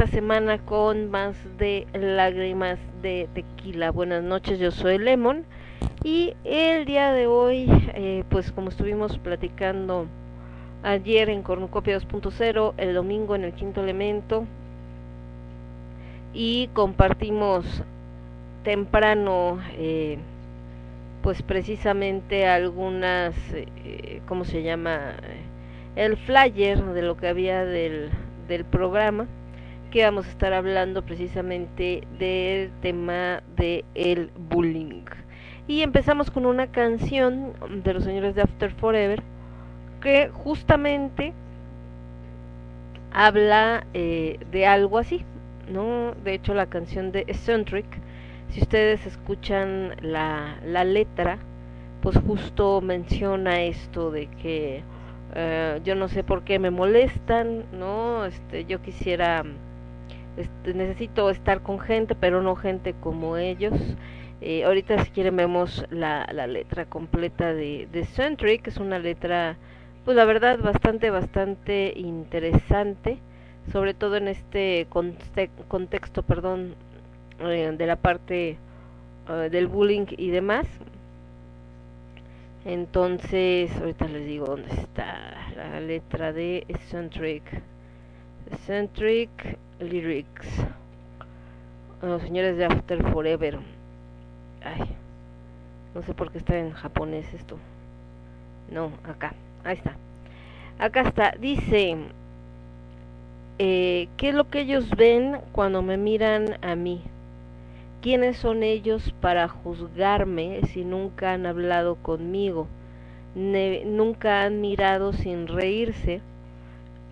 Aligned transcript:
Esta 0.00 0.16
semana 0.16 0.56
con 0.56 1.10
más 1.10 1.36
de 1.58 1.86
lágrimas 1.92 2.78
de 3.02 3.28
tequila. 3.34 3.90
Buenas 3.90 4.22
noches, 4.22 4.58
yo 4.58 4.70
soy 4.70 4.96
Lemon 4.96 5.44
y 6.02 6.32
el 6.42 6.86
día 6.86 7.12
de 7.12 7.26
hoy, 7.26 7.66
eh, 7.92 8.24
pues 8.30 8.50
como 8.50 8.70
estuvimos 8.70 9.18
platicando 9.18 10.06
ayer 10.82 11.28
en 11.28 11.42
Cornucopia 11.42 11.98
2.0, 11.98 12.72
el 12.78 12.94
domingo 12.94 13.34
en 13.34 13.44
el 13.44 13.52
quinto 13.52 13.82
elemento 13.82 14.46
y 16.32 16.70
compartimos 16.72 17.66
temprano 18.64 19.60
eh, 19.72 20.16
pues 21.22 21.42
precisamente 21.42 22.48
algunas, 22.48 23.34
eh, 23.52 24.22
¿cómo 24.26 24.46
se 24.46 24.62
llama? 24.62 25.16
el 25.94 26.16
flyer 26.16 26.82
de 26.82 27.02
lo 27.02 27.18
que 27.18 27.28
había 27.28 27.66
del, 27.66 28.08
del 28.48 28.64
programa 28.64 29.26
que 29.90 30.04
vamos 30.04 30.26
a 30.26 30.30
estar 30.30 30.52
hablando 30.52 31.04
precisamente 31.04 32.06
del 32.18 32.70
tema 32.80 33.42
de 33.56 33.84
el 33.94 34.30
bullying 34.36 35.04
Y 35.66 35.82
empezamos 35.82 36.30
con 36.30 36.46
una 36.46 36.68
canción 36.68 37.52
de 37.84 37.94
los 37.94 38.04
señores 38.04 38.34
de 38.34 38.42
After 38.42 38.72
Forever 38.72 39.22
que 40.00 40.30
justamente 40.32 41.34
habla 43.12 43.86
eh, 43.94 44.38
de 44.50 44.66
algo 44.66 44.98
así, 44.98 45.24
¿no? 45.68 46.12
De 46.24 46.34
hecho, 46.34 46.54
la 46.54 46.66
canción 46.66 47.12
de 47.12 47.20
Eccentric, 47.26 47.86
si 48.48 48.60
ustedes 48.62 49.06
escuchan 49.06 49.96
la, 50.00 50.58
la 50.64 50.84
letra, 50.84 51.38
pues 52.00 52.16
justo 52.18 52.80
menciona 52.80 53.62
esto 53.62 54.10
de 54.10 54.28
que 54.28 54.84
eh, 55.34 55.80
yo 55.84 55.94
no 55.94 56.08
sé 56.08 56.24
por 56.24 56.44
qué 56.44 56.58
me 56.58 56.70
molestan, 56.70 57.66
¿no? 57.72 58.24
Este, 58.26 58.64
yo 58.64 58.82
quisiera, 58.82 59.44
este, 60.40 60.74
necesito 60.74 61.30
estar 61.30 61.62
con 61.62 61.80
gente, 61.80 62.14
pero 62.14 62.42
no 62.42 62.56
gente 62.56 62.94
como 62.94 63.36
ellos. 63.36 63.74
Eh, 64.40 64.64
ahorita 64.64 65.04
si 65.04 65.10
quieren 65.10 65.36
vemos 65.36 65.84
la, 65.90 66.26
la 66.32 66.46
letra 66.46 66.86
completa 66.86 67.52
de, 67.52 68.06
Centric, 68.14 68.66
es 68.66 68.78
una 68.78 68.98
letra, 68.98 69.56
pues 70.04 70.16
la 70.16 70.24
verdad, 70.24 70.58
bastante, 70.58 71.10
bastante 71.10 71.92
interesante, 71.94 73.18
sobre 73.70 73.92
todo 73.94 74.16
en 74.16 74.28
este 74.28 74.86
contexto, 75.68 76.22
perdón, 76.22 76.74
eh, 77.40 77.74
de 77.76 77.86
la 77.86 77.96
parte 77.96 78.58
del 79.50 79.68
bullying 79.68 80.06
y 80.16 80.30
demás. 80.30 80.66
Entonces, 82.64 83.70
ahorita 83.76 84.08
les 84.08 84.26
digo 84.26 84.46
dónde 84.46 84.70
está 84.72 85.50
la 85.56 85.80
letra 85.80 86.32
de 86.32 86.64
Eccentric. 86.68 87.42
Eccentric 88.50 89.30
Lyrics. 89.80 90.46
Los 92.02 92.22
señores 92.22 92.56
de 92.56 92.66
After 92.66 93.02
Forever. 93.12 93.58
Ay, 94.62 94.94
no 95.94 96.02
sé 96.02 96.14
por 96.14 96.30
qué 96.30 96.38
está 96.38 96.58
en 96.58 96.72
japonés 96.72 97.32
esto. 97.34 97.58
No, 98.70 98.92
acá. 99.04 99.34
Ahí 99.64 99.76
está. 99.76 99.96
Acá 100.78 101.02
está. 101.02 101.34
Dice, 101.38 101.96
eh, 103.58 104.08
¿qué 104.16 104.28
es 104.28 104.34
lo 104.34 104.48
que 104.48 104.60
ellos 104.60 104.90
ven 104.96 105.38
cuando 105.52 105.82
me 105.82 105.96
miran 105.96 106.56
a 106.62 106.74
mí? 106.76 107.02
¿Quiénes 108.02 108.38
son 108.38 108.62
ellos 108.62 109.14
para 109.20 109.48
juzgarme 109.48 110.62
si 110.68 110.84
nunca 110.84 111.32
han 111.32 111.46
hablado 111.46 111.96
conmigo? 111.96 112.68
nunca 113.34 114.42
han 114.42 114.60
mirado 114.60 115.12
sin 115.12 115.46
reírse 115.46 116.20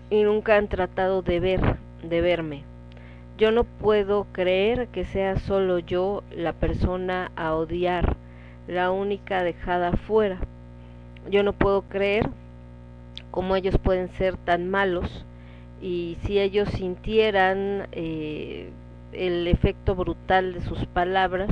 y 0.09 0.23
nunca 0.23 0.57
han 0.57 0.67
tratado 0.67 1.21
de 1.21 1.39
ver, 1.39 1.77
de 2.03 2.21
verme. 2.21 2.63
Yo 3.37 3.51
no 3.51 3.63
puedo 3.63 4.25
creer 4.31 4.87
que 4.89 5.05
sea 5.05 5.39
solo 5.39 5.79
yo 5.79 6.23
la 6.35 6.53
persona 6.53 7.31
a 7.35 7.53
odiar, 7.55 8.17
la 8.67 8.91
única 8.91 9.43
dejada 9.43 9.93
fuera. 9.93 10.39
Yo 11.29 11.43
no 11.43 11.53
puedo 11.53 11.83
creer 11.83 12.29
cómo 13.31 13.55
ellos 13.55 13.77
pueden 13.77 14.09
ser 14.09 14.35
tan 14.37 14.69
malos 14.69 15.25
y 15.81 16.17
si 16.23 16.39
ellos 16.39 16.69
sintieran 16.69 17.87
eh, 17.91 18.71
el 19.13 19.47
efecto 19.47 19.95
brutal 19.95 20.53
de 20.53 20.61
sus 20.61 20.85
palabras 20.87 21.49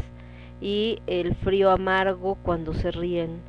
y 0.60 1.00
el 1.08 1.36
frío 1.36 1.72
amargo 1.72 2.38
cuando 2.44 2.74
se 2.74 2.92
ríen. 2.92 3.40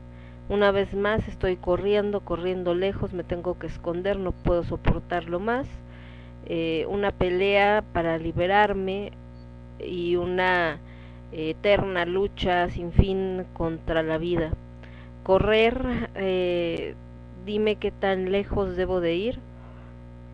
Una 0.48 0.70
vez 0.70 0.94
más 0.94 1.26
estoy 1.28 1.56
corriendo, 1.56 2.20
corriendo 2.20 2.74
lejos, 2.74 3.12
me 3.12 3.24
tengo 3.24 3.58
que 3.58 3.66
esconder, 3.66 4.18
no 4.18 4.32
puedo 4.32 4.64
soportarlo 4.64 5.40
más. 5.40 5.66
Eh, 6.48 6.86
una 6.88 7.12
pelea 7.12 7.84
para 7.92 8.18
liberarme 8.18 9.12
y 9.78 10.16
una 10.16 10.78
eterna 11.32 12.06
lucha 12.06 12.70
sin 12.70 12.92
fin 12.92 13.44
contra 13.52 14.02
la 14.02 14.18
vida. 14.18 14.50
Correr, 15.24 16.08
eh, 16.14 16.94
dime 17.44 17.76
qué 17.76 17.90
tan 17.90 18.32
lejos 18.32 18.76
debo 18.76 19.00
de 19.00 19.14
ir. 19.14 19.38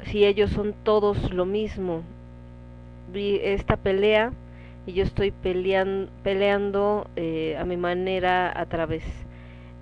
Si 0.05 0.25
ellos 0.25 0.51
son 0.51 0.75
todos 0.85 1.33
lo 1.33 1.47
mismo, 1.47 2.03
esta 3.15 3.77
pelea 3.77 4.33
y 4.87 4.93
yo 4.93 5.05
estoy 5.05 5.33
peleando, 5.33 7.07
eh, 7.17 7.57
a 7.59 7.65
mi 7.65 7.77
manera 7.77 8.53
a 8.59 8.67
través. 8.67 9.05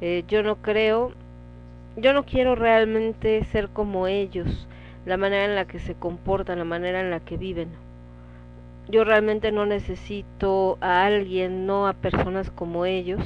Eh, 0.00 0.25
yo 0.29 0.43
no 0.43 0.56
creo, 0.56 1.12
yo 1.96 2.12
no 2.12 2.25
quiero 2.25 2.55
realmente 2.55 3.44
ser 3.44 3.69
como 3.69 4.06
ellos, 4.06 4.67
la 5.06 5.16
manera 5.16 5.44
en 5.44 5.54
la 5.54 5.66
que 5.66 5.78
se 5.78 5.94
comportan, 5.94 6.58
la 6.58 6.64
manera 6.64 7.00
en 7.00 7.10
la 7.10 7.20
que 7.20 7.37
viven. 7.37 7.69
Yo 8.88 9.04
realmente 9.04 9.52
no 9.52 9.66
necesito 9.66 10.78
a 10.81 11.04
alguien, 11.04 11.66
no 11.66 11.87
a 11.87 11.93
personas 11.93 12.50
como 12.50 12.84
ellos, 12.84 13.20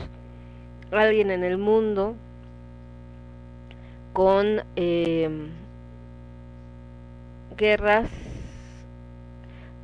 alguien 0.90 1.30
en 1.30 1.44
el 1.44 1.58
mundo 1.58 2.14
con 4.12 4.62
eh, 4.76 5.28
guerras 7.56 8.10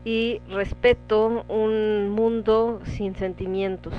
y 0.05 0.41
respeto 0.49 1.45
un 1.49 2.11
mundo 2.11 2.81
sin 2.85 3.15
sentimientos. 3.15 3.95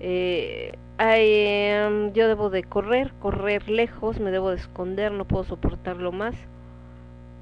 Eh, 0.00 0.72
em, 0.98 2.12
yo 2.12 2.28
debo 2.28 2.50
de 2.50 2.62
correr, 2.62 3.12
correr 3.20 3.68
lejos, 3.68 4.20
me 4.20 4.30
debo 4.30 4.50
de 4.50 4.56
esconder, 4.56 5.12
no 5.12 5.24
puedo 5.24 5.44
soportarlo 5.44 6.12
más. 6.12 6.34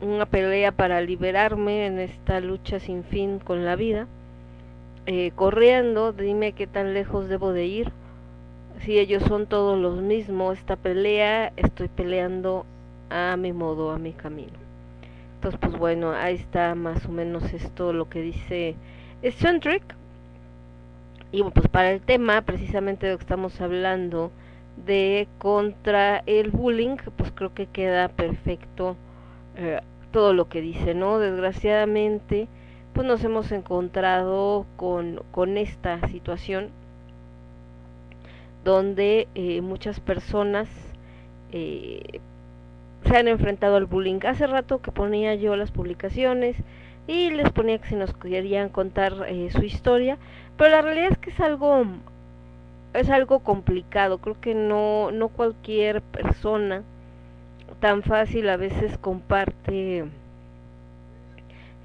Una 0.00 0.26
pelea 0.26 0.72
para 0.72 1.00
liberarme 1.00 1.86
en 1.86 1.98
esta 1.98 2.40
lucha 2.40 2.80
sin 2.80 3.02
fin 3.02 3.38
con 3.38 3.64
la 3.64 3.76
vida. 3.76 4.06
Eh, 5.06 5.30
corriendo, 5.34 6.12
dime 6.12 6.52
qué 6.52 6.66
tan 6.66 6.92
lejos 6.92 7.28
debo 7.28 7.52
de 7.52 7.64
ir. 7.64 7.92
Si 8.80 8.98
ellos 8.98 9.22
son 9.22 9.46
todos 9.46 9.78
los 9.78 10.02
mismos, 10.02 10.58
esta 10.58 10.76
pelea 10.76 11.52
estoy 11.56 11.88
peleando 11.88 12.66
a 13.08 13.36
mi 13.38 13.54
modo, 13.54 13.90
a 13.90 13.98
mi 13.98 14.12
camino. 14.12 14.52
Entonces, 15.36 15.58
pues 15.60 15.78
bueno, 15.78 16.12
ahí 16.12 16.34
está 16.34 16.74
más 16.74 17.06
o 17.06 17.08
menos 17.08 17.54
esto 17.54 17.94
lo 17.94 18.10
que 18.10 18.20
dice 18.20 18.74
Eccentric. 19.22 19.82
Y 21.32 21.42
pues 21.42 21.68
para 21.68 21.90
el 21.90 22.02
tema, 22.02 22.42
precisamente 22.42 23.06
de 23.06 23.12
lo 23.12 23.18
que 23.18 23.24
estamos 23.24 23.60
hablando, 23.62 24.30
de 24.84 25.26
contra 25.38 26.22
el 26.26 26.50
bullying, 26.50 26.96
pues 27.16 27.32
creo 27.34 27.54
que 27.54 27.66
queda 27.66 28.08
perfecto 28.08 28.96
eh, 29.56 29.80
todo 30.12 30.32
lo 30.32 30.48
que 30.48 30.60
dice, 30.60 30.94
¿no? 30.94 31.18
Desgraciadamente, 31.18 32.48
pues 32.92 33.06
nos 33.06 33.22
hemos 33.24 33.52
encontrado 33.52 34.66
con, 34.76 35.22
con 35.30 35.58
esta 35.58 36.06
situación 36.08 36.70
donde 38.64 39.28
eh, 39.34 39.60
muchas 39.60 40.00
personas 40.00 40.68
eh, 41.52 42.20
se 43.04 43.16
han 43.16 43.28
enfrentado 43.28 43.76
al 43.76 43.86
bullying. 43.86 44.18
Hace 44.26 44.46
rato 44.46 44.82
que 44.82 44.90
ponía 44.90 45.34
yo 45.36 45.54
las 45.56 45.70
publicaciones 45.70 46.56
y 47.06 47.30
les 47.30 47.50
ponía 47.52 47.78
que 47.78 47.88
si 47.88 47.94
nos 47.94 48.12
querían 48.14 48.68
contar 48.68 49.26
eh, 49.28 49.50
su 49.52 49.62
historia, 49.62 50.18
pero 50.56 50.70
la 50.70 50.82
realidad 50.82 51.12
es 51.12 51.18
que 51.18 51.30
es 51.30 51.40
algo 51.40 51.84
es 52.94 53.10
algo 53.10 53.40
complicado. 53.40 54.18
Creo 54.18 54.40
que 54.40 54.54
no 54.54 55.10
no 55.12 55.28
cualquier 55.28 56.02
persona 56.02 56.82
tan 57.80 58.02
fácil 58.02 58.48
a 58.48 58.56
veces 58.56 58.98
comparte 58.98 60.04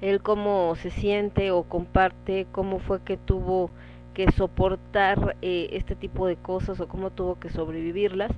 él 0.00 0.22
cómo 0.22 0.74
se 0.76 0.90
siente 0.90 1.50
o 1.50 1.62
comparte 1.62 2.46
cómo 2.50 2.78
fue 2.80 3.00
que 3.02 3.16
tuvo 3.16 3.70
que 4.14 4.30
soportar 4.32 5.36
eh, 5.42 5.70
este 5.72 5.94
tipo 5.94 6.26
de 6.26 6.36
cosas 6.36 6.80
o 6.80 6.88
cómo 6.88 7.10
tuvo 7.10 7.38
que 7.38 7.48
sobrevivirlas. 7.48 8.32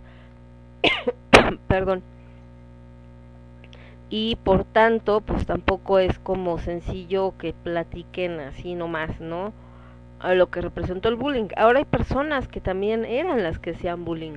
Perdón 1.69 2.03
y 4.17 4.37
por 4.37 4.65
tanto 4.65 5.23
pues 5.23 5.45
tampoco 5.45 5.99
es 5.99 6.21
como 6.21 6.59
sencillo 6.59 7.35
que 7.37 7.53
platiquen 7.53 8.39
así 8.39 8.77
nomás, 8.77 9.21
¿no? 9.21 9.53
A 10.21 10.35
lo 10.35 10.51
que 10.51 10.61
representó 10.61 11.09
el 11.09 11.17
bullying. 11.17 11.49
Ahora 11.57 11.81
hay 11.81 11.85
personas 11.85 12.47
que 12.47 12.61
también 12.61 13.05
eran 13.05 13.43
las 13.43 13.59
que 13.59 13.71
hacían 13.71 14.05
bullying, 14.05 14.37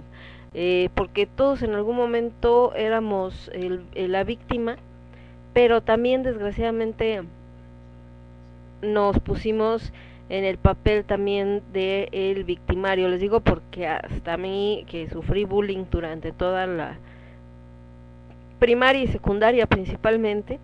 eh, 0.54 0.90
porque 0.96 1.26
todos 1.26 1.62
en 1.62 1.74
algún 1.74 1.96
momento 1.96 2.74
éramos 2.76 3.50
el, 3.54 3.86
la 3.96 4.24
víctima, 4.24 4.78
pero 5.54 5.82
también 5.82 6.24
desgraciadamente 6.24 7.24
nos 8.82 9.20
pusimos 9.20 9.92
en 10.30 10.44
el 10.44 10.58
papel 10.58 11.06
también 11.06 11.64
de 11.74 12.10
el 12.12 12.44
victimario. 12.44 13.08
Les 13.10 13.20
digo 13.20 13.40
porque 13.40 13.88
hasta 13.88 14.34
a 14.34 14.38
mí 14.38 14.86
que 14.90 15.10
sufrí 15.10 15.46
bullying 15.46 15.86
durante 15.90 16.32
toda 16.32 16.68
la 16.68 16.98
primaria 18.60 19.04
y 19.04 19.08
secundaria 19.08 19.68
principalmente. 19.68 20.60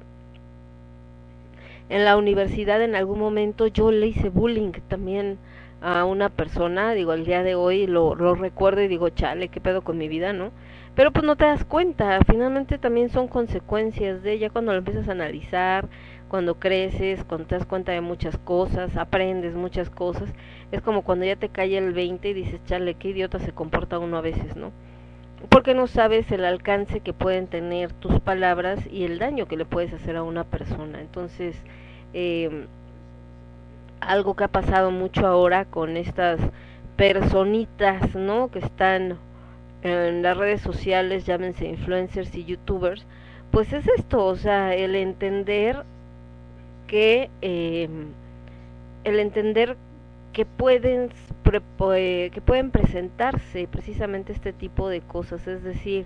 En 1.89 2.05
la 2.05 2.17
universidad 2.17 2.81
en 2.81 2.95
algún 2.95 3.19
momento 3.19 3.67
yo 3.67 3.91
le 3.91 4.07
hice 4.07 4.29
bullying 4.29 4.71
también 4.87 5.37
a 5.83 6.05
una 6.05 6.29
persona, 6.29 6.93
digo, 6.93 7.11
al 7.11 7.25
día 7.25 7.43
de 7.43 7.55
hoy 7.55 7.87
lo, 7.87 8.15
lo 8.15 8.35
recuerdo 8.35 8.81
y 8.81 8.87
digo, 8.87 9.09
chale, 9.09 9.49
qué 9.49 9.59
pedo 9.59 9.81
con 9.81 9.97
mi 9.97 10.07
vida, 10.07 10.31
¿no? 10.31 10.51
Pero 10.95 11.11
pues 11.11 11.25
no 11.25 11.35
te 11.35 11.43
das 11.43 11.65
cuenta, 11.65 12.19
finalmente 12.25 12.77
también 12.77 13.09
son 13.09 13.27
consecuencias 13.27 14.23
de 14.23 14.31
ella 14.31 14.49
cuando 14.49 14.71
lo 14.71 14.77
empiezas 14.77 15.09
a 15.09 15.11
analizar, 15.11 15.89
cuando 16.29 16.57
creces, 16.57 17.25
cuando 17.25 17.47
te 17.47 17.55
das 17.55 17.65
cuenta 17.65 17.91
de 17.91 17.99
muchas 17.99 18.37
cosas, 18.37 18.95
aprendes 18.95 19.55
muchas 19.55 19.89
cosas, 19.89 20.33
es 20.71 20.81
como 20.81 21.03
cuando 21.03 21.25
ya 21.25 21.35
te 21.35 21.49
cae 21.49 21.77
el 21.77 21.91
20 21.91 22.29
y 22.29 22.33
dices, 22.33 22.63
chale, 22.63 22.93
qué 22.93 23.09
idiota 23.09 23.39
se 23.39 23.51
comporta 23.51 23.99
uno 23.99 24.17
a 24.17 24.21
veces, 24.21 24.55
¿no? 24.55 24.71
Porque 25.49 25.73
no 25.73 25.87
sabes 25.87 26.31
el 26.31 26.45
alcance 26.45 27.01
que 27.01 27.11
pueden 27.11 27.47
tener 27.47 27.91
tus 27.91 28.21
palabras 28.21 28.87
y 28.89 29.03
el 29.03 29.19
daño 29.19 29.47
que 29.47 29.57
le 29.57 29.65
puedes 29.65 29.91
hacer 29.91 30.15
a 30.15 30.23
una 30.23 30.45
persona. 30.45 31.01
Entonces, 31.01 31.61
eh, 32.13 32.67
algo 34.03 34.35
que 34.35 34.45
ha 34.45 34.49
pasado 34.49 34.91
mucho 34.91 35.25
ahora 35.27 35.65
con 35.65 35.97
estas 35.97 36.39
personitas, 36.95 38.15
¿no? 38.15 38.49
Que 38.51 38.59
están 38.59 39.17
en 39.81 40.21
las 40.21 40.37
redes 40.37 40.61
sociales, 40.61 41.25
llámense 41.25 41.65
influencers 41.65 42.33
y 42.35 42.45
youtubers, 42.45 43.05
pues 43.51 43.73
es 43.73 43.87
esto, 43.87 44.25
o 44.25 44.35
sea, 44.35 44.73
el 44.75 44.95
entender 44.95 45.83
que 46.87 47.29
eh, 47.41 47.89
el 49.03 49.19
entender 49.19 49.77
que 50.31 50.45
pueden 50.45 51.09
que 51.51 52.41
pueden 52.43 52.71
presentarse 52.71 53.67
precisamente 53.67 54.31
este 54.31 54.53
tipo 54.53 54.89
de 54.89 55.01
cosas, 55.01 55.45
es 55.47 55.63
decir, 55.63 56.05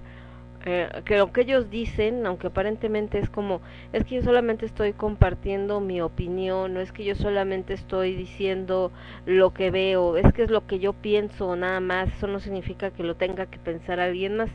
eh, 0.69 0.89
que 1.05 1.17
lo 1.17 1.31
que 1.31 1.41
ellos 1.43 1.69
dicen, 1.69 2.25
aunque 2.25 2.47
aparentemente 2.47 3.19
es 3.19 3.29
como, 3.29 3.61
es 3.93 4.03
que 4.03 4.15
yo 4.15 4.21
solamente 4.21 4.65
estoy 4.65 4.91
compartiendo 4.91 5.79
mi 5.79 6.01
opinión, 6.01 6.73
no 6.73 6.81
es 6.81 6.91
que 6.91 7.05
yo 7.05 7.15
solamente 7.15 7.73
estoy 7.73 8.15
diciendo 8.15 8.91
lo 9.25 9.53
que 9.53 9.71
veo, 9.71 10.17
es 10.17 10.33
que 10.33 10.43
es 10.43 10.51
lo 10.51 10.67
que 10.67 10.79
yo 10.79 10.91
pienso 10.91 11.55
nada 11.55 11.79
más, 11.79 12.09
eso 12.09 12.27
no 12.27 12.41
significa 12.41 12.91
que 12.91 13.03
lo 13.03 13.15
tenga 13.15 13.45
que 13.45 13.59
pensar 13.59 14.01
alguien 14.01 14.35
más. 14.35 14.49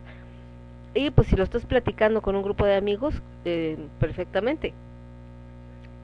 Y 0.92 1.09
pues 1.09 1.28
si 1.28 1.37
lo 1.37 1.45
estás 1.45 1.64
platicando 1.64 2.21
con 2.21 2.37
un 2.37 2.42
grupo 2.42 2.66
de 2.66 2.75
amigos, 2.75 3.14
eh, 3.47 3.78
perfectamente. 3.99 4.75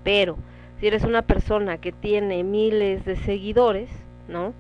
Pero 0.04 0.38
si 0.80 0.86
eres 0.86 1.04
una 1.04 1.20
persona 1.20 1.76
que 1.76 1.92
tiene 1.92 2.44
miles 2.44 3.04
de 3.04 3.16
seguidores, 3.16 3.90
¿no? 4.26 4.54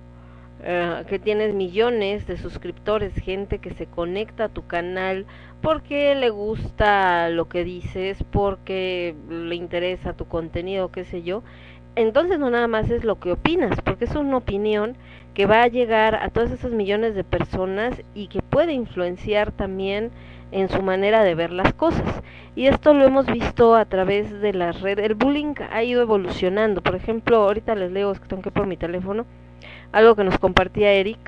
Eh, 0.64 1.04
que 1.08 1.20
tienes 1.20 1.54
millones 1.54 2.26
de 2.26 2.36
suscriptores, 2.36 3.14
gente 3.14 3.60
que 3.60 3.70
se 3.74 3.86
conecta 3.86 4.44
a 4.44 4.48
tu 4.48 4.66
canal 4.66 5.24
porque 5.62 6.16
le 6.16 6.30
gusta 6.30 7.28
lo 7.30 7.48
que 7.48 7.62
dices, 7.62 8.24
porque 8.24 9.14
le 9.28 9.54
interesa 9.54 10.14
tu 10.14 10.26
contenido, 10.26 10.90
qué 10.90 11.04
sé 11.04 11.22
yo. 11.22 11.44
Entonces 11.94 12.38
no 12.38 12.50
nada 12.50 12.66
más 12.66 12.90
es 12.90 13.04
lo 13.04 13.20
que 13.20 13.32
opinas, 13.32 13.80
porque 13.82 14.04
es 14.04 14.14
una 14.16 14.36
opinión 14.36 14.96
que 15.34 15.46
va 15.46 15.62
a 15.62 15.68
llegar 15.68 16.16
a 16.16 16.30
todas 16.30 16.50
esas 16.50 16.72
millones 16.72 17.14
de 17.14 17.24
personas 17.24 18.02
y 18.14 18.26
que 18.26 18.42
puede 18.42 18.72
influenciar 18.72 19.52
también 19.52 20.10
en 20.50 20.68
su 20.68 20.82
manera 20.82 21.22
de 21.22 21.34
ver 21.34 21.52
las 21.52 21.72
cosas. 21.72 22.22
Y 22.56 22.66
esto 22.66 22.94
lo 22.94 23.04
hemos 23.04 23.26
visto 23.26 23.76
a 23.76 23.84
través 23.84 24.40
de 24.40 24.52
las 24.52 24.80
redes. 24.80 25.04
El 25.06 25.14
bullying 25.14 25.54
ha 25.70 25.84
ido 25.84 26.02
evolucionando. 26.02 26.82
Por 26.82 26.96
ejemplo, 26.96 27.36
ahorita 27.36 27.74
les 27.76 27.92
leo, 27.92 28.10
es 28.10 28.20
que 28.20 28.40
que 28.40 28.50
por 28.50 28.66
mi 28.66 28.76
teléfono 28.76 29.26
algo 29.92 30.14
que 30.14 30.24
nos 30.24 30.38
compartía 30.38 30.92
Eric, 30.92 31.18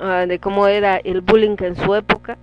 uh, 0.00 0.26
de 0.26 0.38
cómo 0.38 0.66
era 0.66 0.96
el 0.96 1.20
bullying 1.20 1.56
en 1.60 1.76
su 1.76 1.94
época. 1.94 2.38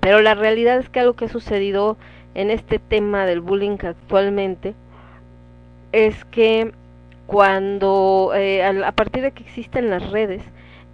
Pero 0.00 0.20
la 0.20 0.34
realidad 0.34 0.78
es 0.78 0.88
que 0.88 1.00
algo 1.00 1.14
que 1.14 1.26
ha 1.26 1.28
sucedido 1.28 1.96
en 2.34 2.50
este 2.50 2.78
tema 2.78 3.26
del 3.26 3.40
bullying 3.40 3.78
actualmente 3.82 4.74
es 5.92 6.24
que 6.26 6.72
cuando 7.26 8.32
eh, 8.34 8.62
a, 8.62 8.92
partir 8.92 9.22
de 9.22 9.32
que 9.32 9.42
existen 9.42 9.90
las 9.90 10.10
redes, 10.10 10.42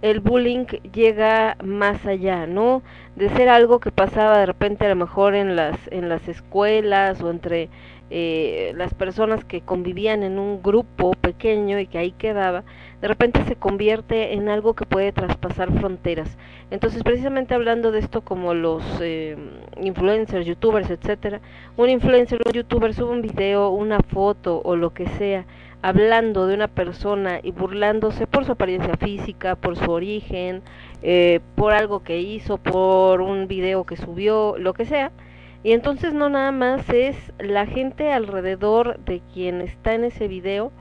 el 0.01 0.19
bullying 0.19 0.65
llega 0.91 1.55
más 1.63 2.05
allá, 2.05 2.45
¿no? 2.45 2.81
De 3.15 3.29
ser 3.29 3.47
algo 3.47 3.79
que 3.79 3.91
pasaba 3.91 4.39
de 4.39 4.45
repente 4.45 4.85
a 4.85 4.89
lo 4.89 4.95
mejor 4.95 5.35
en 5.35 5.55
las 5.55 5.77
en 5.91 6.09
las 6.09 6.27
escuelas 6.27 7.21
o 7.21 7.31
entre 7.31 7.69
eh, 8.09 8.73
las 8.75 8.93
personas 8.93 9.45
que 9.45 9.61
convivían 9.61 10.23
en 10.23 10.37
un 10.37 10.61
grupo 10.61 11.13
pequeño 11.21 11.79
y 11.79 11.87
que 11.87 11.97
ahí 11.97 12.11
quedaba, 12.11 12.63
de 13.01 13.07
repente 13.07 13.43
se 13.45 13.55
convierte 13.55 14.33
en 14.33 14.49
algo 14.49 14.73
que 14.73 14.85
puede 14.85 15.11
traspasar 15.11 15.71
fronteras. 15.79 16.37
Entonces, 16.71 17.03
precisamente 17.03 17.53
hablando 17.53 17.91
de 17.91 17.99
esto 17.99 18.21
como 18.21 18.53
los 18.53 18.83
eh, 19.01 19.37
influencers, 19.81 20.45
youtubers, 20.45 20.89
etcétera, 20.89 21.41
un 21.77 21.89
influencer 21.89 22.39
o 22.43 22.49
un 22.49 22.53
youtuber 22.53 22.93
sube 22.93 23.11
un 23.11 23.21
video, 23.21 23.69
una 23.69 23.99
foto 23.99 24.61
o 24.63 24.75
lo 24.75 24.93
que 24.93 25.07
sea, 25.07 25.45
hablando 25.81 26.47
de 26.47 26.55
una 26.55 26.67
persona 26.67 27.39
y 27.43 27.51
burlándose 27.51 28.25
por 28.25 28.45
su 28.45 28.53
apariencia 28.53 28.95
física, 28.97 29.55
por 29.55 29.77
su 29.77 29.91
origen, 29.91 30.63
eh, 31.03 31.41
por 31.55 31.73
algo 31.73 32.01
que 32.01 32.21
hizo, 32.21 32.57
por 32.57 33.21
un 33.21 33.47
video 33.47 33.83
que 33.83 33.95
subió, 33.95 34.55
lo 34.57 34.73
que 34.73 34.85
sea, 34.85 35.11
y 35.63 35.73
entonces 35.73 36.13
no 36.13 36.29
nada 36.29 36.51
más 36.51 36.89
es 36.89 37.15
la 37.39 37.65
gente 37.65 38.11
alrededor 38.11 38.99
de 38.99 39.21
quien 39.33 39.61
está 39.61 39.93
en 39.93 40.05
ese 40.05 40.27
video 40.27 40.71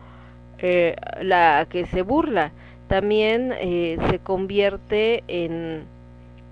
eh, 0.65 0.97
la 1.21 1.67
que 1.69 1.85
se 1.85 2.01
burla, 2.01 2.53
también 2.89 3.53
eh, 3.61 3.99
se 4.09 4.19
convierte 4.19 5.23
en, 5.29 5.85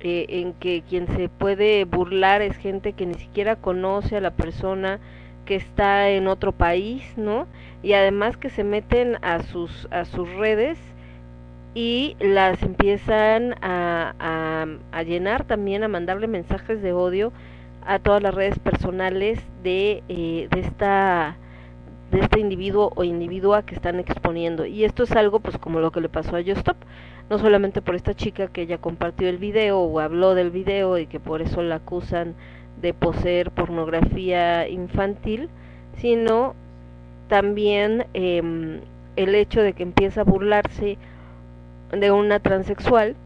eh, 0.00 0.26
en 0.28 0.52
que 0.52 0.82
quien 0.86 1.06
se 1.16 1.30
puede 1.30 1.84
burlar 1.86 2.42
es 2.42 2.56
gente 2.58 2.92
que 2.92 3.06
ni 3.06 3.14
siquiera 3.14 3.56
conoce 3.56 4.16
a 4.16 4.20
la 4.20 4.32
persona 4.32 5.00
que 5.46 5.54
está 5.56 6.10
en 6.10 6.28
otro 6.28 6.52
país, 6.52 7.02
¿no? 7.16 7.46
Y 7.82 7.94
además 7.94 8.36
que 8.36 8.50
se 8.50 8.64
meten 8.64 9.16
a 9.22 9.42
sus 9.42 9.88
a 9.90 10.04
sus 10.04 10.28
redes 10.34 10.78
y 11.74 12.16
las 12.20 12.62
empiezan 12.62 13.54
a, 13.62 14.14
a, 14.18 14.66
a 14.92 15.02
llenar 15.04 15.44
también, 15.44 15.84
a 15.84 15.88
mandarle 15.88 16.26
mensajes 16.26 16.82
de 16.82 16.92
odio 16.92 17.32
a 17.86 17.98
todas 17.98 18.22
las 18.22 18.34
redes 18.34 18.58
personales 18.58 19.40
de, 19.62 20.02
eh, 20.08 20.48
de 20.50 20.60
esta 20.60 21.36
de 22.12 22.20
este 22.20 22.38
individuo 22.38 22.92
o 22.94 23.04
individua 23.04 23.64
que 23.64 23.74
están 23.74 23.98
exponiendo. 23.98 24.66
Y 24.66 24.84
esto 24.84 25.02
es 25.02 25.12
algo 25.12 25.40
pues 25.40 25.58
como 25.58 25.80
lo 25.80 25.90
que 25.90 26.00
le 26.00 26.08
pasó 26.08 26.36
a 26.36 26.42
Justop 26.42 26.76
no 27.30 27.38
solamente 27.38 27.80
por 27.80 27.94
esta 27.94 28.14
chica 28.14 28.48
que 28.48 28.62
ella 28.62 28.78
compartió 28.78 29.28
el 29.28 29.38
video 29.38 29.80
o 29.80 29.98
habló 29.98 30.34
del 30.34 30.50
video 30.50 30.98
y 30.98 31.06
que 31.06 31.18
por 31.18 31.40
eso 31.40 31.62
la 31.62 31.76
acusan 31.76 32.34
de 32.80 32.92
poseer 32.92 33.50
pornografía 33.50 34.68
infantil 34.68 35.48
sino 35.96 36.54
también 37.28 38.06
eh, 38.12 38.80
el 39.16 39.34
hecho 39.34 39.62
de 39.62 39.72
que 39.72 39.82
empieza 39.82 40.20
a 40.20 40.24
burlarse 40.24 40.98
de 41.92 42.10
una 42.10 42.40
transexual 42.40 43.16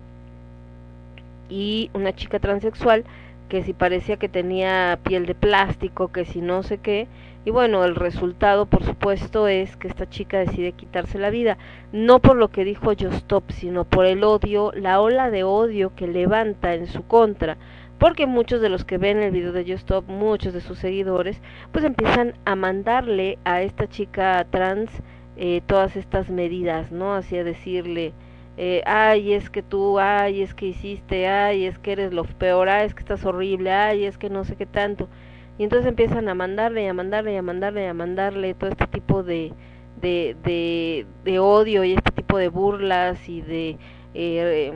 y 1.49 1.91
una 1.95 2.15
chica 2.15 2.39
transexual 2.39 3.05
que 3.49 3.63
si 3.63 3.73
parecía 3.73 4.17
que 4.17 4.29
tenía 4.29 4.99
piel 5.05 5.27
de 5.27 5.35
plástico, 5.35 6.09
que 6.09 6.25
si 6.25 6.41
no 6.41 6.63
sé 6.63 6.79
qué, 6.79 7.07
y 7.47 7.53
bueno, 7.53 7.85
el 7.85 7.95
resultado 7.95 8.67
por 8.67 8.83
supuesto 8.83 9.47
es 9.47 9.77
que 9.77 9.87
esta 9.87 10.09
chica 10.09 10.41
decide 10.41 10.73
quitarse 10.73 11.17
la 11.17 11.31
vida, 11.31 11.59
no 11.93 12.19
por 12.19 12.37
lo 12.37 12.49
que 12.49 12.65
dijo 12.65 12.91
Stop, 12.91 13.53
sino 13.53 13.85
por 13.85 14.05
el 14.05 14.25
odio, 14.25 14.73
la 14.75 15.01
ola 15.01 15.31
de 15.31 15.45
odio 15.45 15.95
que 15.95 16.09
levanta 16.09 16.75
en 16.75 16.89
su 16.89 17.07
contra, 17.07 17.57
porque 17.99 18.27
muchos 18.27 18.61
de 18.61 18.69
los 18.69 18.85
que 18.85 18.99
ven 18.99 19.19
el 19.19 19.31
video 19.31 19.53
de 19.53 19.63
Stop, 19.75 20.09
muchos 20.09 20.55
de 20.55 20.61
sus 20.61 20.81
seguidores, 20.81 21.41
pues 21.71 21.85
empiezan 21.85 22.35
a 22.47 22.57
mandarle 22.57 23.39
a 23.45 23.63
esta 23.63 23.87
chica 23.87 24.45
trans 24.51 24.91
eh, 25.37 25.63
todas 25.67 25.95
estas 25.95 26.29
medidas, 26.29 26.91
¿no? 26.91 27.15
Así 27.15 27.39
a 27.39 27.45
decirle, 27.45 28.13
eh, 28.57 28.83
ay, 28.87 29.35
es 29.35 29.51
que 29.51 29.63
tú, 29.63 30.01
ay, 30.01 30.43
es 30.43 30.53
que 30.53 30.67
hiciste, 30.67 31.29
ay, 31.29 31.67
es 31.67 31.79
que 31.79 31.93
eres 31.93 32.13
lo 32.13 32.25
peor, 32.25 32.69
ay, 32.69 32.87
es 32.87 32.95
que 32.95 33.03
estás 33.03 33.25
horrible, 33.25 33.71
ay, 33.71 34.05
es 34.05 34.19
que 34.19 34.31
no 34.31 34.43
sé 34.43 34.57
qué 34.57 34.67
tanto. 34.67 35.09
Y 35.59 35.65
entonces 35.65 35.89
empiezan 35.89 36.29
a 36.29 36.35
mandarle 36.35 36.85
y 36.85 36.87
a 36.87 36.95
mandarle 36.95 37.33
y 37.33 37.37
a 37.37 37.43
mandarle 37.43 37.85
y 37.85 37.87
a 37.87 37.95
mandarle 37.95 38.55
todo 38.55 38.71
este 38.71 38.87
tipo 38.87 39.23
de, 39.23 39.53
de, 40.01 41.07
de, 41.25 41.39
odio 41.39 41.85
y 41.85 41.95
este 41.95 42.13
tipo 42.13 42.39
de 42.39 42.49
burlas 42.49 43.29
y 43.29 43.41
de, 43.41 43.79
eh, 44.15 44.73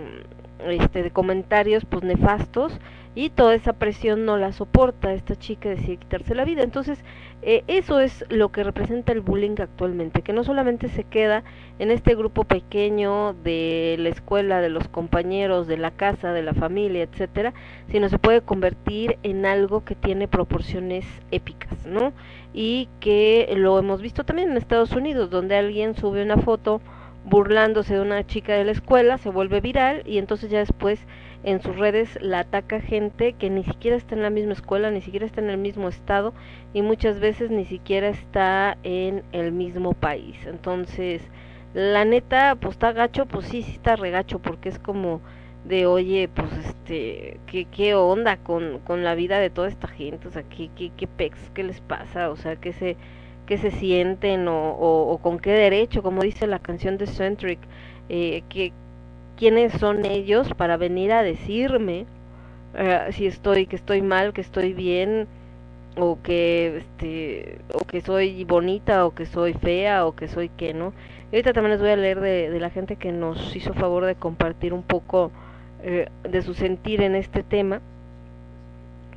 este, 0.66 1.02
de 1.02 1.10
comentarios 1.10 1.84
pues 1.84 2.02
nefastos 2.02 2.80
y 3.14 3.30
toda 3.30 3.54
esa 3.54 3.72
presión 3.72 4.24
no 4.24 4.36
la 4.36 4.52
soporta, 4.52 5.12
esta 5.12 5.34
chica 5.34 5.68
decide 5.68 5.96
quitarse 5.96 6.34
la 6.34 6.44
vida. 6.44 6.62
Entonces, 6.62 7.02
eh, 7.42 7.64
eso 7.66 7.98
es 7.98 8.24
lo 8.28 8.52
que 8.52 8.62
representa 8.62 9.12
el 9.12 9.20
bullying 9.20 9.56
actualmente, 9.58 10.22
que 10.22 10.32
no 10.32 10.44
solamente 10.44 10.88
se 10.88 11.04
queda 11.04 11.42
en 11.78 11.90
este 11.90 12.14
grupo 12.14 12.44
pequeño 12.44 13.32
de 13.32 13.96
la 13.98 14.10
escuela, 14.10 14.60
de 14.60 14.68
los 14.68 14.86
compañeros, 14.88 15.66
de 15.66 15.78
la 15.78 15.90
casa, 15.90 16.32
de 16.32 16.42
la 16.42 16.54
familia, 16.54 17.02
etcétera, 17.02 17.52
sino 17.88 18.08
se 18.08 18.18
puede 18.18 18.42
convertir 18.42 19.18
en 19.22 19.44
algo 19.44 19.84
que 19.84 19.96
tiene 19.96 20.28
proporciones 20.28 21.04
épicas, 21.30 21.86
¿no? 21.86 22.12
Y 22.52 22.88
que 23.00 23.52
lo 23.56 23.78
hemos 23.78 24.02
visto 24.02 24.24
también 24.24 24.50
en 24.50 24.56
Estados 24.56 24.92
Unidos, 24.92 25.30
donde 25.30 25.56
alguien 25.56 25.94
sube 25.96 26.22
una 26.22 26.36
foto 26.36 26.80
burlándose 27.24 27.94
de 27.94 28.00
una 28.00 28.26
chica 28.26 28.54
de 28.54 28.64
la 28.64 28.72
escuela, 28.72 29.18
se 29.18 29.28
vuelve 29.28 29.60
viral 29.60 30.02
y 30.06 30.18
entonces 30.18 30.50
ya 30.50 30.58
después 30.58 31.06
en 31.42 31.62
sus 31.62 31.76
redes 31.76 32.18
la 32.20 32.40
ataca 32.40 32.80
gente 32.80 33.32
que 33.32 33.50
ni 33.50 33.64
siquiera 33.64 33.96
está 33.96 34.14
en 34.14 34.22
la 34.22 34.30
misma 34.30 34.52
escuela, 34.52 34.90
ni 34.90 35.00
siquiera 35.00 35.26
está 35.26 35.40
en 35.40 35.50
el 35.50 35.58
mismo 35.58 35.88
estado 35.88 36.34
y 36.72 36.82
muchas 36.82 37.20
veces 37.20 37.50
ni 37.50 37.64
siquiera 37.64 38.08
está 38.08 38.76
en 38.82 39.22
el 39.32 39.52
mismo 39.52 39.94
país. 39.94 40.36
Entonces, 40.46 41.22
la 41.74 42.04
neta, 42.04 42.56
pues 42.56 42.72
está 42.72 42.92
gacho, 42.92 43.26
pues 43.26 43.46
sí, 43.46 43.62
sí 43.62 43.72
está 43.72 43.96
regacho 43.96 44.38
porque 44.40 44.68
es 44.68 44.78
como 44.78 45.20
de 45.64 45.86
oye, 45.86 46.28
pues 46.28 46.52
este, 46.64 47.38
¿qué, 47.46 47.66
qué 47.66 47.94
onda 47.94 48.38
con, 48.38 48.80
con 48.80 49.04
la 49.04 49.14
vida 49.14 49.38
de 49.38 49.50
toda 49.50 49.68
esta 49.68 49.88
gente? 49.88 50.28
O 50.28 50.30
sea, 50.30 50.42
¿qué, 50.42 50.70
qué, 50.74 50.90
qué 50.96 51.06
pex, 51.06 51.50
qué 51.54 51.62
les 51.62 51.80
pasa? 51.80 52.30
O 52.30 52.36
sea, 52.36 52.56
¿qué 52.56 52.72
se, 52.72 52.96
qué 53.46 53.58
se 53.58 53.70
sienten 53.70 54.48
o, 54.48 54.72
o, 54.72 55.18
con 55.18 55.38
qué 55.38 55.52
derecho, 55.52 56.02
como 56.02 56.22
dice 56.22 56.46
la 56.46 56.60
canción 56.60 56.98
de 56.98 57.06
Centric, 57.06 57.58
eh, 58.08 58.42
que, 58.48 58.72
quiénes 59.40 59.72
son 59.72 60.04
ellos 60.04 60.54
para 60.54 60.76
venir 60.76 61.10
a 61.12 61.24
decirme 61.24 62.06
eh, 62.74 63.08
si 63.10 63.26
estoy, 63.26 63.66
que 63.66 63.74
estoy 63.74 64.02
mal, 64.02 64.32
que 64.32 64.42
estoy 64.42 64.72
bien, 64.72 65.26
o 65.96 66.20
que 66.22 66.76
este 66.76 67.58
o 67.74 67.84
que 67.84 68.00
soy 68.00 68.44
bonita 68.44 69.04
o 69.06 69.14
que 69.14 69.26
soy 69.26 69.54
fea 69.54 70.06
o 70.06 70.14
que 70.14 70.28
soy 70.28 70.48
que 70.48 70.72
no 70.72 70.92
y 71.32 71.36
ahorita 71.36 71.52
también 71.52 71.72
les 71.72 71.80
voy 71.80 71.90
a 71.90 71.96
leer 71.96 72.20
de, 72.20 72.50
de 72.50 72.60
la 72.60 72.70
gente 72.70 72.94
que 72.94 73.10
nos 73.10 73.56
hizo 73.56 73.74
favor 73.74 74.04
de 74.04 74.14
compartir 74.14 74.72
un 74.72 74.84
poco 74.84 75.32
eh, 75.82 76.08
de 76.24 76.42
su 76.42 76.52
sentir 76.52 77.00
en 77.00 77.14
este 77.14 77.42
tema, 77.42 77.80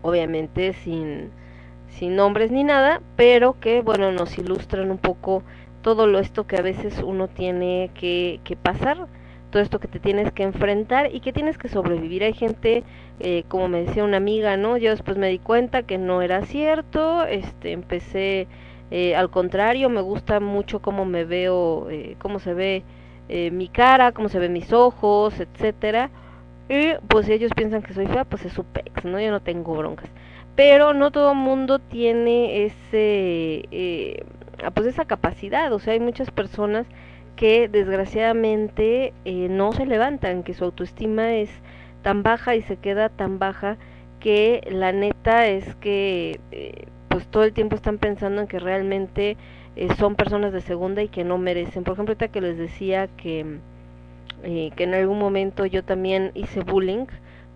obviamente 0.02 0.72
sin, 0.74 1.30
sin 1.90 2.16
nombres 2.16 2.52
ni 2.52 2.64
nada, 2.64 3.02
pero 3.18 3.60
que 3.60 3.82
bueno 3.82 4.12
nos 4.14 4.38
ilustran 4.38 4.90
un 4.90 4.98
poco 4.98 5.44
todo 5.82 6.08
lo 6.08 6.20
esto 6.20 6.48
que 6.48 6.56
a 6.56 6.62
veces 6.62 7.02
uno 7.04 7.28
tiene 7.28 7.92
que, 7.96 8.40
que 8.46 8.56
pasar, 8.56 9.08
todo 9.54 9.62
esto 9.64 9.80
que 9.80 9.88
te 9.88 10.00
tienes 10.00 10.32
que 10.34 10.44
enfrentar 10.44 11.14
y 11.14 11.22
que 11.22 11.32
tienes 11.32 11.58
que 11.58 11.70
sobrevivir. 11.70 12.24
Hay 12.24 12.34
gente, 12.34 12.84
eh, 13.20 13.44
como 13.48 13.70
me 13.70 13.86
decía 13.86 14.04
una 14.04 14.18
amiga, 14.18 14.58
¿no? 14.58 14.78
Yo 14.78 14.90
después 14.90 15.18
me 15.18 15.30
di 15.30 15.40
cuenta 15.40 15.84
que 15.84 15.98
no 15.98 16.22
era 16.22 16.42
cierto, 16.42 17.24
este, 17.26 17.72
empecé, 17.72 18.48
eh, 18.92 19.16
al 19.16 19.30
contrario, 19.30 19.90
me 19.90 20.02
gusta 20.02 20.40
mucho 20.40 20.82
cómo 20.82 21.06
me 21.06 21.24
veo, 21.24 21.90
eh, 21.90 22.16
cómo 22.20 22.40
se 22.40 22.54
ve 22.54 22.84
eh, 23.30 23.52
mi 23.52 23.70
cara, 23.70 24.12
cómo 24.12 24.28
se 24.28 24.40
ven 24.40 24.54
mis 24.54 24.74
ojos, 24.74 25.40
etcétera 25.40 26.10
y 26.70 26.94
pues 27.08 27.26
si 27.26 27.34
ellos 27.34 27.52
piensan 27.56 27.84
que 27.84 27.94
soy 27.94 28.08
fea, 28.08 28.26
pues 28.26 28.46
es 28.46 28.54
su 28.54 28.64
pex, 28.64 29.06
¿no? 29.06 29.20
Yo 29.20 29.32
no 29.32 29.42
tengo 29.42 29.76
broncas. 29.76 30.10
Pero 30.56 30.94
no 30.94 31.12
todo 31.12 31.36
mundo 31.36 31.80
tiene 31.80 32.66
ese, 32.66 33.66
eh, 33.72 34.24
pues 34.74 34.88
esa 34.88 35.06
capacidad. 35.06 35.74
O 35.74 35.80
sea, 35.80 35.94
hay 35.94 36.00
muchas 36.00 36.32
personas 36.32 36.88
que 37.44 37.68
desgraciadamente 37.68 39.12
eh, 39.26 39.50
no 39.50 39.74
se 39.74 39.86
levantan, 39.86 40.44
que 40.44 40.54
su 40.54 40.64
autoestima 40.64 41.34
es 41.34 41.50
tan 42.02 42.24
baja 42.24 42.56
y 42.56 42.62
se 42.62 42.78
queda 42.78 43.10
tan 43.10 43.38
baja 43.38 43.76
que 44.22 44.66
la 44.72 44.94
neta 44.94 45.48
es 45.48 45.76
que 45.76 46.40
eh, 46.54 46.86
pues 47.10 47.28
todo 47.28 47.44
el 47.44 47.52
tiempo 47.52 47.76
están 47.76 47.98
pensando 47.98 48.40
en 48.40 48.48
que 48.48 48.60
realmente 48.60 49.36
eh, 49.76 49.94
son 49.96 50.16
personas 50.16 50.54
de 50.54 50.62
segunda 50.62 51.04
y 51.04 51.10
que 51.10 51.26
no 51.26 51.38
merecen. 51.38 51.84
Por 51.84 51.96
ejemplo, 51.96 52.14
ahorita 52.14 52.30
que 52.30 52.40
les 52.40 52.58
decía 52.58 53.10
que 53.18 53.60
eh, 54.44 54.72
que 54.78 54.86
en 54.86 54.94
algún 54.94 55.20
momento 55.20 55.66
yo 55.66 55.84
también 55.84 56.32
hice 56.36 56.62
bullying. 56.62 57.08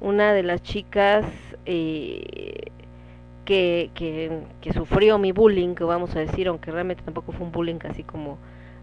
Una 0.01 0.34
de 0.34 0.44
las 0.44 0.63
chicas 0.63 1.25
eh, 1.65 2.72
que, 3.46 3.91
que, 3.96 4.41
que, 4.60 4.74
sufrió 4.74 5.17
mi 5.17 5.32
bullying, 5.32 5.75
que 5.75 5.86
vamos 5.86 6.13
a 6.17 6.20
decir, 6.20 6.50
aunque 6.50 6.72
realmente 6.72 7.03
tampoco 7.03 7.32
fue 7.32 7.46
un 7.46 7.53
bullying 7.53 7.79
así 7.86 8.03
como 8.03 8.38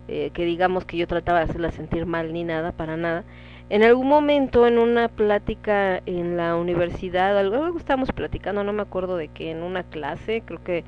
eh, 0.08 0.30
que 0.34 0.44
digamos 0.44 0.84
que 0.84 0.96
yo 0.96 1.06
trataba 1.06 1.38
de 1.38 1.44
hacerla 1.44 1.70
sentir 1.70 2.06
mal 2.06 2.32
ni 2.32 2.44
nada, 2.44 2.72
para 2.72 2.96
nada. 2.96 3.24
En 3.70 3.82
algún 3.82 4.08
momento 4.08 4.66
en 4.66 4.78
una 4.78 5.08
plática 5.08 6.02
en 6.04 6.36
la 6.36 6.56
universidad, 6.56 7.38
algo, 7.38 7.76
estábamos 7.78 8.12
platicando, 8.12 8.62
no 8.62 8.72
me 8.72 8.82
acuerdo 8.82 9.16
de 9.16 9.28
qué, 9.28 9.50
en 9.50 9.62
una 9.62 9.84
clase, 9.84 10.42
creo 10.44 10.62
que 10.62 10.84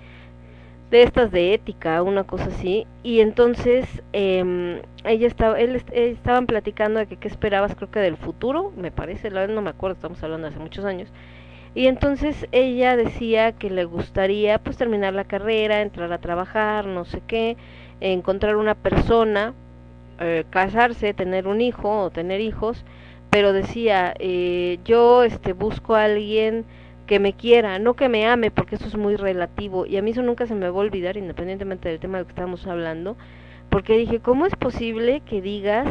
de 0.91 1.03
estas 1.03 1.33
de 1.33 1.55
ética, 1.55 2.03
una 2.03 2.25
cosa 2.25 2.47
así, 2.47 2.87
y 3.03 3.21
entonces 3.21 4.03
eh, 4.13 4.83
ella 5.05 5.27
estaba, 5.27 5.59
él, 5.59 5.83
estaban 5.93 6.47
platicando 6.47 7.01
de 7.01 7.07
que 7.07 7.17
qué 7.17 7.29
esperabas, 7.29 7.75
creo 7.75 7.91
que 7.91 8.01
del 8.01 8.17
futuro, 8.17 8.73
me 8.77 8.93
parece, 8.93 9.31
la 9.31 9.47
no 9.47 9.63
me 9.63 9.71
acuerdo, 9.71 9.95
estamos 9.95 10.23
hablando 10.23 10.47
hace 10.47 10.59
muchos 10.59 10.85
años, 10.85 11.11
y 11.75 11.89
entonces 11.89 12.47
ella 12.53 12.97
decía 12.97 13.53
que 13.53 13.69
le 13.69 13.85
gustaría 13.85 14.59
pues 14.59 14.77
terminar 14.77 15.13
la 15.13 15.25
carrera, 15.25 15.83
entrar 15.83 16.13
a 16.13 16.19
trabajar, 16.19 16.87
no 16.87 17.05
sé 17.05 17.21
qué, 17.27 17.57
encontrar 18.01 18.57
una 18.57 18.75
persona, 18.75 19.55
eh, 20.21 20.45
casarse, 20.51 21.15
tener 21.15 21.47
un 21.47 21.61
hijo 21.61 22.05
o 22.05 22.11
tener 22.11 22.41
hijos, 22.41 22.85
pero 23.31 23.53
decía, 23.53 24.15
eh, 24.19 24.79
yo 24.85 25.25
este 25.25 25.53
busco 25.53 25.95
a 25.95 26.05
alguien 26.05 26.65
que 27.07 27.21
me 27.21 27.35
quiera, 27.35 27.79
no 27.79 27.95
que 27.95 28.09
me 28.09 28.27
ame, 28.27 28.51
porque 28.51 28.77
eso 28.77 28.87
es 28.87 28.97
muy 28.97 29.17
relativo. 29.17 29.87
Y 29.87 29.97
a 29.97 30.03
mí 30.03 30.11
eso 30.11 30.23
nunca 30.23 30.47
se 30.47 30.55
me 30.55 30.69
va 30.69 30.77
a 30.77 30.81
olvidar, 30.81 31.17
independientemente 31.17 31.89
del 31.89 32.01
tema 32.01 32.19
de 32.19 32.25
que 32.25 32.31
estamos 32.31 32.67
hablando, 32.67 33.17
porque 33.71 33.97
dije, 33.97 34.21
¿cómo 34.21 34.47
es 34.47 34.57
posible 34.57 35.23
que 35.27 35.41
digas 35.41 35.87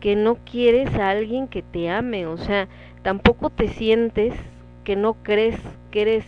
que 0.00 0.16
no 0.16 0.36
quieres 0.44 0.94
a 0.96 1.10
alguien 1.10 1.48
que 1.48 1.62
te 1.62 1.88
ame? 1.88 2.26
O 2.26 2.36
sea, 2.36 2.68
tampoco 3.02 3.50
te 3.50 3.68
sientes 3.68 4.34
que 4.84 4.96
no 4.96 5.14
crees 5.22 5.58
que 5.90 6.02
eres 6.02 6.24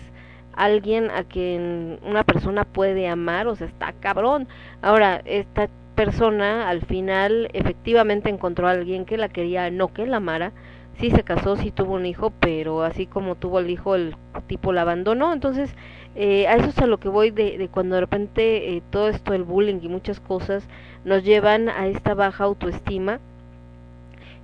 alguien 0.57 1.11
a 1.11 1.25
quien 1.25 1.99
una 2.03 2.25
persona 2.25 2.65
puede 2.65 3.09
amar, 3.09 3.47
o 3.47 3.57
sea, 3.57 3.67
está 3.67 3.93
cabrón. 3.93 4.49
Ahora, 4.83 5.21
esta 5.25 5.69
persona 5.95 6.69
al 6.69 6.83
final 6.83 7.49
efectivamente 7.53 8.29
encontró 8.29 8.69
a 8.69 8.73
alguien 8.73 9.05
que 9.05 9.17
la 9.17 9.29
quería, 9.29 9.71
no 9.71 9.93
que 9.93 10.07
la 10.07 10.17
amara, 10.19 10.53
sí 10.99 11.11
se 11.11 11.23
casó, 11.23 11.57
sí 11.57 11.71
tuvo 11.71 11.95
un 11.95 12.07
hijo, 12.07 12.33
pero 12.41 12.83
así 12.83 13.07
como 13.07 13.35
tuvo 13.37 13.59
el 13.61 13.71
hijo, 13.71 13.95
el 13.95 14.17
tipo 14.47 14.73
la 14.73 14.83
abandonó. 14.83 15.33
Entonces, 15.33 15.75
eh, 16.15 16.47
a 16.47 16.57
eso 16.57 16.69
es 16.69 16.79
a 16.79 16.87
lo 16.87 16.99
que 16.99 17.09
voy 17.09 17.31
de, 17.31 17.59
de 17.59 17.69
cuando 17.69 17.97
de 17.97 18.01
repente 18.03 18.77
eh, 18.77 18.83
todo 18.91 19.09
esto, 19.09 19.35
el 19.35 19.45
bullying 19.45 19.81
y 19.83 19.89
muchas 19.89 20.21
cosas, 20.21 20.69
nos 21.05 21.25
llevan 21.25 21.69
a 21.69 21.87
esta 21.87 22.15
baja 22.15 22.45
autoestima. 22.45 23.21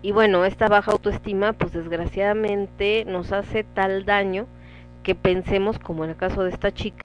Y 0.03 0.13
bueno, 0.13 0.45
esta 0.45 0.67
baja 0.69 0.93
autoestima, 0.93 1.53
pues 1.53 1.73
desgraciadamente 1.73 3.05
nos 3.07 3.33
hace 3.33 3.65
tal 3.65 4.05
daño 4.05 4.47
que 5.11 5.17
pensemos, 5.17 5.81
como 5.81 6.05
en 6.05 6.11
el 6.11 6.17
caso 6.17 6.45
de 6.45 6.51
esta 6.51 6.73
chica, 6.73 7.03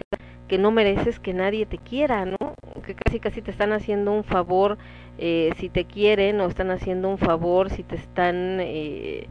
que 0.48 0.60
no 0.60 0.70
mereces 0.70 1.20
que 1.20 1.34
nadie 1.34 1.66
te 1.66 1.80
quiera, 1.80 2.24
¿no? 2.24 2.38
Que 2.86 2.94
casi 2.94 3.20
casi 3.20 3.42
te 3.42 3.50
están 3.50 3.72
haciendo 3.72 4.12
un 4.12 4.24
favor 4.24 4.78
eh, 5.18 5.50
si 5.58 5.70
te 5.70 5.86
quieren 5.86 6.40
o 6.40 6.46
están 6.46 6.70
haciendo 6.70 7.10
un 7.10 7.18
favor 7.18 7.72
si 7.72 7.82
te 7.82 7.96
están, 7.96 8.60
eh, 8.60 9.28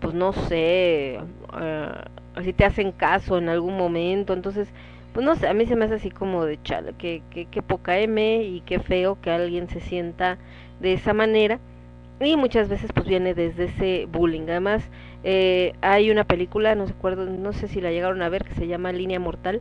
pues 0.00 0.12
no 0.12 0.34
sé, 0.34 1.18
uh, 1.18 2.42
si 2.42 2.52
te 2.52 2.66
hacen 2.66 2.92
caso 2.92 3.38
en 3.38 3.48
algún 3.48 3.78
momento. 3.78 4.34
Entonces, 4.34 4.68
pues 5.14 5.24
no 5.24 5.34
sé, 5.34 5.48
a 5.48 5.54
mí 5.54 5.64
se 5.64 5.74
me 5.74 5.86
hace 5.86 5.94
así 5.94 6.10
como 6.10 6.44
de 6.44 6.62
chale, 6.62 6.92
que, 6.98 7.22
que, 7.30 7.46
que 7.46 7.62
poca 7.62 7.98
M 8.00 8.42
y 8.42 8.60
qué 8.66 8.80
feo 8.80 9.18
que 9.22 9.30
alguien 9.30 9.66
se 9.70 9.80
sienta 9.80 10.36
de 10.78 10.92
esa 10.92 11.14
manera. 11.14 11.58
Y 12.20 12.36
muchas 12.36 12.68
veces 12.68 12.92
pues 12.92 13.06
viene 13.06 13.32
desde 13.32 13.64
ese 13.64 14.06
bullying. 14.12 14.42
Además, 14.42 14.90
eh, 15.24 15.74
hay 15.82 16.10
una 16.10 16.24
película, 16.24 16.74
no, 16.74 16.84
acuerdo, 16.84 17.26
no 17.26 17.52
sé 17.52 17.68
si 17.68 17.80
la 17.80 17.90
llegaron 17.90 18.22
a 18.22 18.28
ver, 18.28 18.44
que 18.44 18.54
se 18.54 18.66
llama 18.66 18.92
Línea 18.92 19.20
Mortal 19.20 19.60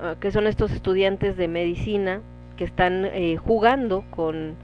Ah, 0.00 0.14
que 0.20 0.30
son 0.30 0.46
estos 0.46 0.70
estudiantes 0.70 1.36
de 1.36 1.48
medicina 1.48 2.22
que 2.56 2.62
están 2.62 3.04
eh, 3.04 3.36
jugando 3.36 4.04
con 4.10 4.54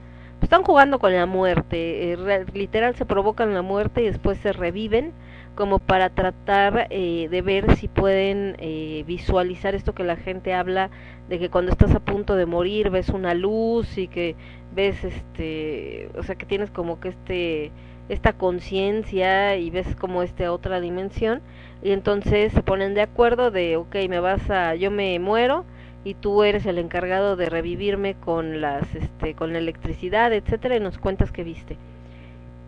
están 0.41 0.63
jugando 0.63 0.97
con 0.99 1.13
la 1.13 1.25
muerte 1.25 2.13
eh, 2.13 2.45
literal 2.53 2.95
se 2.95 3.05
provocan 3.05 3.53
la 3.53 3.61
muerte 3.61 4.01
y 4.01 4.05
después 4.05 4.37
se 4.37 4.53
reviven 4.53 5.11
como 5.55 5.79
para 5.79 6.09
tratar 6.09 6.87
eh, 6.89 7.27
de 7.29 7.41
ver 7.41 7.75
si 7.75 7.89
pueden 7.89 8.55
eh, 8.59 9.03
visualizar 9.07 9.75
esto 9.75 9.93
que 9.93 10.05
la 10.05 10.15
gente 10.15 10.53
habla 10.53 10.89
de 11.27 11.37
que 11.37 11.49
cuando 11.49 11.71
estás 11.71 11.93
a 11.95 11.99
punto 11.99 12.35
de 12.35 12.45
morir 12.45 12.89
ves 12.89 13.09
una 13.09 13.33
luz 13.33 13.97
y 13.97 14.07
que 14.07 14.37
ves 14.73 15.03
este 15.03 16.11
o 16.17 16.23
sea 16.23 16.35
que 16.35 16.45
tienes 16.45 16.71
como 16.71 17.01
que 17.01 17.09
este 17.09 17.71
esta 18.09 18.33
conciencia 18.33 19.57
y 19.57 19.69
ves 19.69 19.95
como 19.95 20.21
esta 20.23 20.51
otra 20.51 20.79
dimensión 20.79 21.41
y 21.81 21.91
entonces 21.91 22.53
se 22.53 22.61
ponen 22.61 22.93
de 22.93 23.01
acuerdo 23.01 23.51
de 23.51 23.77
ok 23.77 23.95
me 24.09 24.19
vas 24.19 24.49
a 24.49 24.75
yo 24.75 24.91
me 24.91 25.17
muero 25.19 25.65
y 26.03 26.13
tú 26.13 26.43
eres 26.43 26.65
el 26.67 26.77
encargado 26.77 27.35
de 27.35 27.49
revivirme 27.49 28.13
con 28.13 28.61
las 28.61 28.93
este 28.93 29.33
con 29.33 29.53
la 29.53 29.59
electricidad 29.59 30.31
etcétera 30.33 30.77
y 30.77 30.79
nos 30.79 30.97
cuentas 30.99 31.31
que 31.31 31.43
viste. 31.43 31.77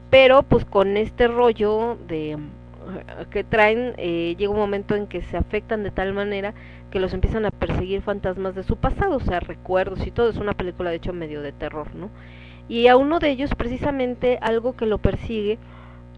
Pero 0.09 0.43
pues 0.43 0.65
con 0.65 0.97
este 0.97 1.27
rollo 1.27 1.97
de 2.07 2.37
que 3.29 3.43
traen 3.43 3.93
eh, 3.97 4.35
llega 4.37 4.51
un 4.51 4.57
momento 4.57 4.95
en 4.95 5.07
que 5.07 5.21
se 5.21 5.37
afectan 5.37 5.83
de 5.83 5.91
tal 5.91 6.13
manera 6.13 6.53
que 6.89 6.99
los 6.99 7.13
empiezan 7.13 7.45
a 7.45 7.51
perseguir 7.51 8.01
fantasmas 8.01 8.55
de 8.55 8.63
su 8.63 8.77
pasado 8.77 9.17
o 9.17 9.19
sea 9.19 9.39
recuerdos 9.39 10.07
y 10.07 10.11
todo. 10.11 10.29
Es 10.29 10.37
una 10.37 10.53
película 10.53 10.89
de 10.89 10.95
hecho 10.95 11.13
medio 11.13 11.41
de 11.41 11.51
terror 11.51 11.93
no 11.95 12.09
y 12.69 12.87
a 12.87 12.97
uno 12.97 13.19
de 13.19 13.29
ellos 13.29 13.51
precisamente 13.55 14.39
algo 14.41 14.75
que 14.75 14.85
lo 14.85 14.97
persigue 14.97 15.57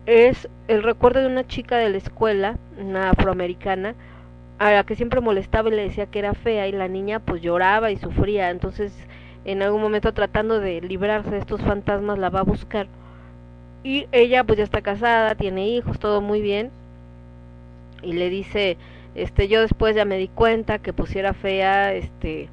es 0.06 0.50
el 0.68 0.84
recuerdo 0.84 1.22
de 1.22 1.28
una 1.28 1.46
chica 1.46 1.78
de 1.78 1.90
la 1.90 1.98
escuela, 1.98 2.58
una 2.80 3.12
afroamericana, 3.12 3.96
a 4.58 4.72
la 4.72 4.84
que 4.84 4.96
siempre 4.96 5.22
molestaba 5.22 5.70
y 5.70 5.74
le 5.74 5.84
decía 5.84 6.08
que 6.08 6.20
era 6.20 6.34
fea 6.34 6.68
y 6.68 6.72
la 6.72 6.88
niña 6.88 7.20
pues 7.20 7.42
lloraba 7.42 7.92
y 7.92 7.98
sufría, 7.98 8.50
entonces 8.50 8.94
en 9.46 9.62
algún 9.62 9.82
momento 9.82 10.14
tratando 10.14 10.60
de 10.60 10.82
librarse 10.82 11.32
de 11.32 11.38
estos 11.38 11.62
fantasmas 11.62 12.20
la 12.20 12.30
va 12.30 12.42
a 12.42 12.44
buscar. 12.44 12.88
Y 13.84 14.08
ella 14.12 14.44
pues 14.44 14.58
ya 14.58 14.64
está 14.64 14.82
casada, 14.82 15.36
tiene 15.36 15.68
hijos, 15.70 16.00
todo 16.00 16.22
muy 16.22 16.42
bien. 16.42 16.72
Y 18.02 18.14
le 18.14 18.30
dice, 18.30 18.78
este 19.16 19.48
yo 19.48 19.62
después 19.62 19.96
ya 19.96 20.06
me 20.06 20.18
di 20.18 20.28
cuenta 20.28 20.80
que 20.80 20.94
pues 20.94 21.12
si 21.12 21.20
era 21.20 21.34
fea, 21.34 21.94
este 21.94 22.50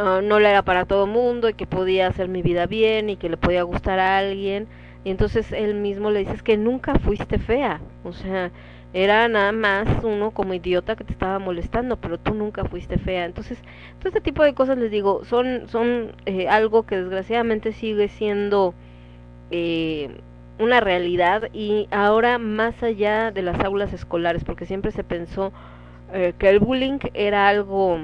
uh, 0.00 0.22
no 0.22 0.40
le 0.40 0.50
era 0.50 0.62
para 0.62 0.84
todo 0.86 1.06
mundo 1.06 1.48
y 1.48 1.54
que 1.54 1.66
podía 1.66 2.06
hacer 2.08 2.28
mi 2.28 2.42
vida 2.42 2.66
bien 2.66 3.10
y 3.10 3.16
que 3.16 3.28
le 3.28 3.36
podía 3.36 3.62
gustar 3.62 3.98
a 3.98 4.18
alguien. 4.18 4.68
Y 5.04 5.10
entonces 5.10 5.52
él 5.52 5.74
mismo 5.74 6.10
le 6.10 6.20
dice 6.20 6.42
que 6.44 6.56
nunca 6.56 6.98
fuiste 6.98 7.38
fea, 7.38 7.80
o 8.04 8.12
sea, 8.12 8.50
era 8.92 9.28
nada 9.28 9.52
más 9.52 10.02
uno 10.02 10.32
como 10.32 10.52
idiota 10.54 10.96
que 10.96 11.04
te 11.04 11.12
estaba 11.12 11.38
molestando, 11.38 11.96
pero 11.96 12.18
tú 12.18 12.34
nunca 12.34 12.64
fuiste 12.64 12.98
fea. 12.98 13.24
Entonces, 13.24 13.58
todo 13.98 14.08
este 14.08 14.20
tipo 14.20 14.42
de 14.42 14.54
cosas 14.54 14.78
les 14.78 14.90
digo, 14.90 15.24
son, 15.24 15.68
son 15.68 16.12
eh, 16.26 16.48
algo 16.48 16.84
que 16.84 16.96
desgraciadamente 16.96 17.72
sigue 17.72 18.08
siendo 18.08 18.74
eh, 19.50 20.20
una 20.58 20.80
realidad. 20.80 21.50
Y 21.52 21.88
ahora 21.92 22.38
más 22.38 22.82
allá 22.82 23.30
de 23.30 23.42
las 23.42 23.60
aulas 23.60 23.92
escolares, 23.92 24.44
porque 24.44 24.66
siempre 24.66 24.90
se 24.90 25.04
pensó 25.04 25.52
eh, 26.12 26.34
que 26.38 26.48
el 26.50 26.58
bullying 26.58 26.98
era 27.14 27.48
algo 27.48 27.98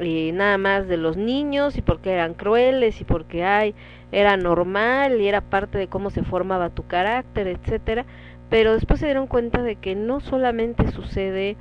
eh, 0.00 0.32
nada 0.32 0.58
más 0.58 0.88
de 0.88 0.96
los 0.96 1.16
niños 1.16 1.76
y 1.76 1.82
porque 1.82 2.12
eran 2.12 2.34
crueles 2.34 3.00
y 3.00 3.04
porque 3.04 3.44
hay 3.44 3.74
era 4.12 4.36
normal 4.36 5.20
y 5.20 5.28
era 5.28 5.40
parte 5.40 5.78
de 5.78 5.86
cómo 5.88 6.10
se 6.10 6.24
formaba 6.24 6.70
tu 6.70 6.86
carácter, 6.86 7.46
etcétera, 7.46 8.04
pero 8.48 8.74
después 8.74 8.98
se 9.00 9.06
dieron 9.06 9.28
cuenta 9.28 9.62
de 9.62 9.76
que 9.76 9.94
no 9.94 10.20
solamente 10.20 10.90
sucede 10.90 11.56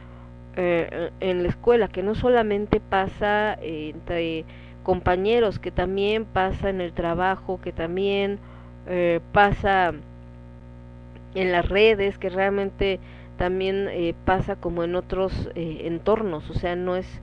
eh, 0.56 1.12
en 1.19 1.43
la 1.43 1.49
escuela, 1.49 1.88
que 1.88 2.02
no 2.02 2.15
solamente 2.15 2.80
pasa 2.80 3.54
entre 3.62 4.45
compañeros, 4.84 5.60
que 5.60 5.71
también 5.71 6.25
pasa 6.25 6.69
en 6.69 6.82
el 6.82 6.93
trabajo, 6.93 7.62
que 7.62 7.71
también 7.71 8.39
eh, 8.88 9.19
pasa 9.34 9.93
en 11.36 11.52
las 11.52 11.69
redes, 11.69 12.17
que 12.17 12.30
realmente 12.30 12.99
también 13.38 13.88
eh, 13.89 14.15
pasa 14.25 14.56
como 14.56 14.84
en 14.84 14.95
otros 14.95 15.49
eh, 15.56 15.82
entornos, 15.84 16.49
o 16.49 16.54
sea, 16.56 16.75
no 16.75 16.95
es 16.95 17.21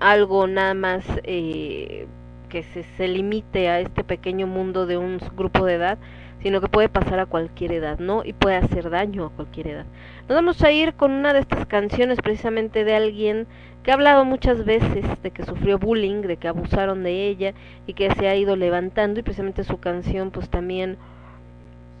algo 0.00 0.46
nada 0.46 0.74
más 0.74 1.04
eh, 1.24 2.06
que 2.48 2.62
se, 2.62 2.82
se 2.82 3.08
limite 3.08 3.68
a 3.68 3.80
este 3.80 4.04
pequeño 4.04 4.46
mundo 4.46 4.86
de 4.86 4.96
un 4.96 5.18
grupo 5.36 5.66
de 5.66 5.74
edad, 5.74 5.98
sino 6.42 6.60
que 6.60 6.68
puede 6.68 6.88
pasar 6.88 7.18
a 7.18 7.26
cualquier 7.26 7.72
edad, 7.72 7.98
¿no? 7.98 8.24
Y 8.24 8.32
puede 8.32 8.56
hacer 8.56 8.90
daño 8.90 9.26
a 9.26 9.30
cualquier 9.30 9.68
edad. 9.68 9.86
Nos 10.28 10.36
vamos 10.36 10.62
a 10.62 10.70
ir 10.70 10.94
con 10.94 11.12
una 11.12 11.32
de 11.32 11.40
estas 11.40 11.66
canciones 11.66 12.18
precisamente 12.22 12.84
de 12.84 12.94
alguien 12.94 13.46
que 13.82 13.90
ha 13.90 13.94
hablado 13.94 14.24
muchas 14.24 14.64
veces 14.64 15.04
de 15.22 15.30
que 15.30 15.44
sufrió 15.44 15.78
bullying, 15.78 16.22
de 16.22 16.36
que 16.36 16.48
abusaron 16.48 17.02
de 17.02 17.28
ella 17.28 17.54
y 17.86 17.94
que 17.94 18.12
se 18.14 18.28
ha 18.28 18.36
ido 18.36 18.56
levantando 18.56 19.20
y 19.20 19.22
precisamente 19.22 19.64
su 19.64 19.78
canción 19.78 20.30
pues 20.30 20.48
también 20.48 20.96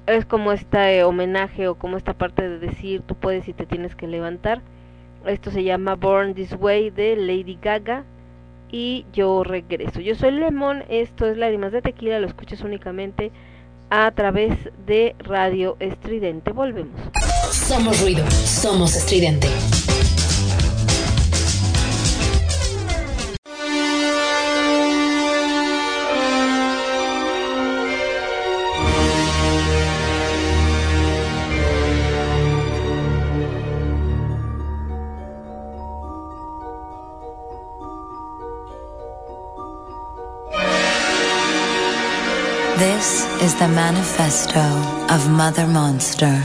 es 0.06 0.24
como 0.24 0.52
este 0.52 1.04
homenaje 1.04 1.68
o 1.68 1.74
como 1.76 1.96
esta 1.96 2.14
parte 2.14 2.48
de 2.48 2.58
decir 2.58 3.02
tú 3.02 3.14
puedes 3.14 3.48
y 3.48 3.52
te 3.52 3.66
tienes 3.66 3.94
que 3.94 4.06
levantar. 4.06 4.60
Esto 5.26 5.50
se 5.50 5.64
llama 5.64 5.94
Born 5.94 6.34
This 6.34 6.54
Way 6.58 6.90
de 6.90 7.16
Lady 7.16 7.58
Gaga 7.60 8.04
y 8.70 9.06
yo 9.12 9.44
regreso. 9.44 10.00
Yo 10.00 10.14
soy 10.14 10.32
Lemon, 10.32 10.84
esto 10.88 11.26
es 11.26 11.36
Lágrimas 11.36 11.72
de 11.72 11.82
Tequila, 11.82 12.20
lo 12.20 12.26
escuchas 12.26 12.62
únicamente 12.62 13.30
a 13.90 14.10
través 14.10 14.52
de 14.86 15.14
Radio 15.18 15.76
Estridente. 15.80 16.52
Volvemos. 16.52 17.00
Somos 17.50 18.00
ruido, 18.02 18.28
somos 18.30 18.96
estridente. 18.96 19.48
Is 43.40 43.54
the 43.54 43.68
manifesto 43.68 44.58
of 45.14 45.30
Mother 45.30 45.66
Monster. 45.66 46.42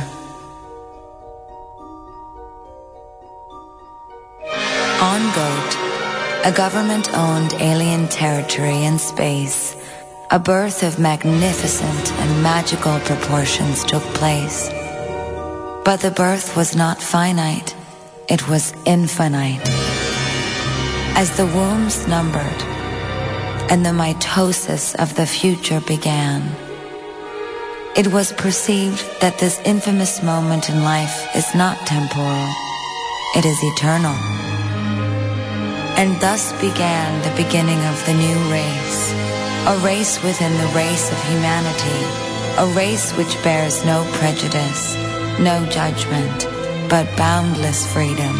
On 5.01 5.21
Goat, 5.33 5.71
a 6.45 6.53
government 6.55 7.11
owned 7.15 7.53
alien 7.55 8.07
territory 8.09 8.83
in 8.83 8.99
space, 8.99 9.75
a 10.29 10.37
birth 10.37 10.83
of 10.83 10.99
magnificent 10.99 12.11
and 12.11 12.43
magical 12.43 12.99
proportions 12.99 13.83
took 13.83 14.03
place. 14.13 14.69
But 15.83 15.97
the 16.01 16.13
birth 16.15 16.55
was 16.55 16.75
not 16.75 17.01
finite, 17.01 17.75
it 18.29 18.47
was 18.47 18.71
infinite. 18.85 19.67
As 21.15 21.35
the 21.37 21.47
wombs 21.47 22.07
numbered, 22.07 22.61
and 23.71 23.83
the 23.83 23.89
mitosis 23.89 24.93
of 25.01 25.15
the 25.15 25.25
future 25.25 25.81
began. 25.81 26.62
It 27.95 28.07
was 28.07 28.33
perceived 28.33 29.05
that 29.21 29.37
this 29.37 29.61
infamous 29.65 30.23
moment 30.23 30.67
in 30.67 30.83
life 30.83 31.29
is 31.35 31.53
not 31.53 31.77
temporal, 31.85 32.49
it 33.37 33.45
is 33.45 33.59
eternal. 33.61 34.17
And 36.01 36.19
thus 36.19 36.53
began 36.53 37.21
the 37.21 37.43
beginning 37.43 37.77
of 37.85 38.03
the 38.07 38.15
new 38.15 38.39
race, 38.49 39.13
a 39.69 39.77
race 39.85 40.17
within 40.23 40.53
the 40.57 40.73
race 40.73 41.11
of 41.11 41.21
humanity, 41.29 42.01
a 42.57 42.65
race 42.73 43.11
which 43.13 43.37
bears 43.43 43.85
no 43.85 44.03
prejudice, 44.13 44.95
no 45.37 45.63
judgment, 45.69 46.47
but 46.89 47.05
boundless 47.15 47.85
freedom. 47.93 48.33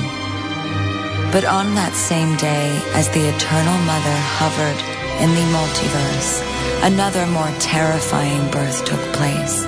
But 1.31 1.45
on 1.45 1.75
that 1.75 1.93
same 1.93 2.35
day, 2.37 2.81
as 2.95 3.07
the 3.09 3.29
Eternal 3.29 3.77
Mother 3.85 4.17
hovered 4.33 4.92
in 5.21 5.29
the 5.29 5.45
multiverse, 5.57 6.41
another 6.83 7.25
more 7.27 7.51
terrifying 7.59 8.49
birth 8.51 8.83
took 8.85 9.01
place. 9.13 9.63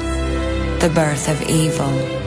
The 0.81 0.91
birth 0.93 1.29
of 1.29 1.41
evil. 1.49 2.24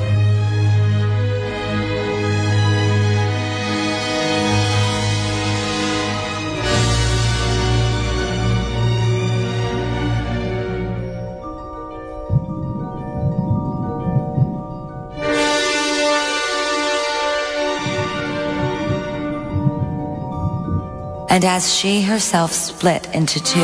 And 21.39 21.45
as 21.45 21.73
she 21.73 22.03
herself 22.03 22.51
split 22.51 23.15
into 23.15 23.39
two, 23.39 23.61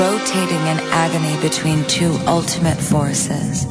rotating 0.00 0.64
in 0.72 0.78
agony 0.88 1.38
between 1.42 1.84
two 1.84 2.12
ultimate 2.26 2.78
forces, 2.78 3.66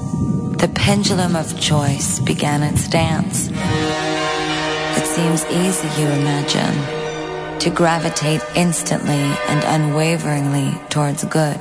the 0.57 0.71
pendulum 0.75 1.35
of 1.35 1.59
choice 1.59 2.19
began 2.19 2.61
its 2.61 2.87
dance. 2.87 3.49
It 3.49 5.07
seems 5.07 5.45
easy, 5.45 5.87
you 5.99 6.07
imagine, 6.09 7.57
to 7.57 7.71
gravitate 7.71 8.43
instantly 8.55 9.15
and 9.15 9.63
unwaveringly 9.63 10.79
towards 10.89 11.23
good. 11.23 11.59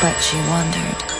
But 0.00 0.16
she 0.20 0.36
wondered, 0.48 1.19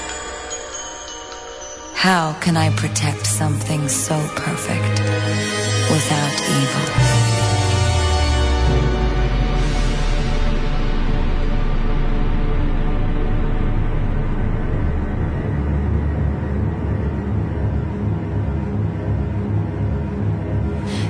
how 2.01 2.33
can 2.41 2.57
I 2.57 2.71
protect 2.77 3.27
something 3.27 3.87
so 3.87 4.17
perfect 4.35 5.01
without 5.93 6.37
evil? 6.59 6.87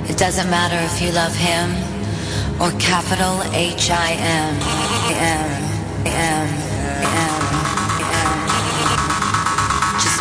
It 0.09 0.17
doesn't 0.17 0.49
matter 0.49 0.75
if 0.75 1.01
you 1.01 1.13
love 1.13 1.33
him 1.33 1.69
or 2.61 2.77
capital 2.81 3.41
H 3.53 3.89
I 3.91 4.11
M 4.19 4.55
M 5.15 5.61
M 6.05 6.47
M 7.05 7.27
M. 7.27 7.30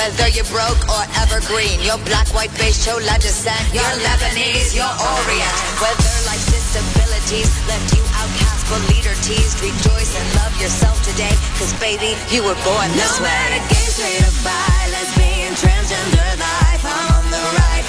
Whether 0.00 0.32
you're 0.32 0.48
broke 0.48 0.80
or 0.88 1.04
evergreen, 1.20 1.76
you're 1.84 2.00
black, 2.08 2.24
white, 2.32 2.48
beige, 2.56 2.80
chola 2.88 3.20
descent, 3.20 3.60
you're 3.68 3.84
Lebanese, 4.00 4.72
you're 4.72 4.96
Orient. 4.96 5.56
Whether 5.76 6.16
life's 6.24 6.48
disabilities 6.48 7.52
left 7.68 7.92
you 7.92 8.00
outcast 8.16 8.64
but 8.72 8.80
leader 8.88 9.12
teased, 9.20 9.60
rejoice 9.60 10.16
and 10.16 10.28
love 10.40 10.56
yourself 10.56 10.96
today. 11.04 11.36
Cause 11.60 11.76
baby, 11.84 12.16
you 12.32 12.40
were 12.40 12.56
born 12.64 12.88
this 12.96 13.20
way. 13.20 13.28
No 13.28 13.60
matter 13.60 13.60
gay, 13.68 13.88
straight 13.92 14.24
or 14.24 14.32
bi, 14.40 14.80
lesbian, 14.88 15.52
transgender 15.60 16.32
life, 16.40 16.80
I'm 16.80 17.20
on 17.20 17.24
the 17.28 17.44
right 17.60 17.79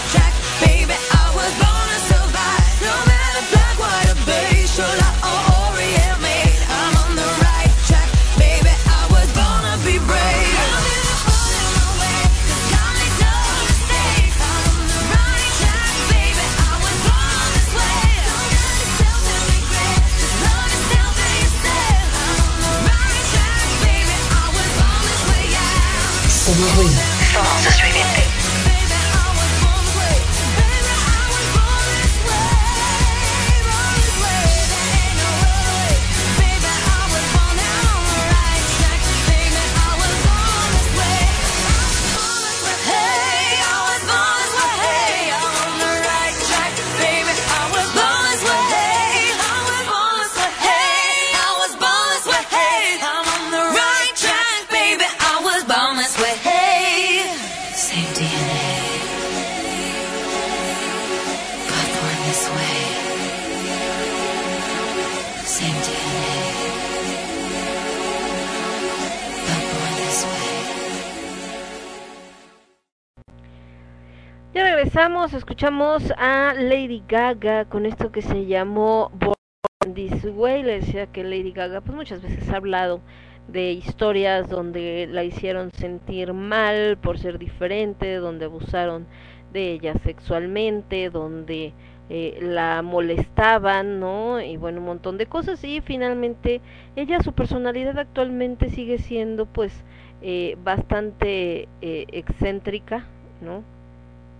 escuchamos 75.61 76.11
a 76.17 76.55
Lady 76.57 77.03
Gaga 77.07 77.65
con 77.65 77.85
esto 77.85 78.11
que 78.11 78.23
se 78.23 78.47
llamó 78.47 79.11
Born 79.13 79.93
This 79.93 80.25
Way. 80.25 80.63
Le 80.63 80.79
decía 80.79 81.05
que 81.05 81.23
Lady 81.23 81.51
Gaga 81.51 81.81
pues 81.81 81.95
muchas 81.95 82.23
veces 82.23 82.49
ha 82.49 82.55
hablado 82.55 82.99
de 83.47 83.71
historias 83.73 84.49
donde 84.49 85.07
la 85.11 85.23
hicieron 85.23 85.69
sentir 85.71 86.33
mal 86.33 86.97
por 86.97 87.19
ser 87.19 87.37
diferente, 87.37 88.15
donde 88.15 88.45
abusaron 88.45 89.05
de 89.53 89.73
ella 89.73 89.93
sexualmente, 89.99 91.11
donde 91.11 91.73
eh, 92.09 92.39
la 92.41 92.81
molestaban, 92.81 93.99
¿no? 93.99 94.41
Y 94.41 94.57
bueno, 94.57 94.79
un 94.79 94.87
montón 94.87 95.19
de 95.19 95.27
cosas. 95.27 95.63
Y 95.63 95.81
finalmente 95.81 96.59
ella, 96.95 97.21
su 97.21 97.33
personalidad 97.33 97.99
actualmente 97.99 98.71
sigue 98.71 98.97
siendo 98.97 99.45
pues 99.45 99.83
eh, 100.23 100.57
bastante 100.63 101.67
eh, 101.81 102.07
excéntrica, 102.11 103.05
¿no? 103.41 103.63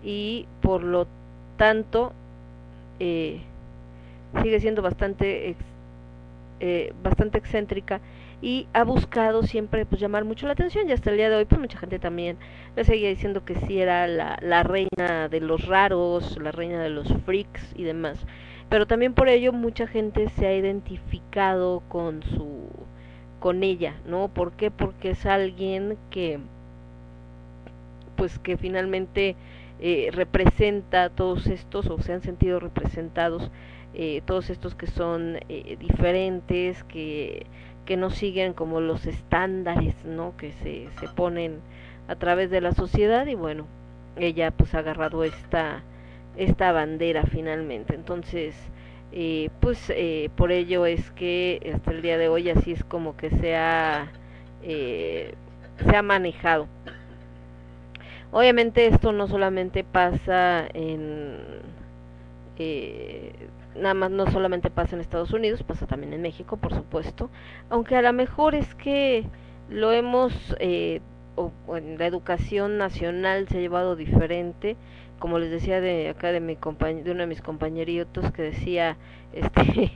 Y 0.03 0.45
por 0.61 0.83
lo 0.83 1.07
tanto 1.57 2.13
eh, 2.99 3.41
sigue 4.41 4.59
siendo 4.59 4.81
bastante 4.81 5.55
eh, 6.59 6.93
bastante 7.03 7.37
excéntrica 7.37 8.01
y 8.41 8.67
ha 8.73 8.83
buscado 8.83 9.43
siempre 9.43 9.85
pues 9.85 10.01
llamar 10.01 10.25
mucho 10.25 10.47
la 10.47 10.53
atención 10.53 10.89
y 10.89 10.91
hasta 10.91 11.11
el 11.11 11.17
día 11.17 11.29
de 11.29 11.35
hoy 11.35 11.45
pues 11.45 11.59
mucha 11.59 11.77
gente 11.77 11.99
también 11.99 12.37
le 12.75 12.83
seguía 12.83 13.09
diciendo 13.09 13.45
que 13.45 13.55
sí 13.55 13.79
era 13.79 14.07
la, 14.07 14.37
la 14.41 14.63
reina 14.63 15.27
de 15.29 15.39
los 15.41 15.65
raros, 15.67 16.37
la 16.39 16.51
reina 16.51 16.81
de 16.81 16.89
los 16.89 17.07
freaks 17.25 17.73
y 17.75 17.83
demás 17.83 18.25
pero 18.71 18.87
también 18.87 19.13
por 19.13 19.27
ello 19.27 19.51
mucha 19.51 19.85
gente 19.85 20.29
se 20.29 20.47
ha 20.47 20.55
identificado 20.55 21.83
con 21.89 22.23
su 22.23 22.69
con 23.41 23.63
ella, 23.63 23.95
¿no? 24.05 24.29
¿Por 24.29 24.53
qué? 24.53 24.71
Porque 24.71 25.09
es 25.09 25.25
alguien 25.25 25.97
que 26.09 26.39
pues 28.15 28.39
que 28.39 28.55
finalmente 28.55 29.35
eh, 29.81 30.09
representa 30.13 31.09
todos 31.09 31.47
estos 31.47 31.87
o 31.87 31.99
se 31.99 32.13
han 32.13 32.21
sentido 32.21 32.59
representados 32.59 33.51
eh, 33.93 34.21
todos 34.25 34.49
estos 34.49 34.75
que 34.75 34.87
son 34.87 35.37
eh, 35.49 35.75
diferentes 35.79 36.83
que 36.85 37.45
que 37.85 37.97
no 37.97 38.09
siguen 38.11 38.53
como 38.53 38.79
los 38.79 39.05
estándares 39.07 40.05
no 40.05 40.37
que 40.37 40.53
se, 40.53 40.87
se 40.99 41.07
ponen 41.09 41.59
a 42.07 42.15
través 42.15 42.49
de 42.51 42.61
la 42.61 42.73
sociedad 42.73 43.25
y 43.27 43.35
bueno 43.35 43.65
ella 44.17 44.51
pues 44.51 44.73
ha 44.75 44.79
agarrado 44.79 45.23
esta 45.23 45.83
esta 46.37 46.71
bandera 46.71 47.23
finalmente. 47.25 47.95
Entonces 47.95 48.55
eh, 49.11 49.49
pues 49.59 49.89
eh, 49.89 50.29
por 50.35 50.51
ello 50.51 50.85
es 50.85 51.11
que 51.11 51.71
hasta 51.73 51.91
el 51.91 52.01
día 52.01 52.17
de 52.17 52.29
hoy 52.29 52.49
así 52.49 52.71
es 52.71 52.83
como 52.83 53.17
que 53.17 53.29
se 53.29 53.55
ha 53.55 54.09
eh, 54.63 55.33
se 55.83 55.95
ha 55.95 56.01
manejado 56.01 56.67
Obviamente 58.31 58.87
esto 58.87 59.11
no 59.11 59.27
solamente 59.27 59.83
pasa 59.83 60.65
en 60.73 61.37
eh, 62.57 63.33
nada 63.75 63.93
más 63.93 64.11
no 64.11 64.29
solamente 64.31 64.69
pasa 64.69 64.95
en 64.95 65.01
Estados 65.01 65.33
Unidos, 65.33 65.63
pasa 65.63 65.87
también 65.87 66.13
en 66.13 66.21
México, 66.21 66.57
por 66.57 66.73
supuesto, 66.73 67.29
aunque 67.69 67.95
a 67.95 68.01
lo 68.01 68.13
mejor 68.13 68.55
es 68.55 68.75
que 68.75 69.25
lo 69.69 69.91
hemos 69.91 70.33
eh, 70.59 71.01
o, 71.35 71.51
en 71.75 71.97
la 71.97 72.05
educación 72.05 72.77
nacional 72.77 73.47
se 73.47 73.57
ha 73.57 73.61
llevado 73.61 73.95
diferente, 73.95 74.75
como 75.19 75.39
les 75.39 75.51
decía 75.51 75.81
de 75.81 76.09
acá 76.09 76.31
de 76.31 76.39
mi 76.41 76.55
de 76.55 77.11
uno 77.11 77.21
de 77.21 77.27
mis 77.27 77.41
compañeritos 77.41 78.31
que 78.31 78.41
decía 78.43 78.97
este 79.33 79.91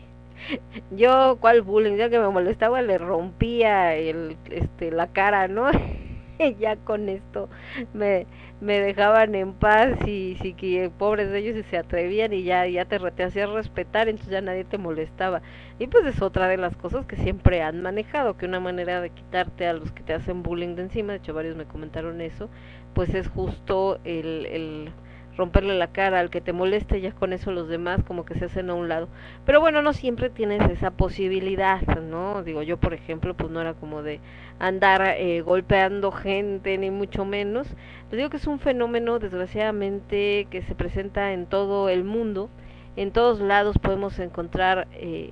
yo 0.92 1.38
cuál 1.40 1.62
bullying 1.62 1.98
ya 1.98 2.10
que 2.10 2.20
me 2.20 2.30
molestaba 2.30 2.82
le 2.82 2.98
rompía 2.98 3.96
el 3.96 4.38
este 4.52 4.92
la 4.92 5.08
cara, 5.08 5.48
¿no? 5.48 5.70
ya 6.60 6.76
con 6.78 7.10
esto 7.10 7.50
me, 7.94 8.26
me 8.62 8.80
dejaban 8.80 9.36
en 9.36 9.54
paz 9.54 9.98
y 10.08 10.38
sí 10.42 10.54
que 10.54 10.90
pobres 10.98 11.30
de 11.32 11.40
ellos 11.40 11.58
y 11.58 11.64
se 11.64 11.78
atrevían 11.78 12.34
y 12.34 12.44
ya 12.44 12.68
ya 12.68 12.86
te, 12.86 13.00
te 13.12 13.24
hacías 13.24 13.50
respetar 13.50 14.08
entonces 14.10 14.32
ya 14.32 14.42
nadie 14.42 14.64
te 14.66 14.78
molestaba. 14.78 15.42
Y 15.80 15.88
pues 15.88 16.06
es 16.06 16.22
otra 16.22 16.48
de 16.48 16.58
las 16.58 16.76
cosas 16.76 17.06
que 17.06 17.18
siempre 17.18 17.62
han 17.62 17.82
manejado 17.82 18.38
que 18.38 18.46
una 18.46 18.60
manera 18.60 19.02
de 19.02 19.10
quitarte 19.10 19.68
a 19.68 19.74
los 19.74 19.92
que 19.92 20.04
te 20.04 20.14
hacen 20.14 20.44
bullying 20.44 20.76
de 20.76 20.84
encima 20.84 21.14
de 21.14 21.20
hecho 21.20 21.34
varios 21.34 21.56
me 21.58 21.66
comentaron 21.66 22.22
eso 22.22 22.50
pues 22.94 23.14
es 23.14 23.28
justo 23.28 24.00
el, 24.06 24.46
el 24.46 24.92
romperle 25.38 25.78
la 25.78 25.88
cara 25.88 26.20
al 26.20 26.30
que 26.30 26.42
te 26.42 26.54
moleste, 26.54 27.02
ya 27.02 27.12
con 27.12 27.34
eso 27.34 27.52
los 27.52 27.68
demás 27.68 28.04
como 28.04 28.26
que 28.26 28.36
se 28.36 28.46
hacen 28.46 28.70
a 28.70 28.74
un 28.74 28.88
lado. 28.88 29.08
Pero 29.46 29.60
bueno, 29.60 29.82
no 29.82 29.94
siempre 29.94 30.30
tienes 30.30 30.62
esa 30.70 30.92
posibilidad, 30.92 31.82
¿no? 32.00 32.44
Digo, 32.44 32.62
yo 32.62 32.78
por 32.78 32.94
ejemplo, 32.94 33.34
pues 33.34 33.52
no 33.52 33.62
era 33.62 33.74
como 33.74 34.02
de 34.02 34.20
andar 34.60 35.02
eh, 35.18 35.42
golpeando 35.42 36.12
gente, 36.12 36.78
ni 36.78 36.90
mucho 36.92 37.26
menos. 37.26 37.68
Les 38.12 38.18
digo 38.18 38.30
que 38.30 38.38
es 38.38 38.48
un 38.48 38.60
fenómeno, 38.60 39.20
desgraciadamente, 39.20 40.48
que 40.50 40.62
se 40.62 40.76
presenta 40.76 41.34
en 41.34 41.46
todo 41.46 41.90
el 41.90 42.04
mundo. 42.04 42.50
En 42.96 43.12
todos 43.12 43.42
lados 43.42 43.78
podemos 43.78 44.20
encontrar 44.20 44.88
eh, 44.94 45.32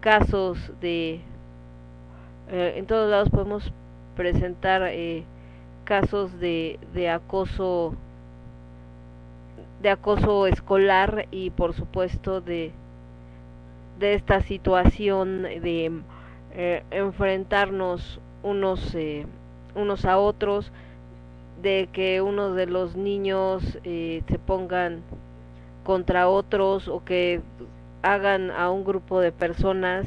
casos 0.00 0.72
de... 0.80 1.20
Eh, 2.50 2.74
en 2.76 2.86
todos 2.86 3.10
lados 3.10 3.30
podemos 3.30 3.72
presentar 4.16 4.82
eh, 4.84 5.24
casos 5.84 6.38
de, 6.40 6.78
de 6.94 7.10
acoso 7.10 7.94
de 9.84 9.90
acoso 9.90 10.46
escolar 10.46 11.28
y 11.30 11.50
por 11.50 11.74
supuesto 11.74 12.40
de, 12.40 12.72
de 13.98 14.14
esta 14.14 14.40
situación 14.40 15.42
de 15.42 15.92
eh, 16.54 16.82
enfrentarnos 16.90 18.18
unos, 18.42 18.94
eh, 18.94 19.26
unos 19.74 20.06
a 20.06 20.18
otros, 20.18 20.72
de 21.60 21.90
que 21.92 22.22
uno 22.22 22.54
de 22.54 22.64
los 22.64 22.96
niños 22.96 23.78
eh, 23.84 24.22
se 24.26 24.38
pongan 24.38 25.02
contra 25.84 26.30
otros 26.30 26.88
o 26.88 27.04
que 27.04 27.42
hagan 28.00 28.50
a 28.52 28.70
un 28.70 28.84
grupo 28.84 29.20
de 29.20 29.32
personas 29.32 30.06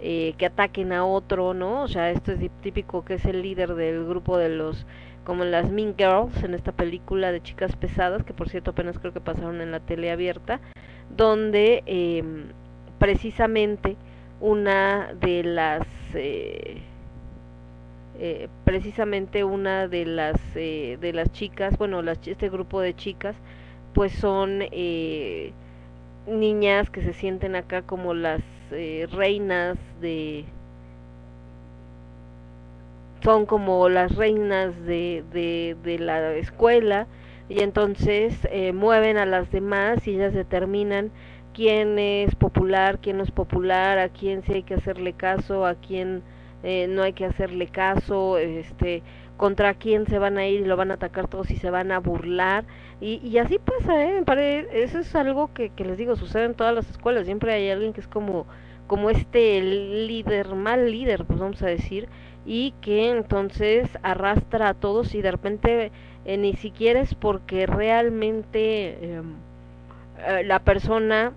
eh, 0.00 0.32
que 0.38 0.46
ataquen 0.46 0.90
a 0.90 1.04
otro, 1.04 1.52
¿no? 1.52 1.82
O 1.82 1.88
sea, 1.88 2.10
esto 2.12 2.32
es 2.32 2.50
típico 2.62 3.04
que 3.04 3.14
es 3.14 3.26
el 3.26 3.42
líder 3.42 3.74
del 3.74 4.06
grupo 4.06 4.38
de 4.38 4.48
los 4.48 4.86
como 5.28 5.44
las 5.44 5.70
Mean 5.70 5.94
Girls, 5.94 6.42
en 6.42 6.54
esta 6.54 6.72
película 6.72 7.30
de 7.30 7.42
chicas 7.42 7.76
pesadas, 7.76 8.24
que 8.24 8.32
por 8.32 8.48
cierto 8.48 8.70
apenas 8.70 8.98
creo 8.98 9.12
que 9.12 9.20
pasaron 9.20 9.60
en 9.60 9.70
la 9.70 9.78
tele 9.78 10.10
abierta, 10.10 10.58
donde 11.14 11.82
eh, 11.84 12.24
precisamente 12.98 13.98
una 14.40 15.12
de 15.20 15.44
las... 15.44 15.86
Eh, 16.14 16.78
eh, 18.18 18.48
precisamente 18.64 19.44
una 19.44 19.86
de 19.86 20.06
las 20.06 20.40
eh, 20.56 20.96
de 21.00 21.12
las 21.12 21.30
chicas 21.30 21.78
bueno 21.78 22.02
las, 22.02 22.18
este 22.26 22.48
grupo 22.48 22.80
de 22.80 22.96
chicas 22.96 23.36
pues 23.94 24.10
son 24.12 24.58
eh, 24.72 25.52
niñas 26.26 26.90
que 26.90 27.00
se 27.00 27.12
sienten 27.12 27.54
acá 27.54 27.82
como 27.82 28.14
las 28.14 28.40
eh, 28.72 29.06
reinas 29.12 29.78
de 30.00 30.46
son 33.28 33.44
como 33.44 33.90
las 33.90 34.16
reinas 34.16 34.74
de, 34.86 35.22
de, 35.34 35.98
la 35.98 36.32
escuela 36.36 37.06
y 37.50 37.60
entonces 37.60 38.34
eh, 38.50 38.72
mueven 38.72 39.18
a 39.18 39.26
las 39.26 39.52
demás 39.52 40.08
y 40.08 40.14
ellas 40.14 40.32
determinan 40.32 41.10
quién 41.52 41.98
es 41.98 42.34
popular, 42.36 43.00
quién 43.02 43.18
no 43.18 43.24
es 43.24 43.30
popular, 43.30 43.98
a 43.98 44.08
quién 44.08 44.42
sí 44.44 44.54
hay 44.54 44.62
que 44.62 44.72
hacerle 44.72 45.12
caso, 45.12 45.66
a 45.66 45.74
quién 45.74 46.22
eh, 46.62 46.86
no 46.88 47.02
hay 47.02 47.12
que 47.12 47.26
hacerle 47.26 47.66
caso, 47.66 48.38
este, 48.38 49.02
contra 49.36 49.74
quién 49.74 50.06
se 50.06 50.18
van 50.18 50.38
a 50.38 50.46
ir 50.46 50.62
y 50.62 50.64
lo 50.64 50.78
van 50.78 50.90
a 50.90 50.94
atacar 50.94 51.28
todos 51.28 51.50
y 51.50 51.56
se 51.56 51.68
van 51.68 51.92
a 51.92 51.98
burlar 51.98 52.64
y, 52.98 53.16
y 53.16 53.36
así 53.36 53.58
pasa, 53.58 54.06
¿eh? 54.06 54.24
eso 54.72 55.00
es 55.00 55.14
algo 55.14 55.52
que, 55.52 55.68
que 55.68 55.84
les 55.84 55.98
digo, 55.98 56.16
sucede 56.16 56.46
en 56.46 56.54
todas 56.54 56.74
las 56.74 56.88
escuelas, 56.88 57.26
siempre 57.26 57.52
hay 57.52 57.68
alguien 57.68 57.92
que 57.92 58.00
es 58.00 58.08
como, 58.08 58.46
como 58.86 59.10
este 59.10 59.60
líder, 59.60 60.54
mal 60.54 60.90
líder, 60.90 61.26
pues 61.26 61.38
vamos 61.38 61.62
a 61.62 61.66
decir, 61.66 62.08
y 62.48 62.72
que 62.80 63.10
entonces 63.10 63.90
arrastra 64.02 64.70
a 64.70 64.74
todos 64.74 65.14
y 65.14 65.20
de 65.20 65.30
repente 65.30 65.92
eh, 66.24 66.38
ni 66.38 66.54
siquiera 66.54 67.00
es 67.00 67.14
porque 67.14 67.66
realmente 67.66 68.96
eh, 69.02 69.22
eh, 70.26 70.44
la 70.44 70.60
persona 70.60 71.34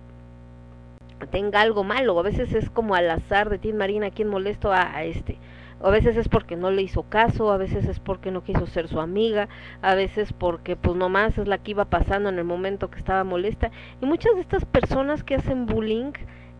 tenga 1.30 1.60
algo 1.60 1.84
malo, 1.84 2.18
a 2.18 2.24
veces 2.24 2.54
es 2.54 2.70
como 2.70 2.96
al 2.96 3.12
azar 3.12 3.50
de 3.50 3.58
ti 3.58 3.74
Marina, 3.74 4.10
¿quién 4.10 4.30
molesto 4.30 4.72
a, 4.72 4.96
a 4.96 5.04
este? 5.04 5.38
a 5.84 5.90
veces 5.90 6.16
es 6.16 6.30
porque 6.30 6.56
no 6.56 6.72
le 6.72 6.84
hizo 6.84 7.04
caso, 7.04 7.52
a 7.52 7.58
veces 7.58 7.88
es 7.88 8.00
porque 8.00 8.32
no 8.32 8.44
quiso 8.44 8.66
ser 8.68 8.88
su 8.88 9.02
amiga, 9.02 9.50
a 9.82 9.96
veces 9.96 10.32
porque 10.32 10.78
pues 10.78 10.96
nomás 10.96 11.38
es 11.38 11.48
la 11.48 11.58
que 11.58 11.72
iba 11.72 11.86
pasando 11.86 12.30
en 12.30 12.38
el 12.38 12.46
momento 12.46 12.90
que 12.92 13.00
estaba 13.00 13.24
molesta. 13.24 13.72
Y 14.00 14.06
muchas 14.06 14.36
de 14.36 14.42
estas 14.42 14.64
personas 14.64 15.24
que 15.24 15.36
hacen 15.36 15.66
bullying 15.66 16.14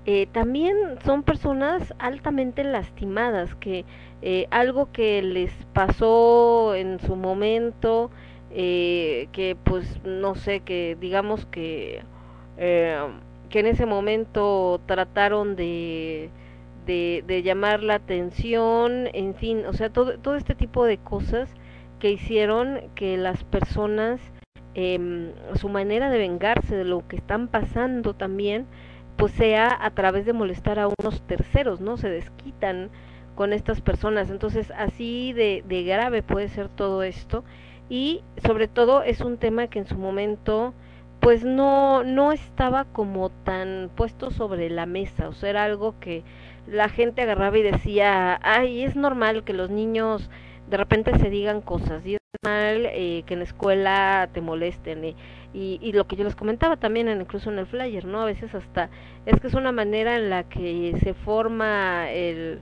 eh, 0.08 0.28
también 0.32 0.76
son 1.06 1.22
personas 1.22 1.94
altamente 2.00 2.64
lastimadas, 2.64 3.54
que 3.56 3.86
eh, 4.22 4.48
algo 4.52 4.92
que 4.92 5.22
les 5.22 5.52
pasó 5.74 6.76
en 6.76 7.00
su 7.00 7.16
momento, 7.16 8.12
eh, 8.52 9.28
que 9.32 9.56
pues 9.64 10.02
no 10.04 10.36
sé, 10.36 10.62
que 10.62 10.98
digamos 11.00 11.46
que, 11.46 12.04
eh, 12.58 13.00
que 13.50 13.60
en 13.60 13.66
ese 13.68 13.86
momento 13.86 14.82
trataron 14.86 15.56
de 15.56 16.30
de, 16.86 17.24
de 17.28 17.44
llamar 17.44 17.84
la 17.84 17.96
atención, 17.96 19.08
en 19.14 19.36
fin, 19.36 19.66
o 19.66 19.74
sea, 19.74 19.90
todo, 19.90 20.18
todo 20.20 20.36
este 20.36 20.56
tipo 20.56 20.86
de 20.86 20.98
cosas 20.98 21.50
que 22.00 22.12
hicieron 22.12 22.82
que 22.96 23.18
las 23.18 23.44
personas, 23.44 24.20
eh, 24.74 25.32
su 25.56 25.70
manera 25.70 26.10
de 26.10 26.18
vengarse 26.18 26.76
de 26.76 26.86
lo 26.86 27.08
que 27.08 27.16
están 27.18 27.48
pasando 27.48 28.16
también, 28.16 28.66
pues 29.18 29.32
sea 29.34 29.78
a 29.80 29.92
través 29.92 30.26
de 30.26 30.34
molestar 30.34 30.80
a 30.80 30.88
unos 30.88 31.22
terceros, 31.28 31.82
¿no? 31.82 31.98
Se 31.98 32.10
desquitan 32.10 32.90
con 33.36 33.54
estas 33.54 33.82
personas. 33.82 34.30
Entonces, 34.30 34.72
así 34.78 35.34
de, 35.34 35.64
de 35.68 35.84
grave 35.84 36.24
puede 36.24 36.50
ser 36.50 36.70
todo 36.70 37.04
esto. 37.04 37.44
Y 37.90 38.24
sobre 38.46 38.68
todo 38.68 39.04
es 39.04 39.22
un 39.22 39.38
tema 39.38 39.68
que 39.68 39.80
en 39.80 39.88
su 39.88 39.98
momento 39.98 40.74
pues 41.20 41.44
no 41.44 42.04
no 42.04 42.32
estaba 42.32 42.86
como 42.86 43.30
tan 43.30 43.92
puesto 43.96 44.32
sobre 44.32 44.70
la 44.70 44.86
mesa, 44.88 45.30
o 45.30 45.34
sea, 45.34 45.52
era 45.52 45.64
algo 45.66 46.00
que 46.00 46.24
la 46.68 46.90
gente 46.90 47.22
agarraba 47.22 47.58
y 47.58 47.64
decía, 47.64 48.40
ay, 48.44 48.84
es 48.84 48.96
normal 48.96 49.44
que 49.44 49.54
los 49.54 49.70
niños 49.70 50.30
de 50.70 50.78
repente 50.78 51.18
se 51.20 51.30
digan 51.30 51.62
cosas 51.62 52.06
y 52.06 52.16
es 52.16 52.22
normal 52.44 52.88
eh, 52.92 53.24
que 53.26 53.34
en 53.34 53.40
la 53.40 53.46
escuela 53.46 54.30
te 54.34 54.42
molesten 54.42 55.04
eh, 55.04 55.16
y, 55.54 55.80
y 55.82 55.92
lo 55.94 56.08
que 56.08 56.16
yo 56.16 56.24
les 56.24 56.36
comentaba 56.36 56.78
también 56.78 57.10
incluso 57.10 57.52
en 57.52 57.60
el 57.60 57.68
flyer, 57.68 58.06
¿no? 58.06 58.22
A 58.22 58.26
veces 58.26 58.56
hasta 58.56 58.90
es 59.26 59.40
que 59.40 59.48
es 59.48 59.54
una 59.54 59.72
manera 59.72 60.16
en 60.16 60.30
la 60.30 60.44
que 60.50 60.96
se 61.04 61.14
forma 61.14 62.10
el, 62.12 62.62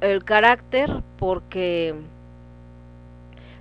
el 0.00 0.24
carácter 0.24 1.02
porque 1.18 1.94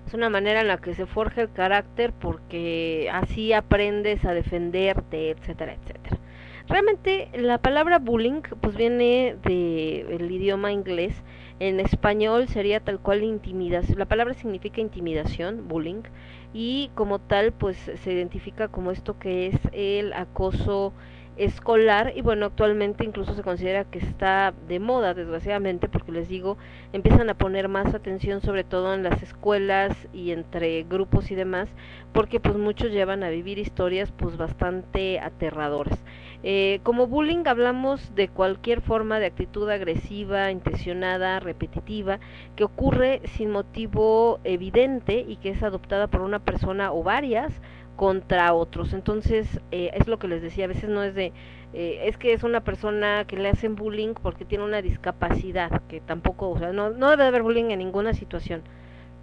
es 0.08 0.13
una 0.13 0.30
manera 0.30 0.62
en 0.62 0.67
la 0.67 0.78
que 0.78 0.95
se 0.95 1.06
forja 1.06 1.41
el 1.41 1.52
carácter 1.52 2.13
porque 2.13 3.10
así 3.12 3.54
aprendes 3.54 4.25
a 4.25 4.34
defenderte, 4.34 5.32
etcétera, 5.32 5.73
etcétera. 5.73 6.17
Realmente 6.67 7.30
la 7.34 7.58
palabra 7.58 7.97
bullying 7.99 8.41
pues 8.62 8.75
viene 8.75 9.36
del 9.43 10.32
idioma 10.32 10.71
inglés. 10.71 11.15
En 11.60 11.80
español 11.80 12.47
sería 12.47 12.80
tal 12.80 12.99
cual 12.99 13.23
intimidación. 13.23 14.00
La 14.00 14.06
palabra 14.06 14.33
significa 14.33 14.79
intimidación, 14.79 15.67
bullying, 15.67 16.04
y 16.54 16.90
como 16.96 17.19
tal 17.19 17.52
pues 17.52 17.77
se 17.77 18.13
identifica 18.13 18.67
como 18.67 18.92
esto 18.92 19.19
que 19.19 19.48
es 19.48 19.60
el 19.71 20.13
acoso 20.13 20.94
escolar 21.40 22.13
y 22.15 22.21
bueno 22.21 22.48
actualmente 22.48 23.06
incluso 23.06 23.33
se 23.33 23.44
considera 23.44 23.85
que 23.85 24.00
está 24.00 24.54
de 24.67 24.79
moda 24.79 25.13
desgraciadamente 25.13 25.87
porque 25.87 26.12
les 26.12 26.27
digo 26.27 26.58
empiezan 26.92 27.29
a 27.29 27.33
poner 27.33 27.69
más 27.69 27.94
atención 27.96 28.42
sobre 28.42 28.63
todo 28.63 28.94
en 28.94 29.04
las 29.04 29.23
escuelas 29.23 29.96
y 30.13 30.31
entre 30.31 30.83
grupos 30.83 31.31
y 31.31 31.35
demás 31.35 31.69
porque 32.13 32.40
pues 32.40 32.58
muchos 32.58 32.92
llevan 32.92 33.23
a 33.23 33.29
vivir 33.29 33.58
historias 33.60 34.12
pues 34.12 34.37
bastante 34.37 35.19
aterradoras. 35.19 36.04
Eh, 36.42 36.79
como 36.83 37.08
bullying 37.08 37.44
hablamos 37.48 38.15
de 38.15 38.29
cualquier 38.29 38.81
forma 38.81 39.19
de 39.19 39.25
actitud 39.25 39.69
agresiva, 39.69 40.52
intencionada, 40.52 41.40
repetitiva, 41.42 42.19
que 42.56 42.63
ocurre 42.63 43.21
sin 43.35 43.52
motivo 43.52 44.40
evidente 44.46 45.25
y 45.27 45.35
que 45.35 45.50
es 45.50 45.63
adoptada 45.63 46.08
por 46.08 46.21
una 46.21 46.40
persona 46.40 46.94
o 46.94 47.04
varias 47.04 47.54
contra 48.00 48.54
otros. 48.54 48.93
Entonces, 48.93 49.60
eh, 49.71 49.91
es 49.93 50.08
lo 50.08 50.19
que 50.19 50.29
les 50.29 50.41
decía, 50.41 50.63
a 50.63 50.67
veces 50.69 50.89
no 50.89 51.04
es 51.04 51.13
de, 51.15 51.33
eh, 51.73 52.04
es 52.06 52.17
que 52.17 52.31
es 52.31 52.43
una 52.43 52.63
persona 52.63 53.25
que 53.27 53.35
le 53.35 53.50
hacen 53.50 53.75
bullying 53.75 54.13
porque 54.13 54.45
tiene 54.45 54.63
una 54.63 54.81
discapacidad, 54.81 55.81
que 55.89 56.00
tampoco, 56.00 56.50
o 56.50 56.58
sea, 56.58 56.71
no, 56.71 56.91
debe 56.93 57.25
haber 57.25 57.43
bullying 57.43 57.71
en 57.71 57.79
ninguna 57.79 58.13
situación. 58.13 58.62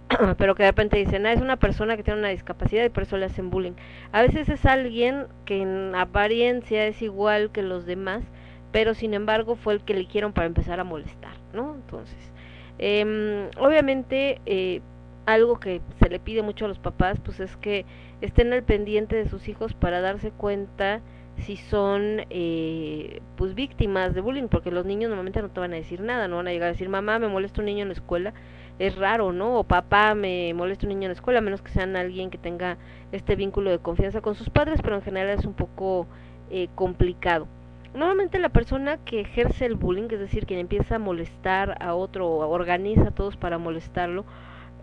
pero 0.37 0.53
que 0.53 0.61
de 0.61 0.69
repente 0.69 0.95
dicen, 0.99 1.25
ah, 1.25 1.33
es 1.33 1.41
una 1.41 1.57
persona 1.57 1.97
que 1.97 2.03
tiene 2.03 2.19
una 2.19 2.29
discapacidad 2.29 2.85
y 2.85 2.89
por 2.89 3.01
eso 3.01 3.17
le 3.17 3.25
hacen 3.25 3.49
bullying. 3.49 3.73
A 4.11 4.21
veces 4.21 4.47
es 4.47 4.63
alguien 4.67 5.25
que 5.45 5.59
en 5.59 5.95
apariencia 5.95 6.85
es 6.85 7.01
igual 7.01 7.49
que 7.49 7.63
los 7.63 7.87
demás, 7.87 8.23
pero 8.71 8.93
sin 8.93 9.15
embargo 9.15 9.55
fue 9.55 9.73
el 9.73 9.81
que 9.81 9.95
le 9.95 10.01
hicieron 10.01 10.33
para 10.33 10.45
empezar 10.45 10.79
a 10.79 10.83
molestar, 10.83 11.33
¿no? 11.51 11.73
Entonces, 11.73 12.31
eh, 12.77 13.49
obviamente, 13.57 14.83
algo 15.25 15.59
que 15.59 15.81
se 15.99 16.09
le 16.09 16.19
pide 16.19 16.41
mucho 16.41 16.65
a 16.65 16.67
los 16.67 16.79
papás, 16.79 17.19
pues 17.19 17.39
es 17.39 17.57
que 17.57 17.85
estén 18.21 18.53
al 18.53 18.63
pendiente 18.63 19.15
de 19.15 19.29
sus 19.29 19.47
hijos 19.47 19.73
para 19.73 20.01
darse 20.01 20.31
cuenta 20.31 21.01
si 21.39 21.55
son 21.55 22.25
eh, 22.29 23.21
pues 23.35 23.53
víctimas 23.53 24.15
de 24.15 24.21
bullying, 24.21 24.47
porque 24.47 24.71
los 24.71 24.85
niños 24.85 25.09
normalmente 25.09 25.41
no 25.41 25.49
te 25.49 25.59
van 25.59 25.73
a 25.73 25.75
decir 25.75 26.01
nada, 26.01 26.27
no 26.27 26.37
van 26.37 26.47
a 26.47 26.51
llegar 26.51 26.69
a 26.69 26.71
decir, 26.71 26.89
mamá, 26.89 27.19
me 27.19 27.27
molesta 27.27 27.61
un 27.61 27.65
niño 27.65 27.83
en 27.83 27.89
la 27.89 27.93
escuela, 27.93 28.33
es 28.79 28.95
raro, 28.95 29.31
¿no? 29.33 29.59
O 29.59 29.63
papá, 29.63 30.15
me 30.15 30.53
molesta 30.53 30.85
un 30.85 30.89
niño 30.89 31.03
en 31.03 31.09
la 31.09 31.13
escuela, 31.13 31.39
a 31.39 31.43
menos 31.43 31.61
que 31.61 31.71
sean 31.71 31.95
alguien 31.95 32.29
que 32.29 32.37
tenga 32.37 32.77
este 33.11 33.35
vínculo 33.35 33.69
de 33.69 33.79
confianza 33.79 34.21
con 34.21 34.35
sus 34.35 34.49
padres, 34.49 34.81
pero 34.81 34.95
en 34.95 35.01
general 35.03 35.37
es 35.37 35.45
un 35.45 35.53
poco 35.53 36.07
eh, 36.49 36.69
complicado. 36.75 37.47
Normalmente 37.93 38.37
la 38.39 38.49
persona 38.49 38.97
que 38.97 39.21
ejerce 39.21 39.65
el 39.65 39.75
bullying, 39.75 40.07
es 40.11 40.19
decir, 40.19 40.45
quien 40.45 40.59
empieza 40.59 40.95
a 40.95 40.99
molestar 40.99 41.77
a 41.81 41.95
otro 41.95 42.27
o 42.27 42.49
organiza 42.49 43.09
a 43.09 43.11
todos 43.11 43.37
para 43.37 43.57
molestarlo, 43.57 44.25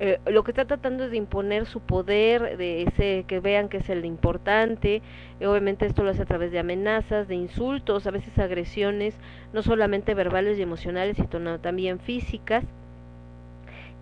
eh, 0.01 0.19
lo 0.27 0.43
que 0.43 0.51
está 0.51 0.65
tratando 0.65 1.05
es 1.05 1.11
de 1.13 1.17
imponer 1.17 1.67
su 1.67 1.81
poder, 1.81 2.57
de 2.57 2.83
ese 2.83 3.25
que 3.29 3.41
vean 3.41 3.69
que 3.69 3.77
es 3.79 3.89
el 3.89 4.05
importante. 4.05 5.03
Eh, 5.41 5.47
obviamente 5.47 5.87
esto 5.87 6.03
lo 6.03 6.11
hace 6.11 6.23
a 6.23 6.27
través 6.27 6.51
de 6.51 6.59
amenazas, 6.59 7.29
de 7.29 7.37
insultos, 7.37 8.07
a 8.07 8.11
veces 8.11 8.39
agresiones, 8.39 9.17
no 9.53 9.63
solamente 9.63 10.15
verbales 10.15 10.59
y 10.59 10.63
emocionales, 10.63 11.17
sino 11.17 11.61
también 11.61 12.01
físicas. 12.01 12.65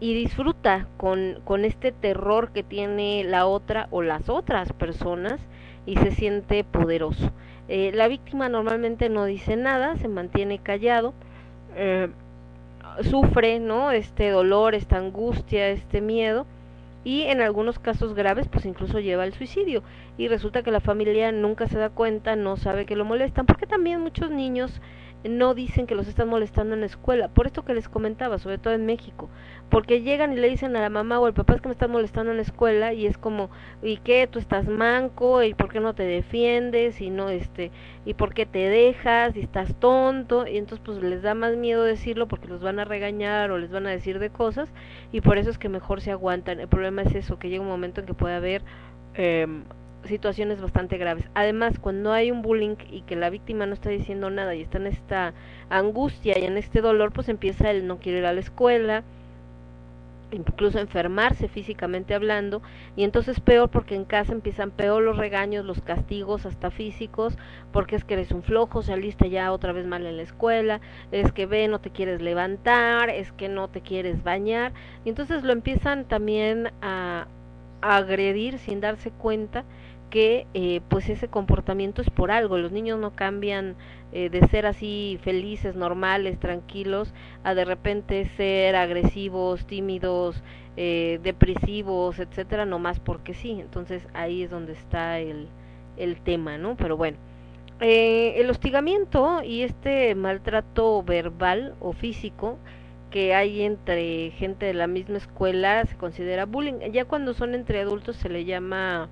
Y 0.01 0.15
disfruta 0.15 0.89
con, 0.97 1.41
con 1.45 1.65
este 1.65 1.93
terror 1.93 2.51
que 2.53 2.63
tiene 2.63 3.23
la 3.25 3.47
otra 3.47 3.87
o 3.91 4.03
las 4.03 4.29
otras 4.29 4.73
personas 4.73 5.41
y 5.87 5.97
se 5.97 6.11
siente 6.11 6.65
poderoso. 6.65 7.31
Eh, 7.69 7.93
la 7.95 8.09
víctima 8.09 8.49
normalmente 8.49 9.09
no 9.09 9.25
dice 9.27 9.57
nada, 9.57 9.97
se 9.97 10.09
mantiene 10.09 10.59
callado. 10.59 11.15
Eh, 11.77 12.09
sufre, 13.03 13.59
¿no? 13.59 13.91
Este 13.91 14.31
dolor, 14.31 14.75
esta 14.75 14.99
angustia, 14.99 15.69
este 15.69 16.01
miedo 16.01 16.47
y 17.05 17.23
en 17.23 17.41
algunos 17.41 17.79
casos 17.79 18.15
graves 18.15 18.49
pues 18.49 18.65
incluso 18.65 19.01
lleva 19.01 19.25
al 19.25 19.33
suicidio 19.33 19.83
y 20.17 20.29
resulta 20.29 20.63
que 20.63 20.71
la 20.71 20.81
familia 20.81 21.33
nunca 21.33 21.67
se 21.67 21.79
da 21.79 21.91
cuenta, 21.91 22.37
no 22.37 22.57
sabe 22.57 22.87
que 22.87 22.97
lo 22.97 23.05
molestan, 23.05 23.47
porque 23.47 23.67
también 23.67 24.01
muchos 24.01 24.31
niños 24.31 24.81
no 25.25 25.55
dicen 25.55 25.87
que 25.87 25.95
los 25.95 26.09
están 26.09 26.29
molestando 26.29 26.75
en 26.75 26.81
la 26.81 26.87
escuela, 26.87 27.29
por 27.29 27.47
esto 27.47 27.65
que 27.65 27.75
les 27.75 27.89
comentaba, 27.89 28.39
sobre 28.39 28.59
todo 28.59 28.75
en 28.75 28.87
México, 28.87 29.29
porque 29.71 30.03
llegan 30.03 30.33
y 30.33 30.37
le 30.37 30.49
dicen 30.49 30.77
a 30.77 30.81
la 30.81 30.91
mamá 30.91 31.19
o 31.21 31.27
al 31.27 31.35
papá 31.35 31.55
es 31.55 31.61
que 31.61 31.69
me 31.69 31.73
están 31.73 31.91
molestando 31.91 32.31
en 32.31 32.37
la 32.37 32.43
escuela 32.43 32.93
y 32.93 33.07
es 33.07 33.19
como, 33.19 33.51
¿y 33.83 33.99
qué? 33.99 34.29
Tú 34.31 34.39
estás 34.39 34.69
manco 34.69 35.43
y 35.43 35.55
por 35.55 35.71
qué 35.71 35.81
no 35.81 35.95
te 35.95 36.03
defiendes 36.03 37.01
y 37.01 37.11
no 37.11 37.29
este 37.31 37.71
y 38.05 38.15
por 38.15 38.35
qué 38.35 38.47
te 38.47 38.69
dejas 38.69 39.37
y 39.37 39.41
estás 39.41 39.75
tonto 39.77 40.47
y 40.47 40.59
entonces 40.59 40.85
pues 40.85 41.03
les 41.03 41.23
da 41.23 41.35
más 41.35 41.57
miedo 41.57 41.85
decirlo 41.85 42.27
porque 42.29 42.49
los 42.49 42.61
van 42.61 42.81
a 42.81 42.85
regañar 42.85 43.51
o 43.51 43.59
les 43.59 43.71
van 43.71 43.87
a 43.87 43.91
decir 43.91 44.19
de 44.19 44.31
cosas 44.31 44.73
y 45.13 45.21
por 45.21 45.39
eso 45.39 45.51
es 45.51 45.59
que 45.59 45.69
mejor 45.69 46.01
se 46.01 46.11
aguantan. 46.11 46.61
El 46.61 46.69
problema 46.69 47.03
es 47.03 47.15
eso, 47.15 47.39
que 47.39 47.49
llega 47.49 47.63
un 47.63 47.69
momento 47.69 48.01
en 48.01 48.07
que 48.07 48.15
puede 48.15 48.35
haber 48.35 48.63
eh, 49.15 49.47
situaciones 50.05 50.61
bastante 50.61 50.99
graves. 50.99 51.29
Además, 51.35 51.79
cuando 51.79 52.13
hay 52.13 52.31
un 52.31 52.43
bullying 52.43 52.77
y 52.91 53.03
que 53.03 53.17
la 53.17 53.31
víctima 53.31 53.67
no 53.67 53.75
está 53.75 53.91
diciendo 53.91 54.31
nada 54.31 54.55
y 54.55 54.63
está 54.63 54.79
en 54.79 54.87
esta 54.87 55.33
angustia 55.71 56.39
y 56.39 56.45
en 56.45 56.57
este 56.57 56.81
dolor, 56.81 57.13
pues 57.13 57.29
empieza 57.29 57.71
el 57.71 57.87
no 57.87 57.99
quiere 57.99 58.19
ir 58.19 58.27
a 58.27 58.33
la 58.33 58.41
escuela, 58.41 59.03
incluso 60.33 60.79
enfermarse 60.79 61.49
físicamente 61.49 62.15
hablando, 62.15 62.63
y 62.97 63.05
entonces 63.05 63.41
peor 63.41 63.69
porque 63.69 63.95
en 63.95 64.05
casa 64.05 64.33
empiezan 64.33 64.71
peor 64.71 65.03
los 65.03 65.17
regaños, 65.17 65.65
los 65.65 65.81
castigos 65.81 66.47
hasta 66.47 66.71
físicos, 66.71 67.37
porque 67.73 67.97
es 67.97 68.05
que 68.05 68.15
eres 68.15 68.33
un 68.33 68.43
flojo, 68.43 68.83
saliste 68.83 69.31
ya 69.31 69.53
otra 69.53 69.73
vez 69.73 69.87
mal 69.87 70.07
en 70.07 70.17
la 70.17 70.23
escuela, 70.23 70.81
es 71.11 71.33
que 71.33 71.47
ve, 71.47 71.69
no 71.69 71.81
te 71.81 71.91
quieres 71.91 72.23
levantar, 72.23 73.11
es 73.11 73.33
que 73.33 73.49
no 73.49 73.69
te 73.69 73.83
quieres 73.83 74.23
bañar, 74.25 74.73
y 75.05 75.11
entonces 75.11 75.45
lo 75.45 75.53
empiezan 75.53 76.07
también 76.07 76.71
a, 76.81 77.27
a 77.83 77.97
agredir 77.97 78.59
sin 78.59 78.81
darse 78.81 79.11
cuenta 79.11 79.65
que 80.13 80.47
eh, 80.53 80.83
pues 80.91 81.09
ese 81.09 81.29
comportamiento 81.29 82.03
es 82.03 82.11
por 82.11 82.31
algo, 82.31 82.59
los 82.59 82.71
niños 82.71 83.01
no 83.01 83.17
cambian 83.17 83.77
eh, 84.13 84.29
de 84.29 84.47
ser 84.49 84.67
así 84.67 85.19
felices, 85.23 85.75
normales, 85.75 86.39
tranquilos, 86.39 87.15
a 87.45 87.55
de 87.55 87.65
repente 87.65 88.27
ser 88.37 88.77
agresivos, 88.77 89.67
tímidos, 89.67 90.43
eh, 90.77 91.19
depresivos, 91.23 92.19
etcétera, 92.19 92.67
más 92.67 93.01
porque 93.01 93.33
sí, 93.33 93.53
entonces 93.59 94.07
ahí 94.13 94.43
es 94.43 94.51
donde 94.51 94.75
está 94.75 95.19
el, 95.19 95.49
el 95.97 96.21
tema, 96.21 96.59
¿no? 96.59 96.77
Pero 96.77 96.99
bueno, 96.99 97.17
el 97.81 98.51
hostigamiento 98.51 99.43
y 99.43 99.63
este 99.63 100.15
maltrato 100.15 101.03
verbal 101.03 101.75
o 101.81 101.95
físico 101.95 102.59
que 103.11 103.35
hay 103.35 103.63
entre 103.63 104.31
gente 104.33 104.67
de 104.67 104.75
la 104.75 104.87
misma 104.87 105.17
escuela 105.17 105.87
se 105.87 105.97
considera 105.97 106.45
bullying. 106.45 106.93
Ya 106.93 107.07
cuando 107.07 107.33
son 107.33 107.55
entre 107.55 107.81
adultos 107.81 108.17
se 108.17 108.29
le 108.29 108.45
llama 108.45 109.09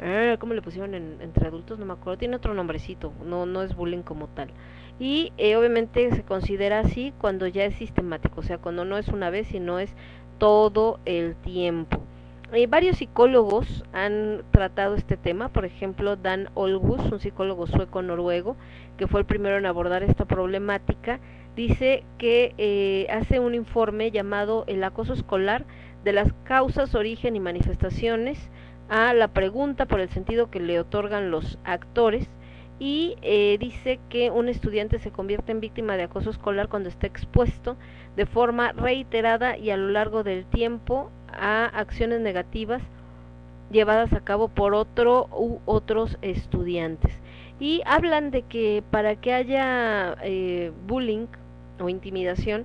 eh, 0.00 0.36
¿cómo 0.38 0.54
le 0.54 0.62
pusieron 0.62 0.94
entre 0.94 1.46
adultos? 1.46 1.78
No 1.78 1.86
me 1.86 1.92
acuerdo, 1.92 2.18
tiene 2.18 2.36
otro 2.36 2.54
nombrecito, 2.54 3.12
no, 3.24 3.46
no 3.46 3.62
es 3.62 3.74
bullying 3.74 4.02
como 4.02 4.28
tal. 4.28 4.50
Y 4.98 5.32
eh, 5.38 5.56
obviamente 5.56 6.10
se 6.14 6.22
considera 6.22 6.80
así 6.80 7.12
cuando 7.18 7.46
ya 7.46 7.64
es 7.64 7.74
sistemático, 7.76 8.40
o 8.40 8.42
sea, 8.42 8.58
cuando 8.58 8.84
no 8.84 8.98
es 8.98 9.08
una 9.08 9.30
vez, 9.30 9.46
sino 9.48 9.78
es 9.78 9.94
todo 10.38 11.00
el 11.04 11.36
tiempo. 11.36 12.02
Eh, 12.52 12.66
varios 12.66 12.98
psicólogos 12.98 13.84
han 13.92 14.42
tratado 14.50 14.96
este 14.96 15.16
tema, 15.16 15.50
por 15.50 15.64
ejemplo, 15.64 16.16
Dan 16.16 16.48
Olgus, 16.54 17.00
un 17.12 17.20
psicólogo 17.20 17.68
sueco-noruego, 17.68 18.56
que 18.96 19.06
fue 19.06 19.20
el 19.20 19.26
primero 19.26 19.56
en 19.56 19.66
abordar 19.66 20.02
esta 20.02 20.24
problemática, 20.24 21.20
dice 21.54 22.02
que 22.18 22.54
eh, 22.58 23.06
hace 23.10 23.38
un 23.38 23.54
informe 23.54 24.10
llamado 24.10 24.64
El 24.66 24.82
acoso 24.82 25.12
escolar 25.12 25.64
de 26.02 26.12
las 26.12 26.32
causas, 26.44 26.94
origen 26.96 27.36
y 27.36 27.40
manifestaciones 27.40 28.50
a 28.90 29.14
la 29.14 29.28
pregunta 29.28 29.86
por 29.86 30.00
el 30.00 30.10
sentido 30.10 30.50
que 30.50 30.60
le 30.60 30.80
otorgan 30.80 31.30
los 31.30 31.58
actores 31.64 32.28
y 32.80 33.14
eh, 33.22 33.56
dice 33.60 34.00
que 34.08 34.30
un 34.30 34.48
estudiante 34.48 34.98
se 34.98 35.12
convierte 35.12 35.52
en 35.52 35.60
víctima 35.60 35.96
de 35.96 36.02
acoso 36.02 36.30
escolar 36.30 36.68
cuando 36.68 36.88
está 36.88 37.06
expuesto 37.06 37.76
de 38.16 38.26
forma 38.26 38.72
reiterada 38.72 39.56
y 39.56 39.70
a 39.70 39.76
lo 39.76 39.90
largo 39.90 40.24
del 40.24 40.44
tiempo 40.44 41.10
a 41.32 41.66
acciones 41.66 42.20
negativas 42.20 42.82
llevadas 43.70 44.12
a 44.12 44.20
cabo 44.20 44.48
por 44.48 44.74
otro 44.74 45.28
u 45.30 45.60
otros 45.66 46.18
estudiantes. 46.20 47.12
Y 47.60 47.82
hablan 47.84 48.32
de 48.32 48.42
que 48.42 48.82
para 48.90 49.14
que 49.14 49.34
haya 49.34 50.16
eh, 50.22 50.72
bullying 50.88 51.26
o 51.78 51.88
intimidación, 51.88 52.64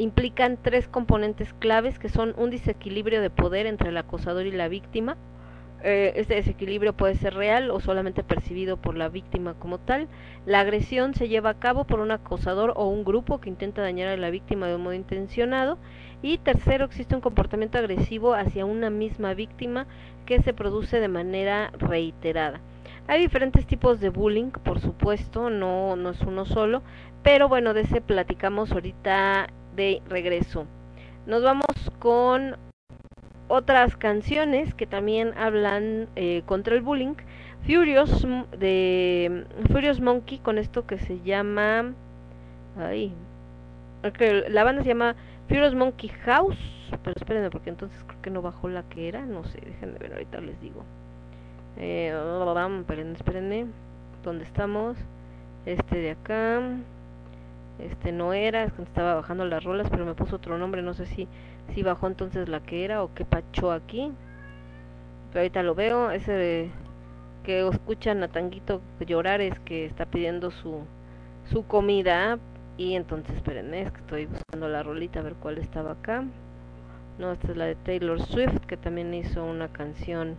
implican 0.00 0.58
tres 0.60 0.88
componentes 0.88 1.52
claves 1.52 1.98
que 1.98 2.08
son 2.08 2.34
un 2.38 2.50
desequilibrio 2.50 3.20
de 3.20 3.28
poder 3.28 3.66
entre 3.66 3.90
el 3.90 3.96
acosador 3.98 4.46
y 4.46 4.52
la 4.52 4.68
víctima. 4.68 5.16
Eh, 5.82 6.12
este 6.16 6.34
desequilibrio 6.34 6.94
puede 6.94 7.14
ser 7.14 7.34
real 7.34 7.70
o 7.70 7.80
solamente 7.80 8.22
percibido 8.22 8.78
por 8.78 8.96
la 8.96 9.10
víctima 9.10 9.54
como 9.54 9.78
tal. 9.78 10.08
La 10.46 10.60
agresión 10.60 11.14
se 11.14 11.28
lleva 11.28 11.50
a 11.50 11.58
cabo 11.58 11.84
por 11.84 12.00
un 12.00 12.10
acosador 12.10 12.72
o 12.76 12.88
un 12.88 13.04
grupo 13.04 13.40
que 13.40 13.50
intenta 13.50 13.82
dañar 13.82 14.08
a 14.08 14.16
la 14.16 14.30
víctima 14.30 14.68
de 14.68 14.76
un 14.76 14.82
modo 14.82 14.94
intencionado. 14.94 15.78
Y 16.22 16.38
tercero, 16.38 16.86
existe 16.86 17.14
un 17.14 17.20
comportamiento 17.20 17.78
agresivo 17.78 18.34
hacia 18.34 18.64
una 18.64 18.90
misma 18.90 19.34
víctima 19.34 19.86
que 20.24 20.40
se 20.40 20.54
produce 20.54 21.00
de 21.00 21.08
manera 21.08 21.72
reiterada. 21.78 22.60
Hay 23.06 23.20
diferentes 23.20 23.66
tipos 23.66 24.00
de 24.00 24.10
bullying, 24.10 24.50
por 24.50 24.80
supuesto, 24.80 25.50
no, 25.50 25.96
no 25.96 26.10
es 26.10 26.20
uno 26.20 26.44
solo, 26.44 26.82
pero 27.22 27.48
bueno, 27.48 27.74
de 27.74 27.82
ese 27.82 28.00
platicamos 28.00 28.70
ahorita 28.72 29.48
de 29.80 30.02
regreso. 30.10 30.66
Nos 31.26 31.42
vamos 31.42 31.64
con 31.98 32.56
otras 33.48 33.96
canciones 33.96 34.74
que 34.74 34.86
también 34.86 35.32
hablan 35.38 36.08
eh, 36.16 36.42
contra 36.44 36.74
el 36.74 36.82
bullying. 36.82 37.14
Furious 37.66 38.26
de 38.58 39.44
Furious 39.70 40.00
Monkey 40.00 40.38
con 40.38 40.58
esto 40.58 40.86
que 40.86 40.98
se 40.98 41.20
llama 41.20 41.92
ay 42.78 43.12
la 44.48 44.64
banda 44.64 44.82
se 44.82 44.88
llama 44.88 45.14
Furious 45.46 45.74
Monkey 45.74 46.08
House 46.24 46.56
pero 47.04 47.12
espérenme 47.16 47.50
porque 47.50 47.68
entonces 47.68 48.02
creo 48.06 48.22
que 48.22 48.30
no 48.30 48.40
bajó 48.40 48.70
la 48.70 48.82
que 48.84 49.08
era 49.08 49.26
no 49.26 49.44
sé 49.44 49.60
déjenme 49.60 49.98
ver 49.98 50.14
ahorita 50.14 50.40
les 50.40 50.58
digo 50.62 50.84
eh, 51.76 52.14
espérenme, 52.78 53.12
espérenme 53.12 53.66
dónde 54.24 54.44
estamos 54.44 54.96
este 55.66 55.96
de 55.98 56.10
acá 56.12 56.62
este 57.86 58.12
no 58.12 58.32
era, 58.32 58.64
estaba 58.64 59.14
bajando 59.14 59.44
las 59.44 59.64
rolas, 59.64 59.88
pero 59.90 60.04
me 60.04 60.14
puso 60.14 60.36
otro 60.36 60.58
nombre, 60.58 60.82
no 60.82 60.94
sé 60.94 61.06
si, 61.06 61.28
si 61.74 61.82
bajó 61.82 62.06
entonces 62.06 62.48
la 62.48 62.60
que 62.60 62.84
era 62.84 63.02
o 63.02 63.14
qué 63.14 63.24
pachó 63.24 63.72
aquí. 63.72 64.12
Pero 65.30 65.40
ahorita 65.40 65.62
lo 65.62 65.74
veo, 65.74 66.10
ese 66.10 66.70
que 67.44 67.66
escuchan 67.66 68.22
a 68.22 68.28
Tanguito 68.28 68.80
llorar 69.00 69.40
es 69.40 69.58
que 69.60 69.86
está 69.86 70.06
pidiendo 70.06 70.50
su, 70.50 70.82
su 71.50 71.66
comida. 71.66 72.38
Y 72.76 72.94
entonces, 72.94 73.36
espérenme, 73.36 73.82
es 73.82 73.92
que 73.92 74.00
estoy 74.00 74.26
buscando 74.26 74.68
la 74.68 74.82
rolita 74.82 75.20
a 75.20 75.22
ver 75.22 75.34
cuál 75.34 75.58
estaba 75.58 75.92
acá. 75.92 76.24
No, 77.18 77.32
esta 77.32 77.48
es 77.48 77.56
la 77.56 77.66
de 77.66 77.74
Taylor 77.74 78.20
Swift, 78.22 78.64
que 78.66 78.76
también 78.76 79.12
hizo 79.12 79.44
una 79.44 79.68
canción 79.68 80.36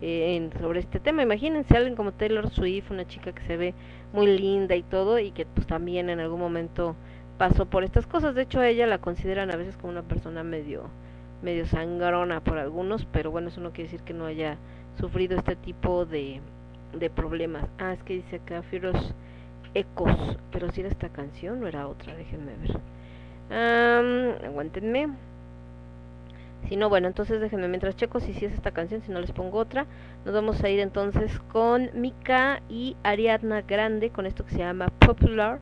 eh, 0.00 0.50
sobre 0.60 0.80
este 0.80 1.00
tema. 1.00 1.22
Imagínense 1.22 1.76
alguien 1.76 1.96
como 1.96 2.12
Taylor 2.12 2.50
Swift, 2.50 2.90
una 2.90 3.06
chica 3.06 3.32
que 3.32 3.42
se 3.42 3.56
ve 3.56 3.74
muy 4.12 4.26
linda 4.26 4.76
y 4.76 4.82
todo 4.82 5.18
y 5.18 5.30
que 5.30 5.46
pues 5.46 5.66
también 5.66 6.10
en 6.10 6.20
algún 6.20 6.40
momento 6.40 6.96
pasó 7.38 7.66
por 7.66 7.84
estas 7.84 8.06
cosas. 8.06 8.34
De 8.34 8.42
hecho, 8.42 8.60
a 8.60 8.68
ella 8.68 8.86
la 8.86 8.98
consideran 8.98 9.50
a 9.50 9.56
veces 9.56 9.76
como 9.76 9.92
una 9.92 10.02
persona 10.02 10.42
medio 10.42 10.90
medio 11.42 11.66
sangrona 11.66 12.40
por 12.40 12.58
algunos, 12.58 13.04
pero 13.06 13.30
bueno, 13.30 13.48
eso 13.48 13.60
no 13.60 13.70
quiere 13.70 13.90
decir 13.90 14.02
que 14.04 14.14
no 14.14 14.24
haya 14.24 14.56
sufrido 14.98 15.36
este 15.36 15.54
tipo 15.56 16.06
de, 16.06 16.40
de 16.98 17.10
problemas. 17.10 17.66
Ah, 17.78 17.92
es 17.92 18.02
que 18.02 18.14
dice 18.14 18.36
acá 18.36 18.62
Fieros 18.62 19.14
Ecos, 19.74 20.38
pero 20.50 20.70
si 20.70 20.80
era 20.80 20.88
esta 20.88 21.10
canción 21.10 21.62
o 21.62 21.66
era 21.66 21.86
otra, 21.86 22.16
déjenme 22.16 22.52
ver. 22.56 22.80
Aguántenme. 24.44 25.10
Si 26.68 26.76
no, 26.76 26.88
bueno, 26.88 27.06
entonces 27.06 27.40
déjenme 27.40 27.68
mientras 27.68 27.96
checo 27.96 28.18
si 28.18 28.32
es 28.32 28.42
esta 28.42 28.72
canción, 28.72 29.00
si 29.02 29.12
no 29.12 29.20
les 29.20 29.30
pongo 29.30 29.58
otra. 29.58 29.86
Nos 30.24 30.34
vamos 30.34 30.62
a 30.64 30.68
ir 30.68 30.80
entonces 30.80 31.38
con 31.52 31.90
Mika 31.94 32.60
y 32.68 32.96
Ariadna 33.04 33.62
Grande 33.62 34.10
con 34.10 34.26
esto 34.26 34.44
que 34.44 34.52
se 34.52 34.58
llama 34.58 34.88
Popular 34.98 35.60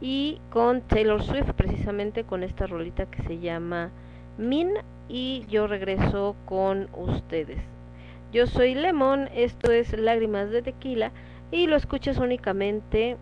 y 0.00 0.40
con 0.50 0.80
Taylor 0.82 1.22
Swift 1.22 1.52
precisamente 1.52 2.24
con 2.24 2.42
esta 2.42 2.66
rolita 2.66 3.06
que 3.06 3.22
se 3.22 3.38
llama 3.38 3.90
Min 4.38 4.70
y 5.08 5.44
yo 5.48 5.66
regreso 5.66 6.36
con 6.46 6.88
ustedes. 6.94 7.58
Yo 8.32 8.46
soy 8.46 8.74
Lemon, 8.74 9.28
esto 9.34 9.70
es 9.70 9.96
Lágrimas 9.98 10.50
de 10.50 10.62
Tequila 10.62 11.12
y 11.50 11.66
lo 11.66 11.76
escuchas 11.76 12.18
únicamente... 12.18 13.16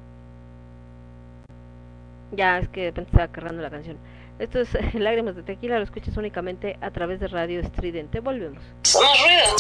Ya, 2.33 2.59
es 2.59 2.68
que 2.68 2.81
de 2.81 2.87
repente 2.89 3.11
estaba 3.11 3.29
cargando 3.29 3.62
la 3.62 3.70
canción. 3.70 3.97
Esto 4.39 4.61
es 4.61 4.68
Lágrimas 4.95 5.37
de 5.37 5.43
Tequila, 5.43 5.78
lo 5.78 5.85
escuchas 5.85 6.16
únicamente 6.16 6.76
a 6.80 6.91
través 6.91 7.20
de 7.20 7.28
Radio 7.28 7.61
Estridente. 7.61 8.20
Volvemos. 8.20 8.62
Somos 8.82 9.11
ruido. 9.22 9.57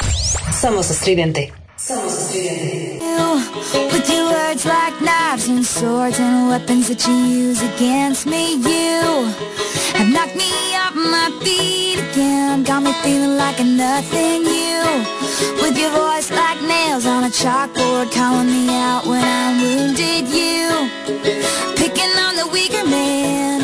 Somos 0.52 0.90
estridente. 0.90 1.52
Somos 1.76 2.12
estridente. 2.12 3.00
With 3.92 4.08
your 4.08 4.26
words 4.30 4.64
like 4.64 5.00
knives 5.00 5.48
and 5.48 5.64
swords 5.64 6.18
and 6.18 6.48
weapons 6.48 6.88
that 6.88 7.06
you 7.06 7.14
use 7.14 7.62
against 7.62 8.26
me, 8.26 8.54
you 8.56 9.28
have 9.94 10.08
knocked 10.08 10.36
me 10.36 10.50
off 10.76 10.94
my 10.94 11.30
feet 11.42 11.98
again. 12.10 12.64
Got 12.64 12.82
me 12.82 12.92
feeling 13.02 13.36
like 13.36 13.60
a 13.60 13.64
nothing. 13.64 14.44
You, 14.44 14.82
with 15.62 15.76
your 15.78 15.90
voice 15.90 16.30
like 16.30 16.60
nails 16.62 17.06
on 17.06 17.24
a 17.24 17.28
chalkboard, 17.30 18.12
calling 18.12 18.46
me 18.46 18.68
out 18.70 19.06
when 19.06 19.22
I'm 19.22 19.60
wounded. 19.60 20.28
You, 20.28 20.88
picking 21.76 22.10
on 22.18 22.36
the 22.36 22.48
weaker 22.52 22.84
man. 22.86 23.63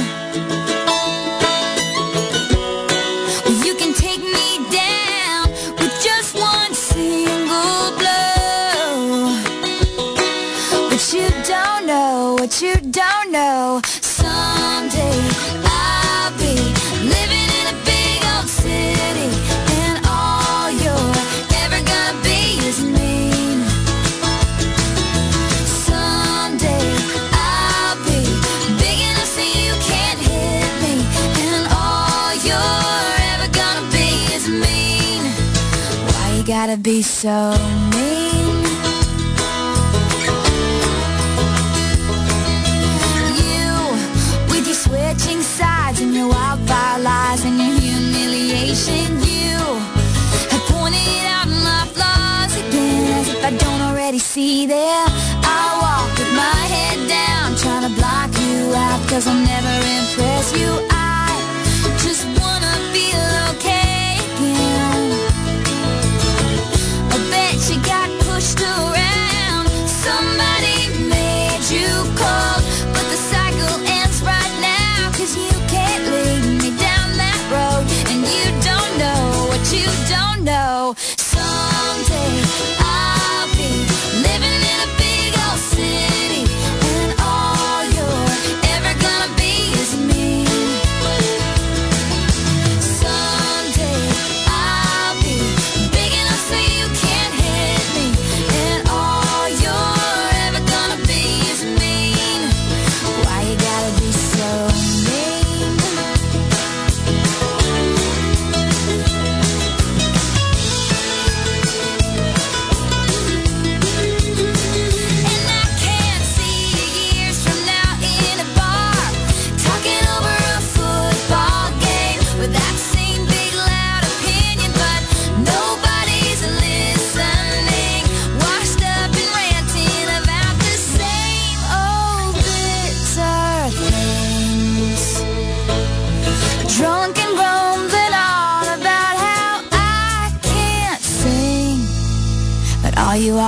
Know. 13.31 13.81
Someday 13.85 15.19
I'll 15.65 16.33
be 16.37 16.55
living 17.15 17.49
in 17.59 17.67
a 17.71 17.77
big 17.87 18.19
old 18.35 18.49
city, 18.49 19.31
and 19.83 20.05
all 20.09 20.71
you're 20.83 21.15
ever 21.63 21.81
gonna 21.93 22.19
be 22.25 22.59
is 22.69 22.81
mean. 22.83 23.59
Someday 25.87 26.87
I'll 27.33 27.97
be 28.05 28.21
big 28.83 28.99
enough 29.11 29.31
so 29.37 29.43
you 29.43 29.75
can't 29.91 30.19
hit 30.19 30.71
me, 30.83 30.95
and 31.47 31.63
all 31.71 32.35
you're 32.47 33.15
ever 33.33 33.49
gonna 33.53 33.87
be 33.93 34.09
is 34.35 34.49
mean. 34.49 35.23
Why 36.11 36.35
you 36.37 36.43
gotta 36.45 36.77
be 36.77 37.03
so 37.03 37.55
mean? 37.95 38.20
See 54.31 54.65
there 54.65 55.07
I 55.43 55.63
walk 55.83 56.17
with 56.17 56.33
my 56.37 56.63
head 56.75 57.09
down, 57.09 57.57
trying 57.57 57.83
to 57.83 57.93
block 57.99 58.31
you 58.39 58.73
out 58.77 59.01
cause 59.09 59.27
I'll 59.27 59.35
never 59.35 59.75
impress 59.99 60.57
you. 60.57 60.71
I 60.89 61.00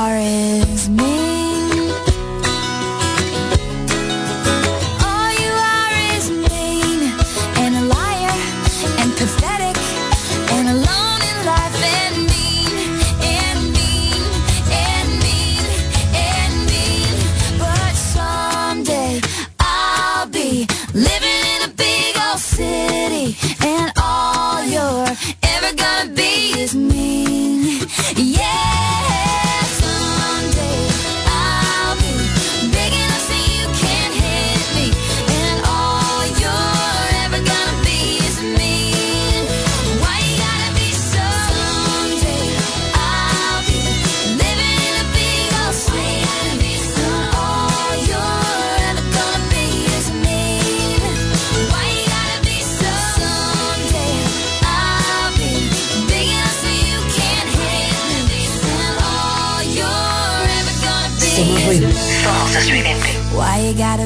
sorry 0.03 0.42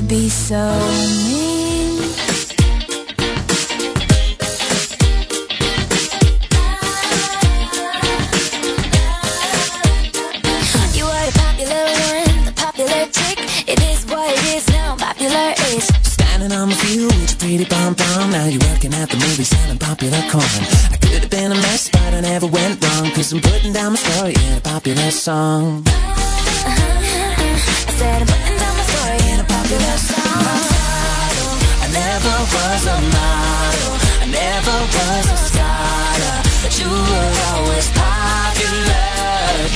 be 0.09 0.29
so 0.29 0.55
mean? 1.27 1.97
You 10.95 11.07
are 11.07 11.27
the 11.27 11.33
popular 11.35 11.83
one, 12.07 12.45
the 12.45 12.53
popular 12.55 13.07
chick. 13.11 13.39
It 13.67 13.81
is 13.83 14.07
what 14.07 14.31
it 14.31 14.45
is 14.55 14.69
now, 14.69 14.97
popular 14.97 15.55
is. 15.75 15.87
Standing 16.03 16.53
on 16.53 16.69
the 16.69 16.77
field 16.77 17.13
with 17.15 17.31
your 17.31 17.39
pretty 17.39 17.65
bum 17.65 17.95
bum. 17.95 18.31
Now 18.31 18.47
you're 18.47 18.63
working 18.71 18.95
at 18.95 19.11
the 19.11 19.17
movie 19.17 19.45
selling 19.45 19.79
popular 19.79 20.21
corn. 20.31 20.45
I 20.93 20.99
could 21.01 21.23
have 21.23 21.31
been 21.31 21.51
a 21.51 21.57
mess, 21.57 21.89
but 21.89 22.15
I 22.15 22.21
never 22.21 22.47
went 22.47 22.85
wrong. 22.85 23.11
Cause 23.11 23.33
I'm 23.33 23.41
putting 23.41 23.73
down 23.73 23.93
my 23.93 23.99
story 23.99 24.35
in 24.35 24.59
a 24.59 24.61
popular 24.61 25.11
song. 25.11 25.83
Uh-huh. 25.87 26.23
I 27.89 27.93
said 27.99 28.21
I'm 28.23 28.27
putting 28.27 28.37
down 28.37 28.41
my 28.41 28.46
was 32.55 32.83
a 32.87 32.99
model. 33.17 33.93
I 34.23 34.27
never 34.27 34.77
was 34.95 35.27
a 35.37 35.39
scholar. 35.49 36.37
But 36.63 36.73
you 36.81 36.91
were 36.91 37.33
always 37.51 37.89
popular. 37.91 39.11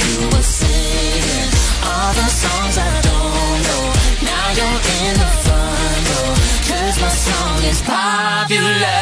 You 0.00 0.28
were 0.32 0.46
singing 0.60 1.50
all 1.86 2.12
the 2.20 2.28
songs 2.42 2.76
I 2.78 2.90
don't 3.08 3.60
know. 3.66 3.84
Now 4.30 4.46
you're 4.58 4.80
in 5.00 5.14
the 5.22 5.30
front 5.44 6.02
row. 6.10 6.32
Cause 6.68 6.96
my 7.00 7.12
song 7.26 7.60
is 7.70 7.80
popular. 7.82 9.00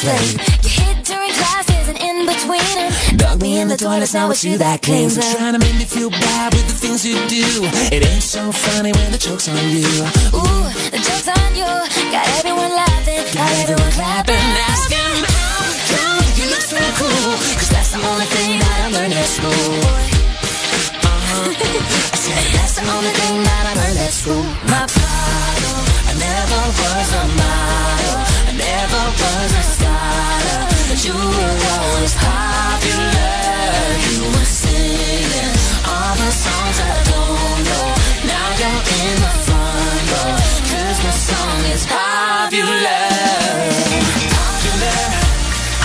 A. 0.00 0.16
You 0.64 0.70
hit 0.80 1.04
during 1.04 1.32
classes 1.32 1.88
and 1.88 1.98
in 1.98 2.26
between 2.26 2.78
'em. 2.78 3.16
Dug 3.16 3.42
me 3.42 3.60
in 3.60 3.68
the 3.68 3.76
toilet's 3.76 4.14
now 4.14 4.30
it's 4.30 4.42
you 4.44 4.56
that 4.58 4.82
claims 4.82 5.14
They're 5.16 5.34
trying 5.36 5.52
to 5.52 5.58
make 5.58 5.76
me 5.76 5.84
feel 5.84 6.10
bad 6.10 6.54
with 6.54 6.66
the 6.68 6.74
things 6.74 7.04
you 7.04 7.16
do. 7.28 7.44
It 7.94 8.00
ain't 8.06 8.22
so 8.22 8.52
funny 8.52 8.92
when 8.92 9.12
the 9.12 9.18
joke's 9.18 9.48
on 9.48 9.64
you. 9.70 9.86
Ooh, 10.38 10.64
the 10.94 11.00
joke's 11.06 11.28
on 11.28 11.50
you. 11.60 11.68
Got 12.14 12.26
everyone 12.38 12.72
laughing, 12.82 13.24
got 13.36 13.50
everyone 13.62 13.92
clapping, 13.92 14.44
asking 14.72 15.12
how 15.36 15.64
come 15.92 16.24
you 16.38 16.46
look 16.52 16.64
so 16.74 16.80
cool. 17.00 17.32
Cause 17.58 17.70
that's 17.74 17.90
the 17.92 18.00
only 18.10 18.26
thing 18.26 18.58
that 18.60 18.76
I 18.84 18.88
learned 18.96 19.14
at 19.14 19.28
school. 19.36 19.72
Uh-huh. 21.04 21.52
I 22.14 22.16
said 22.24 22.44
that's 22.56 22.74
the 22.80 22.84
only 22.96 23.12
thing 23.20 23.42
that 23.48 23.64
I 23.70 23.72
learned 23.80 23.98
at 24.06 24.12
school. 24.12 24.44
My 24.72 24.86
problem. 24.88 25.61
Never 26.32 26.62
was 26.80 27.10
a 27.22 27.24
model. 27.40 28.16
I 28.48 28.52
never 28.66 29.02
was 29.20 29.52
a 29.52 29.64
scholar. 29.74 30.60
But 30.88 31.00
you 31.06 31.12
were 31.12 31.56
always 31.76 32.14
popular. 32.24 33.36
You 34.08 34.20
were 34.32 34.50
singing 34.62 35.52
all 35.92 36.14
the 36.22 36.30
songs 36.44 36.78
I 36.88 36.94
don't 37.12 37.60
know. 37.68 37.86
Now 38.32 38.48
you're 38.60 38.82
in 39.02 39.16
the 39.24 39.32
front 39.44 40.04
row. 40.12 40.32
Cause 40.72 40.98
my 41.04 41.14
song 41.28 41.60
is 41.74 41.84
popular. 41.84 43.04
Popular. 44.40 45.00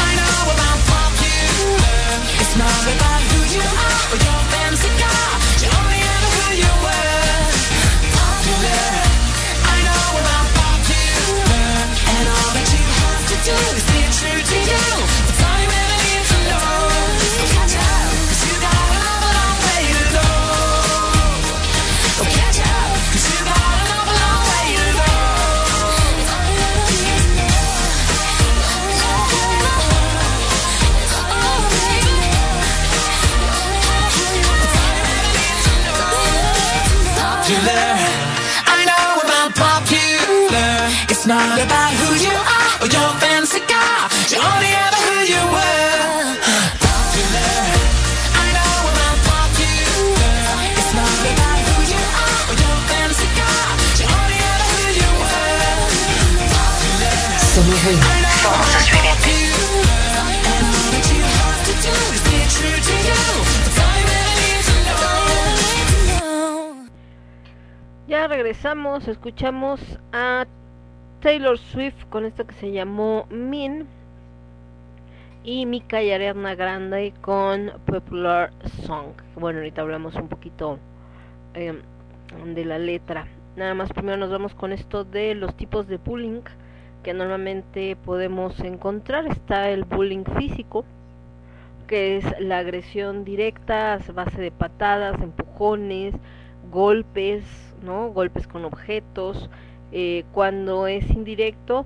I 0.08 0.10
know 0.20 0.40
about 0.56 0.80
popular. 0.96 2.00
It's 2.42 2.56
not 2.64 2.84
about 2.96 3.22
who 3.30 3.40
you 3.56 3.66
are 3.84 3.97
not 41.28 41.60
about 41.60 41.92
who 41.92 42.16
you 42.24 42.32
are 42.32 42.80
or 42.80 42.88
your 42.88 43.12
fancy 43.20 43.60
car. 43.68 44.08
You 44.32 44.40
only 44.40 44.72
ever 44.72 45.00
who 45.08 45.18
you 45.28 45.44
were. 45.52 46.40
Popular. 46.80 47.52
I 48.32 48.48
know 48.56 48.88
about 48.88 49.20
popular. 49.28 50.40
It's 50.72 50.94
not 50.96 51.20
about 51.28 51.60
who 51.68 51.76
you 51.92 52.00
are 52.00 52.48
or 52.48 52.56
your 52.64 52.78
fancy 52.88 53.28
car. 53.36 53.68
You 54.00 54.08
only 54.08 54.40
ever 54.40 54.68
who 54.72 54.88
you 55.04 55.12
were. 55.20 55.92
Popular. 56.48 57.12
I 57.92 58.24
know 58.24 58.56
about 58.56 58.88
popular. 58.88 59.52
And 60.48 60.64
all 60.64 60.88
that 60.96 61.06
you 61.12 61.20
have 61.28 61.60
to 61.68 61.74
do 61.84 61.92
is 62.16 62.24
be 62.24 62.40
true 62.56 62.80
to 62.88 62.96
you. 63.04 63.20
That's 63.68 63.84
all 63.84 64.00
you 64.00 64.08
ever 64.16 64.32
need 64.40 64.64
to 64.64 64.76
know. 64.88 65.12
Ya 68.08 68.28
regresamos, 68.28 69.10
escuchamos 69.10 69.82
a 70.14 70.48
Taylor 71.28 71.58
Swift 71.58 72.06
con 72.10 72.24
esto 72.24 72.48
que 72.48 72.54
se 72.54 72.72
llamó 72.72 73.28
Min 73.30 73.86
y 75.44 75.66
Mika 75.66 76.02
y 76.02 76.08
Grande 76.08 77.14
con 77.20 77.70
Popular 77.86 78.54
Song. 78.86 79.10
Bueno, 79.36 79.60
ahorita 79.60 79.82
hablamos 79.82 80.16
un 80.16 80.30
poquito 80.30 80.80
eh, 81.54 81.82
de 82.46 82.64
la 82.64 82.80
letra. 82.80 83.28
Nada 83.58 83.74
más 83.74 83.92
primero 83.92 84.16
nos 84.16 84.30
vamos 84.30 84.56
con 84.56 84.72
esto 84.72 85.04
de 85.04 85.36
los 85.36 85.54
tipos 85.58 85.90
de 85.90 85.98
bullying 85.98 86.44
que 87.04 87.14
normalmente 87.14 87.98
podemos 87.98 88.58
encontrar. 88.62 89.28
Está 89.28 89.70
el 89.70 89.84
bullying 89.84 90.24
físico, 90.38 90.86
que 91.88 92.16
es 92.16 92.40
la 92.40 92.60
agresión 92.60 93.26
directa 93.26 94.00
base 94.14 94.40
de 94.40 94.52
patadas, 94.52 95.20
empujones, 95.22 96.16
golpes, 96.72 97.44
¿no? 97.84 98.12
Golpes 98.12 98.48
con 98.48 98.64
objetos. 98.64 99.50
Eh, 99.92 100.26
cuando 100.34 100.88
es 100.88 101.10
indirecto, 101.10 101.86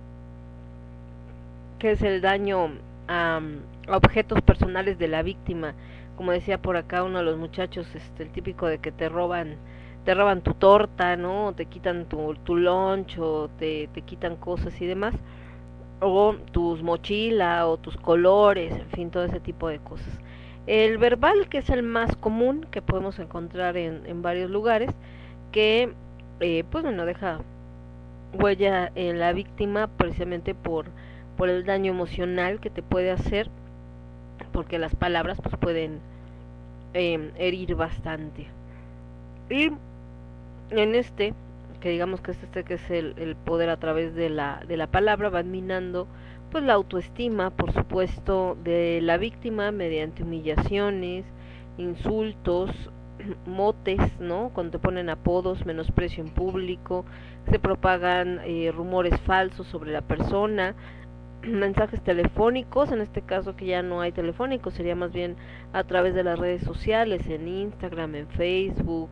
que 1.80 1.92
es 1.92 2.02
el 2.02 2.22
daño 2.22 2.70
a, 3.08 3.42
objetos 3.90 4.42
personales 4.42 4.98
de 4.98 5.08
la 5.08 5.24
víctima. 5.24 5.74
Como 6.18 6.32
decía 6.32 6.62
por 6.62 6.78
acá 6.78 7.04
uno 7.04 7.20
de 7.20 7.26
los 7.26 7.38
muchachos, 7.38 7.88
este, 7.96 8.24
el 8.24 8.30
típico 8.30 8.68
de 8.68 8.80
que 8.80 8.92
te 8.92 9.10
roban 9.10 9.56
te 10.06 10.16
roban 10.16 10.42
tu 10.42 10.56
torta, 10.56 11.16
¿no? 11.16 11.54
Te 11.54 11.68
quitan 11.68 12.06
tu, 12.06 12.34
tu 12.44 12.56
lunch 12.56 13.20
te, 13.60 13.88
quitan 14.06 14.36
cosas 14.36 14.80
y 14.82 14.88
demás. 14.88 15.14
O 16.00 16.34
tus 16.52 16.82
mochila 16.82 17.68
o 17.68 17.78
tus 17.78 17.98
colores, 17.98 18.74
en 18.74 18.90
fin, 18.90 19.12
todo 19.12 19.26
ese 19.26 19.40
tipo 19.40 19.68
de 19.68 19.78
cosas. 19.80 20.20
El 20.66 20.98
verbal, 20.98 21.50
que 21.50 21.60
es 21.60 21.70
el 21.70 21.84
más 21.84 22.16
común 22.16 22.66
que 22.72 22.82
podemos 22.82 23.20
encontrar 23.20 23.78
en, 23.78 24.06
en 24.08 24.24
varios 24.24 24.50
lugares, 24.50 24.90
que 25.52 25.94
eh, 26.40 26.64
pues 26.72 26.84
bueno, 26.84 27.06
deja 27.06 27.40
huella 28.34 28.92
en 28.96 29.20
la 29.20 29.34
víctima 29.34 29.88
precisamente 29.88 30.56
por, 30.56 30.88
por 31.38 31.50
el 31.50 31.66
daño 31.66 31.92
emocional 31.92 32.60
que 32.60 32.70
te 32.70 32.84
puede 32.84 33.12
hacer, 33.12 33.50
porque 34.52 34.80
las 34.80 34.96
palabras 34.96 35.40
pues 35.42 35.56
pueden 35.58 36.00
eh, 36.94 37.32
herir 37.38 37.76
bastante. 37.76 38.48
Y 39.50 39.72
en 40.72 40.96
este, 40.96 41.34
que 41.82 41.90
digamos 41.90 42.22
que 42.22 42.32
es 42.32 42.44
este 42.44 42.64
que 42.64 42.76
es 42.76 42.92
el, 42.92 43.16
el 43.18 43.36
poder 43.36 43.70
a 43.70 43.78
través 43.78 44.16
de 44.16 44.30
la, 44.30 44.64
de 44.68 44.78
la 44.78 44.88
palabra, 44.88 45.30
van 45.30 45.52
minando 45.52 46.08
pues 46.52 46.64
la 46.64 46.74
autoestima, 46.74 47.50
por 47.50 47.72
supuesto, 47.72 48.58
de 48.64 49.00
la 49.02 49.18
víctima 49.18 49.72
mediante 49.72 50.24
humillaciones, 50.24 51.26
insultos, 51.78 52.72
motes, 53.46 54.00
¿no? 54.20 54.52
Cuando 54.54 54.74
te 54.74 54.80
ponen 54.80 55.10
apodos, 55.10 55.66
menosprecio 55.66 56.24
en 56.24 56.30
público, 56.30 57.06
se 57.50 57.60
propagan 57.60 58.40
eh, 58.46 58.72
rumores 58.74 59.20
falsos 59.22 59.68
sobre 59.68 59.92
la 59.92 60.02
persona, 60.02 60.76
mensajes 61.44 62.02
telefónicos, 62.04 62.92
en 62.92 63.02
este 63.02 63.22
caso 63.22 63.56
que 63.56 63.66
ya 63.66 63.84
no 63.84 64.02
hay 64.02 64.12
telefónicos, 64.12 64.74
sería 64.74 64.96
más 64.96 65.12
bien 65.12 65.36
a 65.74 65.84
través 65.84 66.14
de 66.14 66.24
las 66.24 66.40
redes 66.40 66.64
sociales, 66.64 67.28
en 67.28 67.48
Instagram, 67.48 68.16
en 68.16 68.28
Facebook, 68.30 69.10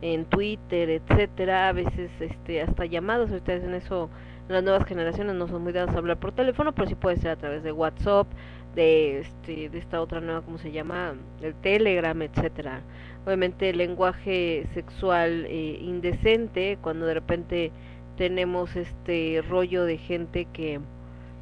en 0.00 0.24
Twitter, 0.26 0.90
etcétera, 0.90 1.68
a 1.68 1.72
veces 1.72 2.10
este 2.20 2.62
hasta 2.62 2.86
llamadas, 2.86 3.30
ustedes 3.30 3.64
en 3.64 3.74
eso 3.74 4.10
las 4.48 4.62
nuevas 4.62 4.86
generaciones 4.86 5.34
no 5.34 5.46
son 5.46 5.62
muy 5.62 5.72
dadas 5.72 5.94
a 5.94 5.98
hablar 5.98 6.18
por 6.18 6.32
teléfono, 6.32 6.74
pero 6.74 6.88
sí 6.88 6.94
puede 6.94 7.18
ser 7.18 7.32
a 7.32 7.36
través 7.36 7.62
de 7.62 7.70
WhatsApp, 7.70 8.26
de 8.74 9.20
este 9.20 9.68
de 9.68 9.78
esta 9.78 10.00
otra 10.00 10.20
nueva 10.20 10.42
cómo 10.42 10.58
se 10.58 10.70
llama 10.70 11.14
el 11.42 11.54
Telegram 11.54 12.20
etcétera 12.22 12.82
obviamente 13.28 13.68
el 13.68 13.76
lenguaje 13.76 14.66
sexual 14.72 15.44
eh, 15.50 15.78
indecente 15.82 16.78
cuando 16.80 17.04
de 17.04 17.12
repente 17.12 17.72
tenemos 18.16 18.74
este 18.74 19.44
rollo 19.46 19.84
de 19.84 19.98
gente 19.98 20.46
que 20.46 20.80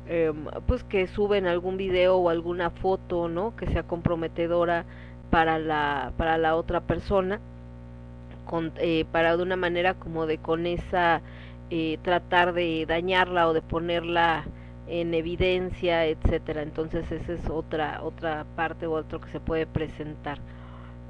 em, 0.09 0.47
pues 0.67 0.83
que 0.83 1.07
suben 1.07 1.47
algún 1.47 1.77
video 1.77 2.17
o 2.17 2.29
alguna 2.29 2.71
foto 2.71 3.29
no 3.29 3.55
que 3.55 3.69
sea 3.69 3.85
comprometedora 3.85 4.85
para 5.31 5.61
la 5.61 6.13
para 6.17 6.39
la 6.39 6.57
otra 6.57 6.81
persona 6.81 7.39
con, 8.47 8.73
eh, 8.79 9.05
para 9.13 9.37
de 9.37 9.45
una 9.45 9.57
manera 9.57 9.95
como 9.95 10.27
de 10.27 10.39
con 10.39 10.67
esa 10.67 11.23
eh, 11.71 11.99
tratar 12.03 12.53
de 12.53 12.85
dañarla 12.89 13.47
o 13.49 13.53
de 13.53 13.63
ponerla 13.63 14.45
en 14.89 15.15
evidencia 15.15 16.05
etcétera. 16.07 16.63
Entonces 16.63 17.13
esa 17.13 17.33
es 17.33 17.49
otra 17.49 18.01
otra 18.03 18.45
parte 18.57 18.89
o 18.89 18.93
otro 18.95 19.21
que 19.21 19.31
se 19.31 19.39
puede 19.39 19.69
presentar 19.69 20.41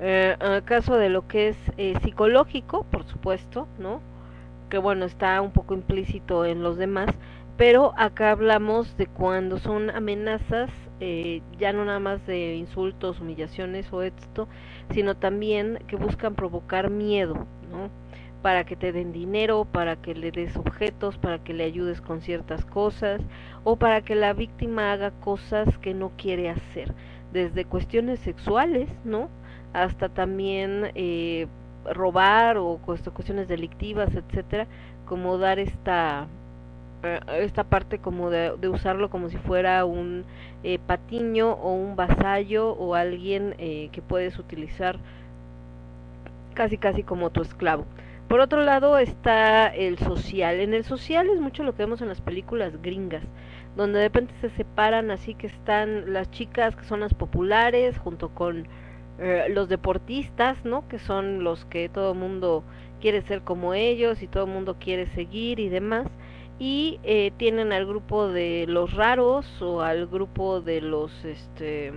eh, 0.01 0.37
en 0.41 0.53
el 0.53 0.65
caso 0.65 0.97
de 0.97 1.09
lo 1.09 1.27
que 1.27 1.49
es 1.49 1.57
eh, 1.77 1.95
psicológico 2.03 2.85
por 2.91 3.05
supuesto 3.07 3.67
no 3.79 4.01
que 4.71 4.79
bueno 4.79 5.05
está 5.05 5.41
un 5.41 5.53
poco 5.53 5.75
implícito 5.75 6.45
en 6.45 6.63
los 6.63 6.77
demás 6.77 7.09
pero 7.57 7.95
acá 7.97 8.33
hablamos 8.33 8.97
de 8.97 9.07
cuando 9.07 9.59
son 9.59 9.91
amenazas 9.91 10.71
eh, 11.01 11.43
ya 11.59 11.73
no 11.73 11.85
nada 11.85 12.01
más 12.01 12.27
de 12.27 12.57
insultos 12.57 13.21
humillaciones 13.21 13.93
o 13.93 14.03
esto 14.03 14.49
sino 14.91 15.17
también 15.17 15.79
que 15.87 15.97
buscan 15.97 16.35
provocar 16.35 16.91
miedo 16.91 17.47
no 17.71 17.91
para 18.47 18.65
que 18.65 18.77
te 18.77 18.93
den 18.93 19.13
dinero, 19.13 19.65
para 19.65 19.97
que 19.97 20.15
le 20.15 20.31
des 20.31 20.57
objetos, 20.57 21.19
para 21.19 21.43
que 21.43 21.53
le 21.53 21.65
ayudes 21.65 22.01
con 22.01 22.21
ciertas 22.21 22.65
cosas 22.65 23.21
o 23.65 23.75
para 23.75 24.03
que 24.03 24.15
la 24.15 24.35
víctima 24.35 24.93
haga 24.93 25.11
cosas 25.11 25.79
que 25.79 25.95
no 25.95 26.13
quiere 26.17 26.49
hacer, 26.51 26.95
desde 27.33 27.65
cuestiones 27.65 28.21
sexuales, 28.21 28.89
¿no? 29.05 29.31
Hasta 29.77 30.09
también 30.09 30.91
eh, 30.95 31.49
robar 31.93 32.57
o 32.57 32.79
cuestiones 32.79 33.47
delictivas, 33.47 34.09
etcétera, 34.15 34.67
como 35.05 35.37
dar 35.37 35.59
esta 35.59 36.27
eh, 37.03 37.21
esta 37.41 37.65
parte 37.65 37.99
como 37.99 38.31
de, 38.31 38.57
de, 38.59 38.69
usarlo 38.69 39.11
como 39.11 39.29
si 39.29 39.37
fuera 39.37 39.85
un 39.85 40.25
eh, 40.65 40.79
patiño 40.79 41.53
o 41.53 41.75
un 41.75 41.95
vasallo 41.95 42.71
o 42.73 42.95
alguien 42.95 43.55
eh, 43.59 43.91
que 43.93 44.01
puedes 44.01 44.39
utilizar 44.39 44.99
casi 46.55 46.79
casi 46.79 47.03
como 47.03 47.31
tu 47.31 47.43
esclavo. 47.43 47.85
Por 48.29 48.41
otro 48.41 48.63
lado 48.63 48.99
está 48.99 49.69
el 49.69 49.99
social. 49.99 50.59
En 50.61 50.75
el 50.75 50.85
social 50.85 51.29
es 51.29 51.39
mucho 51.39 51.63
lo 51.63 51.73
que 51.73 51.85
vemos 51.85 52.01
en 52.01 52.09
las 52.09 52.21
películas 52.21 52.81
gringas, 52.83 53.23
donde 53.77 53.99
de 53.99 54.07
repente 54.07 54.35
se 54.41 54.49
separan 54.51 55.11
así 55.11 55.35
que 55.35 55.47
están 55.47 56.13
las 56.15 56.31
chicas 56.31 56.75
que 56.75 56.85
son 56.85 57.01
las 57.01 57.15
populares 57.15 57.99
junto 57.99 58.31
con 58.31 58.67
eh, 59.19 59.47
los 59.51 59.69
deportistas, 59.69 60.65
¿no? 60.65 60.87
Que 60.89 60.99
son 60.99 61.45
los 61.45 61.65
que 61.67 61.89
todo 61.89 62.13
el 62.13 62.19
mundo 62.19 62.65
quiere 63.01 63.23
ser 63.23 63.43
como 63.43 63.75
ellos 63.75 64.23
y 64.23 64.27
todo 64.27 64.45
el 64.45 64.51
mundo 64.51 64.77
quiere 64.79 65.07
seguir 65.15 65.61
y 65.61 65.69
demás. 65.69 66.07
Y 66.59 67.01
eh, 67.03 67.33
tienen 67.37 67.73
al 67.73 67.87
grupo 67.87 68.29
de 68.29 68.67
los 68.69 68.95
raros 68.95 69.61
o 69.61 69.83
al 69.83 70.07
grupo 70.07 70.61
de 70.61 70.81
los 70.81 71.25
este 71.25 71.93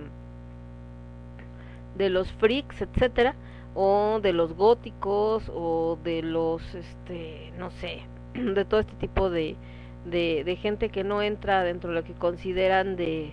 de 1.96 2.08
los 2.10 2.30
freaks, 2.32 2.82
etcétera 2.82 3.34
o 3.74 4.20
de 4.20 4.32
los 4.32 4.54
góticos 4.54 5.50
o 5.54 5.98
de 6.02 6.22
los 6.22 6.62
este 6.74 7.52
no 7.58 7.70
sé 7.70 8.02
de 8.34 8.64
todo 8.64 8.80
este 8.80 8.94
tipo 8.94 9.30
de, 9.30 9.56
de, 10.04 10.42
de, 10.44 10.56
gente 10.56 10.88
que 10.88 11.04
no 11.04 11.22
entra 11.22 11.62
dentro 11.62 11.90
de 11.90 11.96
lo 11.96 12.04
que 12.04 12.14
consideran 12.14 12.96
de, 12.96 13.32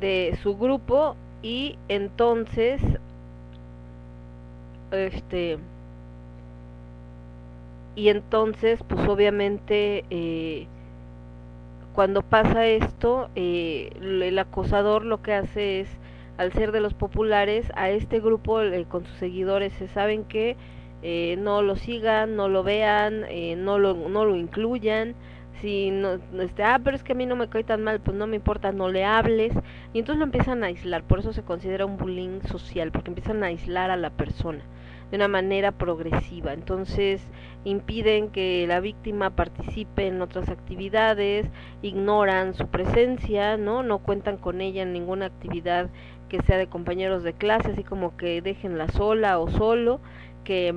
de 0.00 0.38
su 0.42 0.56
grupo 0.56 1.16
y 1.42 1.78
entonces 1.88 2.80
este 4.92 5.58
y 7.94 8.08
entonces 8.08 8.80
pues 8.86 9.06
obviamente 9.08 10.04
eh, 10.10 10.66
cuando 11.94 12.22
pasa 12.22 12.66
esto 12.66 13.28
eh, 13.34 13.90
el 14.00 14.38
acosador 14.38 15.04
lo 15.04 15.20
que 15.22 15.34
hace 15.34 15.80
es 15.80 15.88
al 16.38 16.52
ser 16.52 16.70
de 16.72 16.80
los 16.80 16.94
populares, 16.94 17.70
a 17.74 17.90
este 17.90 18.20
grupo 18.20 18.60
con 18.88 19.04
sus 19.04 19.16
seguidores 19.16 19.72
se 19.74 19.88
saben 19.88 20.24
que 20.24 20.56
eh, 21.02 21.36
no 21.38 21.62
lo 21.62 21.76
sigan, 21.76 22.36
no 22.36 22.48
lo 22.48 22.62
vean, 22.62 23.24
eh, 23.28 23.56
no, 23.56 23.78
lo, 23.78 23.94
no 23.94 24.24
lo 24.24 24.36
incluyan. 24.36 25.14
Si 25.60 25.90
no, 25.90 26.20
este, 26.40 26.62
ah, 26.62 26.80
pero 26.82 26.96
es 26.96 27.02
que 27.02 27.12
a 27.12 27.16
mí 27.16 27.26
no 27.26 27.34
me 27.34 27.48
cae 27.48 27.64
tan 27.64 27.82
mal, 27.82 28.00
pues 28.00 28.16
no 28.16 28.26
me 28.26 28.36
importa, 28.36 28.70
no 28.72 28.88
le 28.88 29.04
hables. 29.04 29.52
Y 29.92 29.98
entonces 29.98 30.18
lo 30.18 30.24
empiezan 30.24 30.62
a 30.62 30.68
aislar, 30.68 31.02
por 31.04 31.18
eso 31.18 31.32
se 31.32 31.42
considera 31.42 31.86
un 31.86 31.96
bullying 31.96 32.40
social, 32.42 32.92
porque 32.92 33.10
empiezan 33.10 33.42
a 33.42 33.48
aislar 33.48 33.90
a 33.90 33.96
la 33.96 34.10
persona 34.10 34.62
de 35.10 35.16
una 35.16 35.28
manera 35.28 35.72
progresiva. 35.72 36.52
Entonces 36.52 37.26
impiden 37.64 38.30
que 38.30 38.66
la 38.68 38.80
víctima 38.80 39.30
participe 39.30 40.06
en 40.06 40.22
otras 40.22 40.48
actividades, 40.48 41.46
ignoran 41.82 42.54
su 42.54 42.68
presencia, 42.68 43.56
¿no? 43.56 43.82
No 43.82 43.98
cuentan 43.98 44.36
con 44.38 44.60
ella 44.60 44.82
en 44.82 44.92
ninguna 44.92 45.26
actividad 45.26 45.90
que 46.28 46.42
sea 46.42 46.58
de 46.58 46.68
compañeros 46.68 47.22
de 47.22 47.32
clase, 47.32 47.72
así 47.72 47.84
como 47.84 48.16
que 48.16 48.42
déjenla 48.42 48.88
sola 48.88 49.38
o 49.38 49.48
solo, 49.48 50.00
que 50.44 50.74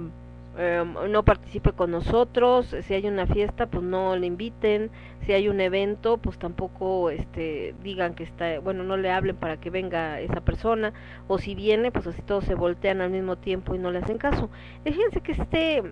eh, 0.64 0.86
no 1.10 1.24
participe 1.24 1.72
con 1.72 1.90
nosotros, 1.90 2.76
si 2.84 2.94
hay 2.94 3.08
una 3.08 3.26
fiesta, 3.26 3.66
pues 3.66 3.84
no 3.84 4.16
le 4.16 4.28
inviten, 4.28 4.92
si 5.26 5.34
hay 5.34 5.48
un 5.50 5.60
evento, 5.60 6.18
pues 6.18 6.38
tampoco 6.38 7.10
este 7.10 7.74
digan 7.82 8.14
que 8.14 8.24
está, 8.24 8.60
bueno, 8.60 8.84
no 8.84 8.96
le 8.96 9.10
hablen 9.10 9.36
para 9.36 9.58
que 9.58 9.72
venga 9.72 10.20
esa 10.20 10.42
persona, 10.42 10.94
o 11.28 11.40
si 11.40 11.56
viene, 11.56 11.92
pues 11.92 12.06
así 12.06 12.22
todos 12.22 12.44
se 12.44 12.54
voltean 12.54 13.02
al 13.02 13.10
mismo 13.10 13.38
tiempo 13.38 13.74
y 13.74 13.80
no 13.80 13.90
le 13.90 14.00
hacen 14.00 14.20
caso. 14.20 14.52
Fíjense 14.84 15.22
que 15.22 15.32
este 15.32 15.84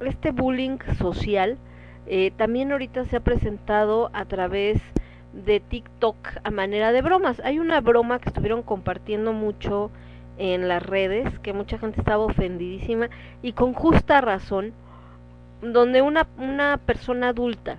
este 0.00 0.30
bullying 0.32 0.78
social 0.98 1.58
eh, 2.06 2.30
también 2.36 2.72
ahorita 2.72 3.04
se 3.04 3.16
ha 3.16 3.20
presentado 3.20 4.10
a 4.12 4.24
través 4.24 4.80
de 5.32 5.60
TikTok 5.60 6.16
a 6.42 6.50
manera 6.50 6.92
de 6.92 7.02
bromas. 7.02 7.40
Hay 7.40 7.58
una 7.58 7.80
broma 7.80 8.18
que 8.20 8.28
estuvieron 8.28 8.62
compartiendo 8.62 9.32
mucho 9.32 9.90
en 10.38 10.68
las 10.68 10.82
redes, 10.82 11.38
que 11.40 11.52
mucha 11.52 11.78
gente 11.78 12.00
estaba 12.00 12.24
ofendidísima 12.24 13.08
y 13.42 13.52
con 13.52 13.72
justa 13.72 14.20
razón, 14.20 14.72
donde 15.62 16.02
una, 16.02 16.26
una 16.38 16.78
persona 16.78 17.28
adulta 17.28 17.78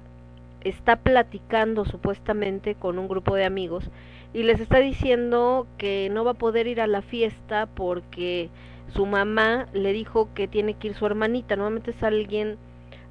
está 0.61 0.95
platicando 0.95 1.85
supuestamente 1.85 2.75
con 2.75 2.97
un 2.97 3.07
grupo 3.07 3.35
de 3.35 3.45
amigos 3.45 3.89
y 4.33 4.43
les 4.43 4.59
está 4.59 4.79
diciendo 4.79 5.67
que 5.77 6.09
no 6.11 6.25
va 6.25 6.31
a 6.31 6.35
poder 6.35 6.67
ir 6.67 6.81
a 6.81 6.87
la 6.87 7.01
fiesta 7.01 7.67
porque 7.67 8.49
su 8.93 9.05
mamá 9.05 9.67
le 9.73 9.93
dijo 9.93 10.29
que 10.33 10.47
tiene 10.47 10.73
que 10.73 10.89
ir 10.89 10.95
su 10.95 11.05
hermanita. 11.05 11.55
Normalmente 11.55 11.91
es 11.91 12.03
alguien 12.03 12.57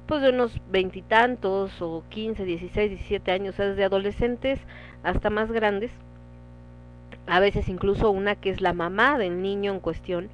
pues 0.05 0.21
de 0.21 0.29
unos 0.29 0.59
veintitantos 0.69 1.81
o 1.81 2.03
quince, 2.09 2.45
dieciséis, 2.45 2.91
diecisiete 2.91 3.31
años, 3.31 3.55
o 3.55 3.57
sea, 3.57 3.67
desde 3.69 3.85
adolescentes 3.85 4.59
hasta 5.03 5.29
más 5.29 5.51
grandes, 5.51 5.91
a 7.27 7.39
veces 7.39 7.69
incluso 7.69 8.11
una 8.11 8.35
que 8.35 8.49
es 8.49 8.61
la 8.61 8.73
mamá 8.73 9.17
del 9.17 9.41
niño 9.41 9.71
en 9.73 9.79
cuestión, 9.79 10.29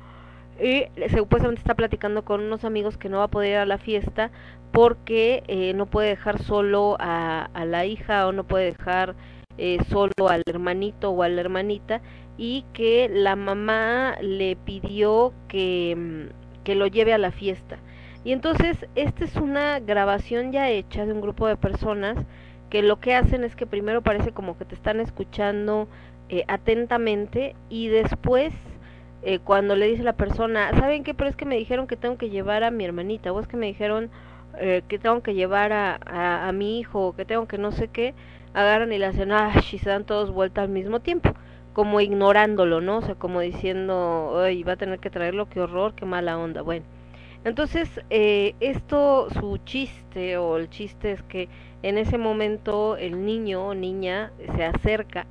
y 0.61 0.85
supuestamente 1.09 1.61
está 1.61 1.73
platicando 1.73 2.23
con 2.23 2.41
unos 2.41 2.65
amigos 2.65 2.97
que 2.97 3.09
no 3.09 3.17
va 3.17 3.23
a 3.25 3.29
poder 3.29 3.51
ir 3.51 3.57
a 3.57 3.65
la 3.65 3.79
fiesta 3.79 4.31
porque 4.71 5.43
eh, 5.47 5.73
no 5.73 5.87
puede 5.87 6.09
dejar 6.09 6.41
solo 6.43 6.97
a, 6.99 7.49
la 7.65 7.85
hija 7.85 8.27
o 8.27 8.31
no 8.31 8.43
puede 8.43 8.65
dejar 8.65 9.15
eh, 9.57 9.79
solo 9.89 10.29
al 10.29 10.43
hermanito 10.45 11.09
o 11.09 11.23
a 11.23 11.29
la 11.29 11.41
hermanita 11.41 12.01
y 12.37 12.63
que 12.73 13.09
la 13.11 13.35
mamá 13.35 14.15
le 14.21 14.55
pidió 14.55 15.33
que, 15.47 15.95
mm, 15.97 16.63
que 16.63 16.75
lo 16.75 16.87
lleve 16.87 17.13
a 17.13 17.17
la 17.17 17.31
fiesta. 17.31 17.77
Y 18.23 18.31
entonces, 18.33 18.85
esta 18.95 19.25
es 19.25 19.35
una 19.35 19.79
grabación 19.79 20.51
ya 20.51 20.69
hecha 20.69 21.05
de 21.05 21.13
un 21.13 21.21
grupo 21.21 21.47
de 21.47 21.57
personas 21.57 22.17
que 22.69 22.83
lo 22.83 22.99
que 22.99 23.15
hacen 23.15 23.43
es 23.43 23.55
que 23.55 23.65
primero 23.65 24.01
parece 24.01 24.31
como 24.31 24.57
que 24.57 24.65
te 24.65 24.75
están 24.75 24.99
escuchando 24.99 25.87
eh, 26.30 26.43
atentamente 26.47 27.55
y 27.69 27.88
después 27.89 28.53
eh, 29.24 29.39
cuando 29.39 29.76
le 29.76 29.88
dice 29.88 30.03
la 30.03 30.13
persona, 30.13 30.72
¿saben 30.80 31.03
qué? 31.03 31.13
Pero 31.13 31.30
es 31.30 31.36
que 31.36 31.45
me 31.45 31.57
dijeron 31.57 31.88
que 31.88 31.95
tengo 31.95 32.17
que 32.17 32.30
llevar 32.30 32.63
a 32.63 32.72
mi 32.72 32.86
hermanita 32.86 33.32
o 33.32 33.39
es 33.39 33.47
que 33.47 33.57
me 33.57 33.67
dijeron 33.67 34.09
eh, 34.57 34.82
que 34.88 34.97
tengo 34.99 35.22
que 35.22 35.34
llevar 35.34 35.74
a, 35.74 36.47
a, 36.47 36.51
mi 36.51 36.80
hijo 36.80 37.07
o 37.07 37.15
que 37.15 37.26
tengo 37.26 37.47
que 37.47 37.57
no 37.57 37.72
sé 37.72 37.88
qué, 37.88 38.13
agarran 38.53 38.91
y 38.91 38.97
le 38.97 39.05
hacen, 39.05 39.32
ah, 39.32 39.53
y 39.72 39.78
se 39.78 39.89
dan 39.89 40.05
todos 40.05 40.32
vuelta 40.32 40.61
al 40.61 40.69
mismo 40.69 40.99
tiempo 41.01 41.34
como 41.74 42.01
ignorándolo, 42.01 42.82
¿no? 42.82 42.97
O 42.97 43.01
sea, 43.01 43.15
como 43.15 43.39
diciendo, 43.41 44.41
ay, 44.43 44.63
va 44.63 44.74
a 44.74 44.78
tener 44.78 44.99
que 44.99 45.09
traerlo, 45.09 45.47
qué 45.49 45.61
horror, 45.61 45.93
qué 45.95 46.05
mala 46.05 46.38
onda. 46.38 46.61
Bueno, 46.61 46.86
entonces, 47.43 47.89
eh, 48.09 48.55
esto, 48.59 49.28
su 49.39 49.57
chiste 49.59 50.38
o 50.38 50.57
el 50.57 50.69
chiste 50.69 51.11
es 51.11 51.24
que 51.24 51.49
en 51.82 51.97
ese 51.97 52.17
momento 52.17 52.97
el 52.97 53.26
niño 53.26 53.67
o 53.67 53.74
niña 53.74 54.32
se 54.55 54.63
acerca 54.65 55.26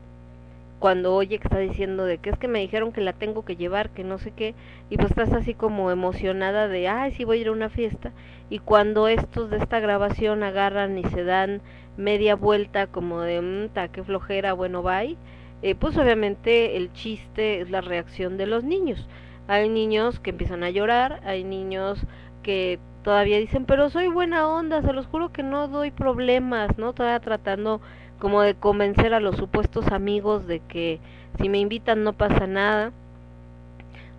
cuando 0.81 1.15
oye 1.15 1.39
que 1.39 1.47
está 1.47 1.59
diciendo 1.59 2.05
de 2.05 2.19
que 2.19 2.31
es 2.31 2.39
que 2.39 2.49
me 2.49 2.59
dijeron 2.59 2.91
que 2.91 3.03
la 3.03 3.13
tengo 3.13 3.45
que 3.45 3.55
llevar, 3.55 3.91
que 3.91 4.03
no 4.03 4.19
sé 4.19 4.33
qué, 4.33 4.57
y 4.89 4.97
pues 4.97 5.11
estás 5.11 5.33
así 5.33 5.55
como 5.55 5.93
emocionada 5.93 6.67
de, 6.67 6.89
ay, 6.89 7.13
sí 7.13 7.25
voy 7.25 7.39
a 7.39 7.41
ir 7.43 7.49
a 7.49 7.53
una 7.53 7.69
fiesta, 7.69 8.13
y 8.49 8.59
cuando 8.59 9.07
estos 9.07 9.51
de 9.51 9.59
esta 9.59 9.79
grabación 9.79 10.43
agarran 10.43 10.99
y 10.99 11.05
se 11.05 11.23
dan 11.23 11.61
media 11.97 12.35
vuelta 12.35 12.89
como 12.89 13.21
de, 13.21 13.41
mmm, 13.41 13.91
qué 13.93 14.03
flojera, 14.03 14.55
bueno, 14.55 14.83
bye, 14.83 15.17
eh, 15.63 15.75
pues 15.75 15.97
obviamente 15.99 16.77
el 16.77 16.93
chiste 16.93 17.61
es 17.61 17.71
la 17.71 17.83
reacción 17.83 18.39
de 18.39 18.47
los 18.47 18.65
niños. 18.65 19.07
Hay 19.47 19.69
niños 19.69 20.19
que 20.19 20.31
empiezan 20.31 20.63
a 20.65 20.71
llorar, 20.71 21.21
hay 21.25 21.45
niños 21.45 22.01
que 22.43 22.79
todavía 23.03 23.39
dicen, 23.39 23.67
pero 23.67 23.91
soy 23.91 24.09
buena 24.09 24.49
onda, 24.49 24.81
se 24.83 24.93
los 24.93 25.07
juro 25.07 25.33
que 25.33 25.43
no 25.43 25.69
doy 25.69 25.91
problemas, 25.91 26.79
¿no? 26.79 26.93
Todavía 26.95 27.21
tratando 27.21 27.81
como 28.21 28.43
de 28.43 28.55
convencer 28.55 29.15
a 29.15 29.21
los 29.21 29.37
supuestos 29.37 29.89
amigos 29.89 30.47
de 30.47 30.61
que 30.61 31.01
si 31.41 31.49
me 31.49 31.59
invitan 31.59 32.05
no 32.05 32.13
pasa 32.13 32.47
nada. 32.47 32.93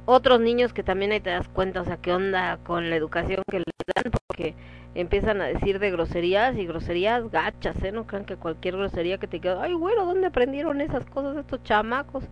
Otros 0.05 0.41
niños 0.41 0.73
que 0.73 0.83
también 0.83 1.11
ahí 1.11 1.21
te 1.21 1.29
das 1.29 1.47
cuenta, 1.47 1.81
o 1.81 1.85
sea, 1.85 1.97
qué 1.97 2.11
onda 2.11 2.57
con 2.63 2.89
la 2.89 2.95
educación 2.95 3.43
que 3.49 3.59
les 3.59 3.65
dan, 3.95 4.11
porque 4.27 4.55
empiezan 4.95 5.39
a 5.39 5.45
decir 5.45 5.79
de 5.79 5.91
groserías 5.91 6.57
y 6.57 6.65
groserías 6.65 7.29
gachas, 7.31 7.81
¿eh? 7.83 7.91
No 7.91 8.07
crean 8.07 8.25
que 8.25 8.35
cualquier 8.35 8.75
grosería 8.75 9.19
que 9.19 9.27
te 9.27 9.39
queda, 9.39 9.61
ay, 9.61 9.75
bueno, 9.75 10.05
¿dónde 10.05 10.27
aprendieron 10.27 10.81
esas 10.81 11.05
cosas 11.05 11.37
estos 11.37 11.63
chamacos? 11.63 12.23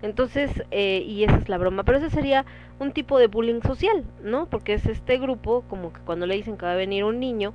Entonces, 0.00 0.62
eh, 0.70 1.02
y 1.06 1.24
esa 1.24 1.36
es 1.36 1.48
la 1.48 1.58
broma, 1.58 1.84
pero 1.84 1.98
ese 1.98 2.10
sería 2.10 2.46
un 2.78 2.92
tipo 2.92 3.18
de 3.18 3.26
bullying 3.26 3.60
social, 3.60 4.04
¿no? 4.22 4.46
Porque 4.46 4.72
es 4.74 4.86
este 4.86 5.18
grupo, 5.18 5.64
como 5.68 5.92
que 5.92 6.00
cuando 6.00 6.26
le 6.26 6.36
dicen 6.36 6.56
que 6.56 6.64
va 6.64 6.72
a 6.72 6.76
venir 6.76 7.04
un 7.04 7.20
niño, 7.20 7.52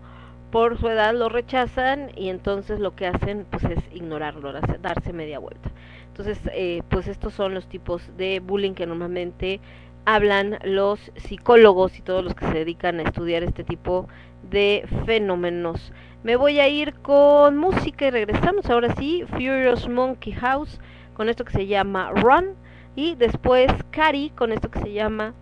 por 0.54 0.78
su 0.78 0.88
edad 0.88 1.16
lo 1.16 1.30
rechazan 1.30 2.12
y 2.16 2.30
entonces 2.30 2.80
lo 2.80 2.96
que 2.96 3.08
hacen 3.08 3.48
pues 3.50 3.64
es 3.64 3.80
ignorarlo, 3.92 4.54
darse 4.54 5.12
media 5.12 5.40
vuelta. 5.40 5.72
Entonces, 6.10 6.40
eh, 6.54 6.84
pues 6.90 7.08
estos 7.08 7.34
son 7.34 7.56
los 7.56 7.66
tipos 7.66 8.08
de 8.18 8.40
bullying 8.40 8.74
que 8.74 8.86
normalmente 8.86 9.60
hablan 10.06 10.60
los 10.64 11.12
psicólogos 11.16 11.98
y 11.98 12.04
todos 12.04 12.24
los 12.24 12.36
que 12.36 12.46
se 12.46 12.54
dedican 12.54 13.00
a 13.00 13.02
estudiar 13.02 13.42
este 13.42 13.64
tipo 13.64 14.08
de 14.52 14.88
fenómenos. 15.08 15.92
Me 16.24 16.36
voy 16.36 16.60
a 16.60 16.68
ir 16.68 16.94
con 17.02 17.58
música 17.58 18.06
y 18.06 18.12
regresamos 18.12 18.70
ahora 18.70 18.94
sí, 18.94 19.26
Furious 19.32 19.90
Monkey 19.90 20.34
House 20.34 20.80
con 21.16 21.30
esto 21.30 21.46
que 21.46 21.54
se 21.54 21.66
llama 21.66 22.12
Run 22.12 22.50
y 22.96 23.16
después 23.16 23.72
Cari 23.90 24.30
con 24.30 24.52
esto 24.52 24.70
que 24.70 24.82
se 24.82 24.94
llama 24.94 25.34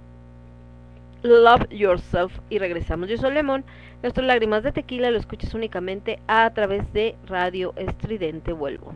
Love 1.24 1.68
Yourself 1.70 2.32
y 2.50 2.60
regresamos. 2.60 3.10
Yo 3.10 3.18
soy 3.18 3.34
Lemon, 3.34 3.64
nuestras 4.02 4.26
lágrimas 4.26 4.64
de 4.64 4.72
tequila 4.72 5.12
lo 5.12 5.20
escuchas 5.20 5.54
únicamente 5.54 6.20
a 6.28 6.50
través 6.54 6.92
de 6.94 7.16
Radio 7.28 7.74
Estridente. 7.76 8.54
Vuelvo. 8.54 8.94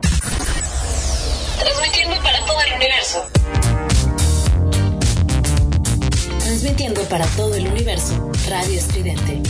Transmitiendo 1.60 2.16
para 2.22 2.38
todo 2.46 2.58
el 2.66 2.72
universo. 2.74 3.24
Transmitiendo 6.40 7.02
para 7.02 7.26
todo 7.36 7.54
el 7.54 7.66
universo. 7.68 8.32
Radio 8.48 8.78
Estridente. 8.78 9.42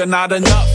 you're 0.00 0.06
not 0.06 0.32
enough. 0.32 0.69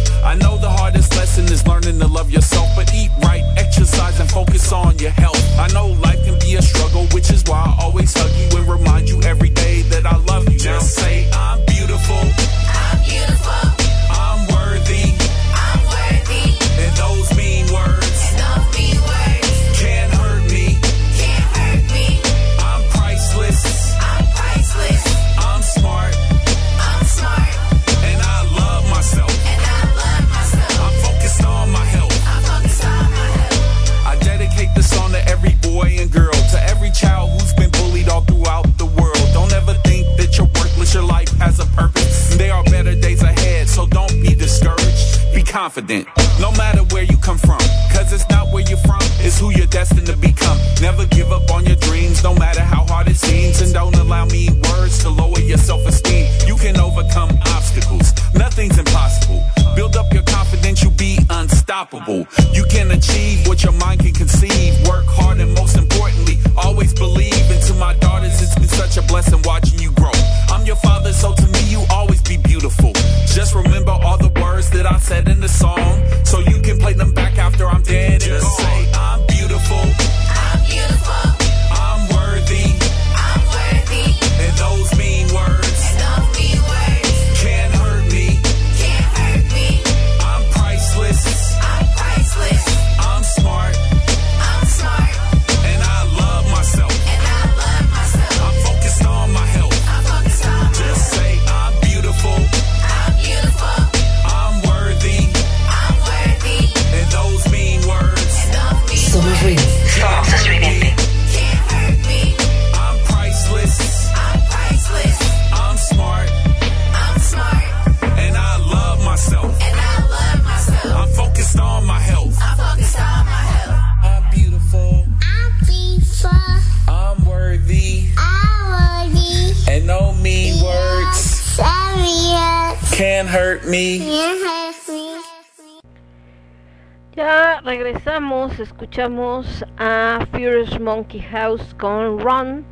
escuchamos 138.96 139.66
a 139.78 140.26
Furious 140.32 140.80
Monkey 140.80 141.20
House 141.20 141.76
con 141.78 142.18
Ron 142.18 142.64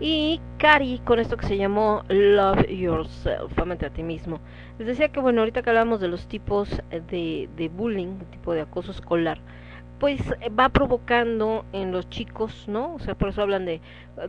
y 0.00 0.40
Cari 0.58 1.00
con 1.04 1.20
esto 1.20 1.36
que 1.36 1.46
se 1.46 1.56
llamó 1.56 2.02
Love 2.08 2.66
Yourself, 2.66 3.56
amate 3.56 3.86
a 3.86 3.90
ti 3.90 4.02
mismo. 4.02 4.40
Les 4.80 4.88
decía 4.88 5.10
que 5.10 5.20
bueno, 5.20 5.40
ahorita 5.42 5.62
que 5.62 5.70
hablamos 5.70 6.00
de 6.00 6.08
los 6.08 6.26
tipos 6.26 6.68
de, 6.90 7.48
de 7.56 7.68
bullying, 7.68 8.18
tipo 8.32 8.54
de 8.54 8.62
acoso 8.62 8.90
escolar, 8.90 9.38
pues 10.00 10.20
eh, 10.40 10.48
va 10.48 10.68
provocando 10.70 11.64
en 11.72 11.92
los 11.92 12.10
chicos, 12.10 12.64
¿no? 12.66 12.94
O 12.94 12.98
sea, 12.98 13.14
por 13.14 13.28
eso 13.28 13.42
hablan 13.42 13.64
de 13.64 13.80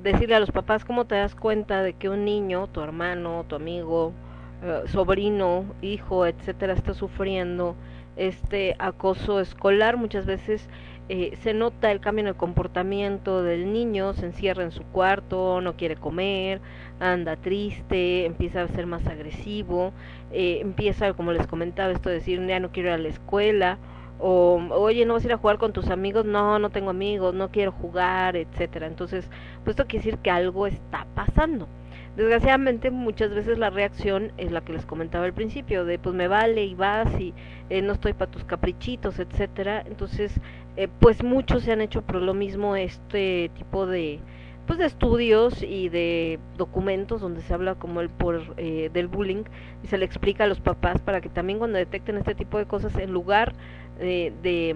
decirle 0.04 0.36
a 0.36 0.39
los 0.39 0.52
papás 0.52 0.86
cómo 0.86 1.06
te 1.06 1.16
das 1.16 1.34
cuenta 1.34 1.82
de 1.82 1.93
que 1.93 2.10
un 2.10 2.26
niño, 2.26 2.68
tu 2.68 2.82
hermano, 2.82 3.43
tu 3.47 3.56
amigo, 3.56 4.14
eh, 4.62 4.84
sobrino, 4.86 5.66
hijo, 5.82 6.28
etcétera, 6.28 6.74
está 6.74 6.93
sufriendo 6.93 7.76
este 8.18 8.76
acoso 8.78 9.39
escolar. 9.39 9.97
Muchas 9.97 10.28
veces 10.28 10.70
eh, 11.10 11.36
se 11.41 11.55
nota 11.55 11.91
el 11.91 11.99
cambio 11.99 12.22
en 12.22 12.28
el 12.28 12.36
comportamiento 12.36 13.41
del 13.41 13.74
niño, 13.74 14.14
se 14.14 14.28
encierra 14.28 14.64
en 14.64 14.72
su 14.72 14.84
cuarto, 14.84 15.60
no 15.60 15.76
quiere 15.76 15.95
comer, 15.95 16.62
anda 16.99 17.36
triste, 17.36 18.26
empieza 18.26 18.62
a 18.62 18.68
ser 18.68 18.86
más 18.86 19.07
agresivo, 19.07 19.91
eh, 20.32 20.60
empieza, 20.62 21.14
como 21.14 21.32
les 21.32 21.47
comentaba, 21.47 21.91
esto 21.91 22.10
de 22.10 22.16
decir, 22.16 22.45
ya 22.45 22.60
no 22.60 22.72
quiero 22.72 22.89
ir 22.89 22.95
a 22.95 22.97
la 22.99 23.07
escuela, 23.10 23.80
o 24.20 24.62
oye, 24.72 25.05
no 25.05 25.14
vas 25.14 25.24
a 25.24 25.28
ir 25.28 25.34
a 25.34 25.38
jugar 25.38 25.57
con 25.57 25.74
tus 25.74 25.89
amigos, 25.89 26.26
no, 26.26 26.60
no 26.60 26.70
tengo 26.70 26.91
amigos, 26.91 27.34
no 27.34 27.49
quiero 27.49 27.72
jugar, 27.72 28.36
etcétera. 28.36 28.86
Entonces, 28.86 29.30
pues 29.64 29.76
esto 29.76 29.88
quiere 29.88 30.05
decir 30.05 30.20
que 30.20 30.30
algo 30.30 30.68
está 30.68 31.07
pasando. 31.16 31.68
Desgraciadamente 32.16 32.91
muchas 32.91 33.34
veces 33.34 33.57
la 33.57 33.70
reacción 33.70 34.34
es 34.38 34.51
la 34.51 34.60
que 34.60 34.74
les 34.74 34.86
comentaba 34.86 35.24
al 35.24 35.34
principio, 35.34 35.86
de 35.86 35.99
pues 35.99 36.14
me 36.16 36.28
vale 36.28 36.66
y 36.66 36.76
vas 36.76 37.07
y 37.18 37.34
eh, 37.70 37.82
no 37.82 37.93
estoy 37.93 38.12
para 38.14 38.30
tus 38.30 38.43
caprichitos, 38.43 39.20
etcétera. 39.20 39.84
Entonces 39.88 40.34
eh, 40.80 40.88
pues 41.01 41.23
muchos 41.25 41.63
se 41.63 41.73
han 41.73 41.82
hecho 41.82 42.03
por 42.03 42.21
lo 42.21 42.34
mismo 42.34 42.77
este 42.77 43.51
tipo 43.53 43.86
de 43.86 44.21
pues 44.65 44.80
de 44.80 44.86
estudios 44.86 45.61
y 45.61 45.89
de 45.89 46.39
documentos 46.57 47.19
donde 47.19 47.41
se 47.41 47.53
habla 47.53 47.75
como 47.75 47.99
el 47.99 48.07
por 48.07 48.53
eh, 48.55 48.89
del 48.93 49.09
bullying 49.09 49.43
y 49.84 49.88
se 49.88 49.97
le 49.97 50.05
explica 50.05 50.45
a 50.45 50.47
los 50.47 50.61
papás 50.61 51.01
para 51.01 51.19
que 51.19 51.27
también 51.27 51.59
cuando 51.59 51.77
detecten 51.77 52.15
este 52.15 52.34
tipo 52.34 52.57
de 52.57 52.65
cosas 52.65 52.95
en 52.95 53.11
lugar 53.11 53.55
de 53.99 54.73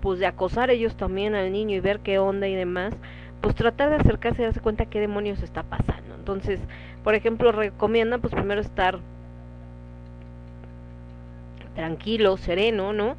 pues 0.00 0.18
de 0.18 0.26
acosar 0.26 0.70
ellos 0.70 0.96
también 0.96 1.36
al 1.36 1.52
niño 1.52 1.76
y 1.76 1.80
ver 1.80 2.00
qué 2.00 2.18
onda 2.18 2.48
y 2.48 2.56
demás 2.56 2.92
pues 3.40 3.54
tratar 3.54 3.90
de 3.90 3.96
acercarse 3.96 4.42
y 4.42 4.46
darse 4.46 4.58
cuenta 4.58 4.86
qué 4.86 4.98
demonios 4.98 5.44
está 5.44 5.62
pasando. 5.62 6.16
Entonces 6.16 6.58
por 7.04 7.14
ejemplo 7.14 7.52
recomiendan 7.52 8.20
pues 8.20 8.34
primero 8.34 8.60
estar 8.60 8.98
tranquilo 11.76 12.36
sereno 12.36 12.92
no 12.92 13.14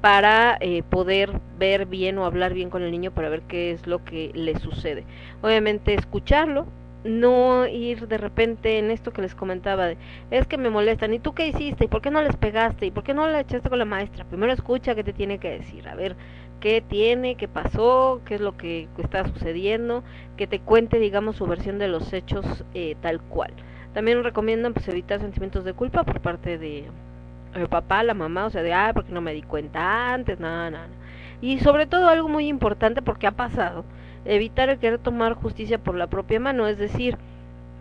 para 0.00 0.56
eh, 0.60 0.82
poder 0.82 1.40
ver 1.58 1.86
bien 1.86 2.18
o 2.18 2.24
hablar 2.24 2.54
bien 2.54 2.70
con 2.70 2.82
el 2.82 2.90
niño 2.90 3.10
para 3.10 3.28
ver 3.28 3.42
qué 3.42 3.70
es 3.70 3.86
lo 3.86 4.04
que 4.04 4.30
le 4.34 4.58
sucede. 4.58 5.04
Obviamente 5.42 5.94
escucharlo, 5.94 6.66
no 7.04 7.66
ir 7.66 8.08
de 8.08 8.18
repente 8.18 8.78
en 8.78 8.90
esto 8.90 9.12
que 9.12 9.22
les 9.22 9.34
comentaba, 9.34 9.86
de, 9.86 9.96
es 10.30 10.46
que 10.46 10.58
me 10.58 10.70
molestan, 10.70 11.14
¿y 11.14 11.18
tú 11.18 11.34
qué 11.34 11.48
hiciste? 11.48 11.84
¿Y 11.84 11.88
por 11.88 12.02
qué 12.02 12.10
no 12.10 12.22
les 12.22 12.36
pegaste? 12.36 12.86
¿Y 12.86 12.90
por 12.90 13.04
qué 13.04 13.14
no 13.14 13.26
le 13.26 13.40
echaste 13.40 13.68
con 13.68 13.78
la 13.78 13.84
maestra? 13.84 14.24
Primero 14.24 14.52
escucha 14.52 14.94
qué 14.94 15.04
te 15.04 15.12
tiene 15.12 15.38
que 15.38 15.50
decir, 15.50 15.88
a 15.88 15.94
ver 15.94 16.16
qué 16.60 16.82
tiene, 16.86 17.36
qué 17.36 17.48
pasó, 17.48 18.20
qué 18.24 18.34
es 18.36 18.40
lo 18.40 18.56
que 18.56 18.88
está 18.98 19.26
sucediendo, 19.26 20.04
que 20.36 20.46
te 20.46 20.60
cuente, 20.60 20.98
digamos, 20.98 21.36
su 21.36 21.46
versión 21.46 21.78
de 21.78 21.88
los 21.88 22.12
hechos 22.12 22.64
eh, 22.74 22.96
tal 23.00 23.20
cual. 23.22 23.52
También 23.94 24.22
recomiendan 24.22 24.74
pues 24.74 24.86
evitar 24.88 25.20
sentimientos 25.20 25.64
de 25.64 25.72
culpa 25.72 26.04
por 26.04 26.20
parte 26.20 26.58
de, 26.58 26.84
el 27.54 27.68
papá, 27.68 28.02
la 28.02 28.14
mamá, 28.14 28.46
o 28.46 28.50
sea, 28.50 28.62
de, 28.62 28.72
ah, 28.72 28.92
porque 28.94 29.12
no 29.12 29.20
me 29.20 29.34
di 29.34 29.42
cuenta 29.42 30.12
antes, 30.12 30.38
nada, 30.40 30.70
nada. 30.70 30.88
Y 31.40 31.58
sobre 31.60 31.86
todo 31.86 32.08
algo 32.08 32.28
muy 32.28 32.46
importante 32.48 33.02
porque 33.02 33.26
ha 33.26 33.32
pasado, 33.32 33.84
evitar 34.24 34.68
el 34.68 34.78
querer 34.78 34.98
tomar 34.98 35.34
justicia 35.34 35.78
por 35.78 35.94
la 35.94 36.08
propia 36.08 36.40
mano, 36.40 36.68
es 36.68 36.78
decir, 36.78 37.16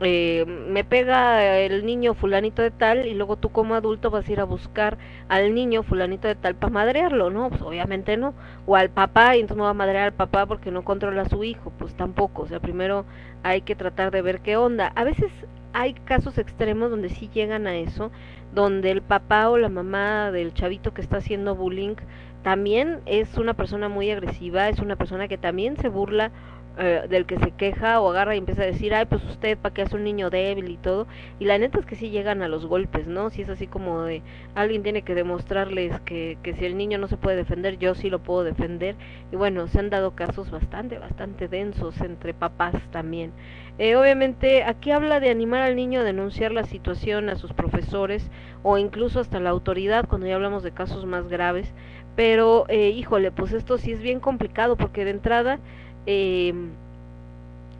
eh, 0.01 0.45
me 0.47 0.85
pega 0.85 1.57
el 1.57 1.85
niño 1.85 2.13
fulanito 2.13 2.61
de 2.61 2.71
tal 2.71 3.05
y 3.05 3.13
luego 3.13 3.35
tú 3.35 3.49
como 3.49 3.75
adulto 3.75 4.09
vas 4.09 4.27
a 4.27 4.31
ir 4.31 4.39
a 4.39 4.45
buscar 4.45 4.97
al 5.27 5.53
niño 5.53 5.83
fulanito 5.83 6.27
de 6.27 6.35
tal 6.35 6.55
para 6.55 6.71
madrearlo, 6.71 7.29
¿no? 7.29 7.49
Pues 7.49 7.61
obviamente 7.61 8.15
no. 8.15 8.33
O 8.65 8.77
al 8.77 8.89
papá 8.89 9.35
y 9.35 9.41
entonces 9.41 9.57
no 9.57 9.65
va 9.65 9.71
a 9.71 9.73
madrear 9.73 10.05
al 10.05 10.13
papá 10.13 10.45
porque 10.45 10.71
no 10.71 10.83
controla 10.83 11.23
a 11.23 11.29
su 11.29 11.43
hijo, 11.43 11.73
pues 11.77 11.93
tampoco. 11.95 12.43
O 12.43 12.47
sea, 12.47 12.61
primero 12.61 13.05
hay 13.43 13.61
que 13.61 13.75
tratar 13.75 14.11
de 14.11 14.21
ver 14.21 14.39
qué 14.39 14.55
onda. 14.55 14.93
A 14.95 15.03
veces 15.03 15.31
hay 15.73 15.93
casos 15.93 16.37
extremos 16.37 16.89
donde 16.89 17.09
sí 17.09 17.29
llegan 17.33 17.67
a 17.67 17.75
eso, 17.75 18.11
donde 18.53 18.91
el 18.91 19.01
papá 19.01 19.49
o 19.49 19.57
la 19.57 19.69
mamá 19.69 20.31
del 20.31 20.53
chavito 20.53 20.93
que 20.93 21.01
está 21.01 21.17
haciendo 21.17 21.55
bullying 21.55 21.95
también 22.43 23.01
es 23.05 23.37
una 23.37 23.53
persona 23.53 23.89
muy 23.89 24.09
agresiva, 24.11 24.69
es 24.69 24.79
una 24.79 24.95
persona 24.95 25.27
que 25.27 25.37
también 25.37 25.77
se 25.77 25.89
burla 25.89 26.31
eh, 26.79 27.05
del 27.09 27.25
que 27.25 27.37
se 27.37 27.51
queja 27.51 28.01
o 28.01 28.09
agarra 28.09 28.35
y 28.35 28.37
empieza 28.39 28.63
a 28.63 28.65
decir, 28.65 28.93
ay, 28.93 29.05
pues 29.05 29.23
usted, 29.25 29.57
¿para 29.57 29.73
qué 29.73 29.81
es 29.81 29.93
un 29.93 30.03
niño 30.03 30.29
débil 30.29 30.69
y 30.69 30.77
todo? 30.77 31.07
Y 31.39 31.45
la 31.45 31.57
neta 31.57 31.79
es 31.79 31.85
que 31.85 31.95
sí 31.95 32.09
llegan 32.09 32.41
a 32.41 32.47
los 32.47 32.65
golpes, 32.65 33.07
¿no? 33.07 33.29
Si 33.29 33.41
es 33.41 33.49
así 33.49 33.67
como 33.67 34.03
de, 34.03 34.21
alguien 34.55 34.83
tiene 34.83 35.01
que 35.01 35.15
demostrarles 35.15 35.99
que, 36.01 36.37
que 36.41 36.53
si 36.53 36.65
el 36.65 36.77
niño 36.77 36.97
no 36.97 37.07
se 37.07 37.17
puede 37.17 37.37
defender, 37.37 37.77
yo 37.77 37.95
sí 37.95 38.09
lo 38.09 38.19
puedo 38.19 38.43
defender. 38.43 38.95
Y 39.31 39.35
bueno, 39.35 39.67
se 39.67 39.79
han 39.79 39.89
dado 39.89 40.15
casos 40.15 40.51
bastante, 40.51 40.97
bastante 40.99 41.47
densos 41.47 41.99
entre 42.01 42.33
papás 42.33 42.75
también. 42.91 43.31
Eh, 43.79 43.95
obviamente 43.95 44.63
aquí 44.63 44.91
habla 44.91 45.21
de 45.21 45.29
animar 45.29 45.61
al 45.61 45.77
niño 45.77 46.01
a 46.01 46.03
denunciar 46.03 46.51
la 46.51 46.65
situación 46.65 47.29
a 47.29 47.35
sus 47.35 47.53
profesores 47.53 48.29
o 48.61 48.77
incluso 48.77 49.21
hasta 49.21 49.39
la 49.39 49.51
autoridad 49.51 50.05
cuando 50.05 50.27
ya 50.27 50.35
hablamos 50.35 50.63
de 50.63 50.71
casos 50.71 51.05
más 51.05 51.29
graves. 51.29 51.73
Pero, 52.17 52.65
eh, 52.67 52.89
híjole, 52.89 53.31
pues 53.31 53.53
esto 53.53 53.77
sí 53.77 53.93
es 53.93 54.01
bien 54.01 54.19
complicado 54.19 54.75
porque 54.75 55.05
de 55.05 55.11
entrada, 55.11 55.59
eh, 56.05 56.53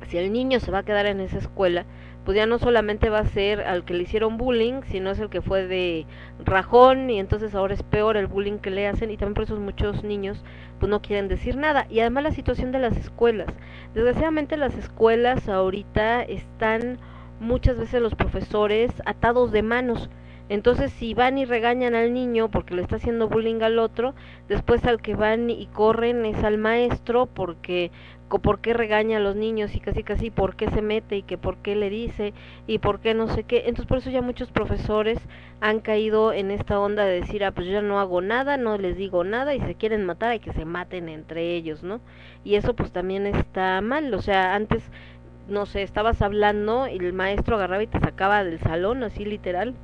si 0.08 0.18
el 0.18 0.32
niño 0.32 0.60
se 0.60 0.72
va 0.72 0.80
a 0.80 0.84
quedar 0.84 1.06
en 1.06 1.20
esa 1.20 1.38
escuela, 1.38 1.86
pues 2.26 2.36
ya 2.36 2.46
no 2.46 2.60
solamente 2.60 3.10
va 3.10 3.20
a 3.20 3.26
ser 3.26 3.62
al 3.62 3.86
que 3.86 3.94
le 3.94 4.04
hicieron 4.04 4.38
bullying, 4.38 4.82
sino 4.88 5.10
es 5.10 5.20
el 5.20 5.30
que 5.30 5.42
fue 5.42 5.66
de 5.66 6.06
rajón 6.46 7.10
y 7.10 7.20
entonces 7.20 7.56
ahora 7.56 7.74
es 7.74 7.84
peor 7.84 8.18
el 8.18 8.28
bullying 8.28 8.60
que 8.60 8.70
le 8.70 8.88
hacen 8.88 9.10
y 9.10 9.18
también 9.18 9.34
por 9.34 9.46
eso 9.46 9.56
muchos 9.60 10.04
niños 10.04 10.44
pues 10.80 10.90
no 10.90 11.02
quieren 11.02 11.28
decir 11.28 11.56
nada. 11.56 11.88
Y 11.90 12.02
además 12.02 12.24
la 12.24 12.32
situación 12.32 12.72
de 12.72 12.80
las 12.80 12.96
escuelas. 12.98 13.48
Desgraciadamente 13.94 14.58
las 14.58 14.76
escuelas 14.78 15.48
ahorita 15.50 16.22
están 16.22 17.00
muchas 17.40 17.78
veces 17.78 18.02
los 18.02 18.16
profesores 18.16 18.92
atados 19.06 19.52
de 19.52 19.64
manos. 19.64 20.10
Entonces, 20.50 20.92
si 20.92 21.14
van 21.14 21.38
y 21.38 21.46
regañan 21.46 21.96
al 21.96 22.14
niño 22.14 22.50
porque 22.50 22.76
le 22.76 22.82
está 22.82 22.96
haciendo 22.96 23.30
bullying 23.30 23.62
al 23.62 23.78
otro, 23.80 24.16
después 24.48 24.84
al 24.86 25.02
que 25.02 25.16
van 25.16 25.50
y 25.50 25.68
corren 25.68 26.26
es 26.26 26.44
al 26.44 26.58
maestro 26.58 27.28
porque 27.28 27.92
por 28.38 28.60
qué 28.60 28.74
regaña 28.74 29.18
a 29.18 29.22
los 29.22 29.36
niños 29.36 29.76
y 29.76 29.80
casi 29.80 30.04
casi 30.04 30.30
por 30.30 30.56
qué 30.56 30.70
se 30.70 30.84
mete 30.84 31.18
y 31.18 31.24
que 31.24 31.40
por 31.40 31.58
qué 31.58 31.76
le 31.76 31.90
dice 31.90 32.34
y 32.68 32.78
por 32.78 33.00
qué 33.00 33.16
no 33.16 33.28
sé 33.28 33.44
qué. 33.44 33.64
Entonces 33.66 33.88
por 33.88 33.98
eso 33.98 34.12
ya 34.12 34.22
muchos 34.22 34.52
profesores 34.52 35.18
han 35.62 35.80
caído 35.80 36.32
en 36.32 36.52
esta 36.52 36.80
onda 36.80 37.06
de 37.06 37.22
decir, 37.22 37.44
ah, 37.44 37.52
pues 37.52 37.68
yo 37.68 37.82
no 37.82 38.00
hago 38.00 38.22
nada, 38.22 38.58
no 38.58 38.78
les 38.78 38.98
digo 38.98 39.24
nada 39.24 39.56
y 39.56 39.62
se 39.62 39.76
quieren 39.76 40.06
matar 40.06 40.36
y 40.36 40.40
que 40.40 40.54
se 40.54 40.66
maten 40.66 41.10
entre 41.10 41.56
ellos, 41.56 41.82
¿no? 41.84 42.02
Y 42.44 42.56
eso 42.56 42.76
pues 42.76 42.92
también 42.92 43.26
está 43.26 43.82
mal, 43.82 44.14
o 44.14 44.22
sea, 44.22 44.54
antes, 44.56 44.84
no 45.48 45.66
sé, 45.66 45.82
estabas 45.82 46.22
hablando 46.22 46.88
y 46.88 46.98
el 46.98 47.14
maestro 47.14 47.56
agarraba 47.56 47.84
y 47.84 47.88
te 47.88 48.00
sacaba 48.00 48.44
del 48.44 48.60
salón, 48.60 49.04
así 49.04 49.26
literal. 49.26 49.76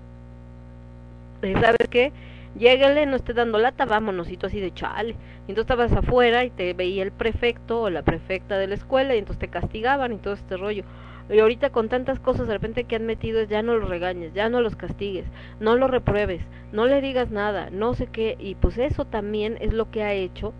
¿Sabes 1.54 1.88
qué? 1.90 2.12
Lléguele, 2.58 3.06
no 3.06 3.18
esté 3.18 3.34
dando 3.34 3.58
lata, 3.58 3.86
vámonos, 3.86 4.32
y 4.32 4.38
tú 4.38 4.48
así 4.48 4.60
de 4.60 4.74
chale. 4.74 5.16
Y 5.48 5.52
entonces 5.52 5.70
estabas 5.72 5.92
afuera 5.92 6.46
y 6.46 6.50
te 6.50 6.74
veía 6.74 7.04
el 7.04 7.12
prefecto 7.12 7.82
o 7.82 7.90
la 7.90 8.02
prefecta 8.02 8.58
de 8.58 8.68
la 8.68 8.76
escuela 8.76 9.14
y 9.14 9.20
entonces 9.20 9.40
te 9.40 9.50
castigaban 9.50 10.14
y 10.14 10.18
todo 10.18 10.34
este 10.34 10.58
rollo. 10.58 10.84
Y 11.30 11.40
ahorita 11.40 11.72
con 11.72 11.90
tantas 11.90 12.20
cosas 12.20 12.48
de 12.48 12.54
repente 12.54 12.84
que 12.84 12.96
han 12.96 13.06
metido 13.06 13.42
es 13.42 13.50
ya 13.50 13.62
no 13.62 13.76
los 13.76 13.90
regañes, 13.90 14.34
ya 14.34 14.48
no 14.48 14.62
los 14.62 14.76
castigues, 14.76 15.26
no 15.60 15.76
los 15.76 15.90
repruebes, 15.90 16.42
no 16.72 16.86
le 16.86 17.02
digas 17.02 17.32
nada, 17.32 17.70
no 17.72 17.94
sé 17.94 18.08
qué. 18.08 18.38
Y 18.40 18.56
pues 18.56 18.78
eso 18.78 19.06
también 19.06 19.58
es 19.60 19.74
lo 19.74 19.92
que 19.92 20.04
ha 20.04 20.14
hecho 20.14 20.54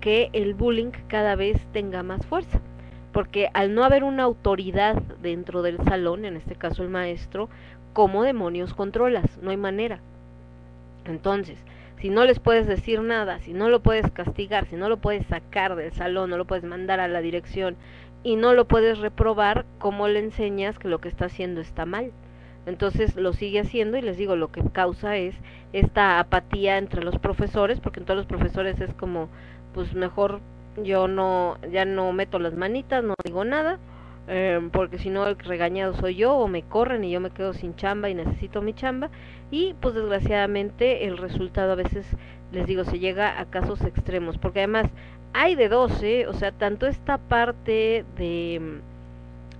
que 0.00 0.28
el 0.34 0.54
bullying 0.54 0.92
cada 1.08 1.34
vez 1.34 1.58
tenga 1.72 2.02
más 2.02 2.24
fuerza. 2.26 2.60
Porque 3.12 3.48
al 3.54 3.74
no 3.74 3.84
haber 3.84 4.04
una 4.04 4.24
autoridad 4.24 5.02
dentro 5.22 5.62
del 5.62 5.78
salón, 5.84 6.24
en 6.24 6.36
este 6.36 6.54
caso 6.54 6.82
el 6.82 6.90
maestro, 6.90 7.48
¿cómo 7.92 8.22
demonios 8.24 8.74
controlas? 8.74 9.38
No 9.42 9.50
hay 9.50 9.56
manera. 9.56 10.00
Entonces, 11.04 11.58
si 12.00 12.10
no 12.10 12.24
les 12.24 12.38
puedes 12.38 12.66
decir 12.66 13.00
nada, 13.00 13.38
si 13.40 13.52
no 13.52 13.68
lo 13.68 13.80
puedes 13.82 14.10
castigar, 14.10 14.66
si 14.66 14.76
no 14.76 14.88
lo 14.88 14.98
puedes 14.98 15.26
sacar 15.26 15.76
del 15.76 15.92
salón, 15.92 16.30
no 16.30 16.36
lo 16.36 16.44
puedes 16.44 16.64
mandar 16.64 17.00
a 17.00 17.08
la 17.08 17.20
dirección 17.20 17.76
y 18.22 18.36
no 18.36 18.54
lo 18.54 18.66
puedes 18.66 18.98
reprobar, 18.98 19.64
¿cómo 19.78 20.08
le 20.08 20.18
enseñas 20.18 20.78
que 20.78 20.88
lo 20.88 21.00
que 21.00 21.08
está 21.08 21.26
haciendo 21.26 21.60
está 21.60 21.86
mal? 21.86 22.12
Entonces 22.66 23.16
lo 23.16 23.32
sigue 23.34 23.60
haciendo 23.60 23.98
y 23.98 24.02
les 24.02 24.16
digo, 24.16 24.36
lo 24.36 24.50
que 24.50 24.62
causa 24.70 25.16
es 25.16 25.34
esta 25.72 26.18
apatía 26.18 26.78
entre 26.78 27.04
los 27.04 27.18
profesores, 27.18 27.80
porque 27.80 28.00
en 28.00 28.06
todos 28.06 28.16
los 28.16 28.26
profesores 28.26 28.80
es 28.80 28.92
como, 28.94 29.28
pues 29.74 29.94
mejor 29.94 30.40
yo 30.82 31.06
no, 31.06 31.58
ya 31.70 31.84
no 31.84 32.12
meto 32.12 32.38
las 32.38 32.54
manitas, 32.54 33.04
no 33.04 33.14
digo 33.24 33.44
nada, 33.44 33.78
eh, 34.26 34.70
porque 34.72 34.98
si 34.98 35.10
no 35.10 35.26
el 35.26 35.38
regañado 35.38 35.92
soy 35.94 36.16
yo 36.16 36.34
o 36.34 36.48
me 36.48 36.62
corren 36.62 37.04
y 37.04 37.10
yo 37.10 37.20
me 37.20 37.30
quedo 37.30 37.52
sin 37.52 37.76
chamba 37.76 38.08
y 38.08 38.14
necesito 38.14 38.62
mi 38.62 38.72
chamba 38.72 39.10
y 39.50 39.74
pues 39.80 39.94
desgraciadamente 39.94 41.04
el 41.04 41.18
resultado 41.18 41.72
a 41.72 41.74
veces 41.74 42.06
les 42.50 42.66
digo 42.66 42.84
se 42.84 42.98
llega 42.98 43.38
a 43.38 43.44
casos 43.44 43.82
extremos 43.82 44.38
porque 44.38 44.60
además 44.60 44.86
hay 45.34 45.56
de 45.56 45.68
dos 45.68 46.02
¿eh? 46.02 46.26
o 46.26 46.32
sea 46.32 46.52
tanto 46.52 46.86
esta 46.86 47.18
parte 47.18 48.06
de 48.16 48.80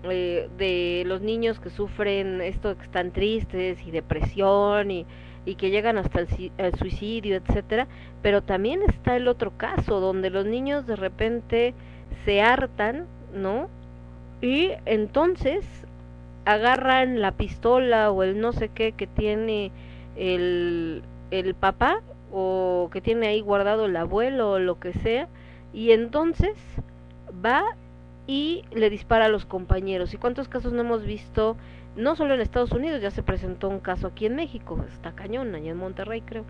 eh, 0.05 0.49
de 0.57 1.03
los 1.07 1.21
niños 1.21 1.61
que 1.61 1.69
sufren 1.69 2.41
esto 2.41 2.75
que 2.79 2.85
están 2.85 3.11
tristes 3.11 3.79
y 3.87 3.91
depresión 3.91 4.91
y, 4.91 5.05
y 5.45 5.57
que 5.57 5.69
llegan 5.69 5.99
hasta 5.99 6.21
el, 6.21 6.53
el 6.57 6.75
suicidio 6.77 7.37
etcétera 7.37 7.87
pero 8.23 8.43
también 8.43 8.81
está 8.89 9.15
el 9.15 9.29
otro 9.29 9.59
caso 9.59 10.01
donde 10.01 10.31
los 10.31 10.47
niños 10.47 10.87
de 10.87 10.97
repente 10.97 11.75
se 12.25 12.41
hartan 12.41 13.07
no 13.35 13.69
y 14.41 14.71
entonces 14.85 15.65
agarran 16.45 17.21
la 17.21 17.33
pistola 17.33 18.11
o 18.11 18.23
el 18.23 18.41
no 18.41 18.53
sé 18.53 18.69
qué 18.69 18.93
que 18.93 19.07
tiene 19.07 19.73
el, 20.17 21.03
el 21.31 21.55
papá 21.55 22.03
o 22.33 22.91
que 22.93 23.01
tiene 23.01 23.29
ahí 23.29 23.41
guardado 23.41 23.87
el 23.87 23.97
abuelo 23.97 24.53
o 24.53 24.59
lo 24.59 24.79
que 24.79 24.93
sea 24.93 25.29
y 25.73 25.93
entonces 25.93 26.55
va 27.45 27.65
y 28.27 28.65
le 28.73 28.91
dispara 28.91 29.27
a 29.27 29.29
los 29.29 29.45
compañeros. 29.45 30.15
¿Y 30.15 30.17
cuántos 30.17 30.49
casos 30.49 30.73
no 30.73 30.81
hemos 30.81 31.05
visto? 31.05 31.57
No 31.97 32.17
solo 32.17 32.35
en 32.35 32.41
Estados 32.41 32.73
Unidos, 32.73 33.03
ya 33.03 33.11
se 33.11 33.23
presentó 33.23 33.69
un 33.69 33.81
caso 33.81 34.07
aquí 34.09 34.27
en 34.27 34.37
México, 34.37 34.85
está 34.93 35.13
cañón, 35.13 35.55
allá 35.55 35.71
en 35.71 35.77
Monterrey 35.77 36.23
creo. 36.23 36.45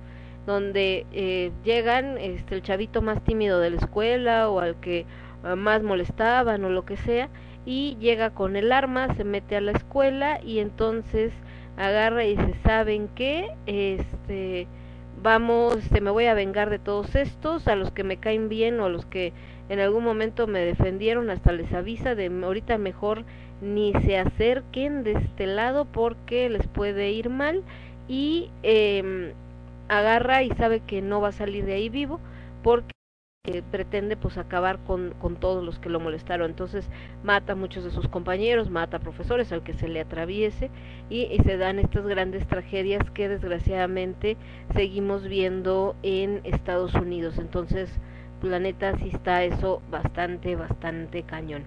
donde 0.47 1.07
eh, 1.13 1.53
llegan 1.65 2.19
este 2.19 2.55
el 2.55 2.63
chavito 2.63 3.03
más 3.03 3.23
tímido 3.25 3.61
de 3.61 3.71
la 3.71 3.79
escuela 3.79 4.51
o 4.51 4.61
al 4.61 4.77
que 4.77 5.07
eh, 5.45 5.55
más 5.57 5.83
molestaban 5.83 6.65
o 6.65 6.71
lo 6.71 6.85
que 6.85 6.97
sea 6.97 7.29
y 7.67 7.97
llega 8.01 8.31
con 8.31 8.57
el 8.57 8.73
arma, 8.73 9.15
se 9.15 9.25
mete 9.25 9.57
a 9.57 9.61
la 9.61 9.73
escuela 9.73 10.41
y 10.43 10.59
entonces 10.59 11.33
agarra 11.77 12.25
y 12.25 12.37
se 12.37 12.55
saben 12.63 13.09
que 13.09 13.49
este 13.67 14.67
vamos, 15.23 15.77
este, 15.79 16.01
me 16.01 16.11
voy 16.11 16.27
a 16.27 16.35
vengar 16.35 16.71
de 16.71 16.79
todos 16.79 17.15
estos, 17.15 17.67
a 17.69 17.77
los 17.77 17.91
que 17.91 18.05
me 18.05 18.19
caen 18.19 18.49
bien 18.49 18.79
o 18.81 18.87
a 18.87 18.89
los 18.89 19.07
que 19.07 19.33
en 19.69 19.81
algún 19.81 20.05
momento 20.05 20.47
me 20.47 20.61
defendieron, 20.61 21.31
hasta 21.31 21.53
les 21.53 21.73
avisa 21.73 22.15
de 22.15 22.27
ahorita 22.27 22.77
mejor 22.79 23.25
ni 23.63 23.93
se 24.05 24.19
acerquen 24.19 25.03
de 25.05 25.13
este 25.13 25.47
lado 25.47 25.87
porque 25.87 26.51
les 26.51 26.67
puede 26.67 27.11
ir 27.13 27.31
mal 27.31 27.63
y 28.09 28.51
eh, 28.63 29.33
agarra 29.89 30.43
y 30.43 30.51
sabe 30.51 30.81
que 30.81 31.01
no 31.01 31.21
va 31.21 31.29
a 31.29 31.33
salir 31.33 31.65
de 31.65 31.75
ahí 31.75 31.89
vivo 31.89 32.21
porque 32.63 32.94
eh, 33.47 33.63
pretende 33.71 34.17
pues 34.17 34.39
acabar 34.39 34.79
con, 34.87 35.13
con 35.21 35.37
todos 35.37 35.63
los 35.63 35.79
que 35.79 35.91
lo 35.91 36.01
molestaron. 36.01 36.49
Entonces 36.49 36.89
mata 37.23 37.53
a 37.53 37.57
muchos 37.57 37.85
de 37.85 37.91
sus 37.91 38.09
compañeros 38.09 38.71
mata 38.71 38.97
a 38.97 39.01
profesores 39.01 39.53
al 39.53 39.63
que 39.63 39.75
se 39.75 39.87
le 39.87 40.01
atraviese 40.01 40.71
y, 41.11 41.25
y 41.25 41.39
se 41.41 41.59
dan 41.59 41.79
estas 41.79 42.07
grandes 42.07 42.47
tragedias 42.47 43.11
que 43.11 43.29
desgraciadamente 43.29 44.39
seguimos 44.73 45.25
viendo 45.29 45.95
en 46.03 46.41
Estados 46.45 46.95
Unidos. 46.95 47.37
Entonces 47.39 47.91
planeta 48.41 48.97
sí 48.97 49.11
está 49.13 49.45
eso 49.45 49.83
bastante 49.91 50.57
bastante 50.57 51.23
cañón 51.23 51.65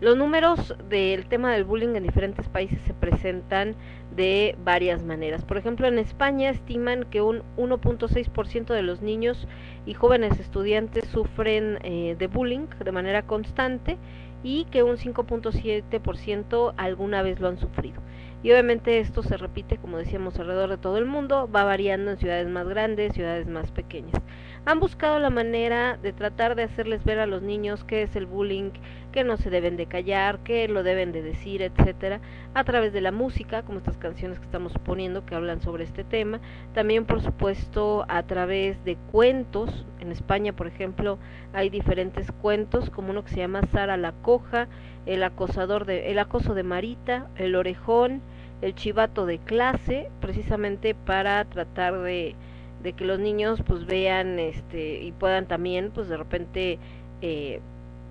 los 0.00 0.16
números 0.16 0.74
del 0.88 1.26
tema 1.26 1.52
del 1.52 1.64
bullying 1.64 1.94
en 1.94 2.02
diferentes 2.02 2.48
países 2.48 2.80
se 2.86 2.94
presentan 2.94 3.76
de 4.16 4.56
varias 4.64 5.04
maneras. 5.04 5.44
Por 5.44 5.58
ejemplo, 5.58 5.86
en 5.86 5.98
España 5.98 6.50
estiman 6.50 7.04
que 7.04 7.20
un 7.20 7.42
1.6% 7.56 8.74
de 8.74 8.82
los 8.82 9.02
niños 9.02 9.46
y 9.84 9.94
jóvenes 9.94 10.40
estudiantes 10.40 11.04
sufren 11.08 11.78
eh, 11.82 12.16
de 12.18 12.26
bullying 12.26 12.66
de 12.82 12.92
manera 12.92 13.22
constante 13.22 13.98
y 14.42 14.64
que 14.66 14.82
un 14.82 14.96
5.7% 14.96 16.74
alguna 16.78 17.22
vez 17.22 17.38
lo 17.38 17.48
han 17.48 17.58
sufrido. 17.58 18.00
Y 18.42 18.50
obviamente 18.52 19.00
esto 19.00 19.22
se 19.22 19.36
repite, 19.36 19.76
como 19.76 19.98
decíamos, 19.98 20.38
alrededor 20.38 20.70
de 20.70 20.78
todo 20.78 20.96
el 20.96 21.04
mundo, 21.04 21.46
va 21.54 21.64
variando 21.64 22.12
en 22.12 22.16
ciudades 22.16 22.48
más 22.48 22.66
grandes, 22.66 23.12
ciudades 23.12 23.46
más 23.46 23.70
pequeñas 23.70 24.14
han 24.66 24.78
buscado 24.78 25.18
la 25.18 25.30
manera 25.30 25.96
de 25.96 26.12
tratar 26.12 26.54
de 26.54 26.64
hacerles 26.64 27.02
ver 27.04 27.18
a 27.18 27.26
los 27.26 27.42
niños 27.42 27.82
qué 27.84 28.02
es 28.02 28.14
el 28.14 28.26
bullying, 28.26 28.70
que 29.10 29.24
no 29.24 29.36
se 29.36 29.50
deben 29.50 29.76
de 29.76 29.86
callar, 29.86 30.38
que 30.40 30.68
lo 30.68 30.82
deben 30.82 31.12
de 31.12 31.22
decir, 31.22 31.62
etcétera, 31.62 32.20
a 32.54 32.62
través 32.64 32.92
de 32.92 33.00
la 33.00 33.10
música, 33.10 33.62
como 33.62 33.78
estas 33.78 33.96
canciones 33.96 34.38
que 34.38 34.44
estamos 34.44 34.72
poniendo 34.84 35.24
que 35.24 35.34
hablan 35.34 35.60
sobre 35.60 35.84
este 35.84 36.04
tema, 36.04 36.40
también 36.74 37.06
por 37.06 37.20
supuesto 37.22 38.04
a 38.08 38.22
través 38.22 38.84
de 38.84 38.96
cuentos, 39.10 39.86
en 39.98 40.12
España 40.12 40.52
por 40.52 40.66
ejemplo 40.66 41.18
hay 41.52 41.70
diferentes 41.70 42.30
cuentos, 42.30 42.90
como 42.90 43.10
uno 43.10 43.24
que 43.24 43.30
se 43.30 43.38
llama 43.38 43.62
Sara 43.72 43.96
la 43.96 44.12
coja, 44.12 44.68
el 45.06 45.22
acosador 45.22 45.86
de 45.86 46.10
el 46.10 46.18
acoso 46.18 46.54
de 46.54 46.62
Marita, 46.62 47.28
el 47.36 47.56
orejón, 47.56 48.20
el 48.62 48.74
chivato 48.74 49.26
de 49.26 49.38
clase, 49.38 50.10
precisamente 50.20 50.94
para 50.94 51.44
tratar 51.46 51.98
de 52.02 52.36
de 52.82 52.92
que 52.92 53.04
los 53.04 53.18
niños 53.18 53.62
pues 53.66 53.86
vean 53.86 54.38
este 54.38 55.02
y 55.02 55.12
puedan 55.12 55.46
también 55.46 55.90
pues 55.92 56.08
de 56.08 56.16
repente 56.16 56.78
eh, 57.20 57.60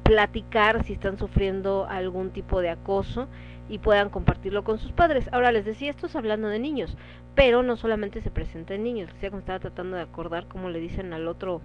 platicar 0.03 0.83
si 0.83 0.93
están 0.93 1.17
sufriendo 1.17 1.85
algún 1.89 2.31
tipo 2.31 2.61
de 2.61 2.69
acoso 2.69 3.27
y 3.69 3.77
puedan 3.77 4.09
compartirlo 4.09 4.63
con 4.63 4.79
sus 4.79 4.91
padres. 4.91 5.29
Ahora 5.31 5.51
les 5.51 5.65
decía, 5.65 5.91
esto 5.91 6.07
es 6.07 6.15
hablando 6.15 6.47
de 6.47 6.57
niños, 6.57 6.97
pero 7.35 7.61
no 7.61 7.77
solamente 7.77 8.21
se 8.21 8.31
presenta 8.31 8.73
en 8.73 8.83
niños, 8.83 9.13
decía 9.13 9.29
como 9.29 9.39
estaba 9.39 9.59
tratando 9.59 9.95
de 9.95 10.03
acordar 10.03 10.47
cómo 10.47 10.69
le 10.69 10.79
dicen 10.79 11.13
al 11.13 11.27
otro 11.27 11.61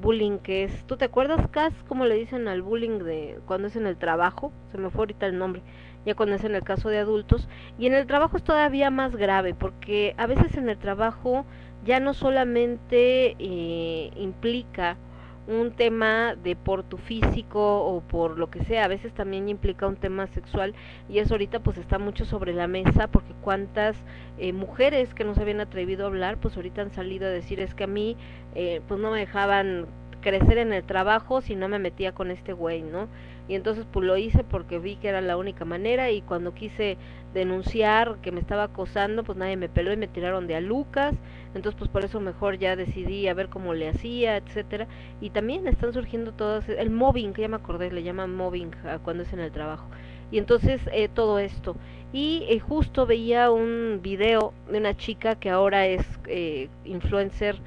bullying 0.00 0.38
que 0.38 0.64
es, 0.64 0.84
¿tú 0.84 0.96
te 0.96 1.06
acuerdas, 1.06 1.48
Cas, 1.48 1.72
cómo 1.88 2.04
le 2.04 2.14
dicen 2.14 2.46
al 2.46 2.62
bullying 2.62 3.00
de 3.00 3.40
cuando 3.46 3.66
es 3.66 3.76
en 3.76 3.86
el 3.86 3.96
trabajo? 3.96 4.52
Se 4.70 4.78
me 4.78 4.90
fue 4.90 5.00
ahorita 5.00 5.26
el 5.26 5.36
nombre, 5.36 5.62
ya 6.06 6.14
cuando 6.14 6.36
es 6.36 6.44
en 6.44 6.54
el 6.54 6.62
caso 6.62 6.88
de 6.88 6.98
adultos, 6.98 7.48
y 7.78 7.86
en 7.86 7.94
el 7.94 8.06
trabajo 8.06 8.36
es 8.36 8.44
todavía 8.44 8.90
más 8.90 9.16
grave, 9.16 9.54
porque 9.54 10.14
a 10.16 10.26
veces 10.26 10.56
en 10.56 10.68
el 10.68 10.78
trabajo 10.78 11.44
ya 11.88 12.00
no 12.00 12.12
solamente 12.12 13.34
eh, 13.38 14.10
implica 14.16 14.98
un 15.46 15.72
tema 15.72 16.34
de 16.34 16.54
por 16.54 16.82
tu 16.82 16.98
físico 16.98 17.82
o 17.82 18.02
por 18.02 18.38
lo 18.38 18.50
que 18.50 18.62
sea, 18.64 18.84
a 18.84 18.88
veces 18.88 19.14
también 19.14 19.48
implica 19.48 19.86
un 19.86 19.96
tema 19.96 20.26
sexual 20.26 20.74
y 21.08 21.20
eso 21.20 21.32
ahorita 21.32 21.60
pues 21.60 21.78
está 21.78 21.98
mucho 21.98 22.26
sobre 22.26 22.52
la 22.52 22.66
mesa 22.66 23.06
porque 23.08 23.32
cuántas 23.40 23.96
eh, 24.36 24.52
mujeres 24.52 25.14
que 25.14 25.24
no 25.24 25.34
se 25.34 25.40
habían 25.40 25.60
atrevido 25.62 26.04
a 26.04 26.08
hablar 26.08 26.36
pues 26.36 26.56
ahorita 26.56 26.82
han 26.82 26.92
salido 26.92 27.26
a 27.26 27.30
decir 27.30 27.58
es 27.58 27.74
que 27.74 27.84
a 27.84 27.86
mí 27.86 28.18
eh, 28.54 28.82
pues 28.86 29.00
no 29.00 29.10
me 29.10 29.20
dejaban 29.20 29.86
crecer 30.20 30.58
en 30.58 30.72
el 30.72 30.84
trabajo 30.84 31.40
si 31.40 31.54
no 31.54 31.68
me 31.68 31.78
metía 31.78 32.12
con 32.12 32.30
este 32.30 32.52
güey, 32.52 32.82
¿no? 32.82 33.08
Y 33.48 33.54
entonces 33.54 33.86
pues 33.90 34.04
lo 34.04 34.16
hice 34.16 34.44
porque 34.44 34.78
vi 34.78 34.96
que 34.96 35.08
era 35.08 35.20
la 35.20 35.36
única 35.36 35.64
manera 35.64 36.10
y 36.10 36.20
cuando 36.20 36.52
quise 36.52 36.98
denunciar 37.32 38.18
que 38.20 38.32
me 38.32 38.40
estaba 38.40 38.64
acosando, 38.64 39.24
pues 39.24 39.38
nadie 39.38 39.56
me 39.56 39.68
peló 39.68 39.92
y 39.92 39.96
me 39.96 40.08
tiraron 40.08 40.46
de 40.46 40.56
a 40.56 40.60
Lucas, 40.60 41.14
entonces 41.54 41.78
pues 41.78 41.90
por 41.90 42.04
eso 42.04 42.20
mejor 42.20 42.58
ya 42.58 42.76
decidí 42.76 43.28
a 43.28 43.34
ver 43.34 43.48
cómo 43.48 43.74
le 43.74 43.88
hacía, 43.88 44.36
etcétera. 44.36 44.86
Y 45.20 45.30
también 45.30 45.66
están 45.66 45.92
surgiendo 45.92 46.32
todas 46.32 46.68
el 46.68 46.90
mobbing, 46.90 47.32
que 47.32 47.42
ya 47.42 47.48
me 47.48 47.56
acordé, 47.56 47.90
le 47.90 48.02
llaman 48.02 48.34
mobbing 48.34 48.70
cuando 49.02 49.22
es 49.22 49.32
en 49.32 49.40
el 49.40 49.52
trabajo. 49.52 49.88
Y 50.30 50.38
entonces 50.38 50.80
eh, 50.92 51.08
todo 51.08 51.38
esto. 51.38 51.76
Y 52.12 52.44
eh, 52.48 52.60
justo 52.60 53.06
veía 53.06 53.50
un 53.50 54.00
video 54.02 54.52
de 54.70 54.78
una 54.78 54.96
chica 54.96 55.34
que 55.34 55.50
ahora 55.50 55.86
es 55.86 56.06
eh, 56.26 56.68
influencer 56.84 57.60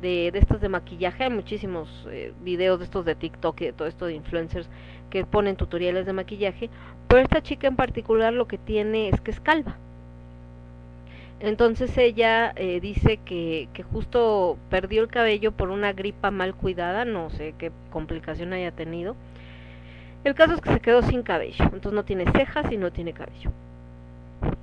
de, 0.00 0.30
de 0.32 0.38
estos 0.38 0.60
de 0.60 0.68
maquillaje, 0.68 1.24
hay 1.24 1.30
muchísimos 1.30 2.06
eh, 2.10 2.32
videos 2.42 2.78
de 2.78 2.84
estos 2.84 3.04
de 3.04 3.14
TikTok 3.14 3.60
y 3.62 3.64
de 3.66 3.72
todo 3.72 3.88
esto 3.88 4.06
de 4.06 4.14
influencers 4.14 4.68
que 5.10 5.24
ponen 5.24 5.56
tutoriales 5.56 6.06
de 6.06 6.12
maquillaje, 6.12 6.70
pero 7.08 7.22
esta 7.22 7.42
chica 7.42 7.66
en 7.66 7.76
particular 7.76 8.32
lo 8.32 8.46
que 8.46 8.58
tiene 8.58 9.08
es 9.08 9.20
que 9.20 9.30
es 9.30 9.40
calva. 9.40 9.78
Entonces 11.40 11.96
ella 11.98 12.52
eh, 12.56 12.80
dice 12.80 13.18
que, 13.18 13.68
que 13.74 13.82
justo 13.82 14.58
perdió 14.70 15.02
el 15.02 15.08
cabello 15.08 15.52
por 15.52 15.70
una 15.70 15.92
gripa 15.92 16.30
mal 16.30 16.54
cuidada, 16.54 17.04
no 17.04 17.30
sé 17.30 17.54
qué 17.58 17.72
complicación 17.90 18.52
haya 18.52 18.72
tenido. 18.72 19.16
El 20.24 20.34
caso 20.34 20.54
es 20.54 20.60
que 20.60 20.72
se 20.72 20.80
quedó 20.80 21.02
sin 21.02 21.22
cabello, 21.22 21.64
entonces 21.64 21.92
no 21.92 22.04
tiene 22.04 22.30
cejas 22.32 22.70
y 22.72 22.76
no 22.78 22.90
tiene 22.92 23.12
cabello. 23.12 23.52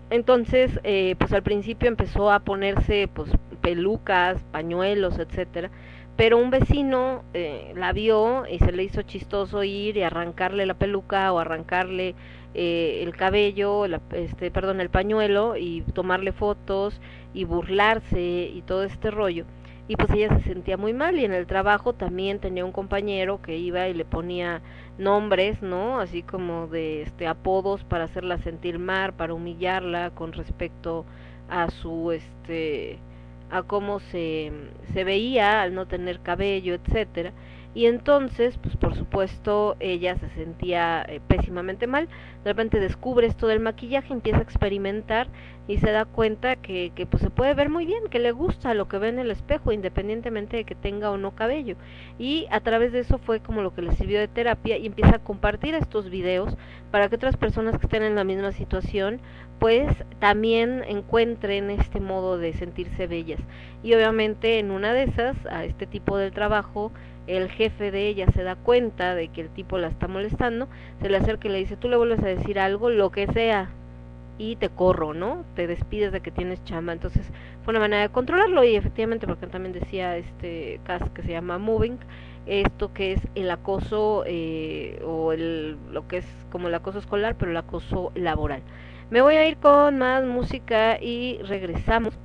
Entonces, 0.10 0.80
eh, 0.84 1.16
pues 1.18 1.34
al 1.34 1.44
principio 1.44 1.88
empezó 1.88 2.32
a 2.32 2.40
ponerse 2.42 3.08
pues 3.14 3.32
pelucas, 3.62 4.44
pañuelos, 4.52 5.18
etcétera, 5.20 5.72
pero 6.16 6.38
un 6.38 6.52
vecino 6.52 7.24
eh, 7.34 7.74
la 7.76 7.94
vio 7.94 8.46
y 8.48 8.60
se 8.60 8.72
le 8.72 8.84
hizo 8.84 9.02
chistoso 9.04 9.64
ir 9.64 9.98
y 9.98 10.04
arrancarle 10.04 10.66
la 10.66 10.76
peluca 10.76 11.32
o 11.34 11.40
arrancarle 11.40 12.14
eh, 12.54 13.02
el 13.04 13.16
cabello, 13.16 13.86
este, 14.12 14.52
perdón, 14.52 14.82
el 14.82 14.90
pañuelo 14.90 15.58
y 15.58 15.82
tomarle 15.94 16.32
fotos 16.32 17.00
y 17.34 17.46
burlarse 17.46 18.52
y 18.54 18.62
todo 18.64 18.84
este 18.84 19.12
rollo 19.12 19.46
y 19.88 19.96
pues 19.98 20.10
ella 20.12 20.38
se 20.38 20.44
sentía 20.44 20.78
muy 20.78 20.94
mal 20.94 21.20
y 21.20 21.26
en 21.26 21.34
el 21.34 21.46
trabajo 21.46 21.94
también 21.94 22.40
tenía 22.40 22.64
un 22.64 22.72
compañero 22.72 23.42
que 23.42 23.58
iba 23.58 23.88
y 23.88 23.94
le 23.94 24.06
ponía 24.06 24.62
nombres, 24.98 25.62
¿no? 25.62 26.00
Así 26.00 26.24
como 26.24 26.68
de 26.68 27.02
este 27.02 27.28
apodos 27.28 27.84
para 27.84 28.06
hacerla 28.06 28.38
sentir 28.40 28.80
mal, 28.80 29.14
para 29.14 29.34
humillarla 29.34 30.12
con 30.12 30.32
respecto 30.32 31.06
a 31.50 31.70
su 31.70 32.12
este 32.12 33.00
a 33.52 33.62
cómo 33.64 34.00
se, 34.00 34.52
se 34.94 35.04
veía 35.04 35.62
al 35.62 35.76
no 35.76 35.86
tener 35.86 36.22
cabello, 36.22 36.74
etcétera 36.74 37.34
y 37.76 37.88
entonces, 37.88 38.58
pues 38.60 38.78
por 38.78 38.96
supuesto, 38.96 39.76
ella 39.80 40.16
se 40.18 40.30
sentía 40.30 41.04
eh, 41.08 41.22
pésimamente 41.28 41.88
mal. 41.88 42.08
De 42.44 42.52
repente 42.52 42.80
descubre 42.80 43.26
esto 43.26 43.48
del 43.48 43.60
maquillaje, 43.60 44.14
empieza 44.14 44.40
a 44.40 44.44
experimentar 44.44 45.28
y 45.68 45.78
se 45.78 45.92
da 45.92 46.06
cuenta 46.06 46.58
que, 46.58 46.92
que 46.94 47.06
pues 47.06 47.24
se 47.24 47.30
puede 47.30 47.54
ver 47.56 47.70
muy 47.70 47.86
bien, 47.86 48.10
que 48.10 48.20
le 48.20 48.32
gusta 48.32 48.74
lo 48.74 48.88
que 48.88 49.00
ve 49.00 49.10
en 49.10 49.18
el 49.18 49.32
espejo, 49.32 49.72
independientemente 49.72 50.58
de 50.58 50.66
que 50.66 50.76
tenga 50.76 51.10
o 51.10 51.18
no 51.18 51.36
cabello. 51.36 51.76
Y 52.20 52.48
a 52.52 52.60
través 52.60 52.92
de 52.92 53.00
eso 53.00 53.18
fue 53.18 53.40
como 53.40 53.64
lo 53.64 53.74
que 53.74 53.82
le 53.82 53.94
sirvió 53.94 54.20
de 54.20 54.28
terapia 54.28 54.78
y 54.78 54.86
empieza 54.86 55.16
a 55.16 55.24
compartir 55.24 55.74
estos 55.74 56.10
videos 56.10 56.56
para 56.92 57.10
que 57.10 57.16
otras 57.16 57.38
personas 57.38 57.80
que 57.80 57.88
estén 57.88 58.04
en 58.04 58.16
la 58.16 58.24
misma 58.24 58.52
situación 58.52 59.20
pues 59.60 59.96
también 60.20 60.84
encuentren 60.88 61.70
este 61.70 62.02
modo 62.02 62.38
de 62.38 62.54
sentirse 62.54 63.08
bellas. 63.08 63.40
Y 63.82 63.94
obviamente 63.94 64.60
en 64.60 64.72
una 64.72 64.94
de 64.94 65.04
esas, 65.04 65.38
a 65.46 65.64
este 65.64 65.88
tipo 65.88 66.18
del 66.18 66.34
trabajo, 66.34 66.92
el 67.28 67.50
jefe 67.50 67.92
de 67.92 68.08
ella 68.08 68.28
se 68.32 68.44
da 68.44 68.56
cuenta 68.56 69.16
de 69.16 69.30
que 69.30 69.42
el 69.42 69.50
tipo 69.50 69.78
la 69.78 69.88
está 69.88 70.08
molestando, 70.08 70.68
se 71.02 71.10
le 71.10 71.18
acerca 71.18 71.48
y 71.48 71.52
le 71.52 71.60
dice, 71.60 71.78
tú 71.78 71.88
le 71.88 71.98
vuelves 71.98 72.22
a 72.24 72.28
decir 72.28 72.60
algo, 72.60 72.90
lo 72.90 73.12
que 73.12 73.28
sea, 73.28 73.70
y 74.38 74.56
te 74.56 74.70
corro, 74.70 75.14
¿no? 75.14 75.46
Te 75.56 75.68
despides 75.68 76.12
de 76.12 76.22
que 76.22 76.32
tienes 76.32 76.64
chamba. 76.64 76.94
Entonces 76.94 77.32
fue 77.64 77.72
una 77.72 77.80
manera 77.80 78.02
de 78.04 78.10
controlarlo 78.10 78.64
y 78.64 78.76
efectivamente, 78.76 79.28
porque 79.28 79.48
también 79.48 79.74
decía 79.74 80.18
este 80.18 80.80
caso 80.84 81.14
que 81.14 81.22
se 81.22 81.32
llama 81.32 81.58
moving, 81.58 81.98
esto 82.46 82.94
que 82.94 83.14
es 83.14 83.22
el 83.36 83.50
acoso 83.52 84.24
eh, 84.26 85.02
o 85.06 85.32
el, 85.34 85.78
lo 85.92 86.08
que 86.08 86.18
es 86.18 86.26
como 86.52 86.68
el 86.68 86.76
acoso 86.76 87.00
escolar, 87.00 87.36
pero 87.38 87.52
el 87.52 87.58
acoso 87.58 88.12
laboral. 88.16 88.62
Me 89.10 89.22
voy 89.22 89.36
a 89.36 89.48
ir 89.48 89.58
con 89.58 90.00
más 90.00 90.26
música 90.26 91.00
y 91.00 91.40
regresamos 91.44 92.18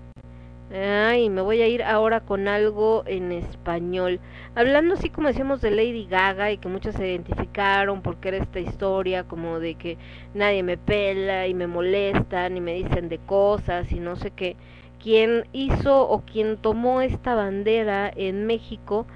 Ay, 0.71 1.31
me 1.31 1.41
voy 1.41 1.63
a 1.63 1.67
ir 1.69 1.83
ahora 1.83 2.21
con 2.21 2.47
algo 2.47 3.03
en 3.07 3.33
español. 3.33 4.21
Hablando 4.55 4.95
así 4.95 5.09
como 5.09 5.29
decíamos 5.29 5.63
de 5.63 5.71
Lady 5.71 6.07
Gaga 6.07 6.53
y 6.53 6.59
que 6.59 6.69
muchos 6.69 6.95
se 6.95 7.09
identificaron 7.09 8.03
porque 8.03 8.29
era 8.29 8.37
esta 8.37 8.61
historia 8.61 9.25
como 9.25 9.61
de 9.61 9.77
que 9.77 9.97
nadie 10.35 10.63
me 10.63 10.77
pela 10.77 11.47
y 11.47 11.55
me 11.55 11.67
molestan 11.67 12.57
y 12.57 12.61
me 12.61 12.75
dicen 12.75 13.09
de 13.09 13.19
cosas 13.19 13.91
y 13.93 14.01
no 14.01 14.17
sé 14.17 14.31
qué. 14.31 14.57
Quien 15.03 15.47
hizo 15.53 16.07
o 16.07 16.21
quien 16.27 16.59
tomó 16.59 17.01
esta 17.01 17.35
bandera 17.35 18.11
en 18.15 18.47
México 18.47 19.07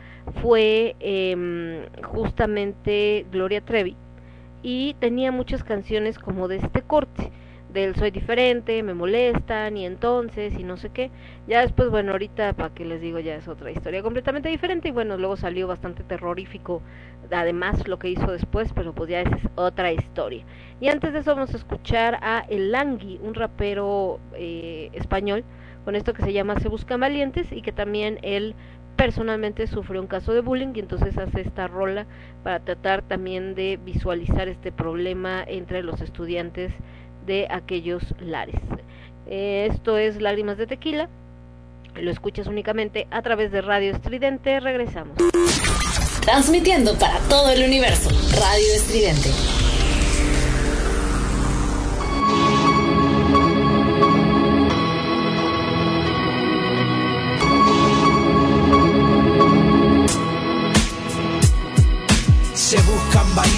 fue 0.41 0.97
eh, 1.01 1.87
justamente 2.03 3.27
Gloria 3.31 3.61
Trevi 3.61 3.97
y 4.63 4.95
tenía 5.01 5.33
muchas 5.33 5.65
canciones 5.65 6.19
como 6.19 6.49
de 6.49 6.57
este 6.57 6.81
corte 6.83 7.31
del 7.73 7.95
soy 7.97 8.11
diferente, 8.11 8.83
me 8.83 8.95
molestan 8.95 9.77
y 9.77 9.87
entonces 9.87 10.59
y 10.59 10.65
no 10.65 10.77
sé 10.77 10.91
qué. 10.91 11.11
Ya 11.47 11.61
después, 11.61 11.91
bueno, 11.91 12.13
ahorita 12.13 12.53
para 12.55 12.75
que 12.75 12.85
les 12.85 13.01
digo 13.01 13.19
ya 13.19 13.35
es 13.35 13.49
otra 13.49 13.71
historia 13.71 14.03
completamente 14.03 14.49
diferente 14.49 14.89
y 14.89 14.93
bueno, 14.93 15.17
luego 15.17 15.37
salió 15.37 15.67
bastante 15.67 16.03
terrorífico 16.03 16.83
además 17.31 17.87
lo 17.89 17.99
que 17.99 18.09
hizo 18.09 18.31
después, 18.31 18.73
pero 18.75 18.93
pues 18.95 19.11
ya 19.11 19.21
es 19.23 19.31
otra 19.55 19.93
historia. 19.93 20.45
Y 20.81 20.89
antes 20.89 21.13
de 21.13 21.21
eso 21.21 21.35
vamos 21.35 21.55
a 21.55 21.57
escuchar 21.57 22.19
a 22.23 22.45
El 22.49 22.73
Langui, 22.73 23.19
un 23.23 23.35
rapero 23.35 24.21
eh, 24.35 24.91
español, 24.93 25.45
con 25.85 25.97
esto 25.97 26.13
que 26.15 26.23
se 26.23 26.33
llama 26.33 26.61
Se 26.61 26.69
Buscan 26.69 27.01
Valientes 27.01 27.51
y 27.51 27.63
que 27.63 27.73
también 27.73 28.19
él 28.23 28.55
personalmente 28.97 29.67
sufrió 29.67 30.01
un 30.01 30.07
caso 30.07 30.35
de 30.35 30.43
bullying 30.43 30.73
y 30.75 30.81
entonces 30.81 31.17
hace 31.17 31.41
esta 31.41 31.67
rola 31.67 32.07
para 32.45 32.61
tratar 32.61 33.03
también 33.03 33.55
de 33.55 33.79
visualizar 33.83 34.49
este 34.49 34.71
problema 34.71 35.43
entre 35.47 35.83
los 35.83 36.01
estudiantes 36.03 36.73
de 37.27 37.47
aquellos 37.51 38.03
lares. 38.21 38.61
Eh, 39.27 39.69
esto 39.71 39.99
es 39.99 40.21
Lágrimas 40.21 40.59
de 40.59 40.67
Tequila. 40.67 41.09
Lo 41.95 42.11
escuchas 42.11 42.47
únicamente 42.47 43.07
a 43.11 43.23
través 43.23 43.53
de 43.53 43.61
Radio 43.61 43.93
Estridente. 43.93 44.61
Regresamos. 44.61 45.17
Transmitiendo 46.23 46.99
para 46.99 47.19
todo 47.29 47.51
el 47.51 47.65
universo. 47.65 48.09
Radio 48.11 48.75
Estridente. 48.75 49.31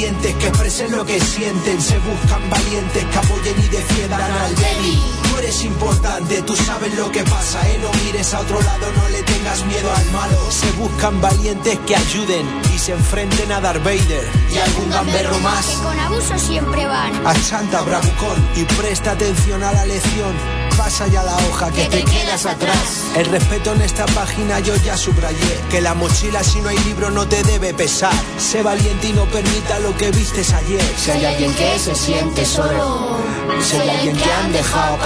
Valientes 0.05 0.35
que 0.35 0.49
expresen 0.49 0.93
lo 0.93 1.05
que 1.05 1.19
sienten. 1.19 1.81
Se 1.81 1.99
buscan 2.01 2.51
valientes 2.51 3.05
que 3.05 3.19
apoyen 3.19 3.59
y 3.59 3.69
defiendan 3.69 4.21
al 4.21 4.55
débil. 4.55 5.24
Eres 5.45 5.63
importante, 5.65 6.41
tú 6.41 6.57
sabes 6.57 6.95
lo 6.95 7.13
que 7.13 7.23
pasa, 7.23 7.61
eh. 7.69 7.79
No 7.83 7.91
mires 8.03 8.33
a 8.33 8.41
otro 8.41 8.63
lado, 8.63 8.91
no 8.97 9.07
le 9.11 9.23
tengas 9.25 9.63
miedo 9.67 9.93
al 9.95 10.11
malo. 10.11 10.51
Se 10.51 10.73
buscan 10.73 11.21
valientes 11.21 11.79
que 11.87 11.95
ayuden 11.95 12.47
y 12.75 12.79
se 12.79 12.93
enfrenten 12.93 13.53
a 13.53 13.61
Darth 13.61 13.85
Vader 13.85 14.27
y 14.51 14.57
algún 14.57 14.89
gamberro 14.89 15.39
más. 15.41 15.67
Que 15.67 15.83
con 15.83 16.01
abuso 16.01 16.39
siempre 16.39 16.87
van. 16.87 17.27
A 17.27 17.35
Santa 17.35 17.83
Bravucón 17.83 18.43
y 18.57 18.65
presta 18.81 19.11
atención 19.11 19.63
a 19.63 19.73
la 19.73 19.85
lección. 19.85 20.35
Pasa 20.79 21.07
ya 21.09 21.23
la 21.23 21.37
hoja 21.37 21.71
que, 21.71 21.85
te, 21.85 22.03
quedas 22.05 22.47
atrás. 22.47 23.05
El 23.15 23.27
respeto 23.27 23.75
en 23.75 23.83
esta 23.83 24.07
página 24.07 24.61
yo 24.61 24.75
ya 24.77 24.97
subrayé. 24.97 25.61
Que 25.71 25.83
la 25.83 25.95
mochila 25.95 26.43
si 26.43 26.61
no 26.63 26.71
hay 26.71 26.79
libro 26.79 27.11
no 27.11 27.29
te 27.29 27.43
debe 27.45 27.75
pesar. 27.75 28.15
Sé 28.39 28.63
valiente 28.63 29.09
y 29.09 29.13
no 29.13 29.27
permita 29.27 29.79
lo 29.81 29.95
que 29.97 30.11
vistes 30.11 30.55
ayer. 30.55 30.83
Si 30.97 31.11
hay 31.11 31.27
alguien 31.27 31.55
que 31.55 31.79
se 31.79 31.95
siente 31.95 32.47
solo. 32.47 33.19
Si 33.63 33.77
hay 33.77 33.89
alguien 33.91 34.17
que 34.17 34.33
han 34.33 34.53
dejado 34.53 34.97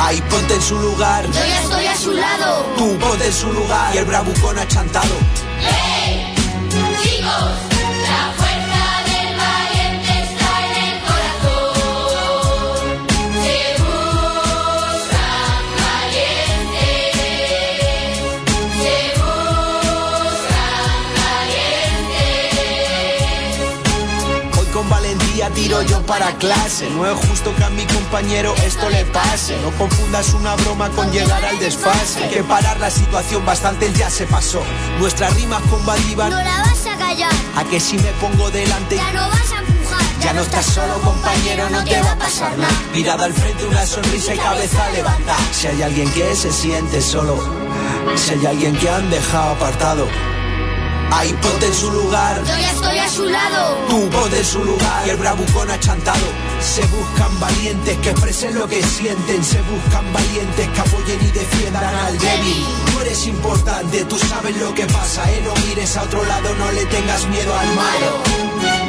Ahí 0.00 0.20
ponte 0.22 0.54
en 0.54 0.62
su 0.62 0.78
lugar. 0.78 1.26
Yo 1.26 1.32
ya 1.32 1.62
estoy 1.62 1.86
a 1.86 1.96
su 1.96 2.12
lado. 2.12 2.66
Tú 2.76 2.98
ponte 2.98 3.26
en 3.26 3.32
su 3.32 3.52
lugar. 3.52 3.94
Y 3.94 3.98
el 3.98 4.04
bravucón 4.04 4.58
achantado. 4.58 5.14
Chicos, 7.02 7.79
para 26.10 26.34
clase. 26.38 26.90
No 26.90 27.06
es 27.06 27.16
justo 27.28 27.54
que 27.54 27.62
a 27.62 27.70
mi 27.70 27.86
compañero 27.86 28.52
esto 28.66 28.90
le 28.90 29.04
pase. 29.04 29.56
No 29.62 29.70
confundas 29.78 30.34
una 30.34 30.56
broma 30.56 30.90
con 30.90 31.08
llegar 31.12 31.44
al 31.44 31.56
desfase. 31.60 32.24
Hay 32.24 32.30
que 32.30 32.42
parar 32.42 32.80
la 32.80 32.90
situación, 32.90 33.46
bastante 33.46 33.92
ya 33.92 34.10
se 34.10 34.26
pasó. 34.26 34.60
Nuestras 34.98 35.32
rimas 35.36 35.62
combativas. 35.70 36.28
No 36.28 36.42
la 36.42 36.58
vas 36.62 36.84
a 36.84 36.98
callar. 36.98 37.30
A 37.56 37.62
que 37.62 37.78
si 37.78 37.96
me 37.98 38.10
pongo 38.14 38.50
delante. 38.50 38.96
Ya 38.96 39.12
no 39.12 39.28
vas 39.28 39.52
a 39.52 39.58
empujar. 39.60 40.00
Ya 40.20 40.32
no 40.32 40.42
estás 40.42 40.66
solo, 40.66 40.94
compañero, 41.00 41.70
no 41.70 41.84
te 41.84 42.00
va 42.02 42.10
a 42.10 42.18
pasar 42.18 42.58
nada. 42.58 42.74
Mirada 42.92 43.26
al 43.26 43.32
frente, 43.32 43.64
una 43.64 43.86
sonrisa 43.86 44.34
y 44.34 44.38
cabeza 44.38 44.90
levantada. 44.90 45.38
Si 45.52 45.68
hay 45.68 45.80
alguien 45.80 46.10
que 46.12 46.34
se 46.34 46.52
siente 46.52 47.00
solo, 47.00 47.38
si 48.16 48.32
hay 48.32 48.46
alguien 48.46 48.76
que 48.76 48.90
han 48.90 49.08
dejado 49.10 49.52
apartado, 49.52 50.08
ahí 51.12 51.32
ponte 51.42 51.66
en 51.66 51.74
su 51.74 51.90
lugar. 51.90 52.38
Yo 52.44 52.56
ya 52.58 52.70
estoy 52.70 52.98
a 52.98 53.08
su 53.08 53.24
lado. 53.26 53.76
Tú 53.88 54.08
ponte 54.10 54.38
en 54.38 54.44
su 54.44 54.64
lugar 54.64 55.06
y 55.06 55.10
el 55.10 55.16
bravucón 55.16 55.70
achantado. 55.70 56.26
Se 56.60 56.84
buscan 56.86 57.40
valientes 57.40 57.96
que 57.98 58.10
expresen 58.10 58.54
lo 58.54 58.66
que 58.68 58.82
sienten. 58.82 59.44
Se 59.44 59.60
buscan 59.62 60.12
valientes 60.12 60.68
que 60.68 60.80
apoyen 60.80 61.18
y 61.22 61.30
defiendan 61.30 61.94
al 61.94 62.18
débil. 62.18 62.64
Tú 62.92 63.00
eres 63.00 63.26
importante, 63.26 64.04
tú 64.04 64.18
sabes 64.18 64.56
lo 64.56 64.74
que 64.74 64.86
pasa, 64.86 65.30
eh. 65.30 65.42
No 65.44 65.54
mires 65.66 65.96
a 65.96 66.02
otro 66.02 66.24
lado, 66.24 66.54
no 66.56 66.70
le 66.72 66.84
tengas 66.86 67.26
miedo 67.28 67.56
al 67.56 67.74
malo. 67.74 68.79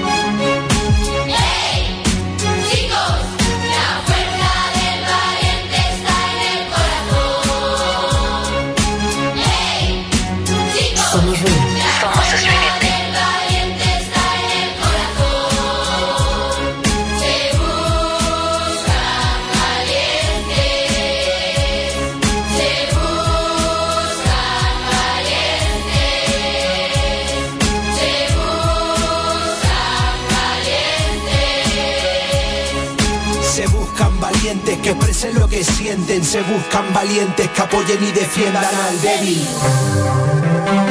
Buscan 34.02 34.20
valientes 34.20 34.78
que 34.80 34.90
expresen 34.90 35.40
lo 35.40 35.48
que 35.48 35.64
sienten. 35.64 36.24
Se 36.24 36.42
buscan 36.42 36.94
valientes 36.94 37.50
que 37.50 37.62
apoyen 37.62 38.04
y 38.04 38.12
defiendan 38.12 38.64
al 38.64 39.02
débil. 39.02 40.91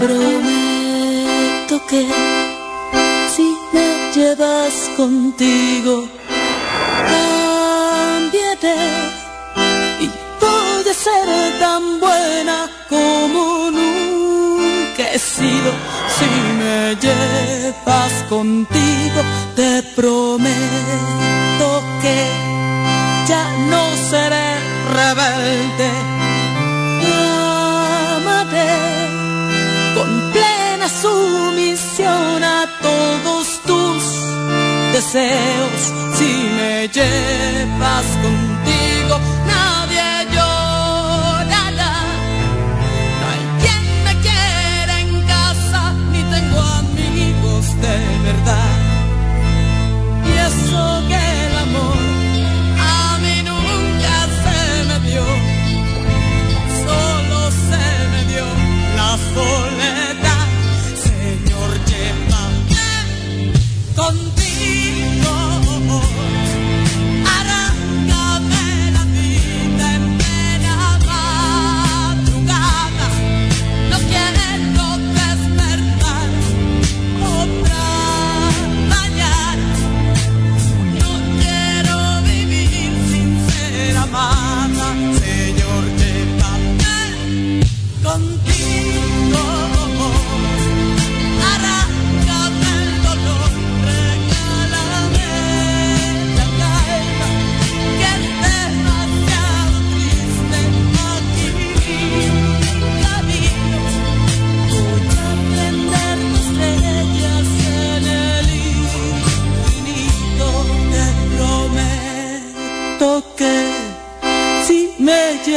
Prometo 0.00 1.76
que 1.86 2.02
si 3.34 3.46
me 3.72 3.88
llevas 4.14 4.74
contigo, 4.96 6.08
cambiaré 7.12 8.80
y 10.00 10.06
voy 10.40 10.84
a 10.90 10.94
ser 10.94 11.28
tan 11.60 12.00
buena 12.00 12.56
como 12.88 13.70
nunca 13.70 15.02
he 15.12 15.18
sido. 15.18 15.70
Si 16.16 16.30
me 16.60 16.96
llevas 17.04 18.14
contigo, 18.30 19.20
te 19.54 19.82
prometo 19.94 21.68
que 22.02 22.18
ya 23.28 23.44
no 23.70 23.82
seré 24.10 24.48
rebelde. 24.96 25.99
Todos 32.82 33.60
tus 33.66 34.02
deseos. 34.92 35.80
Si 36.14 36.32
me 36.56 36.88
llevas 36.88 38.06
contigo, 38.22 38.59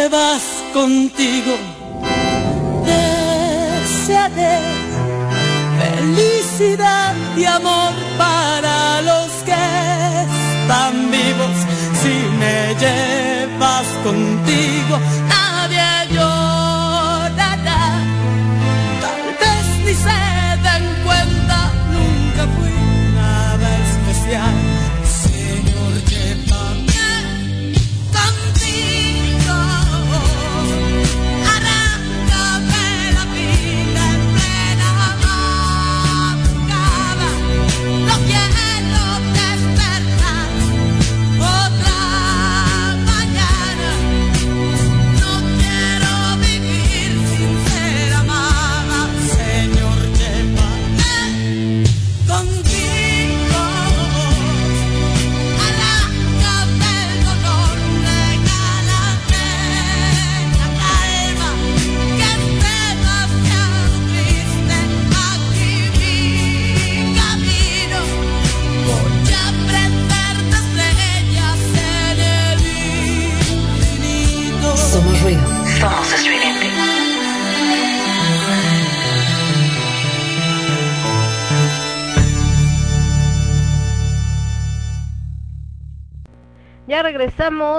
llevas 0.04 0.44
contigo. 0.74 1.54
Desearé 2.86 4.60
felicidad 5.80 7.16
y 7.38 7.46
amor 7.46 7.94
para 8.18 9.02
los 9.02 9.32
que 9.48 9.64
están 10.62 10.94
vivos. 11.12 11.56
Si 12.02 12.16
me 12.42 12.76
llevas 12.84 13.88
contigo, 14.04 14.96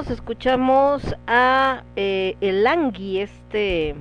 escuchamos 0.02 1.14
a 1.28 1.84
eh, 1.94 2.36
el 2.40 2.64
Langui, 2.64 3.20
este 3.20 3.94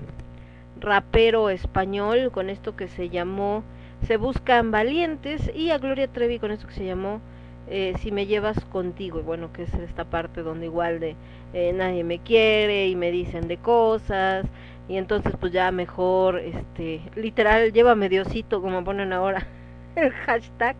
rapero 0.80 1.52
español, 1.52 2.32
con 2.32 2.50
esto 2.50 2.76
que 2.76 2.88
se 2.88 3.10
llamó 3.10 3.64
Se 4.08 4.18
Buscan 4.18 4.72
Valientes, 4.72 5.52
y 5.54 5.70
a 5.70 5.78
Gloria 5.78 6.08
Trevi 6.08 6.40
con 6.40 6.50
esto 6.50 6.66
que 6.66 6.74
se 6.74 6.86
llamó 6.86 7.22
eh, 7.68 7.94
Si 8.00 8.12
me 8.12 8.26
llevas 8.26 8.66
contigo, 8.66 9.20
y 9.20 9.22
bueno, 9.22 9.54
que 9.54 9.64
es 9.64 9.74
esta 9.76 10.04
parte 10.04 10.42
donde 10.42 10.66
igual 10.66 11.00
de 11.00 11.16
eh, 11.54 11.72
nadie 11.74 12.04
me 12.04 12.18
quiere 12.18 12.88
y 12.88 12.96
me 12.96 13.12
dicen 13.12 13.48
de 13.48 13.58
cosas, 13.58 14.48
y 14.90 14.98
entonces 14.98 15.34
pues 15.40 15.54
ya 15.54 15.72
mejor, 15.72 16.40
este, 16.40 17.02
literal, 17.16 17.72
llévame 17.72 18.10
Diosito, 18.10 18.64
como 18.64 18.84
ponen 18.84 19.14
ahora 19.14 19.46
el 19.96 20.12
hashtag, 20.12 20.76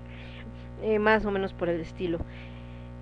eh, 0.82 0.98
más 0.98 1.24
o 1.24 1.30
menos 1.30 1.54
por 1.54 1.70
el 1.70 1.82
estilo. 1.82 2.18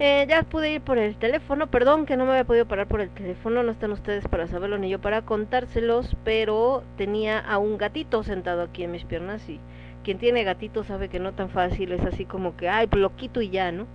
Eh, 0.03 0.25
ya 0.27 0.41
pude 0.41 0.73
ir 0.73 0.81
por 0.81 0.97
el 0.97 1.15
teléfono, 1.15 1.69
perdón 1.69 2.07
que 2.07 2.17
no 2.17 2.25
me 2.25 2.31
había 2.31 2.43
podido 2.43 2.65
parar 2.67 2.87
por 2.87 3.01
el 3.01 3.11
teléfono, 3.11 3.61
no 3.61 3.71
están 3.71 3.91
ustedes 3.91 4.27
para 4.27 4.47
saberlo 4.47 4.79
ni 4.79 4.89
yo 4.89 4.99
para 4.99 5.21
contárselos, 5.21 6.17
pero 6.23 6.81
tenía 6.97 7.37
a 7.37 7.59
un 7.59 7.77
gatito 7.77 8.23
sentado 8.23 8.63
aquí 8.63 8.83
en 8.83 8.89
mis 8.89 9.05
piernas 9.05 9.47
y 9.47 9.59
quien 10.03 10.17
tiene 10.17 10.43
gatito 10.43 10.83
sabe 10.83 11.07
que 11.07 11.19
no 11.19 11.33
tan 11.33 11.51
fácil, 11.51 11.91
es 11.91 12.01
así 12.03 12.25
como 12.25 12.57
que, 12.57 12.67
ay, 12.67 12.87
pues 12.87 12.99
lo 12.99 13.15
quito 13.15 13.43
y 13.43 13.51
ya, 13.51 13.71
¿no? 13.71 13.85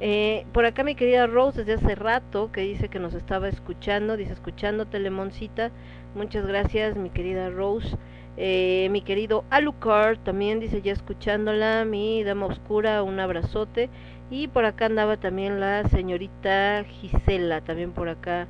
Eh, 0.00 0.46
por 0.54 0.64
acá 0.64 0.82
mi 0.82 0.94
querida 0.94 1.26
Rose 1.26 1.62
desde 1.62 1.74
hace 1.74 1.94
rato 1.94 2.50
que 2.52 2.62
dice 2.62 2.88
que 2.88 2.98
nos 2.98 3.12
estaba 3.12 3.46
escuchando, 3.46 4.16
dice 4.16 4.32
escuchando 4.32 4.86
Telemoncita, 4.86 5.72
muchas 6.14 6.46
gracias 6.46 6.96
mi 6.96 7.10
querida 7.10 7.50
Rose. 7.50 7.98
Eh, 8.38 8.88
mi 8.90 9.02
querido 9.02 9.44
Alucard 9.50 10.20
también 10.20 10.60
dice 10.60 10.80
ya 10.80 10.94
escuchándola, 10.94 11.84
mi 11.84 12.24
dama 12.24 12.46
oscura, 12.46 13.02
un 13.02 13.20
abrazote. 13.20 13.90
Y 14.30 14.46
por 14.48 14.64
acá 14.64 14.86
andaba 14.86 15.16
también 15.16 15.58
la 15.58 15.88
señorita 15.88 16.84
Gisela, 16.84 17.60
también 17.62 17.92
por 17.92 18.08
acá 18.08 18.46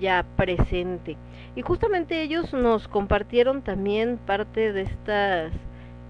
ya 0.00 0.24
presente. 0.36 1.16
Y 1.54 1.62
justamente 1.62 2.22
ellos 2.22 2.52
nos 2.52 2.88
compartieron 2.88 3.62
también 3.62 4.18
parte 4.18 4.72
de 4.72 4.82
estas 4.82 5.52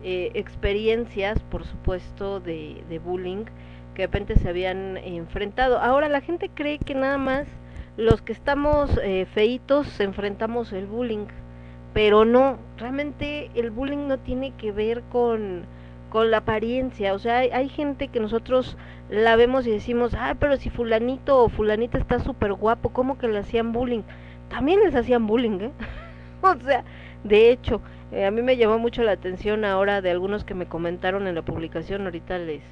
eh, 0.03 0.31
experiencias, 0.33 1.41
por 1.51 1.67
supuesto, 1.67 2.41
de, 2.41 3.01
bullying 3.05 3.45
que 3.95 4.03
de 4.03 4.07
repente 4.07 4.37
se 4.37 4.49
habían 4.49 4.97
enfrentado. 4.97 5.79
Ahora 5.79 6.09
la 6.09 6.23
gente 6.23 6.49
cree 6.49 6.79
que 6.79 6.95
nada 6.95 7.19
más 7.19 7.47
los 7.99 8.23
que 8.23 8.33
estamos 8.33 8.99
eh, 9.03 9.27
feitos 9.35 10.01
enfrentamos 10.01 10.73
el 10.73 10.87
bullying, 10.87 11.27
pero 11.93 12.25
no, 12.25 12.59
realmente 12.79 13.51
el 13.55 13.71
bullying 13.71 14.07
no 14.07 14.19
tiene 14.19 14.53
que 14.53 14.73
ver 14.73 15.03
con, 15.11 15.67
con 16.11 16.31
la 16.31 16.39
apariencia, 16.39 17.15
o 17.15 17.19
sea, 17.19 17.39
hay, 17.39 17.69
gente 17.69 18.09
que 18.09 18.21
nosotros 18.21 18.77
la 19.09 19.37
vemos 19.37 19.67
y 19.67 19.71
decimos, 19.71 20.13
ah, 20.15 20.37
pero 20.39 20.57
si 20.57 20.69
fulanito 20.69 21.43
o 21.43 21.49
fulanita 21.49 21.99
está 21.99 22.19
súper 22.19 22.53
guapo, 22.53 22.91
¿cómo 22.91 23.17
que 23.17 23.29
le 23.29 23.39
hacían 23.39 23.73
bullying? 23.73 24.03
También 24.49 24.81
les 24.81 24.95
hacían 24.95 25.27
bullying, 25.27 25.61
¿eh? 25.61 25.73
o 26.43 26.55
sea, 26.57 26.85
de 27.25 27.51
hecho, 27.51 27.81
eh, 28.13 28.27
a 28.27 28.31
mí 28.31 28.43
me 28.43 28.57
llamó 28.57 28.79
mucho 28.79 29.03
la 29.03 29.13
atención 29.13 29.65
ahora 29.65 30.03
de 30.03 30.11
algunos 30.11 30.45
que 30.45 30.55
me 30.55 30.67
comentaron 30.67 31.27
en 31.29 31.37
la 31.37 31.43
publicación, 31.43 32.03
ahorita 32.03 32.39
les, 32.39 32.63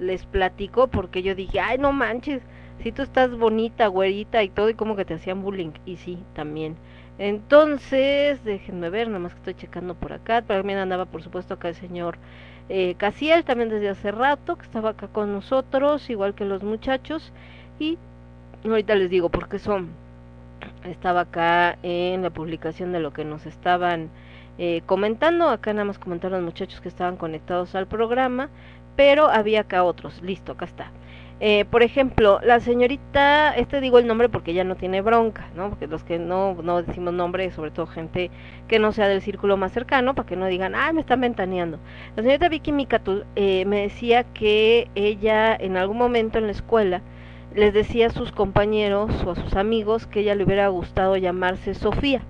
les 0.00 0.24
platico 0.26 0.88
porque 0.88 1.22
yo 1.22 1.34
dije, 1.34 1.60
ay, 1.60 1.78
no 1.78 1.92
manches, 1.92 2.42
si 2.82 2.92
tú 2.92 3.02
estás 3.02 3.36
bonita, 3.36 3.86
güerita 3.88 4.42
y 4.42 4.48
todo, 4.48 4.70
y 4.70 4.74
como 4.74 4.96
que 4.96 5.04
te 5.04 5.14
hacían 5.14 5.42
bullying, 5.42 5.72
y 5.84 5.96
sí, 5.96 6.24
también. 6.34 6.76
Entonces, 7.18 8.42
déjenme 8.44 8.90
ver, 8.90 9.08
nada 9.08 9.20
más 9.20 9.32
que 9.32 9.38
estoy 9.38 9.54
checando 9.54 9.94
por 9.94 10.12
acá, 10.12 10.42
también 10.42 10.78
andaba 10.78 11.06
por 11.06 11.22
supuesto 11.22 11.54
acá 11.54 11.68
el 11.68 11.74
señor 11.74 12.18
eh, 12.68 12.94
Casiel, 12.96 13.44
también 13.44 13.68
desde 13.68 13.88
hace 13.88 14.10
rato, 14.10 14.56
que 14.56 14.64
estaba 14.64 14.90
acá 14.90 15.08
con 15.08 15.32
nosotros, 15.32 16.08
igual 16.10 16.34
que 16.34 16.44
los 16.44 16.62
muchachos, 16.62 17.32
y 17.78 17.98
ahorita 18.64 18.94
les 18.94 19.10
digo 19.10 19.28
porque 19.28 19.58
son, 19.58 19.90
estaba 20.84 21.22
acá 21.22 21.78
en 21.82 22.22
la 22.22 22.30
publicación 22.30 22.92
de 22.92 23.00
lo 23.00 23.12
que 23.12 23.24
nos 23.24 23.46
estaban 23.46 24.10
eh, 24.58 24.82
comentando, 24.86 25.48
acá 25.48 25.72
nada 25.72 25.84
más 25.84 25.98
comentaron 25.98 26.40
los 26.44 26.52
muchachos 26.52 26.80
que 26.80 26.88
estaban 26.88 27.16
conectados 27.16 27.74
al 27.74 27.86
programa, 27.86 28.48
pero 28.96 29.28
había 29.28 29.60
acá 29.60 29.84
otros, 29.84 30.22
listo, 30.22 30.52
acá 30.52 30.64
está. 30.64 30.90
Eh, 31.38 31.66
por 31.70 31.82
ejemplo, 31.82 32.40
la 32.42 32.60
señorita, 32.60 33.54
este 33.54 33.82
digo 33.82 33.98
el 33.98 34.06
nombre 34.06 34.30
porque 34.30 34.54
ya 34.54 34.64
no 34.64 34.74
tiene 34.76 35.02
bronca, 35.02 35.48
¿no? 35.54 35.68
Porque 35.68 35.86
los 35.86 36.02
que 36.02 36.18
no, 36.18 36.54
no 36.62 36.82
decimos 36.82 37.12
nombre, 37.12 37.50
sobre 37.50 37.70
todo 37.70 37.86
gente 37.86 38.30
que 38.68 38.78
no 38.78 38.90
sea 38.92 39.06
del 39.06 39.20
círculo 39.20 39.58
más 39.58 39.72
cercano, 39.72 40.14
para 40.14 40.26
que 40.26 40.36
no 40.36 40.46
digan, 40.46 40.74
ah, 40.74 40.92
me 40.94 41.02
están 41.02 41.20
ventaneando. 41.20 41.78
La 42.16 42.22
señorita 42.22 42.48
Vicky 42.48 42.72
Micatul 42.72 43.26
eh, 43.36 43.66
me 43.66 43.82
decía 43.82 44.24
que 44.24 44.88
ella 44.94 45.54
en 45.54 45.76
algún 45.76 45.98
momento 45.98 46.38
en 46.38 46.46
la 46.46 46.52
escuela 46.52 47.02
les 47.54 47.74
decía 47.74 48.06
a 48.06 48.10
sus 48.10 48.32
compañeros 48.32 49.10
o 49.24 49.32
a 49.32 49.36
sus 49.36 49.56
amigos 49.56 50.06
que 50.06 50.20
ella 50.20 50.34
le 50.34 50.44
hubiera 50.44 50.68
gustado 50.68 51.18
llamarse 51.18 51.74
Sofía. 51.74 52.22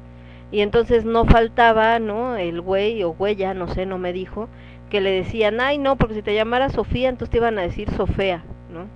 Y 0.51 0.61
entonces 0.61 1.05
no 1.05 1.25
faltaba, 1.27 1.99
¿no? 2.01 2.37
El 2.37 2.61
güey 2.61 3.03
o 3.05 3.11
huella, 3.11 3.55
no 3.55 3.69
sé, 3.69 3.87
no 3.87 3.99
me 3.99 4.13
dijo, 4.13 4.49
que 4.91 5.01
le 5.01 5.11
decían, 5.11 5.61
ay, 5.61 5.79
no, 5.79 5.97
porque 5.97 6.15
si 6.15 6.23
te 6.23 6.35
llamara 6.35 6.71
Sofía, 6.71 7.09
entonces 7.09 7.31
te 7.31 7.39
iban 7.39 7.59
a 7.59 7.63
decir 7.63 7.91
Sofía, 7.91 8.45
¿no? 8.77 8.87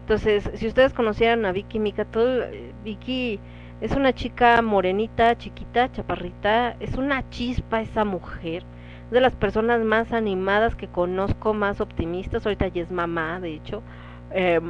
Entonces, 0.00 0.50
si 0.54 0.68
ustedes 0.68 0.92
conocieran 0.92 1.44
a 1.46 1.52
Vicky 1.52 1.78
Micatol, 1.78 2.44
eh, 2.44 2.72
Vicky 2.84 3.40
es 3.80 3.92
una 3.92 4.12
chica 4.12 4.62
morenita, 4.62 5.36
chiquita, 5.36 5.90
chaparrita, 5.90 6.76
es 6.80 6.94
una 6.96 7.28
chispa 7.28 7.80
esa 7.80 8.04
mujer, 8.04 8.62
es 9.06 9.10
de 9.10 9.20
las 9.20 9.34
personas 9.34 9.84
más 9.84 10.12
animadas 10.12 10.74
que 10.76 10.88
conozco, 10.88 11.54
más 11.54 11.80
optimistas, 11.80 12.46
ahorita 12.46 12.68
ya 12.68 12.82
es 12.82 12.90
mamá, 12.90 13.40
de 13.40 13.54
hecho, 13.54 13.82
eh, 14.30 14.60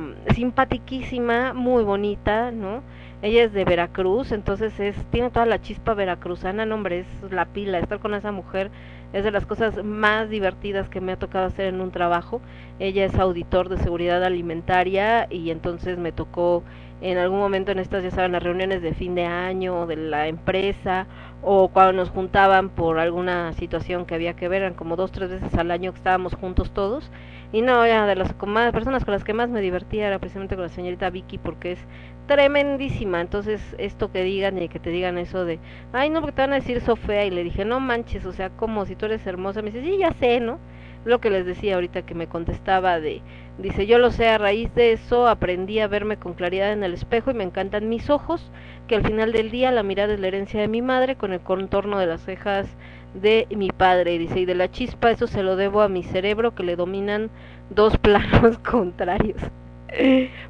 muy 1.55 1.85
bonita, 1.85 2.51
¿no? 2.51 2.83
Ella 3.23 3.45
es 3.45 3.53
de 3.53 3.65
Veracruz, 3.65 4.33
entonces 4.33 4.79
es 4.79 4.97
tiene 5.11 5.31
toda 5.31 5.47
la 5.47 5.61
chispa 5.61 5.95
veracruzana, 5.95 6.67
no 6.67 6.75
hombre, 6.75 7.01
es 7.01 7.33
la 7.33 7.47
pila, 7.47 7.79
estar 7.79 7.99
con 7.99 8.15
esa 8.15 8.33
mujer 8.33 8.71
es 9.13 9.25
de 9.25 9.31
las 9.31 9.47
cosas 9.47 9.83
más 9.85 10.29
divertidas 10.29 10.89
que 10.89 11.01
me 11.01 11.13
ha 11.13 11.19
tocado 11.19 11.47
hacer 11.47 11.67
en 11.67 11.81
un 11.81 11.91
trabajo. 11.91 12.41
Ella 12.79 13.05
es 13.05 13.15
auditor 13.15 13.69
de 13.69 13.79
seguridad 13.79 14.23
alimentaria 14.25 15.27
y 15.31 15.51
entonces 15.51 15.99
me 15.99 16.13
tocó 16.13 16.63
en 17.01 17.19
algún 17.19 17.39
momento 17.39 17.73
en 17.73 17.79
estas, 17.79 18.03
ya 18.03 18.11
saben, 18.11 18.33
las 18.33 18.43
reuniones 18.43 18.81
de 18.83 18.95
fin 18.95 19.15
de 19.15 19.27
año 19.27 19.87
de 19.87 19.97
la 19.97 20.29
empresa 20.29 21.07
o 21.43 21.69
cuando 21.69 21.93
nos 21.93 22.11
juntaban 22.11 22.71
por 22.71 22.99
alguna 22.99 23.53
situación 23.53 24.07
que 24.07 24.15
había 24.15 24.35
que 24.35 24.49
ver, 24.49 24.63
eran 24.63 24.75
como 24.75 24.97
dos, 24.97 25.13
tres 25.13 25.31
veces 25.31 25.55
al 25.55 25.71
año 25.71 25.93
que 25.93 25.99
estábamos 25.99 26.35
juntos 26.35 26.71
todos. 26.73 27.11
Y 27.53 27.63
no, 27.63 27.87
ya 27.87 28.07
de 28.07 28.17
las 28.17 28.33
con 28.35 28.51
más, 28.51 28.73
personas 28.73 29.05
con 29.05 29.13
las 29.13 29.25
que 29.25 29.33
más 29.33 29.51
me 29.51 29.61
divertía 29.61 30.09
era 30.09 30.19
precisamente 30.19 30.57
con 30.57 30.65
la 30.65 30.69
señorita 30.69 31.11
Vicky 31.11 31.39
porque 31.39 31.73
es 31.73 31.79
tremendísima. 32.27 33.21
Entonces, 33.21 33.61
esto 33.79 34.11
que 34.13 34.23
digan 34.23 34.61
y 34.61 34.69
que 34.69 34.79
te 34.79 34.91
digan 34.91 35.19
eso 35.19 35.45
de, 35.45 35.59
ay, 35.93 36.11
no, 36.11 36.21
porque 36.21 36.37
te 36.37 36.43
van 36.43 36.53
a 36.53 36.57
decir 36.57 36.81
Sofía. 36.81 37.25
Y 37.25 37.31
le 37.31 37.45
dije, 37.45 37.65
no 37.65 37.81
manches, 37.81 38.25
o 38.27 38.33
sea, 38.33 38.51
como 38.51 38.85
si 38.87 38.97
tú 38.97 39.07
eres 39.07 39.27
hermosa. 39.27 39.63
Me 39.63 39.71
dice, 39.71 39.85
sí, 39.85 39.99
ya 39.99 40.13
sé, 40.13 40.41
¿no? 40.41 40.59
Lo 41.05 41.21
que 41.21 41.31
les 41.31 41.47
decía 41.47 41.77
ahorita 41.77 42.03
que 42.03 42.15
me 42.15 42.27
contestaba 42.27 42.99
de, 42.99 43.23
dice, 43.59 43.87
yo 43.87 43.99
lo 43.99 44.11
sé, 44.11 44.27
a 44.27 44.39
raíz 44.39 44.75
de 44.75 44.93
eso 44.93 45.29
aprendí 45.29 45.79
a 45.79 45.87
verme 45.87 46.17
con 46.17 46.35
claridad 46.35 46.73
en 46.73 46.83
el 46.83 46.95
espejo 46.95 47.31
y 47.31 47.35
me 47.35 47.45
encantan 47.45 47.89
mis 47.89 48.11
ojos, 48.11 48.51
que 48.89 48.97
al 48.97 49.07
final 49.07 49.31
del 49.31 49.53
día 49.53 49.71
la 49.71 49.85
mirada 49.85 50.15
es 50.15 50.21
la 50.21 50.27
herencia 50.27 50.61
de 50.61 50.67
mi 50.67 50.83
madre 50.83 51.15
con 51.15 51.33
el 51.33 51.41
contorno 51.41 52.01
de 52.01 52.07
las 52.07 52.23
cejas 52.23 52.67
de 53.15 53.47
mi 53.51 53.71
padre. 53.71 54.19
Dice, 54.19 54.41
y 54.41 54.47
de 54.47 54.57
la 54.57 54.71
chispa, 54.71 55.13
eso 55.13 55.29
se 55.29 55.45
lo 55.45 55.55
debo 55.55 55.83
a 55.83 55.89
mi 55.89 56.03
cerebro 56.03 56.57
que 56.57 56.65
le 56.65 56.75
dominan 56.75 57.31
dos 57.71 57.97
planos 58.03 58.59
contrarios. 58.59 59.41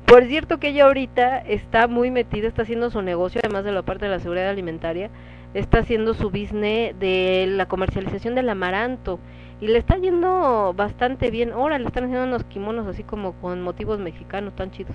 Por 0.07 0.25
cierto 0.25 0.59
que 0.59 0.69
ella 0.69 0.87
ahorita 0.87 1.39
está 1.39 1.89
muy 1.89 2.11
metida, 2.11 2.49
está 2.49 2.63
haciendo 2.63 2.91
su 2.91 3.03
negocio, 3.03 3.41
además 3.43 3.65
de 3.65 3.73
la 3.73 3.83
parte 3.83 4.07
de 4.07 4.11
la 4.11 4.21
seguridad 4.21 4.49
alimentaria, 4.49 5.11
está 5.55 5.81
haciendo 5.81 6.15
su 6.15 6.31
business 6.31 6.99
de 6.99 7.47
la 7.49 7.67
comercialización 7.67 8.35
del 8.35 8.49
amaranto 8.49 9.19
y 9.61 9.69
le 9.69 9.79
está 9.79 9.97
yendo 9.97 10.75
bastante 10.77 11.31
bien. 11.31 11.53
Ahora 11.53 11.79
le 11.79 11.87
están 11.87 12.05
haciendo 12.05 12.27
unos 12.27 12.45
kimonos 12.45 12.87
así 12.87 13.03
como 13.03 13.33
con 13.35 13.63
motivos 13.63 13.99
mexicanos 13.99 14.55
tan 14.55 14.71
chidos. 14.71 14.95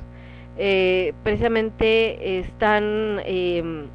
Eh, 0.57 1.13
precisamente 1.23 2.39
están 2.39 3.21
eh, 3.25 3.85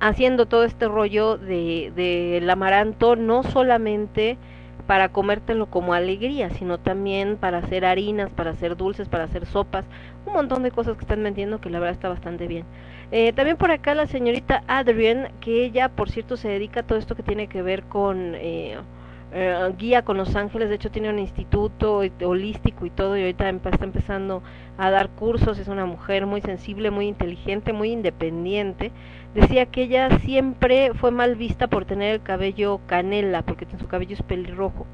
haciendo 0.00 0.46
todo 0.46 0.64
este 0.64 0.86
rollo 0.86 1.36
de 1.36 1.92
del 1.94 2.48
amaranto 2.48 3.16
no 3.16 3.42
solamente 3.42 4.38
para 4.88 5.10
comértelo 5.10 5.66
como 5.66 5.92
alegría, 5.92 6.48
sino 6.48 6.78
también 6.78 7.36
para 7.36 7.58
hacer 7.58 7.84
harinas, 7.84 8.30
para 8.30 8.52
hacer 8.52 8.74
dulces, 8.74 9.06
para 9.06 9.24
hacer 9.24 9.44
sopas, 9.44 9.84
un 10.24 10.32
montón 10.32 10.62
de 10.62 10.70
cosas 10.70 10.96
que 10.96 11.02
están 11.02 11.22
vendiendo 11.22 11.60
que 11.60 11.68
la 11.68 11.78
verdad 11.78 11.92
está 11.92 12.08
bastante 12.08 12.46
bien. 12.46 12.64
Eh, 13.12 13.34
también 13.34 13.58
por 13.58 13.70
acá 13.70 13.94
la 13.94 14.06
señorita 14.06 14.64
Adrian, 14.66 15.28
que 15.42 15.62
ella 15.62 15.90
por 15.90 16.10
cierto 16.10 16.38
se 16.38 16.48
dedica 16.48 16.80
a 16.80 16.82
todo 16.84 16.98
esto 16.98 17.14
que 17.14 17.22
tiene 17.22 17.48
que 17.48 17.60
ver 17.60 17.82
con 17.82 18.34
eh, 18.36 18.78
eh, 19.34 19.74
guía 19.76 20.06
con 20.06 20.16
los 20.16 20.34
ángeles, 20.34 20.70
de 20.70 20.76
hecho 20.76 20.90
tiene 20.90 21.10
un 21.10 21.18
instituto 21.18 22.00
holístico 22.24 22.86
y 22.86 22.90
todo 22.90 23.14
y 23.18 23.20
ahorita 23.20 23.50
está 23.50 23.84
empezando 23.84 24.42
a 24.78 24.90
dar 24.90 25.10
cursos, 25.10 25.58
es 25.58 25.68
una 25.68 25.84
mujer 25.84 26.24
muy 26.24 26.40
sensible, 26.40 26.90
muy 26.90 27.08
inteligente, 27.08 27.74
muy 27.74 27.90
independiente. 27.90 28.90
Decía 29.34 29.66
que 29.66 29.82
ella 29.82 30.18
siempre 30.20 30.92
fue 30.94 31.10
mal 31.10 31.36
vista 31.36 31.68
por 31.68 31.84
tener 31.84 32.14
el 32.14 32.22
cabello 32.22 32.80
canela, 32.86 33.42
porque 33.42 33.66
su 33.78 33.86
cabello 33.86 34.14
es 34.14 34.22
pelirrojo 34.22 34.86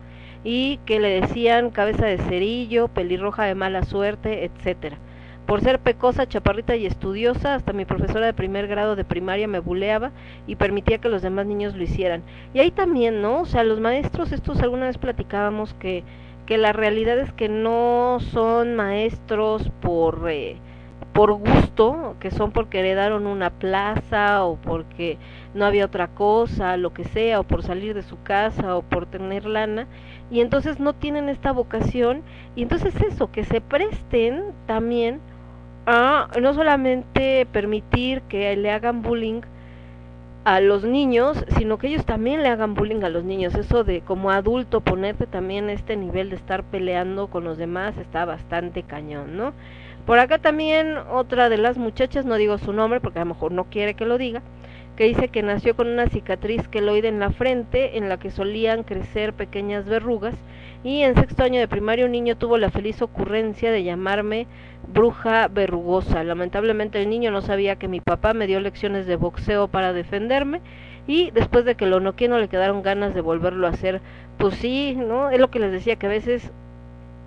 y 0.44 0.78
que 0.85 1.01
le 1.01 1.20
decían 1.20 1.70
cabeza 1.70 2.05
de 2.06 2.19
cerillo, 2.19 2.89
pelirroja 2.89 3.44
de 3.44 3.55
mala 3.55 3.82
suerte, 3.82 4.44
etcétera. 4.44 4.98
Por 5.47 5.61
ser 5.61 5.81
pecosa, 5.81 6.27
chaparrita 6.27 6.77
y 6.77 6.86
estudiosa, 6.86 7.55
hasta 7.55 7.73
mi 7.73 7.85
profesora 7.85 8.27
de 8.27 8.35
primer 8.35 8.66
grado 8.66 8.97
de 8.97 9.05
primaria 9.05 9.48
me 9.48 9.59
buleaba 9.59 10.12
y 10.47 10.56
permitía 10.56 10.98
que 10.98 11.09
los 11.09 11.23
demás 11.23 11.47
niños 11.47 11.74
lo 11.74 11.82
hicieran. 11.82 12.23
Y 12.55 12.61
ahí 12.61 12.70
también, 12.70 13.20
¿no? 13.20 13.40
O 13.40 13.47
sea, 13.47 13.65
los 13.65 13.81
maestros, 13.81 14.32
estos 14.32 14.61
alguna 14.61 14.86
vez 14.86 14.98
platicábamos 14.98 15.74
que, 15.74 16.05
que 16.47 16.56
la 16.59 16.73
realidad 16.73 17.19
es 17.19 17.32
que 17.32 17.48
no 17.48 18.19
son 18.20 18.74
maestros 18.74 19.70
por, 19.81 20.27
eh, 20.31 20.56
por 21.15 21.32
gusto, 21.32 22.16
que 22.19 22.32
son 22.32 22.51
porque 22.51 22.81
heredaron 22.81 23.27
una 23.27 23.51
plaza 23.51 24.45
o 24.45 24.57
porque 24.57 25.16
no 25.55 25.65
había 25.65 25.86
otra 25.86 26.09
cosa, 26.09 26.77
lo 26.77 26.93
que 26.93 27.05
sea, 27.05 27.39
o 27.41 27.45
por 27.45 27.62
salir 27.62 27.95
de 27.95 28.03
su 28.03 28.20
casa 28.23 28.77
o 28.77 28.82
por 28.82 29.07
tener 29.07 29.47
lana, 29.47 29.86
y 30.31 30.41
entonces 30.41 30.81
no 30.81 30.93
tienen 30.93 31.28
esta 31.28 31.53
vocación, 31.53 32.23
y 32.57 32.62
entonces 32.62 32.95
eso, 33.01 33.31
que 33.31 33.45
se 33.45 33.61
presten 33.61 34.43
también 34.66 35.20
a 35.86 36.28
no 36.41 36.53
solamente 36.53 37.47
permitir 37.53 38.23
que 38.23 38.57
le 38.57 38.73
hagan 38.73 39.03
bullying 39.03 39.43
a 40.45 40.61
los 40.61 40.85
niños, 40.85 41.45
sino 41.57 41.78
que 41.78 41.89
ellos 41.89 42.05
también 42.05 42.43
le 42.43 42.49
hagan 42.49 42.74
bullying 42.74 43.03
a 43.05 43.09
los 43.09 43.24
niños. 43.24 43.55
Eso 43.55 43.85
de 43.85 44.01
como 44.01 44.31
adulto 44.31 44.81
ponerte 44.81 45.27
también 45.27 45.70
este 45.70 45.97
nivel 45.97 46.31
de 46.31 46.36
estar 46.36 46.65
peleando 46.65 47.28
con 47.28 47.45
los 47.45 47.57
demás 47.57 47.97
está 47.99 48.24
bastante 48.24 48.82
cañón, 48.82 49.36
¿no? 49.36 49.53
Por 50.06 50.18
acá 50.18 50.39
también 50.39 50.98
otra 51.10 51.48
de 51.48 51.56
las 51.56 51.78
muchachas, 51.78 52.26
no 52.26 52.35
digo 52.36 52.59
su 52.59 52.72
nombre 52.72 53.01
porque 53.01 53.20
a 53.20 53.24
lo 53.24 53.35
mejor 53.35 53.52
no 53.52 53.64
quiere 53.64 53.94
que 53.94 54.05
lo 54.05 54.18
diga, 54.18 54.43
que 54.97 55.05
dice 55.05 55.28
que 55.28 55.43
nació 55.43 55.74
con 55.74 55.89
una 55.89 56.09
cicatriz 56.09 56.68
queloide 56.68 57.09
en 57.09 57.20
la 57.20 57.31
frente 57.31 57.97
en 57.97 58.09
la 58.10 58.18
que 58.18 58.31
solían 58.31 58.82
crecer 58.82 59.32
pequeñas 59.32 59.86
verrugas 59.86 60.35
y 60.85 61.01
en 61.01 61.14
sexto 61.14 61.43
año 61.43 61.59
de 61.59 61.68
primaria 61.68 62.05
un 62.05 62.12
niño 62.12 62.36
tuvo 62.36 62.59
la 62.59 62.70
feliz 62.70 63.01
ocurrencia 63.01 63.72
de 63.72 63.82
llamarme 63.82 64.47
bruja 64.93 65.48
verrugosa. 65.48 66.22
Lamentablemente 66.22 67.01
el 67.01 67.09
niño 67.09 67.31
no 67.31 67.40
sabía 67.40 67.76
que 67.76 67.89
mi 67.89 68.01
papá 68.01 68.35
me 68.35 68.47
dio 68.47 68.60
lecciones 68.60 69.06
de 69.06 69.16
boxeo 69.16 69.68
para 69.68 69.94
defenderme 69.94 70.60
y 71.06 71.31
después 71.31 71.64
de 71.64 71.76
que 71.76 71.86
lo 71.86 72.01
noqué 72.01 72.28
no 72.28 72.39
le 72.39 72.48
quedaron 72.48 72.82
ganas 72.82 73.14
de 73.14 73.22
volverlo 73.22 73.66
a 73.66 73.70
hacer. 73.70 74.02
Pues 74.36 74.56
sí, 74.56 74.94
¿no? 74.94 75.31
Es 75.31 75.40
lo 75.40 75.51
que 75.51 75.59
les 75.60 75.72
decía 75.72 75.97
que 75.97 76.06
a 76.06 76.10
veces 76.10 76.52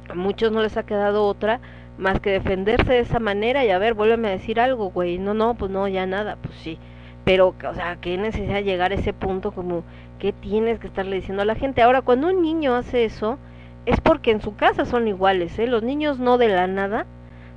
a 0.09 0.13
muchos 0.13 0.51
no 0.51 0.61
les 0.61 0.77
ha 0.77 0.85
quedado 0.85 1.25
otra 1.25 1.59
más 1.97 2.19
que 2.19 2.31
defenderse 2.31 2.93
de 2.93 2.99
esa 2.99 3.19
manera 3.19 3.65
y 3.65 3.71
a 3.71 3.79
ver, 3.79 3.93
vuélveme 3.93 4.27
a 4.27 4.31
decir 4.31 4.59
algo, 4.59 4.89
güey. 4.89 5.17
No, 5.17 5.33
no, 5.33 5.55
pues 5.55 5.71
no, 5.71 5.87
ya 5.87 6.05
nada, 6.05 6.37
pues 6.41 6.55
sí. 6.55 6.77
Pero, 7.25 7.55
o 7.69 7.73
sea, 7.73 7.97
qué 7.99 8.17
necesidad 8.17 8.61
llegar 8.61 8.91
a 8.91 8.95
ese 8.95 9.13
punto 9.13 9.51
como 9.51 9.83
que 10.19 10.33
tienes 10.33 10.79
que 10.79 10.87
estarle 10.87 11.17
diciendo 11.17 11.41
a 11.41 11.45
la 11.45 11.55
gente. 11.55 11.81
Ahora, 11.81 12.01
cuando 12.01 12.27
un 12.27 12.41
niño 12.41 12.75
hace 12.75 13.05
eso, 13.05 13.37
es 13.85 13.99
porque 14.01 14.31
en 14.31 14.41
su 14.41 14.55
casa 14.55 14.85
son 14.85 15.07
iguales, 15.07 15.57
¿eh? 15.59 15.67
Los 15.67 15.83
niños 15.83 16.19
no 16.19 16.37
de 16.37 16.49
la 16.49 16.67
nada 16.67 17.05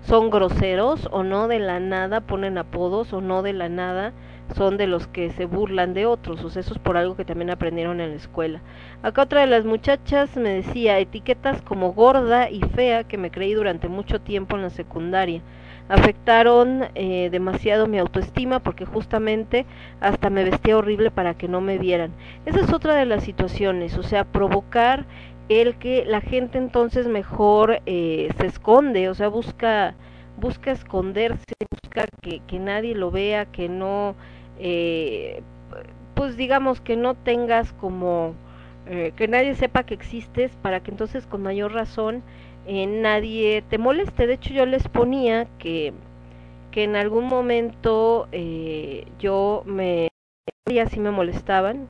son 0.02 0.30
groseros 0.30 1.08
o 1.12 1.22
no 1.22 1.46
de 1.48 1.58
la 1.58 1.78
nada 1.78 2.20
ponen 2.22 2.56
apodos 2.56 3.12
o 3.12 3.20
no 3.20 3.42
de 3.42 3.52
la 3.52 3.68
nada 3.68 4.12
son 4.54 4.76
de 4.76 4.86
los 4.86 5.06
que 5.06 5.30
se 5.30 5.46
burlan 5.46 5.94
de 5.94 6.06
otros, 6.06 6.42
o 6.44 6.50
sea, 6.50 6.60
eso 6.60 6.74
es 6.74 6.78
por 6.78 6.96
algo 6.96 7.16
que 7.16 7.24
también 7.24 7.50
aprendieron 7.50 8.00
en 8.00 8.10
la 8.10 8.16
escuela. 8.16 8.60
Acá 9.02 9.22
otra 9.22 9.40
de 9.40 9.46
las 9.46 9.64
muchachas 9.64 10.36
me 10.36 10.50
decía 10.50 10.98
etiquetas 10.98 11.62
como 11.62 11.92
gorda 11.92 12.50
y 12.50 12.60
fea 12.60 13.04
que 13.04 13.18
me 13.18 13.30
creí 13.30 13.54
durante 13.54 13.88
mucho 13.88 14.20
tiempo 14.20 14.56
en 14.56 14.62
la 14.62 14.70
secundaria. 14.70 15.42
Afectaron 15.88 16.84
eh, 16.94 17.30
demasiado 17.30 17.86
mi 17.88 17.98
autoestima 17.98 18.60
porque 18.60 18.84
justamente 18.84 19.66
hasta 20.00 20.30
me 20.30 20.44
vestía 20.44 20.78
horrible 20.78 21.10
para 21.10 21.34
que 21.34 21.48
no 21.48 21.60
me 21.60 21.78
vieran. 21.78 22.12
Esa 22.46 22.60
es 22.60 22.72
otra 22.72 22.94
de 22.94 23.06
las 23.06 23.24
situaciones, 23.24 23.98
o 23.98 24.02
sea, 24.02 24.24
provocar 24.24 25.06
el 25.48 25.76
que 25.76 26.04
la 26.04 26.20
gente 26.20 26.58
entonces 26.58 27.08
mejor 27.08 27.80
eh, 27.86 28.30
se 28.38 28.46
esconde, 28.46 29.08
o 29.08 29.14
sea, 29.14 29.28
busca 29.28 29.96
busca 30.40 30.70
esconderse, 30.72 31.54
busca 31.70 32.06
que, 32.22 32.40
que 32.46 32.58
nadie 32.58 32.94
lo 32.94 33.10
vea, 33.10 33.46
que 33.46 33.68
no, 33.68 34.14
eh, 34.60 35.42
pues 36.14 36.36
digamos 36.36 36.80
que 36.80 36.96
no 36.96 37.14
tengas 37.14 37.72
como, 37.74 38.34
eh, 38.86 39.12
que 39.16 39.28
nadie 39.28 39.54
sepa 39.54 39.84
que 39.84 39.94
existes 39.94 40.52
para 40.62 40.80
que 40.80 40.90
entonces 40.90 41.26
con 41.26 41.42
mayor 41.42 41.72
razón 41.72 42.22
eh, 42.66 42.86
nadie 42.86 43.62
te 43.68 43.78
moleste. 43.78 44.26
De 44.26 44.34
hecho 44.34 44.52
yo 44.54 44.66
les 44.66 44.88
ponía 44.88 45.46
que, 45.58 45.92
que 46.70 46.84
en 46.84 46.96
algún 46.96 47.26
momento 47.26 48.28
eh, 48.32 49.06
yo 49.18 49.62
me, 49.66 50.08
así 50.82 51.00
me 51.00 51.10
molestaban, 51.10 51.88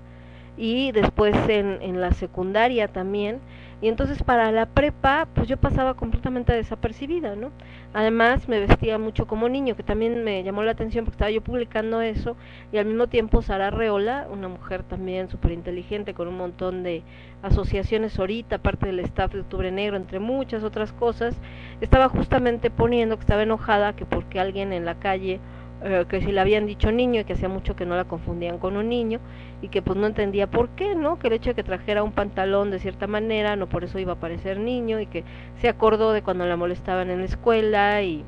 y 0.57 0.93
después 0.93 1.35
en, 1.49 1.79
en 1.83 2.01
la 2.01 2.13
secundaria 2.13 2.89
también. 2.89 3.41
Y 3.83 3.89
entonces 3.89 4.23
para 4.23 4.53
la 4.53 4.67
prepa, 4.67 5.27
pues 5.35 5.49
yo 5.49 5.57
pasaba 5.57 5.95
completamente 5.95 6.53
desapercibida, 6.53 7.35
¿no? 7.37 7.51
Además 7.93 8.49
me 8.49 8.61
vestía 8.61 8.99
mucho 8.99 9.27
como 9.27 9.49
niño, 9.49 9.75
que 9.75 9.83
también 9.83 10.23
me 10.23 10.45
llamó 10.45 10.63
la 10.63 10.71
atención 10.71 11.05
porque 11.05 11.17
estaba 11.17 11.31
yo 11.33 11.41
publicando 11.41 12.01
eso 12.01 12.37
y 12.73 12.79
al 12.79 12.87
mismo 12.87 13.09
tiempo 13.09 13.43
Sara 13.43 13.71
Reola, 13.71 14.29
una 14.31 14.47
mujer 14.47 14.85
también 14.85 15.29
súper 15.29 15.51
inteligente 15.51 16.15
con 16.15 16.29
un 16.29 16.37
montón 16.37 16.85
de 16.85 17.03
asociaciones 17.43 18.17
ahorita, 18.17 18.59
parte 18.59 18.87
del 18.87 19.01
staff 19.01 19.33
de 19.33 19.41
Octubre 19.41 19.73
Negro, 19.73 19.97
entre 19.97 20.21
muchas 20.21 20.63
otras 20.63 20.93
cosas, 20.93 21.37
estaba 21.81 22.09
justamente 22.09 22.71
poniendo 22.71 23.17
que 23.17 23.23
estaba 23.23 23.43
enojada 23.43 23.97
que 23.97 24.07
porque 24.07 24.39
alguien 24.39 24.73
en 24.73 24.85
la 24.85 24.95
calle 24.95 25.41
eh, 25.83 26.05
que 26.09 26.21
si 26.21 26.31
le 26.31 26.41
habían 26.41 26.67
dicho 26.67 26.93
niño 26.93 27.21
y 27.21 27.25
que 27.25 27.33
hacía 27.33 27.49
mucho 27.49 27.75
que 27.75 27.87
no 27.87 27.97
la 27.97 28.05
confundían 28.05 28.59
con 28.59 28.77
un 28.77 28.89
niño 28.89 29.19
y 29.63 29.69
que 29.69 29.81
pues 29.81 29.99
no 29.99 30.07
entendía 30.07 30.47
por 30.47 30.69
qué, 30.71 30.95
¿no? 30.95 31.19
Que 31.19 31.29
el 31.29 31.35
hecho 31.35 31.51
de 31.51 31.55
que 31.55 31.63
trajera 31.63 32.03
un 32.03 32.13
pantalón 32.13 32.71
de 32.71 32.79
cierta 32.79 33.07
manera, 33.07 33.57
no 33.57 33.67
por 33.67 33.85
eso 33.85 33.99
iba 33.99 34.13
a 34.13 34.17
parecer 34.17 34.59
niño 34.59 35.01
y 35.01 35.07
que 35.07 35.25
se 35.61 35.69
acordó 35.69 36.13
de 36.13 36.23
cuando 36.23 36.45
la 36.47 36.57
molestaban 36.57 37.11
en 37.11 37.21
la 37.21 37.25
escuela 37.25 38.03
y 38.03 38.25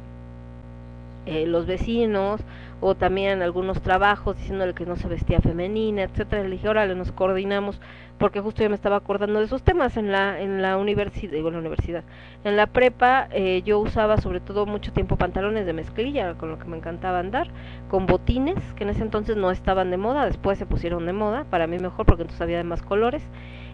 eh, 1.26 1.46
los 1.46 1.66
vecinos 1.66 2.40
o 2.84 2.96
también 2.96 3.42
algunos 3.42 3.80
trabajos 3.80 4.36
diciéndole 4.36 4.74
que 4.74 4.84
no 4.84 4.96
se 4.96 5.06
vestía 5.06 5.40
femenina, 5.40 6.02
etcétera. 6.02 6.42
Le 6.42 6.50
dije, 6.50 6.68
órale, 6.68 6.96
nos 6.96 7.12
coordinamos 7.12 7.80
porque 8.18 8.40
justo 8.40 8.62
yo 8.62 8.68
me 8.68 8.74
estaba 8.74 8.96
acordando 8.96 9.38
de 9.38 9.44
esos 9.44 9.62
temas 9.62 9.96
en 9.96 10.10
la 10.10 10.40
en 10.40 10.62
la 10.62 10.76
universidad, 10.76 11.34
en 11.34 11.52
la 11.52 11.58
universidad. 11.58 12.02
En 12.42 12.56
la 12.56 12.66
prepa 12.66 13.28
eh, 13.30 13.62
yo 13.64 13.78
usaba 13.78 14.16
sobre 14.16 14.40
todo 14.40 14.66
mucho 14.66 14.92
tiempo 14.92 15.16
pantalones 15.16 15.64
de 15.64 15.72
mezclilla, 15.72 16.34
con 16.34 16.50
lo 16.50 16.58
que 16.58 16.64
me 16.64 16.76
encantaba 16.76 17.20
andar, 17.20 17.48
con 17.88 18.06
botines, 18.06 18.58
que 18.74 18.82
en 18.82 18.90
ese 18.90 19.02
entonces 19.02 19.36
no 19.36 19.52
estaban 19.52 19.92
de 19.92 19.96
moda, 19.96 20.26
después 20.26 20.58
se 20.58 20.66
pusieron 20.66 21.06
de 21.06 21.12
moda, 21.12 21.44
para 21.50 21.68
mí 21.68 21.78
mejor 21.78 22.04
porque 22.04 22.22
entonces 22.22 22.42
había 22.42 22.56
de 22.58 22.64
más 22.64 22.82
colores. 22.82 23.22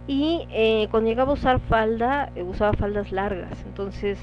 Y 0.06 0.46
eh, 0.50 0.88
cuando 0.90 1.08
llegaba 1.08 1.30
a 1.30 1.34
usar 1.34 1.60
falda, 1.60 2.30
eh, 2.34 2.42
usaba 2.42 2.72
faldas 2.72 3.12
largas, 3.12 3.62
entonces 3.66 4.18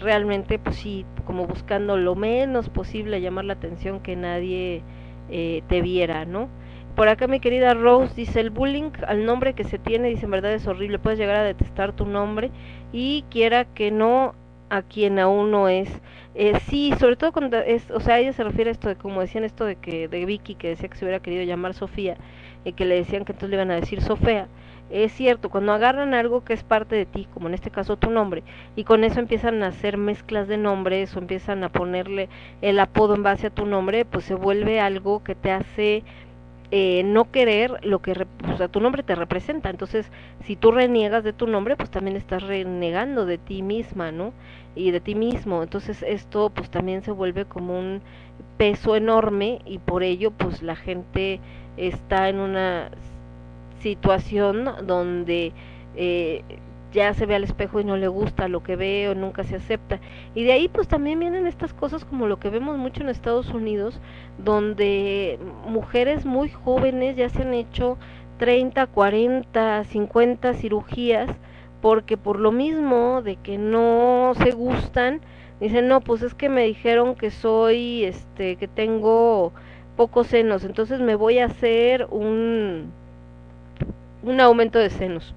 realmente 0.00 0.58
pues 0.58 0.76
sí, 0.76 1.04
como 1.24 1.46
buscando 1.46 1.96
lo 1.96 2.14
menos 2.14 2.68
posible 2.68 3.20
llamar 3.20 3.44
la 3.44 3.54
atención 3.54 4.00
que 4.00 4.16
nadie 4.16 4.82
eh, 5.30 5.62
te 5.68 5.82
viera, 5.82 6.24
¿no? 6.24 6.48
Por 6.94 7.08
acá 7.08 7.28
mi 7.28 7.38
querida 7.38 7.74
Rose 7.74 8.14
dice 8.16 8.40
el 8.40 8.50
bullying 8.50 8.90
al 9.06 9.24
nombre 9.24 9.54
que 9.54 9.64
se 9.64 9.78
tiene, 9.78 10.08
dice 10.08 10.24
en 10.24 10.32
verdad 10.32 10.52
es 10.52 10.66
horrible, 10.66 10.98
puedes 10.98 11.18
llegar 11.18 11.36
a 11.36 11.44
detestar 11.44 11.92
tu 11.92 12.06
nombre 12.06 12.50
y 12.92 13.24
quiera 13.30 13.64
que 13.64 13.90
no 13.90 14.34
a 14.70 14.82
quien 14.82 15.18
aún 15.18 15.50
no 15.50 15.68
es. 15.68 15.88
Eh, 16.34 16.58
sí, 16.68 16.92
sobre 16.98 17.16
todo 17.16 17.32
cuando 17.32 17.58
es, 17.58 17.90
o 17.90 18.00
sea, 18.00 18.18
ella 18.18 18.32
se 18.32 18.44
refiere 18.44 18.70
a 18.70 18.72
esto 18.72 18.88
de 18.88 18.96
como 18.96 19.20
decían 19.20 19.44
esto 19.44 19.64
de 19.64 19.76
que 19.76 20.08
de 20.08 20.24
Vicky 20.24 20.54
que 20.54 20.68
decía 20.70 20.88
que 20.88 20.96
se 20.96 21.04
hubiera 21.04 21.20
querido 21.20 21.44
llamar 21.44 21.74
Sofía 21.74 22.16
y 22.64 22.72
que 22.72 22.84
le 22.84 22.96
decían 22.96 23.24
que 23.24 23.32
entonces 23.32 23.50
le 23.50 23.56
iban 23.56 23.70
a 23.70 23.76
decir 23.76 24.00
Sofía 24.02 24.48
es 24.90 25.12
cierto, 25.12 25.50
cuando 25.50 25.72
agarran 25.72 26.14
algo 26.14 26.44
que 26.44 26.54
es 26.54 26.62
parte 26.62 26.96
de 26.96 27.06
ti, 27.06 27.28
como 27.34 27.48
en 27.48 27.54
este 27.54 27.70
caso 27.70 27.96
tu 27.96 28.10
nombre, 28.10 28.42
y 28.76 28.84
con 28.84 29.04
eso 29.04 29.20
empiezan 29.20 29.62
a 29.62 29.68
hacer 29.68 29.98
mezclas 29.98 30.48
de 30.48 30.56
nombres 30.56 31.14
o 31.14 31.18
empiezan 31.18 31.64
a 31.64 31.68
ponerle 31.68 32.28
el 32.62 32.78
apodo 32.80 33.14
en 33.14 33.22
base 33.22 33.48
a 33.48 33.50
tu 33.50 33.66
nombre, 33.66 34.04
pues 34.04 34.24
se 34.24 34.34
vuelve 34.34 34.80
algo 34.80 35.22
que 35.22 35.34
te 35.34 35.50
hace 35.52 36.04
eh, 36.70 37.02
no 37.02 37.30
querer 37.30 37.82
lo 37.82 38.00
que 38.00 38.26
o 38.52 38.56
sea, 38.58 38.68
tu 38.68 38.80
nombre 38.80 39.02
te 39.02 39.14
representa. 39.14 39.70
Entonces, 39.70 40.10
si 40.44 40.56
tú 40.56 40.70
reniegas 40.70 41.24
de 41.24 41.32
tu 41.32 41.46
nombre, 41.46 41.76
pues 41.76 41.90
también 41.90 42.16
estás 42.16 42.42
renegando 42.42 43.24
de 43.24 43.38
ti 43.38 43.62
misma, 43.62 44.12
¿no? 44.12 44.32
Y 44.74 44.90
de 44.90 45.00
ti 45.00 45.14
mismo. 45.14 45.62
Entonces, 45.62 46.02
esto 46.02 46.50
pues 46.50 46.70
también 46.70 47.02
se 47.02 47.12
vuelve 47.12 47.46
como 47.46 47.78
un 47.78 48.02
peso 48.58 48.96
enorme 48.96 49.60
y 49.64 49.78
por 49.78 50.02
ello 50.02 50.30
pues 50.32 50.62
la 50.62 50.76
gente 50.76 51.40
está 51.76 52.28
en 52.28 52.40
una 52.40 52.90
situación 53.80 54.68
donde 54.86 55.52
eh, 55.96 56.42
ya 56.92 57.12
se 57.14 57.26
ve 57.26 57.34
al 57.34 57.44
espejo 57.44 57.80
y 57.80 57.84
no 57.84 57.96
le 57.96 58.08
gusta 58.08 58.48
lo 58.48 58.62
que 58.62 58.76
ve 58.76 59.08
o 59.08 59.14
nunca 59.14 59.44
se 59.44 59.56
acepta. 59.56 60.00
Y 60.34 60.44
de 60.44 60.52
ahí 60.52 60.68
pues 60.68 60.88
también 60.88 61.18
vienen 61.20 61.46
estas 61.46 61.74
cosas 61.74 62.04
como 62.04 62.26
lo 62.26 62.38
que 62.38 62.50
vemos 62.50 62.78
mucho 62.78 63.02
en 63.02 63.08
Estados 63.10 63.50
Unidos, 63.50 64.00
donde 64.38 65.38
mujeres 65.66 66.24
muy 66.24 66.48
jóvenes 66.50 67.16
ya 67.16 67.28
se 67.28 67.42
han 67.42 67.54
hecho 67.54 67.98
30, 68.38 68.86
40, 68.86 69.84
50 69.84 70.54
cirugías 70.54 71.30
porque 71.80 72.16
por 72.16 72.38
lo 72.40 72.52
mismo 72.52 73.22
de 73.22 73.36
que 73.36 73.58
no 73.58 74.32
se 74.42 74.50
gustan, 74.52 75.20
dicen, 75.60 75.88
"No, 75.88 76.00
pues 76.00 76.22
es 76.22 76.34
que 76.34 76.48
me 76.48 76.64
dijeron 76.64 77.14
que 77.14 77.30
soy 77.30 78.04
este 78.04 78.56
que 78.56 78.68
tengo 78.68 79.52
pocos 79.96 80.28
senos, 80.28 80.64
entonces 80.64 81.00
me 81.00 81.14
voy 81.16 81.38
a 81.38 81.46
hacer 81.46 82.06
un 82.10 82.92
un 84.22 84.40
aumento 84.40 84.78
de 84.78 84.90
senos. 84.90 85.34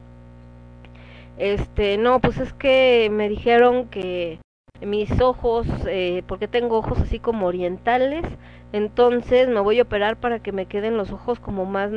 Este, 1.37 1.97
no, 1.97 2.19
pues 2.19 2.39
es 2.39 2.53
que 2.53 3.09
me 3.11 3.29
dijeron 3.29 3.87
que 3.87 4.39
mis 4.81 5.21
ojos, 5.21 5.67
eh, 5.87 6.23
porque 6.27 6.47
tengo 6.47 6.77
ojos 6.77 6.99
así 6.99 7.19
como 7.19 7.47
orientales, 7.47 8.25
entonces 8.73 9.47
me 9.47 9.59
voy 9.59 9.79
a 9.79 9.83
operar 9.83 10.17
para 10.17 10.39
que 10.39 10.51
me 10.51 10.65
queden 10.65 10.97
los 10.97 11.11
ojos 11.11 11.39
como 11.39 11.65
más... 11.65 11.91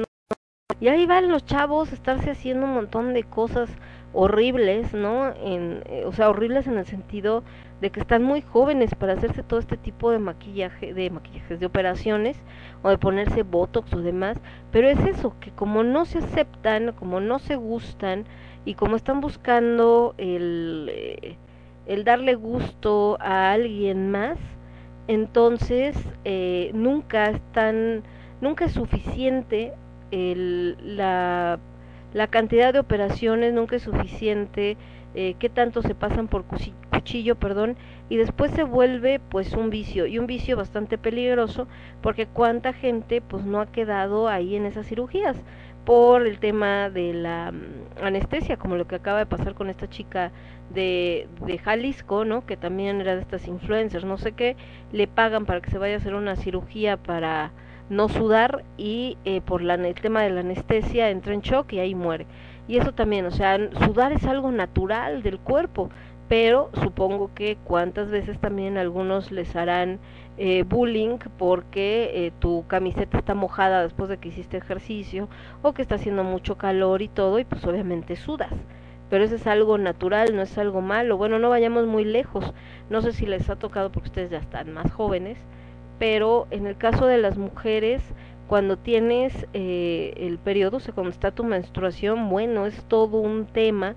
Y 0.81 0.89
ahí 0.89 1.06
van 1.06 1.31
los 1.31 1.44
chavos 1.44 1.93
estarse 1.93 2.31
haciendo 2.31 2.66
un 2.66 2.74
montón 2.74 3.15
de 3.15 3.23
cosas 3.23 3.70
horribles, 4.12 4.93
¿no? 4.93 5.28
En, 5.43 5.82
eh, 5.86 6.05
o 6.06 6.12
sea, 6.12 6.31
horribles 6.31 6.66
en 6.66 6.78
el 6.78 6.86
sentido 6.86 7.43
de 7.85 7.90
que 7.90 8.01
están 8.01 8.23
muy 8.23 8.40
jóvenes 8.40 8.94
para 8.94 9.12
hacerse 9.12 9.43
todo 9.43 9.61
este 9.61 9.77
tipo 9.77 10.11
de 10.11 10.19
maquillaje, 10.19 10.94
de 10.94 11.11
maquillajes, 11.11 11.61
de 11.61 11.66
operaciones 11.66 12.35
o 12.82 12.89
de 12.89 12.97
ponerse 12.97 13.43
botox 13.43 13.93
o 13.93 14.01
demás, 14.01 14.39
pero 14.73 14.89
es 14.89 14.98
eso, 15.01 15.36
que 15.39 15.51
como 15.51 15.82
no 15.82 16.06
se 16.06 16.20
aceptan, 16.20 16.93
como 16.93 17.20
no 17.20 17.39
se 17.39 17.56
gustan 17.56 18.24
y 18.65 18.73
como 18.73 18.97
están 18.97 19.20
buscando 19.20 20.15
el, 20.16 20.90
eh, 20.94 21.36
el 21.85 22.05
darle 22.05 22.36
gusto 22.36 23.19
a 23.20 23.52
alguien 23.52 24.11
más, 24.11 24.39
entonces 25.06 25.94
eh, 26.24 26.70
nunca 26.73 27.27
están, 27.27 28.02
nunca 28.40 28.65
es 28.65 28.73
suficiente 28.73 29.74
el, 30.11 30.78
la 30.97 31.61
la 32.15 32.28
cantidad 32.28 32.73
de 32.73 32.78
operaciones 32.78 33.52
nunca 33.52 33.77
es 33.77 33.82
suficiente, 33.82 34.77
eh, 35.15 35.36
qué 35.39 35.49
tanto 35.49 35.82
se 35.82 35.95
pasan 35.95 36.28
por 36.28 36.45
cuchillo, 36.45 37.36
perdón, 37.36 37.77
y 38.09 38.16
después 38.16 38.51
se 38.53 38.65
vuelve 38.65 39.20
pues 39.20 39.53
un 39.53 39.70
vicio, 39.70 40.07
y 40.07 40.19
un 40.19 40.27
vicio 40.27 40.57
bastante 40.57 40.99
peligroso, 40.99 41.69
porque 42.03 42.27
cuánta 42.27 42.73
gente 42.73 43.20
pues 43.20 43.45
no 43.45 43.61
ha 43.61 43.66
quedado 43.66 44.28
ahí 44.28 44.57
en 44.57 44.66
esas 44.66 44.86
cirugías 44.86 45.36
por 45.85 46.27
el 46.27 46.39
tema 46.39 46.91
de 46.91 47.12
la 47.12 47.53
mm, 47.53 48.05
anestesia, 48.05 48.57
como 48.57 48.77
lo 48.77 48.86
que 48.86 48.97
acaba 48.97 49.19
de 49.19 49.27
pasar 49.27 49.55
con 49.55 49.70
esta 49.70 49.89
chica 49.89 50.32
de, 50.70 51.28
de 51.47 51.59
Jalisco, 51.59 52.24
¿no? 52.24 52.47
Que 52.47 52.57
también 52.57 53.01
era 53.01 53.15
de 53.15 53.23
estas 53.23 53.47
influencers, 53.47 54.05
no 54.05 54.16
sé 54.16 54.32
qué, 54.32 54.57
le 54.93 55.07
pagan 55.07 55.47
para 55.47 55.61
que 55.61 55.70
se 55.70 55.78
vaya 55.78 55.95
a 55.95 55.99
hacer 55.99 56.15
una 56.15 56.36
cirugía 56.36 56.97
para 56.97 57.53
no 57.91 58.09
sudar 58.09 58.65
y 58.77 59.19
eh, 59.24 59.41
por 59.43 59.62
la, 59.62 59.74
el 59.74 59.95
tema 59.95 60.23
de 60.23 60.31
la 60.31 60.41
anestesia 60.41 61.11
entra 61.11 61.35
en 61.35 61.41
shock 61.41 61.73
y 61.74 61.81
ahí 61.81 61.95
muere. 61.95 62.27
Y 62.66 62.78
eso 62.78 62.93
también, 62.93 63.27
o 63.27 63.31
sea, 63.31 63.59
sudar 63.85 64.12
es 64.12 64.24
algo 64.24 64.51
natural 64.51 65.23
del 65.23 65.39
cuerpo, 65.39 65.91
pero 66.28 66.70
supongo 66.82 67.31
que 67.35 67.59
cuántas 67.65 68.11
veces 68.11 68.39
también 68.39 68.78
algunos 68.78 69.31
les 69.31 69.55
harán 69.55 69.99
eh, 70.39 70.65
bullying 70.65 71.19
porque 71.39 72.11
eh, 72.15 72.32
tu 72.39 72.66
camiseta 72.66 73.19
está 73.19 73.35
mojada 73.35 73.82
después 73.82 74.09
de 74.09 74.16
que 74.19 74.28
hiciste 74.28 74.57
ejercicio 74.57 75.28
o 75.62 75.74
que 75.74 75.82
está 75.82 75.97
haciendo 75.97 76.24
mucho 76.24 76.57
calor 76.57 77.03
y 77.03 77.09
todo 77.09 77.39
y 77.39 77.45
pues 77.45 77.65
obviamente 77.65 78.16
sudas 78.16 78.53
pero 79.11 79.24
eso 79.24 79.36
es 79.36 79.47
algo 79.47 79.78
natural, 79.78 80.35
no 80.35 80.43
es 80.43 80.59
algo 80.59 80.81
malo. 80.81 81.16
Bueno, 81.16 81.39
no 81.39 81.49
vayamos 81.49 81.86
muy 81.86 82.05
lejos. 82.05 82.53
No 82.91 83.03
sé 83.03 83.12
si 83.12 83.27
les 83.27 83.49
ha 83.49 83.57
tocado 83.57 83.93
porque 83.93 84.09
ustedes 84.09 84.31
ya 84.31 84.39
están 84.39 84.73
más 84.73 84.91
jóvenes, 84.93 85.39
pero 85.99 86.47
en 86.51 86.66
el 86.66 86.77
caso 86.77 87.07
de 87.07 87.19
las 87.19 87.39
mujeres, 87.39 88.03
cuando 88.46 88.76
tienes 88.76 89.46
eh, 89.52 90.14
el 90.16 90.38
periodo, 90.38 90.78
o 90.78 90.80
sea, 90.80 90.94
cuando 90.94 91.10
está 91.10 91.30
tu 91.32 91.44
menstruación, 91.44 92.28
bueno, 92.28 92.66
es 92.66 92.84
todo 92.84 93.18
un 93.18 93.46
tema 93.46 93.96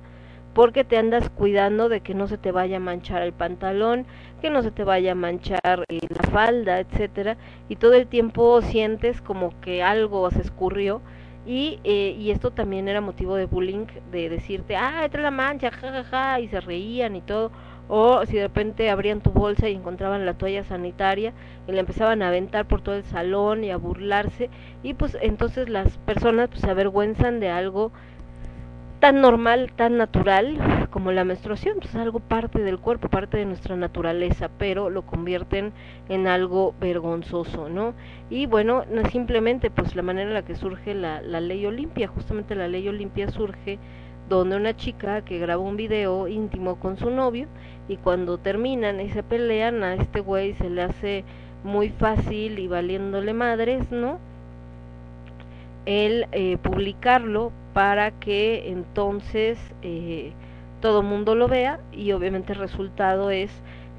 porque 0.53 0.83
te 0.83 0.97
andas 0.97 1.29
cuidando 1.29 1.87
de 1.87 2.01
que 2.01 2.15
no 2.15 2.27
se 2.27 2.37
te 2.37 2.51
vaya 2.51 2.77
a 2.77 2.79
manchar 2.79 3.21
el 3.21 3.33
pantalón, 3.33 4.07
que 4.41 4.49
no 4.49 4.63
se 4.63 4.71
te 4.71 4.83
vaya 4.83 5.11
a 5.11 5.15
manchar 5.15 5.85
eh, 5.89 5.99
la 6.09 6.29
falda, 6.31 6.79
etcétera, 6.79 7.37
y 7.69 7.75
todo 7.75 7.93
el 7.93 8.07
tiempo 8.07 8.61
sientes 8.61 9.21
como 9.21 9.59
que 9.61 9.83
algo 9.83 10.29
se 10.31 10.41
escurrió 10.41 11.01
y, 11.45 11.79
eh, 11.83 12.15
y 12.17 12.31
esto 12.31 12.51
también 12.51 12.87
era 12.87 13.01
motivo 13.01 13.35
de 13.35 13.45
bullying, 13.45 13.85
de 14.11 14.29
decirte, 14.29 14.75
ah, 14.75 15.05
entra 15.05 15.21
la 15.21 15.31
mancha, 15.31 15.71
jajaja, 15.71 16.03
ja, 16.03 16.33
ja", 16.33 16.39
y 16.39 16.47
se 16.49 16.59
reían 16.59 17.15
y 17.15 17.21
todo, 17.21 17.51
o 17.87 18.25
si 18.25 18.35
de 18.35 18.43
repente 18.43 18.89
abrían 18.89 19.21
tu 19.21 19.31
bolsa 19.31 19.69
y 19.69 19.75
encontraban 19.75 20.25
la 20.25 20.33
toalla 20.33 20.63
sanitaria 20.63 21.33
y 21.67 21.71
la 21.71 21.79
empezaban 21.79 22.21
a 22.21 22.27
aventar 22.27 22.65
por 22.67 22.81
todo 22.81 22.95
el 22.95 23.03
salón 23.03 23.63
y 23.63 23.71
a 23.71 23.77
burlarse 23.77 24.49
y 24.83 24.93
pues 24.93 25.17
entonces 25.21 25.69
las 25.69 25.97
personas 25.99 26.49
pues, 26.49 26.61
se 26.61 26.69
avergüenzan 26.69 27.39
de 27.39 27.49
algo 27.49 27.91
tan 28.99 29.21
normal, 29.21 29.71
tan 29.75 29.97
natural 29.97 30.87
como 30.89 31.11
la 31.11 31.23
menstruación, 31.23 31.77
pues 31.79 31.93
algo 31.95 32.19
parte 32.19 32.63
del 32.63 32.79
cuerpo, 32.79 33.09
parte 33.09 33.37
de 33.37 33.45
nuestra 33.45 33.75
naturaleza, 33.75 34.49
pero 34.57 34.89
lo 34.89 35.03
convierten 35.03 35.71
en 36.09 36.27
algo 36.27 36.73
vergonzoso, 36.79 37.69
¿no? 37.69 37.93
Y 38.29 38.47
bueno, 38.47 38.85
no 38.91 39.05
simplemente 39.09 39.69
pues 39.69 39.95
la 39.95 40.01
manera 40.01 40.29
en 40.29 40.33
la 40.33 40.45
que 40.45 40.55
surge 40.55 40.95
la, 40.95 41.21
la 41.21 41.41
ley 41.41 41.65
Olimpia, 41.65 42.07
justamente 42.07 42.55
la 42.55 42.67
ley 42.67 42.87
Olimpia 42.87 43.29
surge 43.29 43.77
donde 44.29 44.55
una 44.55 44.75
chica 44.75 45.23
que 45.23 45.39
grabó 45.39 45.63
un 45.63 45.77
video 45.77 46.27
íntimo 46.27 46.75
con 46.77 46.97
su 46.97 47.09
novio 47.09 47.47
y 47.87 47.97
cuando 47.97 48.37
terminan 48.37 48.99
y 48.99 49.09
se 49.09 49.23
pelean 49.23 49.83
a 49.83 49.95
este 49.95 50.19
güey 50.19 50.53
se 50.55 50.69
le 50.69 50.83
hace 50.83 51.23
muy 51.63 51.89
fácil 51.89 52.59
y 52.59 52.67
valiéndole 52.67 53.33
madres, 53.33 53.91
¿no? 53.91 54.19
El 55.85 56.27
eh, 56.31 56.57
publicarlo 56.57 57.51
para 57.73 58.11
que 58.11 58.69
entonces 58.69 59.57
eh, 59.81 60.33
todo 60.81 61.01
mundo 61.01 61.35
lo 61.35 61.47
vea 61.47 61.79
y 61.91 62.11
obviamente 62.11 62.53
el 62.53 62.59
resultado 62.59 63.31
es 63.31 63.51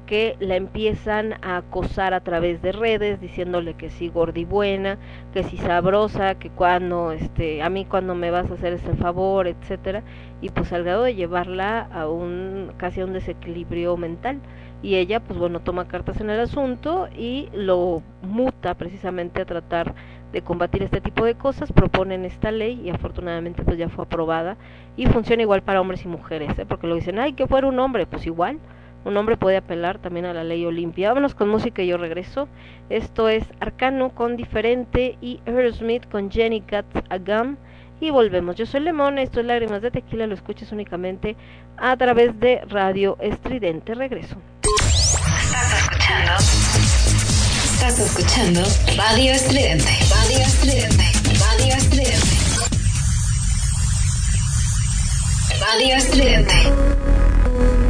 porque 0.09 0.37
la 0.39 0.55
empiezan 0.55 1.35
a 1.43 1.57
acosar 1.57 2.15
a 2.15 2.21
través 2.21 2.63
de 2.63 2.71
redes 2.71 3.21
diciéndole 3.21 3.75
que 3.75 3.91
sí 3.91 4.09
gordibuena, 4.09 4.97
que 5.35 5.43
sí 5.43 5.55
sabrosa, 5.57 6.33
que 6.39 6.49
cuando 6.49 7.11
este 7.11 7.61
a 7.61 7.69
mí 7.69 7.85
cuando 7.85 8.15
me 8.15 8.31
vas 8.31 8.49
a 8.49 8.55
hacer 8.55 8.73
ese 8.73 8.95
favor, 8.95 9.45
etcétera, 9.45 10.01
y 10.41 10.49
pues 10.49 10.73
al 10.73 10.83
grado 10.83 11.03
de 11.03 11.13
llevarla 11.13 11.81
a 11.93 12.09
un 12.09 12.71
casi 12.77 13.01
a 13.01 13.05
un 13.05 13.13
desequilibrio 13.13 13.97
mental 13.97 14.39
y 14.81 14.95
ella 14.95 15.19
pues 15.19 15.37
bueno 15.37 15.59
toma 15.59 15.87
cartas 15.87 16.19
en 16.21 16.31
el 16.31 16.39
asunto 16.39 17.07
y 17.15 17.49
lo 17.53 18.01
muta 18.23 18.73
precisamente 18.73 19.43
a 19.43 19.45
tratar 19.45 19.93
de 20.33 20.41
combatir 20.41 20.81
este 20.81 21.01
tipo 21.01 21.23
de 21.23 21.35
cosas 21.35 21.71
proponen 21.71 22.25
esta 22.25 22.49
ley 22.49 22.81
y 22.83 22.89
afortunadamente 22.89 23.61
pues 23.61 23.77
ya 23.77 23.89
fue 23.89 24.05
aprobada 24.05 24.57
y 24.97 25.05
funciona 25.05 25.43
igual 25.43 25.61
para 25.61 25.81
hombres 25.81 26.03
y 26.03 26.07
mujeres 26.07 26.57
¿eh? 26.57 26.65
porque 26.65 26.87
lo 26.87 26.95
dicen 26.95 27.19
ay 27.19 27.33
que 27.33 27.45
fuera 27.45 27.67
un 27.67 27.77
hombre 27.77 28.07
pues 28.07 28.25
igual 28.25 28.57
un 29.05 29.17
hombre 29.17 29.37
puede 29.37 29.57
apelar 29.57 29.99
también 29.99 30.25
a 30.25 30.33
la 30.33 30.43
ley 30.43 30.65
Olimpia 30.65 31.09
vámonos 31.09 31.35
con 31.35 31.49
música 31.49 31.81
y 31.81 31.87
yo 31.87 31.97
regreso 31.97 32.47
esto 32.89 33.29
es 33.29 33.43
Arcano 33.59 34.09
con 34.09 34.35
Diferente 34.35 35.17
y 35.21 35.39
Aerosmith 35.45 36.09
con 36.09 36.31
Jenny 36.31 36.63
Gats 36.67 37.03
Agam 37.09 37.57
y 38.01 38.09
volvemos. 38.11 38.55
Yo 38.55 38.65
soy 38.65 38.81
Lemón, 38.81 39.19
esto 39.19 39.39
es 39.41 39.45
Lágrimas 39.45 39.81
de 39.81 39.91
Tequila, 39.91 40.27
lo 40.27 40.33
escuchas 40.33 40.71
únicamente 40.71 41.35
a 41.77 41.95
través 41.97 42.39
de 42.39 42.61
Radio 42.67 43.17
Estridente. 43.19 43.93
Regreso. 43.93 44.37
Estás 47.63 47.99
escuchando 47.99 48.61
Radio 48.97 49.31
Estridente. 49.31 49.91
Radio 50.09 50.39
Estridente. 50.39 51.03
Radio 51.39 51.75
Estridente. 51.75 52.27
Radio 55.59 55.95
Estridente. 55.95 57.88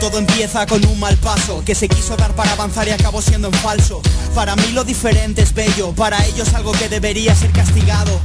Todo 0.00 0.18
empieza 0.18 0.64
con 0.66 0.84
un 0.86 1.00
mal 1.00 1.16
paso 1.16 1.62
que 1.64 1.74
se 1.74 1.88
quiso 1.88 2.16
dar 2.16 2.32
para 2.34 2.52
avanzar 2.52 2.86
y 2.86 2.92
acabó 2.92 3.20
siendo 3.20 3.48
en 3.48 3.54
falso. 3.54 4.00
Para 4.34 4.54
mí 4.54 4.68
lo 4.72 4.84
diferente 4.84 5.42
es 5.42 5.52
bello, 5.52 5.92
para 5.92 6.24
ellos 6.26 6.54
algo 6.54 6.70
que 6.72 6.88
debería 6.88 7.34
ser 7.34 7.50
castigado. 7.50 8.20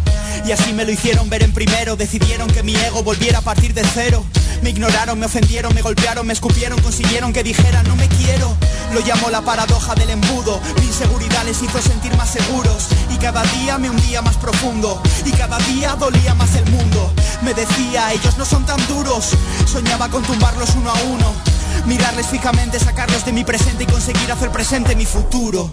Y 0.45 0.51
así 0.51 0.71
me 0.73 0.85
lo 0.85 0.91
hicieron 0.91 1.29
ver 1.29 1.41
en 1.41 1.51
primero, 1.51 1.95
decidieron 1.95 2.47
que 2.49 2.61
mi 2.61 2.75
ego 2.75 3.01
volviera 3.01 3.39
a 3.39 3.41
partir 3.41 3.73
de 3.73 3.83
cero. 3.93 4.23
Me 4.61 4.69
ignoraron, 4.69 5.19
me 5.19 5.25
ofendieron, 5.25 5.73
me 5.73 5.81
golpearon, 5.81 6.27
me 6.27 6.33
escupieron, 6.33 6.79
consiguieron 6.81 7.33
que 7.33 7.43
dijera 7.43 7.81
no 7.83 7.95
me 7.95 8.07
quiero. 8.07 8.55
Lo 8.93 8.99
llamo 9.01 9.29
la 9.29 9.41
paradoja 9.41 9.95
del 9.95 10.11
embudo. 10.11 10.61
Mi 10.79 10.85
inseguridad 10.85 11.43
les 11.43 11.61
hizo 11.61 11.81
sentir 11.81 12.15
más 12.15 12.29
seguros. 12.29 12.87
Y 13.09 13.17
cada 13.17 13.43
día 13.43 13.77
me 13.79 13.89
hundía 13.89 14.21
más 14.21 14.37
profundo. 14.37 15.01
Y 15.25 15.31
cada 15.31 15.57
día 15.59 15.95
dolía 15.95 16.35
más 16.35 16.55
el 16.55 16.69
mundo. 16.69 17.11
Me 17.41 17.53
decía, 17.53 18.13
ellos 18.13 18.37
no 18.37 18.45
son 18.45 18.65
tan 18.65 18.85
duros. 18.87 19.31
Soñaba 19.65 20.07
con 20.09 20.23
tumbarlos 20.23 20.69
uno 20.75 20.91
a 20.91 21.01
uno. 21.03 21.52
Mirarles 21.85 22.27
fijamente, 22.27 22.79
sacarlos 22.79 23.25
de 23.25 23.33
mi 23.33 23.43
presente 23.43 23.83
y 23.83 23.87
conseguir 23.87 24.31
hacer 24.31 24.51
presente 24.51 24.95
mi 24.95 25.05
futuro. 25.05 25.69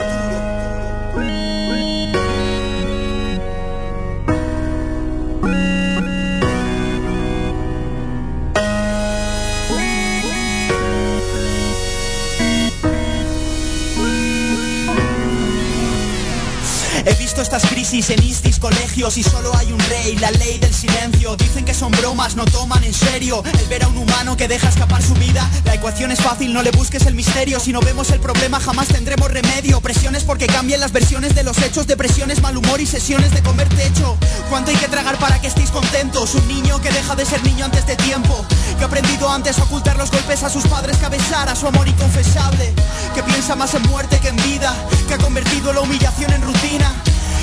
Crisis 17.80 18.10
en 18.10 18.20
colegios 18.60 19.16
y 19.16 19.22
solo 19.22 19.56
hay 19.56 19.72
un 19.72 19.78
rey, 19.88 20.14
la 20.16 20.30
ley 20.32 20.58
del 20.58 20.74
silencio. 20.74 21.34
Dicen 21.36 21.64
que 21.64 21.72
son 21.72 21.90
bromas, 21.92 22.36
no 22.36 22.44
toman 22.44 22.84
en 22.84 22.92
serio 22.92 23.42
el 23.58 23.66
ver 23.68 23.84
a 23.84 23.88
un 23.88 23.96
humano 23.96 24.36
que 24.36 24.48
deja 24.48 24.68
escapar 24.68 25.02
su 25.02 25.14
vida. 25.14 25.48
La 25.64 25.74
ecuación 25.74 26.10
es 26.10 26.20
fácil, 26.20 26.52
no 26.52 26.62
le 26.62 26.72
busques 26.72 27.06
el 27.06 27.14
misterio. 27.14 27.58
Si 27.58 27.72
no 27.72 27.80
vemos 27.80 28.10
el 28.10 28.20
problema 28.20 28.60
jamás 28.60 28.88
tendremos 28.88 29.30
remedio. 29.30 29.80
Presiones 29.80 30.24
porque 30.24 30.46
cambien 30.46 30.78
las 30.78 30.92
versiones 30.92 31.34
de 31.34 31.42
los 31.42 31.56
hechos, 31.62 31.86
depresiones, 31.86 32.42
mal 32.42 32.54
humor 32.54 32.82
y 32.82 32.86
sesiones 32.86 33.32
de 33.32 33.42
comer 33.42 33.68
techo. 33.70 34.18
¿Cuánto 34.50 34.72
hay 34.72 34.76
que 34.76 34.88
tragar 34.88 35.18
para 35.18 35.40
que 35.40 35.46
estéis 35.46 35.70
contentos? 35.70 36.34
Un 36.34 36.48
niño 36.48 36.82
que 36.82 36.90
deja 36.90 37.16
de 37.16 37.24
ser 37.24 37.42
niño 37.44 37.64
antes 37.64 37.86
de 37.86 37.96
tiempo. 37.96 38.44
Que 38.76 38.84
ha 38.84 38.88
aprendido 38.88 39.30
antes 39.30 39.58
a 39.58 39.64
ocultar 39.64 39.96
los 39.96 40.10
golpes 40.10 40.42
a 40.42 40.50
sus 40.50 40.66
padres 40.66 40.98
que 40.98 41.06
a 41.06 41.56
su 41.56 41.66
amor 41.66 41.88
inconfesable. 41.88 42.74
Que 43.14 43.22
piensa 43.22 43.56
más 43.56 43.72
en 43.72 43.82
muerte 43.84 44.18
que 44.20 44.28
en 44.28 44.36
vida. 44.36 44.76
Que 45.08 45.14
ha 45.14 45.18
convertido 45.18 45.72
la 45.72 45.80
humillación 45.80 46.30
en 46.34 46.42
rutina 46.42 46.94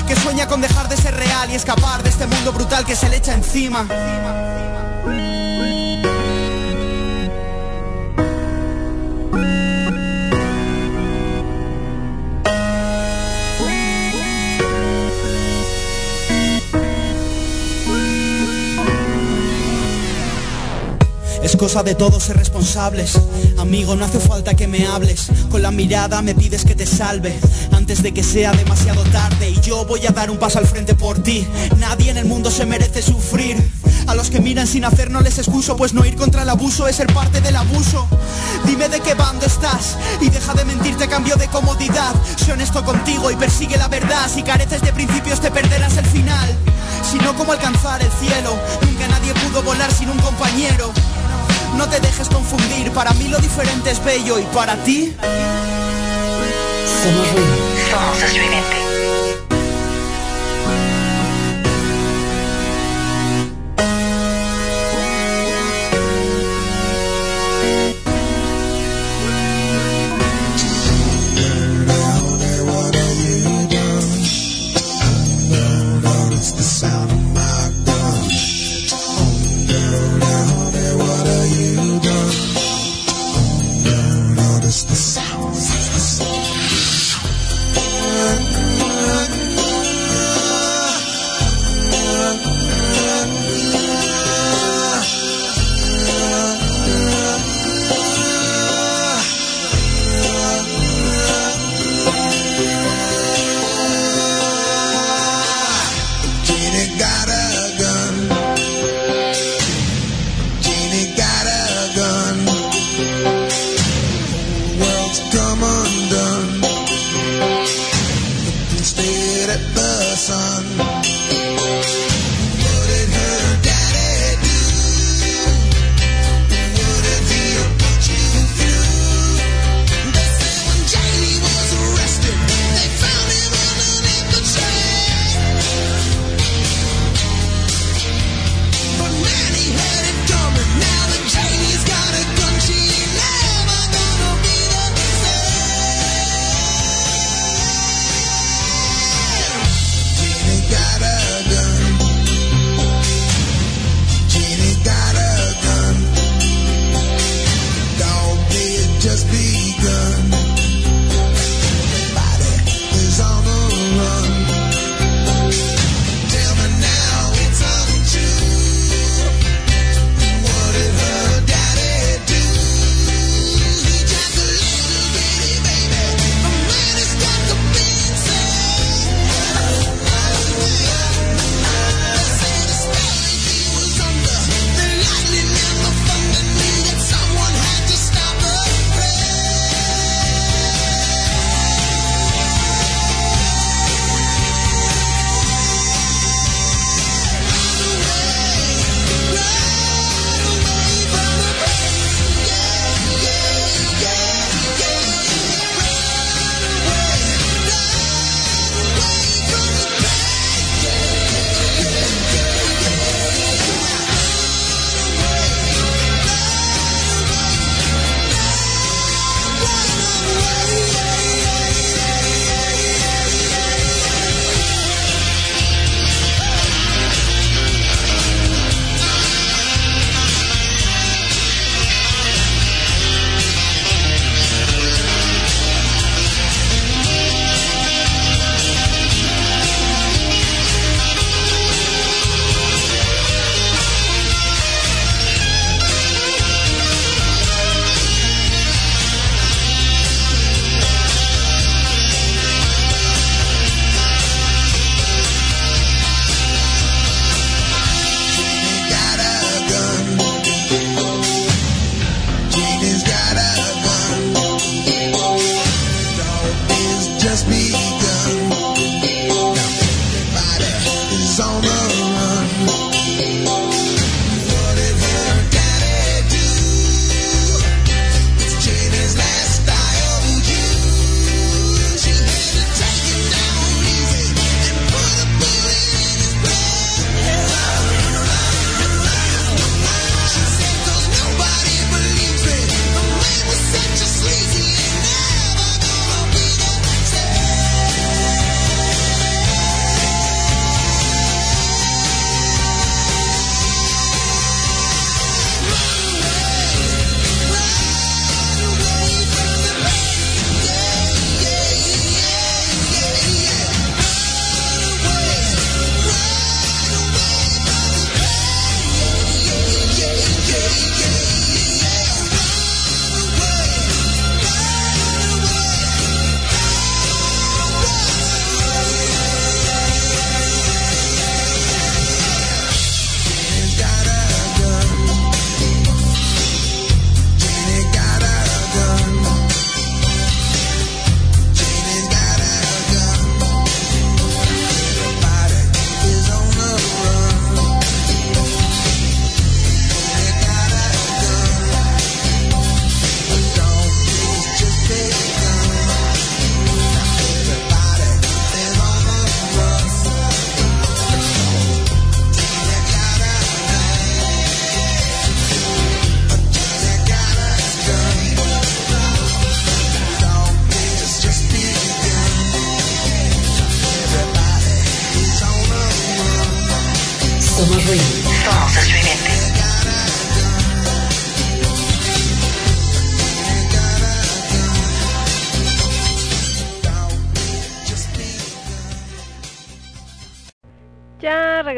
que 0.08 0.16
sueña 0.16 0.48
con 0.48 0.62
dejar 0.62 0.88
de 0.88 0.96
ser 0.96 1.14
real 1.16 1.52
y 1.52 1.56
escapar 1.56 2.02
de 2.02 2.10
este 2.10 2.26
mundo 2.26 2.54
brutal 2.54 2.86
que 2.86 2.96
se 2.96 3.10
le 3.10 3.18
echa 3.18 3.34
encima. 3.34 3.86
Es 5.06 5.37
cosa 21.58 21.82
de 21.82 21.96
todos 21.96 22.24
ser 22.24 22.38
responsables. 22.38 23.20
Amigo, 23.58 23.96
no 23.96 24.06
hace 24.06 24.20
falta 24.20 24.54
que 24.54 24.68
me 24.68 24.86
hables. 24.86 25.28
Con 25.50 25.62
la 25.62 25.72
mirada 25.72 26.22
me 26.22 26.36
pides 26.36 26.64
que 26.64 26.76
te 26.76 26.86
salve. 26.86 27.38
Antes 27.72 28.04
de 28.04 28.14
que 28.14 28.24
sea 28.24 28.52
demasiado 28.52 29.04
tarde. 29.06 29.50
Y 29.50 29.60
yo 29.62 29.84
voy 29.86 30.06
a 30.06 30.12
dar 30.12 30.30
un 30.30 30.38
paso 30.38 30.60
al 30.60 30.68
frente 30.68 30.94
por 30.94 31.18
ti. 31.24 31.48
Nadie 31.78 32.12
en 32.12 32.18
el 32.18 32.26
mundo 32.26 32.52
se 32.52 32.66
merece 32.66 33.02
sufrir. 33.02 33.58
A 34.06 34.16
los 34.16 34.30
que 34.30 34.40
miran 34.40 34.68
sin 34.68 34.86
hacer 34.86 35.10
no 35.10 35.22
les 35.22 35.40
excuso. 35.40 35.76
Pues 35.76 35.94
no 35.94 36.06
ir 36.06 36.16
contra 36.16 36.44
el 36.44 36.50
abuso 36.50 36.88
es 36.88 36.98
ser 36.98 37.12
parte 37.14 37.42
del 37.42 37.56
abuso. 37.56 38.08
Dime 38.66 38.88
de 38.88 39.00
qué 39.00 39.16
bando 39.16 39.46
estás. 39.46 39.98
Y 40.22 40.30
deja 40.30 40.54
de 40.54 40.66
mentirte 40.66 41.08
cambio 41.08 41.36
de 41.36 41.48
comodidad. 41.48 42.14
Sé 42.38 42.52
honesto 42.52 42.84
contigo 42.84 43.32
y 43.32 43.36
persigue 43.36 43.78
la 43.78 43.88
verdad. 43.88 44.30
Si 44.34 44.44
careces 44.44 44.82
de 44.82 44.94
principios 44.94 45.42
te 45.42 45.50
perderás 45.50 45.98
el 45.98 46.06
final. 46.06 46.56
Si 47.10 47.18
no, 47.18 47.36
¿cómo 47.36 47.54
alcanzar 47.54 48.02
el 48.02 48.12
cielo? 48.12 48.58
Nunca 48.82 49.08
nadie 49.08 49.34
pudo 49.34 49.64
volar 49.64 49.92
sin 49.92 50.10
un 50.10 50.20
compañero. 50.20 50.92
No 51.78 51.88
te 51.88 52.00
dejes 52.00 52.28
confundir, 52.30 52.92
para 52.92 53.14
mí 53.14 53.28
lo 53.28 53.38
diferente 53.38 53.92
es 53.92 54.04
bello 54.04 54.40
y 54.40 54.44
para 54.46 54.76
ti 54.78 55.14
Somos 57.04 57.32
ruido. 57.32 57.56
Somos 57.92 58.87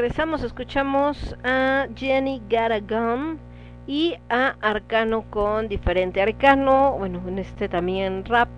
regresamos, 0.09 0.41
escuchamos 0.41 1.35
a 1.43 1.87
Jenny 1.95 2.41
Garagon 2.49 3.37
y 3.85 4.15
a 4.27 4.55
Arcano 4.59 5.21
con 5.29 5.67
diferente. 5.67 6.19
Arcano, 6.19 6.95
bueno, 6.97 7.21
en 7.27 7.37
este 7.37 7.69
también 7.69 8.25
rap, 8.25 8.49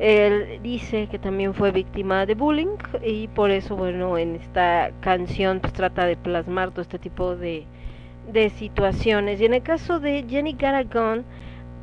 él 0.00 0.58
dice 0.64 1.06
que 1.06 1.20
también 1.20 1.54
fue 1.54 1.70
víctima 1.70 2.26
de 2.26 2.34
bullying 2.34 2.76
y 3.04 3.28
por 3.28 3.52
eso, 3.52 3.76
bueno, 3.76 4.18
en 4.18 4.34
esta 4.34 4.90
canción 5.00 5.60
pues 5.60 5.72
trata 5.72 6.06
de 6.06 6.16
plasmar 6.16 6.72
todo 6.72 6.82
este 6.82 6.98
tipo 6.98 7.36
de, 7.36 7.66
de 8.32 8.50
situaciones. 8.50 9.40
Y 9.40 9.44
en 9.44 9.54
el 9.54 9.62
caso 9.62 10.00
de 10.00 10.24
Jenny 10.28 10.54
Garagon, 10.54 11.24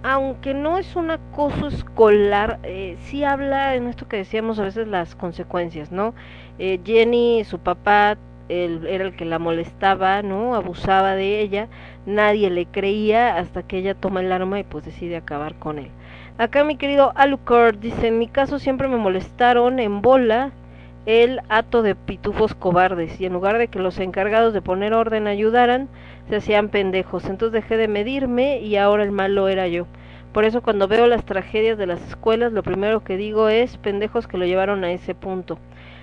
aunque 0.03 0.53
no 0.53 0.77
es 0.77 0.97
un 0.97 1.11
acoso 1.11 1.67
escolar, 1.67 2.59
eh, 2.63 2.97
sí 3.05 3.23
habla 3.23 3.75
en 3.75 3.87
esto 3.87 4.05
que 4.09 4.17
decíamos 4.17 4.59
a 4.59 4.63
veces 4.63 4.85
las 4.85 5.15
consecuencias, 5.15 5.93
¿no? 5.93 6.13
Eh, 6.59 6.81
Jenny, 6.83 7.45
su 7.45 7.59
papá, 7.59 8.17
él 8.49 8.85
era 8.87 9.05
el 9.05 9.15
que 9.15 9.25
la 9.25 9.39
molestaba, 9.39 10.21
¿no? 10.21 10.55
Abusaba 10.55 11.15
de 11.15 11.41
ella, 11.41 11.67
nadie 12.05 12.49
le 12.49 12.65
creía 12.65 13.37
hasta 13.37 13.63
que 13.63 13.77
ella 13.77 13.95
toma 13.95 14.21
el 14.21 14.31
arma 14.31 14.59
y 14.59 14.63
pues 14.63 14.85
decide 14.85 15.17
acabar 15.17 15.55
con 15.55 15.79
él. 15.79 15.89
Acá 16.37 16.63
mi 16.63 16.75
querido 16.75 17.13
Alucard 17.15 17.77
dice, 17.77 18.07
en 18.07 18.19
mi 18.19 18.27
caso 18.27 18.59
siempre 18.59 18.87
me 18.87 18.97
molestaron 18.97 19.79
en 19.79 20.01
bola 20.01 20.51
el 21.07 21.39
hato 21.49 21.81
de 21.83 21.95
pitufos 21.95 22.53
cobardes 22.53 23.19
y 23.19 23.25
en 23.25 23.33
lugar 23.33 23.57
de 23.57 23.69
que 23.69 23.79
los 23.79 23.97
encargados 23.97 24.53
de 24.53 24.61
poner 24.61 24.93
orden 24.93 25.25
ayudaran, 25.25 25.87
se 26.29 26.35
hacían 26.35 26.69
pendejos. 26.69 27.25
Entonces 27.25 27.53
dejé 27.53 27.77
de 27.77 27.87
medirme 27.87 28.59
y 28.59 28.75
ahora 28.75 29.03
el 29.03 29.11
malo 29.11 29.47
era 29.47 29.67
yo. 29.67 29.87
Por 30.33 30.43
eso 30.43 30.61
cuando 30.61 30.87
veo 30.87 31.07
las 31.07 31.25
tragedias 31.25 31.77
de 31.77 31.87
las 31.87 32.01
escuelas, 32.07 32.51
lo 32.51 32.61
primero 32.61 33.03
que 33.03 33.17
digo 33.17 33.49
es 33.49 33.77
pendejos 33.77 34.27
que 34.27 34.37
lo 34.37 34.45
llevaron 34.45 34.83
a 34.83 34.91
ese 34.91 35.15
punto. 35.15 35.57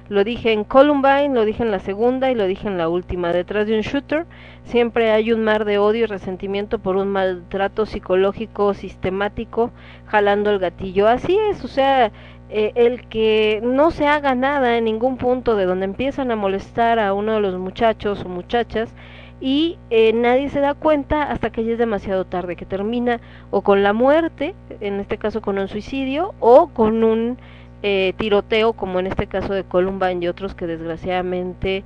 Lo 0.09 0.23
dije 0.23 0.53
en 0.53 0.65
Columbine, 0.65 1.31
lo 1.31 1.47
dije 1.47 1.63
en 1.63 1.71
la 1.71 1.79
segunda 1.79 2.31
y 2.31 2.35
lo 2.35 2.47
dije 2.47 2.69
en 2.69 2.77
la 2.77 2.89
última. 2.89 3.33
Detrás 3.33 3.67
de 3.67 3.77
un 3.77 3.81
shooter 3.81 4.27
siempre 4.65 5.11
hay 5.11 5.33
un 5.33 5.43
mar 5.43 5.65
de 5.65 5.79
odio 5.79 6.05
y 6.05 6.07
resentimiento 6.07 6.79
por 6.79 6.97
un 6.97 7.09
maltrato 7.09 7.87
psicológico 7.87 8.75
sistemático 8.75 9.71
jalando 10.07 10.51
el 10.51 10.59
gatillo. 10.59 11.09
Así 11.09 11.39
es, 11.51 11.65
o 11.65 11.69
sea, 11.69 12.13
eh, 12.51 12.73
el 12.75 13.09
que 13.09 13.61
no 13.63 13.91
se 13.91 14.07
haga 14.07 14.35
nada 14.35 14.77
en 14.77 14.85
ningún 14.85 15.17
punto 15.17 15.57
de 15.57 15.65
donde 15.65 15.87
empiezan 15.87 16.31
a 16.31 16.37
molestar 16.37 16.99
a 16.99 17.15
uno 17.15 17.35
de 17.35 17.41
los 17.41 17.59
muchachos 17.59 18.23
o 18.25 18.29
muchachas 18.29 18.95
y 19.41 19.79
eh, 19.91 20.13
nadie 20.13 20.49
se 20.51 20.61
da 20.61 20.75
cuenta 20.75 21.23
hasta 21.25 21.51
que 21.51 21.65
ya 21.65 21.73
es 21.73 21.79
demasiado 21.79 22.25
tarde, 22.25 22.57
que 22.57 22.67
termina 22.67 23.21
o 23.51 23.63
con 23.63 23.83
la 23.83 23.93
muerte, 23.93 24.55
en 24.81 25.01
este 25.01 25.19
caso 25.19 25.41
con 25.41 25.59
un 25.59 25.69
suicidio, 25.69 26.35
o 26.41 26.69
con 26.69 27.03
un 27.05 27.39
eh, 27.87 28.15
tiroteo, 28.17 28.73
como 28.73 28.99
en 28.99 29.07
este 29.07 29.27
caso 29.27 29.53
de 29.53 29.63
Columbine 29.63 30.25
y 30.25 30.29
otros 30.29 30.55
que 30.55 30.67
desgraciadamente 30.67 31.85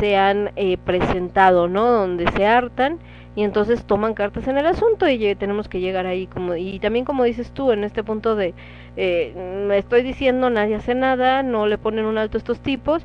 se 0.00 0.16
han 0.16 0.52
eh, 0.56 0.78
presentado, 0.78 1.68
¿no? 1.68 1.84
Donde 1.84 2.32
se 2.32 2.46
hartan 2.46 2.98
y 3.36 3.42
entonces 3.42 3.84
toman 3.84 4.14
cartas 4.14 4.48
en 4.48 4.56
el 4.56 4.64
asunto 4.64 5.06
y 5.06 5.34
tenemos 5.34 5.68
que 5.68 5.80
llegar 5.80 6.06
ahí 6.06 6.26
como 6.28 6.56
y 6.56 6.78
también 6.78 7.04
como 7.04 7.24
dices 7.24 7.50
tú 7.50 7.72
en 7.72 7.84
este 7.84 8.02
punto 8.02 8.36
de 8.36 8.54
eh, 8.96 9.34
me 9.66 9.76
estoy 9.76 10.02
diciendo 10.02 10.48
nadie 10.48 10.76
hace 10.76 10.94
nada 10.94 11.42
no 11.42 11.66
le 11.66 11.76
ponen 11.76 12.06
un 12.06 12.16
alto 12.16 12.36
a 12.36 12.38
estos 12.38 12.60
tipos 12.60 13.04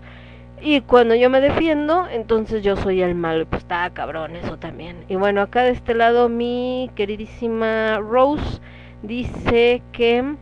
y 0.62 0.80
cuando 0.82 1.16
yo 1.16 1.30
me 1.30 1.42
defiendo 1.42 2.08
entonces 2.08 2.64
yo 2.64 2.76
soy 2.76 3.02
el 3.02 3.16
malo 3.16 3.42
y 3.42 3.46
pues 3.46 3.64
está 3.64 3.90
cabrón 3.90 4.36
eso 4.36 4.58
también 4.58 4.98
y 5.10 5.16
bueno 5.16 5.42
acá 5.42 5.64
de 5.64 5.72
este 5.72 5.96
lado 5.96 6.30
mi 6.30 6.92
queridísima 6.96 7.98
Rose 7.98 8.62
dice 9.02 9.82
que 9.92 10.36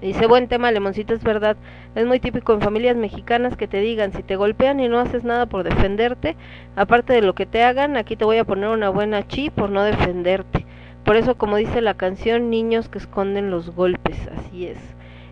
Dice, 0.00 0.26
buen 0.26 0.48
tema, 0.48 0.72
Lemoncito, 0.72 1.12
es 1.12 1.22
verdad. 1.22 1.58
Es 1.94 2.06
muy 2.06 2.20
típico 2.20 2.54
en 2.54 2.62
familias 2.62 2.96
mexicanas 2.96 3.56
que 3.56 3.68
te 3.68 3.80
digan, 3.80 4.12
si 4.12 4.22
te 4.22 4.36
golpean 4.36 4.80
y 4.80 4.88
no 4.88 4.98
haces 4.98 5.24
nada 5.24 5.44
por 5.44 5.62
defenderte, 5.62 6.36
aparte 6.74 7.12
de 7.12 7.20
lo 7.20 7.34
que 7.34 7.44
te 7.44 7.62
hagan, 7.62 7.98
aquí 7.98 8.16
te 8.16 8.24
voy 8.24 8.38
a 8.38 8.44
poner 8.44 8.70
una 8.70 8.88
buena 8.88 9.28
chi 9.28 9.50
por 9.50 9.70
no 9.70 9.82
defenderte. 9.82 10.64
Por 11.04 11.16
eso, 11.16 11.36
como 11.36 11.56
dice 11.56 11.82
la 11.82 11.94
canción, 11.94 12.48
niños 12.48 12.88
que 12.88 12.98
esconden 12.98 13.50
los 13.50 13.70
golpes, 13.74 14.16
así 14.28 14.66
es. 14.66 14.78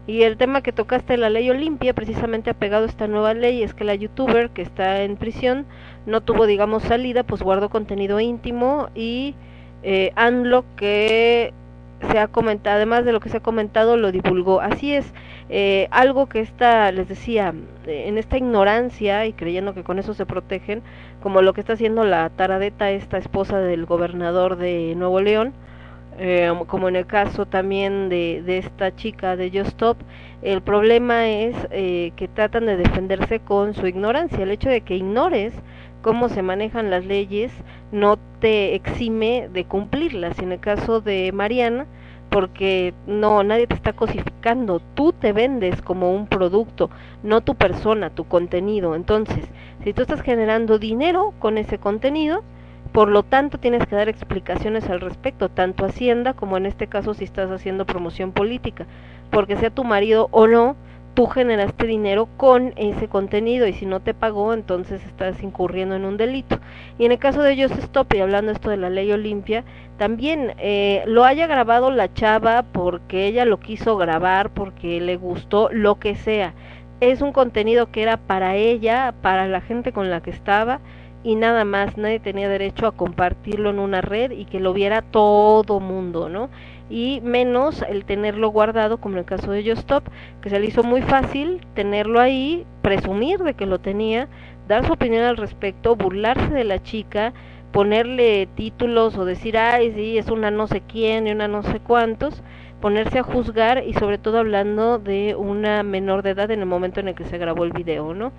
Y 0.06 0.22
el 0.22 0.36
tema 0.36 0.62
que 0.62 0.72
tocaste, 0.72 1.16
la 1.16 1.30
ley 1.30 1.48
Olimpia, 1.48 1.94
precisamente 1.94 2.50
ha 2.50 2.54
pegado 2.54 2.84
esta 2.84 3.06
nueva 3.06 3.32
ley, 3.34 3.62
es 3.62 3.72
que 3.74 3.84
la 3.84 3.94
youtuber 3.94 4.50
que 4.50 4.62
está 4.62 5.02
en 5.02 5.16
prisión 5.16 5.66
no 6.04 6.22
tuvo, 6.22 6.46
digamos, 6.46 6.82
salida, 6.82 7.22
pues 7.24 7.42
guardó 7.42 7.70
contenido 7.70 8.20
íntimo 8.20 8.88
y 8.94 9.34
eh, 9.82 10.12
ANLO 10.16 10.64
que 10.76 11.52
se 12.10 12.18
ha 12.18 12.28
comentado, 12.28 12.76
además 12.76 13.04
de 13.04 13.12
lo 13.12 13.20
que 13.20 13.28
se 13.28 13.38
ha 13.38 13.40
comentado, 13.40 13.96
lo 13.96 14.12
divulgó. 14.12 14.60
Así 14.60 14.94
es, 14.94 15.12
eh, 15.48 15.88
algo 15.90 16.26
que 16.26 16.40
está, 16.40 16.90
les 16.92 17.08
decía, 17.08 17.54
en 17.86 18.18
esta 18.18 18.36
ignorancia 18.36 19.26
y 19.26 19.32
creyendo 19.32 19.74
que 19.74 19.82
con 19.82 19.98
eso 19.98 20.14
se 20.14 20.26
protegen, 20.26 20.82
como 21.22 21.42
lo 21.42 21.52
que 21.52 21.60
está 21.60 21.72
haciendo 21.74 22.04
la 22.04 22.30
taradeta, 22.30 22.90
esta 22.90 23.18
esposa 23.18 23.58
del 23.58 23.86
gobernador 23.86 24.56
de 24.56 24.94
Nuevo 24.96 25.20
León, 25.20 25.52
eh, 26.20 26.52
como 26.66 26.88
en 26.88 26.96
el 26.96 27.06
caso 27.06 27.46
también 27.46 28.08
de, 28.08 28.42
de 28.44 28.58
esta 28.58 28.94
chica 28.94 29.36
de 29.36 29.50
Just 29.50 29.68
Stop, 29.68 29.98
el 30.42 30.62
problema 30.62 31.28
es 31.28 31.56
eh, 31.70 32.12
que 32.16 32.28
tratan 32.28 32.66
de 32.66 32.76
defenderse 32.76 33.40
con 33.40 33.74
su 33.74 33.86
ignorancia. 33.86 34.42
El 34.42 34.50
hecho 34.50 34.68
de 34.68 34.80
que 34.80 34.96
ignores 34.96 35.52
cómo 36.02 36.28
se 36.28 36.42
manejan 36.42 36.90
las 36.90 37.04
leyes 37.04 37.52
no 37.92 38.18
te 38.40 38.74
exime 38.74 39.48
de 39.52 39.64
cumplirlas. 39.64 40.38
En 40.38 40.52
el 40.52 40.60
caso 40.60 41.00
de 41.00 41.32
Mariana, 41.32 41.86
porque 42.30 42.94
no, 43.06 43.42
nadie 43.42 43.66
te 43.66 43.74
está 43.74 43.92
cosificando, 43.92 44.80
tú 44.94 45.12
te 45.12 45.32
vendes 45.32 45.80
como 45.82 46.12
un 46.12 46.26
producto, 46.26 46.90
no 47.22 47.40
tu 47.40 47.54
persona, 47.54 48.10
tu 48.10 48.24
contenido. 48.24 48.94
Entonces, 48.94 49.48
si 49.82 49.92
tú 49.92 50.02
estás 50.02 50.20
generando 50.20 50.78
dinero 50.78 51.32
con 51.38 51.58
ese 51.58 51.78
contenido, 51.78 52.42
por 52.92 53.08
lo 53.08 53.22
tanto 53.22 53.58
tienes 53.58 53.86
que 53.86 53.96
dar 53.96 54.08
explicaciones 54.08 54.88
al 54.88 55.00
respecto, 55.00 55.48
tanto 55.48 55.84
Hacienda 55.84 56.34
como 56.34 56.56
en 56.56 56.66
este 56.66 56.86
caso 56.86 57.14
si 57.14 57.24
estás 57.24 57.50
haciendo 57.50 57.86
promoción 57.86 58.32
política, 58.32 58.86
porque 59.30 59.56
sea 59.56 59.70
tu 59.70 59.84
marido 59.84 60.28
o 60.30 60.46
no, 60.46 60.76
tú 61.18 61.26
generaste 61.26 61.84
dinero 61.84 62.28
con 62.36 62.74
ese 62.76 63.08
contenido 63.08 63.66
y 63.66 63.72
si 63.72 63.86
no 63.86 63.98
te 63.98 64.14
pagó, 64.14 64.54
entonces 64.54 65.04
estás 65.04 65.42
incurriendo 65.42 65.96
en 65.96 66.04
un 66.04 66.16
delito. 66.16 66.60
Y 66.96 67.06
en 67.06 67.10
el 67.10 67.18
caso 67.18 67.42
de 67.42 67.60
Just 67.60 67.76
Stop, 67.76 68.14
y 68.14 68.20
hablando 68.20 68.52
esto 68.52 68.70
de 68.70 68.76
la 68.76 68.88
ley 68.88 69.10
Olimpia, 69.10 69.64
también 69.96 70.54
eh, 70.58 71.02
lo 71.06 71.24
haya 71.24 71.48
grabado 71.48 71.90
la 71.90 72.14
chava 72.14 72.62
porque 72.62 73.26
ella 73.26 73.44
lo 73.46 73.58
quiso 73.58 73.96
grabar, 73.96 74.50
porque 74.50 75.00
le 75.00 75.16
gustó, 75.16 75.70
lo 75.72 75.98
que 75.98 76.14
sea. 76.14 76.54
Es 77.00 77.20
un 77.20 77.32
contenido 77.32 77.90
que 77.90 78.02
era 78.02 78.16
para 78.16 78.54
ella, 78.54 79.12
para 79.20 79.48
la 79.48 79.60
gente 79.60 79.90
con 79.90 80.10
la 80.10 80.20
que 80.20 80.30
estaba 80.30 80.78
y 81.24 81.34
nada 81.34 81.64
más, 81.64 81.96
nadie 81.96 82.20
tenía 82.20 82.48
derecho 82.48 82.86
a 82.86 82.92
compartirlo 82.92 83.70
en 83.70 83.80
una 83.80 84.00
red 84.00 84.30
y 84.30 84.44
que 84.44 84.60
lo 84.60 84.72
viera 84.72 85.02
todo 85.02 85.80
mundo, 85.80 86.28
¿no? 86.28 86.48
Y 86.90 87.20
menos 87.22 87.82
el 87.88 88.04
tenerlo 88.04 88.48
guardado 88.48 88.98
como 88.98 89.16
en 89.16 89.20
el 89.20 89.24
caso 89.24 89.50
de 89.50 89.60
Stop 89.72 90.04
que 90.40 90.50
se 90.50 90.58
le 90.58 90.66
hizo 90.66 90.82
muy 90.82 91.02
fácil 91.02 91.60
tenerlo 91.74 92.20
ahí, 92.20 92.66
presumir 92.82 93.40
de 93.40 93.54
que 93.54 93.66
lo 93.66 93.78
tenía, 93.78 94.28
dar 94.66 94.86
su 94.86 94.92
opinión 94.92 95.24
al 95.24 95.36
respecto, 95.36 95.96
burlarse 95.96 96.48
de 96.54 96.64
la 96.64 96.82
chica, 96.82 97.32
ponerle 97.72 98.48
títulos 98.54 99.16
o 99.16 99.24
decir, 99.24 99.58
ay, 99.58 99.92
sí, 99.92 100.18
es 100.18 100.28
una 100.28 100.50
no 100.50 100.66
sé 100.66 100.80
quién 100.80 101.26
y 101.26 101.32
una 101.32 101.48
no 101.48 101.62
sé 101.62 101.80
cuántos, 101.80 102.42
ponerse 102.80 103.18
a 103.18 103.22
juzgar 103.22 103.84
y 103.86 103.92
sobre 103.94 104.18
todo 104.18 104.38
hablando 104.38 104.98
de 104.98 105.34
una 105.34 105.82
menor 105.82 106.22
de 106.22 106.30
edad 106.30 106.50
en 106.50 106.60
el 106.60 106.66
momento 106.66 107.00
en 107.00 107.08
el 107.08 107.14
que 107.14 107.24
se 107.24 107.38
grabó 107.38 107.64
el 107.64 107.72
video, 107.72 108.14
¿no? 108.14 108.32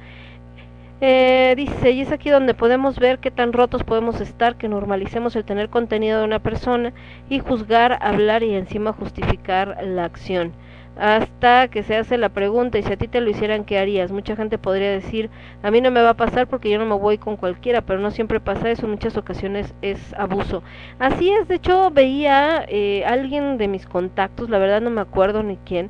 Eh, 1.02 1.54
dice, 1.56 1.92
y 1.92 2.02
es 2.02 2.12
aquí 2.12 2.30
donde 2.30 2.54
podemos 2.54 3.00
ver 3.00 3.20
qué 3.20 3.32
tan 3.32 3.54
rotos 3.54 3.84
podemos 3.84 4.20
estar, 4.20 4.58
que 4.58 4.68
normalicemos 4.68 5.36
el 5.38 5.46
tener 5.46 5.70
contenido 5.70 6.20
de 6.20 6.26
una 6.26 6.40
persona 6.40 6.94
y 7.30 7.40
juzgar, 7.40 7.98
hablar 8.02 8.44
y 8.44 8.54
encima 8.54 8.92
justificar 8.92 9.78
la 9.82 10.04
acción. 10.04 10.54
Hasta 10.98 11.70
que 11.70 11.84
se 11.84 11.96
hace 11.96 12.18
la 12.18 12.28
pregunta, 12.28 12.78
y 12.78 12.84
si 12.84 12.92
a 12.92 12.98
ti 12.98 13.08
te 13.08 13.22
lo 13.22 13.30
hicieran, 13.30 13.64
¿qué 13.64 13.80
harías? 13.80 14.12
Mucha 14.12 14.36
gente 14.36 14.58
podría 14.58 14.92
decir, 14.92 15.30
a 15.64 15.72
mí 15.72 15.80
no 15.80 15.92
me 15.92 16.02
va 16.02 16.10
a 16.10 16.18
pasar 16.18 16.48
porque 16.48 16.70
yo 16.70 16.78
no 16.78 16.86
me 16.86 16.96
voy 16.96 17.18
con 17.18 17.38
cualquiera, 17.38 17.82
pero 17.82 18.00
no 18.00 18.12
siempre 18.12 18.42
pasa 18.42 18.70
eso, 18.70 18.86
en 18.86 18.92
muchas 18.92 19.16
ocasiones 19.16 19.74
es 19.82 20.14
abuso. 20.16 20.62
Así 21.00 21.30
es, 21.30 21.48
de 21.48 21.56
hecho 21.56 21.92
veía 21.92 22.66
eh, 22.68 23.06
alguien 23.06 23.58
de 23.58 23.70
mis 23.70 23.86
contactos, 23.86 24.50
la 24.50 24.58
verdad 24.58 24.82
no 24.82 24.90
me 24.90 25.00
acuerdo 25.00 25.42
ni 25.44 25.56
quién, 25.56 25.90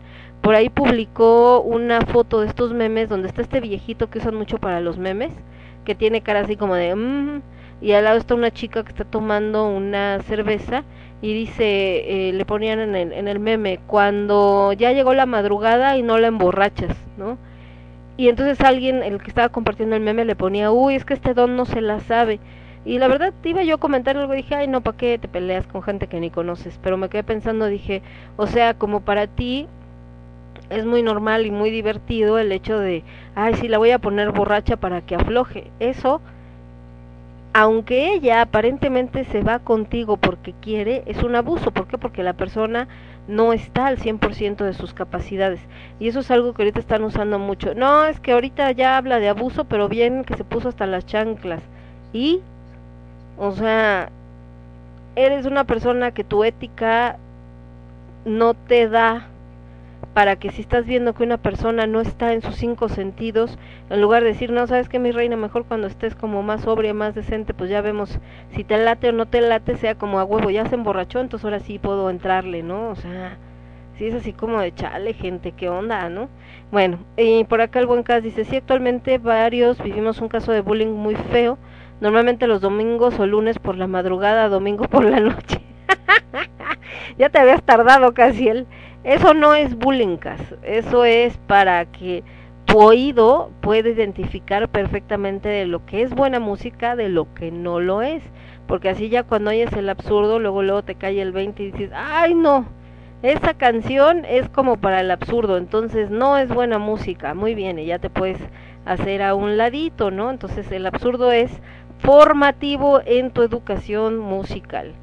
por 0.50 0.56
ahí 0.56 0.70
publicó 0.72 1.62
una 1.62 2.02
foto 2.02 2.42
de 2.42 2.48
estos 2.48 2.74
memes 2.74 3.08
donde 3.08 3.28
está 3.28 3.44
este 3.44 3.60
viejito 3.60 4.10
que 4.10 4.18
usan 4.18 4.34
mucho 4.34 4.58
para 4.58 4.82
los 4.82 4.98
memes, 4.98 5.32
que 5.86 5.94
tiene 5.94 6.22
cara 6.22 6.40
así 6.40 6.56
como 6.56 6.74
de 6.74 6.96
mmm, 6.96 7.42
y 7.82 7.92
al 7.92 8.06
lado 8.06 8.18
está 8.18 8.34
una 8.34 8.50
chica 8.50 8.84
que 8.84 8.90
está 8.90 9.04
tomando 9.04 9.68
una 9.68 10.24
cerveza 10.24 10.86
y 11.22 11.36
dice, 11.36 12.30
eh, 12.30 12.34
le 12.34 12.46
ponían 12.46 12.80
en 12.80 12.96
el, 12.96 13.14
en 13.14 13.28
el 13.28 13.38
meme, 13.38 13.80
cuando 13.86 14.74
ya 14.74 14.92
llegó 14.92 15.14
la 15.14 15.28
madrugada 15.28 15.96
y 15.98 16.02
no 16.02 16.18
la 16.18 16.30
emborrachas, 16.30 16.98
¿no? 17.16 17.38
Y 18.18 18.28
entonces 18.28 18.60
alguien, 18.62 19.04
el 19.04 19.22
que 19.22 19.30
estaba 19.30 19.50
compartiendo 19.50 19.96
el 19.96 20.02
meme, 20.02 20.26
le 20.26 20.36
ponía, 20.36 20.72
uy, 20.72 20.96
es 20.96 21.06
que 21.06 21.14
este 21.14 21.36
don 21.36 21.58
no 21.58 21.66
se 21.66 21.80
la 21.80 22.00
sabe. 22.00 22.40
Y 22.86 22.98
la 22.98 23.08
verdad, 23.08 23.36
iba 23.44 23.62
yo 23.62 23.76
a 23.76 23.80
comentar 23.80 24.18
algo, 24.18 24.34
dije, 24.34 24.56
ay, 24.56 24.68
no, 24.68 24.82
¿para 24.82 24.98
qué 24.98 25.20
te 25.20 25.28
peleas 25.28 25.68
con 25.68 25.84
gente 25.84 26.08
que 26.08 26.20
ni 26.20 26.32
conoces? 26.32 26.80
Pero 26.82 26.98
me 26.98 27.08
quedé 27.08 27.24
pensando, 27.24 27.68
dije, 27.68 28.02
o 28.36 28.48
sea, 28.48 28.74
como 28.74 29.02
para 29.02 29.28
ti, 29.28 29.68
es 30.70 30.86
muy 30.86 31.04
normal 31.04 31.46
y 31.46 31.52
muy 31.52 31.70
divertido 31.70 32.40
el 32.40 32.52
hecho 32.52 32.80
de, 32.80 33.04
ay, 33.36 33.56
sí, 33.56 33.68
la 33.68 33.78
voy 33.78 33.92
a 33.92 34.00
poner 34.00 34.32
borracha 34.32 34.78
para 34.78 35.02
que 35.02 35.16
afloje. 35.16 35.72
Eso, 35.80 36.22
aunque 37.54 38.14
ella 38.14 38.42
aparentemente 38.42 39.26
se 39.26 39.42
va 39.42 39.60
contigo 39.60 40.18
porque 40.18 40.54
quiere, 40.62 41.04
es 41.06 41.24
un 41.24 41.36
abuso. 41.36 41.72
¿Por 41.72 41.88
qué? 41.88 41.98
Porque 41.98 42.24
la 42.24 42.34
persona 42.34 42.88
no 43.28 43.54
está 43.54 43.88
al 43.88 43.98
100% 43.98 44.58
de 44.58 44.74
sus 44.74 44.94
capacidades. 44.94 45.60
Y 46.00 46.08
eso 46.08 46.20
es 46.20 46.32
algo 46.32 46.54
que 46.54 46.64
ahorita 46.64 46.80
están 46.80 47.04
usando 47.04 47.40
mucho. 47.40 47.74
No, 47.76 48.06
es 48.06 48.20
que 48.20 48.32
ahorita 48.32 48.72
ya 48.72 48.98
habla 48.98 49.20
de 49.20 49.30
abuso, 49.30 49.66
pero 49.66 49.88
bien 49.88 50.24
que 50.24 50.36
se 50.36 50.44
puso 50.44 50.70
hasta 50.70 50.88
las 50.88 51.06
chanclas. 51.06 51.62
Y, 52.14 52.42
o 53.38 53.52
sea, 53.52 54.10
eres 55.16 55.46
una 55.46 55.64
persona 55.64 56.12
que 56.12 56.24
tu 56.24 56.44
ética 56.44 57.18
no 58.26 58.54
te 58.54 58.88
da 58.90 59.28
para 60.20 60.36
que 60.36 60.52
si 60.52 60.60
estás 60.60 60.86
viendo 60.86 61.14
que 61.14 61.24
una 61.24 61.38
persona 61.38 61.88
no 61.88 62.02
está 62.02 62.34
en 62.34 62.42
sus 62.42 62.56
cinco 62.56 62.90
sentidos, 62.90 63.58
en 63.90 64.02
lugar 64.02 64.22
de 64.22 64.28
decir, 64.28 64.52
no, 64.52 64.68
sabes 64.68 64.90
que 64.90 65.00
mi 65.00 65.12
reina, 65.12 65.38
mejor 65.38 65.64
cuando 65.64 65.88
estés 65.88 66.14
como 66.14 66.44
más 66.44 66.64
sobria, 66.64 66.94
más 66.94 67.16
decente, 67.16 67.54
pues 67.54 67.70
ya 67.70 67.80
vemos 67.80 68.20
si 68.50 68.66
te 68.66 68.78
late 68.78 69.08
o 69.08 69.12
no 69.14 69.28
te 69.28 69.40
late, 69.40 69.78
sea 69.78 69.96
como 69.96 70.20
a 70.20 70.26
huevo, 70.26 70.50
ya 70.50 70.66
se 70.66 70.76
emborrachó, 70.76 71.22
entonces 71.22 71.46
ahora 71.46 71.62
sí 71.62 71.80
puedo 71.80 72.10
entrarle, 72.10 72.64
¿no? 72.64 72.90
O 72.90 72.96
sea, 72.98 73.38
si 73.98 74.08
es 74.08 74.14
así 74.14 74.34
como 74.34 74.60
de 74.60 74.76
chale, 74.76 75.14
gente, 75.14 75.54
¿qué 75.54 75.70
onda, 75.70 76.10
no? 76.10 76.28
Bueno, 76.70 77.00
y 77.16 77.46
por 77.46 77.62
acá 77.62 77.80
el 77.80 77.88
buen 77.88 78.04
caso 78.04 78.20
dice, 78.20 78.44
sí, 78.44 78.58
actualmente 78.58 79.20
varios 79.20 79.82
vivimos 79.82 80.20
un 80.20 80.28
caso 80.28 80.52
de 80.52 80.60
bullying 80.60 80.92
muy 80.92 81.16
feo, 81.16 81.58
normalmente 82.02 82.46
los 82.46 82.60
domingos 82.60 83.18
o 83.20 83.26
lunes 83.26 83.58
por 83.58 83.78
la 83.78 83.88
madrugada, 83.88 84.50
domingo 84.50 84.84
por 84.90 85.06
la 85.06 85.20
noche. 85.22 85.62
ya 87.18 87.30
te 87.30 87.40
habías 87.40 87.64
tardado 87.64 88.14
casi 88.14 88.50
el 88.50 88.68
eso 89.04 89.34
no 89.34 89.54
es 89.54 89.76
bullying, 89.76 90.18
eso 90.64 91.06
es 91.06 91.38
para 91.48 91.86
que 91.86 92.24
tu 92.66 92.80
oído 92.80 93.52
puede 93.62 93.92
identificar 93.92 94.70
perfectamente 94.70 95.50
de 95.50 95.66
lo 95.66 95.86
que 95.86 96.04
es 96.04 96.14
buena 96.14 96.40
música 96.40 96.96
de 96.96 97.10
lo 97.10 97.34
que 97.34 97.52
no 97.52 97.80
lo 97.80 98.02
es. 98.02 98.22
Porque 98.68 98.90
así 98.90 99.10
ya 99.10 99.24
cuando 99.24 99.50
oyes 99.50 99.74
el 99.74 99.90
absurdo, 99.90 100.38
luego 100.38 100.62
luego 100.62 100.84
te 100.84 100.96
cae 100.96 101.22
el 101.22 101.32
20 101.32 101.64
y 101.64 101.72
dices, 101.72 101.92
ay 101.96 102.36
no, 102.36 102.68
esa 103.24 103.56
canción 103.56 104.24
es 104.26 104.48
como 104.50 104.78
para 104.78 105.02
el 105.02 105.12
absurdo, 105.12 105.58
entonces 105.58 106.10
no 106.10 106.38
es 106.38 106.48
buena 106.50 106.78
música, 106.78 107.34
muy 107.34 107.56
bien, 107.56 107.80
y 107.80 107.86
ya 107.86 108.00
te 108.00 108.10
puedes 108.10 108.38
hacer 108.86 109.22
a 109.24 109.34
un 109.34 109.58
ladito, 109.58 110.12
¿no? 110.12 110.30
Entonces 110.30 110.72
el 110.72 110.86
absurdo 110.86 111.32
es 111.32 111.52
formativo 112.00 113.02
en 113.06 113.32
tu 113.32 113.42
educación 113.42 114.20
musical. 114.20 114.94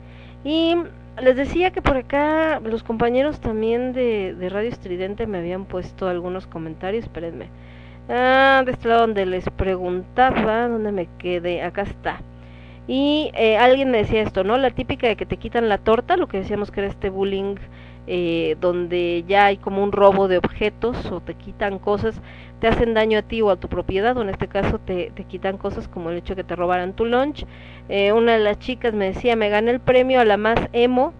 Y 0.44 0.76
les 1.22 1.36
decía 1.36 1.70
que 1.70 1.82
por 1.82 1.96
acá 1.96 2.60
los 2.60 2.82
compañeros 2.82 3.40
también 3.40 3.92
de, 3.92 4.34
de 4.34 4.48
Radio 4.48 4.68
Estridente 4.68 5.26
me 5.26 5.38
habían 5.38 5.64
puesto 5.64 6.08
algunos 6.08 6.46
comentarios, 6.46 7.04
espérenme. 7.04 7.48
Ah, 8.08 8.62
de 8.64 8.72
este 8.72 8.88
lado 8.88 9.00
donde 9.02 9.26
les 9.26 9.48
preguntaba, 9.50 10.68
¿dónde 10.68 10.92
me 10.92 11.08
quedé? 11.18 11.62
Acá 11.62 11.82
está. 11.82 12.20
Y 12.86 13.32
eh, 13.34 13.56
alguien 13.56 13.90
me 13.90 13.98
decía 13.98 14.22
esto, 14.22 14.44
¿no? 14.44 14.56
La 14.58 14.70
típica 14.70 15.08
de 15.08 15.16
que 15.16 15.26
te 15.26 15.38
quitan 15.38 15.68
la 15.68 15.78
torta, 15.78 16.16
lo 16.16 16.28
que 16.28 16.38
decíamos 16.38 16.70
que 16.70 16.80
era 16.80 16.88
este 16.88 17.10
bullying 17.10 17.56
eh, 18.06 18.56
donde 18.60 19.24
ya 19.26 19.46
hay 19.46 19.56
como 19.56 19.82
un 19.82 19.90
robo 19.90 20.28
de 20.28 20.38
objetos 20.38 21.10
o 21.10 21.20
te 21.20 21.34
quitan 21.34 21.80
cosas, 21.80 22.20
te 22.60 22.68
hacen 22.68 22.94
daño 22.94 23.18
a 23.18 23.22
ti 23.22 23.42
o 23.42 23.50
a 23.50 23.56
tu 23.56 23.68
propiedad, 23.68 24.16
o 24.16 24.22
en 24.22 24.30
este 24.30 24.48
caso 24.48 24.78
te, 24.78 25.10
te 25.14 25.24
quitan 25.24 25.58
cosas 25.58 25.88
como 25.88 26.10
el 26.10 26.16
hecho 26.16 26.34
de 26.34 26.42
que 26.42 26.48
te 26.48 26.56
robaran 26.56 26.94
tu 26.94 27.04
lunch. 27.04 27.44
Eh, 27.88 28.12
una 28.12 28.32
de 28.32 28.40
las 28.40 28.58
chicas 28.58 28.94
me 28.94 29.06
decía, 29.06 29.36
me 29.36 29.48
gané 29.48 29.72
el 29.72 29.80
premio 29.80 30.20
a 30.20 30.24
la 30.24 30.36
más 30.36 30.58
emo 30.72 31.12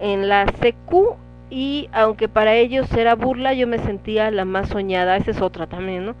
en 0.00 0.28
la 0.28 0.46
CQ 0.46 1.16
y 1.50 1.88
aunque 1.92 2.28
para 2.28 2.54
ellos 2.54 2.92
era 2.92 3.14
burla, 3.14 3.54
yo 3.54 3.66
me 3.66 3.78
sentía 3.78 4.30
la 4.30 4.44
más 4.44 4.68
soñada, 4.68 5.16
esa 5.16 5.30
es 5.30 5.40
otra 5.40 5.66
también, 5.66 6.06
¿no? 6.06 6.14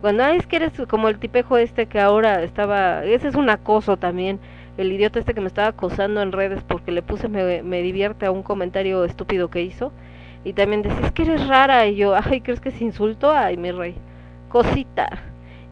Cuando 0.00 0.24
ay, 0.24 0.36
es 0.36 0.46
que 0.46 0.56
eres 0.56 0.72
como 0.88 1.08
el 1.08 1.18
tipejo 1.18 1.56
este 1.56 1.86
que 1.86 2.00
ahora 2.00 2.42
estaba, 2.42 3.04
ese 3.04 3.28
es 3.28 3.34
un 3.34 3.48
acoso 3.48 3.96
también, 3.96 4.38
el 4.76 4.92
idiota 4.92 5.18
este 5.18 5.32
que 5.34 5.40
me 5.40 5.46
estaba 5.46 5.68
acosando 5.68 6.20
en 6.20 6.32
redes 6.32 6.62
porque 6.64 6.92
le 6.92 7.02
puse 7.02 7.28
me, 7.28 7.62
me 7.62 7.80
divierte 7.82 8.26
a 8.26 8.30
un 8.30 8.42
comentario 8.42 9.04
estúpido 9.04 9.48
que 9.48 9.62
hizo 9.62 9.92
y 10.44 10.52
también 10.52 10.82
decía, 10.82 11.06
es 11.06 11.12
que 11.12 11.22
eres 11.22 11.46
rara 11.46 11.86
y 11.86 11.96
yo, 11.96 12.14
ay, 12.14 12.40
¿crees 12.42 12.60
que 12.60 12.68
es 12.68 12.80
insulto? 12.82 13.30
Ay, 13.32 13.56
mi 13.56 13.70
rey, 13.70 13.94
cosita. 14.54 15.08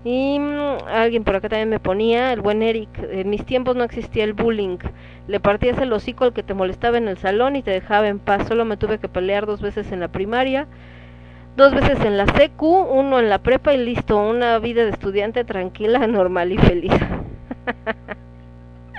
Y 0.05 0.41
mm, 0.41 0.89
alguien 0.89 1.23
por 1.23 1.37
acá 1.37 1.49
también 1.49 1.69
me 1.69 1.79
ponía, 1.79 2.33
el 2.33 2.41
buen 2.41 2.63
Eric, 2.63 2.89
en 2.99 3.31
mis 3.31 3.47
tiempos 3.47 3.77
no 3.77 3.85
existía 3.85 4.25
el 4.25 4.33
bullying, 4.33 4.79
le 5.29 5.39
partías 5.39 5.79
el 5.79 5.93
hocico 5.93 6.25
al 6.25 6.33
que 6.33 6.43
te 6.43 6.53
molestaba 6.53 6.99
en 6.99 7.07
el 7.07 7.17
salón 7.17 7.55
y 7.55 7.63
te 7.63 7.71
dejaba 7.71 8.09
en 8.09 8.19
paz, 8.19 8.49
solo 8.49 8.65
me 8.65 8.77
tuve 8.77 8.99
que 8.99 9.07
pelear 9.07 9.47
dos 9.47 9.63
veces 9.63 9.93
en 9.93 10.01
la 10.01 10.09
primaria, 10.09 10.67
dos 11.57 11.73
veces 11.73 12.01
en 12.05 12.17
la 12.17 12.27
secu, 12.27 12.77
uno 12.77 13.21
en 13.21 13.29
la 13.29 13.39
prepa 13.39 13.73
y 13.73 13.79
listo, 13.79 14.19
una 14.19 14.59
vida 14.59 14.83
de 14.83 14.91
estudiante 14.91 15.45
tranquila, 15.45 16.05
normal 16.09 16.51
y 16.51 16.59
feliz. 16.59 16.93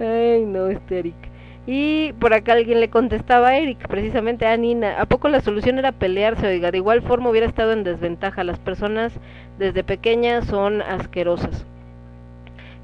Ay, 0.00 0.44
no, 0.44 0.66
este 0.66 0.98
Eric. 0.98 1.31
Y 1.66 2.12
por 2.14 2.34
acá 2.34 2.54
alguien 2.54 2.80
le 2.80 2.90
contestaba 2.90 3.48
a 3.50 3.58
Eric, 3.58 3.86
precisamente 3.86 4.46
a 4.46 4.56
Nina, 4.56 5.00
¿a 5.00 5.06
poco 5.06 5.28
la 5.28 5.40
solución 5.40 5.78
era 5.78 5.92
pelearse? 5.92 6.46
Oiga, 6.46 6.72
de 6.72 6.78
igual 6.78 7.02
forma 7.02 7.30
hubiera 7.30 7.46
estado 7.46 7.72
en 7.72 7.84
desventaja. 7.84 8.42
Las 8.42 8.58
personas 8.58 9.12
desde 9.58 9.84
pequeñas 9.84 10.44
son 10.46 10.82
asquerosas. 10.82 11.64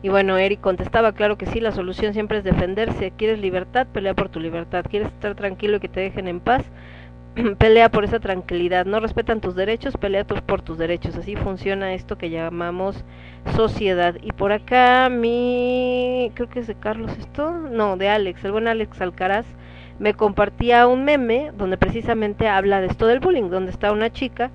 Y 0.00 0.10
bueno, 0.10 0.38
Eric 0.38 0.60
contestaba, 0.60 1.12
claro 1.12 1.36
que 1.36 1.46
sí, 1.46 1.58
la 1.58 1.72
solución 1.72 2.12
siempre 2.14 2.38
es 2.38 2.44
defenderse. 2.44 3.12
¿Quieres 3.16 3.40
libertad? 3.40 3.88
Pelea 3.92 4.14
por 4.14 4.28
tu 4.28 4.38
libertad. 4.38 4.84
¿Quieres 4.88 5.08
estar 5.08 5.34
tranquilo 5.34 5.78
y 5.78 5.80
que 5.80 5.88
te 5.88 6.00
dejen 6.00 6.28
en 6.28 6.38
paz? 6.38 6.64
pelea 7.58 7.90
por 7.90 8.04
esa 8.04 8.20
tranquilidad. 8.20 8.86
No 8.86 9.00
respetan 9.00 9.40
tus 9.40 9.54
derechos, 9.54 9.96
pelea 9.96 10.24
tus 10.24 10.40
por 10.40 10.62
tus 10.62 10.78
derechos. 10.78 11.16
Así 11.16 11.36
funciona 11.36 11.94
esto 11.94 12.18
que 12.18 12.30
llamamos 12.30 13.04
sociedad. 13.54 14.16
Y 14.22 14.32
por 14.32 14.52
acá 14.52 15.08
mi, 15.08 16.32
creo 16.34 16.48
que 16.48 16.60
es 16.60 16.66
de 16.66 16.74
Carlos 16.74 17.12
esto, 17.18 17.50
no, 17.52 17.96
de 17.96 18.08
Alex, 18.08 18.44
el 18.44 18.52
buen 18.52 18.68
Alex 18.68 19.00
Alcaraz, 19.00 19.46
me 19.98 20.14
compartía 20.14 20.86
un 20.86 21.04
meme 21.04 21.52
donde 21.56 21.76
precisamente 21.76 22.48
habla 22.48 22.80
de 22.80 22.86
esto 22.88 23.06
del 23.06 23.20
bullying, 23.20 23.50
donde 23.50 23.72
está 23.72 23.92
una 23.92 24.10
chica 24.10 24.50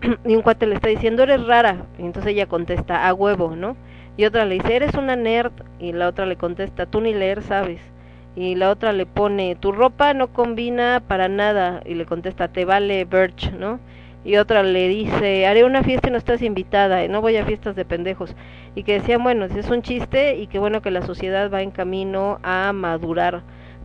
y 0.26 0.36
un 0.36 0.42
cuate 0.42 0.66
le 0.66 0.74
está 0.74 0.88
diciendo 0.88 1.22
eres 1.22 1.46
rara 1.46 1.86
y 1.98 2.02
entonces 2.02 2.32
ella 2.32 2.46
contesta 2.46 3.08
a 3.08 3.14
huevo, 3.14 3.56
¿no? 3.56 3.76
Y 4.16 4.26
otra 4.26 4.44
le 4.44 4.56
dice 4.56 4.76
eres 4.76 4.94
una 4.94 5.16
nerd 5.16 5.52
y 5.78 5.92
la 5.92 6.08
otra 6.08 6.26
le 6.26 6.36
contesta 6.36 6.86
tú 6.86 7.00
ni 7.00 7.14
leer 7.14 7.42
sabes 7.42 7.80
y 8.36 8.54
la 8.54 8.70
otra 8.70 8.92
le 8.92 9.06
pone 9.06 9.56
tu 9.56 9.72
ropa 9.72 10.12
no 10.14 10.28
combina 10.28 11.02
para 11.06 11.28
nada 11.28 11.82
y 11.84 11.94
le 11.94 12.06
contesta 12.06 12.48
te 12.48 12.64
vale 12.64 13.04
Birch, 13.04 13.52
¿no? 13.52 13.78
y 14.24 14.36
otra 14.36 14.62
le 14.62 14.88
dice, 14.88 15.46
haré 15.46 15.64
una 15.64 15.82
fiesta 15.82 16.08
y 16.08 16.12
no 16.12 16.16
estás 16.16 16.40
invitada, 16.40 17.04
y 17.04 17.08
no 17.08 17.20
voy 17.20 17.36
a 17.36 17.44
fiestas 17.44 17.76
de 17.76 17.84
pendejos. 17.84 18.34
Y 18.74 18.82
que 18.82 18.94
decían, 18.94 19.22
bueno, 19.22 19.44
es 19.44 19.70
un 19.70 19.82
chiste 19.82 20.36
y 20.36 20.46
que 20.46 20.58
bueno 20.58 20.80
que 20.80 20.90
la 20.90 21.02
sociedad 21.02 21.50
va 21.52 21.60
en 21.62 21.70
camino 21.70 22.38
a 22.42 22.72
madurar. 22.72 23.42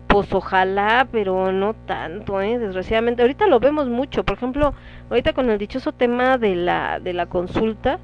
Pues 0.08 0.34
ojalá, 0.34 1.08
pero 1.12 1.52
no 1.52 1.74
tanto, 1.74 2.42
¿eh? 2.42 2.58
desgraciadamente. 2.58 3.22
Ahorita 3.22 3.46
lo 3.48 3.60
vemos 3.60 3.90
mucho, 3.90 4.24
por 4.24 4.38
ejemplo, 4.38 4.74
ahorita 5.10 5.34
con 5.34 5.50
el 5.50 5.60
dichoso 5.60 5.92
tema 5.92 6.38
de 6.38 6.56
la, 6.56 7.00
de 7.00 7.14
la 7.14 7.28
consulta, 7.28 8.00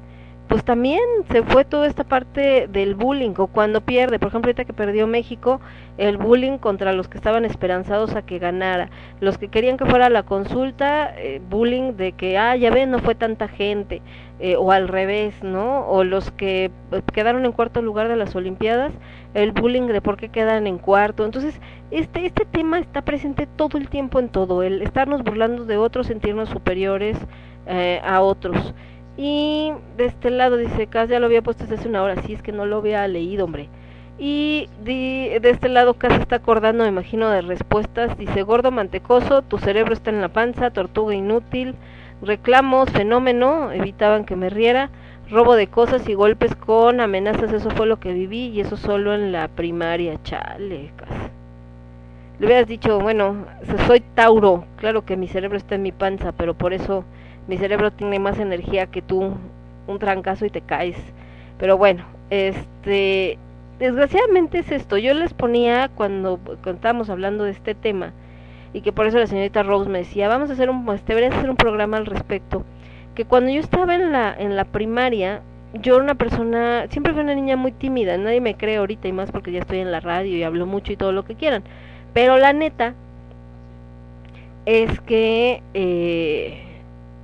pues 0.48 0.64
también 0.64 1.00
se 1.30 1.42
fue 1.42 1.64
toda 1.64 1.86
esta 1.86 2.04
parte 2.04 2.68
del 2.68 2.94
bullying 2.94 3.34
o 3.36 3.48
cuando 3.48 3.80
pierde, 3.80 4.18
por 4.18 4.28
ejemplo, 4.28 4.48
ahorita 4.48 4.64
que 4.64 4.72
perdió 4.72 5.06
México, 5.06 5.60
el 5.98 6.18
bullying 6.18 6.58
contra 6.58 6.92
los 6.92 7.08
que 7.08 7.18
estaban 7.18 7.44
esperanzados 7.44 8.14
a 8.14 8.22
que 8.22 8.38
ganara, 8.38 8.90
los 9.20 9.38
que 9.38 9.48
querían 9.48 9.76
que 9.76 9.86
fuera 9.86 10.08
la 10.08 10.22
consulta, 10.22 11.12
eh, 11.16 11.40
bullying 11.50 11.96
de 11.96 12.12
que, 12.12 12.38
ah, 12.38 12.54
ya 12.54 12.70
ven, 12.70 12.92
no 12.92 13.00
fue 13.00 13.16
tanta 13.16 13.48
gente, 13.48 14.02
eh, 14.38 14.54
o 14.56 14.70
al 14.70 14.86
revés, 14.86 15.42
¿no? 15.42 15.86
O 15.88 16.04
los 16.04 16.30
que 16.30 16.70
eh, 16.92 17.02
quedaron 17.12 17.44
en 17.44 17.52
cuarto 17.52 17.82
lugar 17.82 18.08
de 18.08 18.16
las 18.16 18.36
Olimpiadas, 18.36 18.92
el 19.34 19.50
bullying 19.50 19.88
de 19.88 20.00
por 20.00 20.16
qué 20.16 20.28
quedan 20.28 20.68
en 20.68 20.78
cuarto. 20.78 21.24
Entonces, 21.24 21.60
este, 21.90 22.24
este 22.24 22.44
tema 22.44 22.78
está 22.78 23.02
presente 23.02 23.48
todo 23.56 23.78
el 23.78 23.88
tiempo 23.88 24.20
en 24.20 24.28
todo, 24.28 24.62
el 24.62 24.80
estarnos 24.82 25.24
burlando 25.24 25.64
de 25.64 25.76
otros, 25.76 26.06
sentirnos 26.06 26.48
superiores 26.50 27.18
a 28.04 28.20
otros. 28.20 28.74
Y 29.16 29.72
de 29.96 30.06
este 30.06 30.30
lado 30.30 30.56
dice, 30.56 30.86
Cas 30.86 31.08
ya 31.08 31.18
lo 31.18 31.26
había 31.26 31.42
puesto 31.42 31.64
desde 31.64 31.76
hace 31.76 31.88
una 31.88 32.02
hora, 32.02 32.22
sí, 32.22 32.34
es 32.34 32.42
que 32.42 32.52
no 32.52 32.66
lo 32.66 32.78
había 32.78 33.06
leído, 33.08 33.44
hombre. 33.44 33.68
Y 34.18 34.68
de, 34.82 35.36
este 35.42 35.68
lado 35.68 35.94
Cas 35.94 36.18
está 36.18 36.36
acordando, 36.36 36.84
me 36.84 36.90
imagino, 36.90 37.28
de 37.30 37.42
respuestas. 37.42 38.16
Dice, 38.16 38.42
gordo 38.42 38.70
mantecoso, 38.70 39.42
tu 39.42 39.58
cerebro 39.58 39.92
está 39.92 40.10
en 40.10 40.20
la 40.20 40.28
panza, 40.28 40.70
tortuga 40.70 41.14
inútil, 41.14 41.74
reclamos, 42.22 42.90
fenómeno, 42.90 43.72
evitaban 43.72 44.24
que 44.24 44.36
me 44.36 44.50
riera, 44.50 44.90
robo 45.30 45.54
de 45.54 45.66
cosas 45.66 46.08
y 46.08 46.14
golpes 46.14 46.54
con 46.54 47.00
amenazas, 47.00 47.52
eso 47.52 47.70
fue 47.70 47.86
lo 47.86 47.98
que 47.98 48.12
viví 48.12 48.48
y 48.48 48.60
eso 48.60 48.76
solo 48.76 49.14
en 49.14 49.32
la 49.32 49.48
primaria, 49.48 50.20
chale, 50.22 50.92
Cas. 50.96 51.30
Le 52.38 52.46
hubieras 52.46 52.66
dicho, 52.66 53.00
bueno, 53.00 53.46
soy 53.86 54.00
Tauro, 54.14 54.66
claro 54.76 55.06
que 55.06 55.16
mi 55.16 55.26
cerebro 55.26 55.56
está 55.56 55.74
en 55.74 55.82
mi 55.82 55.92
panza, 55.92 56.32
pero 56.32 56.52
por 56.52 56.74
eso 56.74 57.04
mi 57.48 57.56
cerebro 57.58 57.92
tiene 57.92 58.18
más 58.18 58.38
energía 58.38 58.86
que 58.86 59.02
tú, 59.02 59.34
un 59.86 59.98
trancazo 59.98 60.46
y 60.46 60.50
te 60.50 60.60
caes. 60.60 60.96
Pero 61.58 61.76
bueno, 61.78 62.04
este, 62.30 63.38
desgraciadamente 63.78 64.58
es 64.58 64.70
esto. 64.72 64.98
Yo 64.98 65.14
les 65.14 65.34
ponía 65.34 65.88
cuando, 65.94 66.38
cuando 66.38 66.72
estábamos 66.72 67.10
hablando 67.10 67.44
de 67.44 67.52
este 67.52 67.74
tema 67.74 68.12
y 68.72 68.82
que 68.82 68.92
por 68.92 69.06
eso 69.06 69.18
la 69.18 69.26
señorita 69.26 69.62
Rose 69.62 69.88
me 69.88 69.98
decía, 69.98 70.28
vamos 70.28 70.50
a 70.50 70.52
hacer 70.52 70.68
un, 70.68 70.84
pues, 70.84 71.04
deberías 71.06 71.34
hacer 71.34 71.48
un 71.48 71.56
programa 71.56 71.96
al 71.96 72.06
respecto. 72.06 72.64
Que 73.14 73.24
cuando 73.24 73.50
yo 73.50 73.60
estaba 73.60 73.94
en 73.94 74.12
la, 74.12 74.34
en 74.38 74.56
la 74.56 74.64
primaria, 74.64 75.40
yo 75.72 75.94
era 75.94 76.04
una 76.04 76.14
persona, 76.14 76.86
siempre 76.90 77.12
fui 77.12 77.22
una 77.22 77.34
niña 77.34 77.56
muy 77.56 77.72
tímida, 77.72 78.18
nadie 78.18 78.40
me 78.40 78.56
cree 78.56 78.76
ahorita 78.76 79.08
y 79.08 79.12
más 79.12 79.32
porque 79.32 79.52
ya 79.52 79.60
estoy 79.60 79.78
en 79.78 79.92
la 79.92 80.00
radio 80.00 80.36
y 80.36 80.42
hablo 80.42 80.66
mucho 80.66 80.92
y 80.92 80.96
todo 80.96 81.12
lo 81.12 81.24
que 81.24 81.34
quieran. 81.34 81.62
Pero 82.12 82.36
la 82.38 82.52
neta 82.52 82.94
es 84.66 85.00
que 85.00 85.62
eh, 85.74 86.65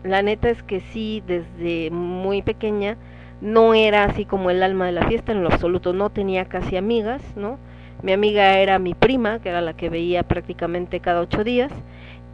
la 0.04 0.22
neta 0.22 0.50
es 0.50 0.62
que 0.62 0.80
sí, 0.80 1.22
desde 1.26 1.90
muy 1.90 2.42
pequeña 2.42 2.96
no 3.40 3.74
era 3.74 4.04
así 4.04 4.24
como 4.24 4.50
el 4.50 4.62
alma 4.62 4.86
de 4.86 4.92
la 4.92 5.06
fiesta 5.06 5.32
en 5.32 5.42
lo 5.42 5.52
absoluto, 5.52 5.92
no 5.92 6.10
tenía 6.10 6.44
casi 6.44 6.76
amigas, 6.76 7.22
¿no? 7.36 7.58
Mi 8.02 8.12
amiga 8.12 8.58
era 8.58 8.78
mi 8.78 8.94
prima, 8.94 9.40
que 9.40 9.48
era 9.48 9.60
la 9.60 9.74
que 9.74 9.88
veía 9.88 10.22
prácticamente 10.22 11.00
cada 11.00 11.20
ocho 11.20 11.44
días, 11.44 11.72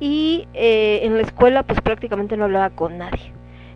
y 0.00 0.46
eh, 0.54 1.00
en 1.02 1.16
la 1.16 1.22
escuela 1.22 1.62
pues 1.62 1.80
prácticamente 1.80 2.36
no 2.36 2.44
hablaba 2.44 2.70
con 2.70 2.98
nadie. 2.98 3.32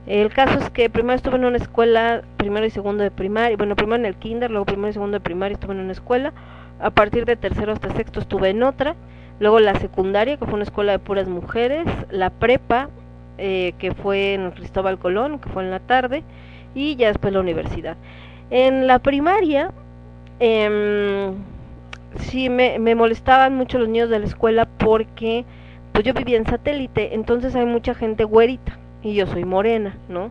El 0.07 0.31
caso 0.31 0.59
es 0.59 0.69
que 0.71 0.91
primero 0.91 1.15
estuve 1.15 1.37
en 1.37 1.45
una 1.45 1.57
escuela, 1.57 2.23
primero 2.37 2.67
y 2.67 2.71
segundo 2.71 3.03
de 3.03 3.11
primaria, 3.11 3.57
bueno, 3.57 3.77
primero 3.77 3.97
en 3.97 4.07
el 4.07 4.17
kinder, 4.17 4.51
luego 4.51 4.67
primero 4.67 4.89
y 4.89 4.93
segundo 4.93 5.17
de 5.19 5.21
primaria 5.21 5.55
estuve 5.55 5.75
en 5.75 5.81
una 5.81 5.93
escuela, 5.93 6.33
a 6.81 6.91
partir 6.91 7.25
de 7.25 7.37
tercero 7.37 7.73
hasta 7.73 7.95
sexto 7.95 8.21
estuve 8.21 8.51
en 8.51 8.63
otra, 8.63 8.97
luego 9.39 9.61
la 9.61 9.75
secundaria, 9.77 10.37
que 10.37 10.45
fue 10.45 10.55
una 10.55 10.65
escuela 10.65 10.93
de 10.93 10.99
puras 10.99 11.29
mujeres, 11.29 11.87
la 12.11 12.31
prepa, 12.31 12.91
eh, 13.45 13.75
que 13.79 13.93
fue 13.93 14.35
en 14.35 14.53
Cristóbal 14.53 14.99
Colón, 14.99 15.41
que 15.41 15.49
fue 15.49 15.65
en 15.65 15.73
la 15.73 15.81
tarde, 15.81 16.23
y 16.77 16.95
ya 16.95 17.09
después 17.09 17.33
la 17.33 17.41
universidad. 17.41 17.97
En 18.51 18.87
la 18.87 19.01
primaria, 19.01 19.73
eh, 20.39 21.33
sí 22.21 22.49
me, 22.49 22.79
me 22.79 22.95
molestaban 22.95 23.57
mucho 23.57 23.79
los 23.79 23.89
niños 23.89 24.11
de 24.11 24.21
la 24.21 24.27
escuela 24.27 24.67
porque 24.79 25.45
pues 25.93 26.05
yo 26.05 26.15
vivía 26.15 26.39
en 26.39 26.47
satélite, 26.47 27.15
entonces 27.15 27.57
hay 27.57 27.67
mucha 27.67 27.95
gente 27.95 28.25
güerita, 28.25 28.79
y 29.03 29.15
yo 29.15 29.27
soy 29.27 29.45
morena, 29.45 29.97
¿no? 30.09 30.31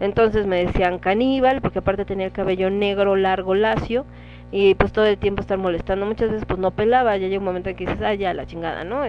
Entonces 0.00 0.46
me 0.46 0.64
decían 0.64 0.98
caníbal, 0.98 1.60
porque 1.60 1.78
aparte 1.78 2.04
tenía 2.04 2.26
el 2.26 2.32
cabello 2.32 2.70
negro, 2.70 3.14
largo, 3.14 3.54
lacio, 3.54 4.04
y 4.50 4.74
pues 4.74 4.92
todo 4.92 5.06
el 5.06 5.18
tiempo 5.18 5.42
estar 5.42 5.58
molestando. 5.58 6.06
Muchas 6.06 6.30
veces 6.30 6.44
pues 6.46 6.58
no 6.58 6.72
pelaba, 6.72 7.16
ya 7.16 7.28
llega 7.28 7.38
un 7.38 7.44
momento 7.44 7.70
en 7.70 7.76
que 7.76 7.86
dices, 7.86 8.02
ah, 8.02 8.14
ya 8.14 8.34
la 8.34 8.46
chingada, 8.46 8.84
¿no? 8.84 9.04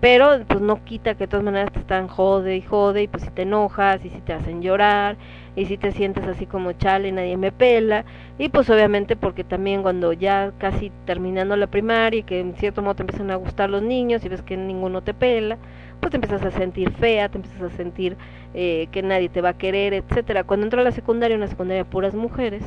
Pero 0.00 0.40
pues 0.48 0.60
no 0.62 0.82
quita 0.84 1.14
que 1.14 1.24
de 1.24 1.28
todas 1.28 1.44
maneras 1.44 1.72
te 1.72 1.80
están 1.80 2.08
jode 2.08 2.56
y 2.56 2.62
jode, 2.62 3.02
y 3.02 3.08
pues 3.08 3.22
si 3.24 3.30
te 3.30 3.42
enojas, 3.42 4.02
y 4.04 4.08
si 4.08 4.20
te 4.20 4.32
hacen 4.32 4.62
llorar, 4.62 5.16
y 5.56 5.66
si 5.66 5.76
te 5.76 5.92
sientes 5.92 6.24
así 6.26 6.46
como 6.46 6.72
chale, 6.72 7.12
nadie 7.12 7.36
me 7.36 7.52
pela, 7.52 8.06
y 8.38 8.48
pues 8.48 8.70
obviamente 8.70 9.14
porque 9.16 9.44
también 9.44 9.82
cuando 9.82 10.14
ya 10.14 10.52
casi 10.58 10.90
terminando 11.04 11.54
la 11.56 11.66
primaria 11.66 12.20
y 12.20 12.22
que 12.22 12.40
en 12.40 12.54
cierto 12.54 12.80
modo 12.80 12.94
te 12.94 13.02
empiezan 13.02 13.30
a 13.30 13.36
gustar 13.36 13.68
los 13.68 13.82
niños 13.82 14.24
y 14.24 14.28
ves 14.30 14.40
que 14.42 14.56
ninguno 14.56 15.02
te 15.02 15.12
pela, 15.12 15.58
pues 16.00 16.10
te 16.10 16.16
empiezas 16.16 16.42
a 16.44 16.50
sentir 16.50 16.92
fea, 16.92 17.28
te 17.28 17.36
empiezas 17.36 17.62
a 17.72 17.76
sentir 17.76 18.16
eh, 18.54 18.88
que 18.90 19.02
nadie 19.02 19.28
te 19.28 19.42
va 19.42 19.50
a 19.50 19.58
querer, 19.58 19.92
etcétera. 19.92 20.44
Cuando 20.44 20.64
entro 20.64 20.80
a 20.80 20.84
la 20.84 20.92
secundaria, 20.92 21.36
una 21.36 21.46
secundaria 21.46 21.84
puras 21.84 22.14
mujeres, 22.14 22.62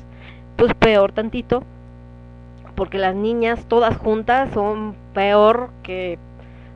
pues 0.55 0.73
peor 0.75 1.13
tantito, 1.13 1.63
porque 2.75 2.99
las 2.99 3.15
niñas 3.15 3.65
todas 3.67 3.97
juntas 3.97 4.51
son 4.53 4.95
peor 5.13 5.71
que 5.81 6.19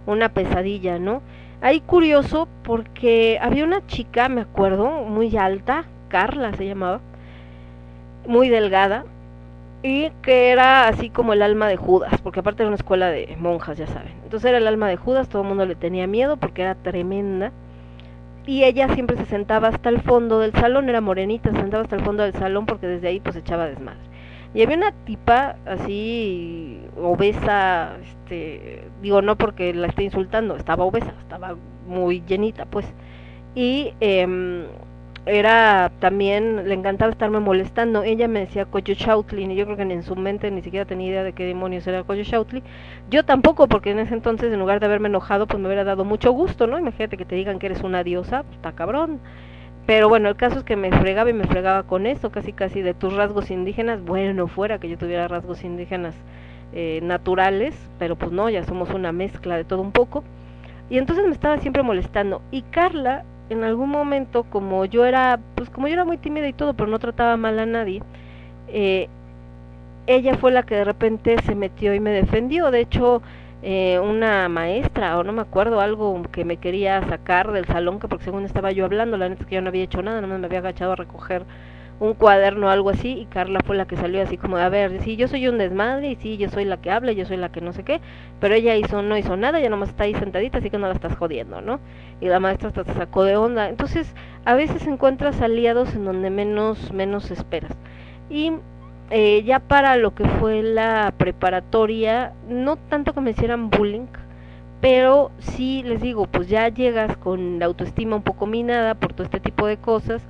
una 0.07 0.29
pesadilla, 0.29 0.97
¿no? 0.99 1.21
Ahí 1.61 1.81
curioso 1.81 2.47
porque 2.63 3.39
había 3.41 3.63
una 3.63 3.85
chica, 3.87 4.29
me 4.29 4.41
acuerdo, 4.41 5.03
muy 5.03 5.35
alta, 5.37 5.85
Carla 6.07 6.53
se 6.53 6.65
llamaba, 6.65 7.01
muy 8.27 8.49
delgada, 8.49 9.05
y 9.83 10.09
que 10.21 10.49
era 10.49 10.87
así 10.87 11.09
como 11.09 11.33
el 11.33 11.41
alma 11.41 11.67
de 11.67 11.77
Judas, 11.77 12.19
porque 12.21 12.39
aparte 12.39 12.63
era 12.63 12.67
una 12.67 12.77
escuela 12.77 13.09
de 13.09 13.35
monjas, 13.39 13.77
ya 13.77 13.87
saben. 13.87 14.13
Entonces 14.23 14.49
era 14.49 14.57
el 14.57 14.67
alma 14.67 14.87
de 14.87 14.97
Judas, 14.97 15.29
todo 15.29 15.43
el 15.43 15.47
mundo 15.47 15.65
le 15.65 15.75
tenía 15.75 16.07
miedo 16.07 16.37
porque 16.37 16.63
era 16.63 16.75
tremenda. 16.75 17.51
Y 18.45 18.63
ella 18.63 18.87
siempre 18.93 19.17
se 19.17 19.25
sentaba 19.25 19.67
hasta 19.67 19.89
el 19.89 20.01
fondo 20.01 20.39
del 20.39 20.53
salón, 20.53 20.89
era 20.89 21.01
morenita, 21.01 21.51
se 21.51 21.57
sentaba 21.57 21.83
hasta 21.83 21.97
el 21.97 22.03
fondo 22.03 22.23
del 22.23 22.33
salón 22.33 22.65
porque 22.65 22.87
desde 22.87 23.09
ahí 23.09 23.19
pues 23.19 23.35
echaba 23.35 23.65
desmadre. 23.67 24.06
Y 24.57 24.63
había 24.63 24.77
una 24.77 24.91
tipa 24.91 25.55
así 25.67 26.79
obesa, 26.99 27.95
este, 28.01 28.85
digo 29.03 29.21
no 29.21 29.37
porque 29.37 29.71
la 29.71 29.85
esté 29.85 30.01
insultando, 30.01 30.55
estaba 30.55 30.83
obesa, 30.83 31.13
estaba 31.21 31.55
muy 31.87 32.23
llenita 32.25 32.65
pues. 32.65 32.91
Y 33.53 33.93
eh, 34.01 34.65
era 35.27 35.91
también, 35.99 36.67
le 36.67 36.73
encantaba 36.73 37.11
estarme 37.11 37.39
molestando. 37.39 38.01
Ella 38.01 38.27
me 38.27 38.39
decía 38.39 38.65
Coyoshautli, 38.65 39.43
y 39.43 39.55
yo 39.55 39.65
creo 39.65 39.77
que 39.77 39.83
en 39.83 40.01
su 40.01 40.15
mente 40.15 40.49
ni 40.49 40.63
siquiera 40.63 40.85
tenía 40.85 41.09
idea 41.09 41.23
de 41.23 41.33
qué 41.33 41.45
demonios 41.45 41.85
era 41.85 42.03
Coyoshautli. 42.03 42.63
Yo 43.11 43.25
tampoco, 43.25 43.67
porque 43.67 43.91
en 43.91 43.99
ese 43.99 44.15
entonces, 44.15 44.51
en 44.51 44.59
lugar 44.59 44.79
de 44.79 44.87
haberme 44.87 45.09
enojado, 45.09 45.45
pues 45.45 45.59
me 45.59 45.67
hubiera 45.67 45.83
dado 45.83 46.03
mucho 46.03 46.31
gusto, 46.31 46.65
¿no? 46.65 46.79
Imagínate 46.79 47.15
que 47.15 47.25
te 47.25 47.35
digan 47.35 47.59
que 47.59 47.67
eres 47.67 47.83
una 47.83 48.03
diosa, 48.03 48.41
pues 48.41 48.55
está 48.55 48.71
cabrón. 48.71 49.19
Pero 49.87 50.09
bueno, 50.09 50.27
el 50.27 50.35
caso 50.35 50.59
es 50.59 50.63
que 50.65 50.75
me 50.75 50.91
fregaba 50.91 51.29
y 51.29 51.33
me 51.33 51.47
fregaba 51.47 51.83
con 51.83 52.07
eso, 52.07 52.29
casi 52.29 52.51
casi 52.51 52.81
de 52.81 52.93
tus 52.93 53.13
rasgos 53.13 53.49
indígenas. 53.49 54.03
Bueno, 54.03 54.47
fuera 54.47 54.79
que 54.79 54.89
yo 54.89 54.97
tuviera 54.97 55.29
rasgos 55.29 55.63
indígenas 55.63 56.13
eh, 56.73 56.99
naturales, 57.01 57.73
pero 57.97 58.17
pues 58.17 58.33
no, 58.33 58.49
ya 58.49 58.65
somos 58.65 58.89
una 58.89 59.13
mezcla 59.13 59.55
de 59.55 59.63
todo 59.63 59.81
un 59.81 59.93
poco. 59.93 60.25
Y 60.89 60.97
entonces 60.97 61.25
me 61.25 61.31
estaba 61.31 61.57
siempre 61.59 61.83
molestando. 61.83 62.41
Y 62.51 62.63
Carla 62.63 63.23
en 63.49 63.63
algún 63.63 63.89
momento, 63.89 64.43
como 64.43 64.83
yo 64.83 65.05
era, 65.05 65.39
pues 65.55 65.69
como 65.69 65.87
yo 65.87 65.93
era 65.93 66.03
muy 66.03 66.17
tímida 66.17 66.49
y 66.49 66.53
todo, 66.53 66.73
pero 66.73 66.89
no 66.89 66.99
trataba 66.99 67.37
mal 67.37 67.57
a 67.57 67.65
nadie, 67.65 68.01
eh, 68.67 69.07
ella 70.05 70.35
fue 70.37 70.51
la 70.51 70.63
que 70.63 70.75
de 70.75 70.83
repente 70.83 71.37
se 71.43 71.55
metió 71.55 71.93
y 71.93 72.01
me 72.01 72.11
defendió. 72.11 72.71
De 72.71 72.81
hecho, 72.81 73.21
eh, 73.63 73.99
una 73.99 74.49
maestra, 74.49 75.17
o 75.17 75.23
no 75.23 75.33
me 75.33 75.41
acuerdo, 75.41 75.81
algo 75.81 76.21
que 76.31 76.45
me 76.45 76.57
quería 76.57 77.01
sacar 77.07 77.51
del 77.51 77.65
salón, 77.65 77.99
que 77.99 78.07
porque 78.07 78.25
según 78.25 78.45
estaba 78.45 78.71
yo 78.71 78.85
hablando, 78.85 79.17
la 79.17 79.29
neta 79.29 79.41
es 79.43 79.47
que 79.47 79.55
yo 79.55 79.61
no 79.61 79.69
había 79.69 79.83
hecho 79.83 80.01
nada, 80.01 80.21
más 80.21 80.39
me 80.39 80.45
había 80.45 80.59
agachado 80.59 80.93
a 80.93 80.95
recoger 80.95 81.45
un 81.99 82.13
cuaderno 82.13 82.67
o 82.67 82.69
algo 82.69 82.89
así 82.91 83.09
y 83.13 83.25
Carla 83.25 83.59
fue 83.65 83.75
la 83.75 83.87
que 83.87 83.97
salió 83.97 84.21
así 84.21 84.37
como 84.37 84.57
a 84.57 84.69
ver, 84.69 85.01
sí, 85.01 85.15
yo 85.15 85.27
soy 85.27 85.47
un 85.47 85.57
desmadre 85.57 86.11
y 86.11 86.15
sí, 86.15 86.37
yo 86.37 86.49
soy 86.49 86.65
la 86.65 86.77
que 86.77 86.91
habla, 86.91 87.11
yo 87.11 87.25
soy 87.25 87.37
la 87.37 87.49
que 87.49 87.61
no 87.61 87.73
sé 87.73 87.83
qué, 87.83 88.01
pero 88.39 88.53
ella 88.53 88.75
hizo 88.75 89.01
no 89.01 89.17
hizo 89.17 89.35
nada, 89.35 89.59
ella 89.59 89.69
nomás 89.69 89.89
está 89.89 90.03
ahí 90.03 90.13
sentadita, 90.13 90.59
así 90.59 90.69
que 90.69 90.77
no 90.77 90.87
la 90.87 90.93
estás 90.93 91.15
jodiendo, 91.15 91.61
¿no? 91.61 91.79
Y 92.21 92.27
la 92.27 92.39
maestra 92.39 92.67
hasta 92.69 92.83
te 92.83 92.93
sacó 92.93 93.23
de 93.23 93.37
onda. 93.37 93.69
Entonces, 93.69 94.13
a 94.45 94.53
veces 94.53 94.85
encuentras 94.87 95.41
aliados 95.41 95.93
en 95.95 96.05
donde 96.05 96.29
menos 96.29 96.91
menos 96.93 97.31
esperas. 97.31 97.75
Y 98.29 98.53
eh, 99.09 99.43
ya 99.43 99.59
para 99.59 99.95
lo 99.97 100.13
que 100.13 100.25
fue 100.25 100.63
la 100.63 101.13
preparatoria, 101.17 102.33
no 102.49 102.75
tanto 102.75 103.13
que 103.13 103.21
me 103.21 103.31
hicieran 103.31 103.69
bullying, 103.69 104.07
pero 104.81 105.31
sí 105.39 105.83
les 105.83 106.01
digo, 106.01 106.27
pues 106.27 106.47
ya 106.49 106.69
llegas 106.69 107.17
con 107.17 107.59
la 107.59 107.65
autoestima 107.65 108.15
un 108.15 108.23
poco 108.23 108.45
minada 108.45 108.95
por 108.95 109.13
todo 109.13 109.23
este 109.23 109.39
tipo 109.39 109.67
de 109.67 109.77
cosas, 109.77 110.21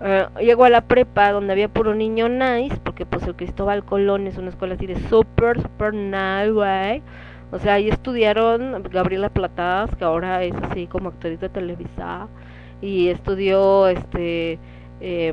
Uh, 0.00 0.38
llego 0.40 0.64
a 0.64 0.70
la 0.70 0.82
prepa 0.82 1.30
donde 1.30 1.52
había 1.52 1.68
puro 1.68 1.94
niño 1.94 2.28
nice, 2.28 2.76
porque 2.82 3.06
pues 3.06 3.26
el 3.26 3.36
Cristóbal 3.36 3.84
Colón 3.84 4.26
es 4.26 4.36
una 4.36 4.50
escuela 4.50 4.74
así 4.74 4.86
de 4.86 4.96
super, 5.08 5.60
super 5.62 5.94
nice, 5.94 6.50
güey. 6.50 7.02
O 7.52 7.58
sea, 7.58 7.74
ahí 7.74 7.88
estudiaron 7.88 8.82
Gabriela 8.90 9.28
Plataz, 9.30 9.94
que 9.96 10.04
ahora 10.04 10.42
es 10.42 10.54
así 10.56 10.88
como 10.88 11.10
actriz 11.10 11.38
de 11.40 11.48
Televisa, 11.48 12.28
y 12.82 13.08
estudió 13.08 13.86
este 13.88 14.58
eh, 15.00 15.32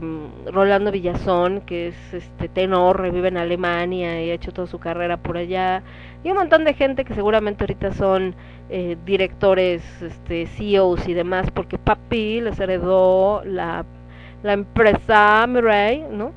Rolando 0.51 0.91
Villazón, 0.91 1.61
que 1.61 1.89
es 1.89 2.13
este 2.13 2.49
tenor, 2.49 3.09
vive 3.11 3.27
en 3.29 3.38
Alemania 3.38 4.23
y 4.23 4.31
ha 4.31 4.33
hecho 4.33 4.51
toda 4.51 4.67
su 4.67 4.79
carrera 4.79 5.17
por 5.17 5.38
allá, 5.38 5.83
y 6.23 6.29
un 6.29 6.38
montón 6.38 6.65
de 6.65 6.73
gente 6.73 7.05
que 7.05 7.13
seguramente 7.13 7.63
ahorita 7.63 7.93
son 7.93 8.35
eh, 8.69 8.97
directores, 9.05 9.83
este, 10.01 10.45
CEOs 10.47 11.07
y 11.07 11.13
demás, 11.13 11.49
porque 11.51 11.77
papi 11.77 12.41
les 12.41 12.59
heredó 12.59 13.43
la 13.45 13.85
empresa 14.43 15.45
Mirai, 15.47 16.05
¿no? 16.11 16.31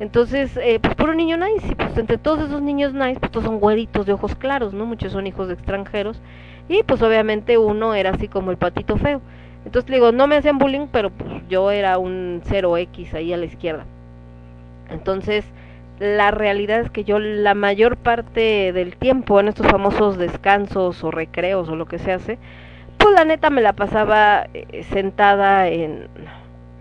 Entonces, 0.00 0.56
eh, 0.56 0.78
pues 0.80 0.94
puro 0.94 1.14
niño 1.14 1.36
nice, 1.36 1.72
y 1.72 1.74
pues 1.74 1.96
entre 1.98 2.16
todos 2.16 2.40
esos 2.48 2.62
niños 2.62 2.94
nice, 2.94 3.20
pues 3.20 3.30
todos 3.30 3.44
son 3.44 3.60
güeritos 3.60 4.06
de 4.06 4.14
ojos 4.14 4.34
claros, 4.34 4.72
¿no? 4.72 4.86
Muchos 4.86 5.12
son 5.12 5.26
hijos 5.26 5.48
de 5.48 5.54
extranjeros, 5.54 6.22
y 6.70 6.82
pues 6.84 7.02
obviamente 7.02 7.58
uno 7.58 7.94
era 7.94 8.10
así 8.10 8.26
como 8.26 8.50
el 8.50 8.56
patito 8.56 8.96
feo. 8.96 9.20
Entonces 9.64 9.90
le 9.90 9.96
digo, 9.96 10.12
no 10.12 10.26
me 10.26 10.36
hacían 10.36 10.58
bullying, 10.58 10.86
pero 10.90 11.10
pues 11.10 11.30
yo 11.48 11.70
era 11.70 11.98
un 11.98 12.42
0X 12.44 13.14
ahí 13.14 13.32
a 13.32 13.36
la 13.36 13.44
izquierda. 13.44 13.84
Entonces, 14.90 15.44
la 15.98 16.30
realidad 16.30 16.80
es 16.80 16.90
que 16.90 17.04
yo 17.04 17.18
la 17.18 17.54
mayor 17.54 17.96
parte 17.96 18.72
del 18.72 18.96
tiempo 18.96 19.38
en 19.38 19.48
estos 19.48 19.66
famosos 19.66 20.16
descansos 20.16 21.04
o 21.04 21.10
recreos 21.10 21.68
o 21.68 21.76
lo 21.76 21.86
que 21.86 21.98
se 21.98 22.12
hace, 22.12 22.38
pues 22.96 23.14
la 23.14 23.24
neta 23.24 23.50
me 23.50 23.60
la 23.60 23.74
pasaba 23.74 24.46
eh, 24.54 24.84
sentada 24.90 25.68
en 25.68 26.08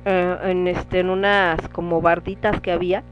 eh, 0.05 0.37
en 0.43 0.67
este 0.67 1.01
en 1.01 1.09
unas 1.09 1.67
como 1.69 2.01
barditas 2.01 2.61
que 2.61 2.71
había 2.71 3.03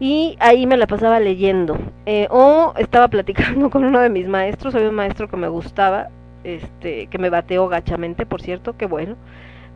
y 0.00 0.36
ahí 0.40 0.66
me 0.66 0.78
la 0.78 0.86
pasaba 0.86 1.20
leyendo 1.20 1.76
eh, 2.06 2.26
o 2.30 2.72
estaba 2.78 3.08
platicando 3.08 3.68
con 3.70 3.84
uno 3.84 4.00
de 4.00 4.08
mis 4.08 4.26
maestros 4.26 4.74
había 4.74 4.88
un 4.88 4.94
maestro 4.94 5.28
que 5.28 5.36
me 5.36 5.48
gustaba 5.48 6.08
este 6.44 7.06
que 7.06 7.18
me 7.18 7.30
bateó 7.30 7.68
gachamente 7.68 8.26
por 8.26 8.42
cierto 8.42 8.76
que 8.76 8.86
bueno. 8.86 9.16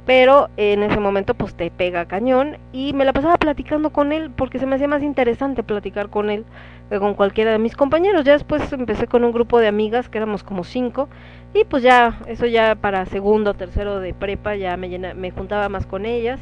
Pero 0.06 0.50
en 0.58 0.82
ese 0.82 1.00
momento 1.00 1.34
pues 1.34 1.54
te 1.54 1.70
pega 1.70 2.04
cañón 2.04 2.58
y 2.72 2.92
me 2.92 3.06
la 3.06 3.14
pasaba 3.14 3.38
platicando 3.38 3.88
con 3.90 4.12
él 4.12 4.30
porque 4.30 4.58
se 4.58 4.66
me 4.66 4.76
hacía 4.76 4.86
más 4.86 5.02
interesante 5.02 5.62
platicar 5.62 6.10
con 6.10 6.28
él 6.28 6.44
que 6.90 6.98
con 6.98 7.14
cualquiera 7.14 7.52
de 7.52 7.58
mis 7.58 7.74
compañeros. 7.74 8.24
Ya 8.24 8.32
después 8.32 8.70
empecé 8.72 9.06
con 9.06 9.24
un 9.24 9.32
grupo 9.32 9.60
de 9.60 9.68
amigas 9.68 10.10
que 10.10 10.18
éramos 10.18 10.42
como 10.42 10.62
cinco 10.62 11.08
y 11.54 11.64
pues 11.64 11.82
ya, 11.82 12.18
eso 12.26 12.46
ya 12.46 12.74
para 12.74 13.06
segundo, 13.06 13.54
tercero 13.54 14.00
de 14.00 14.12
prepa 14.12 14.56
ya 14.56 14.76
me, 14.76 14.88
llena, 14.88 15.14
me 15.14 15.30
juntaba 15.30 15.68
más 15.68 15.86
con 15.86 16.04
ellas 16.04 16.40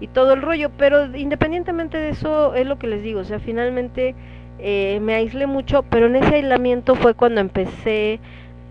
y 0.00 0.08
todo 0.08 0.34
el 0.34 0.42
rollo, 0.42 0.70
pero 0.76 1.14
independientemente 1.16 1.98
de 1.98 2.10
eso 2.10 2.54
es 2.54 2.66
lo 2.66 2.78
que 2.78 2.86
les 2.86 3.02
digo, 3.02 3.20
o 3.20 3.24
sea, 3.24 3.38
finalmente 3.38 4.14
eh, 4.58 4.98
me 5.00 5.14
aislé 5.14 5.46
mucho, 5.46 5.82
pero 5.82 6.06
en 6.06 6.16
ese 6.16 6.36
aislamiento 6.36 6.94
fue 6.94 7.14
cuando 7.14 7.40
empecé 7.40 8.20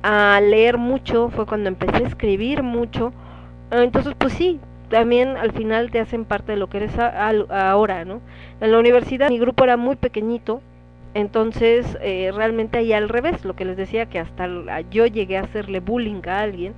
a 0.04 0.40
leer 0.42 0.78
mucho, 0.78 1.30
fue 1.30 1.46
cuando 1.46 1.70
empecé 1.70 2.04
a 2.04 2.08
escribir 2.08 2.64
mucho, 2.64 3.14
entonces 3.72 4.14
pues 4.18 4.34
sí, 4.34 4.60
también 4.90 5.38
al 5.38 5.52
final 5.52 5.92
te 5.92 6.00
hacen 6.00 6.26
parte 6.26 6.54
de 6.54 6.58
lo 6.58 6.68
que 6.70 6.78
eres 6.78 6.98
ahora, 7.00 8.06
¿no? 8.06 8.22
En 8.62 8.72
la 8.72 8.80
universidad 8.80 9.30
mi 9.30 9.40
grupo 9.40 9.64
era 9.64 9.78
muy 9.78 9.96
pequeñito, 9.96 10.62
entonces, 11.14 11.98
eh, 12.02 12.32
realmente 12.34 12.78
ahí 12.78 12.94
al 12.94 13.10
revés, 13.10 13.44
lo 13.44 13.56
que 13.56 13.66
les 13.66 13.78
decía 13.78 14.06
que 14.08 14.20
hasta 14.20 14.48
yo 14.92 15.06
llegué 15.08 15.38
a 15.38 15.42
hacerle 15.42 15.80
bullying 15.80 16.22
a 16.28 16.40
alguien, 16.42 16.76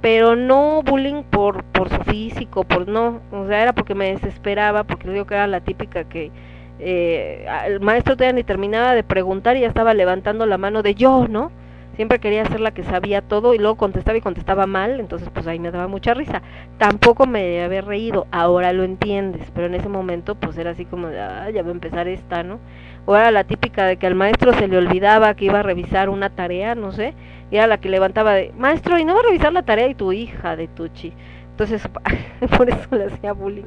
pero 0.00 0.36
no 0.36 0.82
bullying 0.82 1.22
por 1.24 1.64
por 1.64 1.88
su 1.90 2.02
físico, 2.04 2.64
por 2.64 2.88
no, 2.88 3.22
o 3.32 3.46
sea, 3.46 3.62
era 3.62 3.72
porque 3.74 3.94
me 3.94 4.10
desesperaba, 4.12 4.84
porque 4.84 5.10
digo 5.10 5.26
que 5.26 5.34
era 5.34 5.46
la 5.46 5.60
típica 5.60 6.04
que 6.04 6.32
eh, 6.78 7.46
el 7.66 7.80
maestro 7.80 8.16
todavía 8.16 8.34
ni 8.34 8.44
terminaba 8.44 8.94
de 8.94 9.04
preguntar 9.04 9.56
y 9.56 9.60
ya 9.60 9.68
estaba 9.68 9.94
levantando 9.94 10.46
la 10.46 10.58
mano 10.58 10.82
de 10.82 10.94
yo, 10.94 11.28
¿no? 11.28 11.52
Siempre 12.00 12.18
quería 12.18 12.46
ser 12.46 12.60
la 12.60 12.70
que 12.70 12.82
sabía 12.82 13.20
todo 13.20 13.52
y 13.52 13.58
luego 13.58 13.76
contestaba 13.76 14.16
y 14.16 14.22
contestaba 14.22 14.66
mal, 14.66 15.00
entonces 15.00 15.28
pues 15.28 15.46
ahí 15.46 15.58
me 15.58 15.70
daba 15.70 15.86
mucha 15.86 16.14
risa. 16.14 16.40
Tampoco 16.78 17.26
me 17.26 17.62
había 17.62 17.82
reído, 17.82 18.26
ahora 18.32 18.72
lo 18.72 18.84
entiendes, 18.84 19.52
pero 19.54 19.66
en 19.66 19.74
ese 19.74 19.90
momento 19.90 20.34
pues 20.34 20.56
era 20.56 20.70
así 20.70 20.86
como 20.86 21.08
de, 21.08 21.20
ah, 21.20 21.50
ya 21.50 21.62
va 21.62 21.68
a 21.68 21.72
empezar 21.72 22.08
esta, 22.08 22.42
¿no? 22.42 22.58
o 23.04 23.16
era 23.16 23.30
la 23.30 23.44
típica 23.44 23.84
de 23.84 23.98
que 23.98 24.06
al 24.06 24.14
maestro 24.14 24.54
se 24.54 24.66
le 24.66 24.78
olvidaba 24.78 25.34
que 25.34 25.44
iba 25.44 25.60
a 25.60 25.62
revisar 25.62 26.08
una 26.08 26.30
tarea, 26.30 26.74
no 26.74 26.90
sé, 26.90 27.12
y 27.50 27.56
era 27.56 27.66
la 27.66 27.78
que 27.78 27.90
levantaba 27.90 28.32
de, 28.32 28.52
maestro, 28.56 28.98
¿y 28.98 29.04
no 29.04 29.12
va 29.12 29.20
a 29.20 29.24
revisar 29.24 29.52
la 29.52 29.62
tarea 29.62 29.86
y 29.86 29.94
tu 29.94 30.10
hija 30.12 30.56
de 30.56 30.68
Tuchi? 30.68 31.12
Entonces, 31.50 31.86
por 32.56 32.70
eso 32.70 32.88
le 32.92 33.04
hacía 33.04 33.34
bullying. 33.34 33.64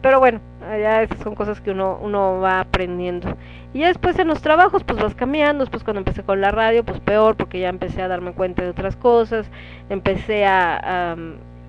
Pero 0.00 0.18
bueno, 0.18 0.40
ya 0.60 1.02
esas 1.02 1.18
son 1.18 1.34
cosas 1.34 1.60
que 1.60 1.70
uno, 1.70 1.98
uno 2.00 2.40
va 2.40 2.60
aprendiendo. 2.60 3.36
Y 3.74 3.80
ya 3.80 3.88
después 3.88 4.18
en 4.18 4.28
los 4.28 4.40
trabajos, 4.40 4.84
pues 4.84 5.00
vas 5.00 5.14
cambiando. 5.14 5.64
Después 5.64 5.84
cuando 5.84 6.00
empecé 6.00 6.22
con 6.22 6.40
la 6.40 6.50
radio, 6.50 6.84
pues 6.84 7.00
peor, 7.00 7.36
porque 7.36 7.60
ya 7.60 7.68
empecé 7.68 8.02
a 8.02 8.08
darme 8.08 8.32
cuenta 8.32 8.62
de 8.62 8.70
otras 8.70 8.96
cosas. 8.96 9.46
Empecé 9.90 10.44
a, 10.46 11.12
a 11.12 11.16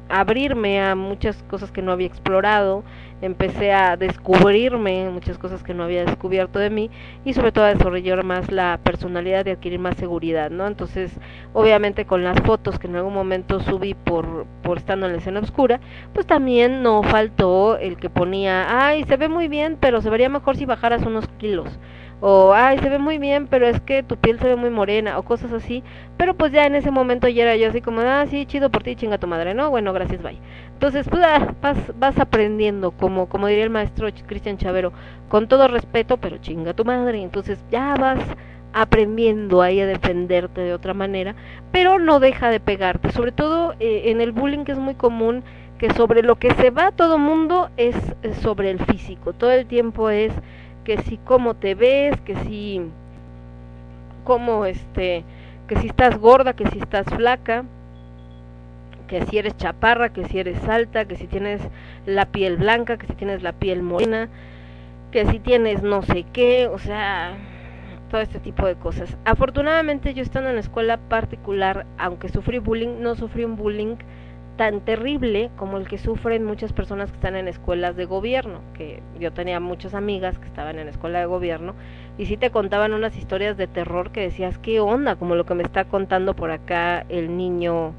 abrirme 0.10 0.82
a 0.82 0.96
muchas 0.96 1.44
cosas 1.44 1.72
que 1.72 1.82
no 1.82 1.92
había 1.92 2.08
explorado, 2.08 2.84
empecé 3.24 3.72
a 3.72 3.96
descubrirme 3.96 5.10
muchas 5.10 5.38
cosas 5.38 5.64
que 5.64 5.74
no 5.74 5.86
había 5.86 6.04
descubierto 6.04 6.60
de 6.60 6.70
mí 6.70 6.92
y 7.24 7.34
sobre 7.34 7.54
todo 7.54 7.64
a 7.64 7.74
desarrollar 7.74 8.24
más 8.26 8.52
la 8.52 8.80
personalidad 8.84 9.46
y 9.46 9.52
adquirir 9.52 9.80
más 9.80 9.96
seguridad, 9.96 10.52
¿no? 10.52 10.68
Entonces, 10.68 11.18
obviamente 11.54 12.06
con 12.06 12.24
las 12.24 12.40
fotos 12.42 12.80
que 12.80 12.88
en 12.88 12.98
algún 12.98 13.14
momento 13.14 13.62
subí 13.62 13.94
por, 13.94 14.46
por 14.62 14.78
estando 14.78 15.06
en 15.06 15.14
la 15.14 15.20
escena 15.20 15.40
oscura, 15.40 15.80
pues 16.14 16.28
también 16.28 16.84
no 16.84 17.02
faltó 17.02 17.78
el 17.78 17.96
que 17.96 18.10
ponía, 18.10 18.86
ay, 18.86 19.06
se 19.06 19.16
ve 19.16 19.30
muy 19.30 19.48
bien, 19.48 19.78
pero 19.80 20.02
se 20.02 20.10
vería 20.10 20.28
mejor 20.28 20.58
si 20.58 20.66
bajaras 20.66 21.04
unos 21.04 21.28
kilos 21.38 21.80
o 22.22 22.54
ay 22.54 22.80
se 22.80 22.90
ve 22.90 23.00
muy 23.00 23.18
bien 23.18 23.48
pero 23.48 23.68
es 23.68 23.82
que 23.82 24.04
tu 24.04 24.18
piel 24.18 24.40
se 24.40 24.48
ve 24.48 24.56
muy 24.56 24.70
morena 24.70 25.18
o 25.18 25.24
cosas 25.24 25.52
así. 25.52 25.84
Pero 26.18 26.36
pues 26.36 26.52
ya 26.52 26.66
en 26.66 26.76
ese 26.76 26.92
momento 26.92 27.28
ya 27.28 27.44
era 27.44 27.56
yo 27.56 27.70
así 27.70 27.82
como 27.82 28.02
ah 28.02 28.26
sí 28.30 28.46
chido 28.46 28.70
por 28.70 28.84
ti 28.84 28.96
chinga 28.96 29.18
tu 29.18 29.28
madre 29.28 29.54
no 29.54 29.70
bueno 29.70 29.94
gracias 29.94 30.22
bye 30.22 30.40
entonces 30.74 31.08
pues 31.10 31.24
ah, 31.24 31.54
vas 31.62 31.78
vas 32.00 32.20
aprendiendo 32.20 32.92
como 32.92 33.28
como 33.28 33.48
diría 33.48 33.64
el 33.64 33.70
maestro 33.70 34.08
Cristian 34.28 34.58
Chavero 34.58 34.94
con 35.30 35.48
todo 35.48 35.68
respeto 35.68 36.18
pero 36.18 36.38
chinga 36.38 36.74
tu 36.74 36.86
madre 36.86 37.22
entonces 37.22 37.64
ya 37.72 37.96
vas 37.96 38.20
aprendiendo 38.74 39.62
ahí 39.62 39.80
a 39.80 39.86
defenderte 39.86 40.62
de 40.62 40.74
otra 40.74 40.94
manera 40.94 41.36
pero 41.72 42.00
no 42.00 42.20
deja 42.20 42.50
de 42.50 42.60
pegarte. 42.60 43.12
Sobre 43.12 43.32
todo 43.32 43.74
eh, 43.80 44.04
en 44.06 44.22
el 44.22 44.32
bullying 44.32 44.64
que 44.64 44.74
es 44.74 44.78
muy 44.78 44.96
común 44.96 45.44
que 45.78 45.92
sobre 45.92 46.24
lo 46.24 46.36
que 46.36 46.54
se 46.54 46.70
va 46.70 46.92
todo 46.92 47.18
mundo 47.18 47.70
es, 47.78 47.96
es 48.22 48.38
sobre 48.38 48.70
el 48.70 48.80
físico. 48.80 49.34
Todo 49.34 49.52
el 49.52 49.66
tiempo 49.66 50.10
es 50.10 50.32
que 50.84 50.98
si 51.04 51.18
cómo 51.18 51.56
te 51.56 51.76
ves, 51.76 52.20
que 52.22 52.36
si 52.36 52.82
cómo 54.24 54.66
este, 54.66 55.24
que 55.68 55.78
si 55.78 55.88
estás 55.88 56.18
gorda, 56.18 56.54
que 56.54 56.68
si 56.68 56.80
estás 56.80 57.06
flaca, 57.08 57.64
que 59.08 59.26
si 59.26 59.38
eres 59.38 59.56
chaparra, 59.58 60.10
que 60.10 60.26
si 60.26 60.40
eres 60.40 60.68
alta, 60.68 61.06
que 61.06 61.16
si 61.16 61.28
tienes 61.28 61.62
la 62.06 62.26
piel 62.26 62.58
blanca, 62.58 62.98
que 62.98 63.08
si 63.08 63.14
tienes 63.14 63.44
la 63.44 63.54
piel 63.54 63.84
morena, 63.84 64.30
que 65.12 65.26
si 65.26 65.40
tienes 65.40 65.84
no 65.84 66.02
sé 66.02 66.26
qué, 66.34 66.68
o 66.68 66.80
sea, 66.80 67.34
todo 68.10 68.22
este 68.22 68.40
tipo 68.40 68.66
de 68.66 68.76
cosas. 68.76 69.18
Afortunadamente 69.26 70.14
yo 70.14 70.24
estando 70.24 70.50
en 70.50 70.56
la 70.56 70.62
escuela 70.62 70.98
particular, 70.98 71.86
aunque 71.98 72.30
sufrí 72.30 72.60
bullying, 72.60 73.02
no 73.02 73.16
sufrí 73.16 73.44
un 73.44 73.56
bullying 73.56 73.96
tan 74.58 74.82
terrible 74.82 75.50
como 75.56 75.78
el 75.78 75.88
que 75.88 75.98
sufren 75.98 76.44
muchas 76.44 76.74
personas 76.74 77.10
que 77.12 77.16
están 77.16 77.36
en 77.36 77.48
escuelas 77.48 77.96
de 77.96 78.06
gobierno, 78.06 78.62
que 78.74 79.02
yo 79.20 79.34
tenía 79.34 79.60
muchas 79.60 79.94
amigas 79.94 80.38
que 80.40 80.48
estaban 80.48 80.80
en 80.80 80.88
escuela 80.88 81.20
de 81.20 81.26
gobierno 81.26 81.76
y 82.18 82.26
sí 82.26 82.38
te 82.38 82.52
contaban 82.52 82.94
unas 82.94 83.18
historias 83.18 83.58
de 83.58 83.68
terror 83.68 84.12
que 84.12 84.22
decías, 84.22 84.58
¿qué 84.60 84.80
onda? 84.80 85.16
Como 85.16 85.36
lo 85.36 85.46
que 85.46 85.56
me 85.56 85.64
está 85.64 85.86
contando 85.86 86.36
por 86.36 86.52
acá 86.52 87.06
el 87.10 87.36
niño 87.36 87.94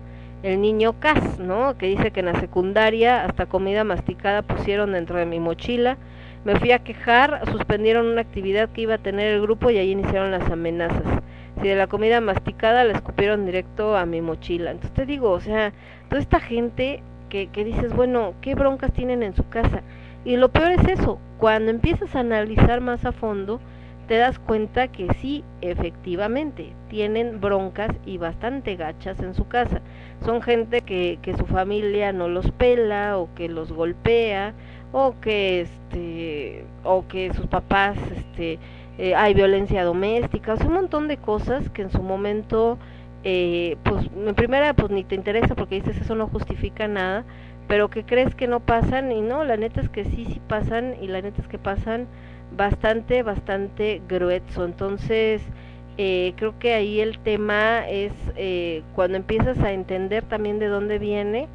el 0.44 0.60
niño 0.60 1.00
Cas, 1.00 1.38
¿no? 1.38 1.78
Que 1.78 1.86
dice 1.86 2.10
que 2.10 2.20
en 2.20 2.26
la 2.26 2.38
secundaria 2.38 3.24
hasta 3.24 3.46
comida 3.46 3.82
masticada 3.82 4.42
pusieron 4.42 4.92
dentro 4.92 5.18
de 5.18 5.24
mi 5.24 5.40
mochila. 5.40 5.96
Me 6.44 6.56
fui 6.56 6.72
a 6.72 6.80
quejar, 6.80 7.40
suspendieron 7.50 8.06
una 8.06 8.20
actividad 8.20 8.68
que 8.68 8.82
iba 8.82 8.96
a 8.96 8.98
tener 8.98 9.32
el 9.32 9.40
grupo 9.40 9.70
y 9.70 9.78
ahí 9.78 9.90
iniciaron 9.90 10.30
las 10.30 10.50
amenazas. 10.50 11.22
Si 11.60 11.68
de 11.68 11.76
la 11.76 11.86
comida 11.86 12.20
masticada 12.20 12.84
la 12.84 12.94
escupieron 12.94 13.46
directo 13.46 13.96
a 13.96 14.06
mi 14.06 14.20
mochila. 14.20 14.70
Entonces 14.70 14.94
te 14.94 15.06
digo, 15.06 15.30
o 15.30 15.40
sea, 15.40 15.72
toda 16.08 16.20
esta 16.20 16.40
gente 16.40 17.02
que, 17.28 17.48
que 17.48 17.64
dices, 17.64 17.94
bueno, 17.94 18.34
¿qué 18.40 18.54
broncas 18.54 18.92
tienen 18.92 19.22
en 19.22 19.34
su 19.34 19.48
casa? 19.48 19.82
Y 20.24 20.36
lo 20.36 20.50
peor 20.50 20.72
es 20.72 20.86
eso, 20.88 21.18
cuando 21.38 21.70
empiezas 21.70 22.14
a 22.16 22.20
analizar 22.20 22.80
más 22.80 23.04
a 23.04 23.12
fondo, 23.12 23.60
te 24.06 24.16
das 24.16 24.38
cuenta 24.38 24.88
que 24.88 25.12
sí, 25.14 25.44
efectivamente, 25.60 26.72
tienen 26.88 27.40
broncas 27.40 27.90
y 28.04 28.18
bastante 28.18 28.76
gachas 28.76 29.20
en 29.20 29.34
su 29.34 29.48
casa. 29.48 29.80
Son 30.24 30.42
gente 30.42 30.82
que, 30.82 31.18
que 31.22 31.36
su 31.36 31.46
familia 31.46 32.12
no 32.12 32.28
los 32.28 32.50
pela 32.52 33.18
o 33.18 33.28
que 33.34 33.48
los 33.48 33.72
golpea 33.72 34.54
o 34.92 35.14
que 35.20 35.62
este 35.62 36.64
o 36.84 37.06
que 37.08 37.32
sus 37.34 37.46
papás 37.46 37.96
este 38.16 38.58
eh, 38.98 39.14
hay 39.14 39.34
violencia 39.34 39.84
doméstica, 39.84 40.54
o 40.54 40.56
sea, 40.56 40.66
un 40.66 40.74
montón 40.74 41.08
de 41.08 41.16
cosas 41.16 41.68
que 41.70 41.82
en 41.82 41.90
su 41.90 42.02
momento 42.02 42.78
eh, 43.24 43.76
pues 43.84 44.06
en 44.14 44.34
primera 44.34 44.74
pues 44.74 44.90
ni 44.90 45.02
te 45.02 45.14
interesa 45.14 45.54
porque 45.54 45.76
dices 45.76 45.96
eso 46.00 46.14
no 46.14 46.28
justifica 46.28 46.86
nada, 46.88 47.24
pero 47.66 47.88
que 47.88 48.04
crees 48.04 48.34
que 48.34 48.46
no 48.46 48.60
pasan 48.60 49.10
y 49.12 49.22
no, 49.22 49.44
la 49.44 49.56
neta 49.56 49.80
es 49.80 49.88
que 49.88 50.04
sí, 50.04 50.26
sí 50.26 50.40
pasan 50.46 50.94
y 51.00 51.08
la 51.08 51.22
neta 51.22 51.40
es 51.40 51.48
que 51.48 51.58
pasan 51.58 52.06
bastante, 52.56 53.22
bastante 53.22 54.02
grueso. 54.08 54.64
Entonces, 54.64 55.42
eh, 55.96 56.34
creo 56.36 56.58
que 56.58 56.74
ahí 56.74 57.00
el 57.00 57.18
tema 57.18 57.88
es 57.88 58.12
eh, 58.36 58.82
cuando 58.94 59.16
empiezas 59.16 59.58
a 59.60 59.72
entender 59.72 60.24
también 60.24 60.58
de 60.58 60.66
dónde 60.68 60.98
viene, 60.98 61.48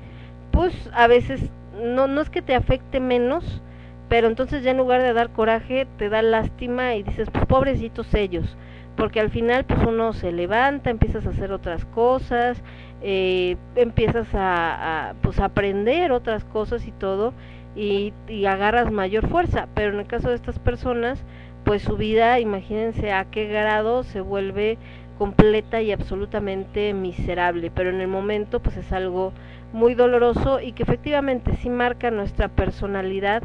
pues 0.52 0.74
a 0.94 1.08
veces 1.08 1.42
no, 1.80 2.08
no 2.08 2.22
es 2.22 2.30
que 2.30 2.42
te 2.42 2.56
afecte 2.56 3.00
menos, 3.00 3.62
pero 4.10 4.28
entonces 4.28 4.64
ya 4.64 4.72
en 4.72 4.78
lugar 4.78 5.02
de 5.02 5.14
dar 5.14 5.30
coraje 5.32 5.88
te 5.98 6.10
da 6.10 6.22
lástima 6.22 6.96
y 6.96 7.04
dices, 7.04 7.30
pues 7.32 7.46
pobrecitos 7.46 8.14
ellos, 8.14 8.58
porque 8.98 9.20
al 9.20 9.30
final 9.30 9.66
pues 9.66 9.80
uno 9.88 10.14
se 10.14 10.32
levanta, 10.32 10.90
empiezas 10.90 11.26
a 11.26 11.30
hacer 11.30 11.52
otras 11.54 11.86
cosas, 11.86 12.62
eh, 13.02 13.56
empiezas 13.76 14.34
a, 14.36 15.10
a 15.10 15.14
pues 15.22 15.40
aprender 15.40 16.12
otras 16.12 16.44
cosas 16.46 16.86
y 16.88 16.92
todo, 16.92 17.34
y, 17.76 18.14
y 18.28 18.46
agarras 18.46 18.92
mayor 18.92 19.28
fuerza, 19.30 19.68
pero 19.76 19.94
en 19.94 20.00
el 20.00 20.08
caso 20.08 20.30
de 20.30 20.36
estas 20.36 20.60
personas, 20.60 21.24
pues 21.64 21.84
su 21.84 21.98
vida, 21.98 22.40
imagínense 22.40 23.12
a 23.14 23.26
qué 23.26 23.48
grado 23.48 24.04
se 24.04 24.22
vuelve 24.22 24.78
completa 25.18 25.82
y 25.82 25.92
absolutamente 25.92 26.94
miserable, 26.94 27.72
pero 27.72 27.90
en 27.90 28.02
el 28.02 28.08
momento 28.08 28.62
pues 28.62 28.78
es 28.78 28.92
algo 28.92 29.34
muy 29.74 29.94
doloroso 29.94 30.60
y 30.62 30.72
que 30.72 30.84
efectivamente 30.84 31.56
sí 31.58 31.70
marca 31.70 32.10
nuestra 32.10 32.48
personalidad 32.48 33.44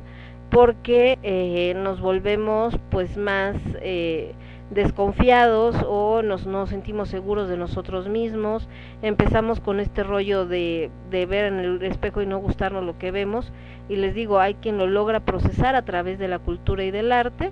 porque 0.54 1.18
eh, 1.24 1.74
nos 1.74 2.00
volvemos 2.00 2.78
pues 2.88 3.16
más 3.16 3.56
eh, 3.82 4.34
desconfiados 4.70 5.74
o 5.84 6.22
nos 6.22 6.46
no 6.46 6.68
sentimos 6.68 7.08
seguros 7.08 7.48
de 7.48 7.56
nosotros 7.56 8.08
mismos, 8.08 8.68
empezamos 9.02 9.58
con 9.58 9.80
este 9.80 10.04
rollo 10.04 10.46
de, 10.46 10.92
de 11.10 11.26
ver 11.26 11.46
en 11.46 11.58
el 11.58 11.82
espejo 11.82 12.22
y 12.22 12.26
no 12.26 12.38
gustarnos 12.38 12.84
lo 12.84 12.96
que 12.98 13.10
vemos. 13.10 13.50
Y 13.88 13.96
les 13.96 14.14
digo, 14.14 14.38
hay 14.38 14.54
quien 14.54 14.78
lo 14.78 14.86
logra 14.86 15.18
procesar 15.18 15.74
a 15.74 15.84
través 15.84 16.20
de 16.20 16.28
la 16.28 16.38
cultura 16.38 16.84
y 16.84 16.92
del 16.92 17.10
arte, 17.10 17.50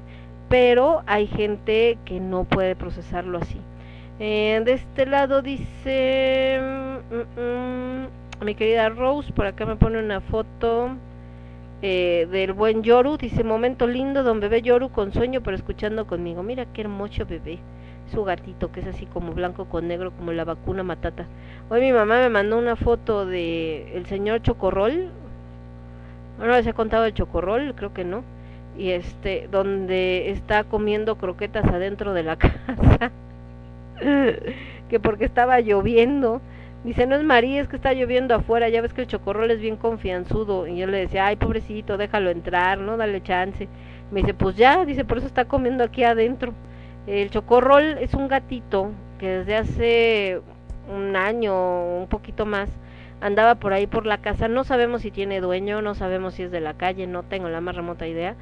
pero 0.49 1.03
hay 1.07 1.27
gente 1.27 1.99
que 2.05 2.21
no 2.21 2.45
puede 2.45 2.77
procesarlo 2.77 3.39
así. 3.39 3.61
Eh, 4.21 4.63
de 4.65 4.75
este 4.75 5.07
lado 5.07 5.43
dice 5.43 6.61
mm, 7.11 7.41
mm, 7.41 8.45
mi 8.45 8.55
querida 8.55 8.91
Rose, 8.91 9.33
por 9.33 9.47
acá 9.47 9.67
me 9.67 9.75
pone 9.75 9.99
una 9.99 10.21
foto 10.21 10.91
eh, 11.83 12.29
del 12.31 12.53
buen 12.53 12.85
Yoru, 12.85 13.17
dice 13.17 13.43
momento 13.43 13.89
lindo, 13.89 14.23
don 14.23 14.39
bebé 14.39 14.63
Yoru 14.63 14.91
con 14.91 15.13
sueño 15.13 15.41
pero 15.43 15.57
escuchando 15.57 16.07
conmigo. 16.07 16.45
Mira 16.45 16.65
qué 16.67 16.83
hermoso 16.83 17.27
bebé, 17.27 17.59
su 18.13 18.23
gatito 18.23 18.71
que 18.71 18.81
es 18.81 18.87
así 18.87 19.07
como 19.07 19.33
blanco 19.33 19.65
con 19.65 19.89
negro 19.89 20.13
como 20.13 20.33
la 20.33 20.45
vacuna 20.45 20.85
matata. 20.85 21.27
Hoy 21.71 21.81
mi 21.81 21.93
mamá 21.93 22.21
me 22.21 22.29
mandó 22.29 22.57
una 22.57 22.77
foto 22.77 23.27
de 23.27 23.97
el 23.97 24.07
señor 24.07 24.43
Chocorrol. 24.43 25.09
No 26.39 26.47
les 26.47 26.67
he 26.67 26.73
contado 26.73 27.03
de 27.03 27.15
Chocorrol, 27.15 27.75
creo 27.75 27.93
que 27.93 28.05
no. 28.05 28.23
Y 28.79 28.91
este, 28.91 29.49
donde 29.51 30.31
está 30.31 30.65
comiendo 30.65 31.17
croquetas 31.17 31.65
adentro 31.67 32.15
de 32.15 32.23
la 32.23 32.37
casa. 32.39 33.11
que 34.89 35.01
porque 35.01 35.25
estaba 35.25 35.59
lloviendo. 35.61 36.41
Dice, 36.85 37.07
no 37.07 37.15
es 37.15 37.23
María, 37.23 37.61
es 37.61 37.69
que 37.69 37.77
está 37.77 37.93
lloviendo 37.93 38.35
afuera, 38.35 38.69
ya 38.69 38.81
ves 38.81 38.93
que 38.93 39.03
el 39.03 39.07
chocorrol 39.07 39.51
es 39.53 39.61
bien 39.61 39.77
confianzudo. 39.77 40.67
Y 40.67 40.77
yo 40.79 40.87
le 40.87 40.99
decía, 40.99 41.27
ay, 41.27 41.37
pobrecito, 41.37 41.97
déjalo 41.97 42.31
entrar, 42.31 42.79
no, 42.79 42.97
dale 42.97 43.23
chance. 43.23 43.69
Me 44.11 44.21
dice, 44.21 44.35
pues 44.35 44.57
ya, 44.57 44.85
dice, 44.85 45.05
por 45.05 45.19
eso 45.19 45.27
está 45.27 45.45
comiendo 45.45 45.85
aquí 45.85 46.03
adentro. 46.03 46.55
El 47.07 47.31
chocorrol 47.31 47.99
es 47.99 48.15
un 48.15 48.29
gatito 48.29 48.91
que 49.19 49.29
desde 49.29 49.57
hace 49.57 50.41
un 50.93 51.15
año 51.15 51.99
un 51.99 52.09
poquito 52.09 52.47
más 52.47 52.69
andaba 53.21 53.55
por 53.55 53.73
ahí 53.73 53.87
por 53.87 54.05
la 54.05 54.19
casa. 54.19 54.49
No 54.49 54.65
sabemos 54.65 55.03
si 55.03 55.13
tiene 55.13 55.41
dueño, 55.41 55.83
no 55.83 55.95
sabemos 55.95 56.35
si 56.35 56.43
es 56.43 56.51
de 56.51 56.61
la 56.61 56.75
calle, 56.75 57.07
no 57.07 57.23
tengo 57.23 57.49
la 57.49 57.61
más 57.61 57.77
remota 57.77 58.07
idea. 58.09 58.35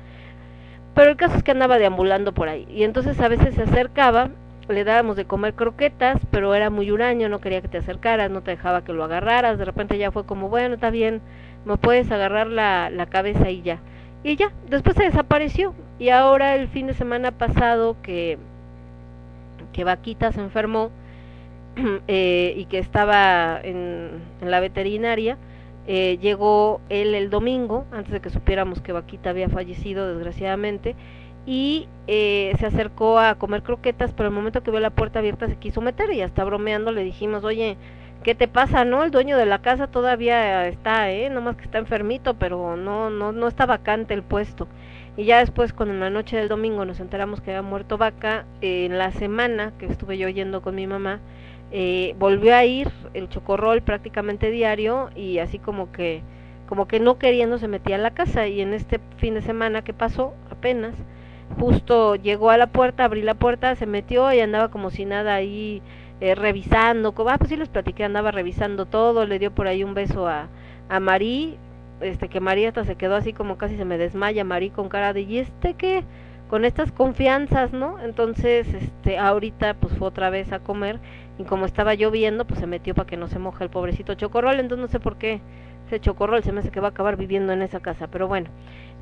Pero 0.94 1.10
el 1.10 1.16
caso 1.16 1.36
es 1.36 1.42
que 1.42 1.52
andaba 1.52 1.78
deambulando 1.78 2.32
por 2.32 2.48
ahí. 2.48 2.66
Y 2.70 2.84
entonces 2.84 3.20
a 3.20 3.28
veces 3.28 3.54
se 3.54 3.62
acercaba 3.62 4.30
le 4.70 4.84
dábamos 4.84 5.16
de 5.16 5.26
comer 5.26 5.54
croquetas, 5.54 6.20
pero 6.30 6.54
era 6.54 6.70
muy 6.70 6.90
huraño, 6.90 7.28
no 7.28 7.40
quería 7.40 7.60
que 7.62 7.68
te 7.68 7.78
acercaras, 7.78 8.30
no 8.30 8.42
te 8.42 8.52
dejaba 8.52 8.84
que 8.84 8.92
lo 8.92 9.04
agarraras, 9.04 9.58
de 9.58 9.64
repente 9.64 9.98
ya 9.98 10.12
fue 10.12 10.26
como, 10.26 10.48
bueno, 10.48 10.74
está 10.74 10.90
bien, 10.90 11.22
me 11.64 11.76
puedes 11.78 12.10
agarrar 12.10 12.46
la, 12.48 12.90
la 12.90 13.06
cabeza 13.06 13.50
y 13.50 13.62
ya. 13.62 13.82
Y 14.22 14.36
ya, 14.36 14.52
después 14.68 14.96
se 14.96 15.04
desapareció. 15.04 15.74
Y 15.98 16.10
ahora 16.10 16.54
el 16.56 16.68
fin 16.68 16.86
de 16.86 16.94
semana 16.94 17.32
pasado 17.32 17.96
que, 18.02 18.38
que 19.72 19.84
Vaquita 19.84 20.32
se 20.32 20.40
enfermó 20.40 20.90
eh, 22.08 22.54
y 22.56 22.66
que 22.66 22.78
estaba 22.78 23.60
en, 23.62 24.24
en 24.40 24.50
la 24.50 24.60
veterinaria, 24.60 25.38
Eh, 25.86 26.18
llegó 26.20 26.82
él 26.90 27.14
el 27.14 27.30
domingo, 27.30 27.86
antes 27.90 28.12
de 28.12 28.20
que 28.20 28.30
supiéramos 28.30 28.80
que 28.82 28.92
Vaquita 28.92 29.30
había 29.30 29.48
fallecido, 29.48 30.06
desgraciadamente, 30.14 30.94
y 31.46 31.88
eh, 32.06 32.54
se 32.58 32.66
acercó 32.66 33.18
a 33.18 33.36
comer 33.36 33.62
croquetas, 33.62 34.12
pero 34.12 34.28
el 34.28 34.34
momento 34.34 34.62
que 34.62 34.70
vio 34.70 34.80
la 34.80 34.90
puerta 34.90 35.20
abierta 35.20 35.48
se 35.48 35.56
quiso 35.56 35.80
meter 35.80 36.12
y 36.12 36.22
hasta 36.22 36.44
bromeando 36.44 36.92
le 36.92 37.02
dijimos, 37.02 37.44
oye, 37.44 37.76
¿qué 38.22 38.34
te 38.34 38.48
pasa, 38.48 38.84
no? 38.84 39.02
El 39.04 39.10
dueño 39.10 39.36
de 39.36 39.46
la 39.46 39.62
casa 39.62 39.86
todavía 39.86 40.66
está, 40.68 41.10
¿eh? 41.10 41.30
Nomás 41.30 41.56
que 41.56 41.64
está 41.64 41.78
enfermito, 41.78 42.34
pero 42.34 42.76
no, 42.76 43.10
no, 43.10 43.32
no 43.32 43.48
está 43.48 43.66
vacante 43.66 44.14
el 44.14 44.22
puesto. 44.22 44.68
Y 45.16 45.24
ya 45.24 45.38
después, 45.38 45.72
cuando 45.72 45.94
en 45.94 46.00
la 46.00 46.10
noche 46.10 46.36
del 46.36 46.48
domingo 46.48 46.84
nos 46.84 47.00
enteramos 47.00 47.40
que 47.40 47.50
había 47.50 47.62
muerto 47.62 47.98
Vaca, 47.98 48.44
eh, 48.60 48.86
en 48.86 48.98
la 48.98 49.10
semana 49.12 49.72
que 49.78 49.86
estuve 49.86 50.18
yo 50.18 50.28
yendo 50.28 50.62
con 50.62 50.74
mi 50.74 50.86
mamá, 50.86 51.20
eh, 51.72 52.14
volvió 52.18 52.54
a 52.54 52.64
ir 52.64 52.90
el 53.14 53.28
chocorrol 53.28 53.82
prácticamente 53.82 54.50
diario 54.50 55.10
y 55.14 55.38
así 55.38 55.58
como 55.58 55.92
que, 55.92 56.22
como 56.68 56.88
que 56.88 57.00
no 57.00 57.18
queriendo 57.18 57.58
se 57.58 57.68
metía 57.68 57.96
a 57.96 57.98
la 57.98 58.12
casa. 58.12 58.46
Y 58.46 58.60
en 58.60 58.74
este 58.74 59.00
fin 59.16 59.34
de 59.34 59.42
semana 59.42 59.82
que 59.82 59.92
pasó, 59.92 60.34
apenas, 60.50 60.94
justo 61.58 62.16
llegó 62.16 62.50
a 62.50 62.56
la 62.56 62.68
puerta, 62.68 63.04
abrí 63.04 63.22
la 63.22 63.34
puerta, 63.34 63.74
se 63.74 63.86
metió 63.86 64.32
y 64.32 64.40
andaba 64.40 64.70
como 64.70 64.90
si 64.90 65.04
nada 65.04 65.34
ahí 65.34 65.82
eh, 66.20 66.34
revisando, 66.34 67.14
ah, 67.28 67.38
pues 67.38 67.48
sí 67.48 67.56
les 67.56 67.68
platiqué, 67.68 68.04
andaba 68.04 68.30
revisando 68.30 68.86
todo, 68.86 69.26
le 69.26 69.38
dio 69.38 69.54
por 69.54 69.66
ahí 69.66 69.82
un 69.82 69.94
beso 69.94 70.28
a, 70.28 70.48
a 70.88 71.00
Marí, 71.00 71.56
este 72.00 72.28
que 72.28 72.40
María 72.40 72.68
hasta 72.68 72.84
se 72.84 72.96
quedó 72.96 73.16
así 73.16 73.32
como 73.32 73.56
casi 73.56 73.76
se 73.76 73.84
me 73.84 73.98
desmaya, 73.98 74.44
Marí 74.44 74.70
con 74.70 74.88
cara 74.88 75.12
de, 75.12 75.22
¿y 75.22 75.38
este 75.38 75.74
qué? 75.74 76.04
Con 76.48 76.64
estas 76.64 76.90
confianzas, 76.92 77.72
¿no? 77.72 78.00
Entonces, 78.00 78.66
este, 78.74 79.18
ahorita 79.18 79.74
pues 79.74 79.94
fue 79.94 80.08
otra 80.08 80.30
vez 80.30 80.52
a 80.52 80.58
comer 80.58 80.98
y 81.38 81.44
como 81.44 81.64
estaba 81.64 81.94
lloviendo, 81.94 82.44
pues 82.44 82.60
se 82.60 82.66
metió 82.66 82.94
para 82.94 83.06
que 83.06 83.16
no 83.16 83.28
se 83.28 83.38
moje 83.38 83.64
el 83.64 83.70
pobrecito 83.70 84.14
chocorrol, 84.14 84.60
entonces 84.60 84.82
no 84.82 84.88
sé 84.88 85.00
por 85.00 85.16
qué 85.16 85.40
ese 85.90 86.00
chocorrol 86.00 86.44
se 86.44 86.52
me 86.52 86.60
hace 86.60 86.70
que 86.70 86.78
va 86.78 86.88
a 86.88 86.90
acabar 86.90 87.16
viviendo 87.16 87.52
en 87.52 87.62
esa 87.62 87.80
casa, 87.80 88.06
pero 88.06 88.28
bueno, 88.28 88.48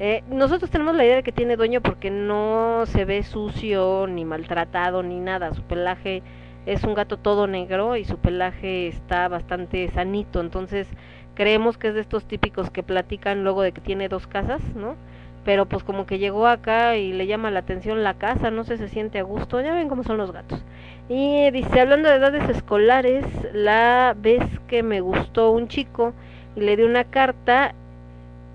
eh, 0.00 0.22
nosotros 0.30 0.70
tenemos 0.70 0.96
la 0.96 1.04
idea 1.04 1.16
de 1.16 1.22
que 1.22 1.32
tiene 1.32 1.56
dueño 1.56 1.82
porque 1.82 2.10
no 2.10 2.84
se 2.86 3.04
ve 3.04 3.22
sucio, 3.22 4.06
ni 4.08 4.24
maltratado, 4.24 5.02
ni 5.02 5.20
nada, 5.20 5.52
su 5.52 5.62
pelaje 5.62 6.22
es 6.64 6.84
un 6.84 6.94
gato 6.94 7.18
todo 7.18 7.46
negro 7.46 7.96
y 7.96 8.04
su 8.04 8.16
pelaje 8.16 8.88
está 8.88 9.28
bastante 9.28 9.90
sanito, 9.90 10.40
entonces 10.40 10.88
creemos 11.34 11.76
que 11.76 11.88
es 11.88 11.94
de 11.94 12.00
estos 12.00 12.24
típicos 12.24 12.70
que 12.70 12.82
platican 12.82 13.44
luego 13.44 13.60
de 13.60 13.72
que 13.72 13.82
tiene 13.82 14.08
dos 14.08 14.26
casas, 14.26 14.62
¿no? 14.74 14.96
Pero 15.44 15.66
pues 15.66 15.84
como 15.84 16.06
que 16.06 16.18
llegó 16.18 16.46
acá 16.46 16.96
y 16.96 17.12
le 17.12 17.26
llama 17.26 17.50
la 17.50 17.60
atención 17.60 18.02
la 18.02 18.14
casa, 18.14 18.50
no 18.50 18.64
sé, 18.64 18.78
se 18.78 18.88
siente 18.88 19.18
a 19.18 19.22
gusto, 19.22 19.60
ya 19.60 19.74
ven 19.74 19.88
cómo 19.88 20.04
son 20.04 20.16
los 20.16 20.32
gatos. 20.32 20.64
Y 21.08 21.50
dice, 21.50 21.80
hablando 21.80 22.08
de 22.08 22.16
edades 22.16 22.48
escolares, 22.48 23.24
la 23.52 24.14
vez 24.18 24.42
que 24.68 24.82
me 24.82 25.00
gustó 25.00 25.50
un 25.52 25.68
chico 25.68 26.12
y 26.58 26.60
le 26.60 26.76
di 26.76 26.82
una 26.82 27.04
carta 27.04 27.72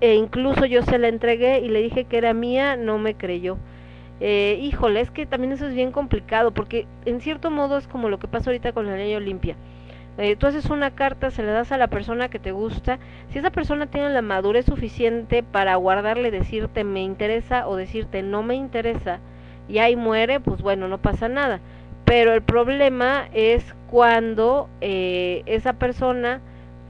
e 0.02 0.14
incluso 0.14 0.66
yo 0.66 0.82
se 0.82 0.98
la 0.98 1.08
entregué 1.08 1.60
y 1.60 1.68
le 1.68 1.80
dije 1.80 2.04
que 2.04 2.18
era 2.18 2.34
mía, 2.34 2.76
no 2.76 2.98
me 2.98 3.14
creyó. 3.14 3.56
Eh, 4.20 4.58
híjole, 4.60 5.00
es 5.00 5.10
que 5.10 5.24
también 5.24 5.54
eso 5.54 5.66
es 5.66 5.74
bien 5.74 5.90
complicado 5.90 6.50
porque 6.50 6.86
en 7.06 7.22
cierto 7.22 7.50
modo 7.50 7.78
es 7.78 7.88
como 7.88 8.10
lo 8.10 8.18
que 8.18 8.28
pasa 8.28 8.50
ahorita 8.50 8.72
con 8.72 8.86
la 8.86 8.96
ley 8.96 9.14
Olimpia. 9.14 9.56
Eh, 10.18 10.36
tú 10.36 10.46
haces 10.46 10.66
una 10.66 10.90
carta, 10.90 11.30
se 11.30 11.42
la 11.42 11.52
das 11.52 11.72
a 11.72 11.78
la 11.78 11.88
persona 11.88 12.28
que 12.28 12.38
te 12.38 12.52
gusta. 12.52 12.98
Si 13.30 13.38
esa 13.38 13.50
persona 13.50 13.86
tiene 13.86 14.10
la 14.10 14.20
madurez 14.20 14.66
suficiente 14.66 15.42
para 15.42 15.74
guardarle, 15.76 16.30
decirte 16.30 16.84
me 16.84 17.02
interesa 17.02 17.66
o 17.66 17.74
decirte 17.74 18.22
no 18.22 18.42
me 18.42 18.54
interesa 18.54 19.20
y 19.66 19.78
ahí 19.78 19.96
muere, 19.96 20.40
pues 20.40 20.60
bueno, 20.60 20.88
no 20.88 20.98
pasa 20.98 21.28
nada. 21.30 21.60
Pero 22.04 22.34
el 22.34 22.42
problema 22.42 23.28
es 23.32 23.74
cuando 23.90 24.68
eh, 24.82 25.42
esa 25.46 25.72
persona 25.72 26.42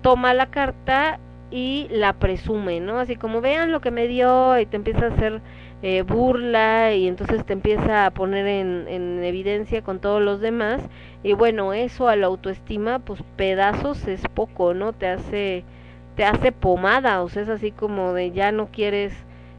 toma 0.05 0.35
la 0.35 0.49
carta 0.49 1.19
y 1.51 1.89
la 1.91 2.13
presume, 2.13 2.81
¿no? 2.81 2.99
Así 3.01 3.17
como 3.17 3.41
vean 3.41 3.73
lo 3.73 3.81
que 3.81 3.91
me 3.91 4.07
dio 4.07 4.59
y 4.61 4.67
te 4.67 4.77
empieza 4.77 5.07
a 5.07 5.09
hacer 5.09 5.41
eh, 5.83 6.03
burla 6.03 6.93
y 6.93 7.09
entonces 7.09 7.43
te 7.47 7.55
empieza 7.55 8.05
a 8.05 8.11
poner 8.11 8.47
en, 8.47 8.85
en 8.87 9.25
evidencia 9.25 9.81
con 9.81 10.01
todos 10.01 10.21
los 10.21 10.41
demás 10.43 10.83
y 11.23 11.33
bueno, 11.33 11.73
eso 11.73 12.09
a 12.09 12.17
la 12.17 12.27
autoestima, 12.27 12.99
pues 12.99 13.23
pedazos 13.37 14.07
es 14.07 14.21
poco, 14.35 14.75
¿no? 14.75 14.93
Te 14.93 15.07
hace, 15.09 15.65
te 16.17 16.25
hace 16.27 16.53
pomada, 16.53 17.23
o 17.23 17.31
sea, 17.31 17.45
es 17.45 17.49
así 17.49 17.71
como 17.71 18.13
de 18.13 18.31
ya 18.33 18.53
no 18.53 18.67
quieres 18.67 19.15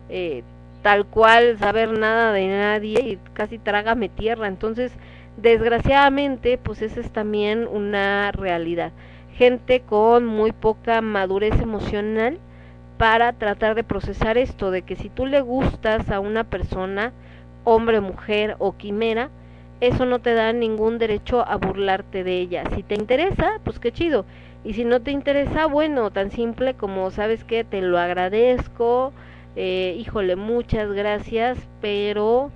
eh, 0.09 0.43
tal 0.83 1.07
cual 1.07 1.57
saber 1.57 1.89
nada 1.97 2.33
de 2.33 2.47
nadie 2.47 2.99
y 3.01 3.19
casi 3.33 3.57
trágame 3.57 4.09
tierra. 4.09 4.47
Entonces, 4.47 4.91
desgraciadamente, 5.37 6.59
pues 6.59 6.83
esa 6.83 6.99
es 6.99 7.11
también 7.11 7.67
una 7.67 8.31
realidad. 8.31 8.91
Gente 9.37 9.81
con 9.81 10.25
muy 10.25 10.51
poca 10.51 11.01
madurez 11.01 11.59
emocional 11.61 12.39
para 12.97 13.33
tratar 13.33 13.75
de 13.75 13.83
procesar 13.83 14.37
esto, 14.37 14.71
de 14.71 14.81
que 14.83 14.95
si 14.95 15.09
tú 15.09 15.25
le 15.25 15.41
gustas 15.41 16.09
a 16.09 16.19
una 16.19 16.45
persona, 16.45 17.13
hombre, 17.63 17.99
mujer 18.01 18.55
o 18.59 18.77
quimera, 18.77 19.29
eso 19.81 20.05
no 20.05 20.19
te 20.19 20.33
da 20.33 20.53
ningún 20.53 20.97
derecho 20.97 21.45
a 21.45 21.57
burlarte 21.57 22.23
de 22.23 22.39
ella. 22.39 22.63
Si 22.75 22.83
te 22.83 22.95
interesa, 22.95 23.59
pues 23.63 23.79
qué 23.79 23.91
chido. 23.91 24.25
Y 24.63 24.73
si 24.73 24.85
no 24.85 25.01
te 25.01 25.11
interesa, 25.11 25.65
bueno, 25.67 26.11
tan 26.11 26.31
simple 26.31 26.75
como, 26.75 27.11
¿sabes 27.11 27.43
que 27.43 27.63
Te 27.65 27.81
lo 27.81 27.99
agradezco, 27.99 29.13
eh, 29.55 29.95
híjole, 29.99 30.35
muchas 30.37 30.91
gracias, 30.93 31.57
pero 31.81 32.51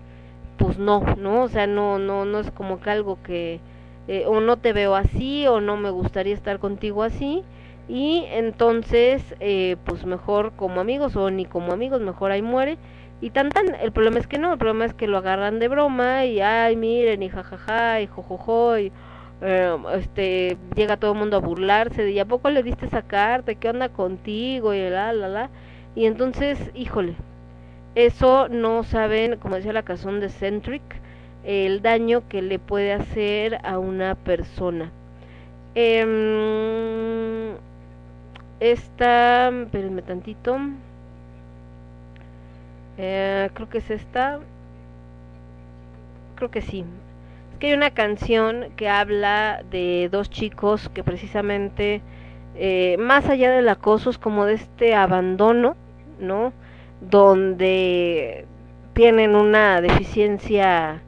pues 0.58 0.78
no, 0.78 1.02
¿no? 1.18 1.44
O 1.44 1.48
sea, 1.50 1.68
no, 1.68 2.00
no, 2.00 2.26
no 2.26 2.40
es 2.40 2.52
como 2.52 2.80
que 2.82 2.90
algo 2.90 3.22
que, 3.24 3.62
eh, 4.10 4.26
o 4.28 4.42
no 4.42 4.58
te 4.58 4.74
veo 4.74 4.96
así, 4.96 5.48
o 5.48 5.62
no 5.62 5.78
me 5.78 5.92
gustaría 5.92 6.34
estar 6.34 6.60
contigo 6.60 7.04
así, 7.04 7.44
y 7.88 8.26
entonces, 8.32 9.24
eh, 9.40 9.78
pues 9.86 10.06
mejor 10.06 10.54
como 10.58 10.82
amigos, 10.82 11.16
o 11.16 11.32
ni 11.32 11.46
como 11.46 11.72
amigos, 11.74 12.02
mejor 12.02 12.32
ahí 12.32 12.42
muere, 12.42 12.78
y 13.22 13.32
tan 13.32 13.50
tan, 13.50 13.76
el 13.76 13.92
problema 13.92 14.20
es 14.20 14.28
que 14.28 14.38
no, 14.40 14.52
el 14.54 14.60
problema 14.60 14.86
es 14.86 14.94
que 14.94 15.08
lo 15.08 15.18
agarran 15.18 15.60
de 15.60 15.68
broma 15.68 16.26
y 16.26 16.40
ay 16.42 16.76
miren 16.78 17.22
y 17.24 17.30
jajaja 17.30 18.02
y 18.02 18.08
jojojo 18.08 18.78
y 18.80 18.92
eh, 19.42 19.78
este 19.94 20.58
llega 20.76 20.98
todo 20.98 21.12
el 21.14 21.18
mundo 21.20 21.38
a 21.38 21.40
burlarse 21.42 22.04
de 22.04 22.12
¿y 22.12 22.20
a 22.20 22.26
poco 22.26 22.50
le 22.50 22.64
diste 22.64 22.86
esa 22.86 23.02
carta? 23.04 23.56
¿Qué 23.56 23.70
onda 23.70 23.90
contigo? 23.90 24.74
y 24.74 24.90
la 24.90 25.14
la 25.14 25.28
la 25.28 25.50
y 25.96 26.06
entonces, 26.06 26.72
híjole, 26.76 27.16
eso 27.96 28.48
no 28.50 28.84
saben, 28.84 29.38
como 29.38 29.56
decía 29.56 29.74
la 29.74 29.84
canción 29.84 30.20
de 30.20 30.30
Centric, 30.30 30.82
el 31.50 31.82
daño 31.82 32.28
que 32.30 32.44
le 32.44 32.60
puede 32.60 32.94
hacer 32.94 33.60
a 33.64 33.80
una 33.80 34.14
persona. 34.14 34.92
Eh, 35.74 37.56
esta, 38.60 39.50
espérenme 39.50 40.04
tantito. 40.04 40.60
Eh, 43.00 43.50
creo 43.56 43.68
que 43.68 43.80
es 43.80 43.90
esta. 43.90 44.40
Creo 46.36 46.52
que 46.52 46.62
sí. 46.62 46.86
Es 47.54 47.58
que 47.58 47.68
hay 47.68 47.74
una 47.74 47.90
canción 47.96 48.68
que 48.76 48.88
habla 48.88 49.64
de 49.72 50.08
dos 50.12 50.30
chicos 50.30 50.88
que 50.90 51.04
precisamente, 51.04 52.04
eh, 52.58 52.96
más 53.00 53.28
allá 53.28 53.50
del 53.50 53.70
acoso, 53.70 54.12
es 54.12 54.20
como 54.20 54.46
de 54.46 54.54
este 54.54 54.94
abandono, 54.94 55.76
¿no? 56.20 56.54
Donde 57.02 58.46
tienen 58.94 59.36
una 59.36 59.82
deficiencia 59.82 61.02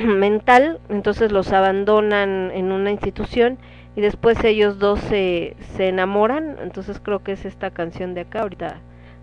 mental, 0.04 0.80
entonces 0.88 1.32
los 1.32 1.52
abandonan 1.52 2.50
en 2.52 2.72
una 2.72 2.90
institución 2.90 3.58
y 3.96 4.00
después 4.00 4.42
ellos 4.44 4.78
dos 4.78 5.00
se, 5.00 5.56
se 5.76 5.88
enamoran, 5.88 6.56
entonces 6.62 7.00
creo 7.02 7.22
que 7.22 7.32
es 7.32 7.44
esta 7.44 7.70
canción 7.70 8.14
de 8.14 8.22
acá, 8.22 8.42
ahorita 8.42 8.80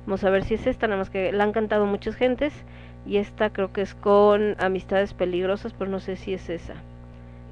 Vamos 0.07 0.23
a 0.23 0.29
ver 0.29 0.45
si 0.45 0.53
es 0.53 0.65
esta, 0.67 0.87
nada 0.87 0.99
más 0.99 1.09
que 1.09 1.33
la 1.33 1.43
han 1.43 1.51
cantado 1.51 1.85
muchas 1.85 2.15
gentes. 2.15 2.53
Y 3.05 3.17
esta 3.17 3.49
creo 3.49 3.73
que 3.73 3.81
es 3.81 3.93
con 3.93 4.55
Amistades 4.57 5.13
Peligrosas, 5.13 5.73
pero 5.73 5.91
no 5.91 5.99
sé 5.99 6.15
si 6.15 6.33
es 6.33 6.49
esa. 6.49 6.75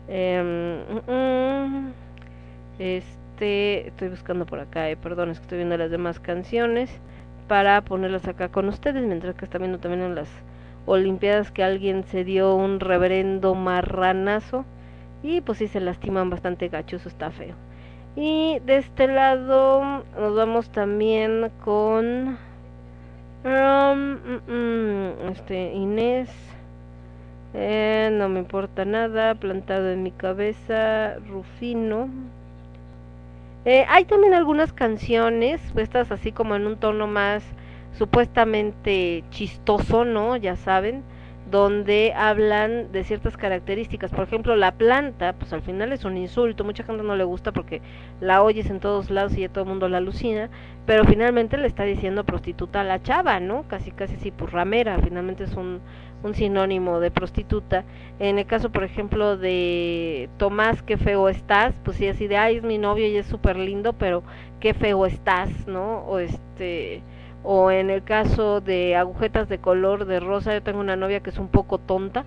Eh, 0.07 0.81
mm, 1.05 1.87
este, 2.79 3.87
estoy 3.89 4.07
buscando 4.07 4.45
por 4.45 4.61
acá, 4.61 4.89
eh, 4.89 4.95
perdón, 4.95 5.31
es 5.31 5.39
que 5.39 5.43
estoy 5.43 5.57
viendo 5.57 5.77
las 5.77 5.91
demás 5.91 6.21
canciones 6.21 6.89
para 7.49 7.81
ponerlas 7.81 8.25
acá 8.27 8.47
con 8.47 8.69
ustedes, 8.69 9.03
mientras 9.03 9.35
que 9.35 9.43
está 9.43 9.57
viendo 9.57 9.79
también 9.79 10.03
en 10.03 10.15
las 10.15 10.29
Olimpiadas 10.85 11.51
que 11.51 11.63
alguien 11.63 12.03
se 12.03 12.23
dio 12.23 12.55
un 12.55 12.79
reverendo 12.79 13.55
marranazo 13.55 14.65
y 15.23 15.41
pues 15.41 15.57
sí 15.57 15.67
se 15.67 15.79
lastiman 15.79 16.29
bastante 16.29 16.67
gachos, 16.67 17.05
está 17.05 17.31
feo. 17.31 17.55
Y 18.15 18.59
de 18.65 18.77
este 18.77 19.07
lado 19.07 20.03
nos 20.17 20.35
vamos 20.35 20.69
también 20.69 21.51
con 21.63 22.37
um, 23.43 24.11
mm, 24.13 24.41
mm, 24.47 25.29
este 25.31 25.73
Inés. 25.73 26.29
Eh, 27.53 28.09
no 28.13 28.29
me 28.29 28.39
importa 28.39 28.85
nada, 28.85 29.35
plantado 29.35 29.91
en 29.91 30.03
mi 30.03 30.11
cabeza, 30.11 31.15
Rufino. 31.29 32.09
Eh, 33.65 33.85
hay 33.89 34.05
también 34.05 34.33
algunas 34.33 34.73
canciones, 34.73 35.59
puestas 35.73 36.11
así 36.11 36.31
como 36.31 36.55
en 36.55 36.67
un 36.67 36.77
tono 36.77 37.07
más 37.07 37.43
supuestamente 37.97 39.25
chistoso, 39.31 40.05
¿no? 40.05 40.35
Ya 40.37 40.55
saben. 40.55 41.03
donde 41.47 42.11
hablan 42.15 42.91
de 42.91 43.03
ciertas 43.03 43.37
características. 43.37 44.11
Por 44.11 44.23
ejemplo, 44.25 44.55
la 44.55 44.71
planta, 44.77 45.33
pues 45.33 45.53
al 45.53 45.61
final 45.61 45.93
es 45.93 46.03
un 46.03 46.17
insulto, 46.17 46.63
mucha 46.63 46.83
gente 46.83 47.03
no 47.03 47.15
le 47.15 47.23
gusta 47.23 47.51
porque 47.53 47.81
la 48.19 48.41
oyes 48.41 48.69
en 48.71 48.79
todos 48.79 49.11
lados 49.11 49.37
y 49.37 49.41
ya 49.41 49.49
todo 49.49 49.63
el 49.63 49.69
mundo 49.69 49.87
la 49.87 49.97
alucina, 49.99 50.49
pero 50.85 51.05
finalmente 51.05 51.57
le 51.57 51.67
está 51.67 51.83
diciendo 51.83 52.25
prostituta 52.25 52.81
a 52.81 52.83
la 52.83 53.01
chava, 53.03 53.39
¿no? 53.39 53.67
Casi 53.67 53.91
casi 53.91 54.17
sí, 54.17 54.31
pues 54.31 54.51
ramera, 54.51 54.99
finalmente 55.03 55.43
es 55.43 55.55
un, 55.55 55.81
un 56.23 56.33
sinónimo 56.33 56.99
de 56.99 57.11
prostituta. 57.11 57.85
En 58.19 58.39
el 58.39 58.47
caso, 58.47 58.71
por 58.71 58.83
ejemplo, 58.83 59.37
de 59.37 60.31
Tomás, 60.37 60.81
qué 60.83 60.97
feo 60.97 61.29
estás, 61.29 61.75
pues 61.83 61.97
sí, 61.97 62.07
así 62.07 62.27
de, 62.27 62.37
ay, 62.37 62.57
es 62.57 62.63
mi 62.63 62.77
novio 62.79 63.07
y 63.07 63.17
es 63.17 63.27
súper 63.27 63.57
lindo, 63.57 63.93
pero 63.93 64.23
qué 64.59 64.73
feo 64.73 65.05
estás, 65.05 65.67
¿no? 65.67 65.99
O 66.07 66.17
este 66.19 67.03
o 67.45 67.71
en 67.71 67.89
el 67.89 68.03
caso 68.03 68.59
de 68.59 68.95
agujetas 68.95 69.47
de 69.47 69.59
color 69.59 70.05
de 70.05 70.19
rosa, 70.19 70.53
yo 70.53 70.63
tengo 70.63 70.79
una 70.79 70.95
novia 70.95 71.19
que 71.21 71.29
es 71.29 71.37
un 71.37 71.47
poco 71.47 71.77
tonta. 71.77 72.25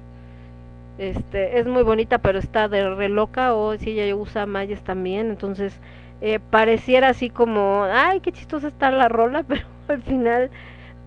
Este, 0.99 1.59
es 1.59 1.67
muy 1.67 1.83
bonita, 1.83 2.19
pero 2.19 2.39
está 2.39 2.69
de 2.69 2.89
re 2.95 3.09
loca 3.09 3.55
o 3.55 3.77
si 3.77 4.01
ella 4.01 4.15
usa 4.17 4.47
mallas 4.47 4.83
también, 4.83 5.31
entonces 5.31 5.79
eh, 6.21 6.41
pareciera 6.51 7.09
así 7.09 7.31
como, 7.31 7.85
ay, 7.85 8.21
qué 8.21 8.33
chistosa 8.33 8.69
está 8.69 8.91
la 8.91 9.09
rola, 9.09 9.43
pero 9.49 9.63
al 9.89 10.03
final 10.03 10.51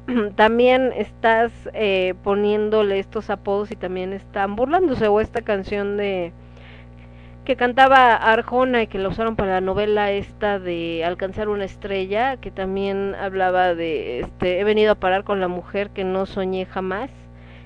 también 0.36 0.92
estás 0.96 1.52
eh, 1.74 2.14
poniéndole 2.24 3.00
estos 3.00 3.30
apodos 3.30 3.72
y 3.72 3.76
también 3.76 4.14
están 4.14 4.56
burlándose 4.56 5.08
o 5.08 5.20
esta 5.20 5.42
canción 5.42 5.98
de 5.98 6.34
que 7.46 7.56
cantaba 7.56 8.16
Arjona 8.16 8.84
y 8.84 8.88
que 8.88 9.00
la 9.00 9.10
usaron 9.10 9.36
para 9.36 9.54
la 9.54 9.62
novela 9.62 10.12
esta 10.12 10.60
de 10.60 11.04
Alcanzar 11.06 11.50
una 11.50 11.66
estrella, 11.66 12.38
que 12.38 12.52
también 12.52 13.16
hablaba 13.16 13.74
de 13.74 14.20
este 14.22 14.60
he 14.60 14.64
venido 14.64 14.92
a 14.92 14.96
parar 14.96 15.24
con 15.24 15.42
la 15.42 15.48
mujer 15.48 15.90
que 15.90 16.04
no 16.04 16.26
soñé 16.26 16.66
jamás 16.66 17.10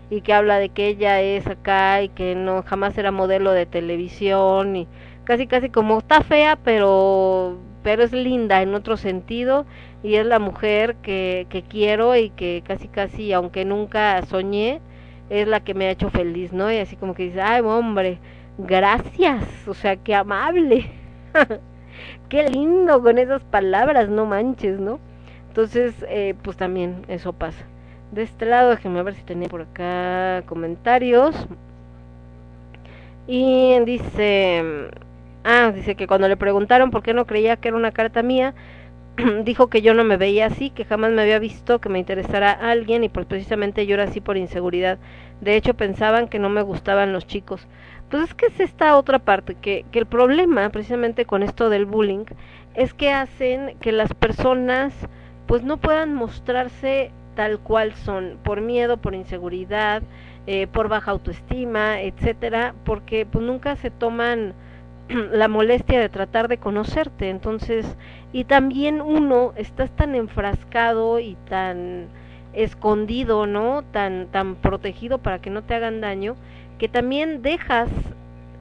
y 0.10 0.22
que 0.22 0.34
habla 0.34 0.60
de 0.60 0.70
que 0.70 0.88
ella 0.88 1.22
es 1.22 1.48
acá 1.48 2.02
y 2.02 2.10
que 2.10 2.36
no 2.36 2.64
jamás 2.64 2.98
era 2.98 3.12
modelo 3.12 3.52
de 3.52 3.66
televisión 3.66 4.76
y 4.76 4.88
casi 5.26 5.48
casi 5.48 5.70
como 5.70 5.98
está 5.98 6.22
fea 6.22 6.58
pero 6.64 7.58
pero 7.84 8.04
es 8.04 8.14
linda 8.14 8.62
en 8.62 8.76
otro 8.76 8.98
sentido 8.98 9.66
y 10.04 10.16
es 10.16 10.26
la 10.26 10.40
mujer 10.40 10.96
que, 11.02 11.48
que 11.50 11.64
quiero 11.64 12.16
y 12.16 12.30
que 12.30 12.64
casi 12.66 12.88
casi 12.88 13.34
aunque 13.34 13.66
nunca 13.66 14.22
soñé 14.24 14.82
es 15.30 15.48
la 15.48 15.60
que 15.64 15.74
me 15.74 15.88
ha 15.88 15.92
hecho 15.92 16.10
feliz, 16.10 16.54
¿no? 16.54 16.72
Y 16.72 16.78
así 16.78 16.96
como 16.96 17.16
que 17.16 17.24
dice, 17.24 17.42
ay 17.42 17.62
hombre, 17.62 18.20
gracias, 18.58 19.44
o 19.68 19.74
sea, 19.74 19.98
qué 19.98 20.16
amable, 20.16 20.92
qué 22.30 22.50
lindo 22.50 23.02
con 23.02 23.18
esas 23.18 23.44
palabras, 23.44 24.10
no 24.10 24.26
manches, 24.26 24.80
¿no? 24.80 25.00
Entonces, 25.50 25.96
eh, 26.10 26.36
pues 26.44 26.58
también 26.58 27.06
eso 27.08 27.34
pasa. 27.34 27.66
De 28.12 28.24
este 28.24 28.46
lado, 28.46 28.72
déjenme 28.72 29.04
ver 29.04 29.16
si 29.16 29.24
tenía 29.24 29.50
por 29.50 29.62
acá 29.62 30.44
comentarios. 30.48 31.48
Y 33.28 33.80
dice, 33.86 34.64
ah, 35.44 35.72
dice 35.74 35.96
que 35.96 36.08
cuando 36.08 36.28
le 36.28 36.38
preguntaron 36.38 36.92
por 36.92 37.02
qué 37.04 37.14
no 37.14 37.26
creía 37.26 37.58
que 37.58 37.70
era 37.70 37.78
una 37.78 37.92
carta 37.92 38.22
mía, 38.22 38.54
dijo 39.44 39.68
que 39.70 39.82
yo 39.82 39.94
no 39.94 40.04
me 40.04 40.18
veía 40.18 40.48
así, 40.48 40.70
que 40.70 40.86
jamás 40.86 41.12
me 41.12 41.22
había 41.22 41.40
visto 41.40 41.80
que 41.80 41.90
me 41.90 42.00
interesara 42.00 42.52
a 42.52 42.72
alguien 42.72 43.04
y 43.04 43.10
pues 43.10 43.26
precisamente 43.26 43.86
yo 43.88 43.96
era 43.96 44.04
así 44.06 44.22
por 44.22 44.38
inseguridad. 44.38 45.00
De 45.42 45.56
hecho 45.56 45.74
pensaban 45.76 46.28
que 46.28 46.40
no 46.40 46.50
me 46.50 46.62
gustaban 46.62 47.14
los 47.14 47.28
chicos. 47.28 47.68
Pues 48.10 48.24
es 48.24 48.34
que 48.34 48.48
es 48.48 48.60
esta 48.60 48.98
otra 48.98 49.20
parte, 49.20 49.56
que, 49.56 49.86
que 49.92 50.00
el 50.00 50.06
problema 50.06 50.70
precisamente 50.70 51.26
con 51.26 51.44
esto 51.44 51.70
del 51.70 51.86
bullying 51.86 52.26
es 52.76 52.94
que 52.94 53.12
hacen 53.12 53.78
que 53.80 53.92
las 53.92 54.14
personas 54.14 54.94
pues 55.48 55.64
no 55.64 55.78
puedan 55.78 56.14
mostrarse 56.14 57.12
tal 57.36 57.60
cual 57.60 57.94
son, 57.94 58.40
por 58.44 58.62
miedo, 58.62 58.98
por 58.98 59.14
inseguridad, 59.14 60.04
eh, 60.48 60.68
por 60.68 60.90
baja 60.90 61.12
autoestima, 61.12 62.02
etcétera, 62.02 62.74
porque 62.86 63.26
pues 63.26 63.44
nunca 63.44 63.76
se 63.76 63.92
toman 63.92 64.54
la 65.10 65.48
molestia 65.48 66.00
de 66.00 66.10
tratar 66.10 66.48
de 66.48 66.58
conocerte, 66.58 67.30
entonces, 67.30 67.98
y 68.32 68.46
también 68.46 69.02
uno 69.02 69.54
estás 69.56 69.92
tan 69.96 70.16
enfrascado 70.16 71.20
y 71.20 71.36
tan 71.50 72.08
escondido, 72.54 73.46
¿no? 73.48 73.84
Tan 73.92 74.28
tan 74.28 74.56
protegido 74.56 75.18
para 75.18 75.40
que 75.40 75.50
no 75.50 75.64
te 75.64 75.76
hagan 75.76 76.00
daño, 76.00 76.36
que 76.78 76.88
también 76.88 77.42
dejas 77.42 77.90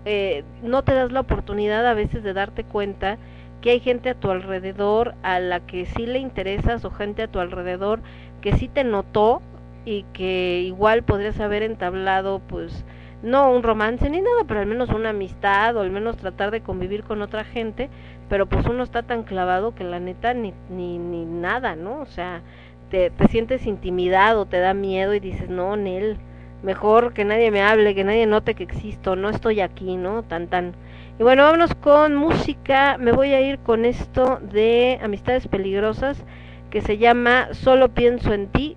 eh, 0.04 0.44
no 0.62 0.82
te 0.82 0.94
das 0.94 1.12
la 1.12 1.20
oportunidad 1.20 1.86
a 1.86 1.94
veces 1.94 2.22
de 2.22 2.34
darte 2.34 2.64
cuenta 2.64 3.16
que 3.62 3.70
hay 3.70 3.80
gente 3.80 4.10
a 4.10 4.14
tu 4.14 4.30
alrededor 4.30 5.14
a 5.22 5.40
la 5.40 5.60
que 5.60 5.86
sí 5.86 6.06
le 6.06 6.18
interesas 6.18 6.84
o 6.84 6.90
gente 6.90 7.22
a 7.22 7.28
tu 7.28 7.40
alrededor 7.40 8.00
que 8.42 8.52
sí 8.52 8.68
te 8.68 8.84
notó 8.84 9.40
y 9.86 10.04
que 10.12 10.60
igual 10.66 11.02
podrías 11.02 11.40
haber 11.40 11.62
entablado 11.62 12.40
pues 12.40 12.84
no 13.22 13.50
un 13.50 13.62
romance 13.62 14.10
ni 14.10 14.20
nada, 14.20 14.44
pero 14.46 14.60
al 14.60 14.66
menos 14.66 14.90
una 14.90 15.10
amistad 15.10 15.74
o 15.76 15.80
al 15.80 15.90
menos 15.90 16.18
tratar 16.18 16.50
de 16.50 16.60
convivir 16.60 17.04
con 17.04 17.22
otra 17.22 17.42
gente, 17.42 17.88
pero 18.28 18.46
pues 18.46 18.66
uno 18.66 18.82
está 18.82 19.02
tan 19.02 19.22
clavado 19.22 19.74
que 19.74 19.82
la 19.82 19.98
neta 19.98 20.34
ni, 20.34 20.52
ni, 20.68 20.98
ni 20.98 21.24
nada, 21.24 21.74
¿no? 21.74 22.00
O 22.00 22.06
sea, 22.06 22.42
te, 22.90 23.08
te 23.08 23.28
sientes 23.28 23.66
intimidado, 23.66 24.44
te 24.44 24.58
da 24.58 24.74
miedo 24.74 25.14
y 25.14 25.20
dices, 25.20 25.48
no, 25.48 25.74
Nel, 25.76 26.18
mejor 26.64 27.12
que 27.12 27.24
nadie 27.24 27.50
me 27.50 27.62
hable, 27.62 27.94
que 27.94 28.04
nadie 28.04 28.26
note 28.26 28.54
que 28.54 28.64
existo, 28.64 29.14
no 29.16 29.28
estoy 29.28 29.60
aquí, 29.60 29.96
¿no? 29.96 30.22
Tan 30.24 30.48
tan. 30.48 30.74
Y 31.18 31.22
bueno, 31.22 31.44
vámonos 31.44 31.74
con 31.74 32.16
música, 32.16 32.96
me 32.98 33.12
voy 33.12 33.32
a 33.32 33.40
ir 33.40 33.58
con 33.60 33.84
esto 33.84 34.40
de 34.40 34.98
Amistades 35.02 35.46
Peligrosas, 35.46 36.24
que 36.70 36.80
se 36.80 36.98
llama 36.98 37.48
Solo 37.52 37.90
pienso 37.90 38.32
en 38.32 38.48
ti, 38.48 38.76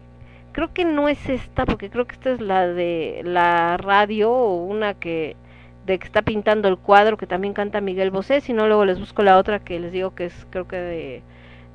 creo 0.51 0.73
que 0.73 0.85
no 0.85 1.09
es 1.09 1.29
esta, 1.29 1.65
porque 1.65 1.89
creo 1.89 2.05
que 2.05 2.13
esta 2.13 2.31
es 2.31 2.41
la 2.41 2.67
de 2.67 3.21
la 3.23 3.77
radio 3.77 4.31
o 4.31 4.63
una 4.63 4.93
que 4.93 5.35
de 5.85 5.99
que 5.99 6.05
está 6.05 6.21
pintando 6.21 6.67
el 6.67 6.77
cuadro 6.77 7.15
que 7.15 7.27
también 7.27 7.53
canta 7.53 7.79
Miguel 7.79 8.11
Bosé, 8.11 8.41
si 8.41 8.51
no 8.51 8.67
luego 8.67 8.83
les 8.83 8.99
busco 8.99 9.23
la 9.23 9.37
otra 9.37 9.59
que 9.59 9.79
les 9.79 9.93
digo 9.93 10.13
que 10.13 10.25
es 10.25 10.47
creo 10.49 10.67
que 10.67 10.75
de, 10.75 11.21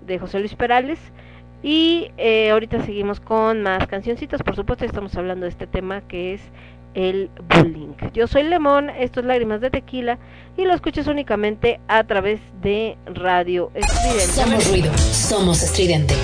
de 0.06 0.18
José 0.18 0.38
Luis 0.38 0.54
Perales. 0.54 0.98
Y 1.62 2.10
eh, 2.18 2.50
ahorita 2.50 2.84
seguimos 2.84 3.20
con 3.20 3.62
más 3.62 3.86
cancioncitas, 3.86 4.42
por 4.42 4.56
supuesto 4.56 4.84
estamos 4.84 5.14
hablando 5.16 5.44
de 5.44 5.50
este 5.50 5.66
tema 5.66 6.00
que 6.02 6.34
es 6.34 6.40
el 6.94 7.30
bullying. 7.48 7.94
Yo 8.12 8.26
soy 8.26 8.42
Lemón, 8.42 8.90
esto 8.90 9.20
es 9.20 9.26
Lágrimas 9.26 9.60
de 9.60 9.70
Tequila 9.70 10.18
y 10.56 10.64
lo 10.64 10.74
escuchas 10.74 11.06
únicamente 11.06 11.80
a 11.88 12.04
través 12.04 12.40
de 12.62 12.98
Radio 13.06 13.70
Estridente. 13.74 14.32
Somos 14.32 14.70
ruido, 14.70 14.92
somos 14.98 15.62
estridente. 15.62 16.14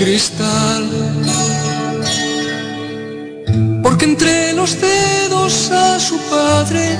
Cristal. 0.00 0.88
Porque 3.82 4.06
entre 4.06 4.54
los 4.54 4.80
dedos 4.80 5.70
a 5.70 6.00
su 6.00 6.16
padre, 6.30 6.98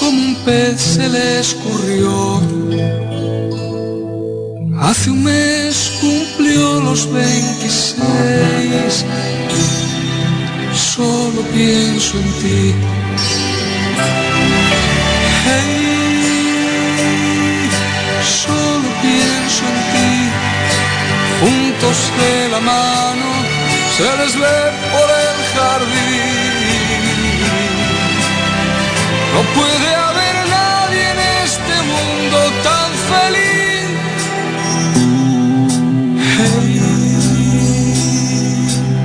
como 0.00 0.18
un 0.18 0.34
pez 0.46 0.80
se 0.80 1.08
le 1.10 1.40
escurrió. 1.40 2.40
Hace 4.80 5.10
un 5.10 5.24
mes 5.24 5.92
cumplió 6.00 6.80
los 6.80 7.12
26. 7.12 9.04
Solo 10.72 11.40
pienso 11.54 12.18
en 12.18 12.32
ti. 12.40 12.74
Hey, 15.44 15.77
De 21.98 22.48
la 22.48 22.60
mano 22.60 23.28
se 23.96 24.08
les 24.20 24.34
ve 24.34 24.58
por 24.92 25.08
el 25.24 25.36
jardín. 25.54 26.48
No 29.34 29.40
puede 29.58 29.90
haber 30.06 30.36
nadie 30.58 31.04
en 31.14 31.20
este 31.44 31.74
mundo 31.92 32.38
tan 32.68 32.90
feliz. 33.12 33.88
Hey, 36.36 36.72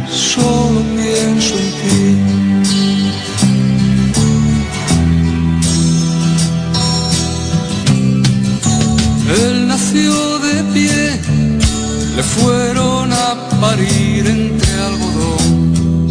solo 0.10 0.80
pienso 0.96 1.54
en 1.64 1.70
ti. 1.82 2.02
Él 9.42 9.56
nació 9.68 10.14
de 10.40 10.56
pie, 10.74 11.04
le 12.16 12.22
a 12.22 12.73
parir 13.64 14.28
entre 14.28 14.72
algodón. 14.90 16.10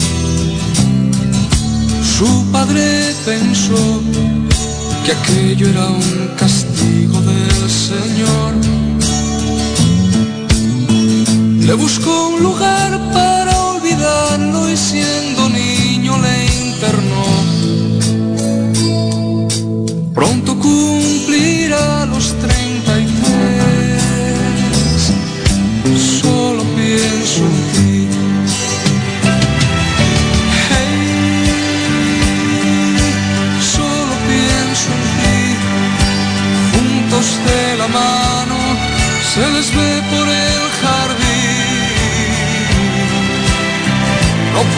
Su 2.17 2.31
padre 2.51 2.85
pensó 3.27 3.85
que 5.05 5.13
aquello 5.19 5.67
era 5.75 5.87
un 6.05 6.13
castigo 6.43 7.17
del 7.31 7.63
Señor. 7.89 8.53
Le 11.67 11.75
buscó 11.75 12.13
un 12.29 12.43
lugar 12.43 12.91
para 13.13 13.42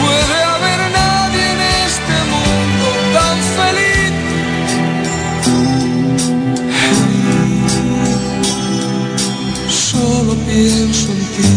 puede 0.05 0.37
haber 0.53 0.79
nadie 1.01 1.43
en 1.55 1.61
este 1.87 2.15
mundo 2.33 2.85
tan 3.15 3.37
feliz. 3.57 4.13
Solo 9.89 10.31
pienso 10.47 11.07
en 11.15 11.21
ti. 11.35 11.53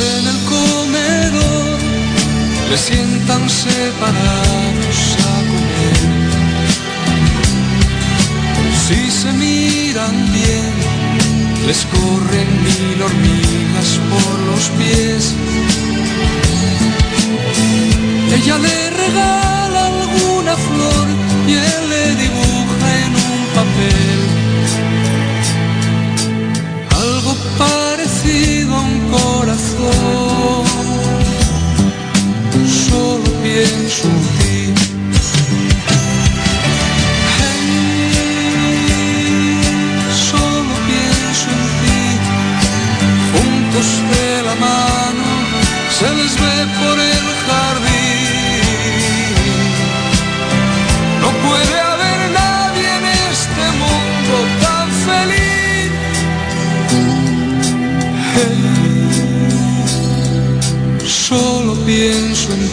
En 0.00 0.22
el 0.32 0.38
comedor 0.52 1.78
le 2.70 2.76
sientan 2.76 3.42
separados 3.48 4.37
les 11.68 11.84
corren 11.84 12.50
mil 12.64 13.02
hormigas 13.02 14.00
por 14.10 14.34
los 14.48 14.64
pies. 14.78 15.34
Ella 18.36 18.56
le 18.66 18.90
regala 19.02 19.80
alguna 19.86 20.56
flor 20.56 21.06
y 21.46 21.52
él 21.52 21.82
le 21.92 22.04
dibuja 22.22 22.86
en 23.04 23.12
un 23.32 23.40
papel 23.58 24.07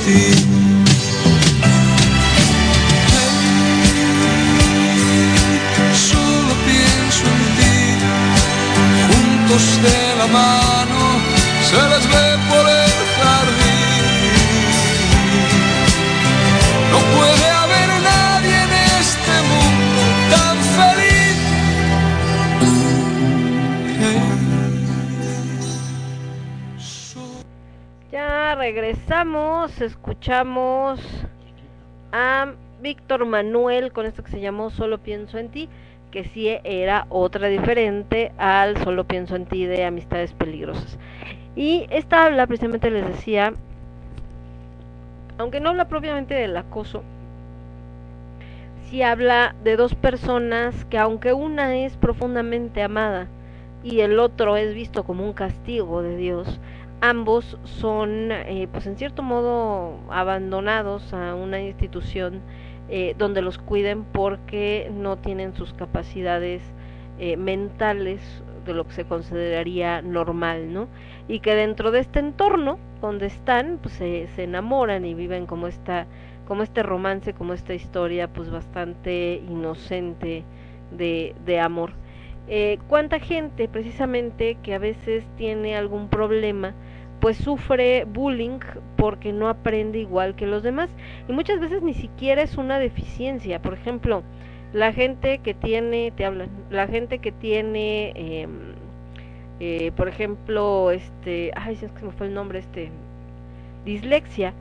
ti. 0.06 0.22
Solo 5.94 6.54
pienso 6.68 7.24
en 7.34 7.42
ti. 7.58 7.76
Juntos 9.08 9.82
de 9.82 10.16
la 10.18 10.28
mano 10.28 10.65
regresamos, 29.06 29.82
escuchamos 29.82 31.00
a 32.12 32.54
Víctor 32.82 33.28
Manuel 33.28 33.92
con 33.92 34.08
esto 34.08 34.24
que 34.24 34.32
se 34.32 34.42
llamó 34.42 34.72
Solo 34.72 34.98
pienso 34.98 35.38
en 35.38 35.50
ti, 35.50 35.70
que 36.10 36.24
sí 36.24 36.50
era 36.64 37.06
otra 37.10 37.48
diferente 37.48 38.32
al 38.40 38.84
Solo 38.84 39.04
pienso 39.04 39.36
en 39.36 39.46
ti 39.46 39.68
de 39.68 39.86
Amistades 39.86 40.34
Peligrosas. 40.34 40.98
Y 41.56 41.86
esta 41.92 42.26
habla, 42.26 42.48
precisamente 42.48 42.90
les 42.90 43.06
decía, 43.06 43.54
aunque 45.38 45.60
no 45.60 45.70
habla 45.70 45.88
propiamente 45.88 46.34
del 46.34 46.58
acoso, 46.58 47.04
sí 48.90 49.04
habla 49.04 49.54
de 49.64 49.76
dos 49.76 49.94
personas 49.94 50.84
que 50.86 50.98
aunque 50.98 51.32
una 51.32 51.76
es 51.76 51.96
profundamente 51.96 52.82
amada 52.82 53.28
y 53.84 54.00
el 54.00 54.18
otro 54.18 54.58
es 54.58 54.74
visto 54.74 55.04
como 55.04 55.24
un 55.24 55.34
castigo 55.34 56.02
de 56.02 56.18
Dios, 56.18 56.60
ambos 57.10 57.58
son, 57.64 58.32
eh, 58.32 58.68
pues 58.72 58.88
en 58.88 58.98
cierto 58.98 59.22
modo, 59.22 60.00
abandonados 60.10 61.14
a 61.14 61.36
una 61.36 61.62
institución 61.62 62.42
eh, 62.90 63.16
donde 63.18 63.42
los 63.42 63.58
cuiden 63.58 64.04
porque 64.04 64.92
no 64.94 65.18
tienen 65.18 65.56
sus 65.56 65.74
capacidades 65.74 66.62
eh, 67.20 67.38
mentales 67.38 68.22
de 68.66 68.74
lo 68.74 68.86
que 68.88 68.94
se 68.94 69.06
consideraría 69.06 70.02
normal, 70.02 70.74
¿no? 70.74 70.88
Y 71.28 71.40
que 71.40 71.56
dentro 71.56 71.92
de 71.92 72.00
este 72.00 72.20
entorno 72.20 72.80
donde 73.02 73.28
están, 73.28 73.80
pues 73.82 73.96
se, 73.96 74.28
se 74.36 74.44
enamoran 74.44 75.06
y 75.06 75.14
viven 75.14 75.46
como 75.46 75.68
esta, 75.68 76.08
como 76.48 76.64
este 76.64 76.82
romance, 76.82 77.34
como 77.34 77.54
esta 77.54 77.74
historia, 77.74 78.28
pues 78.28 78.50
bastante 78.50 79.44
inocente 79.48 80.44
de, 80.92 81.36
de 81.46 81.60
amor. 81.60 81.94
Eh, 82.48 82.78
¿Cuánta 82.88 83.20
gente 83.20 83.68
precisamente 83.68 84.58
que 84.62 84.76
a 84.76 84.80
veces 84.80 85.26
tiene 85.36 85.76
algún 85.76 86.10
problema 86.10 86.76
pues 87.26 87.38
sufre 87.38 88.06
bullying 88.06 88.60
porque 88.98 89.34
no 89.34 89.50
aprende 89.50 89.98
igual 89.98 90.36
que 90.36 90.46
los 90.46 90.62
demás. 90.62 90.92
Y 91.28 91.34
muchas 91.34 91.60
veces 91.60 91.82
ni 91.82 91.96
siquiera 91.96 92.44
es 92.44 92.56
una 92.56 92.78
deficiencia. 92.78 93.64
Por 93.64 93.74
ejemplo 93.74 94.22
la 94.74 94.94
gente 94.94 95.40
que 95.40 95.56
tiene 95.56 96.14
te 96.16 96.24
hablan 96.24 96.50
la 96.70 96.86
gente 96.86 97.18
que 97.18 97.32
tiene 97.32 98.14
eh, 98.16 98.48
eh, 99.60 99.92
por 99.98 100.08
ejemplo 100.08 100.92
este 100.92 101.52
ay 101.56 101.74
es 101.74 101.92
que 101.92 102.00
se 102.00 102.06
me 102.06 102.12
fue 102.12 102.28
el 102.28 102.36
nombre 102.36 102.60
este 102.60 102.92
dislexia 103.86 104.54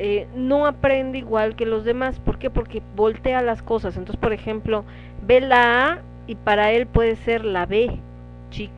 eh, 0.00 0.26
no 0.34 0.66
aprende 0.66 1.18
igual 1.18 1.54
que 1.54 1.66
los 1.66 1.84
demás. 1.84 2.18
¿por 2.18 2.40
qué? 2.40 2.50
porque 2.50 2.82
voltea 2.96 3.42
las 3.42 3.62
cosas. 3.62 3.96
Entonces 3.96 4.20
por 4.20 4.32
ejemplo 4.32 4.84
ve 5.24 5.40
la 5.40 5.86
A 5.86 5.98
y 6.26 6.34
para 6.34 6.72
él 6.72 6.88
puede 6.88 7.14
ser 7.14 7.44
la 7.44 7.64
B 7.64 8.00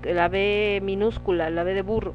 la 0.03 0.29
B 0.29 0.81
minúscula 0.83 1.49
la 1.49 1.63
B 1.63 1.73
de 1.73 1.81
burro 1.81 2.13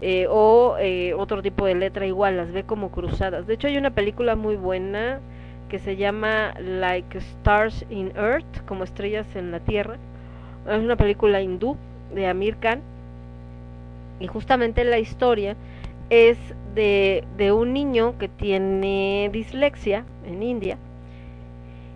eh, 0.00 0.26
o 0.28 0.76
eh, 0.78 1.14
otro 1.14 1.42
tipo 1.42 1.66
de 1.66 1.74
letra 1.74 2.06
igual, 2.06 2.36
las 2.36 2.52
ve 2.52 2.64
como 2.64 2.90
cruzadas. 2.90 3.46
De 3.46 3.54
hecho 3.54 3.68
hay 3.68 3.76
una 3.76 3.90
película 3.90 4.36
muy 4.36 4.56
buena 4.56 5.20
que 5.68 5.78
se 5.78 5.96
llama 5.96 6.54
Like 6.58 7.18
Stars 7.18 7.84
in 7.90 8.12
Earth, 8.16 8.64
como 8.66 8.84
estrellas 8.84 9.26
en 9.36 9.50
la 9.50 9.60
Tierra. 9.60 9.96
Es 10.68 10.78
una 10.78 10.96
película 10.96 11.40
hindú 11.40 11.76
de 12.14 12.26
Amir 12.26 12.56
Khan 12.56 12.80
y 14.18 14.26
justamente 14.26 14.84
la 14.84 14.98
historia 14.98 15.56
es 16.10 16.38
de, 16.74 17.24
de 17.36 17.52
un 17.52 17.72
niño 17.72 18.18
que 18.18 18.28
tiene 18.28 19.30
dislexia 19.32 20.04
en 20.26 20.42
India 20.42 20.76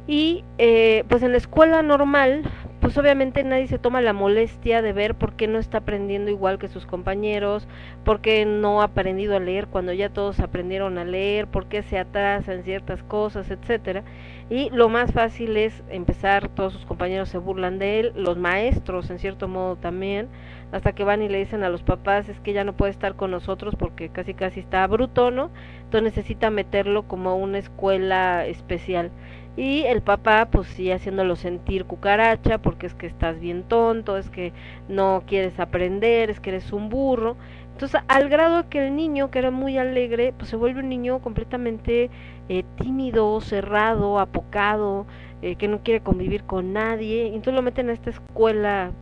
y 0.07 0.45
eh, 0.59 1.05
pues 1.09 1.23
en 1.23 1.33
la 1.33 1.39
escuela 1.39 1.83
normal 1.83 2.43
pues 2.85 2.99
obviamente 2.99 3.43
nadie 3.45 3.67
se 3.67 3.79
toma 3.79 4.03
la 4.03 4.13
molestia 4.13 4.83
de 4.83 4.93
ver 4.93 5.15
por 5.15 5.33
qué 5.33 5.49
no 5.49 5.59
está 5.59 5.79
aprendiendo 5.79 6.31
igual 6.31 6.59
que 6.59 6.69
sus 6.69 6.85
compañeros, 6.85 7.67
por 8.05 8.21
qué 8.21 8.45
no 8.45 8.83
ha 8.83 8.85
aprendido 8.85 9.35
a 9.37 9.41
leer 9.41 9.69
cuando 9.69 9.95
ya 9.95 10.11
todos 10.11 10.39
aprendieron 10.39 10.99
a 10.99 11.07
leer, 11.07 11.47
por 11.47 11.65
qué 11.65 11.83
se 11.83 11.99
atrasa 11.99 12.53
en 12.53 12.63
ciertas 12.63 13.03
cosas, 13.03 13.51
etcétera. 13.51 14.05
Y 14.51 14.69
lo 14.69 14.91
más 14.91 15.13
fácil 15.13 15.57
es 15.57 15.83
empezar, 15.89 16.51
todos 16.51 16.75
sus 16.75 16.85
compañeros 16.85 17.31
se 17.31 17.39
burlan 17.39 17.79
de 17.79 18.01
él, 18.01 18.13
los 18.17 18.37
maestros 18.37 19.09
en 19.09 19.19
cierto 19.19 19.49
modo 19.49 19.77
también, 19.77 20.29
hasta 20.71 20.93
que 20.93 21.05
van 21.05 21.23
y 21.23 21.31
le 21.31 21.39
dicen 21.39 21.65
a 21.65 21.71
los 21.71 21.83
papás 21.83 22.29
es 22.29 22.39
que 22.41 22.53
ya 22.53 22.65
no 22.65 22.75
puede 22.75 22.93
estar 22.93 23.15
con 23.15 23.31
nosotros 23.31 23.77
porque 23.79 24.11
casi 24.11 24.35
casi 24.35 24.61
está 24.61 24.87
bruto, 24.87 25.31
¿no? 25.31 25.51
Entonces 25.85 26.03
necesita 26.03 26.51
meterlo 26.51 27.05
como 27.05 27.31
a 27.31 27.35
una 27.35 27.57
escuela 27.57 28.45
especial 28.45 29.11
y 29.57 29.83
el 29.83 30.03
papá 30.03 30.49
pues 30.51 30.67
sí 30.69 30.91
haciéndolo 30.91 31.37
sentir 31.37 31.85
cucaracha 31.85 32.59
porque 32.59 32.87
es 32.87 32.95
que 32.95 33.07
estás 33.07 33.39
bien 33.39 33.63
tonto, 33.63 34.17
es 34.17 34.29
que 34.31 34.53
no 34.89 35.23
quieres 35.27 35.61
aprender, 35.61 36.31
es 36.31 36.41
que 36.41 36.51
eres 36.51 36.73
un 36.73 36.89
burro. 36.89 37.37
Entonces, 37.73 38.01
al 38.07 38.29
grado 38.29 38.69
que 38.69 38.87
el 38.87 38.95
niño, 38.95 39.31
que 39.31 39.41
era 39.41 39.51
muy 39.51 39.79
alegre, 39.79 40.33
pues 40.37 40.49
se 40.49 40.57
vuelve 40.57 40.81
un 40.81 40.89
niño 40.89 41.19
completamente 41.21 42.09
eh, 42.49 42.65
tímido, 42.77 43.41
cerrado, 43.41 44.21
apocado, 44.21 45.07
eh, 45.43 45.57
que 45.57 45.67
no 45.67 45.81
quiere 45.81 46.01
convivir 46.01 46.45
con 46.45 46.73
nadie. 46.73 47.25
Y 47.25 47.35
entonces 47.35 47.55
lo 47.55 47.63
meten 47.63 47.91
a 47.91 47.93
esta 47.93 48.11
escuela 48.11 48.93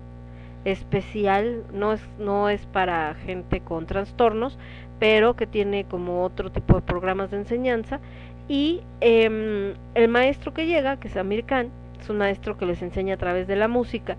especial, 0.65 1.65
no 1.73 1.93
es, 1.93 2.01
no 2.19 2.49
es 2.49 2.65
para 2.67 3.15
gente 3.15 3.61
con 3.61 3.87
trastornos, 3.87 4.59
pero 4.99 5.35
que 5.35 5.47
tiene 5.47 5.85
como 5.85 6.23
otro 6.23 6.51
tipo 6.53 6.77
de 6.77 6.83
programas 6.83 7.31
de 7.31 7.39
enseñanza 7.39 8.01
y 8.49 8.83
eh, 9.01 9.75
el 9.95 10.09
maestro 10.09 10.53
que 10.53 10.67
llega, 10.67 10.99
que 10.99 11.09
es 11.09 11.17
Amir 11.17 11.45
Khan, 11.45 11.71
es 12.01 12.11
un 12.11 12.19
maestro 12.19 12.59
que 12.59 12.67
les 12.67 12.83
enseña 12.83 13.15
a 13.15 13.19
través 13.19 13.47
de 13.47 13.57
la 13.57 13.69
música, 13.69 14.17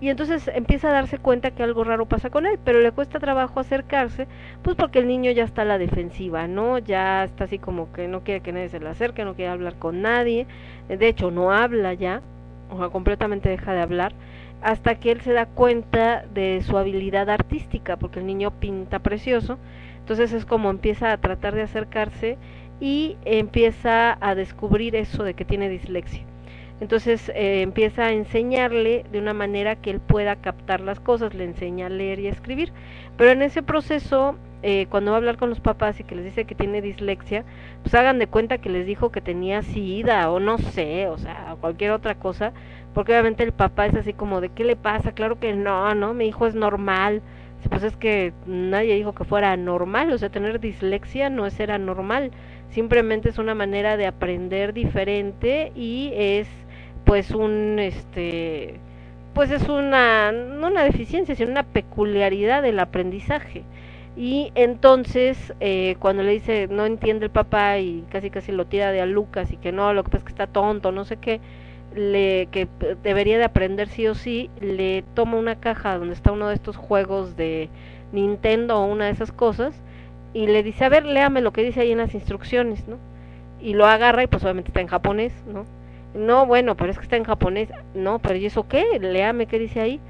y 0.00 0.10
entonces 0.10 0.50
empieza 0.52 0.90
a 0.90 0.92
darse 0.92 1.18
cuenta 1.18 1.52
que 1.52 1.62
algo 1.62 1.84
raro 1.84 2.06
pasa 2.06 2.28
con 2.28 2.46
él, 2.46 2.58
pero 2.62 2.80
le 2.80 2.92
cuesta 2.92 3.20
trabajo 3.20 3.60
acercarse, 3.60 4.26
pues 4.62 4.76
porque 4.76 4.98
el 4.98 5.06
niño 5.06 5.30
ya 5.30 5.44
está 5.44 5.62
a 5.62 5.64
la 5.64 5.78
defensiva, 5.78 6.46
¿no? 6.46 6.78
Ya 6.78 7.24
está 7.24 7.44
así 7.44 7.58
como 7.58 7.92
que 7.92 8.08
no 8.08 8.22
quiere 8.22 8.40
que 8.40 8.52
nadie 8.52 8.68
se 8.68 8.80
le 8.80 8.88
acerque, 8.88 9.24
no 9.24 9.34
quiere 9.34 9.52
hablar 9.52 9.76
con 9.76 10.02
nadie, 10.02 10.46
de 10.88 11.08
hecho 11.08 11.30
no 11.30 11.52
habla 11.52 11.94
ya, 11.94 12.20
o 12.70 12.78
sea, 12.78 12.88
completamente 12.88 13.48
deja 13.48 13.72
de 13.72 13.80
hablar, 13.80 14.12
hasta 14.62 14.96
que 14.96 15.12
él 15.12 15.20
se 15.20 15.32
da 15.32 15.46
cuenta 15.46 16.24
de 16.34 16.60
su 16.62 16.76
habilidad 16.76 17.30
artística, 17.30 17.96
porque 17.96 18.18
el 18.18 18.26
niño 18.26 18.50
pinta 18.50 18.98
precioso, 18.98 19.58
entonces 20.00 20.32
es 20.32 20.44
como 20.44 20.70
empieza 20.70 21.12
a 21.12 21.18
tratar 21.18 21.54
de 21.54 21.62
acercarse 21.62 22.36
y 22.80 23.16
empieza 23.24 24.16
a 24.20 24.34
descubrir 24.34 24.96
eso 24.96 25.24
de 25.24 25.34
que 25.34 25.44
tiene 25.44 25.68
dislexia. 25.68 26.24
Entonces 26.80 27.30
eh, 27.34 27.62
empieza 27.62 28.06
a 28.06 28.12
enseñarle 28.12 29.04
de 29.10 29.18
una 29.18 29.32
manera 29.32 29.76
que 29.76 29.90
él 29.90 30.00
pueda 30.00 30.36
captar 30.36 30.80
las 30.80 31.00
cosas, 31.00 31.34
le 31.34 31.44
enseña 31.44 31.86
a 31.86 31.90
leer 31.90 32.18
y 32.18 32.26
a 32.26 32.30
escribir. 32.30 32.72
Pero 33.16 33.30
en 33.30 33.42
ese 33.42 33.62
proceso, 33.62 34.36
eh, 34.62 34.86
cuando 34.90 35.12
va 35.12 35.16
a 35.16 35.18
hablar 35.18 35.36
con 35.36 35.50
los 35.50 35.60
papás 35.60 36.00
y 36.00 36.04
que 36.04 36.16
les 36.16 36.24
dice 36.24 36.46
que 36.46 36.56
tiene 36.56 36.82
dislexia, 36.82 37.44
pues 37.82 37.94
hagan 37.94 38.18
de 38.18 38.26
cuenta 38.26 38.58
que 38.58 38.70
les 38.70 38.86
dijo 38.86 39.12
que 39.12 39.20
tenía 39.20 39.62
sida 39.62 40.30
o 40.30 40.40
no 40.40 40.58
sé, 40.58 41.06
o 41.08 41.16
sea, 41.16 41.56
cualquier 41.60 41.92
otra 41.92 42.16
cosa, 42.16 42.52
porque 42.92 43.12
obviamente 43.12 43.44
el 43.44 43.52
papá 43.52 43.86
es 43.86 43.94
así 43.94 44.12
como 44.12 44.40
de 44.40 44.48
qué 44.48 44.64
le 44.64 44.76
pasa, 44.76 45.12
claro 45.12 45.38
que 45.38 45.52
no, 45.52 45.94
no, 45.94 46.12
mi 46.12 46.26
hijo 46.26 46.46
es 46.46 46.54
normal. 46.54 47.22
Pues 47.70 47.82
es 47.82 47.96
que 47.96 48.34
nadie 48.46 48.94
dijo 48.94 49.14
que 49.14 49.24
fuera 49.24 49.56
normal, 49.56 50.12
o 50.12 50.18
sea, 50.18 50.28
tener 50.28 50.60
dislexia 50.60 51.30
no 51.30 51.46
es 51.46 51.54
ser 51.54 51.70
anormal 51.70 52.30
simplemente 52.74 53.28
es 53.28 53.38
una 53.38 53.54
manera 53.54 53.96
de 53.96 54.06
aprender 54.06 54.74
diferente 54.74 55.72
y 55.76 56.10
es 56.14 56.48
pues 57.04 57.30
un 57.30 57.78
este 57.78 58.80
pues 59.32 59.50
es 59.50 59.68
una 59.68 60.32
no 60.32 60.66
una 60.66 60.82
deficiencia 60.82 61.36
sino 61.36 61.50
una 61.50 61.62
peculiaridad 61.62 62.62
del 62.62 62.80
aprendizaje. 62.80 63.62
Y 64.16 64.52
entonces 64.54 65.54
eh, 65.60 65.96
cuando 65.98 66.22
le 66.22 66.32
dice 66.32 66.68
no 66.68 66.86
entiende 66.86 67.26
el 67.26 67.30
papá 67.30 67.78
y 67.78 68.04
casi 68.10 68.30
casi 68.30 68.52
lo 68.52 68.66
tira 68.66 68.92
de 68.92 69.00
a 69.00 69.06
Lucas 69.06 69.52
y 69.52 69.56
que 69.56 69.72
no 69.72 69.92
lo 69.92 70.04
que 70.04 70.10
pasa 70.10 70.18
es 70.18 70.24
que 70.24 70.30
está 70.30 70.46
tonto 70.46 70.92
no 70.92 71.04
sé 71.04 71.16
qué 71.16 71.40
le 71.94 72.48
que 72.50 72.68
debería 73.02 73.38
de 73.38 73.44
aprender 73.44 73.88
sí 73.88 74.06
o 74.08 74.14
sí 74.14 74.50
le 74.60 75.04
toma 75.14 75.36
una 75.38 75.60
caja 75.60 75.98
donde 75.98 76.14
está 76.14 76.32
uno 76.32 76.48
de 76.48 76.54
estos 76.54 76.76
juegos 76.76 77.36
de 77.36 77.68
Nintendo 78.12 78.78
o 78.78 78.86
una 78.86 79.06
de 79.06 79.12
esas 79.12 79.32
cosas 79.32 79.74
y 80.34 80.48
le 80.48 80.62
dice, 80.62 80.84
a 80.84 80.88
ver, 80.88 81.06
léame 81.06 81.40
lo 81.40 81.52
que 81.52 81.62
dice 81.62 81.80
ahí 81.80 81.92
en 81.92 81.98
las 81.98 82.14
instrucciones, 82.14 82.86
¿no? 82.88 82.98
Y 83.60 83.74
lo 83.74 83.86
agarra 83.86 84.24
y 84.24 84.26
pues 84.26 84.42
obviamente 84.42 84.68
está 84.70 84.80
en 84.80 84.88
japonés, 84.88 85.32
¿no? 85.46 85.64
No, 86.14 86.44
bueno, 86.44 86.76
pero 86.76 86.90
es 86.90 86.98
que 86.98 87.04
está 87.04 87.16
en 87.16 87.24
japonés. 87.24 87.70
No, 87.94 88.18
pero 88.18 88.36
¿y 88.36 88.46
eso 88.46 88.68
qué? 88.68 88.98
Léame 89.00 89.46
qué 89.46 89.58
dice 89.58 89.80
ahí. 89.80 90.00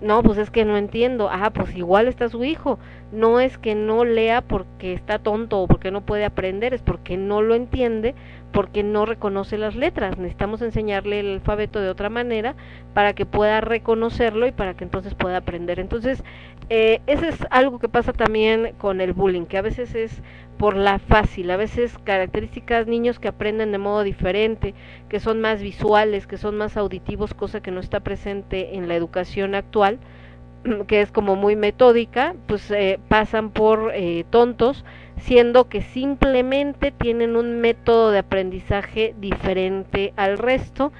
No, 0.00 0.22
pues 0.22 0.38
es 0.38 0.50
que 0.50 0.64
no 0.64 0.76
entiendo. 0.76 1.28
Ah, 1.30 1.50
pues 1.50 1.74
igual 1.76 2.08
está 2.08 2.28
su 2.28 2.44
hijo. 2.44 2.78
No 3.12 3.40
es 3.40 3.58
que 3.58 3.74
no 3.74 4.04
lea 4.04 4.42
porque 4.42 4.92
está 4.92 5.18
tonto 5.18 5.60
o 5.60 5.66
porque 5.66 5.90
no 5.90 6.02
puede 6.02 6.24
aprender, 6.24 6.74
es 6.74 6.82
porque 6.82 7.16
no 7.16 7.42
lo 7.42 7.54
entiende, 7.54 8.14
porque 8.52 8.82
no 8.82 9.06
reconoce 9.06 9.58
las 9.58 9.76
letras. 9.76 10.18
Necesitamos 10.18 10.62
enseñarle 10.62 11.20
el 11.20 11.34
alfabeto 11.34 11.80
de 11.80 11.88
otra 11.88 12.08
manera 12.08 12.54
para 12.94 13.12
que 13.12 13.26
pueda 13.26 13.60
reconocerlo 13.60 14.46
y 14.46 14.52
para 14.52 14.74
que 14.74 14.84
entonces 14.84 15.14
pueda 15.14 15.38
aprender. 15.38 15.78
Entonces, 15.80 16.22
eh, 16.70 17.00
eso 17.06 17.24
es 17.26 17.38
algo 17.50 17.78
que 17.78 17.88
pasa 17.88 18.12
también 18.12 18.74
con 18.78 19.00
el 19.00 19.12
bullying, 19.12 19.46
que 19.46 19.58
a 19.58 19.62
veces 19.62 19.94
es 19.94 20.22
por 20.58 20.76
la 20.76 20.98
fácil, 20.98 21.50
a 21.50 21.56
veces 21.56 21.96
características 22.02 22.86
niños 22.86 23.18
que 23.18 23.28
aprenden 23.28 23.72
de 23.72 23.78
modo 23.78 24.02
diferente, 24.02 24.74
que 25.08 25.20
son 25.20 25.40
más 25.40 25.62
visuales, 25.62 26.26
que 26.26 26.36
son 26.36 26.56
más 26.56 26.76
auditivos, 26.76 27.32
cosa 27.32 27.62
que 27.62 27.70
no 27.70 27.80
está 27.80 28.00
presente 28.00 28.74
en 28.74 28.88
la 28.88 28.96
educación 28.96 29.54
actual, 29.54 29.98
que 30.88 31.00
es 31.00 31.12
como 31.12 31.36
muy 31.36 31.54
metódica, 31.54 32.34
pues 32.46 32.70
eh, 32.70 32.98
pasan 33.08 33.50
por 33.50 33.92
eh, 33.94 34.24
tontos, 34.30 34.84
siendo 35.20 35.68
que 35.68 35.82
simplemente 35.82 36.90
tienen 36.92 37.36
un 37.36 37.60
método 37.60 38.10
de 38.10 38.18
aprendizaje 38.18 39.14
diferente 39.18 40.12
al 40.16 40.38
resto, 40.38 40.92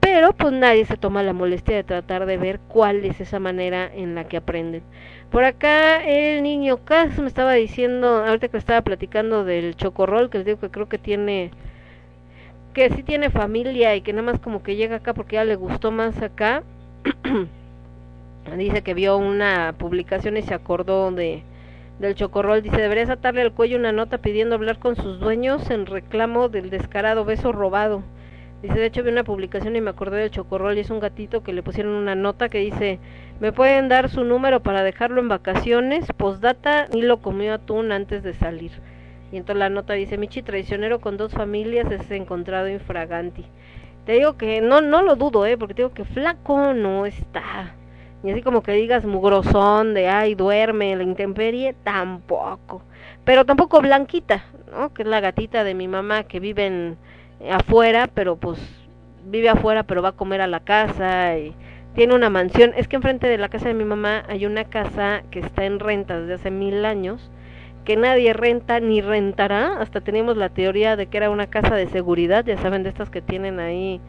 pero 0.00 0.32
pues 0.32 0.52
nadie 0.52 0.84
se 0.84 0.96
toma 0.96 1.22
la 1.22 1.32
molestia 1.32 1.74
de 1.76 1.84
tratar 1.84 2.26
de 2.26 2.36
ver 2.36 2.60
cuál 2.68 3.04
es 3.04 3.20
esa 3.20 3.40
manera 3.40 3.90
en 3.92 4.14
la 4.14 4.24
que 4.24 4.36
aprenden. 4.36 4.82
Por 5.30 5.44
acá 5.44 6.04
el 6.04 6.42
niño 6.42 6.84
Cas 6.84 7.18
me 7.18 7.26
estaba 7.26 7.54
diciendo, 7.54 8.24
ahorita 8.24 8.48
que 8.48 8.56
estaba 8.56 8.82
platicando 8.82 9.44
del 9.44 9.74
chocorrol, 9.74 10.30
que 10.30 10.38
les 10.38 10.46
digo 10.46 10.60
que 10.60 10.70
creo 10.70 10.88
que 10.88 10.98
tiene, 10.98 11.50
que 12.72 12.90
sí 12.90 13.02
tiene 13.02 13.30
familia 13.30 13.96
y 13.96 14.02
que 14.02 14.12
nada 14.12 14.30
más 14.30 14.40
como 14.40 14.62
que 14.62 14.76
llega 14.76 14.96
acá 14.96 15.12
porque 15.12 15.34
ya 15.34 15.44
le 15.44 15.56
gustó 15.56 15.90
más 15.90 16.22
acá. 16.22 16.62
Dice 18.56 18.82
que 18.82 18.94
vio 18.94 19.16
una 19.16 19.74
publicación 19.76 20.36
y 20.36 20.42
se 20.42 20.54
acordó 20.54 21.10
de 21.10 21.42
del 21.98 22.14
chocorrol. 22.14 22.62
Dice, 22.62 22.76
deberías 22.76 23.10
atarle 23.10 23.42
al 23.42 23.52
cuello 23.52 23.78
una 23.78 23.92
nota 23.92 24.18
pidiendo 24.18 24.54
hablar 24.54 24.78
con 24.78 24.96
sus 24.96 25.18
dueños 25.18 25.70
en 25.70 25.86
reclamo 25.86 26.48
del 26.48 26.70
descarado 26.70 27.24
beso 27.24 27.52
robado. 27.52 28.02
Dice, 28.62 28.78
de 28.78 28.86
hecho 28.86 29.02
vi 29.02 29.10
una 29.10 29.24
publicación 29.24 29.76
y 29.76 29.80
me 29.80 29.90
acordé 29.90 30.18
del 30.18 30.30
chocorrol 30.30 30.76
y 30.76 30.80
es 30.80 30.90
un 30.90 31.00
gatito 31.00 31.42
que 31.42 31.52
le 31.52 31.62
pusieron 31.62 31.92
una 31.92 32.14
nota 32.14 32.48
que 32.48 32.58
dice, 32.58 32.98
me 33.38 33.52
pueden 33.52 33.88
dar 33.88 34.08
su 34.08 34.24
número 34.24 34.60
para 34.60 34.82
dejarlo 34.82 35.20
en 35.20 35.28
vacaciones, 35.28 36.06
postdata, 36.16 36.88
ni 36.92 37.02
lo 37.02 37.18
comió 37.18 37.54
atún 37.54 37.92
antes 37.92 38.22
de 38.22 38.32
salir. 38.32 38.72
Y 39.30 39.36
entonces 39.36 39.58
la 39.58 39.68
nota 39.68 39.92
dice, 39.92 40.16
Michi 40.16 40.42
traicionero 40.42 41.00
con 41.00 41.16
dos 41.16 41.32
familias 41.32 41.90
es 41.90 42.10
encontrado 42.10 42.68
infraganti. 42.68 43.44
Te 44.06 44.12
digo 44.12 44.36
que 44.36 44.60
no 44.60 44.80
no 44.80 45.02
lo 45.02 45.16
dudo, 45.16 45.46
eh, 45.46 45.58
porque 45.58 45.74
te 45.74 45.82
digo 45.82 45.92
que 45.92 46.04
flaco 46.04 46.72
no 46.72 47.06
está. 47.06 47.74
Y 48.26 48.30
así 48.32 48.42
como 48.42 48.60
que 48.62 48.72
digas 48.72 49.04
mugrosón 49.04 49.94
de, 49.94 50.08
ay, 50.08 50.34
duerme 50.34 50.96
la 50.96 51.04
intemperie, 51.04 51.76
tampoco. 51.84 52.82
Pero 53.24 53.44
tampoco 53.44 53.80
Blanquita, 53.80 54.44
¿no? 54.72 54.92
Que 54.92 55.02
es 55.02 55.08
la 55.08 55.20
gatita 55.20 55.62
de 55.62 55.74
mi 55.74 55.86
mamá 55.86 56.24
que 56.24 56.40
vive 56.40 56.66
en, 56.66 56.96
eh, 57.38 57.52
afuera, 57.52 58.08
pero 58.12 58.34
pues 58.34 58.58
vive 59.26 59.48
afuera, 59.48 59.84
pero 59.84 60.02
va 60.02 60.08
a 60.08 60.12
comer 60.12 60.40
a 60.40 60.48
la 60.48 60.58
casa 60.58 61.38
y 61.38 61.54
tiene 61.94 62.16
una 62.16 62.28
mansión. 62.28 62.72
Es 62.76 62.88
que 62.88 62.96
enfrente 62.96 63.28
de 63.28 63.38
la 63.38 63.48
casa 63.48 63.68
de 63.68 63.74
mi 63.74 63.84
mamá 63.84 64.24
hay 64.28 64.44
una 64.44 64.64
casa 64.64 65.22
que 65.30 65.38
está 65.38 65.64
en 65.64 65.78
renta 65.78 66.18
desde 66.18 66.34
hace 66.34 66.50
mil 66.50 66.84
años, 66.84 67.30
que 67.84 67.96
nadie 67.96 68.32
renta 68.32 68.80
ni 68.80 69.02
rentará. 69.02 69.80
Hasta 69.80 70.00
teníamos 70.00 70.36
la 70.36 70.48
teoría 70.48 70.96
de 70.96 71.06
que 71.06 71.16
era 71.16 71.30
una 71.30 71.46
casa 71.46 71.76
de 71.76 71.86
seguridad, 71.86 72.44
ya 72.44 72.56
saben, 72.58 72.82
de 72.82 72.88
estas 72.88 73.08
que 73.08 73.22
tienen 73.22 73.60
ahí 73.60 74.00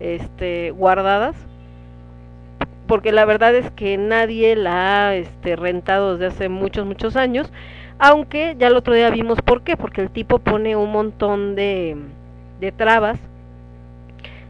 este, 0.00 0.72
guardadas. 0.72 1.36
Porque 2.90 3.12
la 3.12 3.24
verdad 3.24 3.54
es 3.54 3.70
que 3.70 3.96
nadie 3.98 4.56
la 4.56 5.10
ha 5.10 5.14
este, 5.14 5.54
rentado 5.54 6.14
desde 6.14 6.26
hace 6.26 6.48
muchos, 6.48 6.84
muchos 6.84 7.14
años. 7.14 7.52
Aunque 8.00 8.56
ya 8.58 8.66
el 8.66 8.74
otro 8.74 8.94
día 8.94 9.10
vimos 9.10 9.40
por 9.42 9.62
qué, 9.62 9.76
porque 9.76 10.00
el 10.00 10.10
tipo 10.10 10.40
pone 10.40 10.74
un 10.74 10.90
montón 10.90 11.54
de, 11.54 11.96
de 12.58 12.72
trabas 12.72 13.20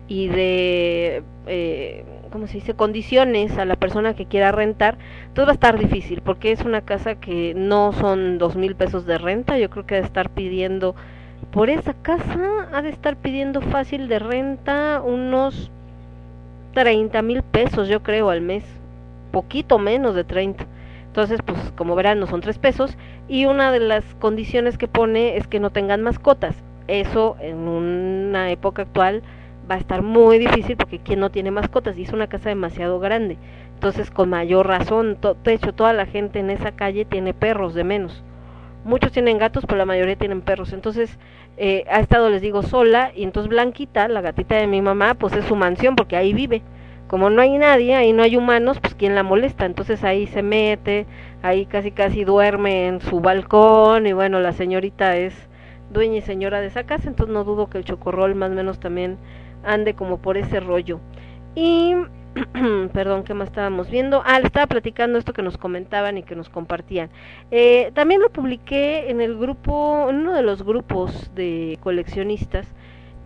y 0.08 0.28
de, 0.28 1.22
eh, 1.48 2.06
¿cómo 2.32 2.46
se 2.46 2.54
dice?, 2.54 2.72
condiciones 2.72 3.58
a 3.58 3.66
la 3.66 3.76
persona 3.76 4.14
que 4.14 4.24
quiera 4.24 4.52
rentar, 4.52 4.96
entonces 5.26 5.46
va 5.46 5.50
a 5.50 5.60
estar 5.60 5.78
difícil, 5.78 6.22
porque 6.22 6.50
es 6.50 6.62
una 6.62 6.80
casa 6.80 7.16
que 7.16 7.52
no 7.54 7.92
son 7.92 8.38
dos 8.38 8.56
mil 8.56 8.74
pesos 8.74 9.04
de 9.04 9.18
renta, 9.18 9.58
yo 9.58 9.68
creo 9.68 9.84
que 9.84 9.96
ha 9.96 10.00
de 10.00 10.06
estar 10.06 10.30
pidiendo, 10.30 10.94
por 11.52 11.68
esa 11.68 11.92
casa, 11.92 12.70
ha 12.72 12.80
de 12.80 12.88
estar 12.88 13.16
pidiendo 13.16 13.60
fácil 13.60 14.08
de 14.08 14.18
renta 14.18 15.02
unos 15.04 15.70
30 16.74 17.22
mil 17.22 17.42
pesos, 17.42 17.88
yo 17.88 18.02
creo, 18.02 18.30
al 18.30 18.40
mes, 18.40 18.64
poquito 19.32 19.78
menos 19.78 20.14
de 20.14 20.24
30. 20.24 20.66
Entonces, 21.06 21.40
pues 21.44 21.58
como 21.76 21.96
verán, 21.96 22.20
no 22.20 22.26
son 22.26 22.40
tres 22.40 22.58
pesos. 22.58 22.96
Y 23.28 23.46
una 23.46 23.72
de 23.72 23.80
las 23.80 24.04
condiciones 24.20 24.78
que 24.78 24.88
pone 24.88 25.36
es 25.36 25.46
que 25.48 25.60
no 25.60 25.70
tengan 25.70 26.02
mascotas. 26.02 26.54
Eso 26.86 27.36
en 27.40 27.56
una 27.68 28.50
época 28.50 28.82
actual 28.82 29.22
va 29.70 29.76
a 29.76 29.78
estar 29.78 30.02
muy 30.02 30.38
difícil 30.38 30.76
porque 30.76 30.98
quien 30.98 31.20
no 31.20 31.30
tiene 31.30 31.50
mascotas 31.50 31.96
y 31.98 32.02
es 32.02 32.12
una 32.12 32.28
casa 32.28 32.48
demasiado 32.48 33.00
grande. 33.00 33.38
Entonces, 33.74 34.10
con 34.10 34.28
mayor 34.28 34.66
razón, 34.66 35.18
de 35.44 35.52
hecho, 35.52 35.72
toda 35.72 35.92
la 35.92 36.06
gente 36.06 36.38
en 36.38 36.50
esa 36.50 36.72
calle 36.72 37.04
tiene 37.04 37.34
perros 37.34 37.74
de 37.74 37.84
menos. 37.84 38.22
Muchos 38.84 39.12
tienen 39.12 39.38
gatos, 39.38 39.64
pero 39.66 39.78
la 39.78 39.86
mayoría 39.86 40.16
tienen 40.16 40.40
perros. 40.40 40.72
Entonces, 40.72 41.18
eh, 41.56 41.84
ha 41.90 42.00
estado, 42.00 42.30
les 42.30 42.42
digo, 42.42 42.62
sola 42.62 43.12
y 43.14 43.24
entonces 43.24 43.50
Blanquita, 43.50 44.08
la 44.08 44.20
gatita 44.20 44.56
de 44.56 44.66
mi 44.66 44.80
mamá, 44.82 45.14
pues 45.14 45.34
es 45.34 45.44
su 45.44 45.56
mansión 45.56 45.96
porque 45.96 46.16
ahí 46.16 46.32
vive. 46.32 46.62
Como 47.06 47.28
no 47.28 47.42
hay 47.42 47.58
nadie, 47.58 47.96
ahí 47.96 48.12
no 48.12 48.22
hay 48.22 48.36
humanos, 48.36 48.78
pues 48.80 48.94
quién 48.94 49.14
la 49.14 49.22
molesta. 49.22 49.66
Entonces 49.66 50.04
ahí 50.04 50.26
se 50.28 50.42
mete, 50.42 51.06
ahí 51.42 51.66
casi 51.66 51.90
casi 51.90 52.24
duerme 52.24 52.86
en 52.86 53.00
su 53.00 53.20
balcón 53.20 54.06
y 54.06 54.12
bueno, 54.12 54.40
la 54.40 54.52
señorita 54.52 55.16
es 55.16 55.34
dueña 55.90 56.18
y 56.18 56.22
señora 56.22 56.60
de 56.60 56.68
esa 56.68 56.84
casa, 56.84 57.08
entonces 57.08 57.32
no 57.34 57.44
dudo 57.44 57.68
que 57.68 57.78
el 57.78 57.84
chocorrol 57.84 58.34
más 58.34 58.50
o 58.50 58.54
menos 58.54 58.78
también 58.80 59.18
ande 59.64 59.94
como 59.94 60.18
por 60.18 60.36
ese 60.36 60.60
rollo. 60.60 61.00
Y, 61.54 61.94
perdón, 62.92 63.24
¿qué 63.24 63.34
más 63.34 63.48
estábamos 63.48 63.90
viendo? 63.90 64.22
Ah, 64.24 64.38
le 64.38 64.46
estaba 64.46 64.66
platicando 64.66 65.18
esto 65.18 65.32
que 65.32 65.42
nos 65.42 65.58
comentaban 65.58 66.18
y 66.18 66.22
que 66.22 66.36
nos 66.36 66.48
compartían. 66.48 67.10
Eh, 67.50 67.90
también 67.94 68.20
lo 68.20 68.30
publiqué 68.30 69.10
en 69.10 69.20
el 69.20 69.36
grupo, 69.36 70.06
en 70.08 70.16
uno 70.16 70.34
de 70.34 70.42
los 70.42 70.62
grupos 70.62 71.34
de 71.34 71.78
coleccionistas, 71.82 72.66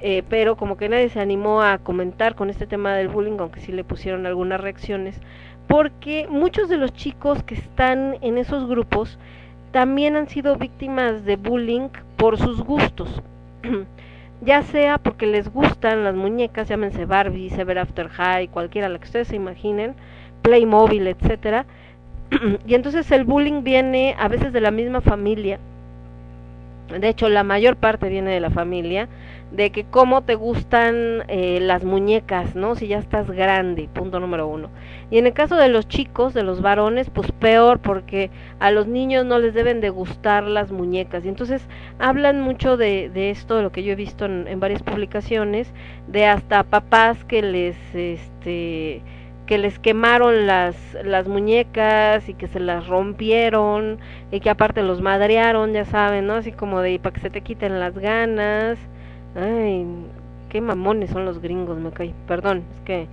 eh, 0.01 0.23
pero 0.29 0.57
como 0.57 0.77
que 0.77 0.89
nadie 0.89 1.09
se 1.09 1.21
animó 1.21 1.63
a 1.63 1.79
comentar 1.79 2.35
con 2.35 2.51
este 2.51 2.67
tema 2.67 2.95
del 2.95 3.09
bullying, 3.09 3.39
aunque 3.39 3.61
sí 3.61 3.73
le 3.73 3.85
pusieron 3.85 4.27
algunas 4.27 4.61
reacciones, 4.61 5.21
porque 5.69 6.27
muchos 6.31 6.69
de 6.69 6.77
los 6.77 6.93
chicos 6.93 7.43
que 7.43 7.55
están 7.55 8.17
en 8.21 8.39
esos 8.39 8.67
grupos 8.69 9.19
también 9.71 10.17
han 10.17 10.29
sido 10.29 10.57
víctimas 10.57 11.25
de 11.25 11.37
bullying 11.37 11.89
por 12.17 12.39
sus 12.39 12.63
gustos. 12.63 13.23
ya 14.41 14.63
sea 14.63 14.99
porque 14.99 15.27
les 15.27 15.53
gustan 15.53 16.05
las 16.05 16.15
muñecas, 16.15 16.69
llámense 16.69 17.07
Barbie, 17.07 17.53
Ever 17.57 17.79
After 17.79 18.09
High, 18.09 18.49
cualquiera 18.49 18.89
la 18.89 18.99
que 18.99 19.07
ustedes 19.07 19.29
se 19.29 19.37
imaginen, 19.37 19.95
Playmobil, 20.43 21.07
etcétera. 21.07 21.67
y 22.67 22.75
entonces 22.75 23.11
el 23.11 23.25
bullying 23.25 23.63
viene 23.63 24.15
a 24.19 24.29
veces 24.29 24.53
de 24.53 24.61
la 24.61 24.71
misma 24.71 25.01
familia. 25.01 25.59
De 26.89 27.09
hecho, 27.09 27.29
la 27.29 27.45
mayor 27.45 27.77
parte 27.77 28.09
viene 28.09 28.31
de 28.33 28.41
la 28.41 28.51
familia, 28.51 29.09
de 29.51 29.71
que 29.71 29.85
cómo 29.85 30.23
te 30.23 30.35
gustan 30.35 31.23
eh, 31.29 31.59
las 31.61 31.85
muñecas, 31.85 32.55
¿no? 32.57 32.75
Si 32.75 32.89
ya 32.89 32.99
estás 32.99 33.31
grande, 33.31 33.89
punto 33.93 34.21
número 34.21 34.47
uno. 34.49 34.71
Y 35.11 35.19
en 35.19 35.27
el 35.27 35.33
caso 35.33 35.57
de 35.57 35.69
los 35.69 35.89
chicos, 35.89 36.35
de 36.35 36.43
los 36.43 36.61
varones, 36.61 37.11
pues 37.11 37.33
peor, 37.33 37.81
porque 37.81 38.31
a 38.59 38.71
los 38.71 38.87
niños 38.87 39.25
no 39.25 39.39
les 39.39 39.55
deben 39.55 39.81
de 39.81 39.91
gustar 39.91 40.45
las 40.45 40.73
muñecas. 40.73 41.25
Y 41.25 41.29
entonces 41.29 41.69
hablan 41.99 42.41
mucho 42.41 42.77
de, 42.77 43.09
de 43.11 43.31
esto, 43.31 43.57
de 43.57 43.63
lo 43.63 43.73
que 43.73 43.83
yo 43.83 43.93
he 43.93 43.97
visto 43.97 44.25
en, 44.25 44.47
en 44.49 44.61
varias 44.61 44.83
publicaciones, 44.83 45.73
de 46.09 46.27
hasta 46.27 46.65
papás 46.65 47.25
que 47.25 47.43
les, 47.43 47.77
este, 47.95 49.03
que 49.47 49.59
les 49.59 49.79
quemaron 49.79 50.47
las, 50.47 50.77
las 51.05 51.29
muñecas 51.29 52.29
y 52.29 52.35
que 52.35 52.49
se 52.49 52.61
las 52.61 52.87
rompieron 52.87 53.99
y 54.31 54.41
que 54.41 54.51
aparte 54.51 54.83
los 54.83 55.01
madrearon, 55.03 55.73
ya 55.73 55.85
saben, 55.85 56.27
¿no? 56.27 56.35
Así 56.35 56.53
como 56.53 56.81
de 56.81 56.99
para 56.99 57.15
que 57.15 57.21
se 57.21 57.31
te 57.31 57.43
quiten 57.43 57.79
las 57.79 57.99
ganas. 57.99 58.79
Ay, 59.37 59.87
qué 60.49 60.61
mamones 60.61 61.11
son 61.11 61.25
los 61.25 61.41
gringos, 61.41 61.79
me 61.79 61.91
cae. 61.91 62.15
Perdón, 62.27 62.65
es 62.75 62.81
que 62.83 63.07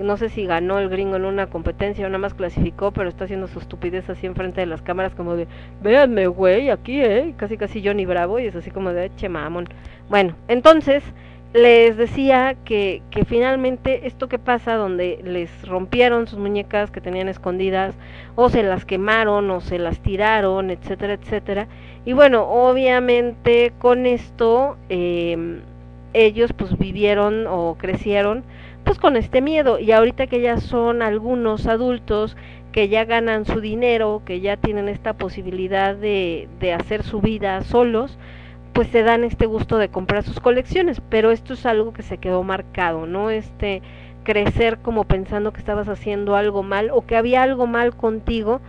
no 0.00 0.16
sé 0.16 0.28
si 0.30 0.46
ganó 0.46 0.78
el 0.78 0.88
gringo 0.88 1.16
en 1.16 1.24
una 1.24 1.46
competencia 1.46 2.06
o 2.06 2.08
nada 2.08 2.18
más 2.18 2.34
clasificó, 2.34 2.90
pero 2.90 3.08
está 3.08 3.24
haciendo 3.24 3.46
su 3.48 3.58
estupidez 3.58 4.08
así 4.08 4.26
enfrente 4.26 4.60
de 4.60 4.66
las 4.66 4.82
cámaras 4.82 5.14
como 5.14 5.36
de, 5.36 5.46
véanme, 5.82 6.26
güey, 6.26 6.70
aquí, 6.70 7.00
eh, 7.02 7.34
casi 7.36 7.56
casi 7.56 7.84
Johnny 7.84 8.06
Bravo 8.06 8.38
y 8.38 8.46
es 8.46 8.56
así 8.56 8.70
como 8.70 8.92
de, 8.92 9.10
che 9.16 9.28
mamón. 9.28 9.68
Bueno, 10.08 10.34
entonces 10.48 11.02
les 11.52 11.96
decía 11.96 12.56
que, 12.64 13.02
que 13.10 13.24
finalmente 13.24 14.06
esto 14.06 14.28
que 14.28 14.38
pasa 14.38 14.76
donde 14.76 15.20
les 15.24 15.50
rompieron 15.66 16.28
sus 16.28 16.38
muñecas 16.38 16.90
que 16.90 17.00
tenían 17.00 17.28
escondidas 17.28 17.94
o 18.36 18.48
se 18.48 18.62
las 18.62 18.84
quemaron 18.84 19.50
o 19.50 19.60
se 19.60 19.78
las 19.78 20.00
tiraron, 20.00 20.70
etcétera, 20.70 21.14
etcétera. 21.14 21.66
Y 22.04 22.12
bueno, 22.12 22.44
obviamente 22.44 23.72
con 23.78 24.06
esto 24.06 24.76
eh, 24.88 25.60
ellos 26.12 26.52
pues 26.52 26.78
vivieron 26.78 27.46
o 27.48 27.76
crecieron 27.78 28.44
pues 28.84 28.98
con 28.98 29.16
este 29.16 29.40
miedo 29.40 29.78
y 29.78 29.92
ahorita 29.92 30.26
que 30.26 30.40
ya 30.40 30.58
son 30.58 31.02
algunos 31.02 31.66
adultos 31.66 32.36
que 32.72 32.88
ya 32.88 33.04
ganan 33.04 33.44
su 33.44 33.60
dinero, 33.60 34.22
que 34.24 34.40
ya 34.40 34.56
tienen 34.56 34.88
esta 34.88 35.14
posibilidad 35.14 35.96
de, 35.96 36.48
de 36.60 36.72
hacer 36.72 37.02
su 37.02 37.20
vida 37.20 37.62
solos, 37.62 38.16
pues 38.72 38.88
se 38.88 39.02
dan 39.02 39.24
este 39.24 39.46
gusto 39.46 39.78
de 39.78 39.88
comprar 39.88 40.22
sus 40.22 40.40
colecciones, 40.40 41.00
pero 41.08 41.30
esto 41.30 41.54
es 41.54 41.66
algo 41.66 41.92
que 41.92 42.02
se 42.02 42.18
quedó 42.18 42.42
marcado, 42.42 43.06
¿no? 43.06 43.30
Este 43.30 43.82
crecer 44.24 44.78
como 44.78 45.04
pensando 45.04 45.52
que 45.52 45.60
estabas 45.60 45.88
haciendo 45.88 46.36
algo 46.36 46.62
mal 46.62 46.90
o 46.92 47.06
que 47.06 47.16
había 47.16 47.42
algo 47.42 47.66
mal 47.66 47.96
contigo 47.96 48.60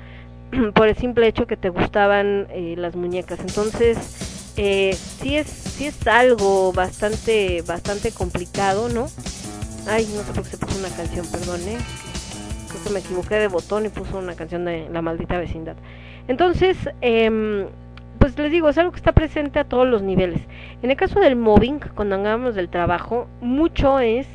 por 0.73 0.87
el 0.87 0.95
simple 0.95 1.27
hecho 1.27 1.45
que 1.47 1.57
te 1.57 1.69
gustaban 1.69 2.47
eh, 2.51 2.75
las 2.77 2.95
muñecas. 2.95 3.39
Entonces, 3.39 4.53
eh, 4.57 4.93
sí 4.93 5.37
es 5.37 5.47
sí 5.47 5.85
es 5.85 6.07
algo 6.07 6.73
bastante 6.73 7.61
bastante 7.65 8.11
complicado, 8.11 8.89
¿no? 8.89 9.07
Ay, 9.87 10.07
no 10.15 10.23
sé 10.23 10.33
por 10.33 10.43
qué 10.43 10.49
se 10.49 10.57
puso 10.57 10.77
una 10.79 10.89
canción, 10.89 11.25
perdón, 11.31 11.61
¿eh? 11.67 11.77
Creo 12.69 12.83
que 12.83 12.89
me 12.89 12.99
equivoqué 12.99 13.35
de 13.35 13.47
botón 13.47 13.85
y 13.85 13.89
puso 13.89 14.17
una 14.17 14.35
canción 14.35 14.65
de 14.65 14.87
La 14.91 15.01
Maldita 15.01 15.37
Vecindad. 15.37 15.75
Entonces, 16.27 16.77
eh, 17.01 17.67
pues 18.21 18.37
les 18.37 18.51
digo, 18.51 18.69
es 18.69 18.77
algo 18.77 18.91
que 18.91 18.97
está 18.97 19.13
presente 19.13 19.57
a 19.57 19.63
todos 19.63 19.87
los 19.87 20.03
niveles. 20.03 20.41
En 20.83 20.91
el 20.91 20.95
caso 20.95 21.19
del 21.19 21.35
mobbing, 21.35 21.79
cuando 21.95 22.15
hablamos 22.17 22.53
del 22.53 22.69
trabajo, 22.69 23.27
mucho 23.41 23.99
es 23.99 24.27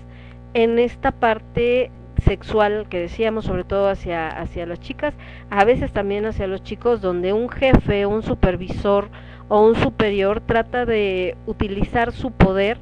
en 0.54 0.80
esta 0.80 1.12
parte 1.12 1.92
sexual 2.24 2.88
que 2.90 2.98
decíamos, 2.98 3.44
sobre 3.44 3.62
todo 3.62 3.88
hacia, 3.88 4.26
hacia 4.26 4.66
las 4.66 4.80
chicas, 4.80 5.14
a 5.50 5.64
veces 5.64 5.92
también 5.92 6.26
hacia 6.26 6.48
los 6.48 6.64
chicos, 6.64 7.00
donde 7.00 7.32
un 7.32 7.48
jefe, 7.48 8.06
un 8.06 8.24
supervisor 8.24 9.08
o 9.46 9.64
un 9.64 9.76
superior 9.76 10.40
trata 10.40 10.84
de 10.84 11.36
utilizar 11.46 12.10
su 12.10 12.32
poder 12.32 12.78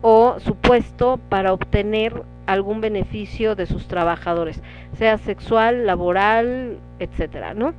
o 0.00 0.36
su 0.40 0.54
puesto 0.54 1.20
para 1.28 1.52
obtener 1.52 2.22
algún 2.46 2.80
beneficio 2.80 3.56
de 3.56 3.66
sus 3.66 3.88
trabajadores, 3.88 4.62
sea 4.94 5.18
sexual, 5.18 5.84
laboral, 5.84 6.78
etcétera, 6.98 7.52
¿no? 7.52 7.74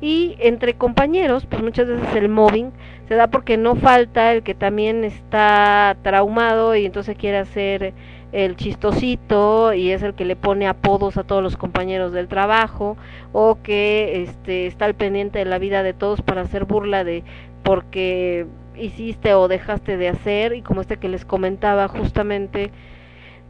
Y 0.00 0.36
entre 0.40 0.74
compañeros, 0.74 1.46
pues 1.46 1.62
muchas 1.62 1.86
veces 1.86 2.14
el 2.14 2.28
mobbing 2.28 2.72
se 3.08 3.14
da 3.16 3.26
porque 3.28 3.56
no 3.56 3.76
falta 3.76 4.32
el 4.32 4.42
que 4.42 4.54
también 4.54 5.04
está 5.04 5.96
traumado 6.02 6.74
y 6.74 6.86
entonces 6.86 7.16
quiere 7.18 7.38
hacer 7.38 7.92
el 8.32 8.56
chistosito 8.56 9.74
y 9.74 9.90
es 9.90 10.02
el 10.02 10.14
que 10.14 10.24
le 10.24 10.36
pone 10.36 10.68
apodos 10.68 11.16
a 11.16 11.24
todos 11.24 11.42
los 11.42 11.56
compañeros 11.56 12.12
del 12.12 12.28
trabajo 12.28 12.96
o 13.32 13.58
que 13.62 14.22
este 14.22 14.66
está 14.66 14.84
al 14.84 14.94
pendiente 14.94 15.40
de 15.40 15.44
la 15.44 15.58
vida 15.58 15.82
de 15.82 15.92
todos 15.92 16.22
para 16.22 16.42
hacer 16.42 16.64
burla 16.64 17.02
de 17.02 17.24
porque 17.64 18.46
hiciste 18.76 19.34
o 19.34 19.48
dejaste 19.48 19.96
de 19.96 20.08
hacer 20.08 20.54
y 20.54 20.62
como 20.62 20.80
este 20.80 20.98
que 20.98 21.08
les 21.08 21.24
comentaba 21.24 21.88
justamente 21.88 22.70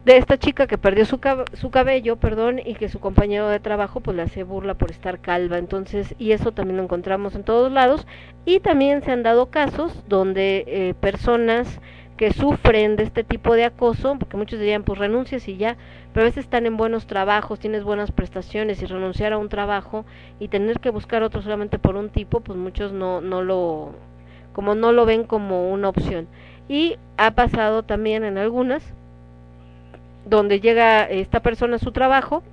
de 0.05 0.17
esta 0.17 0.37
chica 0.37 0.65
que 0.67 0.77
perdió 0.79 1.05
su, 1.05 1.19
cab- 1.19 1.45
su 1.55 1.69
cabello, 1.69 2.15
perdón, 2.17 2.59
y 2.63 2.73
que 2.75 2.89
su 2.89 2.99
compañero 2.99 3.47
de 3.49 3.59
trabajo 3.59 3.99
pues 3.99 4.17
le 4.17 4.23
hace 4.23 4.43
burla 4.43 4.73
por 4.73 4.89
estar 4.91 5.19
calva. 5.19 5.57
Entonces, 5.59 6.15
y 6.17 6.31
eso 6.31 6.51
también 6.51 6.77
lo 6.77 6.83
encontramos 6.83 7.35
en 7.35 7.43
todos 7.43 7.71
lados. 7.71 8.07
Y 8.45 8.59
también 8.61 9.03
se 9.03 9.11
han 9.11 9.23
dado 9.23 9.51
casos 9.51 10.03
donde 10.07 10.63
eh, 10.67 10.93
personas 10.99 11.79
que 12.17 12.33
sufren 12.33 12.95
de 12.97 13.03
este 13.03 13.23
tipo 13.23 13.55
de 13.55 13.65
acoso, 13.65 14.15
porque 14.19 14.37
muchos 14.37 14.59
dirían 14.59 14.83
pues 14.83 14.99
renuncias 14.99 15.47
y 15.47 15.57
ya, 15.57 15.77
pero 16.13 16.23
a 16.23 16.29
veces 16.29 16.43
están 16.45 16.67
en 16.67 16.77
buenos 16.77 17.07
trabajos, 17.07 17.59
tienes 17.59 17.83
buenas 17.83 18.11
prestaciones 18.11 18.81
y 18.81 18.85
renunciar 18.85 19.33
a 19.33 19.39
un 19.39 19.49
trabajo 19.49 20.05
y 20.39 20.47
tener 20.49 20.79
que 20.79 20.91
buscar 20.91 21.23
otro 21.23 21.41
solamente 21.41 21.79
por 21.79 21.95
un 21.95 22.09
tipo, 22.09 22.41
pues 22.41 22.59
muchos 22.59 22.91
no, 22.93 23.21
no 23.21 23.41
lo, 23.41 23.93
como 24.53 24.75
no 24.75 24.91
lo 24.91 25.05
ven 25.05 25.23
como 25.23 25.71
una 25.71 25.89
opción. 25.89 26.27
Y 26.69 26.97
ha 27.17 27.31
pasado 27.31 27.83
también 27.83 28.23
en 28.23 28.37
algunas 28.37 28.93
donde 30.25 30.59
llega 30.59 31.03
esta 31.03 31.41
persona 31.41 31.75
a 31.77 31.79
su 31.79 31.91
trabajo 31.91 32.43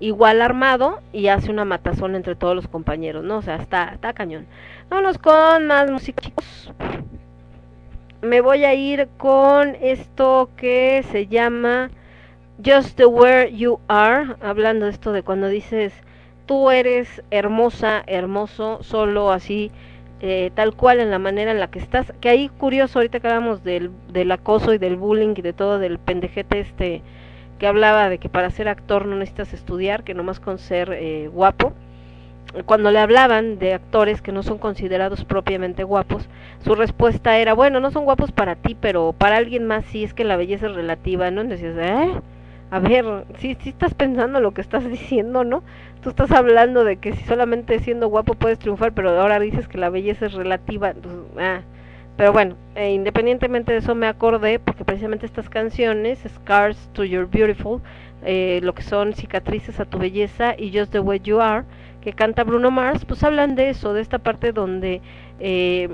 igual 0.00 0.42
armado 0.42 1.00
y 1.12 1.28
hace 1.28 1.50
una 1.50 1.64
matazón 1.64 2.16
entre 2.16 2.34
todos 2.34 2.56
los 2.56 2.66
compañeros, 2.66 3.22
¿no? 3.22 3.38
O 3.38 3.42
sea, 3.42 3.56
está, 3.56 3.90
está 3.94 4.12
cañón. 4.12 4.46
Vámonos 4.90 5.18
con 5.18 5.66
más 5.68 5.90
música, 5.90 6.20
chicos. 6.20 6.72
Me 8.20 8.40
voy 8.40 8.64
a 8.64 8.74
ir 8.74 9.08
con 9.16 9.76
esto 9.80 10.50
que 10.56 11.04
se 11.10 11.28
llama 11.28 11.90
Just 12.64 12.96
the 12.96 13.06
Where 13.06 13.56
You 13.56 13.78
Are, 13.86 14.34
hablando 14.40 14.86
de 14.86 14.92
esto 14.92 15.12
de 15.12 15.22
cuando 15.22 15.46
dices 15.48 15.92
tú 16.46 16.70
eres 16.70 17.22
hermosa, 17.30 18.02
hermoso, 18.06 18.82
solo 18.82 19.30
así, 19.30 19.70
eh, 20.22 20.52
tal 20.54 20.74
cual 20.74 21.00
en 21.00 21.10
la 21.10 21.18
manera 21.18 21.50
en 21.50 21.60
la 21.60 21.68
que 21.68 21.80
estás. 21.80 22.12
Que 22.20 22.28
ahí 22.28 22.48
curioso, 22.48 22.98
ahorita 22.98 23.20
que 23.20 23.26
hablamos 23.26 23.64
del, 23.64 23.90
del 24.12 24.30
acoso 24.30 24.72
y 24.72 24.78
del 24.78 24.96
bullying 24.96 25.34
y 25.36 25.42
de 25.42 25.52
todo, 25.52 25.78
del 25.78 25.98
pendejete 25.98 26.60
este 26.60 27.02
que 27.58 27.68
hablaba 27.68 28.08
de 28.08 28.18
que 28.18 28.28
para 28.28 28.50
ser 28.50 28.68
actor 28.68 29.06
no 29.06 29.14
necesitas 29.14 29.52
estudiar, 29.52 30.02
que 30.02 30.14
nomás 30.14 30.40
con 30.40 30.58
ser 30.58 30.92
eh, 30.92 31.28
guapo. 31.28 31.72
Cuando 32.66 32.90
le 32.90 32.98
hablaban 32.98 33.58
de 33.60 33.72
actores 33.72 34.20
que 34.20 34.32
no 34.32 34.42
son 34.42 34.58
considerados 34.58 35.24
propiamente 35.24 35.84
guapos, 35.84 36.28
su 36.64 36.74
respuesta 36.74 37.38
era, 37.38 37.54
bueno, 37.54 37.78
no 37.78 37.92
son 37.92 38.04
guapos 38.04 38.32
para 38.32 38.56
ti, 38.56 38.76
pero 38.78 39.14
para 39.16 39.36
alguien 39.36 39.64
más 39.64 39.84
sí, 39.86 40.02
es 40.02 40.12
que 40.12 40.24
la 40.24 40.36
belleza 40.36 40.66
es 40.66 40.74
relativa, 40.74 41.30
¿no? 41.30 41.40
Entonces, 41.40 41.76
¿eh? 41.78 42.12
A 42.72 42.78
ver, 42.78 43.04
sí, 43.36 43.54
sí 43.60 43.68
estás 43.68 43.92
pensando 43.92 44.40
lo 44.40 44.54
que 44.54 44.62
estás 44.62 44.84
diciendo, 44.90 45.44
¿no? 45.44 45.62
Tú 46.02 46.08
estás 46.08 46.30
hablando 46.32 46.84
de 46.84 46.96
que 46.96 47.14
si 47.14 47.22
solamente 47.24 47.78
siendo 47.80 48.08
guapo 48.08 48.32
puedes 48.32 48.58
triunfar, 48.58 48.92
pero 48.94 49.10
ahora 49.20 49.38
dices 49.38 49.68
que 49.68 49.76
la 49.76 49.90
belleza 49.90 50.24
es 50.24 50.32
relativa, 50.32 50.94
ah. 51.38 51.60
Pero 52.16 52.32
bueno, 52.32 52.56
eh, 52.74 52.92
independientemente 52.92 53.72
de 53.72 53.78
eso 53.78 53.94
me 53.94 54.06
acordé, 54.06 54.58
porque 54.58 54.86
precisamente 54.86 55.26
estas 55.26 55.50
canciones, 55.50 56.20
Scars 56.26 56.88
to 56.94 57.04
Your 57.04 57.28
Beautiful, 57.28 57.82
eh, 58.24 58.60
lo 58.62 58.74
que 58.74 58.82
son 58.82 59.12
cicatrices 59.12 59.78
a 59.78 59.84
tu 59.84 59.98
belleza 59.98 60.54
y 60.56 60.72
Just 60.76 60.92
the 60.92 61.00
Way 61.00 61.20
You 61.20 61.40
Are, 61.42 61.66
que 62.02 62.12
canta 62.12 62.44
Bruno 62.44 62.70
Mars, 62.70 63.04
pues 63.04 63.22
hablan 63.22 63.54
de 63.54 63.70
eso, 63.70 63.94
de 63.94 64.02
esta 64.02 64.18
parte 64.18 64.52
donde 64.52 65.00
eh, 65.40 65.88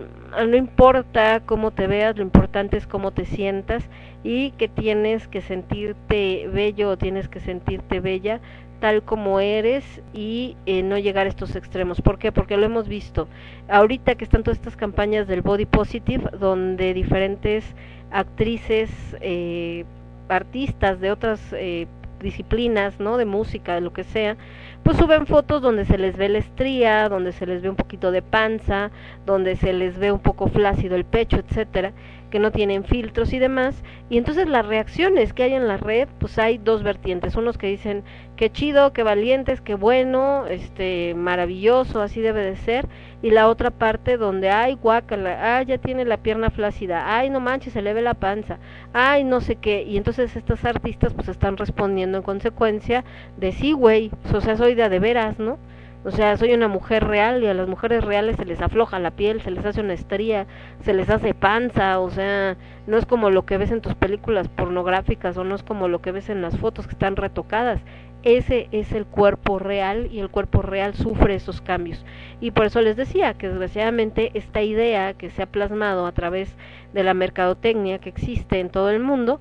no 0.47 0.57
importa 0.57 1.41
cómo 1.41 1.71
te 1.71 1.87
veas, 1.87 2.17
lo 2.17 2.23
importante 2.23 2.77
es 2.77 2.87
cómo 2.87 3.13
te 3.13 3.25
sientas 3.25 3.89
y 4.25 4.51
que 4.53 4.69
tienes 4.69 5.29
que 5.29 5.41
sentirte 5.41 6.49
bello 6.53 6.91
o 6.91 6.99
tienes 6.99 7.29
que 7.29 7.41
sentirte 7.41 8.01
bella 8.01 8.41
tal 8.81 9.03
como 9.03 9.41
eres 9.41 9.85
y 10.13 10.57
eh, 10.67 10.83
no 10.83 10.99
llegar 10.99 11.27
a 11.27 11.29
estos 11.29 11.57
extremos. 11.57 12.01
¿Por 12.01 12.19
qué? 12.19 12.33
Porque 12.33 12.57
lo 12.57 12.67
hemos 12.67 12.89
visto. 12.89 13.29
Ahorita 13.69 14.15
que 14.15 14.25
están 14.25 14.43
todas 14.43 14.59
estas 14.59 14.77
campañas 14.77 15.27
del 15.27 15.43
body 15.43 15.67
positive, 15.67 16.31
donde 16.39 16.95
diferentes 16.95 17.65
actrices, 18.11 18.91
eh, 19.21 19.85
artistas 20.29 21.01
de 21.01 21.11
otras 21.11 21.41
eh, 21.53 21.87
disciplinas, 22.21 23.01
¿no? 23.01 23.17
De 23.17 23.25
música, 23.25 23.75
de 23.75 23.81
lo 23.81 23.93
que 23.93 24.05
sea, 24.05 24.37
pues 24.83 24.97
suben 24.97 25.27
fotos 25.27 25.61
donde 25.63 25.85
se 25.85 25.99
les 25.99 26.17
ve 26.17 26.29
la 26.29 26.39
estría, 26.39 27.09
donde 27.09 27.33
se 27.33 27.47
les 27.47 27.63
ve 27.63 27.69
un 27.69 27.77
poquito 27.77 28.11
de 28.11 28.23
panza, 28.23 28.91
donde 29.27 29.57
se 29.57 29.73
les 29.73 29.99
ve 29.99 30.13
un 30.13 30.21
poco 30.21 30.49
flácido 30.49 30.97
el 30.97 31.05
pecho, 31.05 31.37
etcétera, 31.37 31.93
que 32.31 32.39
no 32.39 32.51
tienen 32.51 32.85
filtros 32.85 33.33
y 33.33 33.39
demás, 33.39 33.83
y 34.11 34.19
entonces 34.19 34.49
las 34.49 34.67
reacciones 34.67 35.33
que 35.33 35.45
hay 35.45 35.55
en 35.55 35.69
la 35.69 35.77
red, 35.77 36.09
pues 36.19 36.39
hay 36.39 36.59
dos 36.59 36.83
vertientes, 36.83 37.37
unos 37.37 37.59
que 37.59 37.69
dicen 37.69 38.03
qué 38.37 38.51
chido, 38.51 38.93
qué 38.93 39.03
valientes, 39.03 39.61
qué 39.61 39.75
bueno, 39.75 40.47
este 40.47 41.15
maravilloso, 41.15 42.03
así 42.03 42.21
debe 42.21 42.43
de 42.43 42.57
ser, 42.57 42.89
y 43.23 43.31
la 43.31 43.49
otra 43.49 43.71
parte 43.71 44.17
donde 44.17 44.51
ay 44.51 44.75
guácala, 44.75 45.57
ay 45.57 45.67
ya 45.67 45.79
tiene 45.79 46.05
la 46.05 46.19
pierna 46.19 46.51
flácida, 46.51 47.17
ay 47.17 47.31
no 47.31 47.41
manches, 47.41 47.73
se 47.73 47.83
le 47.83 47.95
ve 47.95 48.03
la 48.03 48.15
panza, 48.15 48.59
ay 48.93 49.25
no 49.25 49.41
sé 49.41 49.57
qué, 49.57 49.83
y 49.83 49.97
entonces 49.97 50.37
estas 50.37 50.65
artistas 50.65 51.15
pues 51.15 51.29
están 51.29 51.57
respondiendo 51.57 52.19
en 52.19 52.25
consecuencia 52.25 53.05
de 53.37 53.53
sí 53.53 53.73
güey, 53.73 54.11
o 54.35 54.41
sea 54.41 54.57
soy 54.57 54.75
de 54.75 54.89
de 54.89 54.99
veras, 54.99 55.39
¿no? 55.39 55.59
O 56.05 56.11
sea, 56.13 56.37
soy 56.37 56.53
una 56.53 56.69
mujer 56.69 57.05
real 57.05 57.43
y 57.43 57.49
a 57.49 57.55
las 57.55 57.69
mujeres 57.69 58.05
reales 58.05 58.37
se 58.37 58.45
les 58.45 58.63
afloja 58.63 59.01
la 59.01 59.11
piel, 59.11 59.41
se 59.43 59.51
les 59.51 59.65
hace 59.65 59.81
una 59.81 59.95
estría, 59.95 60.47
se 60.81 60.95
les 60.95 61.11
hace 61.11 61.35
panza, 61.35 61.99
o 61.99 62.09
sea, 62.11 62.57
no 62.87 62.97
es 62.97 63.05
como 63.05 63.31
lo 63.31 63.45
que 63.45 63.59
ves 63.59 63.73
en 63.73 63.81
tus 63.81 63.95
películas 63.95 64.49
pornográficas 64.49 65.37
o 65.37 65.45
no 65.45 65.57
es 65.57 65.63
como 65.65 65.89
lo 65.89 66.01
que 66.01 66.13
ves 66.13 66.29
en 66.31 66.41
las 66.41 66.57
fotos 66.57 66.87
que 66.87 66.93
están 66.93 67.17
retocadas. 67.17 67.81
Ese 68.23 68.69
es 68.73 68.93
el 68.93 69.07
cuerpo 69.07 69.59
real 69.59 70.09
y 70.11 70.19
el 70.19 70.29
cuerpo 70.29 70.63
real 70.63 70.95
sufre 70.95 71.37
esos 71.37 71.61
cambios. 71.61 72.05
Y 72.41 72.51
por 72.51 72.67
eso 72.67 72.81
les 72.81 72.97
decía 72.97 73.35
que 73.35 73.49
desgraciadamente 73.49 74.33
esta 74.35 74.61
idea 74.63 75.15
que 75.15 75.31
se 75.31 75.43
ha 75.43 75.47
plasmado 75.47 76.07
a 76.07 76.13
través 76.13 76.57
de 76.93 77.05
la 77.05 77.15
mercadotecnia 77.15 77.99
que 77.99 78.09
existe 78.09 78.59
en 78.59 78.71
todo 78.71 78.91
el 78.91 79.01
mundo 79.01 79.41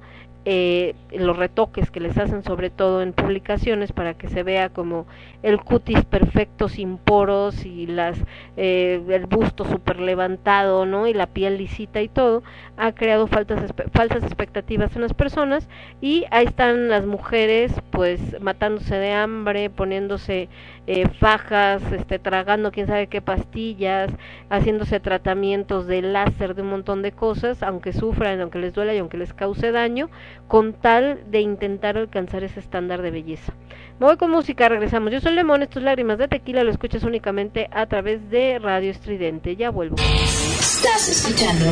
eh, 0.49 0.95
los 1.11 1.35
retoques 1.35 1.91
que 1.91 1.99
les 1.99 2.17
hacen 2.17 2.41
sobre 2.41 2.69
todo 2.69 3.01
en 3.01 3.11
publicaciones 3.11 3.91
para 3.91 4.13
que 4.13 4.29
se 4.29 4.43
vea 4.43 4.69
como 4.69 5.05
el 5.43 5.59
cutis 5.59 6.05
perfecto 6.05 6.69
sin 6.69 6.97
poros 6.97 7.65
y 7.65 7.85
las 7.85 8.17
eh, 8.55 9.03
el 9.09 9.25
busto 9.25 9.65
super 9.65 9.99
levantado 9.99 10.85
no 10.85 11.05
y 11.05 11.13
la 11.13 11.27
piel 11.27 11.57
lisita 11.57 12.01
y 12.01 12.07
todo 12.07 12.43
ha 12.77 12.91
creado 12.93 13.27
faltas 13.27 13.73
falsas 13.91 14.23
expectativas 14.23 14.95
en 14.95 15.01
las 15.01 15.13
personas 15.13 15.67
y 15.99 16.25
ahí 16.31 16.45
están 16.45 16.89
las 16.89 17.05
mujeres 17.05 17.73
pues 17.91 18.39
matándose 18.39 18.95
de 18.95 19.13
hambre 19.13 19.69
poniéndose 19.69 20.47
eh, 20.85 21.07
fajas 21.19 21.81
este 21.91 22.19
tragando 22.19 22.71
quién 22.71 22.87
sabe 22.87 23.07
qué 23.07 23.21
pastillas 23.21 24.11
haciéndose 24.49 24.99
tratamientos 24.99 25.87
de 25.87 26.03
láser 26.03 26.53
de 26.53 26.61
un 26.61 26.69
montón 26.69 27.01
de 27.01 27.11
cosas 27.11 27.63
aunque 27.63 27.93
sufran 27.93 28.39
aunque 28.41 28.59
les 28.59 28.73
duela 28.73 28.93
y 28.93 28.99
aunque 28.99 29.17
les 29.17 29.33
cause 29.33 29.71
daño 29.71 30.09
con 30.47 30.73
tal 30.73 31.19
de 31.31 31.41
intentar 31.41 31.97
alcanzar 31.97 32.43
ese 32.43 32.59
estándar 32.59 33.01
de 33.01 33.11
belleza. 33.11 33.53
Voy 33.99 34.15
con 34.17 34.29
música, 34.29 34.69
regresamos. 34.69 35.11
Yo 35.11 35.19
soy 35.21 35.33
Lemón, 35.33 35.63
estos 35.63 35.81
lágrimas 35.81 36.19
de 36.19 36.27
tequila 36.27 36.63
lo 36.63 36.69
escuchas 36.69 37.01
únicamente 37.03 37.67
a 37.71 37.87
través 37.87 38.29
de 38.29 38.59
Radio 38.59 38.91
Estridente. 38.91 39.55
Ya 39.55 39.71
vuelvo. 39.71 39.95
Estás 39.97 41.09
escuchando 41.09 41.65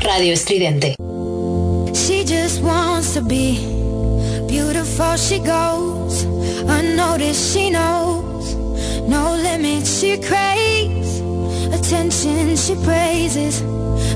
Radio 0.00 0.32
Estridente. 0.32 0.94
She 1.92 2.24
just 2.24 2.62
wants 2.62 3.12
to 3.12 3.20
be 3.20 3.58
beautiful. 4.48 5.16
She 5.18 5.38
goes 5.38 6.24
unnoticed. 6.66 7.54
She 7.54 7.70
knows 7.70 8.54
no 9.06 9.36
limits. 9.36 10.00
She 10.00 10.18
craves 10.18 11.20
attention. 11.74 12.56
She 12.56 12.74
praises 12.76 13.60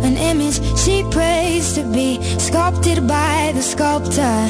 an 0.02 0.16
image 0.16 0.60
she 0.78 1.05
prays 1.10 1.74
to 1.74 1.82
be 1.92 2.18
sculpted 2.39 3.07
by 3.07 3.52
the 3.52 3.60
sculptor. 3.60 4.48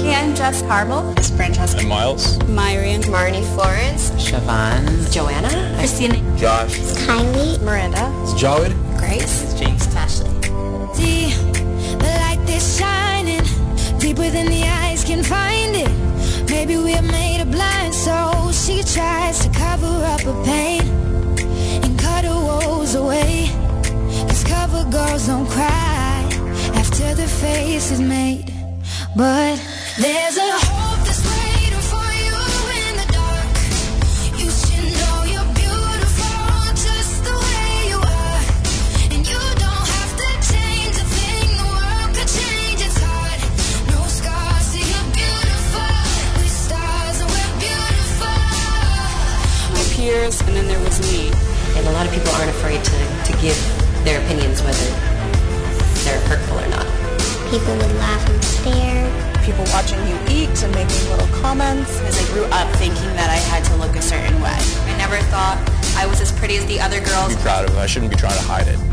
Hey, 0.00 0.14
I'm 0.14 0.34
Jess 0.34 0.62
Carmel. 0.62 1.12
It's 1.18 1.30
Francesca. 1.30 1.80
I'm 1.80 1.88
Miles. 1.88 2.38
Myrian. 2.48 3.02
Marnie 3.02 3.44
Florence. 3.54 4.10
Siobhan. 4.12 5.12
Joanna. 5.12 5.50
Christina. 5.78 6.16
Josh. 6.36 6.76
Kylie. 7.06 7.60
Miranda. 7.62 8.10
It's 8.22 8.32
Jawed. 8.40 8.72
Grace. 8.98 9.42
It's 9.44 9.54
Jinx. 9.54 9.94
Ashley. 9.94 10.30
See 10.94 11.30
the 12.02 12.12
light 12.22 12.40
that's 12.46 12.78
shining 12.78 13.44
deeper 14.00 14.28
than 14.30 14.46
the 14.46 14.64
eyes 14.64 15.04
can 15.04 15.22
find 15.22 15.76
it. 15.76 15.92
Maybe 16.50 16.76
we're 16.76 17.02
made 17.02 17.40
of 17.40 17.50
blind 17.50 17.94
souls. 17.94 18.66
She 18.66 18.82
tries 18.82 19.38
to 19.44 19.50
cover 19.50 19.86
up 19.86 20.22
her 20.22 20.42
pain 20.44 20.82
and 21.84 21.98
cut 21.98 22.24
her 22.24 22.34
woes 22.34 22.94
away. 22.94 23.50
Cause 24.28 24.42
cover 24.42 24.84
girls 24.90 25.26
don't 25.26 25.48
cry 25.48 26.28
after 26.74 27.14
the 27.14 27.28
face 27.28 27.92
is 27.92 28.00
made. 28.00 28.51
But 29.14 29.60
there's 30.00 30.36
a 30.36 30.50
hope 30.66 31.04
that's 31.04 31.20
waiting 31.20 31.84
for 31.92 32.08
you 32.24 32.36
in 32.80 32.92
the 32.96 33.08
dark. 33.12 33.52
You 34.40 34.48
should 34.48 34.88
know 34.96 35.16
you're 35.28 35.52
beautiful 35.52 36.72
just 36.72 37.20
the 37.22 37.36
way 37.36 37.92
you 37.92 38.00
are. 38.00 38.42
And 39.12 39.20
you 39.20 39.40
don't 39.60 39.88
have 39.96 40.12
to 40.16 40.28
change 40.48 40.94
a 40.96 41.06
thing. 41.12 41.46
The 41.60 41.68
world 41.76 42.10
could 42.16 42.30
change 42.32 42.80
its 42.80 42.98
heart. 43.04 43.40
No 43.92 44.00
scars, 44.08 44.64
see 44.72 44.80
you're 44.80 45.10
beautiful. 45.12 45.92
We're 46.40 46.48
stars 46.48 47.16
and 47.20 47.28
we're 47.28 47.54
beautiful. 47.60 48.40
My 49.76 49.84
peers, 49.92 50.40
and 50.48 50.56
then 50.56 50.66
there 50.72 50.80
was 50.80 50.98
me. 51.04 51.28
And 51.76 51.84
a 51.86 51.92
lot 51.92 52.06
of 52.06 52.12
people 52.16 52.32
aren't 52.40 52.50
afraid 52.50 52.80
to, 52.80 52.96
to 53.28 53.32
give 53.44 53.60
their 54.08 54.24
opinions, 54.24 54.64
whether 54.64 54.88
they're 56.08 56.20
hurtful 56.32 56.58
or 56.58 56.68
not. 56.72 57.01
People 57.52 57.76
would 57.76 57.94
laugh 57.96 58.30
and 58.30 58.42
stare. 58.42 59.44
People 59.44 59.66
watching 59.74 59.98
you 60.08 60.16
eat 60.26 60.62
and 60.62 60.74
making 60.74 61.06
little 61.10 61.26
comments. 61.42 62.00
As 62.00 62.18
I 62.18 62.32
grew 62.32 62.44
up 62.44 62.66
thinking 62.76 63.12
that 63.12 63.28
I 63.28 63.36
had 63.36 63.62
to 63.64 63.76
look 63.76 63.94
a 63.94 64.00
certain 64.00 64.40
way. 64.40 64.56
I 64.56 64.96
never 64.96 65.18
thought 65.28 65.60
I 65.94 66.06
was 66.06 66.22
as 66.22 66.32
pretty 66.32 66.56
as 66.56 66.64
the 66.64 66.80
other 66.80 67.00
girls. 67.00 67.36
Be 67.36 67.42
proud 67.42 67.68
of 67.68 67.76
it. 67.76 67.78
I 67.78 67.84
shouldn't 67.84 68.10
be 68.10 68.16
trying 68.16 68.38
to 68.38 68.44
hide 68.44 68.68
it. 68.68 68.91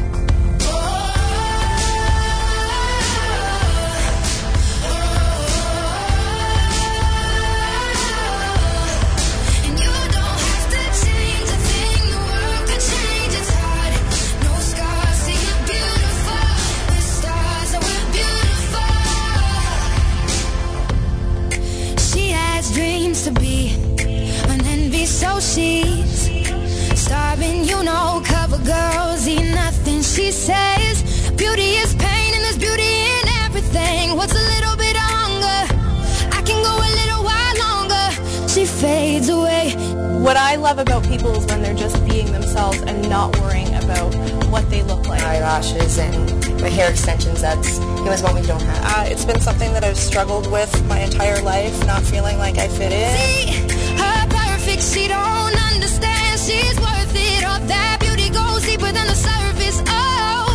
people 41.19 41.35
is 41.35 41.45
when 41.47 41.61
they're 41.61 41.75
just 41.75 41.99
being 42.07 42.31
themselves 42.31 42.81
and 42.83 43.09
not 43.09 43.37
worrying 43.41 43.73
about 43.75 44.13
what 44.47 44.69
they 44.69 44.83
look 44.83 45.05
like. 45.05 45.21
Eyelashes 45.21 45.99
and 45.99 46.15
my 46.61 46.69
hair 46.69 46.89
extensions, 46.89 47.41
that's, 47.41 47.77
it 47.77 48.09
was 48.09 48.23
one 48.23 48.35
we 48.35 48.41
don't 48.43 48.61
have. 48.61 48.79
Uh, 48.83 49.11
it's 49.11 49.25
been 49.25 49.41
something 49.41 49.73
that 49.73 49.83
I've 49.83 49.97
struggled 49.97 50.49
with 50.49 50.71
my 50.87 50.99
entire 51.01 51.41
life, 51.41 51.75
not 51.85 52.03
feeling 52.03 52.37
like 52.37 52.57
I 52.57 52.69
fit 52.69 52.93
in. 52.93 53.17
See, 53.17 53.75
her 54.01 54.27
perfect, 54.29 54.81
she 54.81 55.09
don't 55.09 55.55
understand, 55.73 56.39
she's 56.39 56.79
worth 56.79 57.13
it, 57.13 57.43
all 57.43 57.59
that 57.67 57.97
beauty 57.99 58.29
goes 58.29 58.63
deeper 58.65 58.91
than 58.91 59.07
the 59.07 59.19
surface, 59.19 59.83
oh, 59.87 60.47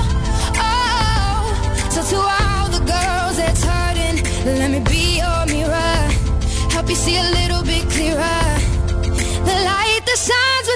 oh. 0.56 1.90
So 1.92 2.00
to 2.08 2.16
all 2.16 2.70
the 2.70 2.80
girls 2.88 3.36
that's 3.36 3.62
hurting, 3.62 4.24
let 4.58 4.70
me 4.70 4.80
be 4.80 5.18
your 5.20 5.44
mirror, 5.44 6.08
help 6.72 6.88
you 6.88 6.96
see 6.96 7.18
a 7.18 7.28
little 7.38 7.62
bit 7.62 7.84
clearer 7.90 8.64
the 9.44 9.52
light, 9.52 10.00
the 10.06 10.16
sun. 10.16 10.53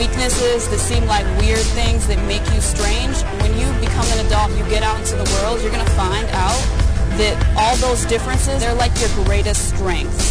weaknesses 0.00 0.66
that 0.70 0.78
seem 0.78 1.04
like 1.04 1.26
weird 1.38 1.60
things 1.76 2.06
that 2.06 2.16
make 2.26 2.40
you 2.54 2.60
strange, 2.62 3.20
when 3.44 3.52
you 3.60 3.68
become 3.84 4.06
an 4.16 4.24
adult, 4.24 4.50
you 4.56 4.64
get 4.70 4.82
out 4.82 4.98
into 4.98 5.12
the 5.12 5.28
world, 5.36 5.60
you're 5.60 5.70
going 5.70 5.84
to 5.84 5.92
find 5.92 6.26
out 6.32 6.56
that 7.20 7.36
all 7.54 7.76
those 7.86 8.06
differences, 8.06 8.60
they're 8.60 8.72
like 8.72 8.98
your 8.98 9.12
greatest 9.26 9.76
strengths. 9.76 10.29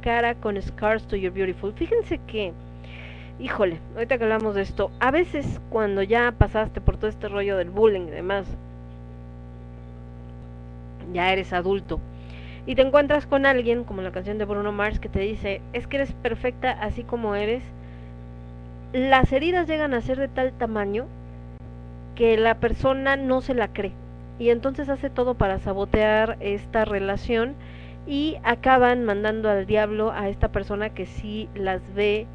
Cara 0.00 0.34
con 0.34 0.60
Scars 0.60 1.04
to 1.04 1.16
Your 1.16 1.32
Beautiful. 1.32 1.72
Fíjense 1.72 2.18
que, 2.26 2.52
híjole, 3.38 3.78
ahorita 3.94 4.18
que 4.18 4.24
hablamos 4.24 4.54
de 4.54 4.62
esto, 4.62 4.90
a 5.00 5.10
veces 5.10 5.60
cuando 5.70 6.02
ya 6.02 6.32
pasaste 6.36 6.80
por 6.80 6.96
todo 6.96 7.08
este 7.08 7.28
rollo 7.28 7.56
del 7.56 7.70
bullying 7.70 8.08
y 8.08 8.10
demás, 8.10 8.46
ya 11.12 11.32
eres 11.32 11.52
adulto, 11.52 12.00
y 12.66 12.74
te 12.74 12.82
encuentras 12.82 13.26
con 13.26 13.46
alguien, 13.46 13.84
como 13.84 14.02
la 14.02 14.12
canción 14.12 14.36
de 14.38 14.44
Bruno 14.44 14.72
Mars, 14.72 15.00
que 15.00 15.08
te 15.08 15.20
dice, 15.20 15.62
es 15.72 15.86
que 15.86 15.96
eres 15.96 16.12
perfecta 16.12 16.72
así 16.72 17.02
como 17.02 17.34
eres, 17.34 17.62
las 18.92 19.32
heridas 19.32 19.68
llegan 19.68 19.94
a 19.94 20.00
ser 20.00 20.18
de 20.18 20.28
tal 20.28 20.52
tamaño 20.52 21.06
que 22.14 22.36
la 22.36 22.54
persona 22.56 23.16
no 23.16 23.40
se 23.40 23.54
la 23.54 23.68
cree 23.68 23.92
y 24.38 24.50
entonces 24.50 24.88
hace 24.88 25.10
todo 25.10 25.34
para 25.34 25.58
sabotear 25.58 26.36
esta 26.40 26.84
relación 26.84 27.54
y 28.08 28.38
acaban 28.42 29.04
mandando 29.04 29.50
al 29.50 29.66
diablo 29.66 30.10
a 30.12 30.30
esta 30.30 30.48
persona 30.48 30.88
que 30.90 31.04
sí 31.04 31.48
las 31.54 31.82
ve 31.94 32.26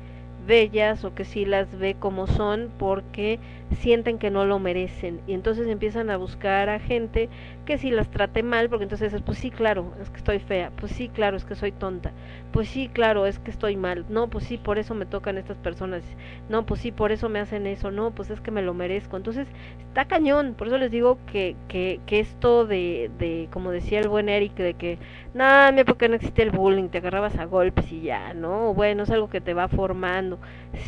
bellas 0.46 1.04
o 1.04 1.16
que 1.16 1.26
sí 1.26 1.46
las 1.46 1.78
ve 1.80 1.96
como 2.00 2.28
son 2.28 2.70
porque 2.78 3.40
sienten 3.76 4.18
que 4.18 4.32
no 4.32 4.46
lo 4.46 4.60
merecen. 4.60 5.22
Y 5.28 5.34
entonces 5.34 5.68
empiezan 5.68 6.10
a 6.10 6.18
buscar 6.18 6.70
a 6.70 6.80
gente 6.80 7.30
que 7.66 7.78
si 7.78 7.92
las 7.92 8.10
trate 8.10 8.44
mal 8.44 8.70
porque 8.70 8.84
entonces 8.84 9.14
es 9.14 9.22
pues 9.22 9.38
sí 9.38 9.50
claro 9.50 9.94
es 10.02 10.10
que 10.10 10.18
estoy 10.18 10.40
fea 10.40 10.72
pues 10.76 10.92
sí 10.92 11.10
claro 11.10 11.38
es 11.38 11.46
que 11.46 11.56
soy 11.56 11.72
tonta 11.72 12.12
pues 12.52 12.68
sí 12.68 12.90
claro 12.92 13.26
es 13.26 13.40
que 13.40 13.52
estoy 13.52 13.78
mal 13.78 14.06
no 14.10 14.30
pues 14.30 14.46
sí 14.46 14.58
por 14.58 14.78
eso 14.78 14.94
me 14.96 15.06
tocan 15.06 15.38
estas 15.38 15.58
personas 15.58 16.04
no 16.50 16.66
pues 16.66 16.82
sí 16.82 16.92
por 16.92 17.12
eso 17.12 17.30
me 17.30 17.40
hacen 17.40 17.66
eso 17.68 17.92
no 17.92 18.12
pues 18.12 18.30
es 18.30 18.42
que 18.42 18.52
me 18.52 18.62
lo 18.62 18.74
merezco 18.74 19.18
entonces 19.18 19.48
está 19.88 20.06
cañón 20.06 20.56
por 20.56 20.68
eso 20.68 20.78
les 20.78 20.92
digo 20.92 21.18
que 21.32 21.56
que, 21.68 22.02
que 22.06 22.20
esto 22.20 22.66
de, 22.66 23.10
de 23.18 23.48
como 23.52 23.72
decía 23.72 24.00
el 24.00 24.10
buen 24.10 24.30
Eric 24.30 24.56
de 24.56 24.74
que 24.74 25.00
no 25.34 25.68
en 25.68 25.76
mi 25.76 25.82
época 25.82 26.08
no 26.08 26.16
existía 26.16 26.44
el 26.44 26.52
bullying 26.52 26.90
te 26.90 26.98
agarrabas 26.98 27.38
a 27.38 27.46
golpes 27.46 27.92
y 27.92 28.02
ya 28.02 28.34
no 28.34 28.74
bueno 28.74 29.04
es 29.04 29.10
algo 29.10 29.30
que 29.30 29.42
te 29.42 29.54
va 29.54 29.68
formando 29.68 30.40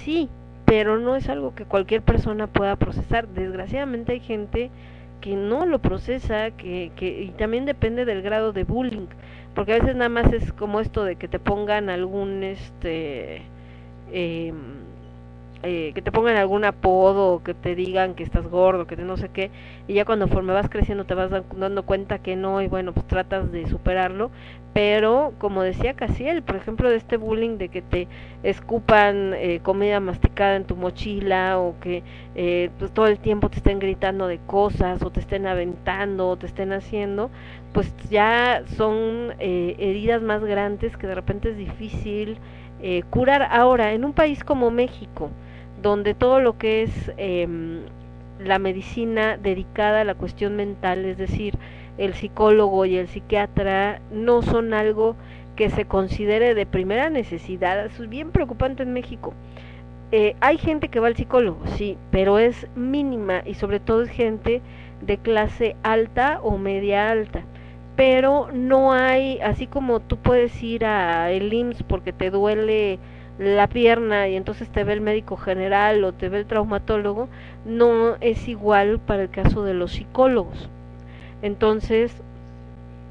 sí 0.04 0.30
pero 0.66 0.98
no 0.98 1.16
es 1.16 1.30
algo 1.30 1.54
que 1.56 1.66
cualquier 1.66 2.02
persona 2.02 2.48
pueda 2.48 2.76
procesar. 2.76 3.28
Desgraciadamente 3.28 4.14
hay 4.14 4.20
gente 4.20 4.72
que 5.22 5.36
no 5.36 5.66
lo 5.66 5.80
procesa, 5.80 6.52
que, 6.52 6.92
que 6.96 7.24
y 7.24 7.30
también 7.30 7.66
depende 7.66 8.06
del 8.06 8.22
grado 8.22 8.52
de 8.52 8.64
bullying, 8.64 9.08
porque 9.54 9.74
a 9.74 9.80
veces 9.80 9.96
nada 9.96 10.10
más 10.10 10.32
es 10.34 10.52
como 10.54 10.80
esto 10.80 11.04
de 11.04 11.16
que 11.16 11.28
te 11.28 11.40
pongan 11.40 11.90
algún 11.90 12.44
este 12.44 13.42
eh, 14.12 14.54
eh, 15.66 15.92
que 15.94 16.02
te 16.02 16.12
pongan 16.12 16.38
algún 16.38 16.66
apodo, 16.66 17.44
que 17.44 17.54
te 17.54 17.76
digan 17.76 18.16
que 18.16 18.24
estás 18.24 18.48
gordo, 18.48 18.88
que 18.88 18.96
te 18.96 19.04
no 19.04 19.18
sé 19.18 19.30
qué, 19.30 19.52
y 19.88 19.94
ya 19.96 20.06
cuando 20.06 20.26
conforme 20.28 20.54
vas 20.54 20.70
creciendo 20.70 21.06
te 21.06 21.14
vas 21.16 21.30
dan- 21.32 21.46
dando 21.58 21.84
cuenta 21.86 22.20
que 22.20 22.36
no, 22.36 22.62
y 22.62 22.68
bueno, 22.68 22.94
pues 22.94 23.06
tratas 23.08 23.52
de 23.52 23.68
superarlo, 23.68 24.32
pero 24.74 25.34
como 25.38 25.62
decía 25.64 25.94
Casiel, 25.94 26.44
por 26.44 26.58
ejemplo, 26.58 26.90
de 26.90 26.98
este 26.98 27.16
bullying 27.18 27.58
de 27.58 27.70
que 27.70 27.82
te 27.82 28.08
escupan 28.44 29.34
eh, 29.36 29.60
comida 29.64 30.00
masticada 30.02 30.56
en 30.58 30.66
tu 30.66 30.76
mochila, 30.76 31.60
o 31.60 31.76
que 31.80 32.04
eh, 32.36 32.70
pues 32.78 32.92
todo 32.92 33.08
el 33.08 33.20
tiempo 33.20 33.50
te 33.50 33.58
estén 33.58 33.80
gritando 33.80 34.28
de 34.28 34.40
cosas, 34.40 35.02
o 35.02 35.12
te 35.12 35.22
estén 35.22 35.48
aventando, 35.48 36.28
o 36.30 36.38
te 36.38 36.46
estén 36.48 36.74
haciendo, 36.74 37.30
pues 37.72 37.94
ya 38.10 38.64
son 38.76 39.34
eh, 39.40 39.76
heridas 39.80 40.22
más 40.22 40.44
grandes 40.44 40.98
que 40.98 41.08
de 41.08 41.16
repente 41.16 41.50
es 41.52 41.58
difícil 41.58 42.38
eh, 42.82 43.04
curar. 43.10 43.44
Ahora, 43.52 43.94
en 43.94 44.04
un 44.06 44.14
país 44.14 44.44
como 44.44 44.72
México, 44.72 45.30
donde 45.82 46.14
todo 46.14 46.40
lo 46.40 46.58
que 46.58 46.84
es 46.84 47.12
em, 47.18 47.82
la 48.40 48.60
medicina 48.60 49.38
dedicada 49.38 50.02
a 50.02 50.04
la 50.04 50.16
cuestión 50.16 50.56
mental, 50.56 51.06
es 51.06 51.18
decir, 51.18 51.58
el 51.98 52.14
psicólogo 52.14 52.86
y 52.86 52.98
el 52.98 53.08
psiquiatra 53.08 54.02
no 54.12 54.42
son 54.42 54.74
algo 54.74 55.16
que 55.56 55.70
se 55.70 55.86
considere 55.86 56.54
de 56.54 56.66
primera 56.66 57.10
necesidad. 57.10 57.86
Eso 57.86 58.04
es 58.04 58.10
bien 58.10 58.32
preocupante 58.32 58.84
en 58.84 58.94
México. 58.94 59.34
Eh, 60.12 60.36
hay 60.40 60.58
gente 60.58 60.90
que 60.90 61.00
va 61.00 61.08
al 61.08 61.16
psicólogo, 61.16 61.66
sí, 61.78 61.98
pero 62.12 62.38
es 62.38 62.68
mínima 62.76 63.42
y 63.46 63.56
sobre 63.56 63.80
todo 63.80 64.04
es 64.04 64.10
gente 64.10 64.62
de 65.02 65.18
clase 65.18 65.76
alta 65.84 66.40
o 66.44 66.58
media 66.58 67.10
alta. 67.10 67.44
Pero 67.96 68.50
no 68.54 68.92
hay, 68.92 69.40
así 69.40 69.68
como 69.68 70.02
tú 70.02 70.18
puedes 70.18 70.62
ir 70.62 70.86
a 70.86 71.32
el 71.32 71.52
IMSS 71.54 71.84
porque 71.84 72.12
te 72.12 72.30
duele 72.30 73.00
la 73.38 73.68
pierna 73.68 74.28
y 74.28 74.36
entonces 74.36 74.70
te 74.70 74.84
ve 74.84 74.94
el 74.94 75.02
médico 75.02 75.38
general 75.38 76.04
o 76.04 76.14
te 76.14 76.30
ve 76.30 76.40
el 76.40 76.46
traumatólogo, 76.46 77.28
no 77.66 78.16
es 78.22 78.48
igual 78.48 79.00
para 79.00 79.24
el 79.24 79.30
caso 79.30 79.64
de 79.64 79.74
los 79.74 79.94
psicólogos. 79.94 80.70
Entonces, 81.42 82.22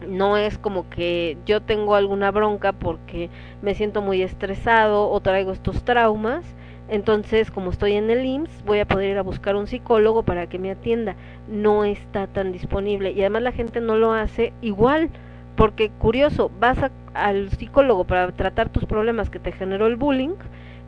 no 0.08 0.36
es 0.36 0.58
como 0.58 0.88
que 0.90 1.36
yo 1.46 1.60
tengo 1.60 1.94
alguna 1.94 2.30
bronca 2.30 2.72
porque 2.72 3.30
me 3.62 3.74
siento 3.74 4.02
muy 4.02 4.22
estresado 4.22 5.10
o 5.10 5.20
traigo 5.20 5.52
estos 5.52 5.84
traumas, 5.84 6.44
entonces 6.88 7.50
como 7.50 7.70
estoy 7.70 7.92
en 7.92 8.10
el 8.10 8.24
IMSS 8.24 8.64
voy 8.64 8.80
a 8.80 8.86
poder 8.86 9.10
ir 9.10 9.18
a 9.18 9.22
buscar 9.22 9.56
un 9.56 9.66
psicólogo 9.66 10.22
para 10.22 10.46
que 10.48 10.58
me 10.58 10.70
atienda. 10.70 11.16
No 11.48 11.84
está 11.84 12.26
tan 12.26 12.52
disponible 12.52 13.12
y 13.12 13.20
además 13.20 13.42
la 13.42 13.52
gente 13.52 13.80
no 13.80 13.96
lo 13.96 14.12
hace 14.12 14.52
igual 14.60 15.10
porque 15.56 15.90
curioso, 15.90 16.50
vas 16.60 16.78
a- 16.82 16.90
al 17.14 17.50
psicólogo 17.50 18.04
para 18.04 18.30
tratar 18.32 18.68
tus 18.70 18.84
problemas 18.86 19.30
que 19.30 19.38
te 19.38 19.52
generó 19.52 19.86
el 19.86 19.96
bullying 19.96 20.34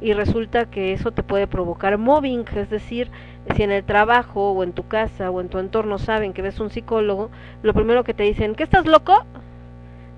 y 0.01 0.13
resulta 0.13 0.67
que 0.67 0.93
eso 0.93 1.13
te 1.13 1.23
puede 1.23 1.47
provocar 1.47 1.97
mobbing, 1.99 2.45
es 2.55 2.69
decir, 2.69 3.11
si 3.55 3.63
en 3.63 3.71
el 3.71 3.85
trabajo 3.85 4.51
o 4.53 4.63
en 4.63 4.73
tu 4.73 4.87
casa 4.89 5.31
o 5.31 5.41
en 5.41 5.49
tu 5.49 5.59
entorno 5.59 5.99
saben 5.99 6.33
que 6.33 6.43
ves 6.43 6.61
un 6.61 6.71
psicólogo, 6.71 7.31
lo 7.63 7.73
primero 7.75 8.05
que 8.05 8.13
te 8.15 8.25
dicen, 8.25 8.55
¿qué 8.55 8.65
estás 8.65 8.87
loco? 8.87 9.25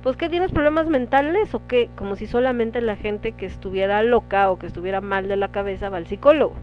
Pues 0.02 0.16
que 0.16 0.28
tienes 0.28 0.52
problemas 0.52 0.86
mentales 0.88 1.54
o 1.54 1.66
qué, 1.66 1.90
como 1.96 2.16
si 2.16 2.26
solamente 2.26 2.80
la 2.80 2.96
gente 2.96 3.32
que 3.32 3.46
estuviera 3.46 4.02
loca 4.02 4.50
o 4.50 4.58
que 4.58 4.66
estuviera 4.66 5.00
mal 5.00 5.28
de 5.28 5.36
la 5.36 5.48
cabeza 5.48 5.90
va 5.90 5.98
al 5.98 6.06
psicólogo 6.06 6.54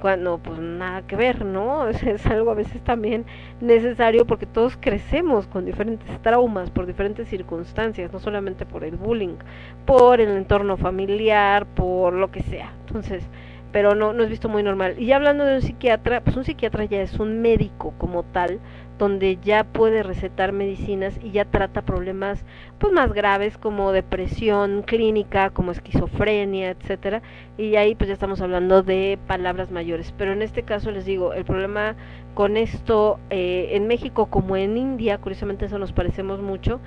cuando 0.00 0.38
pues 0.38 0.58
nada 0.58 1.02
que 1.02 1.16
ver, 1.16 1.44
¿no? 1.44 1.88
Es, 2.06 2.26
algo 2.26 2.50
a 2.50 2.54
veces 2.54 2.82
también 2.82 3.24
necesario 3.60 4.26
porque 4.26 4.46
todos 4.46 4.76
crecemos 4.76 5.46
con 5.46 5.64
diferentes 5.64 6.20
traumas, 6.22 6.70
por 6.70 6.86
diferentes 6.86 7.28
circunstancias, 7.28 8.12
no 8.12 8.20
solamente 8.20 8.66
por 8.66 8.84
el 8.84 8.96
bullying, 8.96 9.36
por 9.84 10.20
el 10.20 10.30
entorno 10.30 10.76
familiar, 10.76 11.66
por 11.66 12.12
lo 12.12 12.30
que 12.30 12.42
sea. 12.42 12.72
Entonces, 12.86 13.28
pero 13.72 13.94
no, 13.94 14.12
no 14.12 14.22
es 14.22 14.30
visto 14.30 14.48
muy 14.48 14.62
normal. 14.62 14.94
Y 14.98 15.06
ya 15.06 15.16
hablando 15.16 15.44
de 15.44 15.56
un 15.56 15.62
psiquiatra, 15.62 16.22
pues 16.22 16.36
un 16.36 16.44
psiquiatra 16.44 16.84
ya 16.84 17.02
es 17.02 17.18
un 17.18 17.42
médico 17.42 17.94
como 17.98 18.22
tal, 18.22 18.60
donde 18.98 19.38
ya 19.42 19.64
puede 19.64 20.02
recetar 20.02 20.52
medicinas 20.52 21.18
y 21.22 21.30
ya 21.30 21.44
trata 21.44 21.82
problemas 21.82 22.44
pues 22.78 22.92
más 22.92 23.12
graves 23.12 23.58
como 23.58 23.92
depresión 23.92 24.82
clínica, 24.82 25.50
como 25.50 25.72
esquizofrenia, 25.72 26.70
etcétera, 26.70 27.22
y 27.58 27.76
ahí 27.76 27.94
pues 27.94 28.08
ya 28.08 28.14
estamos 28.14 28.40
hablando 28.40 28.82
de 28.82 29.18
palabras 29.26 29.70
mayores. 29.70 30.12
Pero 30.16 30.32
en 30.32 30.42
este 30.42 30.62
caso 30.62 30.90
les 30.90 31.04
digo, 31.04 31.32
el 31.32 31.44
problema 31.44 31.96
con 32.34 32.56
esto 32.56 33.18
eh, 33.30 33.70
en 33.72 33.86
México 33.86 34.26
como 34.26 34.56
en 34.56 34.76
India, 34.76 35.18
curiosamente 35.18 35.66
eso 35.66 35.78
nos 35.78 35.92
parecemos 35.92 36.40
mucho, 36.40 36.80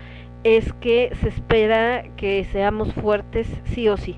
es 0.44 0.74
que 0.74 1.12
se 1.22 1.30
espera 1.30 2.04
que 2.16 2.46
seamos 2.46 2.94
fuertes 2.94 3.48
sí 3.66 3.90
o 3.90 3.98
sí. 3.98 4.18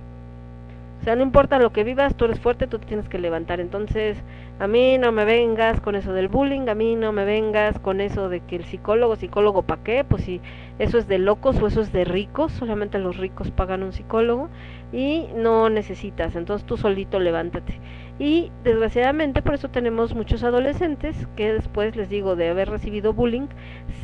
O 1.01 1.03
sea, 1.03 1.15
no 1.15 1.23
importa 1.23 1.57
lo 1.57 1.73
que 1.73 1.83
vivas, 1.83 2.15
tú 2.15 2.25
eres 2.25 2.39
fuerte, 2.39 2.67
tú 2.67 2.77
te 2.77 2.85
tienes 2.85 3.09
que 3.09 3.17
levantar. 3.17 3.59
Entonces, 3.59 4.17
a 4.61 4.67
mí 4.67 4.99
no 4.99 5.11
me 5.11 5.25
vengas 5.25 5.81
con 5.81 5.95
eso 5.95 6.13
del 6.13 6.27
bullying, 6.27 6.69
a 6.69 6.75
mí 6.75 6.95
no 6.95 7.11
me 7.11 7.25
vengas 7.25 7.79
con 7.79 7.99
eso 7.99 8.29
de 8.29 8.41
que 8.41 8.57
el 8.57 8.63
psicólogo, 8.63 9.15
psicólogo 9.15 9.63
para 9.63 9.81
qué, 9.81 10.03
pues 10.03 10.23
si 10.25 10.39
eso 10.77 10.99
es 10.99 11.07
de 11.07 11.17
locos 11.17 11.59
o 11.59 11.65
eso 11.65 11.81
es 11.81 11.91
de 11.91 12.03
ricos, 12.03 12.51
solamente 12.51 12.99
los 12.99 13.17
ricos 13.17 13.49
pagan 13.49 13.81
un 13.81 13.91
psicólogo 13.91 14.49
y 14.93 15.25
no 15.35 15.71
necesitas, 15.71 16.35
entonces 16.35 16.67
tú 16.67 16.77
solito 16.77 17.19
levántate. 17.19 17.79
Y 18.19 18.51
desgraciadamente 18.63 19.41
por 19.41 19.55
eso 19.55 19.69
tenemos 19.69 20.13
muchos 20.13 20.43
adolescentes 20.43 21.27
que 21.35 21.53
después, 21.53 21.95
les 21.95 22.09
digo, 22.09 22.35
de 22.35 22.49
haber 22.49 22.69
recibido 22.69 23.13
bullying, 23.13 23.47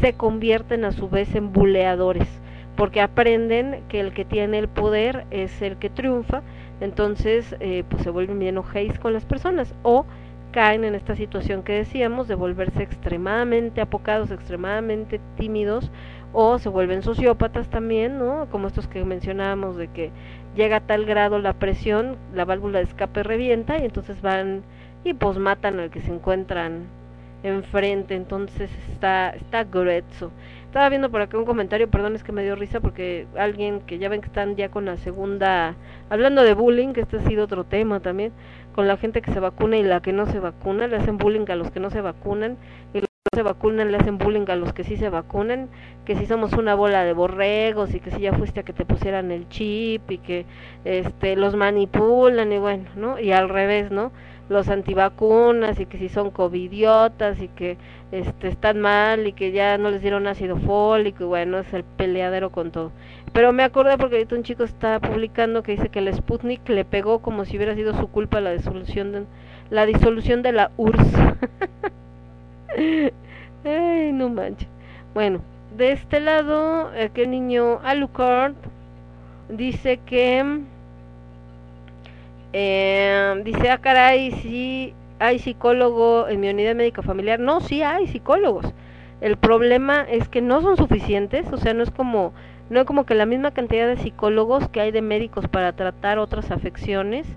se 0.01 0.13
convierten 0.13 0.85
a 0.85 0.91
su 0.91 1.07
vez 1.07 1.35
en 1.35 1.53
buleadores, 1.53 2.41
porque 2.75 3.01
aprenden 3.01 3.83
que 3.89 3.99
el 3.99 4.11
que 4.11 4.25
tiene 4.25 4.57
el 4.57 4.69
poder 4.69 5.27
es 5.29 5.61
el 5.61 5.77
que 5.77 5.91
triunfa 5.91 6.41
entonces 6.79 7.55
eh, 7.59 7.83
pues 7.89 8.03
se 8.03 8.09
vuelven 8.09 8.39
bien 8.39 8.57
ojéis 8.57 8.99
con 8.99 9.13
las 9.13 9.25
personas 9.25 9.73
o 9.81 10.05
caen 10.57 10.85
en 10.85 10.95
esta 10.95 11.15
situación 11.15 11.61
que 11.61 11.73
decíamos 11.73 12.27
de 12.27 12.33
volverse 12.33 12.81
extremadamente 12.81 13.79
apocados, 13.79 14.31
extremadamente 14.31 15.21
tímidos 15.35 15.91
o 16.33 16.57
se 16.57 16.67
vuelven 16.67 17.03
sociópatas 17.03 17.69
también, 17.69 18.17
¿no? 18.17 18.47
Como 18.49 18.65
estos 18.65 18.87
que 18.87 19.05
mencionábamos 19.05 19.77
de 19.77 19.89
que 19.89 20.09
llega 20.55 20.77
a 20.77 20.79
tal 20.79 21.05
grado 21.05 21.37
la 21.37 21.53
presión, 21.53 22.17
la 22.33 22.43
válvula 22.43 22.79
de 22.79 22.85
escape 22.85 23.21
revienta 23.21 23.77
y 23.77 23.85
entonces 23.85 24.19
van 24.23 24.63
y 25.03 25.13
pues 25.13 25.37
matan 25.37 25.79
al 25.79 25.91
que 25.91 26.01
se 26.01 26.11
encuentran 26.11 26.87
enfrente, 27.43 28.15
entonces 28.15 28.71
está 28.89 29.29
está 29.29 29.63
grueso. 29.63 30.31
Estaba 30.65 30.89
viendo 30.89 31.09
por 31.09 31.21
acá 31.21 31.37
un 31.37 31.45
comentario, 31.45 31.87
perdón, 31.89 32.15
es 32.15 32.23
que 32.23 32.31
me 32.31 32.43
dio 32.43 32.55
risa 32.55 32.79
porque 32.81 33.25
alguien 33.37 33.81
que 33.81 33.99
ya 33.99 34.09
ven 34.09 34.21
que 34.21 34.27
están 34.27 34.55
ya 34.55 34.69
con 34.69 34.85
la 34.85 34.97
segunda, 34.97 35.75
hablando 36.09 36.43
de 36.43 36.53
bullying, 36.55 36.93
que 36.93 37.01
este 37.01 37.17
ha 37.17 37.21
sido 37.21 37.45
otro 37.45 37.63
tema 37.63 37.99
también, 37.99 38.33
con 38.77 38.87
la 38.87 38.97
gente 38.97 39.23
que 39.23 39.33
se 39.33 39.39
vacuna 39.39 39.75
y 39.77 39.83
la 39.83 40.03
que 40.03 40.13
no 40.13 40.27
se 40.27 40.39
vacuna, 40.39 40.85
le 40.85 40.97
hacen 40.97 41.17
bullying 41.17 41.49
a 41.49 41.55
los 41.55 41.71
que 41.71 41.79
no 41.79 41.89
se 41.89 41.99
vacunan 41.99 42.57
y 42.93 42.99
los 42.99 43.09
que 43.09 43.29
no 43.33 43.37
se 43.37 43.41
vacunan 43.41 43.91
le 43.91 43.97
hacen 43.97 44.19
bullying 44.19 44.45
a 44.49 44.55
los 44.55 44.71
que 44.71 44.83
sí 44.83 44.97
se 44.97 45.09
vacunan, 45.09 45.67
que 46.05 46.15
si 46.15 46.27
somos 46.27 46.53
una 46.53 46.75
bola 46.75 47.03
de 47.03 47.13
borregos 47.13 47.95
y 47.95 47.99
que 47.99 48.11
si 48.11 48.19
ya 48.19 48.33
fuiste 48.33 48.59
a 48.59 48.63
que 48.63 48.73
te 48.73 48.85
pusieran 48.85 49.31
el 49.31 49.49
chip 49.49 50.11
y 50.11 50.19
que 50.19 50.45
este 50.85 51.35
los 51.35 51.55
manipulan 51.55 52.53
y 52.53 52.59
bueno, 52.59 52.85
¿no? 52.95 53.19
Y 53.19 53.31
al 53.31 53.49
revés, 53.49 53.89
¿no? 53.89 54.11
Los 54.49 54.69
antivacunas 54.69 55.79
y 55.79 55.85
que 55.85 55.97
si 55.97 56.09
son 56.09 56.31
covidiotas 56.31 57.41
y 57.41 57.47
que 57.49 57.77
este 58.11 58.47
están 58.47 58.79
mal 58.79 59.27
y 59.27 59.33
que 59.33 59.51
ya 59.51 59.77
no 59.77 59.91
les 59.91 60.01
dieron 60.01 60.27
ácido 60.27 60.57
fólico 60.57 61.23
y 61.23 61.27
bueno, 61.27 61.59
es 61.59 61.73
el 61.73 61.83
peleadero 61.83 62.51
con 62.51 62.71
todo. 62.71 62.91
Pero 63.33 63.51
me 63.53 63.63
acordé 63.63 63.97
porque 63.97 64.15
ahorita 64.15 64.35
un 64.35 64.43
chico 64.43 64.63
está 64.63 64.99
publicando 64.99 65.63
que 65.63 65.73
dice 65.73 65.89
que 65.89 65.99
el 65.99 66.13
Sputnik 66.13 66.67
le 66.69 66.85
pegó 66.85 67.19
como 67.19 67.45
si 67.45 67.57
hubiera 67.57 67.75
sido 67.75 67.93
su 67.93 68.07
culpa 68.07 68.41
la 68.41 68.51
disolución 68.51 69.11
de, 69.11 69.23
la 69.69 69.85
disolución 69.85 70.41
de 70.41 70.51
la 70.53 70.71
URSS. 70.77 71.13
Ay, 73.65 74.11
no 74.13 74.29
manches. 74.29 74.69
Bueno, 75.13 75.41
de 75.75 75.91
este 75.91 76.19
lado, 76.19 76.89
aquel 76.89 77.31
niño 77.31 77.79
Alucard 77.83 78.53
dice 79.49 79.99
que 80.05 80.61
eh, 82.59 83.39
dice, 83.43 83.69
ah, 83.69 83.77
caray, 83.77 84.31
sí 84.31 84.95
hay 85.19 85.37
psicólogo 85.37 86.27
en 86.27 86.39
mi 86.39 86.49
unidad 86.49 86.73
médica 86.73 87.03
familiar. 87.03 87.39
No, 87.39 87.61
sí 87.61 87.83
hay 87.83 88.07
psicólogos. 88.07 88.73
El 89.21 89.37
problema 89.37 90.01
es 90.01 90.27
que 90.27 90.41
no 90.41 90.61
son 90.61 90.75
suficientes, 90.75 91.45
o 91.53 91.57
sea, 91.57 91.75
no 91.75 91.83
es 91.83 91.91
como 91.91 92.33
no 92.71 92.79
es 92.79 92.85
como 92.87 93.05
que 93.05 93.13
la 93.13 93.27
misma 93.27 93.51
cantidad 93.51 93.87
de 93.87 93.97
psicólogos 93.97 94.67
que 94.69 94.81
hay 94.81 94.91
de 94.91 95.03
médicos 95.03 95.47
para 95.47 95.73
tratar 95.73 96.17
otras 96.17 96.49
afecciones 96.49 97.27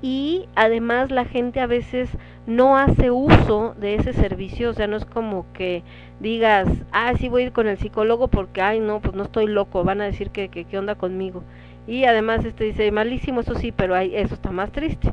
y 0.00 0.48
además 0.56 1.10
la 1.10 1.26
gente 1.26 1.60
a 1.60 1.66
veces 1.66 2.08
no 2.46 2.78
hace 2.78 3.10
uso 3.10 3.74
de 3.78 3.94
ese 3.96 4.14
servicio, 4.14 4.70
o 4.70 4.72
sea, 4.72 4.86
no 4.86 4.96
es 4.96 5.04
como 5.04 5.44
que 5.52 5.84
digas, 6.18 6.66
ah, 6.92 7.12
sí 7.16 7.28
voy 7.28 7.42
a 7.42 7.46
ir 7.46 7.52
con 7.52 7.68
el 7.68 7.78
psicólogo 7.78 8.28
porque, 8.28 8.62
ay, 8.62 8.80
no, 8.80 9.00
pues 9.00 9.14
no 9.14 9.24
estoy 9.24 9.46
loco, 9.46 9.84
van 9.84 10.00
a 10.00 10.04
decir 10.06 10.30
que, 10.30 10.48
que 10.48 10.64
qué 10.64 10.78
onda 10.78 10.94
conmigo. 10.94 11.44
Y 11.86 12.04
además 12.04 12.44
este 12.44 12.64
dice, 12.64 12.90
malísimo, 12.92 13.40
eso 13.40 13.54
sí, 13.54 13.72
pero 13.72 13.94
hay, 13.94 14.14
eso 14.14 14.34
está 14.34 14.50
más 14.52 14.70
triste. 14.72 15.12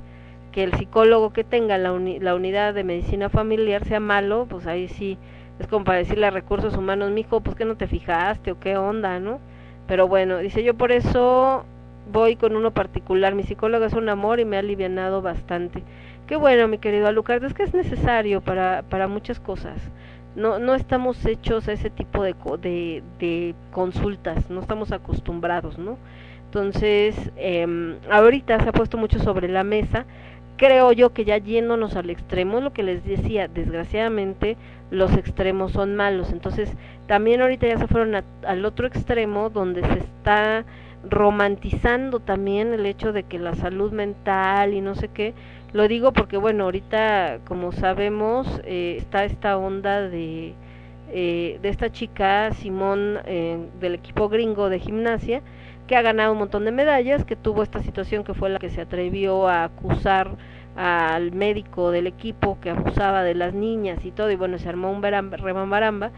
Que 0.51 0.63
el 0.63 0.73
psicólogo 0.73 1.31
que 1.33 1.43
tenga 1.43 1.77
la, 1.77 1.91
uni, 1.93 2.19
la 2.19 2.35
unidad 2.35 2.73
de 2.73 2.83
medicina 2.83 3.29
familiar 3.29 3.85
sea 3.85 3.99
malo, 3.99 4.45
pues 4.49 4.67
ahí 4.67 4.87
sí, 4.87 5.17
es 5.59 5.67
como 5.67 5.83
para 5.85 5.99
decirle 5.99 6.27
a 6.27 6.31
recursos 6.31 6.75
humanos, 6.75 7.11
mijo, 7.11 7.41
pues 7.41 7.55
que 7.55 7.65
no 7.65 7.75
te 7.77 7.87
fijaste 7.87 8.51
o 8.51 8.59
qué 8.59 8.77
onda, 8.77 9.19
¿no? 9.19 9.39
Pero 9.87 10.07
bueno, 10.07 10.37
dice 10.39 10.63
yo 10.63 10.75
por 10.75 10.91
eso 10.91 11.65
voy 12.11 12.35
con 12.35 12.55
uno 12.55 12.71
particular, 12.71 13.35
mi 13.35 13.43
psicólogo 13.43 13.85
es 13.85 13.93
un 13.93 14.09
amor 14.09 14.39
y 14.39 14.45
me 14.45 14.55
ha 14.57 14.59
alivianado 14.59 15.21
bastante. 15.21 15.83
Qué 16.27 16.35
bueno, 16.35 16.67
mi 16.67 16.77
querido 16.77 17.07
Alucard, 17.07 17.43
es 17.43 17.53
que 17.53 17.63
es 17.63 17.73
necesario 17.73 18.41
para, 18.41 18.83
para 18.83 19.07
muchas 19.07 19.39
cosas. 19.39 19.91
No, 20.35 20.59
no 20.59 20.75
estamos 20.75 21.25
hechos 21.25 21.67
a 21.67 21.73
ese 21.73 21.89
tipo 21.89 22.23
de, 22.23 22.35
de, 22.61 23.03
de 23.19 23.55
consultas, 23.71 24.49
no 24.49 24.61
estamos 24.61 24.91
acostumbrados, 24.91 25.77
¿no? 25.79 25.97
Entonces, 26.49 27.31
eh, 27.37 27.95
ahorita 28.09 28.59
se 28.59 28.69
ha 28.69 28.71
puesto 28.71 28.97
mucho 28.97 29.19
sobre 29.19 29.47
la 29.47 29.63
mesa. 29.63 30.05
Creo 30.57 30.91
yo 30.93 31.13
que 31.13 31.23
ya 31.23 31.37
yéndonos 31.37 31.95
al 31.95 32.09
extremo, 32.09 32.59
lo 32.59 32.73
que 32.73 32.81
les 32.81 33.05
decía, 33.05 33.47
desgraciadamente 33.47 34.57
los 34.89 35.15
extremos 35.15 35.73
son 35.73 35.95
malos. 35.95 36.31
Entonces, 36.31 36.73
también 37.05 37.41
ahorita 37.41 37.67
ya 37.67 37.77
se 37.77 37.87
fueron 37.87 38.15
a, 38.15 38.23
al 38.47 38.65
otro 38.65 38.87
extremo 38.87 39.51
donde 39.51 39.83
se 39.83 39.99
está 39.99 40.65
romantizando 41.07 42.19
también 42.19 42.73
el 42.73 42.87
hecho 42.87 43.13
de 43.13 43.23
que 43.23 43.37
la 43.37 43.53
salud 43.53 43.91
mental 43.91 44.73
y 44.73 44.81
no 44.81 44.95
sé 44.95 45.09
qué. 45.09 45.35
Lo 45.71 45.87
digo 45.87 46.13
porque, 46.13 46.37
bueno, 46.37 46.63
ahorita, 46.63 47.41
como 47.47 47.71
sabemos, 47.73 48.59
eh, 48.65 48.95
está 48.97 49.23
esta 49.23 49.55
onda 49.55 50.01
de, 50.09 50.55
eh, 51.11 51.59
de 51.61 51.69
esta 51.69 51.91
chica, 51.91 52.51
Simón, 52.53 53.19
eh, 53.25 53.57
del 53.79 53.93
equipo 53.93 54.29
gringo 54.29 54.69
de 54.69 54.79
gimnasia, 54.79 55.43
que 55.89 55.95
ha 55.95 56.03
ganado 56.03 56.33
un 56.33 56.37
montón 56.37 56.65
de 56.65 56.71
medallas, 56.71 57.25
que 57.25 57.35
tuvo 57.35 57.63
esta 57.63 57.81
situación 57.81 58.23
que 58.23 58.35
fue 58.35 58.51
la 58.51 58.59
que 58.59 58.69
se 58.69 58.79
atrevió 58.79 59.47
a 59.47 59.63
acusar 59.63 60.37
al 60.75 61.31
médico 61.31 61.89
del 61.89 62.05
equipo 62.05 62.59
que 62.61 62.69
abusaba 62.69 63.23
de 63.23 63.33
las 63.33 63.55
niñas 63.55 64.05
y 64.05 64.11
todo, 64.11 64.29
y 64.29 64.35
bueno, 64.35 64.59
se 64.59 64.69
armó 64.69 64.91
un 64.91 65.01
remambaramba. 65.01 66.11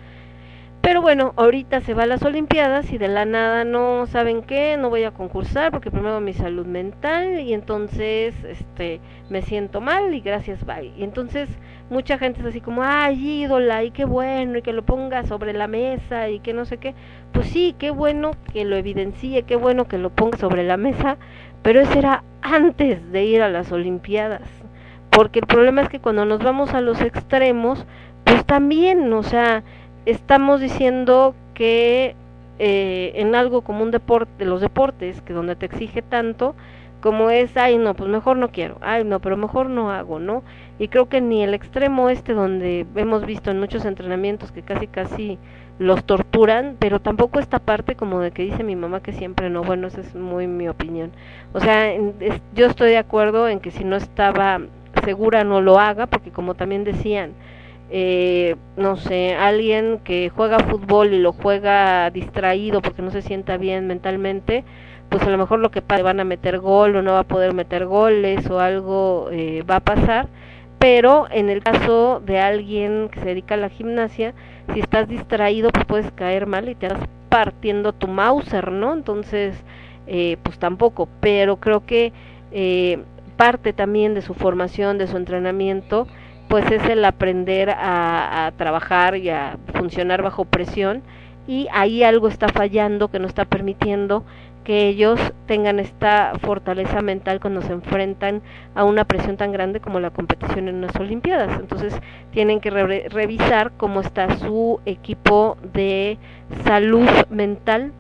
Pero 0.82 1.02
bueno, 1.02 1.32
ahorita 1.38 1.80
se 1.80 1.94
va 1.94 2.04
a 2.04 2.06
las 2.06 2.22
Olimpiadas 2.24 2.92
y 2.92 2.98
de 2.98 3.08
la 3.08 3.24
nada 3.24 3.64
no 3.64 4.08
saben 4.08 4.42
qué, 4.42 4.76
no 4.78 4.90
voy 4.90 5.06
a 5.06 5.12
concursar 5.12 5.72
porque 5.72 5.90
primero 5.90 6.20
mi 6.20 6.34
salud 6.34 6.66
mental 6.66 7.40
y 7.40 7.54
entonces 7.54 8.36
este 8.44 9.00
me 9.30 9.42
siento 9.42 9.80
mal 9.80 10.14
y 10.14 10.20
gracias 10.20 10.66
bye. 10.66 10.92
Y 10.98 11.04
entonces 11.06 11.48
mucha 11.92 12.18
gente 12.18 12.40
es 12.40 12.48
así 12.48 12.62
como, 12.62 12.82
"Ay, 12.84 13.44
ídola, 13.44 13.84
y 13.84 13.92
qué 13.92 14.06
bueno 14.06 14.58
y 14.58 14.62
que 14.64 14.74
lo 14.74 14.84
ponga 14.84 15.24
sobre 15.26 15.54
la 15.54 15.68
mesa 15.68 16.30
y 16.30 16.40
que 16.40 16.54
no 16.54 16.66
sé 16.66 16.78
qué." 16.78 16.96
Pues 17.32 17.48
sí, 17.48 17.76
qué 17.78 17.92
bueno 17.92 18.32
que 18.52 18.66
lo 18.66 18.76
evidencie, 18.76 19.44
qué 19.44 19.56
bueno 19.56 19.86
que 19.86 20.00
lo 20.00 20.10
ponga 20.10 20.38
sobre 20.38 20.64
la 20.64 20.78
mesa, 20.78 21.18
pero 21.62 21.82
eso 21.82 22.00
era 22.00 22.24
antes 22.42 23.12
de 23.12 23.26
ir 23.26 23.42
a 23.44 23.50
las 23.50 23.72
Olimpiadas. 23.72 24.42
Porque 25.12 25.40
el 25.40 25.46
problema 25.46 25.82
es 25.82 25.90
que 25.90 26.00
cuando 26.00 26.26
nos 26.26 26.42
vamos 26.42 26.74
a 26.74 26.82
los 26.82 27.02
extremos, 27.02 27.86
pues 28.24 28.46
también, 28.46 29.12
o 29.14 29.24
sea, 29.24 29.64
estamos 30.06 30.62
diciendo 30.62 31.36
que 31.54 32.16
eh, 32.60 33.12
en 33.16 33.36
algo 33.36 33.62
como 33.62 33.84
un 33.84 33.92
deporte, 33.92 34.46
los 34.46 34.62
deportes, 34.62 35.22
que 35.22 35.34
donde 35.34 35.56
te 35.56 35.66
exige 35.66 36.02
tanto, 36.02 36.56
como 37.02 37.30
es, 37.30 37.58
ay 37.58 37.78
no, 37.78 37.94
pues 37.96 38.10
mejor 38.10 38.38
no 38.38 38.50
quiero, 38.52 38.78
ay 38.82 39.04
no, 39.04 39.20
pero 39.20 39.36
mejor 39.38 39.70
no 39.70 39.92
hago, 39.92 40.20
¿no? 40.20 40.44
Y 40.80 40.88
creo 40.88 41.10
que 41.10 41.22
ni 41.22 41.44
el 41.44 41.54
extremo 41.54 42.10
este 42.10 42.34
donde 42.34 42.86
hemos 42.96 43.26
visto 43.26 43.52
en 43.52 43.60
muchos 43.60 43.86
entrenamientos 43.86 44.52
que 44.52 44.62
casi 44.62 44.88
casi 44.88 45.38
los 45.80 46.04
torturan, 46.06 46.76
pero 46.80 47.00
tampoco 47.00 47.40
esta 47.40 47.60
parte 47.60 47.96
como 47.96 48.20
de 48.20 48.32
que 48.32 48.44
dice 48.44 48.64
mi 48.64 48.76
mamá 48.76 49.02
que 49.02 49.14
siempre 49.14 49.50
no, 49.50 49.64
bueno, 49.64 49.88
esa 49.88 50.02
es 50.02 50.16
muy 50.16 50.48
mi 50.48 50.70
opinión. 50.70 51.12
O 51.54 51.60
sea, 51.60 51.92
yo 52.54 52.68
estoy 52.68 52.92
de 52.92 52.98
acuerdo 52.98 53.50
en 53.50 53.60
que 53.60 53.72
si 53.72 53.84
no 53.84 53.96
estaba 53.96 54.62
segura 55.04 55.44
no 55.44 55.62
lo 55.62 55.80
haga, 55.80 56.06
porque 56.06 56.32
como 56.32 56.54
también 56.54 56.84
decían, 56.84 57.34
eh, 57.90 58.56
no 58.78 58.96
sé, 58.96 59.36
alguien 59.36 60.00
que 60.04 60.30
juega 60.30 60.60
fútbol 60.60 61.14
y 61.14 61.20
lo 61.20 61.34
juega 61.34 62.10
distraído 62.10 62.82
porque 62.82 63.02
no 63.02 63.12
se 63.12 63.22
sienta 63.22 63.58
bien 63.58 63.88
mentalmente, 63.88 64.64
pues 65.12 65.24
a 65.24 65.30
lo 65.30 65.38
mejor 65.38 65.60
lo 65.60 65.72
que 65.72 65.82
pasa, 65.82 66.04
van 66.04 66.22
a 66.22 66.24
meter 66.24 66.60
gol 66.60 66.96
o 66.96 67.02
no 67.02 67.12
va 67.12 67.20
a 67.20 67.24
poder 67.24 67.54
meter 67.54 67.86
goles 67.86 68.50
o 68.50 68.62
algo 68.62 69.28
eh, 69.30 69.62
va 69.70 69.76
a 69.76 69.80
pasar, 69.82 70.30
pero 70.80 71.28
en 71.30 71.50
el 71.50 71.62
caso 71.62 72.22
de 72.26 72.40
alguien 72.40 73.10
que 73.12 73.20
se 73.20 73.26
dedica 73.26 73.56
a 73.56 73.58
la 73.58 73.68
gimnasia, 73.68 74.34
si 74.74 74.80
estás 74.80 75.10
distraído 75.10 75.70
pues 75.70 75.86
puedes 75.86 76.12
caer 76.14 76.48
mal 76.48 76.70
y 76.70 76.76
te 76.76 76.88
estás 76.88 77.10
partiendo 77.28 77.92
tu 77.92 78.08
Mauser, 78.08 78.72
¿no? 78.72 78.94
Entonces, 78.94 79.62
eh, 80.08 80.38
pues 80.44 80.58
tampoco, 80.60 81.10
pero 81.20 81.58
creo 81.58 81.86
que 81.86 82.14
eh, 82.54 83.04
parte 83.36 83.74
también 83.74 84.14
de 84.14 84.22
su 84.22 84.34
formación, 84.34 84.98
de 84.98 85.08
su 85.08 85.18
entrenamiento, 85.18 86.08
pues 86.48 86.72
es 86.72 86.86
el 86.86 87.04
aprender 87.04 87.70
a, 87.70 88.46
a 88.46 88.52
trabajar 88.54 89.18
y 89.18 89.30
a 89.30 89.58
funcionar 89.74 90.22
bajo 90.22 90.46
presión 90.46 91.04
y 91.48 91.68
ahí 91.74 92.04
algo 92.04 92.28
está 92.28 92.48
fallando 92.48 93.10
que 93.10 93.20
no 93.20 93.28
está 93.28 93.46
permitiendo 93.46 94.24
que 94.64 94.88
ellos 94.88 95.20
tengan 95.48 95.80
esta 95.80 96.34
fortaleza 96.42 97.02
mental 97.02 97.40
cuando 97.40 97.62
se 97.64 97.74
enfrentan 97.74 98.42
a 98.76 98.84
una 98.84 99.06
presión 99.06 99.36
tan 99.36 99.52
grande 99.52 99.80
como 99.80 100.00
la 100.00 100.12
competición 100.12 100.68
en 100.68 100.76
unas 100.76 100.96
Olimpiadas. 100.98 101.60
Entonces 101.60 102.00
tienen 102.32 102.60
que 102.60 102.70
re- 102.70 103.08
revisar 103.10 103.72
cómo 103.78 104.02
está 104.02 104.38
su 104.38 104.80
equipo 104.86 105.58
de 105.74 106.20
salud 106.64 107.08
mental 107.32 107.92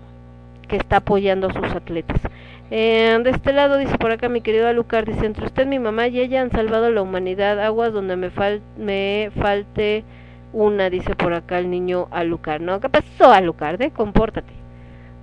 que 0.67 0.75
está 0.75 0.97
apoyando 0.97 1.47
a 1.47 1.53
sus 1.53 1.75
atletas. 1.75 2.21
Eh, 2.69 3.19
de 3.23 3.29
este 3.31 3.51
lado 3.51 3.77
dice 3.77 3.97
por 3.97 4.11
acá 4.11 4.29
mi 4.29 4.39
querido 4.41 4.67
Alucard, 4.67 5.05
dice, 5.07 5.25
entre 5.25 5.45
usted, 5.45 5.65
mi 5.65 5.79
mamá 5.79 6.07
y 6.07 6.21
ella 6.21 6.41
han 6.41 6.51
salvado 6.51 6.89
la 6.89 7.01
humanidad, 7.01 7.59
aguas 7.59 7.91
donde 7.91 8.15
me, 8.15 8.29
fal 8.29 8.61
me 8.77 9.29
falte 9.35 10.05
una, 10.53 10.89
dice 10.89 11.15
por 11.15 11.33
acá 11.33 11.59
el 11.59 11.69
niño 11.69 12.07
Alucard. 12.11 12.61
¿No? 12.61 12.79
¿Qué 12.79 12.87
pasó 12.87 13.33
Alucard? 13.33 13.81
Eh? 13.81 13.91
Compórtate. 13.91 14.60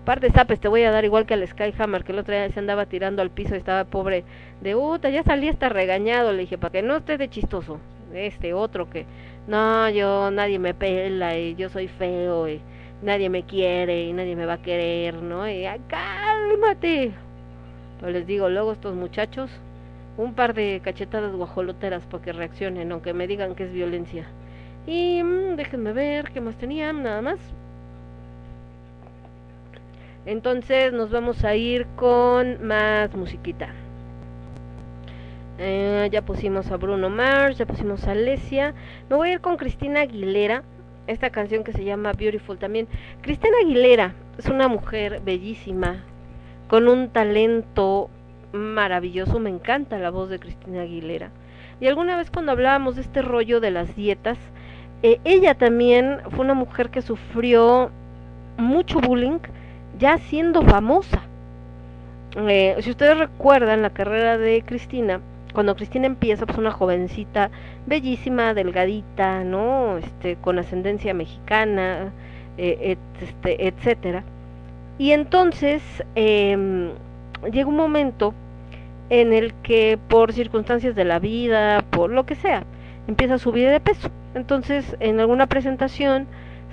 Par 0.09 0.21
de 0.21 0.31
zapes 0.31 0.59
te 0.59 0.69
voy 0.69 0.85
a 0.85 0.91
dar 0.91 1.05
igual 1.05 1.27
que 1.27 1.35
al 1.35 1.47
Skyhammer, 1.47 2.03
que 2.03 2.13
el 2.13 2.21
otro 2.21 2.33
día 2.33 2.49
se 2.49 2.59
andaba 2.59 2.87
tirando 2.87 3.21
al 3.21 3.29
piso 3.29 3.55
y 3.55 3.59
estaba 3.59 3.85
pobre 3.85 4.25
de 4.63 4.75
uta, 4.75 5.11
ya 5.11 5.23
salí 5.23 5.51
hasta 5.51 5.69
regañado, 5.69 6.33
le 6.33 6.39
dije, 6.39 6.57
para 6.57 6.73
que 6.73 6.81
no 6.81 6.97
esté 6.97 7.19
de 7.19 7.29
chistoso, 7.29 7.79
este 8.15 8.55
otro 8.55 8.89
que, 8.89 9.05
no, 9.49 9.91
yo, 9.91 10.31
nadie 10.31 10.59
me 10.59 10.73
pela 10.73 11.37
y 11.37 11.57
yo 11.57 11.69
soy 11.69 11.89
feo 11.89 12.49
y 12.49 12.63
nadie 13.03 13.29
me 13.29 13.43
quiere 13.43 14.05
y 14.05 14.15
nadie 14.15 14.35
me 14.35 14.47
va 14.47 14.55
a 14.55 14.63
querer, 14.63 15.17
¿no? 15.17 15.47
Y 15.47 15.67
cálmate. 15.89 17.13
Pero 18.01 18.11
les 18.11 18.27
digo, 18.27 18.49
luego 18.49 18.73
estos 18.73 18.95
muchachos, 18.95 19.51
un 20.17 20.33
par 20.33 20.55
de 20.55 20.81
cachetadas 20.83 21.35
guajoloteras 21.35 22.07
para 22.07 22.25
que 22.25 22.33
reaccionen, 22.33 22.93
aunque 22.93 23.13
me 23.13 23.27
digan 23.27 23.55
que 23.55 23.65
es 23.65 23.73
violencia. 23.75 24.27
Y 24.87 25.23
mm, 25.23 25.57
déjenme 25.57 25.93
ver 25.93 26.31
qué 26.31 26.41
más 26.41 26.57
tenían, 26.57 27.03
nada 27.03 27.21
más. 27.21 27.39
Entonces 30.29 30.93
nos 30.93 31.11
vamos 31.11 31.43
a 31.43 31.57
ir 31.57 31.87
con 31.97 32.63
más 32.63 33.17
musiquita. 33.17 33.71
Eh, 35.57 36.07
ya 36.13 36.21
pusimos 36.21 36.71
a 36.71 36.77
Bruno 36.77 37.09
Mars, 37.09 37.57
ya 37.57 37.65
pusimos 37.65 38.07
a 38.07 38.11
Alesia. 38.11 38.75
Me 39.09 39.17
voy 39.17 39.31
a 39.31 39.33
ir 39.33 39.41
con 39.41 39.57
Cristina 39.57 40.03
Aguilera. 40.03 40.65
Esta 41.07 41.31
canción 41.31 41.65
que 41.65 41.73
se 41.73 41.83
llama 41.83 42.13
Beautiful 42.13 42.59
también. 42.59 42.89
Cristina 43.23 43.57
Aguilera 43.65 44.13
es 44.37 44.45
una 44.51 44.69
mujer 44.69 45.23
bellísima, 45.25 46.05
con 46.69 46.89
un 46.89 47.09
talento 47.09 48.11
maravilloso. 48.53 49.41
Me 49.41 49.49
encanta 49.49 49.97
la 49.97 50.11
voz 50.11 50.29
de 50.29 50.39
Cristina 50.39 50.83
Aguilera. 50.83 51.31
Y 51.81 51.87
alguna 51.87 52.19
vez 52.19 52.31
cuando 52.31 52.53
hablábamos 52.53 52.97
de 52.97 53.01
este 53.01 53.23
rollo 53.23 53.61
de 53.61 53.71
las 53.71 53.97
dietas, 53.97 54.37
eh, 55.03 55.21
ella 55.25 55.55
también 55.55 56.19
fue 56.33 56.45
una 56.45 56.53
mujer 56.53 56.91
que 56.91 57.01
sufrió 57.01 57.91
mucho 58.59 59.01
bullying 59.01 59.39
ya 59.99 60.19
siendo 60.19 60.63
famosa. 60.63 61.23
Eh, 62.37 62.77
si 62.81 62.91
ustedes 62.91 63.19
recuerdan 63.19 63.83
la 63.83 63.91
carrera 63.91 64.39
de 64.39 64.63
Cristina, 64.63 65.21
cuando 65.55 65.75
Cristina 65.75 66.07
empieza, 66.07 66.47
pues 66.47 66.59
una 66.59 66.71
jovencita 66.71 67.51
bellísima, 67.87 68.55
delgadita, 68.55 69.45
¿no? 69.45 69.97
Este, 69.99 70.37
con 70.37 70.59
ascendencia 70.59 71.15
mexicana, 71.15 72.13
eh, 72.59 72.79
et- 72.93 73.23
este, 73.23 73.67
etcétera. 73.67 74.25
Y 74.99 75.13
entonces 75.13 75.83
em, 76.15 76.91
llega 77.51 77.69
un 77.69 77.77
momento 77.77 78.35
en 79.11 79.33
el 79.33 79.55
que 79.63 79.99
por 80.09 80.33
circunstancias 80.33 80.95
de 80.95 81.05
la 81.05 81.19
vida, 81.19 81.83
por 81.91 82.11
lo 82.11 82.27
que 82.27 82.35
sea, 82.35 82.65
empieza 83.07 83.35
a 83.35 83.39
subir 83.39 83.69
de 83.71 83.81
peso. 83.81 84.11
Entonces, 84.35 84.97
en 85.01 85.19
alguna 85.19 85.47
presentación 85.47 86.27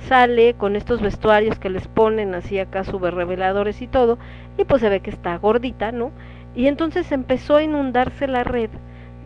sale 0.07 0.53
con 0.55 0.75
estos 0.75 1.01
vestuarios 1.01 1.59
que 1.59 1.69
les 1.69 1.87
ponen 1.87 2.35
así 2.35 2.59
acá 2.59 2.83
súper 2.83 3.15
reveladores 3.15 3.81
y 3.81 3.87
todo, 3.87 4.17
y 4.57 4.65
pues 4.65 4.81
se 4.81 4.89
ve 4.89 4.99
que 4.99 5.09
está 5.09 5.37
gordita, 5.37 5.91
¿no? 5.91 6.11
Y 6.55 6.67
entonces 6.67 7.11
empezó 7.11 7.57
a 7.57 7.63
inundarse 7.63 8.27
la 8.27 8.43
red 8.43 8.69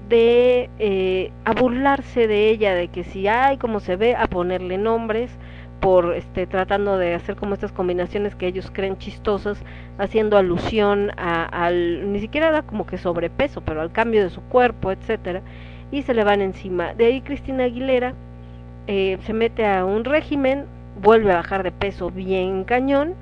de 0.10 0.70
eh, 0.80 1.32
a 1.46 1.54
burlarse 1.54 2.28
de 2.28 2.50
ella, 2.50 2.74
de 2.74 2.88
que 2.88 3.04
si 3.04 3.28
hay 3.28 3.58
como 3.58 3.80
se 3.80 3.96
ve, 3.96 4.16
a 4.16 4.28
ponerle 4.28 4.78
nombres 4.78 5.32
por 5.80 6.14
este 6.14 6.46
tratando 6.46 6.98
de 6.98 7.14
hacer 7.14 7.36
como 7.36 7.54
estas 7.54 7.72
combinaciones 7.72 8.36
que 8.36 8.48
ellos 8.48 8.70
creen 8.74 8.98
chistosas, 8.98 9.64
haciendo 9.98 10.38
alusión 10.38 11.12
a, 11.18 11.46
al 11.46 12.12
ni 12.12 12.20
siquiera 12.20 12.50
era 12.50 12.64
como 12.64 12.86
que 12.86 12.98
sobrepeso, 12.98 13.62
pero 13.62 13.82
al 13.82 13.92
cambio 13.92 14.24
de 14.24 14.30
su 14.30 14.42
cuerpo, 14.42 14.92
etcétera, 14.92 15.42
y 15.92 16.02
se 16.02 16.14
le 16.14 16.24
van 16.24 16.42
encima. 16.42 16.94
De 16.96 17.06
ahí 17.06 17.22
Cristina 17.22 17.66
Aguilera 17.66 18.14
eh, 18.92 19.20
se 19.22 19.34
mete 19.34 19.68
a 19.68 19.86
un 19.86 20.04
régimen, 20.04 20.66
vuelve 21.00 21.32
a 21.32 21.36
bajar 21.36 21.62
de 21.62 21.72
peso 21.72 22.10
bien 22.10 22.64
cañón, 22.64 23.14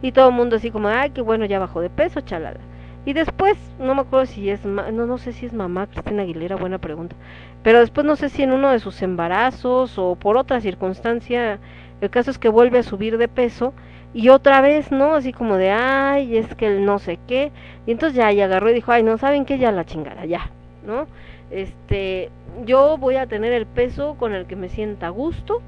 y 0.00 0.12
todo 0.12 0.30
el 0.30 0.34
mundo 0.34 0.56
así 0.56 0.70
como, 0.70 0.88
ay, 0.88 1.10
qué 1.10 1.20
bueno, 1.20 1.44
ya 1.44 1.58
bajó 1.58 1.82
de 1.82 1.90
peso, 1.90 2.22
chalala. 2.22 2.60
Y 3.04 3.12
después, 3.12 3.58
no 3.78 3.94
me 3.94 4.00
acuerdo 4.00 4.24
si 4.24 4.48
es, 4.48 4.64
no, 4.64 4.90
no 4.90 5.18
sé 5.18 5.34
si 5.34 5.44
es 5.44 5.52
mamá 5.52 5.88
Cristina 5.88 6.22
Aguilera, 6.22 6.56
buena 6.56 6.78
pregunta. 6.78 7.16
Pero 7.62 7.80
después 7.80 8.06
no 8.06 8.16
sé 8.16 8.30
si 8.30 8.42
en 8.42 8.52
uno 8.52 8.70
de 8.70 8.78
sus 8.78 9.02
embarazos 9.02 9.98
o 9.98 10.16
por 10.16 10.38
otra 10.38 10.62
circunstancia, 10.62 11.58
el 12.00 12.08
caso 12.08 12.30
es 12.30 12.38
que 12.38 12.48
vuelve 12.48 12.78
a 12.78 12.82
subir 12.82 13.18
de 13.18 13.28
peso 13.28 13.74
y 14.14 14.30
otra 14.30 14.62
vez, 14.62 14.90
¿no? 14.90 15.14
Así 15.14 15.34
como 15.34 15.56
de, 15.56 15.70
ay, 15.70 16.38
es 16.38 16.54
que 16.54 16.66
el 16.66 16.86
no 16.86 16.98
sé 16.98 17.18
qué. 17.28 17.52
Y 17.86 17.90
entonces 17.90 18.16
ya, 18.16 18.32
ya 18.32 18.46
agarró 18.46 18.70
y 18.70 18.74
dijo, 18.74 18.90
ay, 18.90 19.02
no, 19.02 19.18
¿saben 19.18 19.44
qué? 19.44 19.58
Ya 19.58 19.70
la 19.70 19.84
chingada, 19.84 20.24
ya, 20.24 20.50
¿no? 20.86 21.06
Este, 21.50 22.30
yo 22.64 22.96
voy 22.96 23.16
a 23.16 23.26
tener 23.26 23.52
el 23.52 23.66
peso 23.66 24.14
con 24.18 24.34
el 24.34 24.46
que 24.46 24.56
me 24.56 24.68
sienta 24.68 25.06
a 25.08 25.10
gusto, 25.10 25.62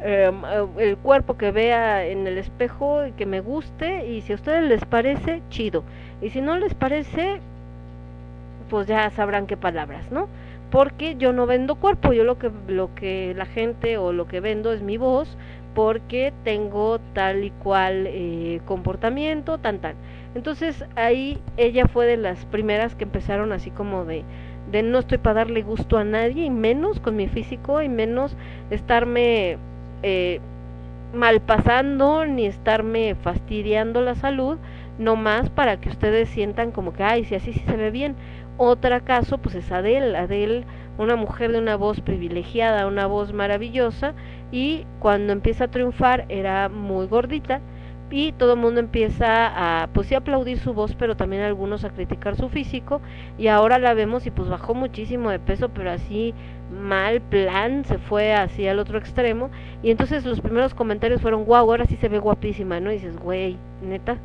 eh, 0.00 0.30
el 0.78 0.96
cuerpo 0.96 1.36
que 1.36 1.50
vea 1.50 2.06
en 2.06 2.26
el 2.26 2.38
espejo 2.38 3.06
y 3.06 3.12
que 3.12 3.26
me 3.26 3.40
guste 3.40 4.06
y 4.06 4.20
si 4.22 4.32
a 4.32 4.36
ustedes 4.36 4.62
les 4.62 4.84
parece, 4.84 5.42
chido. 5.50 5.84
Y 6.22 6.30
si 6.30 6.40
no 6.40 6.56
les 6.56 6.74
parece, 6.74 7.40
pues 8.70 8.86
ya 8.86 9.10
sabrán 9.10 9.46
qué 9.46 9.56
palabras, 9.56 10.10
¿no? 10.10 10.28
Porque 10.70 11.16
yo 11.16 11.32
no 11.32 11.46
vendo 11.46 11.76
cuerpo, 11.76 12.12
yo 12.12 12.24
lo 12.24 12.38
que 12.38 12.50
lo 12.68 12.94
que 12.94 13.34
la 13.36 13.46
gente 13.46 13.96
o 13.96 14.12
lo 14.12 14.28
que 14.28 14.40
vendo 14.40 14.72
es 14.72 14.82
mi 14.82 14.98
voz, 14.98 15.36
porque 15.74 16.32
tengo 16.44 16.98
tal 17.14 17.44
y 17.44 17.50
cual 17.50 18.06
eh, 18.08 18.60
comportamiento, 18.66 19.58
tan 19.58 19.78
tan. 19.80 19.94
Entonces 20.34 20.84
ahí 20.96 21.38
ella 21.56 21.86
fue 21.88 22.06
de 22.06 22.16
las 22.16 22.44
primeras 22.46 22.94
que 22.94 23.04
empezaron 23.04 23.52
así 23.52 23.70
como 23.70 24.04
de 24.04 24.24
de 24.70 24.82
no 24.82 24.98
estoy 24.98 25.18
para 25.18 25.40
darle 25.40 25.62
gusto 25.62 25.98
a 25.98 26.04
nadie 26.04 26.44
y 26.44 26.50
menos 26.50 27.00
con 27.00 27.16
mi 27.16 27.28
físico 27.28 27.82
y 27.82 27.88
menos 27.88 28.36
estarme 28.70 29.58
eh, 30.02 30.40
malpasando 31.14 32.26
ni 32.26 32.46
estarme 32.46 33.14
fastidiando 33.14 34.02
la 34.02 34.14
salud, 34.14 34.58
no 34.98 35.16
más 35.16 35.48
para 35.50 35.80
que 35.80 35.88
ustedes 35.88 36.28
sientan 36.28 36.70
como 36.70 36.92
que, 36.92 37.02
ay, 37.02 37.24
si 37.24 37.34
así 37.34 37.52
sí 37.52 37.60
se 37.60 37.76
ve 37.76 37.90
bien. 37.90 38.16
Otra 38.58 39.00
caso, 39.00 39.38
pues 39.38 39.54
es 39.54 39.70
Adele, 39.70 40.18
Adele, 40.18 40.64
una 40.98 41.14
mujer 41.14 41.52
de 41.52 41.58
una 41.58 41.76
voz 41.76 42.00
privilegiada, 42.00 42.88
una 42.88 43.06
voz 43.06 43.32
maravillosa, 43.32 44.14
y 44.50 44.84
cuando 44.98 45.32
empieza 45.32 45.64
a 45.64 45.68
triunfar 45.68 46.26
era 46.28 46.68
muy 46.68 47.06
gordita, 47.06 47.60
y 48.10 48.32
todo 48.32 48.54
el 48.54 48.60
mundo 48.60 48.80
empieza 48.80 49.82
a, 49.82 49.86
pues 49.88 50.08
sí, 50.08 50.14
aplaudir 50.14 50.58
su 50.58 50.72
voz, 50.72 50.94
pero 50.94 51.16
también 51.16 51.42
algunos 51.42 51.84
a 51.84 51.90
criticar 51.90 52.36
su 52.36 52.48
físico, 52.48 53.00
y 53.38 53.48
ahora 53.48 53.78
la 53.78 53.94
vemos 53.94 54.26
y 54.26 54.30
pues 54.30 54.48
bajó 54.48 54.74
muchísimo 54.74 55.30
de 55.30 55.38
peso, 55.38 55.68
pero 55.68 55.90
así 55.90 56.34
mal 56.82 57.20
plan, 57.20 57.84
se 57.84 57.98
fue 57.98 58.34
así 58.34 58.66
al 58.66 58.78
otro 58.78 58.98
extremo, 58.98 59.50
y 59.82 59.90
entonces 59.90 60.24
los 60.24 60.40
primeros 60.40 60.74
comentarios 60.74 61.20
fueron, 61.20 61.44
wow, 61.44 61.56
ahora 61.56 61.86
sí 61.86 61.96
se 61.96 62.08
ve 62.08 62.18
guapísima, 62.18 62.80
¿no? 62.80 62.90
Y 62.90 62.94
dices, 62.94 63.18
güey, 63.18 63.56
neta, 63.82 64.18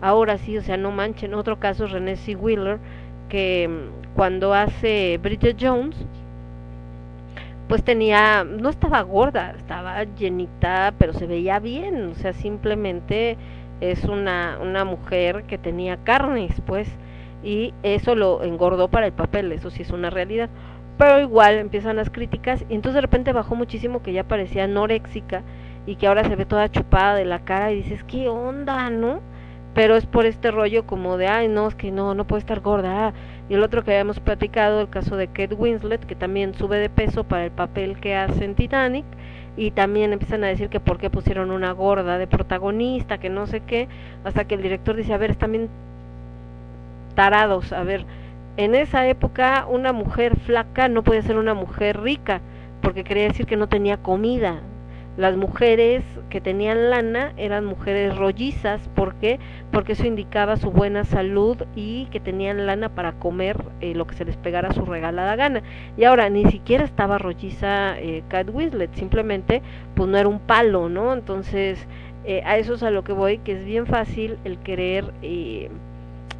ahora 0.00 0.38
sí, 0.38 0.56
o 0.56 0.62
sea, 0.62 0.76
no 0.76 0.90
manchen. 0.90 1.34
Otro 1.34 1.58
caso 1.58 1.84
es 1.84 1.92
Renée 1.92 2.16
C. 2.16 2.36
Wheeler, 2.36 2.78
que 3.28 3.68
mm, 3.68 4.14
cuando 4.16 4.54
hace 4.54 5.18
Bridget 5.22 5.56
Jones, 5.60 5.96
pues 7.68 7.84
tenía, 7.84 8.44
no 8.44 8.70
estaba 8.70 9.02
gorda, 9.02 9.54
estaba 9.56 10.02
llenita, 10.04 10.94
pero 10.98 11.12
se 11.12 11.26
veía 11.26 11.58
bien, 11.58 12.06
o 12.12 12.14
sea, 12.14 12.32
simplemente 12.32 13.36
es 13.80 14.04
una, 14.04 14.58
una 14.60 14.84
mujer 14.84 15.44
que 15.44 15.58
tenía 15.58 15.98
carnes, 15.98 16.60
pues, 16.66 16.88
y 17.42 17.74
eso 17.82 18.14
lo 18.14 18.42
engordó 18.42 18.88
para 18.88 19.06
el 19.06 19.12
papel, 19.12 19.52
eso 19.52 19.70
sí 19.70 19.82
es 19.82 19.90
una 19.90 20.10
realidad. 20.10 20.48
Pero 20.96 21.20
igual 21.20 21.54
empiezan 21.58 21.96
las 21.96 22.10
críticas 22.10 22.64
y 22.68 22.74
entonces 22.74 22.94
de 22.94 23.02
repente 23.02 23.32
bajó 23.32 23.54
muchísimo 23.54 24.02
que 24.02 24.12
ya 24.12 24.24
parecía 24.24 24.64
anoréxica 24.64 25.42
y 25.86 25.94
que 25.96 26.08
ahora 26.08 26.24
se 26.24 26.34
ve 26.34 26.44
toda 26.44 26.70
chupada 26.70 27.14
de 27.14 27.24
la 27.24 27.40
cara 27.44 27.70
y 27.70 27.76
dices, 27.82 28.02
¿qué 28.04 28.28
onda, 28.28 28.90
no? 28.90 29.20
Pero 29.74 29.96
es 29.96 30.06
por 30.06 30.26
este 30.26 30.50
rollo 30.50 30.86
como 30.86 31.16
de, 31.16 31.28
ay, 31.28 31.46
no, 31.48 31.68
es 31.68 31.76
que 31.76 31.92
no, 31.92 32.14
no 32.14 32.26
puede 32.26 32.40
estar 32.40 32.60
gorda. 32.60 33.08
ah. 33.08 33.12
Y 33.48 33.54
el 33.54 33.62
otro 33.62 33.82
que 33.82 33.92
habíamos 33.92 34.20
platicado, 34.20 34.80
el 34.80 34.88
caso 34.88 35.16
de 35.16 35.28
Kate 35.28 35.54
Winslet, 35.54 36.04
que 36.04 36.14
también 36.14 36.54
sube 36.54 36.78
de 36.78 36.90
peso 36.90 37.24
para 37.24 37.44
el 37.44 37.50
papel 37.50 37.98
que 37.98 38.14
hace 38.14 38.44
en 38.44 38.54
Titanic. 38.54 39.06
Y 39.56 39.72
también 39.72 40.12
empiezan 40.12 40.44
a 40.44 40.48
decir 40.48 40.68
que 40.68 40.80
por 40.80 40.98
qué 40.98 41.10
pusieron 41.10 41.50
una 41.50 41.72
gorda 41.72 42.18
de 42.18 42.26
protagonista, 42.26 43.18
que 43.18 43.30
no 43.30 43.46
sé 43.46 43.60
qué, 43.60 43.88
hasta 44.22 44.44
que 44.44 44.54
el 44.54 44.62
director 44.62 44.94
dice, 44.94 45.12
a 45.12 45.18
ver, 45.18 45.30
están 45.32 45.52
bien 45.52 45.68
tarados, 47.16 47.72
a 47.72 47.82
ver, 47.82 48.04
en 48.56 48.76
esa 48.76 49.08
época 49.08 49.66
una 49.68 49.92
mujer 49.92 50.36
flaca 50.38 50.88
no 50.88 51.02
podía 51.02 51.22
ser 51.22 51.36
una 51.36 51.54
mujer 51.54 52.00
rica, 52.00 52.40
porque 52.80 53.02
quería 53.02 53.24
decir 53.24 53.46
que 53.46 53.56
no 53.56 53.68
tenía 53.68 53.96
comida. 53.96 54.60
Las 55.18 55.36
mujeres 55.36 56.04
que 56.30 56.40
tenían 56.40 56.90
lana 56.90 57.32
eran 57.36 57.64
mujeres 57.64 58.16
rollizas, 58.16 58.80
¿por 58.94 59.16
qué? 59.16 59.40
Porque 59.72 59.94
eso 59.94 60.06
indicaba 60.06 60.56
su 60.56 60.70
buena 60.70 61.02
salud 61.02 61.56
y 61.74 62.06
que 62.12 62.20
tenían 62.20 62.66
lana 62.66 62.88
para 62.88 63.14
comer 63.14 63.56
eh, 63.80 63.96
lo 63.96 64.06
que 64.06 64.14
se 64.14 64.24
les 64.24 64.36
pegara 64.36 64.72
su 64.72 64.84
regalada 64.84 65.34
gana. 65.34 65.64
Y 65.96 66.04
ahora 66.04 66.30
ni 66.30 66.44
siquiera 66.44 66.84
estaba 66.84 67.18
rolliza 67.18 67.98
eh, 67.98 68.22
Cat 68.28 68.46
simplemente 68.94 69.60
pues 69.96 70.08
no 70.08 70.16
era 70.18 70.28
un 70.28 70.38
palo, 70.38 70.88
¿no? 70.88 71.12
Entonces 71.12 71.84
eh, 72.24 72.42
a 72.44 72.56
eso 72.56 72.74
es 72.74 72.84
a 72.84 72.92
lo 72.92 73.02
que 73.02 73.12
voy, 73.12 73.38
que 73.38 73.58
es 73.58 73.64
bien 73.64 73.86
fácil 73.86 74.38
el 74.44 74.58
querer 74.58 75.12
eh, 75.22 75.68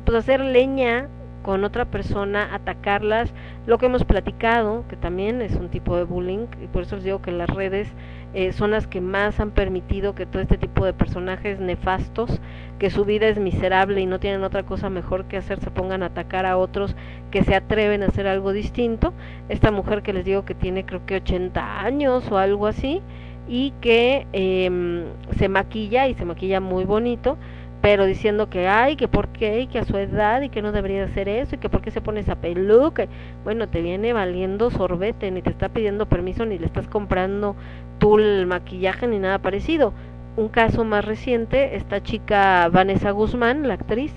pues 0.05 0.19
hacer 0.19 0.39
leña 0.39 1.09
con 1.43 1.65
otra 1.65 1.87
persona, 1.87 2.55
atacarlas, 2.55 3.33
lo 3.67 3.79
que 3.79 3.87
hemos 3.87 4.05
platicado, 4.05 4.85
que 4.89 4.97
también 4.97 5.41
es 5.41 5.55
un 5.55 5.71
tipo 5.71 5.97
de 5.97 6.05
bullying, 6.05 6.47
y 6.63 6.67
por 6.67 6.83
eso 6.83 6.97
les 6.97 7.05
digo 7.05 7.23
que 7.23 7.33
las 7.33 7.49
redes 7.49 7.89
eh, 8.35 8.53
son 8.53 8.71
las 8.71 8.87
que 8.87 9.01
más 9.01 9.41
han 9.41 9.51
permitido 9.53 10.15
que 10.15 10.27
todo 10.27 10.43
este 10.43 10.59
tipo 10.59 10.85
de 10.85 10.93
personajes 10.93 11.61
nefastos, 11.61 12.41
que 12.79 12.91
su 12.91 13.05
vida 13.05 13.29
es 13.29 13.39
miserable 13.39 14.01
y 14.01 14.07
no 14.07 14.21
tienen 14.21 14.45
otra 14.45 14.65
cosa 14.65 14.91
mejor 14.91 15.25
que 15.25 15.39
hacer, 15.39 15.61
se 15.61 15.71
pongan 15.71 16.03
a 16.03 16.07
atacar 16.07 16.47
a 16.47 16.59
otros 16.59 16.95
que 17.31 17.43
se 17.43 17.55
atreven 17.55 18.03
a 18.03 18.07
hacer 18.07 18.27
algo 18.27 18.53
distinto. 18.53 19.15
Esta 19.49 19.71
mujer 19.71 20.03
que 20.03 20.13
les 20.13 20.25
digo 20.25 20.45
que 20.45 20.55
tiene 20.55 20.85
creo 20.85 21.07
que 21.07 21.17
80 21.17 21.81
años 21.81 22.31
o 22.31 22.39
algo 22.39 22.67
así, 22.67 23.03
y 23.49 23.73
que 23.81 24.27
em, 24.33 25.05
se 25.39 25.49
maquilla 25.49 26.07
y 26.07 26.15
se 26.15 26.25
maquilla 26.27 26.61
muy 26.61 26.85
bonito, 26.85 27.39
pero 27.81 28.07
diciendo 28.07 28.51
que 28.51 28.69
ay, 28.69 28.97
que 28.97 29.09
por 29.09 29.29
qué, 29.29 29.61
y 29.61 29.67
que 29.69 29.79
a 29.79 29.85
su 29.85 29.97
edad, 29.97 30.43
y 30.43 30.49
que 30.51 30.63
no 30.63 30.73
debería 30.73 31.05
hacer 31.05 31.29
eso, 31.29 31.55
y 31.55 31.59
que 31.59 31.69
por 31.69 31.81
qué 31.81 31.91
se 31.91 32.01
pone 32.01 32.21
esa 32.21 32.37
peluca. 32.37 33.07
Bueno, 33.45 33.69
te 33.69 33.81
viene 33.81 34.13
valiendo 34.13 34.71
sorbete, 34.71 35.31
ni 35.31 35.43
te 35.43 35.51
está 35.51 35.69
pidiendo 35.69 36.07
permiso, 36.07 36.45
ni 36.45 36.59
le 36.59 36.67
estás 36.67 36.89
comprando 36.89 37.57
tú 37.99 38.19
el 38.19 38.47
maquillaje, 38.47 39.07
ni 39.07 39.19
nada 39.19 39.39
parecido. 39.39 39.93
Un 40.37 40.49
caso 40.49 40.85
más 40.85 41.05
reciente, 41.05 41.77
esta 41.77 42.03
chica 42.03 42.69
Vanessa 42.69 43.11
Guzmán, 43.11 43.67
la 43.67 43.75
actriz, 43.75 44.13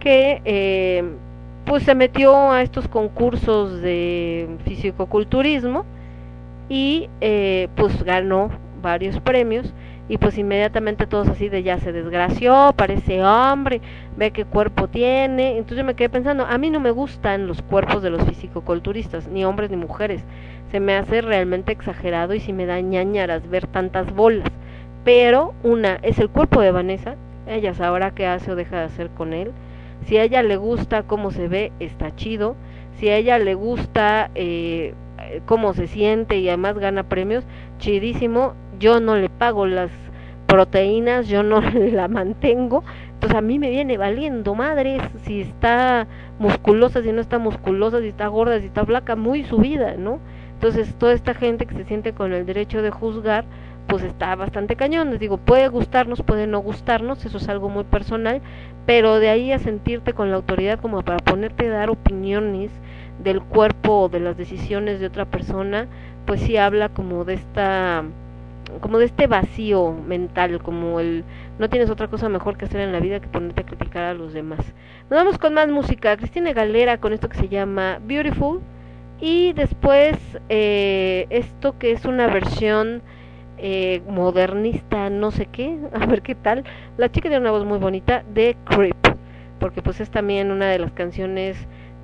que 0.00 0.42
eh, 0.44 1.04
pues 1.64 1.82
se 1.84 1.94
metió 1.94 2.52
a 2.52 2.62
estos 2.62 2.88
concursos 2.88 3.80
de 3.80 4.48
fisicoculturismo 4.64 5.84
y 6.68 7.08
eh, 7.20 7.68
pues 7.76 8.02
ganó 8.02 8.50
varios 8.82 9.20
premios 9.20 9.72
y 10.08 10.18
pues 10.18 10.38
inmediatamente 10.38 11.06
todos 11.06 11.28
así 11.28 11.48
de 11.48 11.62
ya 11.62 11.78
se 11.78 11.92
desgració, 11.92 12.72
parece 12.76 13.24
hombre, 13.24 13.80
ve 14.16 14.30
qué 14.30 14.44
cuerpo 14.44 14.88
tiene, 14.88 15.52
entonces 15.52 15.78
yo 15.78 15.84
me 15.84 15.94
quedé 15.94 16.08
pensando, 16.08 16.46
a 16.46 16.58
mí 16.58 16.70
no 16.70 16.80
me 16.80 16.90
gustan 16.90 17.46
los 17.46 17.62
cuerpos 17.62 18.02
de 18.02 18.10
los 18.10 18.24
fisicoculturistas, 18.24 19.28
ni 19.28 19.44
hombres 19.44 19.70
ni 19.70 19.76
mujeres, 19.76 20.24
se 20.70 20.80
me 20.80 20.94
hace 20.94 21.20
realmente 21.22 21.72
exagerado 21.72 22.34
y 22.34 22.40
si 22.40 22.52
me 22.52 22.66
da 22.66 22.80
ñañaras 22.80 23.48
ver 23.48 23.66
tantas 23.66 24.14
bolas, 24.14 24.48
pero 25.04 25.54
una 25.62 25.98
es 26.02 26.18
el 26.18 26.28
cuerpo 26.28 26.60
de 26.60 26.70
Vanessa, 26.70 27.16
ella 27.46 27.74
sabrá 27.74 28.12
qué 28.12 28.26
hace 28.26 28.52
o 28.52 28.56
deja 28.56 28.78
de 28.78 28.84
hacer 28.84 29.10
con 29.10 29.32
él, 29.32 29.52
si 30.04 30.18
a 30.18 30.22
ella 30.22 30.42
le 30.42 30.56
gusta 30.56 31.02
cómo 31.02 31.30
se 31.30 31.48
ve, 31.48 31.72
está 31.80 32.14
chido, 32.14 32.54
si 32.98 33.08
a 33.08 33.16
ella 33.16 33.38
le 33.38 33.54
gusta 33.54 34.30
eh, 34.34 34.94
cómo 35.46 35.74
se 35.74 35.86
siente 35.86 36.38
y 36.38 36.48
además 36.48 36.78
gana 36.78 37.02
premios, 37.02 37.44
chidísimo, 37.78 38.54
yo 38.78 39.00
no 39.00 39.16
le 39.16 39.28
pago 39.28 39.66
las 39.66 39.90
proteínas, 40.46 41.28
yo 41.28 41.42
no 41.42 41.60
la 41.92 42.08
mantengo, 42.08 42.84
entonces 43.14 43.36
a 43.36 43.40
mí 43.40 43.58
me 43.58 43.70
viene 43.70 43.96
valiendo 43.96 44.54
madres 44.54 45.02
si 45.24 45.40
está 45.40 46.06
musculosa, 46.38 47.02
si 47.02 47.12
no 47.12 47.20
está 47.20 47.38
musculosa, 47.38 48.00
si 48.00 48.08
está 48.08 48.26
gorda, 48.28 48.60
si 48.60 48.66
está 48.66 48.84
flaca, 48.84 49.16
muy 49.16 49.44
su 49.44 49.58
vida, 49.58 49.96
¿no? 49.96 50.20
Entonces 50.54 50.94
toda 50.94 51.12
esta 51.12 51.34
gente 51.34 51.66
que 51.66 51.74
se 51.74 51.84
siente 51.84 52.12
con 52.12 52.32
el 52.32 52.46
derecho 52.46 52.82
de 52.82 52.90
juzgar, 52.90 53.44
pues 53.86 54.02
está 54.02 54.34
bastante 54.34 54.76
cañón, 54.76 55.10
les 55.10 55.20
digo, 55.20 55.36
puede 55.38 55.68
gustarnos, 55.68 56.22
puede 56.22 56.46
no 56.46 56.60
gustarnos, 56.60 57.24
eso 57.24 57.38
es 57.38 57.48
algo 57.48 57.68
muy 57.68 57.84
personal, 57.84 58.40
pero 58.84 59.18
de 59.18 59.28
ahí 59.28 59.52
a 59.52 59.58
sentirte 59.58 60.12
con 60.12 60.30
la 60.30 60.36
autoridad 60.36 60.80
como 60.80 61.02
para 61.02 61.18
ponerte 61.18 61.68
a 61.68 61.70
dar 61.70 61.90
opiniones 61.90 62.70
del 63.22 63.42
cuerpo 63.42 64.02
o 64.02 64.08
de 64.08 64.20
las 64.20 64.36
decisiones 64.36 65.00
de 65.00 65.06
otra 65.06 65.24
persona, 65.24 65.86
pues 66.26 66.40
sí 66.40 66.56
habla 66.56 66.88
como 66.88 67.24
de 67.24 67.34
esta 67.34 68.04
como 68.80 68.98
de 68.98 69.06
este 69.06 69.26
vacío 69.26 69.92
mental, 69.92 70.62
como 70.62 71.00
el 71.00 71.24
no 71.58 71.68
tienes 71.68 71.90
otra 71.90 72.08
cosa 72.08 72.28
mejor 72.28 72.56
que 72.56 72.66
hacer 72.66 72.80
en 72.80 72.92
la 72.92 73.00
vida 73.00 73.20
que 73.20 73.28
ponerte 73.28 73.62
a 73.62 73.66
criticar 73.66 74.04
a 74.04 74.14
los 74.14 74.32
demás. 74.32 74.60
Nos 75.10 75.18
vamos 75.18 75.38
con 75.38 75.54
más 75.54 75.68
música, 75.68 76.16
Cristina 76.16 76.52
Galera 76.52 76.98
con 76.98 77.12
esto 77.12 77.28
que 77.28 77.38
se 77.38 77.48
llama 77.48 77.98
Beautiful 78.04 78.60
y 79.20 79.52
después 79.54 80.18
eh, 80.48 81.26
esto 81.30 81.78
que 81.78 81.92
es 81.92 82.04
una 82.04 82.26
versión 82.26 83.02
eh, 83.58 84.02
modernista, 84.08 85.08
no 85.08 85.30
sé 85.30 85.46
qué, 85.46 85.78
a 85.92 86.06
ver 86.06 86.22
qué 86.22 86.34
tal. 86.34 86.64
La 86.98 87.10
chica 87.10 87.28
tiene 87.28 87.40
una 87.40 87.52
voz 87.52 87.64
muy 87.64 87.78
bonita 87.78 88.22
de 88.34 88.56
Creep, 88.64 88.96
porque 89.58 89.82
pues 89.82 90.00
es 90.00 90.10
también 90.10 90.50
una 90.50 90.66
de 90.66 90.78
las 90.78 90.92
canciones 90.92 91.56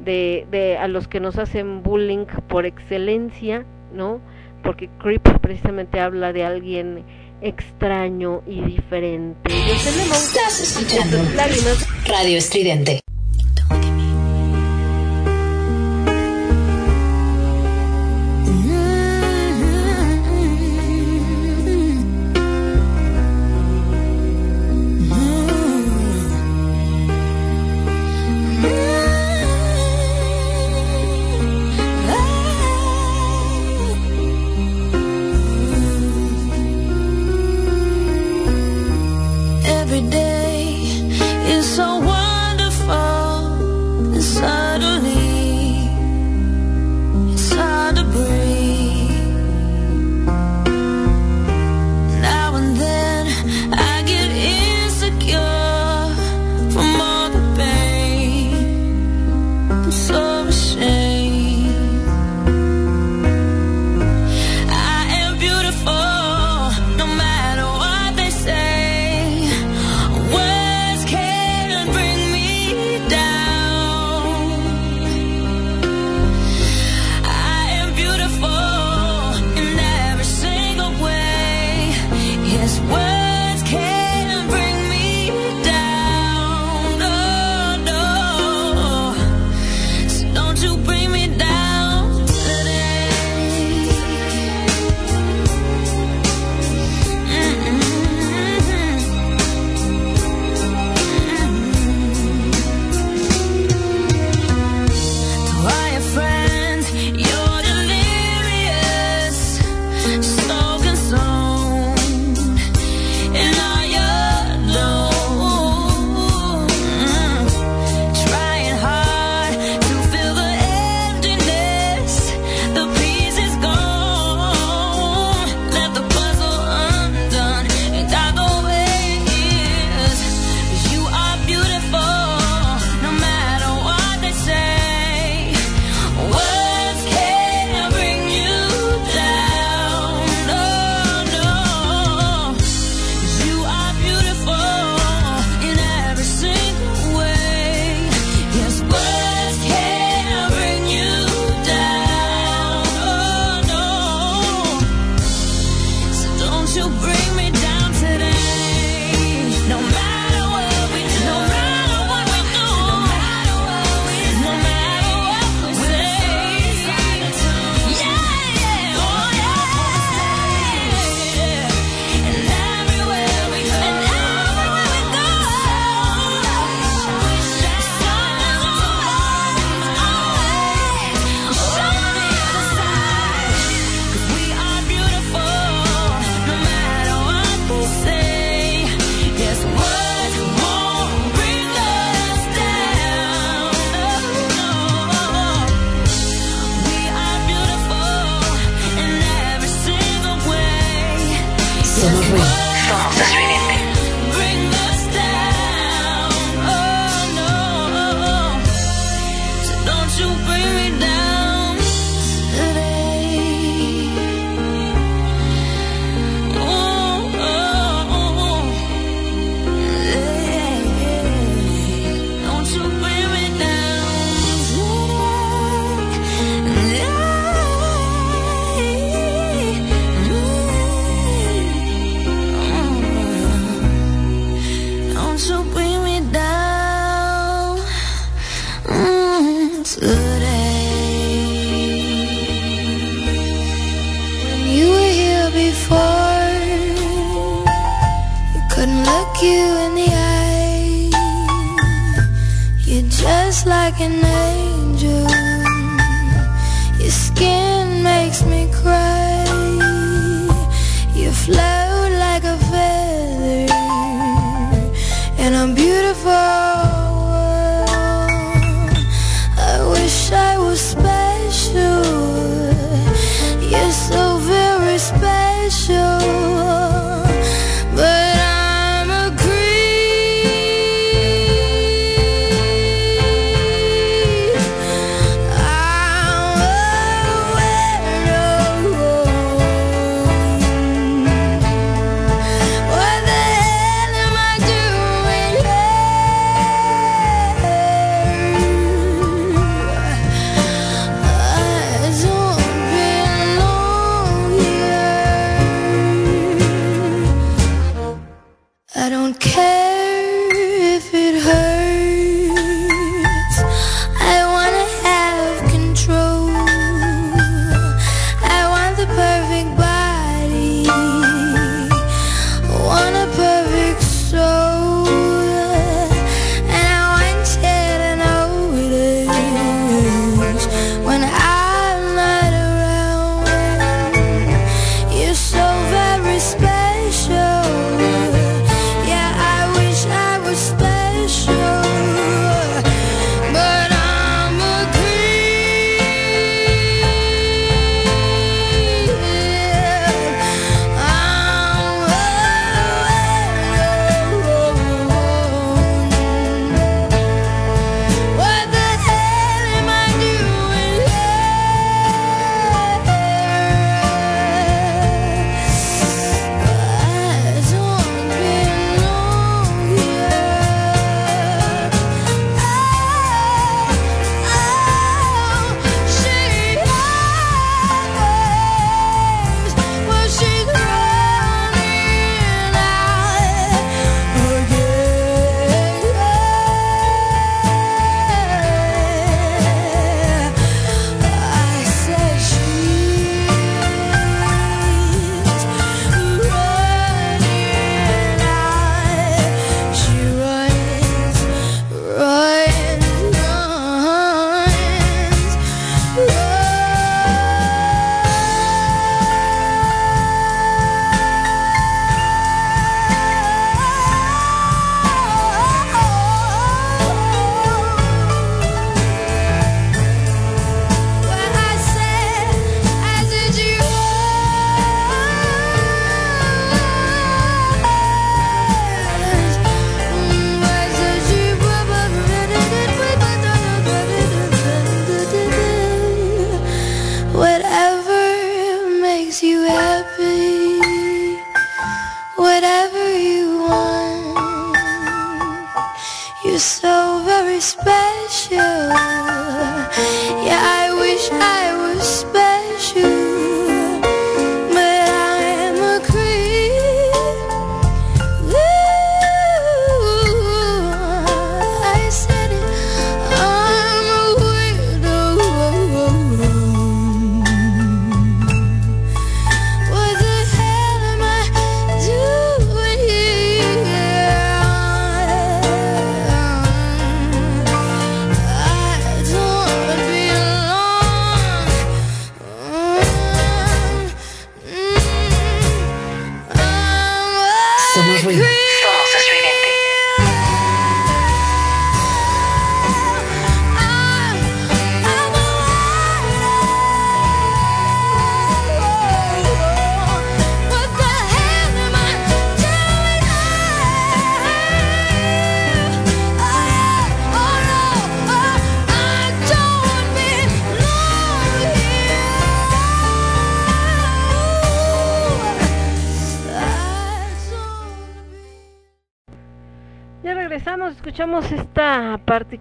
de, 0.03 0.47
de 0.51 0.79
a 0.79 0.89
los 0.89 1.09
que 1.09 1.21
nos 1.21 1.39
hacen 1.39 1.83
bullying 1.83 2.25
por 2.49 2.65
excelencia, 2.65 3.65
¿no? 3.93 4.21
Porque 4.63 4.89
Creep 5.01 5.41
precisamente 5.41 6.01
habla 6.01 6.33
de 6.33 6.45
alguien 6.45 7.05
extraño 7.41 8.43
y 8.47 8.61
diferente. 8.63 9.51
Yo 9.51 9.75
soy 9.79 9.99
Lemon. 9.99 10.17
Estás 10.17 10.61
escuchando 10.61 11.17
Lágrimas. 11.35 11.87
Radio 12.07 12.39
Estridente. 12.39 13.01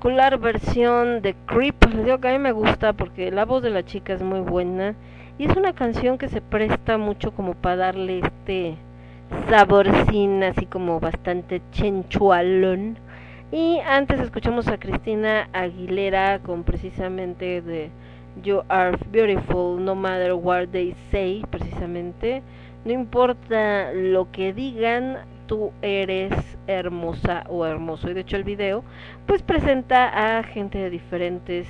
particular 0.01 0.39
versión 0.39 1.21
de 1.21 1.35
Creep, 1.45 1.75
les 1.93 2.05
digo 2.05 2.17
que 2.17 2.30
a 2.30 2.31
mí 2.31 2.39
me 2.39 2.51
gusta 2.51 2.91
porque 2.93 3.30
la 3.30 3.45
voz 3.45 3.61
de 3.61 3.69
la 3.69 3.85
chica 3.85 4.13
es 4.13 4.23
muy 4.23 4.39
buena 4.39 4.95
y 5.38 5.45
es 5.45 5.55
una 5.55 5.73
canción 5.73 6.17
que 6.17 6.27
se 6.27 6.41
presta 6.41 6.97
mucho 6.97 7.30
como 7.35 7.53
para 7.53 7.75
darle 7.75 8.21
este 8.23 8.77
saborcín 9.47 10.41
así 10.41 10.65
como 10.65 10.99
bastante 10.99 11.61
chenchualón. 11.71 12.97
Y 13.51 13.77
antes 13.88 14.19
escuchamos 14.19 14.67
a 14.69 14.80
Cristina 14.80 15.47
Aguilera 15.53 16.39
con 16.39 16.63
precisamente 16.63 17.61
de 17.61 17.91
You 18.41 18.63
Are 18.69 18.97
Beautiful, 19.11 19.85
No 19.85 19.93
Matter 19.93 20.33
What 20.33 20.69
They 20.69 20.95
Say, 21.11 21.43
precisamente. 21.51 22.41
No 22.85 22.91
importa 22.91 23.93
lo 23.93 24.31
que 24.31 24.51
digan, 24.51 25.19
tú 25.51 25.73
eres 25.81 26.31
hermosa 26.65 27.43
o 27.49 27.65
hermoso. 27.65 28.09
Y 28.09 28.13
de 28.13 28.21
hecho 28.21 28.38
el 28.38 28.45
video 28.45 28.85
pues 29.25 29.41
presenta 29.41 30.38
a 30.38 30.43
gente 30.43 30.77
de 30.77 30.89
diferentes 30.89 31.67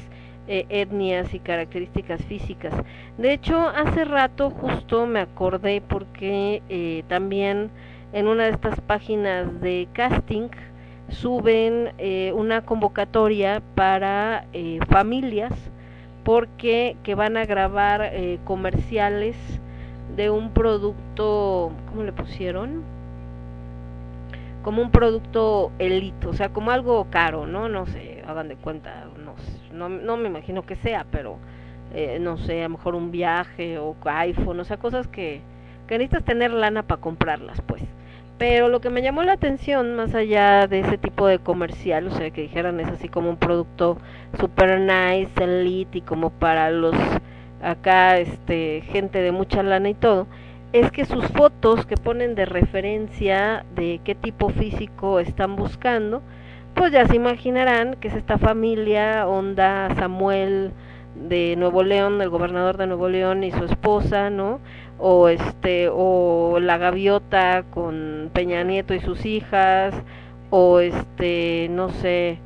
eh, 0.48 0.68
etnias 0.70 1.34
y 1.34 1.40
características 1.40 2.24
físicas. 2.26 2.76
De 3.18 3.34
hecho, 3.34 3.58
hace 3.60 4.06
rato 4.06 4.52
justo 4.52 5.08
me 5.08 5.20
acordé 5.20 5.82
porque 5.82 6.62
eh, 6.70 7.04
también 7.08 7.72
en 8.14 8.28
una 8.28 8.44
de 8.44 8.52
estas 8.52 8.80
páginas 8.82 9.60
de 9.62 9.88
casting 9.94 10.50
suben 11.10 11.92
eh, 11.98 12.34
una 12.36 12.62
convocatoria 12.62 13.64
para 13.74 14.46
familias 14.90 15.54
porque 16.24 16.98
que 17.02 17.16
van 17.16 17.36
a 17.36 17.46
grabar 17.46 18.12
comerciales 18.44 19.36
de 20.16 20.30
un 20.30 20.52
producto, 20.52 21.72
¿cómo 21.90 22.04
le 22.04 22.14
pusieron? 22.14 23.01
Como 24.64 24.82
un 24.82 24.92
producto 24.92 25.72
elite, 25.80 26.28
o 26.28 26.34
sea, 26.34 26.50
como 26.50 26.72
algo 26.72 27.08
caro, 27.10 27.48
¿no? 27.48 27.68
No 27.68 27.86
sé, 27.88 28.24
hagan 28.28 28.48
de 28.48 28.56
cuenta, 28.56 29.06
no, 29.24 29.36
no, 29.74 29.90
no 29.90 30.18
me 30.18 30.30
imagino 30.30 30.66
que 30.66 30.76
sea, 30.76 31.06
pero 31.12 31.38
eh, 31.94 32.20
no 32.22 32.38
sé, 32.38 32.62
a 32.62 32.64
lo 32.64 32.78
mejor 32.78 32.96
un 32.96 33.12
viaje 33.12 33.78
o 33.78 33.96
iPhone, 34.06 34.60
o 34.60 34.64
sea, 34.64 34.78
cosas 34.78 35.08
que, 35.08 35.42
que 35.88 35.98
necesitas 35.98 36.24
tener 36.24 36.52
lana 36.52 36.84
para 36.84 37.02
comprarlas, 37.02 37.62
pues. 37.62 37.84
Pero 38.38 38.70
lo 38.70 38.82
que 38.82 38.90
me 38.90 39.02
llamó 39.04 39.24
la 39.24 39.34
atención, 39.34 39.96
más 39.96 40.16
allá 40.16 40.68
de 40.68 40.80
ese 40.80 40.98
tipo 40.98 41.28
de 41.28 41.40
comercial, 41.40 42.08
o 42.08 42.12
sea, 42.12 42.32
que 42.32 42.42
dijeran 42.42 42.80
es 42.80 42.88
así 42.88 43.08
como 43.08 43.30
un 43.30 43.38
producto 43.38 43.98
super 44.40 44.80
nice, 44.80 45.32
elite 45.44 46.00
y 46.00 46.02
como 46.02 46.32
para 46.32 46.72
los 46.72 46.96
acá, 47.62 48.18
este, 48.18 48.82
gente 48.88 49.20
de 49.22 49.32
mucha 49.32 49.62
lana 49.64 49.90
y 49.90 49.94
todo, 49.94 50.28
es 50.74 50.92
que 50.92 51.06
sus 51.06 51.26
fotos 51.30 51.86
que 51.86 51.98
ponen 51.98 52.36
de 52.36 52.46
referencia 52.46 53.66
de 53.76 54.00
qué 54.04 54.16
tipo 54.16 54.50
físico 54.50 55.20
están 55.20 55.56
buscando, 55.56 56.22
pues 56.76 56.92
ya 56.92 57.06
se 57.08 57.16
imaginarán 57.16 57.96
que 57.96 58.08
es 58.08 58.16
esta 58.16 58.38
familia, 58.38 59.28
onda 59.28 59.94
Samuel 59.96 60.72
de 61.16 61.56
Nuevo 61.58 61.84
León, 61.84 62.22
el 62.22 62.30
gobernador 62.30 62.78
de 62.78 62.88
Nuevo 62.88 63.10
León 63.10 63.44
y 63.44 63.52
su 63.52 63.66
esposa, 63.66 64.30
¿no? 64.30 64.60
o 65.02 65.30
este 65.30 65.90
o 65.92 66.60
la 66.62 66.78
gaviota 66.78 67.64
con 67.72 68.30
Peña 68.34 68.64
Nieto 68.64 68.94
y 68.94 69.00
sus 69.00 69.26
hijas 69.26 69.96
o 70.52 70.80
este 70.80 71.68
no 71.72 71.90
sé 71.90 72.40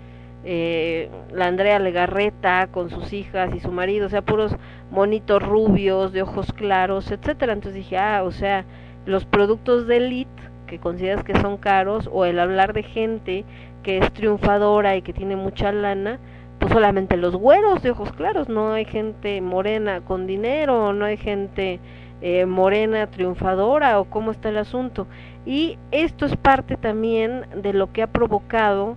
eh, 0.45 1.09
la 1.33 1.47
Andrea 1.47 1.79
Legarreta 1.79 2.67
con 2.71 2.89
sus 2.89 3.11
hijas 3.13 3.53
y 3.53 3.59
su 3.59 3.71
marido 3.71 4.07
o 4.07 4.09
sea 4.09 4.21
puros 4.21 4.55
monitos 4.91 5.41
rubios 5.41 6.13
de 6.13 6.21
ojos 6.21 6.53
claros 6.53 7.11
etcétera 7.11 7.53
entonces 7.53 7.83
dije 7.83 7.97
ah 7.97 8.23
o 8.23 8.31
sea 8.31 8.65
los 9.05 9.25
productos 9.25 9.87
de 9.87 9.97
elite 9.97 10.43
que 10.67 10.79
consideras 10.79 11.23
que 11.23 11.35
son 11.39 11.57
caros 11.57 12.09
o 12.11 12.25
el 12.25 12.39
hablar 12.39 12.73
de 12.73 12.83
gente 12.83 13.45
que 13.83 13.97
es 13.97 14.13
triunfadora 14.13 14.95
y 14.95 15.01
que 15.01 15.13
tiene 15.13 15.35
mucha 15.35 15.71
lana 15.71 16.19
pues 16.59 16.71
solamente 16.71 17.17
los 17.17 17.35
güeros 17.35 17.83
de 17.83 17.91
ojos 17.91 18.11
claros 18.13 18.47
no 18.47 18.71
hay 18.71 18.85
gente 18.85 19.41
morena 19.41 20.01
con 20.01 20.27
dinero 20.27 20.93
no 20.93 21.05
hay 21.05 21.17
gente 21.17 21.79
eh, 22.21 22.45
morena 22.45 23.07
triunfadora 23.07 23.99
o 23.99 24.05
cómo 24.05 24.31
está 24.31 24.49
el 24.49 24.57
asunto. 24.57 25.05
Y 25.45 25.77
esto 25.91 26.25
es 26.25 26.35
parte 26.37 26.77
también 26.77 27.45
de 27.61 27.73
lo 27.73 27.91
que 27.91 28.01
ha 28.01 28.07
provocado 28.07 28.95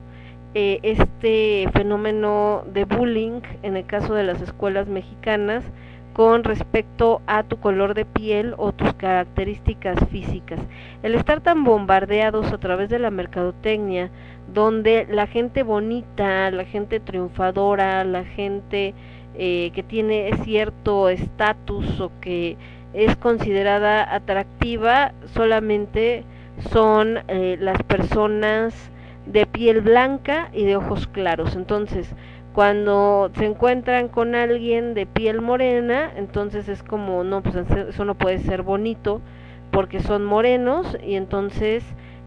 eh, 0.54 0.80
este 0.82 1.68
fenómeno 1.72 2.64
de 2.72 2.84
bullying 2.84 3.42
en 3.62 3.76
el 3.76 3.86
caso 3.86 4.14
de 4.14 4.24
las 4.24 4.40
escuelas 4.40 4.88
mexicanas 4.88 5.64
con 6.12 6.42
respecto 6.42 7.22
a 7.28 7.44
tu 7.44 7.60
color 7.60 7.94
de 7.94 8.04
piel 8.04 8.54
o 8.56 8.72
tus 8.72 8.92
características 8.94 9.98
físicas. 10.10 10.58
El 11.04 11.14
estar 11.14 11.40
tan 11.40 11.62
bombardeados 11.62 12.52
a 12.52 12.58
través 12.58 12.88
de 12.88 12.98
la 12.98 13.10
mercadotecnia, 13.10 14.10
donde 14.52 15.06
la 15.08 15.28
gente 15.28 15.62
bonita, 15.62 16.50
la 16.50 16.64
gente 16.64 16.98
triunfadora, 16.98 18.02
la 18.02 18.24
gente 18.24 18.94
eh, 19.36 19.70
que 19.72 19.84
tiene 19.84 20.32
cierto 20.42 21.08
estatus 21.08 22.00
o 22.00 22.10
que 22.20 22.56
es 22.94 23.14
considerada 23.16 24.12
atractiva 24.12 25.12
solamente 25.34 26.24
son 26.72 27.18
eh, 27.28 27.56
las 27.60 27.80
personas 27.84 28.90
de 29.32 29.46
piel 29.46 29.80
blanca 29.80 30.50
y 30.52 30.64
de 30.64 30.76
ojos 30.76 31.06
claros. 31.06 31.54
Entonces, 31.56 32.14
cuando 32.54 33.30
se 33.36 33.44
encuentran 33.44 34.08
con 34.08 34.34
alguien 34.34 34.94
de 34.94 35.06
piel 35.06 35.40
morena, 35.40 36.10
entonces 36.16 36.68
es 36.68 36.82
como, 36.82 37.22
no, 37.24 37.42
pues 37.42 37.56
eso 37.56 38.04
no 38.04 38.14
puede 38.16 38.38
ser 38.38 38.62
bonito 38.62 39.20
porque 39.70 40.00
son 40.00 40.24
morenos 40.24 40.96
y 41.06 41.14
entonces 41.14 41.84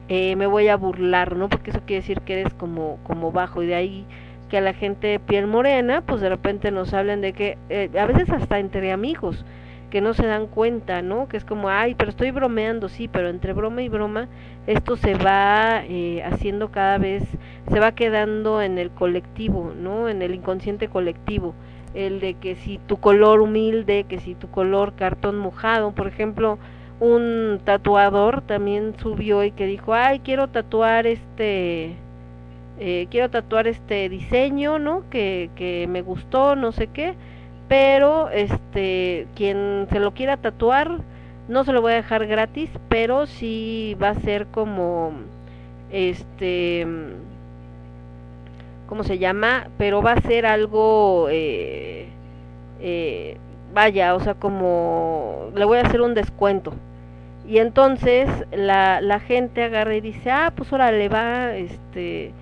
eh, 0.07 0.35
me 0.35 0.45
voy 0.45 0.67
a 0.67 0.77
burlar, 0.77 1.35
¿no? 1.35 1.49
Porque 1.49 1.71
eso 1.71 1.81
quiere 1.85 2.01
decir 2.01 2.21
que 2.21 2.39
eres 2.39 2.53
como, 2.53 2.99
como 3.03 3.31
bajo 3.31 3.63
y 3.63 3.67
de 3.67 3.75
ahí 3.75 4.05
que 4.49 4.57
a 4.57 4.61
la 4.61 4.73
gente 4.73 5.07
de 5.07 5.19
piel 5.19 5.47
morena, 5.47 6.01
pues 6.01 6.21
de 6.21 6.29
repente 6.29 6.71
nos 6.71 6.93
hablan 6.93 7.21
de 7.21 7.33
que, 7.33 7.57
eh, 7.69 7.89
a 7.97 8.05
veces 8.05 8.29
hasta 8.29 8.59
entre 8.59 8.91
amigos, 8.91 9.45
que 9.91 10.01
no 10.01 10.15
se 10.15 10.25
dan 10.25 10.47
cuenta, 10.47 11.03
¿no? 11.03 11.27
Que 11.27 11.37
es 11.37 11.45
como, 11.45 11.69
ay, 11.69 11.93
pero 11.93 12.09
estoy 12.09 12.31
bromeando, 12.31 12.89
sí, 12.89 13.07
pero 13.07 13.29
entre 13.29 13.53
broma 13.53 13.83
y 13.83 13.89
broma 13.89 14.27
esto 14.65 14.95
se 14.95 15.13
va 15.15 15.83
eh, 15.85 16.23
haciendo 16.23 16.71
cada 16.71 16.97
vez, 16.97 17.23
se 17.69 17.79
va 17.79 17.91
quedando 17.91 18.61
en 18.61 18.79
el 18.79 18.89
colectivo, 18.89 19.73
¿no? 19.77 20.09
En 20.09 20.23
el 20.23 20.33
inconsciente 20.33 20.87
colectivo. 20.87 21.53
El 21.93 22.19
de 22.21 22.35
que 22.35 22.55
si 22.55 22.79
tu 22.87 22.97
color 22.97 23.41
humilde, 23.41 24.05
que 24.07 24.19
si 24.19 24.33
tu 24.33 24.49
color 24.49 24.93
cartón 24.95 25.37
mojado, 25.37 25.91
por 25.91 26.07
ejemplo, 26.07 26.57
un 26.99 27.59
tatuador 27.65 28.41
también 28.41 28.93
subió 28.97 29.43
y 29.43 29.51
que 29.51 29.65
dijo, 29.65 29.93
ay, 29.93 30.19
quiero 30.19 30.47
tatuar 30.47 31.05
este, 31.05 31.95
eh, 32.79 33.07
quiero 33.11 33.29
tatuar 33.29 33.67
este 33.67 34.07
diseño, 34.07 34.79
¿no? 34.79 35.03
Que, 35.09 35.49
que 35.55 35.87
me 35.89 36.01
gustó, 36.01 36.55
no 36.55 36.71
sé 36.71 36.87
qué 36.87 37.15
pero 37.71 38.29
este 38.31 39.27
quien 39.33 39.87
se 39.89 40.01
lo 40.01 40.11
quiera 40.11 40.35
tatuar 40.35 40.97
no 41.47 41.63
se 41.63 41.71
lo 41.71 41.81
voy 41.81 41.93
a 41.93 41.95
dejar 41.95 42.27
gratis 42.27 42.69
pero 42.89 43.27
sí 43.27 43.95
va 43.95 44.09
a 44.09 44.15
ser 44.15 44.47
como 44.47 45.13
este 45.89 46.85
cómo 48.87 49.05
se 49.05 49.19
llama 49.19 49.69
pero 49.77 50.01
va 50.01 50.11
a 50.11 50.21
ser 50.21 50.45
algo 50.45 51.29
eh, 51.29 52.07
eh, 52.81 53.37
vaya 53.73 54.15
o 54.15 54.19
sea 54.19 54.33
como 54.33 55.51
le 55.55 55.63
voy 55.63 55.77
a 55.77 55.83
hacer 55.83 56.01
un 56.01 56.13
descuento. 56.13 56.73
Y 57.47 57.59
entonces 57.59 58.29
la, 58.51 58.99
la 58.99 59.21
gente 59.21 59.63
agarra 59.63 59.95
y 59.95 60.01
dice 60.01 60.29
ah 60.29 60.51
pues 60.53 60.73
ahora 60.73 60.91
le 60.91 61.07
va 61.07 61.55
este 61.55 62.33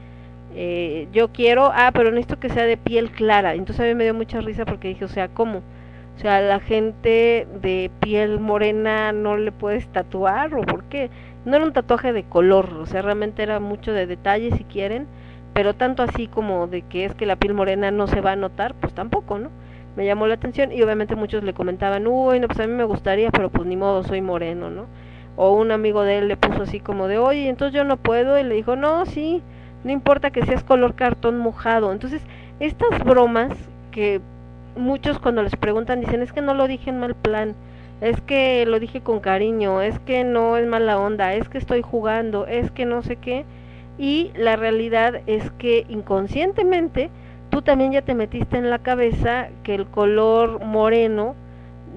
eh, 0.55 1.07
yo 1.11 1.29
quiero, 1.29 1.71
ah, 1.73 1.91
pero 1.93 2.11
necesito 2.11 2.39
que 2.39 2.49
sea 2.49 2.65
de 2.65 2.77
piel 2.77 3.11
clara. 3.11 3.53
Entonces 3.53 3.85
a 3.85 3.87
mí 3.87 3.95
me 3.95 4.03
dio 4.03 4.13
mucha 4.13 4.41
risa 4.41 4.65
porque 4.65 4.89
dije, 4.89 5.05
o 5.05 5.09
sea, 5.09 5.27
¿cómo? 5.27 5.61
O 6.19 6.21
sea, 6.21 6.41
la 6.41 6.59
gente 6.59 7.47
de 7.61 7.89
piel 8.01 8.39
morena 8.39 9.13
no 9.13 9.37
le 9.37 9.53
puedes 9.53 9.87
tatuar 9.87 10.53
o 10.53 10.61
por 10.63 10.83
qué? 10.85 11.09
No 11.45 11.55
era 11.55 11.65
un 11.65 11.71
tatuaje 11.71 12.11
de 12.11 12.23
color, 12.23 12.73
o 12.73 12.85
sea, 12.85 13.01
realmente 13.01 13.41
era 13.41 13.61
mucho 13.61 13.93
de 13.93 14.05
detalle 14.05 14.51
si 14.51 14.65
quieren, 14.65 15.07
pero 15.53 15.75
tanto 15.75 16.03
así 16.03 16.27
como 16.27 16.67
de 16.67 16.81
que 16.81 17.05
es 17.05 17.15
que 17.15 17.25
la 17.25 17.37
piel 17.37 17.53
morena 17.53 17.89
no 17.91 18.07
se 18.07 18.19
va 18.19 18.33
a 18.33 18.35
notar, 18.35 18.75
pues 18.75 18.93
tampoco, 18.93 19.39
¿no? 19.39 19.49
Me 19.95 20.05
llamó 20.05 20.27
la 20.27 20.33
atención 20.33 20.73
y 20.73 20.81
obviamente 20.81 21.15
muchos 21.15 21.43
le 21.43 21.53
comentaban, 21.53 22.05
uy, 22.05 22.39
no, 22.41 22.47
pues 22.47 22.59
a 22.59 22.67
mí 22.67 22.73
me 22.73 22.83
gustaría, 22.83 23.31
pero 23.31 23.49
pues 23.49 23.65
ni 23.65 23.77
modo, 23.77 24.03
soy 24.03 24.21
moreno, 24.21 24.69
¿no? 24.69 24.87
O 25.37 25.53
un 25.53 25.71
amigo 25.71 26.03
de 26.03 26.17
él 26.17 26.27
le 26.27 26.35
puso 26.35 26.63
así 26.63 26.81
como 26.81 27.07
de, 27.07 27.17
oye, 27.17 27.47
entonces 27.47 27.73
yo 27.73 27.85
no 27.85 27.95
puedo, 27.95 28.37
y 28.37 28.43
le 28.43 28.55
dijo, 28.55 28.75
no, 28.75 29.05
sí, 29.05 29.41
no 29.83 29.91
importa 29.91 30.31
que 30.31 30.45
seas 30.45 30.63
color 30.63 30.95
cartón 30.95 31.37
mojado. 31.37 31.91
Entonces, 31.91 32.21
estas 32.59 33.03
bromas 33.03 33.51
que 33.91 34.21
muchos 34.75 35.19
cuando 35.19 35.43
les 35.43 35.55
preguntan 35.55 36.01
dicen, 36.01 36.21
es 36.21 36.31
que 36.33 36.41
no 36.41 36.53
lo 36.53 36.67
dije 36.67 36.89
en 36.89 36.99
mal 36.99 37.15
plan, 37.15 37.55
es 38.01 38.19
que 38.21 38.65
lo 38.65 38.79
dije 38.79 39.01
con 39.01 39.19
cariño, 39.19 39.81
es 39.81 39.99
que 39.99 40.23
no 40.23 40.57
es 40.57 40.67
mala 40.67 40.99
onda, 40.99 41.33
es 41.33 41.49
que 41.49 41.57
estoy 41.57 41.81
jugando, 41.81 42.47
es 42.47 42.71
que 42.71 42.85
no 42.85 43.01
sé 43.01 43.17
qué. 43.17 43.45
Y 43.97 44.31
la 44.35 44.55
realidad 44.55 45.21
es 45.27 45.51
que 45.51 45.85
inconscientemente 45.89 47.09
tú 47.49 47.61
también 47.61 47.91
ya 47.91 48.01
te 48.01 48.15
metiste 48.15 48.57
en 48.57 48.69
la 48.69 48.79
cabeza 48.79 49.49
que 49.63 49.75
el 49.75 49.87
color 49.87 50.63
moreno 50.63 51.35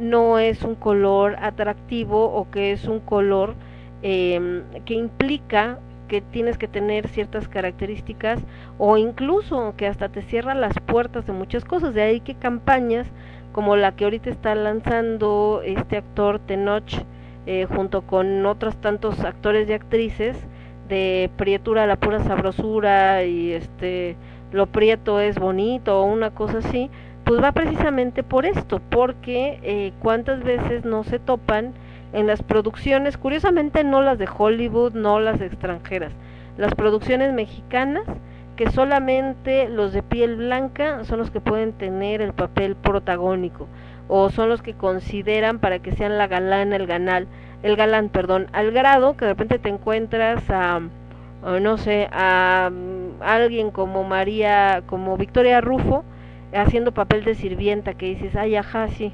no 0.01 0.39
es 0.39 0.63
un 0.63 0.75
color 0.75 1.37
atractivo 1.41 2.25
o 2.25 2.51
que 2.51 2.73
es 2.73 2.87
un 2.87 2.99
color 3.01 3.55
eh, 4.03 4.63
que 4.85 4.95
implica 4.95 5.79
que 6.09 6.21
tienes 6.21 6.59
que 6.59 6.69
tener 6.69 7.09
ciertas 7.09 7.49
características 7.49 8.41
o 8.79 8.97
incluso 8.97 9.75
que 9.77 9.87
hasta 9.87 10.09
te 10.09 10.23
cierra 10.23 10.55
las 10.55 10.75
puertas 10.87 11.27
de 11.27 11.33
muchas 11.33 11.65
cosas. 11.65 11.95
De 11.95 12.03
ahí 12.03 12.21
que 12.21 12.35
campañas 12.35 13.07
como 13.53 13.77
la 13.77 13.95
que 13.95 14.05
ahorita 14.05 14.31
está 14.31 14.55
lanzando 14.55 15.63
este 15.65 15.99
actor 15.99 16.39
Tenoch 16.41 17.05
eh, 17.47 17.67
junto 17.67 18.03
con 18.03 18.47
otros 18.47 18.77
tantos 18.77 19.21
actores 19.21 19.69
y 19.69 19.73
actrices 19.73 20.37
de 20.89 21.31
prietura 21.37 21.85
a 21.85 21.87
la 21.87 21.97
pura 21.97 22.21
sabrosura 22.21 23.25
y 23.25 23.53
este 23.53 24.17
lo 24.53 24.67
prieto 24.67 25.19
es 25.19 25.39
bonito 25.39 26.01
o 26.01 26.05
una 26.05 26.31
cosa 26.31 26.59
así, 26.59 26.91
pues 27.25 27.43
va 27.43 27.53
precisamente 27.53 28.23
por 28.23 28.45
esto, 28.45 28.81
porque 28.91 29.59
eh, 29.63 29.93
cuántas 30.01 30.43
veces 30.45 30.85
no 30.85 31.05
se 31.05 31.19
topan 31.19 31.73
en 32.13 32.27
las 32.27 32.43
producciones, 32.43 33.17
curiosamente 33.17 33.85
no 33.85 34.03
las 34.03 34.19
de 34.19 34.29
Hollywood, 34.37 34.93
no 34.93 35.21
las 35.21 35.41
extranjeras, 35.41 36.13
las 36.57 36.75
producciones 36.75 37.33
mexicanas, 37.33 38.05
que 38.57 38.71
solamente 38.71 39.69
los 39.69 39.93
de 39.93 40.03
piel 40.03 40.37
blanca 40.37 41.05
son 41.05 41.19
los 41.19 41.31
que 41.31 41.41
pueden 41.41 41.73
tener 41.73 42.21
el 42.21 42.35
papel 42.35 42.77
protagónico 42.77 43.67
o 44.09 44.29
son 44.31 44.51
los 44.51 44.61
que 44.61 44.75
consideran 44.75 45.59
para 45.59 45.79
que 45.79 45.93
sean 45.93 46.19
la 46.19 46.27
galana, 46.27 46.77
el 46.77 46.87
ganal, 46.87 47.27
el 47.63 47.77
galán, 47.77 48.11
perdón, 48.11 48.49
al 48.53 48.71
grado 48.71 49.17
que 49.17 49.25
de 49.25 49.31
repente 49.33 49.59
te 49.59 49.71
encuentras 49.71 50.43
a, 50.51 50.81
no 51.61 51.79
sé, 51.79 52.09
a, 52.13 52.71
mm, 52.71 53.23
alguien 53.23 53.71
como 53.71 54.05
María, 54.05 54.83
como 54.87 55.17
Victoria 55.17 55.61
Rufo, 55.61 56.05
haciendo 56.53 56.93
papel 56.93 57.25
de 57.25 57.35
sirvienta, 57.35 57.95
que 57.95 58.07
dices, 58.07 58.37
ay, 58.37 58.57
ajá, 58.57 58.89
sí, 58.89 59.13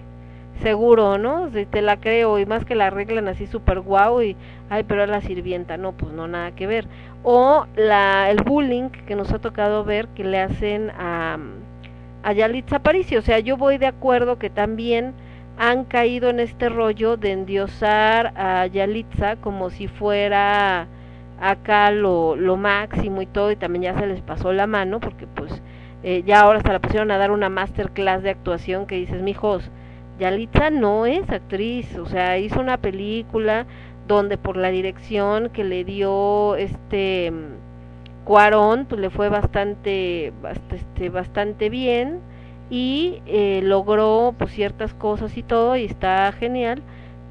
seguro, 0.58 1.18
¿no? 1.18 1.50
Si 1.50 1.66
te 1.66 1.82
la 1.82 1.98
creo, 1.98 2.38
y 2.38 2.46
más 2.46 2.64
que 2.64 2.74
la 2.74 2.86
arreglan 2.86 3.28
así 3.28 3.46
súper 3.46 3.80
guau, 3.80 4.22
y, 4.22 4.36
ay, 4.70 4.84
pero 4.84 5.04
es 5.04 5.10
la 5.10 5.20
sirvienta, 5.20 5.76
no, 5.76 5.92
pues 5.92 6.12
no, 6.12 6.28
nada 6.28 6.52
que 6.52 6.66
ver. 6.66 6.86
O 7.22 7.66
la, 7.76 8.30
el 8.30 8.42
bullying 8.42 8.90
que 8.90 9.14
nos 9.14 9.32
ha 9.32 9.38
tocado 9.38 9.84
ver 9.84 10.08
que 10.08 10.24
le 10.24 10.40
hacen 10.40 10.90
a, 10.90 11.38
a 12.22 12.32
Yalitza 12.32 12.76
Aparicio, 12.76 13.18
o 13.20 13.22
sea, 13.22 13.38
yo 13.38 13.56
voy 13.56 13.78
de 13.78 13.86
acuerdo 13.86 14.38
que 14.38 14.50
también 14.50 15.14
han 15.58 15.84
caído 15.84 16.30
en 16.30 16.40
este 16.40 16.68
rollo 16.68 17.16
de 17.16 17.32
endiosar 17.32 18.32
a 18.36 18.66
Yalitza 18.66 19.36
como 19.36 19.70
si 19.70 19.88
fuera 19.88 20.86
acá 21.40 21.90
lo, 21.90 22.36
lo 22.36 22.56
máximo 22.56 23.22
y 23.22 23.26
todo, 23.26 23.50
y 23.50 23.56
también 23.56 23.82
ya 23.82 23.98
se 23.98 24.06
les 24.06 24.20
pasó 24.20 24.52
la 24.52 24.66
mano, 24.66 25.00
porque 25.00 25.26
pues 25.26 25.62
eh, 26.02 26.22
ya 26.24 26.40
ahora 26.40 26.58
hasta 26.58 26.72
la 26.72 26.78
pusieron 26.78 27.10
a 27.10 27.18
dar 27.18 27.30
una 27.32 27.48
masterclass 27.48 28.22
de 28.22 28.30
actuación 28.30 28.86
que 28.86 28.96
dices, 28.96 29.20
mijos, 29.22 29.70
Yalitza 30.18 30.70
no 30.70 31.06
es 31.06 31.28
actriz, 31.30 31.96
o 31.98 32.06
sea, 32.06 32.38
hizo 32.38 32.60
una 32.60 32.78
película 32.78 33.66
donde 34.06 34.38
por 34.38 34.56
la 34.56 34.70
dirección 34.70 35.50
que 35.50 35.64
le 35.64 35.84
dio 35.84 36.56
este 36.56 37.32
Cuarón, 38.24 38.86
pues 38.86 39.00
le 39.00 39.10
fue 39.10 39.28
bastante, 39.28 40.32
bast- 40.42 40.72
este, 40.72 41.08
bastante 41.08 41.70
bien 41.70 42.20
y 42.70 43.22
eh, 43.26 43.60
logró 43.62 44.34
pues 44.38 44.52
ciertas 44.52 44.92
cosas 44.94 45.36
y 45.38 45.42
todo 45.42 45.76
y 45.76 45.84
está 45.84 46.30
genial, 46.32 46.82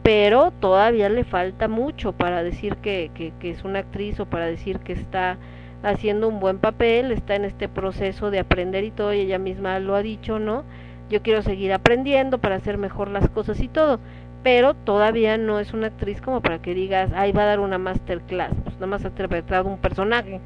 pero 0.02 0.52
todavía 0.60 1.10
le 1.10 1.24
falta 1.24 1.68
mucho 1.68 2.14
para 2.14 2.42
decir 2.44 2.78
que, 2.78 3.12
que 3.40 3.50
es 3.52 3.64
una 3.64 3.80
actriz 3.80 4.20
o 4.20 4.26
para 4.26 4.46
decir 4.46 4.80
que 4.80 4.94
está 4.94 5.38
haciendo 5.84 6.28
un 6.28 6.40
buen 6.40 6.58
papel, 6.58 7.12
está 7.12 7.36
en 7.36 7.46
este 7.46 7.70
proceso 7.70 8.32
de 8.32 8.40
aprender 8.40 8.84
y 8.84 8.92
todo, 8.92 9.14
y 9.14 9.20
ella 9.20 9.38
misma 9.38 9.78
lo 9.80 9.96
ha 9.96 10.02
dicho, 10.02 10.40
¿no? 10.40 10.64
Yo 11.10 11.22
quiero 11.22 11.42
seguir 11.42 11.74
aprendiendo 11.74 12.38
para 12.38 12.56
hacer 12.56 12.78
mejor 12.78 13.10
las 13.10 13.30
cosas 13.30 13.60
y 13.62 13.68
todo, 13.68 14.00
pero 14.44 14.74
todavía 14.74 15.38
no 15.38 15.60
es 15.60 15.74
una 15.74 15.88
actriz 15.88 16.22
como 16.22 16.42
para 16.42 16.62
que 16.62 16.74
digas, 16.74 17.12
ay, 17.16 17.32
va 17.32 17.44
a 17.44 17.48
dar 17.48 17.60
una 17.60 17.78
masterclass, 17.78 18.54
pues 18.64 18.76
nada 18.76 18.88
más 18.88 19.06
ha 19.06 19.10
interpretado 19.10 19.68
un 19.68 19.78
personaje, 19.78 20.42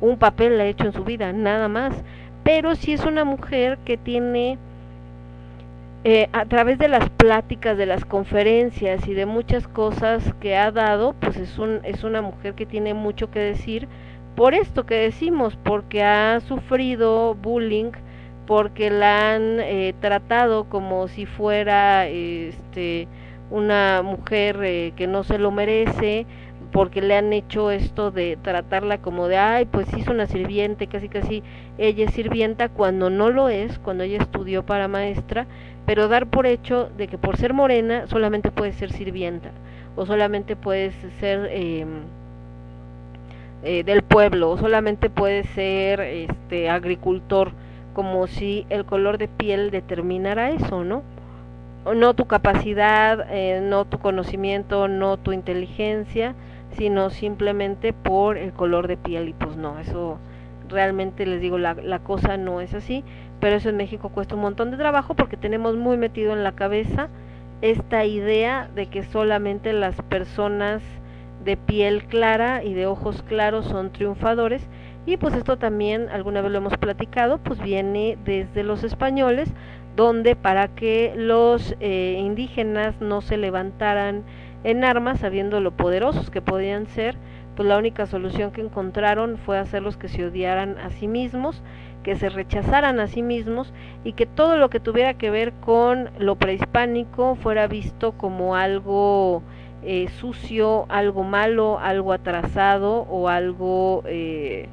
un 0.00 0.18
papel 0.18 0.58
la 0.58 0.64
ha 0.64 0.66
hecho 0.66 0.84
en 0.84 0.92
su 0.92 1.04
vida, 1.04 1.32
nada 1.32 1.68
más, 1.68 1.94
pero 2.44 2.74
sí 2.74 2.92
es 2.92 3.04
una 3.04 3.24
mujer 3.24 3.78
que 3.84 3.96
tiene 3.96 4.58
eh, 6.04 6.28
a 6.32 6.44
través 6.44 6.78
de 6.78 6.88
las 6.88 7.10
pláticas, 7.10 7.76
de 7.76 7.86
las 7.86 8.04
conferencias 8.04 9.08
y 9.08 9.14
de 9.14 9.26
muchas 9.26 9.66
cosas 9.66 10.34
que 10.40 10.56
ha 10.56 10.70
dado, 10.70 11.14
pues 11.18 11.36
es, 11.36 11.58
un, 11.58 11.80
es 11.82 12.04
una 12.04 12.22
mujer 12.22 12.54
que 12.54 12.64
tiene 12.64 12.94
mucho 12.94 13.30
que 13.30 13.40
decir 13.40 13.88
por 14.36 14.54
esto 14.54 14.86
que 14.86 14.94
decimos, 14.94 15.58
porque 15.64 16.04
ha 16.04 16.40
sufrido 16.40 17.34
bullying, 17.34 17.90
porque 18.46 18.90
la 18.90 19.34
han 19.34 19.60
eh, 19.60 19.94
tratado 20.00 20.64
como 20.64 21.08
si 21.08 21.26
fuera 21.26 22.06
este 22.06 23.08
una 23.50 24.02
mujer 24.02 24.60
eh, 24.62 24.92
que 24.96 25.06
no 25.06 25.22
se 25.22 25.38
lo 25.38 25.50
merece, 25.50 26.26
porque 26.72 27.00
le 27.00 27.16
han 27.16 27.32
hecho 27.32 27.70
esto 27.70 28.10
de 28.10 28.36
tratarla 28.42 28.98
como 28.98 29.28
de, 29.28 29.36
ay, 29.36 29.66
pues 29.66 29.92
hizo 29.96 30.10
una 30.10 30.26
sirviente, 30.26 30.88
casi 30.88 31.08
casi 31.08 31.42
ella 31.78 32.06
es 32.06 32.12
sirvienta 32.14 32.68
cuando 32.68 33.08
no 33.08 33.30
lo 33.30 33.48
es, 33.48 33.78
cuando 33.78 34.04
ella 34.04 34.18
estudió 34.18 34.64
para 34.64 34.88
maestra, 34.88 35.46
pero 35.86 36.08
dar 36.08 36.26
por 36.26 36.46
hecho 36.46 36.90
de 36.96 37.06
que 37.06 37.18
por 37.18 37.36
ser 37.36 37.54
morena 37.54 38.06
solamente 38.08 38.50
puedes 38.50 38.74
ser 38.74 38.92
sirvienta 38.92 39.50
o 39.94 40.04
solamente 40.04 40.56
puedes 40.56 40.94
ser 41.20 41.48
eh, 41.50 41.86
eh, 43.62 43.82
del 43.84 44.02
pueblo 44.02 44.50
o 44.50 44.58
solamente 44.58 45.08
puedes 45.08 45.48
ser 45.50 46.00
este 46.00 46.68
agricultor 46.68 47.52
como 47.96 48.26
si 48.26 48.66
el 48.68 48.84
color 48.84 49.16
de 49.16 49.26
piel 49.26 49.70
determinara 49.70 50.50
eso, 50.50 50.84
¿no? 50.84 51.02
No 51.94 52.12
tu 52.12 52.26
capacidad, 52.26 53.26
eh, 53.30 53.62
no 53.62 53.86
tu 53.86 53.98
conocimiento, 53.98 54.86
no 54.86 55.16
tu 55.16 55.32
inteligencia, 55.32 56.34
sino 56.72 57.08
simplemente 57.08 57.94
por 57.94 58.36
el 58.36 58.52
color 58.52 58.86
de 58.86 58.98
piel. 58.98 59.30
Y 59.30 59.32
pues 59.32 59.56
no, 59.56 59.78
eso 59.78 60.18
realmente 60.68 61.24
les 61.24 61.40
digo, 61.40 61.56
la, 61.56 61.72
la 61.72 62.00
cosa 62.00 62.36
no 62.36 62.60
es 62.60 62.74
así, 62.74 63.02
pero 63.40 63.56
eso 63.56 63.70
en 63.70 63.78
México 63.78 64.10
cuesta 64.10 64.34
un 64.34 64.42
montón 64.42 64.70
de 64.70 64.76
trabajo 64.76 65.14
porque 65.14 65.38
tenemos 65.38 65.74
muy 65.76 65.96
metido 65.96 66.34
en 66.34 66.44
la 66.44 66.52
cabeza 66.52 67.08
esta 67.62 68.04
idea 68.04 68.68
de 68.74 68.88
que 68.88 69.04
solamente 69.04 69.72
las 69.72 69.96
personas 70.02 70.82
de 71.46 71.56
piel 71.56 72.04
clara 72.04 72.62
y 72.62 72.74
de 72.74 72.84
ojos 72.84 73.22
claros 73.22 73.64
son 73.64 73.90
triunfadores 73.90 74.68
y 75.06 75.16
pues 75.16 75.34
esto 75.34 75.56
también 75.56 76.08
alguna 76.10 76.42
vez 76.42 76.52
lo 76.52 76.58
hemos 76.58 76.76
platicado 76.76 77.38
pues 77.38 77.60
viene 77.60 78.18
desde 78.24 78.62
los 78.62 78.84
españoles 78.84 79.48
donde 79.94 80.36
para 80.36 80.68
que 80.68 81.14
los 81.16 81.74
eh, 81.80 82.18
indígenas 82.20 83.00
no 83.00 83.22
se 83.22 83.38
levantaran 83.38 84.24
en 84.64 84.84
armas 84.84 85.20
sabiendo 85.20 85.60
lo 85.60 85.70
poderosos 85.70 86.30
que 86.30 86.42
podían 86.42 86.86
ser 86.88 87.16
pues 87.54 87.66
la 87.66 87.78
única 87.78 88.06
solución 88.06 88.50
que 88.50 88.60
encontraron 88.60 89.38
fue 89.38 89.58
hacerlos 89.58 89.96
que 89.96 90.08
se 90.08 90.26
odiaran 90.26 90.76
a 90.78 90.90
sí 90.90 91.08
mismos 91.08 91.62
que 92.06 92.14
se 92.14 92.28
rechazaran 92.28 93.00
a 93.00 93.08
sí 93.08 93.20
mismos 93.20 93.72
y 94.04 94.12
que 94.12 94.26
todo 94.26 94.56
lo 94.56 94.70
que 94.70 94.78
tuviera 94.78 95.14
que 95.14 95.28
ver 95.28 95.52
con 95.54 96.10
lo 96.20 96.36
prehispánico 96.36 97.34
fuera 97.34 97.66
visto 97.66 98.12
como 98.12 98.54
algo 98.54 99.42
eh, 99.82 100.08
sucio, 100.20 100.86
algo 100.88 101.24
malo, 101.24 101.80
algo 101.80 102.12
atrasado 102.12 103.02
o 103.10 103.28
algo, 103.28 104.04
eh, 104.06 104.68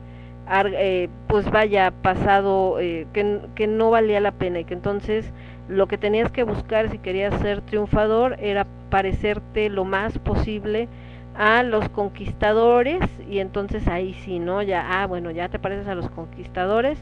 eh, 0.50 1.10
pues 1.28 1.50
vaya, 1.50 1.92
pasado, 2.02 2.80
eh, 2.80 3.08
que, 3.14 3.40
que 3.56 3.68
no 3.68 3.92
valía 3.92 4.20
la 4.20 4.32
pena 4.32 4.60
y 4.60 4.66
que 4.66 4.74
entonces 4.74 5.32
lo 5.68 5.88
que 5.88 5.98
tenías 5.98 6.32
que 6.32 6.44
buscar 6.44 6.90
si 6.90 6.98
querías 6.98 7.40
ser 7.42 7.62
triunfador 7.62 8.36
era 8.40 8.68
parecerte 8.90 9.70
lo 9.70 9.86
más 9.86 10.20
posible 10.20 10.90
a 11.36 11.64
los 11.64 11.90
conquistadores 11.90 13.02
y 13.30 13.40
entonces 13.40 13.88
ahí 13.88 14.14
sí, 14.14 14.40
¿no? 14.40 14.62
Ya, 14.62 15.02
ah, 15.02 15.08
bueno, 15.08 15.32
ya 15.32 15.50
te 15.50 15.60
pareces 15.60 15.88
a 15.88 15.96
los 15.96 16.10
conquistadores, 16.10 17.00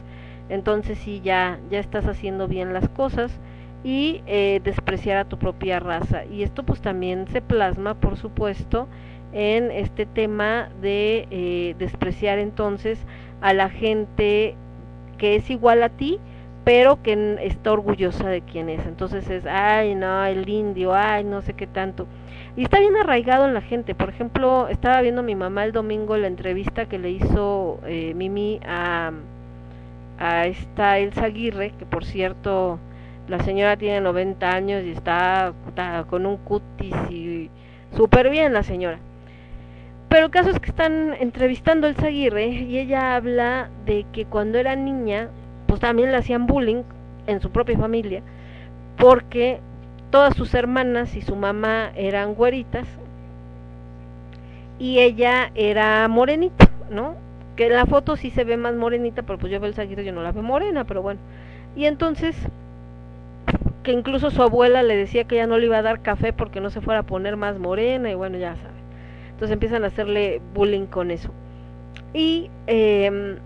entonces 0.48 0.98
sí, 0.98 1.20
ya, 1.22 1.58
ya 1.70 1.78
estás 1.80 2.06
haciendo 2.06 2.48
bien 2.48 2.72
las 2.72 2.88
cosas 2.88 3.38
y 3.84 4.22
eh, 4.26 4.60
despreciar 4.64 5.18
a 5.18 5.24
tu 5.24 5.38
propia 5.38 5.80
raza. 5.80 6.24
Y 6.24 6.42
esto 6.42 6.62
pues 6.62 6.80
también 6.80 7.26
se 7.28 7.42
plasma, 7.42 7.94
por 7.94 8.16
supuesto, 8.16 8.88
en 9.32 9.70
este 9.70 10.06
tema 10.06 10.68
de 10.80 11.26
eh, 11.30 11.74
despreciar 11.78 12.38
entonces 12.38 12.98
a 13.42 13.52
la 13.52 13.68
gente 13.68 14.54
que 15.18 15.36
es 15.36 15.50
igual 15.50 15.82
a 15.82 15.88
ti, 15.90 16.18
pero 16.64 17.02
que 17.02 17.38
está 17.42 17.72
orgullosa 17.72 18.28
de 18.28 18.40
quién 18.40 18.68
es. 18.68 18.86
Entonces 18.86 19.28
es, 19.28 19.44
ay, 19.46 19.94
no, 19.94 20.24
el 20.24 20.48
indio, 20.48 20.94
ay, 20.94 21.24
no 21.24 21.42
sé 21.42 21.54
qué 21.54 21.66
tanto. 21.66 22.06
Y 22.56 22.62
está 22.62 22.80
bien 22.80 22.96
arraigado 22.96 23.46
en 23.46 23.54
la 23.54 23.62
gente. 23.62 23.94
Por 23.94 24.08
ejemplo, 24.08 24.68
estaba 24.68 25.00
viendo 25.00 25.22
mi 25.22 25.34
mamá 25.34 25.64
el 25.64 25.72
domingo 25.72 26.16
la 26.16 26.28
entrevista 26.28 26.86
que 26.86 26.98
le 26.98 27.10
hizo 27.10 27.80
eh, 27.86 28.14
Mimi 28.14 28.60
a, 28.64 29.12
a 30.18 30.46
esta 30.46 30.98
Elsa 30.98 31.24
Aguirre, 31.24 31.72
que 31.78 31.86
por 31.86 32.04
cierto, 32.04 32.78
la 33.28 33.40
señora 33.40 33.76
tiene 33.76 34.00
90 34.00 34.50
años 34.50 34.84
y 34.84 34.90
está, 34.90 35.52
está 35.68 36.04
con 36.08 36.26
un 36.26 36.36
cutis 36.36 36.94
y 37.10 37.50
súper 37.96 38.30
bien 38.30 38.52
la 38.52 38.62
señora. 38.62 38.98
Pero 40.12 40.26
el 40.26 40.30
caso 40.30 40.50
es 40.50 40.60
que 40.60 40.68
están 40.68 41.14
entrevistando 41.20 41.86
a 41.86 41.90
Elsa 41.90 42.10
y 42.10 42.26
ella 42.26 43.16
habla 43.16 43.70
de 43.86 44.04
que 44.12 44.26
cuando 44.26 44.58
era 44.58 44.76
niña, 44.76 45.30
pues 45.66 45.80
también 45.80 46.10
le 46.10 46.18
hacían 46.18 46.46
bullying 46.46 46.82
en 47.26 47.40
su 47.40 47.48
propia 47.48 47.78
familia, 47.78 48.20
porque 48.98 49.60
todas 50.10 50.36
sus 50.36 50.52
hermanas 50.52 51.16
y 51.16 51.22
su 51.22 51.34
mamá 51.34 51.92
eran 51.96 52.34
güeritas 52.34 52.86
y 54.78 54.98
ella 54.98 55.50
era 55.54 56.06
morenita, 56.08 56.68
¿no? 56.90 57.14
Que 57.56 57.68
en 57.68 57.72
la 57.72 57.86
foto 57.86 58.16
sí 58.16 58.28
se 58.28 58.44
ve 58.44 58.58
más 58.58 58.74
morenita, 58.74 59.22
pero 59.22 59.38
pues 59.38 59.50
yo 59.50 59.60
veo 59.60 59.72
el 59.72 59.80
Aguirre 59.80 60.04
yo 60.04 60.12
no 60.12 60.22
la 60.22 60.32
veo 60.32 60.42
morena, 60.42 60.84
pero 60.84 61.00
bueno. 61.00 61.20
Y 61.74 61.86
entonces 61.86 62.36
que 63.82 63.92
incluso 63.92 64.30
su 64.30 64.42
abuela 64.42 64.82
le 64.82 64.94
decía 64.94 65.24
que 65.24 65.36
ya 65.36 65.46
no 65.46 65.56
le 65.56 65.64
iba 65.64 65.78
a 65.78 65.82
dar 65.82 66.02
café 66.02 66.34
porque 66.34 66.60
no 66.60 66.68
se 66.68 66.82
fuera 66.82 67.00
a 67.00 67.04
poner 67.04 67.38
más 67.38 67.58
morena 67.58 68.10
y 68.10 68.14
bueno, 68.14 68.36
ya 68.36 68.56
saben. 68.56 68.81
Entonces 69.42 69.54
empiezan 69.54 69.82
a 69.82 69.88
hacerle 69.88 70.40
bullying 70.54 70.86
con 70.86 71.10
eso. 71.10 71.30
Y 72.14 72.48
eh, 72.68 73.40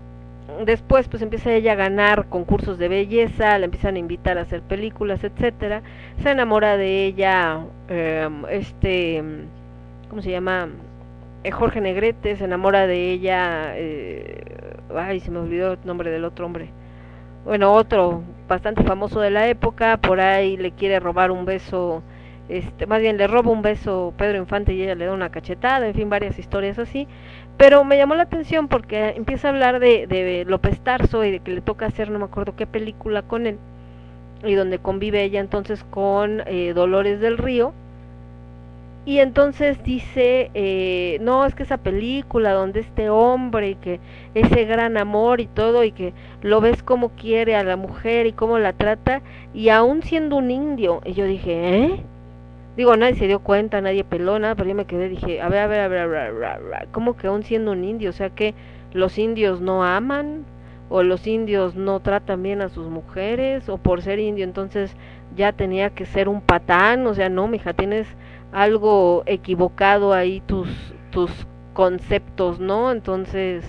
después 0.63 1.07
pues 1.07 1.23
empieza 1.23 1.51
ella 1.51 1.71
a 1.71 1.75
ganar 1.75 2.27
concursos 2.29 2.77
de 2.77 2.87
belleza, 2.87 3.57
la 3.57 3.65
empiezan 3.65 3.95
a 3.95 3.97
invitar 3.97 4.37
a 4.37 4.41
hacer 4.41 4.61
películas, 4.61 5.23
etcétera. 5.23 5.81
Se 6.21 6.29
enamora 6.29 6.77
de 6.77 7.05
ella 7.05 7.61
eh, 7.89 8.29
este 8.51 9.23
¿cómo 10.07 10.21
se 10.21 10.29
llama? 10.29 10.69
Eh, 11.43 11.49
Jorge 11.49 11.81
Negrete, 11.81 12.35
se 12.35 12.43
enamora 12.45 12.85
de 12.85 13.13
ella 13.13 13.75
eh, 13.75 14.43
ay, 14.95 15.19
se 15.19 15.31
me 15.31 15.39
olvidó 15.39 15.73
el 15.73 15.79
nombre 15.83 16.11
del 16.11 16.25
otro 16.25 16.45
hombre. 16.45 16.69
Bueno, 17.43 17.73
otro 17.73 18.21
bastante 18.47 18.83
famoso 18.83 19.19
de 19.19 19.31
la 19.31 19.47
época, 19.47 19.97
por 19.97 20.19
ahí 20.19 20.57
le 20.57 20.73
quiere 20.73 20.99
robar 20.99 21.31
un 21.31 21.45
beso 21.45 22.03
este, 22.49 22.85
más 22.85 23.01
bien 23.01 23.17
le 23.17 23.27
roba 23.27 23.51
un 23.51 23.61
beso 23.61 24.13
Pedro 24.17 24.37
Infante 24.37 24.73
y 24.73 24.81
ella 24.81 24.95
le 24.95 25.05
da 25.05 25.13
una 25.13 25.29
cachetada, 25.29 25.87
en 25.87 25.93
fin, 25.93 26.09
varias 26.09 26.39
historias 26.39 26.79
así. 26.79 27.07
Pero 27.57 27.83
me 27.83 27.97
llamó 27.97 28.15
la 28.15 28.23
atención 28.23 28.67
porque 28.67 29.09
empieza 29.15 29.47
a 29.47 29.51
hablar 29.51 29.79
de, 29.79 30.07
de 30.07 30.45
López 30.45 30.79
Tarso 30.79 31.23
y 31.25 31.31
de 31.31 31.39
que 31.39 31.51
le 31.51 31.61
toca 31.61 31.87
hacer 31.87 32.11
no 32.11 32.19
me 32.19 32.25
acuerdo 32.25 32.55
qué 32.55 32.67
película 32.67 33.23
con 33.23 33.47
él 33.47 33.57
y 34.43 34.53
donde 34.53 34.79
convive 34.79 35.23
ella 35.23 35.39
entonces 35.39 35.83
con 35.89 36.43
eh, 36.45 36.73
Dolores 36.73 37.19
del 37.19 37.37
Río. 37.37 37.73
Y 39.05 39.19
entonces 39.19 39.81
dice, 39.83 40.51
eh, 40.53 41.17
no, 41.21 41.45
es 41.45 41.55
que 41.55 41.63
esa 41.63 41.77
película 41.77 42.51
donde 42.51 42.81
este 42.81 43.09
hombre 43.09 43.69
y 43.69 43.75
que 43.75 44.01
ese 44.33 44.65
gran 44.65 44.97
amor 44.97 45.39
y 45.39 45.47
todo 45.47 45.85
y 45.85 45.93
que 45.93 46.13
lo 46.41 46.59
ves 46.59 46.83
como 46.83 47.09
quiere 47.09 47.55
a 47.55 47.63
la 47.63 47.77
mujer 47.77 48.27
y 48.27 48.33
cómo 48.33 48.59
la 48.59 48.73
trata 48.73 49.21
y 49.53 49.69
aún 49.69 50.03
siendo 50.03 50.35
un 50.35 50.51
indio. 50.51 51.01
Y 51.05 51.13
yo 51.13 51.23
dije, 51.23 51.85
¿eh? 51.85 52.03
Digo, 52.77 52.95
nadie 52.95 53.15
se 53.15 53.27
dio 53.27 53.39
cuenta, 53.39 53.81
nadie 53.81 54.03
peló 54.03 54.37
nada, 54.37 54.53
pero 54.53 54.69
yo 54.69 54.75
me 54.75 54.85
quedé, 54.85 55.09
dije, 55.09 55.41
a 55.41 55.49
ver, 55.49 55.61
a 55.61 55.67
ver, 55.67 55.79
a 55.81 55.87
ver, 55.87 55.99
a 55.99 56.07
ver, 56.07 56.19
a 56.19 56.31
ver, 56.31 56.45
a 56.45 56.57
ver, 56.59 56.87
¿cómo 56.91 57.17
que 57.17 57.25
aún 57.25 57.41
siendo 57.43 57.71
un 57.71 57.83
indio? 57.83 58.11
O 58.11 58.13
sea 58.13 58.29
que 58.29 58.53
los 58.93 59.17
indios 59.17 59.61
no 59.61 59.83
aman 59.83 60.45
o 60.89 61.01
los 61.01 61.25
indios 61.25 61.75
no 61.75 61.99
tratan 61.99 62.43
bien 62.43 62.61
a 62.61 62.69
sus 62.69 62.87
mujeres 62.87 63.67
o 63.67 63.77
por 63.77 64.01
ser 64.01 64.19
indio 64.19 64.45
entonces 64.45 64.95
ya 65.35 65.51
tenía 65.51 65.89
que 65.89 66.05
ser 66.05 66.29
un 66.29 66.39
patán, 66.39 67.05
o 67.07 67.13
sea, 67.13 67.29
no, 67.29 67.47
mija, 67.47 67.73
tienes 67.73 68.07
algo 68.51 69.23
equivocado 69.25 70.13
ahí 70.13 70.41
tus 70.45 70.69
tus 71.11 71.31
conceptos, 71.73 72.59
¿no? 72.59 72.91
Entonces, 72.91 73.65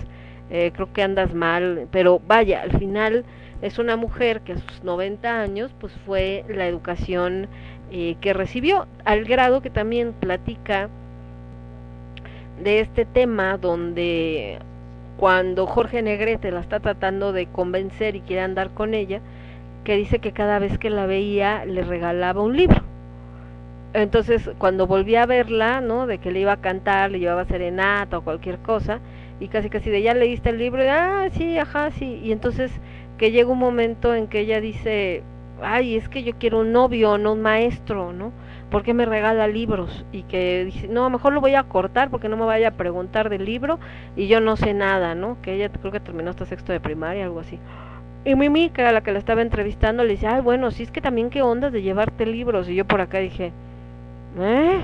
eh, 0.49 0.71
creo 0.73 0.93
que 0.93 1.03
andas 1.03 1.33
mal, 1.33 1.87
pero 1.91 2.21
vaya, 2.27 2.61
al 2.61 2.77
final 2.77 3.25
es 3.61 3.77
una 3.77 3.97
mujer 3.97 4.41
que 4.41 4.53
a 4.53 4.57
sus 4.57 4.83
90 4.83 5.41
años 5.41 5.71
pues 5.79 5.93
fue 6.05 6.45
la 6.47 6.67
educación 6.67 7.47
eh, 7.91 8.15
que 8.21 8.33
recibió, 8.33 8.87
al 9.05 9.25
grado 9.25 9.61
que 9.61 9.69
también 9.69 10.13
platica 10.13 10.89
de 12.63 12.81
este 12.81 13.05
tema 13.05 13.57
donde 13.57 14.59
cuando 15.17 15.67
Jorge 15.67 16.01
Negrete 16.01 16.51
la 16.51 16.61
está 16.61 16.79
tratando 16.79 17.33
de 17.33 17.47
convencer 17.47 18.15
y 18.15 18.21
quiere 18.21 18.41
andar 18.41 18.69
con 18.71 18.93
ella, 18.93 19.21
que 19.83 19.95
dice 19.95 20.19
que 20.19 20.31
cada 20.31 20.59
vez 20.59 20.77
que 20.77 20.89
la 20.89 21.05
veía 21.05 21.65
le 21.65 21.83
regalaba 21.83 22.41
un 22.41 22.55
libro. 22.55 22.81
Entonces, 23.93 24.49
cuando 24.59 24.87
volví 24.87 25.15
a 25.15 25.25
verla, 25.25 25.81
¿no? 25.81 26.05
De 26.05 26.19
que 26.19 26.31
le 26.31 26.41
iba 26.41 26.53
a 26.53 26.61
cantar, 26.61 27.11
le 27.11 27.19
llevaba 27.19 27.45
serenata 27.45 28.19
o 28.19 28.23
cualquier 28.23 28.59
cosa, 28.59 28.99
y 29.39 29.47
casi 29.47 29.69
casi 29.69 29.89
de 29.89 30.01
ya 30.01 30.13
leíste 30.13 30.49
el 30.49 30.59
libro, 30.59 30.83
y, 30.83 30.87
ah, 30.87 31.27
sí, 31.31 31.57
ajá, 31.57 31.91
sí, 31.91 32.19
y 32.23 32.31
entonces 32.31 32.71
que 33.17 33.31
llega 33.31 33.49
un 33.49 33.59
momento 33.59 34.15
en 34.15 34.27
que 34.27 34.41
ella 34.41 34.61
dice, 34.61 35.23
ay, 35.63 35.95
es 35.95 36.09
que 36.09 36.23
yo 36.23 36.33
quiero 36.39 36.59
un 36.59 36.71
novio, 36.71 37.17
no 37.17 37.33
un 37.33 37.41
maestro, 37.41 38.13
¿no? 38.13 38.31
¿Por 38.69 38.83
qué 38.83 38.93
me 38.93 39.05
regala 39.05 39.47
libros? 39.47 40.05
Y 40.11 40.23
que 40.23 40.65
dice, 40.65 40.87
no, 40.87 41.09
mejor 41.09 41.33
lo 41.33 41.41
voy 41.41 41.55
a 41.55 41.63
cortar 41.63 42.09
porque 42.09 42.29
no 42.29 42.37
me 42.37 42.45
vaya 42.45 42.69
a 42.69 42.71
preguntar 42.71 43.29
del 43.29 43.45
libro 43.45 43.79
y 44.15 44.27
yo 44.27 44.41
no 44.41 44.55
sé 44.55 44.73
nada, 44.73 45.15
¿no? 45.15 45.37
Que 45.41 45.55
ella 45.55 45.69
creo 45.69 45.91
que 45.91 45.99
terminó 45.99 46.29
hasta 46.29 46.45
sexto 46.45 46.71
de 46.71 46.79
primaria, 46.79 47.25
algo 47.25 47.39
así. 47.39 47.59
Y 48.25 48.35
Mimi, 48.35 48.69
que 48.69 48.81
era 48.81 48.91
la 48.91 49.01
que 49.01 49.11
la 49.11 49.19
estaba 49.19 49.41
entrevistando, 49.41 50.03
le 50.03 50.11
dice, 50.11 50.27
ay, 50.27 50.41
bueno, 50.41 50.71
sí 50.71 50.83
es 50.83 50.91
que 50.91 51.01
también 51.01 51.29
qué 51.29 51.41
onda 51.41 51.69
de 51.71 51.81
llevarte 51.81 52.25
libros. 52.25 52.69
Y 52.69 52.75
yo 52.75 52.85
por 52.85 53.01
acá 53.01 53.19
dije, 53.19 53.51
¿eh? 54.39 54.81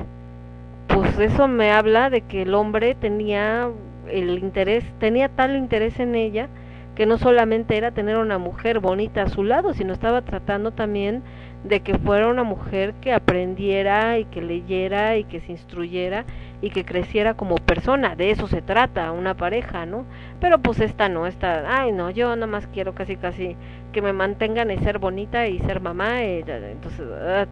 Pues 0.87 1.19
eso 1.19 1.47
me 1.47 1.71
habla 1.71 2.09
de 2.09 2.21
que 2.21 2.43
el 2.43 2.53
hombre 2.53 2.95
tenía 2.95 3.69
el 4.09 4.39
interés, 4.39 4.83
tenía 4.99 5.29
tal 5.29 5.55
interés 5.55 5.99
en 5.99 6.15
ella 6.15 6.47
que 6.95 7.05
no 7.05 7.17
solamente 7.17 7.77
era 7.77 7.91
tener 7.91 8.17
una 8.17 8.37
mujer 8.37 8.79
bonita 8.79 9.23
a 9.23 9.29
su 9.29 9.43
lado, 9.43 9.73
sino 9.73 9.93
estaba 9.93 10.21
tratando 10.21 10.71
también 10.71 11.23
de 11.65 11.81
que 11.81 11.97
fuera 11.97 12.27
una 12.27 12.43
mujer 12.43 12.93
que 13.01 13.11
aprendiera 13.11 14.19
y 14.19 14.25
que 14.25 14.41
leyera 14.41 15.17
y 15.17 15.23
que 15.23 15.41
se 15.41 15.51
instruyera 15.51 16.25
y 16.61 16.69
que 16.69 16.85
creciera 16.85 17.33
como 17.33 17.55
persona, 17.55 18.15
de 18.15 18.31
eso 18.31 18.47
se 18.47 18.61
trata 18.61 19.11
una 19.11 19.35
pareja, 19.35 19.85
¿no? 19.85 20.05
Pero 20.39 20.59
pues 20.59 20.79
esta 20.79 21.09
no, 21.09 21.27
esta, 21.27 21.63
ay 21.67 21.91
no, 21.91 22.11
yo 22.11 22.35
nada 22.35 22.47
más 22.47 22.67
quiero 22.67 22.93
casi 22.93 23.17
casi 23.17 23.55
que 23.91 24.01
me 24.01 24.13
mantengan 24.13 24.71
y 24.71 24.77
ser 24.77 24.99
bonita 24.99 25.47
y 25.47 25.59
ser 25.59 25.81
mamá, 25.81 26.23
y, 26.23 26.43
entonces, 26.47 27.05
ah, 27.11 27.45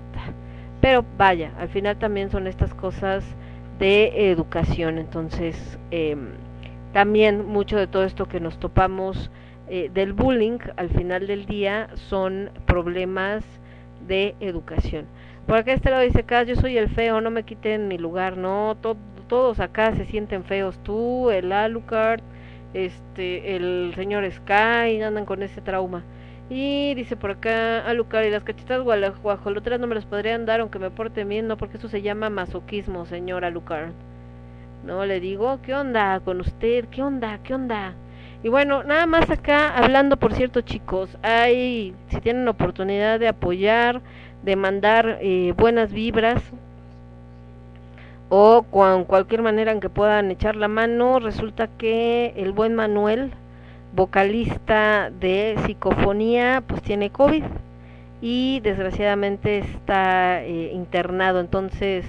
pero 0.79 1.03
vaya, 1.17 1.51
al 1.59 1.69
final 1.69 1.97
también 1.97 2.29
son 2.29 2.47
estas 2.47 2.73
cosas 2.73 3.23
de 3.79 4.31
educación, 4.31 4.99
entonces 4.99 5.79
eh, 5.91 6.15
también 6.93 7.45
mucho 7.45 7.77
de 7.77 7.87
todo 7.87 8.05
esto 8.05 8.27
que 8.27 8.39
nos 8.39 8.59
topamos 8.59 9.31
eh, 9.67 9.89
del 9.93 10.13
bullying 10.13 10.59
al 10.77 10.89
final 10.89 11.25
del 11.27 11.45
día 11.45 11.89
son 11.95 12.51
problemas 12.65 13.43
de 14.07 14.35
educación. 14.39 15.07
Por 15.47 15.57
acá 15.57 15.73
este 15.73 15.89
lado 15.89 16.03
dice 16.03 16.19
acá, 16.19 16.43
yo 16.43 16.55
soy 16.55 16.77
el 16.77 16.89
feo, 16.89 17.19
no 17.19 17.31
me 17.31 17.43
quiten 17.43 17.87
mi 17.87 17.97
lugar, 17.97 18.37
no, 18.37 18.77
to 18.81 18.95
todos 19.27 19.59
acá 19.59 19.95
se 19.95 20.05
sienten 20.05 20.43
feos, 20.43 20.77
tú, 20.83 21.31
el 21.31 21.51
Alucard, 21.51 22.21
este, 22.73 23.55
el 23.55 23.93
señor 23.95 24.29
Sky, 24.31 25.01
andan 25.01 25.25
con 25.25 25.41
ese 25.41 25.61
trauma. 25.61 26.03
Y 26.49 26.93
dice 26.93 27.15
por 27.15 27.31
acá, 27.31 27.79
Alucard, 27.87 28.25
y 28.25 28.29
las 28.29 28.43
cachetas 28.43 28.81
guajoloteras 28.83 29.79
no 29.79 29.87
me 29.87 29.95
las 29.95 30.05
podrían 30.05 30.45
dar 30.45 30.59
aunque 30.59 30.77
me 30.77 30.91
porte 30.91 31.23
bien, 31.23 31.47
no, 31.47 31.57
porque 31.57 31.77
eso 31.77 31.87
se 31.87 32.01
llama 32.01 32.29
masoquismo, 32.29 33.05
señor 33.05 33.43
Alucard. 33.45 33.93
No, 34.83 35.05
le 35.05 35.21
digo, 35.21 35.59
¿qué 35.61 35.73
onda 35.73 36.19
con 36.19 36.41
usted? 36.41 36.85
¿Qué 36.91 37.01
onda? 37.01 37.39
¿Qué 37.41 37.53
onda? 37.53 37.93
Y 38.43 38.49
bueno, 38.49 38.83
nada 38.83 39.05
más 39.05 39.29
acá 39.29 39.73
hablando, 39.77 40.17
por 40.17 40.33
cierto, 40.33 40.59
chicos, 40.59 41.17
hay, 41.21 41.95
si 42.09 42.19
tienen 42.19 42.45
oportunidad 42.49 43.17
de 43.17 43.29
apoyar, 43.29 44.01
de 44.43 44.57
mandar 44.57 45.19
eh, 45.21 45.53
buenas 45.55 45.93
vibras 45.93 46.43
o 48.27 48.63
con 48.63 49.05
cualquier 49.05 49.41
manera 49.41 49.71
en 49.71 49.79
que 49.79 49.87
puedan 49.87 50.31
echar 50.31 50.57
la 50.57 50.67
mano, 50.67 51.19
resulta 51.19 51.69
que 51.77 52.33
el 52.35 52.51
buen 52.51 52.75
Manuel, 52.75 53.31
vocalista 53.95 55.09
de 55.11 55.55
psicofonía, 55.65 56.61
pues 56.67 56.81
tiene 56.81 57.09
COVID 57.09 57.43
y 58.21 58.59
desgraciadamente 58.59 59.59
está 59.59 60.43
eh, 60.43 60.71
internado, 60.73 61.39
entonces 61.39 62.05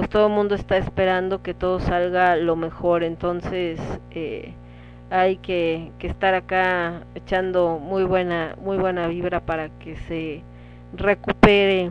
pues 0.00 0.08
todo 0.08 0.28
el 0.28 0.32
mundo 0.32 0.54
está 0.54 0.78
esperando 0.78 1.42
que 1.42 1.52
todo 1.52 1.78
salga 1.78 2.34
lo 2.36 2.56
mejor, 2.56 3.02
entonces 3.02 3.78
eh, 4.12 4.54
hay 5.10 5.36
que, 5.36 5.92
que, 5.98 6.06
estar 6.06 6.32
acá 6.32 7.02
echando 7.14 7.78
muy 7.78 8.04
buena 8.04 8.56
muy 8.62 8.78
buena 8.78 9.08
vibra 9.08 9.40
para 9.40 9.68
que 9.68 9.96
se 10.08 10.42
recupere 10.96 11.90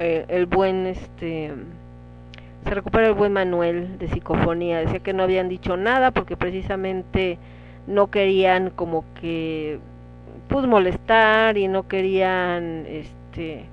eh, 0.00 0.24
el 0.26 0.46
buen 0.46 0.86
este 0.88 1.52
se 2.64 2.70
recupere 2.70 3.06
el 3.06 3.14
buen 3.14 3.32
Manuel 3.32 3.96
de 3.98 4.08
psicofonía. 4.08 4.80
Decía 4.80 4.98
que 4.98 5.12
no 5.12 5.22
habían 5.22 5.48
dicho 5.48 5.76
nada 5.76 6.10
porque 6.10 6.36
precisamente 6.36 7.38
no 7.86 8.10
querían 8.10 8.70
como 8.70 9.04
que 9.20 9.78
pues 10.48 10.66
molestar 10.66 11.58
y 11.58 11.68
no 11.68 11.86
querían 11.86 12.86
este 12.88 13.66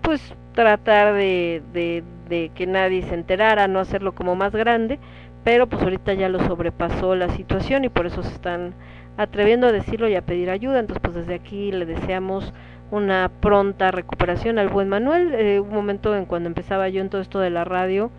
pues 0.00 0.34
tratar 0.54 1.14
de, 1.14 1.62
de, 1.72 2.02
de 2.28 2.50
que 2.54 2.66
nadie 2.66 3.02
se 3.02 3.14
enterara 3.14 3.68
no 3.68 3.80
hacerlo 3.80 4.14
como 4.14 4.34
más 4.34 4.52
grande 4.52 4.98
pero 5.44 5.66
pues 5.66 5.82
ahorita 5.82 6.14
ya 6.14 6.28
lo 6.28 6.40
sobrepasó 6.46 7.14
la 7.14 7.28
situación 7.30 7.84
y 7.84 7.88
por 7.88 8.06
eso 8.06 8.22
se 8.22 8.32
están 8.32 8.74
atreviendo 9.16 9.66
a 9.66 9.72
decirlo 9.72 10.08
y 10.08 10.14
a 10.14 10.22
pedir 10.22 10.50
ayuda. 10.50 10.78
Entonces, 10.78 11.02
pues 11.02 11.14
desde 11.14 11.34
aquí 11.34 11.72
le 11.72 11.86
deseamos 11.86 12.52
una 12.90 13.30
pronta 13.40 13.90
recuperación 13.90 14.58
al 14.58 14.68
buen 14.68 14.88
Manuel. 14.88 15.34
Eh, 15.34 15.60
un 15.60 15.70
momento 15.74 16.14
en 16.16 16.26
cuando 16.26 16.48
empezaba 16.48 16.88
yo 16.88 17.00
en 17.00 17.08
todo 17.08 17.20
esto 17.20 17.40
de 17.40 17.50
la 17.50 17.64
radio, 17.64 18.10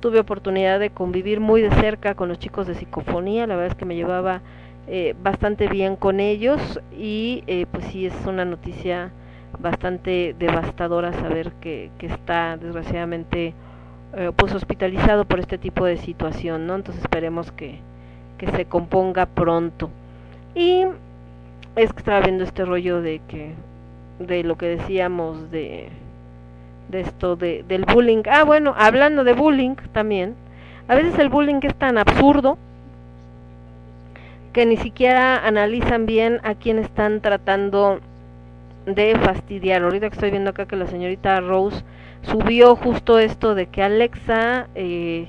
tuve 0.00 0.20
oportunidad 0.20 0.80
de 0.80 0.90
convivir 0.90 1.40
muy 1.40 1.60
de 1.60 1.70
cerca 1.72 2.14
con 2.14 2.28
los 2.28 2.38
chicos 2.38 2.66
de 2.66 2.74
psicofonía, 2.74 3.46
la 3.46 3.56
verdad 3.56 3.72
es 3.72 3.78
que 3.78 3.84
me 3.84 3.96
llevaba 3.96 4.40
eh, 4.88 5.14
bastante 5.22 5.68
bien 5.68 5.94
con 5.94 6.20
ellos 6.20 6.80
y 6.90 7.44
eh, 7.46 7.66
pues 7.70 7.84
sí 7.86 8.06
es 8.06 8.14
una 8.26 8.46
noticia 8.46 9.12
bastante 9.58 10.34
devastadora 10.38 11.12
saber 11.12 11.52
que, 11.60 11.90
que 11.98 12.06
está 12.06 12.56
desgraciadamente 12.56 13.54
eh, 14.14 14.32
pues 14.34 14.54
hospitalizado 14.54 15.24
por 15.24 15.40
este 15.40 15.58
tipo 15.58 15.84
de 15.84 15.96
situación, 15.96 16.66
¿no? 16.66 16.76
Entonces 16.76 17.02
esperemos 17.02 17.52
que, 17.52 17.78
que 18.38 18.50
se 18.50 18.64
componga 18.64 19.26
pronto. 19.26 19.90
Y 20.54 20.84
es 21.76 21.92
que 21.92 21.98
estaba 21.98 22.20
viendo 22.20 22.44
este 22.44 22.64
rollo 22.64 23.00
de 23.02 23.20
que 23.28 23.54
de 24.18 24.42
lo 24.44 24.56
que 24.56 24.66
decíamos 24.66 25.50
de 25.50 25.88
de 26.90 27.00
esto 27.00 27.36
de, 27.36 27.64
del 27.68 27.84
bullying. 27.84 28.22
Ah, 28.28 28.44
bueno, 28.44 28.74
hablando 28.76 29.24
de 29.24 29.32
bullying 29.32 29.76
también. 29.92 30.34
A 30.88 30.94
veces 30.94 31.18
el 31.18 31.28
bullying 31.28 31.60
es 31.62 31.74
tan 31.76 31.98
absurdo 31.98 32.58
que 34.52 34.66
ni 34.66 34.76
siquiera 34.76 35.46
analizan 35.46 36.06
bien 36.06 36.40
a 36.42 36.54
quién 36.54 36.78
están 36.78 37.20
tratando 37.20 38.00
de 38.86 39.16
fastidiar. 39.16 39.82
Ahorita 39.82 40.08
que 40.08 40.14
estoy 40.14 40.30
viendo 40.30 40.50
acá 40.50 40.66
que 40.66 40.76
la 40.76 40.86
señorita 40.86 41.40
Rose 41.40 41.84
subió 42.22 42.76
justo 42.76 43.18
esto 43.18 43.54
de 43.54 43.66
que 43.66 43.82
Alexa, 43.82 44.68
eh, 44.74 45.28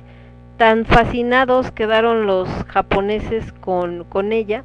tan 0.58 0.86
fascinados 0.86 1.72
quedaron 1.72 2.28
los 2.28 2.48
japoneses 2.68 3.52
con, 3.54 4.04
con 4.06 4.32
ella, 4.32 4.64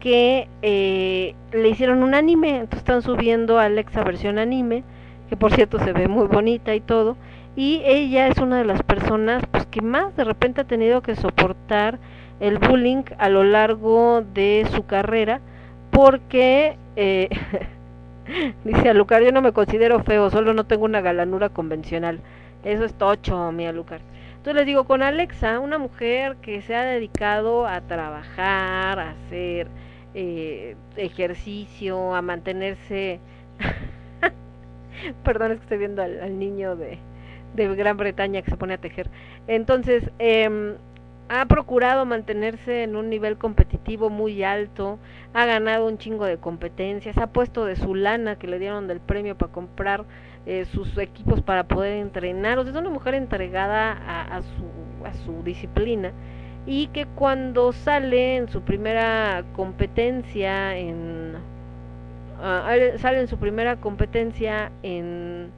que 0.00 0.48
eh, 0.62 1.34
le 1.52 1.68
hicieron 1.68 2.02
un 2.02 2.14
anime, 2.14 2.50
entonces 2.50 2.78
están 2.78 3.02
subiendo 3.02 3.58
Alexa 3.58 4.04
versión 4.04 4.38
anime, 4.38 4.84
que 5.28 5.36
por 5.36 5.52
cierto 5.52 5.78
se 5.78 5.92
ve 5.92 6.06
muy 6.06 6.26
bonita 6.26 6.74
y 6.74 6.80
todo, 6.80 7.16
y 7.56 7.82
ella 7.84 8.28
es 8.28 8.38
una 8.38 8.58
de 8.58 8.64
las 8.66 8.82
personas 8.82 9.42
pues 9.50 9.66
que 9.66 9.80
más 9.80 10.14
de 10.16 10.24
repente 10.24 10.60
ha 10.60 10.64
tenido 10.64 11.00
que 11.00 11.16
soportar 11.16 11.98
el 12.38 12.58
bullying 12.58 13.04
a 13.18 13.28
lo 13.30 13.42
largo 13.42 14.22
de 14.34 14.66
su 14.72 14.84
carrera, 14.84 15.40
porque 15.90 16.76
eh, 16.96 17.30
dice 18.64 18.88
Alucar, 18.88 19.22
yo 19.22 19.32
no 19.32 19.42
me 19.42 19.52
considero 19.52 20.02
feo, 20.02 20.30
solo 20.30 20.54
no 20.54 20.64
tengo 20.66 20.84
una 20.84 21.00
galanura 21.00 21.48
convencional. 21.50 22.20
Eso 22.62 22.84
es 22.84 22.94
tocho, 22.94 23.52
mi 23.52 23.66
Alucar. 23.66 24.00
Entonces 24.36 24.54
les 24.56 24.66
digo, 24.66 24.84
con 24.84 25.02
Alexa, 25.02 25.58
una 25.60 25.78
mujer 25.78 26.36
que 26.36 26.62
se 26.62 26.74
ha 26.74 26.84
dedicado 26.84 27.66
a 27.66 27.80
trabajar, 27.80 28.98
a 29.00 29.10
hacer 29.10 29.68
eh, 30.14 30.76
ejercicio, 30.96 32.14
a 32.14 32.22
mantenerse... 32.22 33.20
Perdón, 35.24 35.52
es 35.52 35.58
que 35.58 35.64
estoy 35.64 35.78
viendo 35.78 36.02
al, 36.02 36.20
al 36.20 36.38
niño 36.38 36.76
de, 36.76 36.98
de 37.54 37.74
Gran 37.74 37.96
Bretaña 37.96 38.42
que 38.42 38.50
se 38.50 38.56
pone 38.56 38.74
a 38.74 38.78
tejer. 38.78 39.10
Entonces, 39.46 40.10
eh, 40.18 40.76
ha 41.28 41.44
procurado 41.46 42.04
mantenerse 42.04 42.84
en 42.84 42.96
un 42.96 43.10
nivel 43.10 43.36
competitivo 43.36 44.10
muy 44.10 44.42
alto, 44.44 44.98
ha 45.34 45.44
ganado 45.44 45.86
un 45.86 45.98
chingo 45.98 46.24
de 46.24 46.38
competencias, 46.38 47.18
ha 47.18 47.26
puesto 47.26 47.64
de 47.64 47.76
su 47.76 47.94
lana 47.94 48.36
que 48.36 48.46
le 48.46 48.58
dieron 48.58 48.86
del 48.86 49.00
premio 49.00 49.36
para 49.36 49.52
comprar 49.52 50.04
eh, 50.46 50.64
sus 50.66 50.96
equipos 50.98 51.40
para 51.40 51.64
poder 51.64 51.94
entrenar. 51.94 52.58
O 52.58 52.62
sea, 52.62 52.72
es 52.72 52.78
una 52.78 52.90
mujer 52.90 53.14
entregada 53.14 53.92
a, 53.92 54.42
su, 54.42 55.04
a 55.04 55.12
su 55.24 55.42
disciplina 55.42 56.12
y 56.66 56.88
que 56.88 57.06
cuando 57.06 57.72
sale 57.72 58.36
en 58.36 58.48
su 58.48 58.62
primera 58.62 59.44
competencia 59.54 60.76
en 60.76 61.36
uh, 62.38 62.98
sale 62.98 63.20
en 63.20 63.28
su 63.28 63.38
primera 63.38 63.76
competencia 63.76 64.72
en 64.82 65.52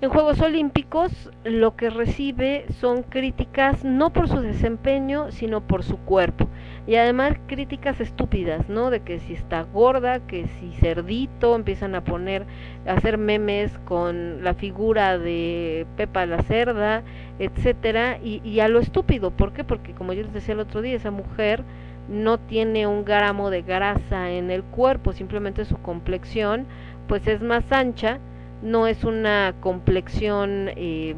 en 0.00 0.10
Juegos 0.10 0.40
Olímpicos 0.40 1.28
lo 1.42 1.74
que 1.74 1.90
recibe 1.90 2.66
son 2.80 3.02
críticas 3.02 3.84
no 3.84 4.12
por 4.12 4.28
su 4.28 4.40
desempeño, 4.40 5.32
sino 5.32 5.60
por 5.60 5.82
su 5.82 5.98
cuerpo. 5.98 6.46
Y 6.86 6.94
además 6.94 7.34
críticas 7.48 8.00
estúpidas, 8.00 8.68
¿no? 8.68 8.90
De 8.90 9.00
que 9.00 9.18
si 9.18 9.34
está 9.34 9.62
gorda, 9.62 10.20
que 10.20 10.46
si 10.46 10.72
cerdito, 10.74 11.56
empiezan 11.56 11.96
a 11.96 12.04
poner, 12.04 12.46
a 12.86 12.92
hacer 12.92 13.18
memes 13.18 13.76
con 13.86 14.44
la 14.44 14.54
figura 14.54 15.18
de 15.18 15.84
Pepa 15.96 16.26
la 16.26 16.42
cerda, 16.42 17.02
etcétera, 17.40 18.18
y, 18.22 18.40
y 18.44 18.60
a 18.60 18.68
lo 18.68 18.78
estúpido. 18.78 19.32
¿Por 19.32 19.52
qué? 19.52 19.64
Porque 19.64 19.94
como 19.94 20.12
yo 20.12 20.22
les 20.22 20.32
decía 20.32 20.54
el 20.54 20.60
otro 20.60 20.80
día, 20.80 20.94
esa 20.94 21.10
mujer 21.10 21.64
no 22.08 22.38
tiene 22.38 22.86
un 22.86 23.04
gramo 23.04 23.50
de 23.50 23.62
grasa 23.62 24.30
en 24.30 24.50
el 24.52 24.62
cuerpo, 24.62 25.12
simplemente 25.12 25.64
su 25.64 25.76
complexión 25.78 26.66
pues 27.06 27.26
es 27.26 27.42
más 27.42 27.70
ancha 27.72 28.18
no 28.62 28.86
es 28.86 29.04
una 29.04 29.54
complexión 29.60 30.70
eh, 30.76 31.14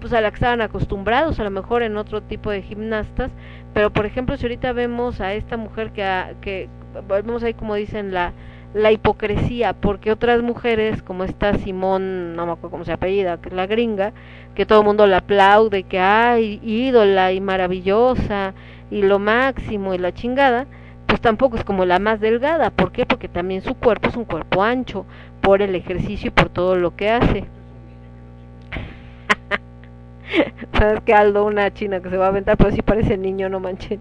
pues 0.00 0.12
a 0.12 0.20
la 0.20 0.30
que 0.30 0.36
estaban 0.36 0.60
acostumbrados 0.60 1.40
a 1.40 1.44
lo 1.44 1.50
mejor 1.50 1.82
en 1.82 1.96
otro 1.96 2.22
tipo 2.22 2.50
de 2.50 2.62
gimnastas 2.62 3.30
pero 3.74 3.90
por 3.90 4.06
ejemplo 4.06 4.36
si 4.36 4.44
ahorita 4.44 4.72
vemos 4.72 5.20
a 5.20 5.34
esta 5.34 5.56
mujer 5.56 5.92
que, 5.92 6.04
a, 6.04 6.34
que 6.40 6.68
vemos 7.08 7.42
ahí 7.42 7.54
como 7.54 7.74
dicen 7.74 8.12
la 8.12 8.32
la 8.74 8.92
hipocresía 8.92 9.72
porque 9.72 10.12
otras 10.12 10.42
mujeres 10.42 11.02
como 11.02 11.24
esta 11.24 11.54
Simón 11.54 12.36
no 12.36 12.44
me 12.44 12.52
acuerdo 12.52 12.70
cómo 12.70 12.84
se 12.84 12.92
apellida 12.92 13.40
que 13.40 13.48
es 13.48 13.54
la 13.54 13.66
gringa 13.66 14.12
que 14.54 14.66
todo 14.66 14.80
el 14.80 14.86
mundo 14.86 15.06
la 15.06 15.18
aplaude 15.18 15.84
que 15.84 15.98
ay 15.98 16.60
ídola 16.62 17.32
y 17.32 17.40
maravillosa 17.40 18.52
y 18.90 19.02
lo 19.02 19.18
máximo 19.18 19.94
y 19.94 19.98
la 19.98 20.12
chingada 20.12 20.66
pues 21.08 21.20
tampoco 21.20 21.56
es 21.56 21.64
como 21.64 21.84
la 21.84 21.98
más 21.98 22.20
delgada 22.20 22.70
¿por 22.70 22.92
qué? 22.92 23.06
porque 23.06 23.28
también 23.28 23.62
su 23.62 23.74
cuerpo 23.74 24.10
es 24.10 24.16
un 24.16 24.24
cuerpo 24.24 24.62
ancho 24.62 25.06
por 25.40 25.62
el 25.62 25.74
ejercicio 25.74 26.28
y 26.28 26.30
por 26.30 26.50
todo 26.50 26.76
lo 26.76 26.94
que 26.94 27.08
hace. 27.08 27.44
Sabes 30.78 31.00
que 31.02 31.14
Aldo, 31.14 31.46
una 31.46 31.72
china 31.72 32.00
que 32.00 32.10
se 32.10 32.18
va 32.18 32.26
a 32.26 32.28
aventar, 32.28 32.58
pero 32.58 32.70
sí 32.70 32.82
parece 32.82 33.16
niño, 33.16 33.48
no 33.48 33.58
manchen. 33.58 33.98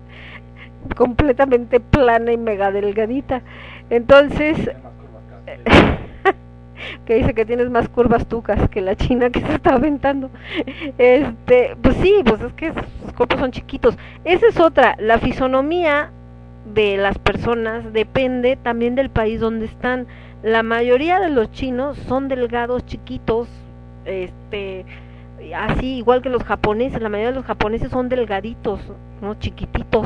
Completamente 0.97 1.79
plana 1.79 2.33
y 2.33 2.37
mega 2.37 2.71
delgadita. 2.71 3.41
Entonces, 3.89 4.57
que 7.05 7.15
dice 7.15 7.33
que 7.33 7.45
tienes 7.45 7.69
más 7.69 7.87
curvas 7.87 8.27
tucas 8.27 8.69
que 8.69 8.81
la 8.81 8.97
china 8.97 9.29
que 9.29 9.39
se 9.39 9.53
está 9.53 9.75
aventando. 9.75 10.29
Este, 10.97 11.77
pues 11.81 11.95
sí, 12.01 12.21
pues 12.25 12.41
es 12.41 12.51
que 12.53 12.73
sus 12.73 13.13
cuerpos 13.13 13.39
son 13.39 13.51
chiquitos. 13.51 13.97
Esa 14.25 14.47
es 14.47 14.59
otra, 14.59 14.97
la 14.99 15.19
fisonomía 15.19 16.11
de 16.73 16.97
las 16.97 17.17
personas 17.17 17.93
depende 17.93 18.55
también 18.55 18.95
del 18.95 19.09
país 19.09 19.39
donde 19.39 19.65
están 19.65 20.07
la 20.43 20.61
mayoría 20.61 21.19
de 21.19 21.29
los 21.29 21.51
chinos 21.51 21.97
son 22.07 22.27
delgados, 22.27 22.85
chiquitos, 22.85 23.49
este, 24.05 24.85
así 25.55 25.97
igual 25.97 26.21
que 26.21 26.29
los 26.29 26.43
japoneses, 26.43 27.01
la 27.01 27.09
mayoría 27.09 27.31
de 27.31 27.37
los 27.37 27.45
japoneses 27.45 27.89
son 27.89 28.07
delgaditos, 28.07 28.79
no 29.21 29.33
chiquititos, 29.35 30.05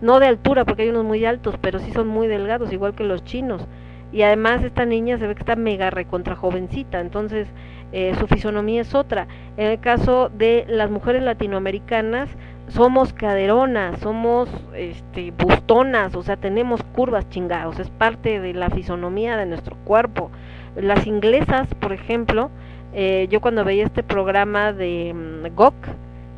no 0.00 0.20
de 0.20 0.26
altura 0.26 0.64
porque 0.64 0.82
hay 0.82 0.88
unos 0.88 1.04
muy 1.04 1.24
altos, 1.26 1.56
pero 1.60 1.78
sí 1.80 1.92
son 1.92 2.08
muy 2.08 2.28
delgados, 2.28 2.72
igual 2.72 2.94
que 2.94 3.04
los 3.04 3.24
chinos. 3.24 3.66
Y 4.10 4.22
además 4.22 4.64
esta 4.64 4.86
niña 4.86 5.18
se 5.18 5.26
ve 5.26 5.34
que 5.34 5.40
está 5.40 5.54
mega 5.54 5.90
recontra 5.90 6.34
jovencita, 6.34 7.00
entonces 7.00 7.46
eh, 7.92 8.14
su 8.18 8.26
fisonomía 8.26 8.80
es 8.80 8.94
otra. 8.94 9.28
En 9.58 9.66
el 9.66 9.80
caso 9.80 10.30
de 10.30 10.64
las 10.66 10.90
mujeres 10.90 11.22
latinoamericanas, 11.22 12.30
somos 12.68 13.12
caderonas, 13.12 13.98
somos 14.00 14.48
este, 14.74 15.32
bustonas, 15.32 16.14
o 16.14 16.22
sea, 16.22 16.36
tenemos 16.36 16.82
curvas 16.82 17.28
chingados, 17.30 17.78
es 17.78 17.90
parte 17.90 18.40
de 18.40 18.54
la 18.54 18.70
fisonomía 18.70 19.36
de 19.36 19.46
nuestro 19.46 19.76
cuerpo. 19.84 20.30
Las 20.76 21.06
inglesas, 21.06 21.74
por 21.74 21.92
ejemplo, 21.92 22.50
eh, 22.92 23.26
yo 23.30 23.40
cuando 23.40 23.64
veía 23.64 23.84
este 23.84 24.02
programa 24.02 24.72
de 24.72 25.12
um, 25.14 25.54
Gok, 25.54 25.74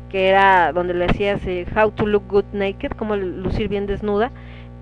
que 0.09 0.29
era 0.29 0.73
donde 0.73 0.93
le 0.93 1.05
hacías 1.05 1.45
eh, 1.45 1.65
How 1.75 1.91
to 1.91 2.05
Look 2.05 2.23
Good 2.27 2.45
Naked, 2.53 2.91
como 2.91 3.15
lucir 3.15 3.67
bien 3.67 3.85
desnuda, 3.85 4.31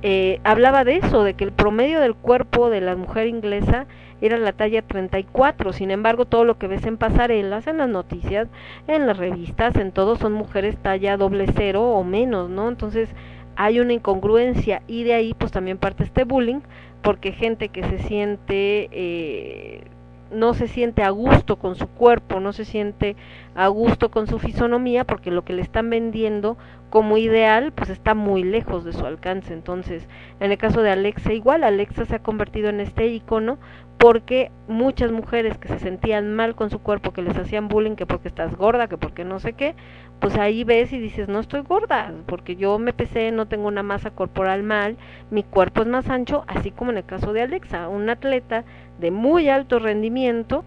eh, 0.02 0.40
hablaba 0.44 0.84
de 0.84 0.98
eso, 0.98 1.24
de 1.24 1.34
que 1.34 1.44
el 1.44 1.52
promedio 1.52 2.00
del 2.00 2.16
cuerpo 2.16 2.70
de 2.70 2.82
la 2.82 2.96
mujer 2.96 3.28
inglesa 3.28 3.86
era 4.22 4.38
la 4.38 4.54
talla 4.54 4.82
34, 4.82 5.74
sin 5.74 5.92
embargo 5.92 6.26
todo 6.26 6.44
lo 6.44 6.58
que 6.58 6.68
ves 6.68 6.86
en 6.86 6.98
pasarelas, 6.98 7.68
en 7.68 7.78
las 7.78 7.90
noticias, 7.90 8.48
en 8.88 9.08
las 9.08 9.18
revistas, 9.18 9.76
en 9.76 9.92
todo 9.92 10.16
son 10.16 10.34
mujeres 10.34 10.78
talla 10.78 11.18
doble 11.18 11.48
cero 11.56 11.84
o 11.92 12.04
menos, 12.04 12.50
¿no? 12.50 12.70
Entonces 12.70 13.10
hay 13.56 13.80
una 13.80 13.94
incongruencia 13.94 14.82
y 14.88 15.04
de 15.04 15.14
ahí 15.14 15.34
pues 15.34 15.52
también 15.52 15.78
parte 15.78 16.04
este 16.04 16.24
bullying, 16.24 16.62
porque 17.02 17.32
gente 17.32 17.70
que 17.70 17.84
se 17.84 18.00
siente... 18.00 18.90
Eh, 18.92 19.84
no 20.32 20.54
se 20.54 20.68
siente 20.68 21.04
a 21.04 21.10
gusto 21.10 21.58
con 21.58 21.76
su 21.76 21.88
cuerpo, 21.88 22.40
no 22.40 22.54
se 22.54 22.66
siente 22.66 23.16
a 23.56 23.68
gusto 23.68 24.12
con 24.12 24.28
su 24.28 24.40
fisonomía, 24.40 25.04
porque 25.04 25.32
lo 25.32 25.44
que 25.44 25.54
le 25.54 25.62
están 25.62 25.90
vendiendo 25.90 26.58
como 26.90 27.18
ideal, 27.18 27.72
pues 27.72 27.90
está 27.90 28.14
muy 28.14 28.44
lejos 28.44 28.84
de 28.84 28.94
su 28.94 29.06
alcance. 29.06 29.54
Entonces, 29.54 30.08
en 30.40 30.52
el 30.52 30.58
caso 30.58 30.82
de 30.82 30.92
Alexa, 30.92 31.34
igual, 31.34 31.64
Alexa 31.64 32.06
se 32.06 32.16
ha 32.16 32.20
convertido 32.20 32.70
en 32.70 32.80
este 32.80 33.08
icono 33.08 33.58
porque 34.00 34.50
muchas 34.70 35.12
mujeres 35.12 35.58
que 35.58 35.68
se 35.68 35.78
sentían 35.78 36.34
mal 36.34 36.56
con 36.56 36.70
su 36.70 36.80
cuerpo, 36.80 37.12
que 37.12 37.22
les 37.22 37.38
hacían 37.38 37.68
bullying, 37.68 37.98
que 37.98 38.06
porque 38.06 38.30
estás 38.30 38.56
gorda, 38.56 38.88
que 38.88 38.98
porque 38.98 39.26
no 39.26 39.40
sé 39.40 39.54
qué, 39.54 39.76
pues 40.22 40.38
ahí 40.38 40.64
ves 40.64 40.94
y 40.94 41.00
dices, 41.00 41.28
no 41.28 41.42
estoy 41.42 41.62
gorda, 41.62 42.14
porque 42.26 42.56
yo 42.56 42.80
me 42.80 42.94
pesé, 42.94 43.32
no 43.32 43.48
tengo 43.48 43.68
una 43.68 43.84
masa 43.84 44.12
corporal 44.12 44.64
mal, 44.64 44.96
mi 45.32 45.44
cuerpo 45.44 45.82
es 45.82 45.90
más 45.90 46.10
ancho, 46.10 46.46
así 46.48 46.72
como 46.72 46.92
en 46.92 46.98
el 46.98 47.06
caso 47.06 47.34
de 47.34 47.42
Alexa, 47.42 47.90
un 47.90 48.10
atleta 48.10 48.64
de 49.00 49.12
muy 49.12 49.50
alto 49.50 49.80
rendimiento 49.80 50.64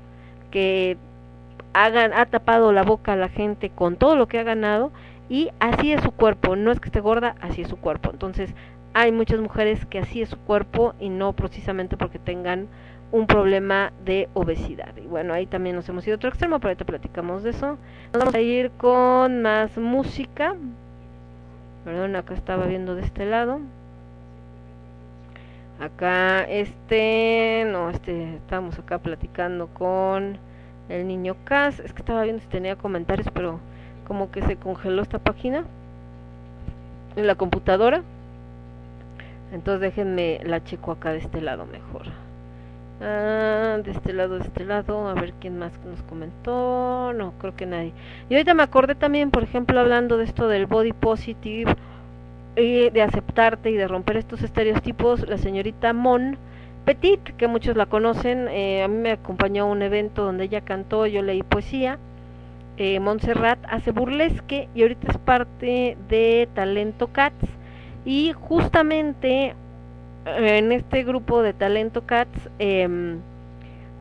que 0.50 0.98
ha 1.72 2.26
tapado 2.26 2.70
la 2.72 2.82
boca 2.82 3.14
a 3.14 3.16
la 3.16 3.30
gente 3.30 3.70
con 3.70 3.96
todo 3.96 4.14
lo 4.14 4.28
que 4.28 4.38
ha 4.38 4.42
ganado 4.42 4.92
y 5.30 5.48
así 5.58 5.90
es 5.90 6.02
su 6.02 6.10
cuerpo, 6.10 6.54
no 6.54 6.70
es 6.70 6.80
que 6.80 6.90
esté 6.90 7.00
gorda, 7.00 7.34
así 7.40 7.62
es 7.62 7.68
su 7.68 7.78
cuerpo. 7.78 8.10
Entonces, 8.10 8.54
hay 8.92 9.10
muchas 9.10 9.40
mujeres 9.40 9.86
que 9.86 9.98
así 9.98 10.20
es 10.20 10.28
su 10.28 10.36
cuerpo 10.36 10.92
y 11.00 11.08
no 11.08 11.32
precisamente 11.32 11.96
porque 11.96 12.18
tengan 12.18 12.68
un 13.12 13.26
problema 13.26 13.92
de 14.04 14.28
obesidad. 14.32 14.96
Y 14.96 15.06
bueno, 15.06 15.34
ahí 15.34 15.46
también 15.46 15.76
nos 15.76 15.88
hemos 15.88 16.06
ido 16.06 16.14
a 16.14 16.16
otro 16.16 16.30
extremo, 16.30 16.58
pero 16.58 16.70
ahorita 16.70 16.86
platicamos 16.86 17.42
de 17.42 17.50
eso. 17.50 17.76
Vamos 18.12 18.34
a 18.34 18.40
ir 18.40 18.70
con 18.72 19.42
más 19.42 19.76
música. 19.76 20.56
Perdón, 21.84 22.16
acá 22.16 22.34
estaba 22.34 22.64
viendo 22.66 22.94
de 22.94 23.02
este 23.02 23.26
lado. 23.26 23.60
Acá, 25.78 26.44
este, 26.44 27.66
no, 27.70 27.90
este, 27.90 28.36
estábamos 28.36 28.78
acá 28.78 28.98
platicando 28.98 29.66
con 29.68 30.38
el 30.88 31.06
niño 31.06 31.36
Cas. 31.44 31.80
Es 31.80 31.92
que 31.92 32.00
estaba 32.00 32.22
viendo 32.22 32.40
si 32.40 32.48
tenía 32.48 32.76
comentarios, 32.76 33.28
pero 33.34 33.60
como 34.08 34.30
que 34.30 34.42
se 34.42 34.56
congeló 34.56 35.02
esta 35.02 35.18
página 35.18 35.64
en 37.16 37.26
la 37.26 37.34
computadora. 37.34 38.02
Entonces 39.52 39.82
déjenme 39.82 40.40
la 40.44 40.64
checo 40.64 40.92
acá 40.92 41.12
de 41.12 41.18
este 41.18 41.42
lado 41.42 41.66
mejor. 41.66 42.21
Ah, 43.04 43.80
de 43.84 43.90
este 43.90 44.12
lado, 44.12 44.38
de 44.38 44.44
este 44.44 44.64
lado, 44.64 45.08
a 45.08 45.14
ver 45.14 45.32
quién 45.40 45.58
más 45.58 45.72
nos 45.84 46.00
comentó. 46.02 47.12
No, 47.12 47.32
creo 47.38 47.56
que 47.56 47.66
nadie. 47.66 47.92
Y 48.30 48.34
ahorita 48.34 48.54
me 48.54 48.62
acordé 48.62 48.94
también, 48.94 49.32
por 49.32 49.42
ejemplo, 49.42 49.80
hablando 49.80 50.18
de 50.18 50.24
esto 50.24 50.46
del 50.46 50.66
body 50.66 50.92
positive 50.92 51.74
y 52.54 52.90
de 52.90 53.02
aceptarte 53.02 53.70
y 53.70 53.74
de 53.74 53.88
romper 53.88 54.18
estos 54.18 54.42
estereotipos, 54.42 55.28
la 55.28 55.38
señorita 55.38 55.92
Mon 55.92 56.38
Petit, 56.84 57.20
que 57.36 57.48
muchos 57.48 57.76
la 57.76 57.86
conocen, 57.86 58.46
eh, 58.48 58.84
a 58.84 58.88
mí 58.88 58.96
me 58.98 59.12
acompañó 59.12 59.64
a 59.64 59.66
un 59.66 59.82
evento 59.82 60.24
donde 60.24 60.44
ella 60.44 60.60
cantó, 60.60 61.06
yo 61.06 61.22
leí 61.22 61.42
poesía. 61.42 61.98
Eh, 62.76 63.00
Montserrat 63.00 63.58
hace 63.68 63.90
burlesque 63.90 64.68
y 64.74 64.82
ahorita 64.82 65.10
es 65.10 65.18
parte 65.18 65.96
de 66.08 66.48
Talento 66.54 67.08
Cats. 67.08 67.48
Y 68.04 68.32
justamente 68.32 69.54
en 70.24 70.72
este 70.72 71.04
grupo 71.04 71.42
de 71.42 71.52
Talento 71.52 72.06
Cats, 72.06 72.48
em, 72.58 73.18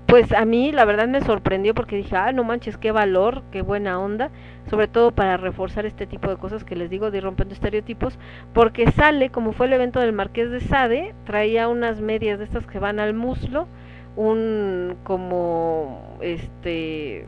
pues 0.07 0.31
a 0.33 0.43
mí 0.43 0.71
la 0.71 0.83
verdad 0.85 1.07
me 1.07 1.21
sorprendió 1.21 1.73
porque 1.73 1.95
dije, 1.95 2.15
ah, 2.15 2.31
no 2.33 2.43
manches, 2.43 2.77
qué 2.77 2.91
valor, 2.91 3.43
qué 3.51 3.61
buena 3.61 3.99
onda, 3.99 4.29
sobre 4.69 4.87
todo 4.87 5.11
para 5.11 5.37
reforzar 5.37 5.85
este 5.85 6.05
tipo 6.05 6.29
de 6.29 6.35
cosas 6.35 6.63
que 6.63 6.75
les 6.75 6.89
digo 6.89 7.11
de 7.11 7.19
ir 7.19 7.23
rompiendo 7.23 7.53
estereotipos, 7.53 8.19
porque 8.53 8.91
sale, 8.91 9.29
como 9.29 9.53
fue 9.53 9.67
el 9.67 9.73
evento 9.73 9.99
del 9.99 10.11
Marqués 10.13 10.51
de 10.51 10.59
Sade, 10.59 11.15
traía 11.25 11.69
unas 11.69 12.01
medias 12.01 12.39
de 12.39 12.45
estas 12.45 12.67
que 12.67 12.79
van 12.79 12.99
al 12.99 13.13
muslo, 13.13 13.67
un 14.15 14.97
como 15.03 16.17
este 16.21 17.25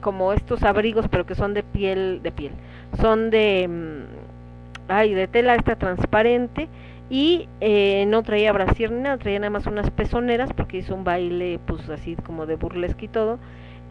como 0.00 0.32
estos 0.32 0.62
abrigos 0.62 1.08
pero 1.10 1.26
que 1.26 1.34
son 1.34 1.54
de 1.54 1.62
piel 1.62 2.20
de 2.22 2.32
piel 2.32 2.52
son 3.00 3.30
de 3.30 3.68
mm, 3.68 4.90
ay 4.90 5.14
de 5.14 5.28
tela 5.28 5.54
esta 5.54 5.76
transparente 5.76 6.68
y 7.10 7.48
eh, 7.60 8.06
no 8.06 8.22
traía 8.22 8.52
brasier 8.52 8.92
ni 8.92 9.02
nada, 9.02 9.18
traía 9.18 9.40
nada 9.40 9.50
más 9.50 9.66
unas 9.66 9.90
pezoneras 9.90 10.52
porque 10.54 10.78
hizo 10.78 10.94
un 10.94 11.04
baile 11.04 11.58
pues 11.66 11.88
así 11.90 12.16
como 12.16 12.46
de 12.46 12.56
burlesque 12.56 13.06
y 13.06 13.08
todo 13.08 13.38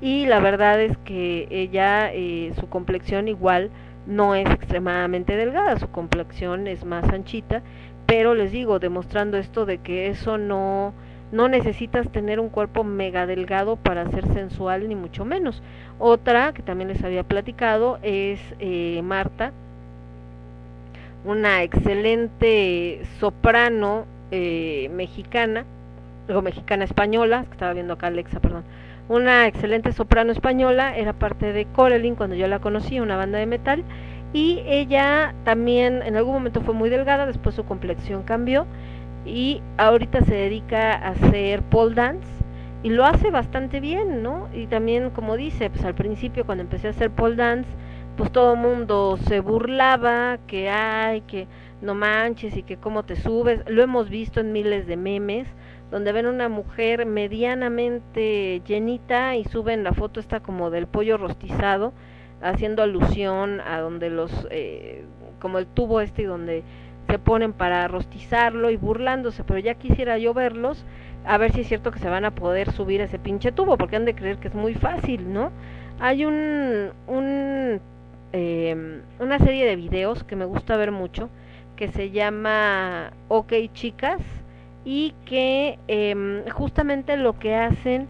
y 0.01 0.25
la 0.25 0.39
verdad 0.39 0.81
es 0.81 0.97
que 0.99 1.47
ella 1.51 2.11
eh, 2.13 2.53
su 2.59 2.69
complexión 2.69 3.27
igual 3.27 3.69
no 4.07 4.33
es 4.33 4.49
extremadamente 4.49 5.35
delgada, 5.35 5.77
su 5.77 5.89
complexión 5.89 6.67
es 6.67 6.85
más 6.85 7.07
anchita, 7.09 7.61
pero 8.05 8.33
les 8.33 8.51
digo, 8.51 8.79
demostrando 8.79 9.37
esto 9.37 9.65
de 9.65 9.79
que 9.79 10.07
eso 10.07 10.37
no 10.37 10.93
no 11.31 11.47
necesitas 11.47 12.11
tener 12.11 12.39
un 12.39 12.49
cuerpo 12.49 12.83
mega 12.83 13.27
delgado 13.27 13.75
para 13.75 14.09
ser 14.09 14.25
sensual 14.33 14.89
ni 14.89 14.95
mucho 14.95 15.25
menos. 15.25 15.61
Otra 15.99 16.53
que 16.53 16.63
también 16.63 16.87
les 16.87 17.03
había 17.03 17.23
platicado 17.23 17.99
es 18.01 18.39
eh, 18.57 18.99
Marta, 19.03 19.53
una 21.25 21.63
excelente 21.63 23.01
soprano 23.19 24.05
eh, 24.31 24.89
mexicana, 24.93 25.65
o 26.33 26.41
mexicana 26.41 26.83
española, 26.83 27.45
estaba 27.51 27.73
viendo 27.73 27.93
acá 27.93 28.07
Alexa, 28.07 28.39
perdón, 28.39 28.63
una 29.09 29.47
excelente 29.47 29.91
soprano 29.91 30.31
española, 30.31 30.95
era 30.95 31.13
parte 31.13 31.51
de 31.51 31.65
Coraline 31.65 32.15
cuando 32.15 32.35
yo 32.35 32.47
la 32.47 32.59
conocí, 32.59 32.99
una 32.99 33.17
banda 33.17 33.39
de 33.39 33.47
metal, 33.47 33.83
y 34.33 34.61
ella 34.67 35.33
también 35.43 36.03
en 36.03 36.15
algún 36.15 36.33
momento 36.33 36.61
fue 36.61 36.75
muy 36.75 36.89
delgada, 36.89 37.25
después 37.25 37.55
su 37.55 37.65
complexión 37.65 38.21
cambió 38.23 38.67
y 39.25 39.61
ahorita 39.77 40.21
se 40.21 40.35
dedica 40.35 40.93
a 40.93 41.09
hacer 41.09 41.63
pole 41.63 41.95
dance 41.95 42.27
y 42.83 42.89
lo 42.89 43.05
hace 43.05 43.31
bastante 43.31 43.79
bien, 43.79 44.23
¿no? 44.23 44.47
Y 44.53 44.67
también 44.67 45.09
como 45.09 45.35
dice, 45.35 45.69
pues 45.69 45.83
al 45.83 45.95
principio 45.95 46.45
cuando 46.45 46.63
empecé 46.63 46.87
a 46.87 46.91
hacer 46.91 47.09
pole 47.09 47.35
dance, 47.35 47.69
pues 48.19 48.33
todo 48.33 48.55
el 48.55 48.59
mundo 48.59 49.17
se 49.29 49.39
burlaba, 49.39 50.39
que 50.45 50.69
hay, 50.69 51.21
que 51.21 51.47
no 51.81 51.95
manches 51.95 52.57
y 52.57 52.63
que 52.63 52.75
cómo 52.75 53.03
te 53.03 53.15
subes. 53.15 53.61
Lo 53.65 53.81
hemos 53.81 54.09
visto 54.09 54.41
en 54.41 54.51
miles 54.51 54.87
de 54.87 54.97
memes, 54.97 55.47
donde 55.89 56.11
ven 56.11 56.25
una 56.25 56.49
mujer 56.49 57.05
medianamente 57.05 58.61
llenita 58.65 59.37
y 59.37 59.45
suben 59.45 59.85
la 59.85 59.93
foto 59.93 60.19
esta 60.19 60.41
como 60.41 60.69
del 60.69 60.85
pollo 60.85 61.15
rostizado, 61.15 61.93
haciendo 62.41 62.83
alusión 62.83 63.61
a 63.61 63.79
donde 63.79 64.09
los, 64.09 64.33
eh, 64.51 65.05
como 65.39 65.57
el 65.57 65.67
tubo 65.67 66.01
este 66.01 66.25
donde 66.25 66.63
se 67.07 67.19
ponen 67.19 67.53
para 67.53 67.87
rostizarlo 67.87 68.69
y 68.69 68.75
burlándose, 68.75 69.45
pero 69.45 69.59
ya 69.59 69.75
quisiera 69.75 70.17
yo 70.17 70.33
verlos, 70.33 70.83
a 71.23 71.37
ver 71.37 71.53
si 71.53 71.61
es 71.61 71.69
cierto 71.69 71.91
que 71.91 71.99
se 71.99 72.09
van 72.09 72.25
a 72.25 72.35
poder 72.35 72.73
subir 72.73 72.99
ese 72.99 73.17
pinche 73.17 73.53
tubo, 73.53 73.77
porque 73.77 73.95
han 73.95 74.03
de 74.03 74.13
creer 74.13 74.39
que 74.39 74.49
es 74.49 74.55
muy 74.55 74.73
fácil, 74.73 75.31
¿no? 75.31 75.51
Hay 76.01 76.25
un, 76.25 76.91
un 77.07 77.81
eh, 78.33 79.01
una 79.19 79.39
serie 79.39 79.65
de 79.65 79.75
videos 79.75 80.23
que 80.23 80.35
me 80.35 80.45
gusta 80.45 80.77
ver 80.77 80.91
mucho 80.91 81.29
que 81.75 81.87
se 81.87 82.11
llama 82.11 83.11
Ok 83.29 83.53
Chicas 83.73 84.21
y 84.85 85.13
que 85.25 85.79
eh, 85.87 86.43
justamente 86.51 87.15
lo 87.17 87.39
que 87.39 87.55
hacen 87.55 88.07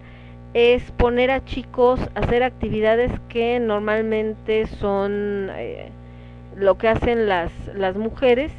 es 0.53 0.91
poner 0.91 1.30
a 1.30 1.45
chicos 1.45 1.99
a 2.15 2.22
hacer 2.22 2.43
actividades 2.43 3.11
que 3.30 3.59
normalmente 3.59 4.65
son 4.65 5.49
eh, 5.56 5.91
lo 6.56 6.77
que 6.77 6.88
hacen 6.88 7.27
las, 7.27 7.51
las 7.75 7.95
mujeres 7.95 8.51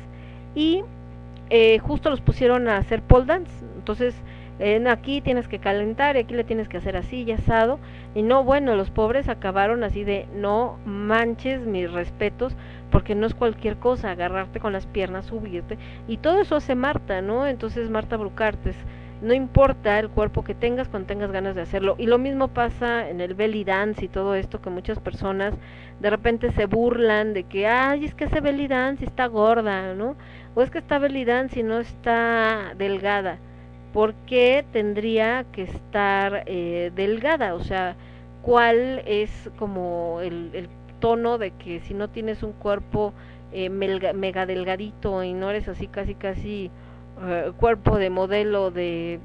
y 0.55 0.83
eh, 1.51 1.79
justo 1.81 2.11
los 2.11 2.21
pusieron 2.21 2.69
a 2.69 2.77
hacer 2.77 3.03
pole 3.03 3.27
dance. 3.27 3.53
Entonces 3.77 4.15
aquí 4.91 5.21
tienes 5.21 5.49
que 5.49 5.59
calentar 5.59 6.17
y 6.17 6.21
aquí 6.21 6.35
le 6.35 6.45
tienes 6.45 6.69
que 6.69 6.77
hacer 6.77 6.97
así 6.97 7.23
y 7.23 7.33
asado. 7.33 7.79
Y 8.15 8.23
no 8.23 8.45
bueno 8.45 8.77
los 8.77 8.91
pobres 8.91 9.29
acabaron 9.29 9.85
así 9.85 10.05
de 10.05 10.29
no 10.35 10.79
manches 10.85 11.67
mis 11.67 11.91
respetos 11.91 12.57
porque 12.91 13.15
no 13.15 13.27
es 13.27 13.35
cualquier 13.35 13.77
cosa 13.77 14.11
agarrarte 14.11 14.61
con 14.61 14.73
las 14.73 14.87
piernas 14.87 15.27
subirte 15.27 15.79
y 16.09 16.17
todo 16.17 16.41
eso 16.41 16.57
hace 16.57 16.75
Marta 16.75 17.23
no 17.23 17.47
entonces 17.47 17.89
Marta 17.89 18.17
Brucartes 18.17 18.75
no 19.23 19.35
importa 19.35 19.99
el 19.99 20.09
cuerpo 20.09 20.45
que 20.45 20.55
tengas 20.55 20.89
cuando 20.89 21.09
tengas 21.09 21.31
ganas 21.31 21.55
de 21.55 21.61
hacerlo. 21.63 21.95
Y 21.99 22.07
lo 22.07 22.19
mismo 22.19 22.49
pasa 22.49 23.09
en 23.09 23.21
el 23.21 23.35
belly 23.35 23.65
dance 23.65 24.05
y 24.05 24.09
todo 24.09 24.35
esto 24.35 24.63
que 24.63 24.71
muchas 24.71 24.99
personas 24.99 25.55
de 26.01 26.11
repente 26.11 26.51
se 26.53 26.67
burlan 26.67 27.35
de 27.35 27.45
que 27.45 27.67
ay 27.67 28.07
es 28.07 28.15
que 28.15 28.25
ese 28.25 28.41
belly 28.41 28.67
dance 28.67 29.05
está 29.05 29.27
gorda 29.27 29.95
no 29.95 30.17
o 30.55 30.63
es 30.63 30.71
que 30.71 30.79
está 30.79 30.99
belly 30.99 31.25
dance 31.25 31.63
no 31.63 31.81
está 31.81 32.73
delgada 32.77 33.39
¿por 33.93 34.15
qué 34.27 34.65
tendría 34.73 35.44
que 35.52 35.62
estar 35.62 36.44
eh, 36.47 36.93
delgada? 36.94 37.55
O 37.55 37.65
sea, 37.65 37.97
¿cuál 38.43 39.02
es 39.07 39.51
como 39.59 40.20
el, 40.23 40.69
tono 41.01 41.39
de 41.39 41.52
que 41.52 41.81
si 41.81 41.94
no 41.94 42.09
tienes 42.09 42.43
un 42.43 42.52
cuerpo 42.52 43.15
eh, 43.52 43.70
mega 43.70 44.44
delgadito 44.44 45.25
y 45.25 45.33
no 45.33 45.49
eres 45.49 45.67
así 45.67 45.86
casi 45.86 46.15
casi 46.15 46.70
uh, 47.17 47.52
cuerpo 47.52 47.97
de 47.97 48.10
modelo 48.10 48.70
de 48.70 49.19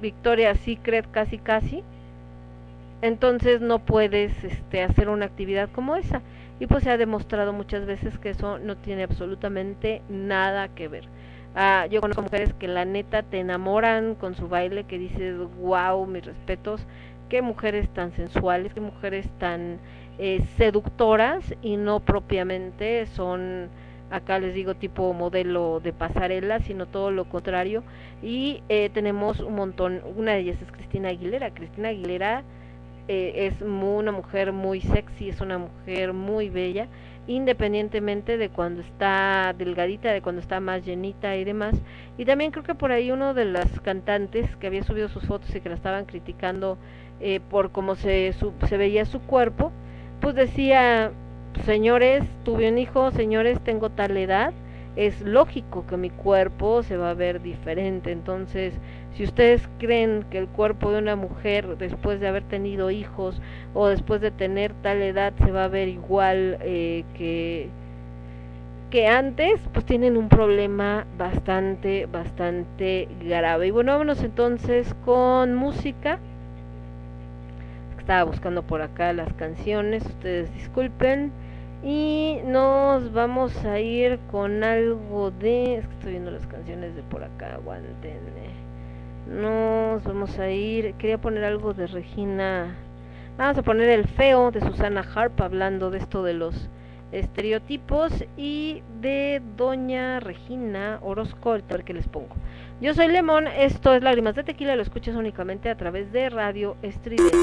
Victoria 0.00 0.54
Secret 0.54 1.06
casi 1.10 1.38
casi, 1.38 1.82
entonces 3.02 3.60
no 3.60 3.78
puedes 3.78 4.44
este, 4.44 4.82
hacer 4.82 5.08
una 5.08 5.26
actividad 5.26 5.68
como 5.70 5.96
esa. 5.96 6.22
Y 6.58 6.66
pues 6.66 6.84
se 6.84 6.90
ha 6.90 6.96
demostrado 6.96 7.52
muchas 7.52 7.84
veces 7.84 8.18
que 8.18 8.30
eso 8.30 8.58
no 8.58 8.76
tiene 8.76 9.02
absolutamente 9.02 10.00
nada 10.08 10.68
que 10.68 10.88
ver. 10.88 11.04
Ah, 11.58 11.86
yo 11.90 12.02
conozco 12.02 12.20
mujeres 12.22 12.52
que 12.54 12.68
la 12.68 12.84
neta 12.84 13.22
te 13.22 13.40
enamoran 13.40 14.14
con 14.14 14.34
su 14.34 14.46
baile, 14.46 14.84
que 14.84 14.98
dices, 14.98 15.36
wow, 15.58 16.06
mis 16.06 16.24
respetos, 16.26 16.86
qué 17.30 17.40
mujeres 17.40 17.88
tan 17.88 18.12
sensuales, 18.12 18.74
qué 18.74 18.80
mujeres 18.82 19.26
tan 19.38 19.78
eh, 20.18 20.44
seductoras 20.58 21.54
y 21.62 21.78
no 21.78 22.00
propiamente 22.00 23.06
son, 23.06 23.70
acá 24.10 24.38
les 24.38 24.54
digo, 24.54 24.74
tipo 24.74 25.14
modelo 25.14 25.80
de 25.80 25.94
pasarela, 25.94 26.60
sino 26.60 26.86
todo 26.86 27.10
lo 27.10 27.24
contrario. 27.30 27.84
Y 28.22 28.62
eh, 28.68 28.90
tenemos 28.92 29.40
un 29.40 29.54
montón, 29.54 30.02
una 30.14 30.32
de 30.32 30.40
ellas 30.40 30.60
es 30.60 30.70
Cristina 30.70 31.08
Aguilera. 31.08 31.54
Cristina 31.54 31.88
Aguilera 31.88 32.44
eh, 33.08 33.46
es 33.46 33.62
muy, 33.62 33.98
una 34.00 34.12
mujer 34.12 34.52
muy 34.52 34.82
sexy, 34.82 35.30
es 35.30 35.40
una 35.40 35.56
mujer 35.58 36.12
muy 36.12 36.50
bella 36.50 36.86
independientemente 37.26 38.36
de 38.36 38.48
cuando 38.50 38.82
está 38.82 39.54
delgadita, 39.56 40.12
de 40.12 40.22
cuando 40.22 40.40
está 40.40 40.60
más 40.60 40.84
llenita 40.84 41.36
y 41.36 41.44
demás. 41.44 41.74
Y 42.18 42.24
también 42.24 42.50
creo 42.50 42.64
que 42.64 42.74
por 42.74 42.92
ahí 42.92 43.10
uno 43.10 43.34
de 43.34 43.44
las 43.44 43.80
cantantes 43.80 44.54
que 44.56 44.66
había 44.66 44.84
subido 44.84 45.08
sus 45.08 45.24
fotos 45.26 45.54
y 45.54 45.60
que 45.60 45.68
la 45.68 45.74
estaban 45.74 46.04
criticando 46.04 46.78
eh, 47.20 47.40
por 47.50 47.72
cómo 47.72 47.94
se, 47.94 48.32
su, 48.34 48.52
se 48.68 48.76
veía 48.76 49.04
su 49.04 49.20
cuerpo, 49.20 49.72
pues 50.20 50.34
decía, 50.34 51.12
señores, 51.64 52.24
tuve 52.44 52.68
un 52.68 52.78
hijo, 52.78 53.10
señores, 53.10 53.60
tengo 53.60 53.90
tal 53.90 54.16
edad, 54.16 54.52
es 54.96 55.20
lógico 55.22 55.86
que 55.86 55.96
mi 55.96 56.10
cuerpo 56.10 56.82
se 56.82 56.96
va 56.96 57.10
a 57.10 57.14
ver 57.14 57.42
diferente. 57.42 58.12
Entonces, 58.12 58.74
si 59.16 59.24
ustedes 59.24 59.68
creen 59.78 60.24
que 60.30 60.38
el 60.38 60.46
cuerpo 60.46 60.92
de 60.92 60.98
una 60.98 61.16
mujer 61.16 61.78
después 61.78 62.20
de 62.20 62.28
haber 62.28 62.42
tenido 62.44 62.90
hijos 62.90 63.40
o 63.74 63.88
después 63.88 64.20
de 64.20 64.30
tener 64.30 64.72
tal 64.82 65.00
edad 65.02 65.32
se 65.42 65.50
va 65.52 65.64
a 65.64 65.68
ver 65.68 65.88
igual 65.88 66.58
eh, 66.60 67.04
que 67.16 67.70
que 68.90 69.08
antes, 69.08 69.60
pues 69.72 69.84
tienen 69.84 70.16
un 70.16 70.28
problema 70.28 71.06
bastante, 71.18 72.06
bastante 72.06 73.08
grave. 73.20 73.66
Y 73.66 73.70
bueno, 73.70 73.92
vámonos 73.92 74.22
entonces 74.22 74.94
con 75.04 75.54
música. 75.54 76.18
Estaba 77.98 78.22
buscando 78.24 78.62
por 78.62 78.82
acá 78.82 79.12
las 79.12 79.32
canciones, 79.34 80.06
ustedes 80.06 80.54
disculpen. 80.54 81.32
Y 81.82 82.38
nos 82.46 83.12
vamos 83.12 83.64
a 83.64 83.80
ir 83.80 84.18
con 84.30 84.62
algo 84.64 85.30
de... 85.32 85.76
Es 85.76 85.86
que 85.86 85.94
estoy 85.94 86.10
viendo 86.12 86.30
las 86.30 86.46
canciones 86.46 86.94
de 86.94 87.02
por 87.02 87.24
acá, 87.24 87.54
aguantenme. 87.54 88.45
Nos 89.28 90.02
vamos 90.04 90.38
a 90.38 90.50
ir... 90.50 90.94
Quería 90.94 91.18
poner 91.18 91.44
algo 91.44 91.74
de 91.74 91.86
Regina... 91.86 92.74
Vamos 93.36 93.58
a 93.58 93.62
poner 93.62 93.90
el 93.90 94.06
feo 94.08 94.50
de 94.50 94.60
Susana 94.60 95.04
Harp 95.14 95.40
hablando 95.42 95.90
de 95.90 95.98
esto 95.98 96.22
de 96.22 96.32
los 96.32 96.70
estereotipos 97.12 98.12
y 98.36 98.82
de 99.00 99.42
Doña 99.56 100.20
Regina 100.20 100.98
Orozco, 101.02 101.52
a 101.52 101.58
ver 101.58 101.84
qué 101.84 101.92
les 101.92 102.08
pongo. 102.08 102.34
Yo 102.80 102.94
soy 102.94 103.08
Lemón, 103.08 103.46
esto 103.46 103.94
es 103.94 104.02
Lágrimas 104.02 104.34
de 104.36 104.44
Tequila, 104.44 104.76
lo 104.76 104.82
escuchas 104.82 105.14
únicamente 105.16 105.70
a 105.70 105.76
través 105.76 106.12
de 106.12 106.30
Radio 106.30 106.76
Estridente. 106.82 107.36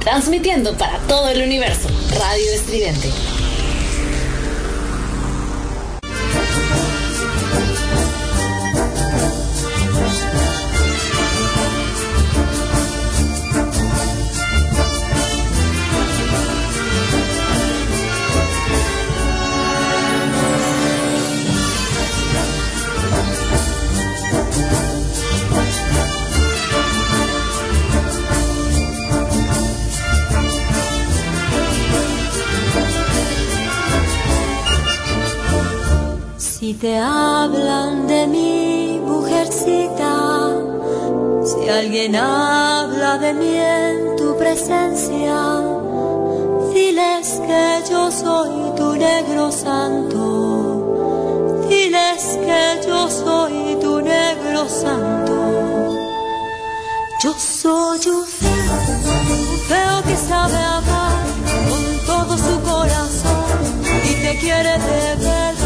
Transmitiendo 0.00 0.72
para 0.74 0.98
todo 1.08 1.30
el 1.30 1.42
universo. 1.42 1.88
Radio 2.18 2.52
Estridente. 2.54 3.08
Te 36.80 36.98
hablan 36.98 38.06
de 38.06 38.26
mi 38.26 38.98
mujercita, 39.00 40.52
si 41.44 41.68
alguien 41.68 42.16
habla 42.16 43.18
de 43.18 43.32
mí 43.32 43.56
en 43.56 44.16
tu 44.16 44.36
presencia, 44.36 45.62
diles 46.74 47.40
que 47.46 47.82
yo 47.90 48.10
soy 48.10 48.74
tu 48.76 48.96
negro 48.96 49.50
santo, 49.50 51.64
diles 51.68 52.38
que 52.46 52.80
yo 52.86 53.08
soy 53.08 53.78
tu 53.80 54.00
negro 54.00 54.68
santo. 54.68 55.34
Yo 57.22 57.32
soy 57.38 58.00
un 58.08 58.26
feo, 58.26 58.74
un 59.30 59.58
feo 59.68 60.02
que 60.06 60.16
sabe 60.16 60.56
amar 60.56 61.24
con 61.70 62.06
todo 62.06 62.36
su 62.36 62.60
corazón 62.60 63.46
y 64.04 64.14
te 64.22 64.38
quiere 64.38 64.78
de 64.78 65.14
verdad. 65.24 65.65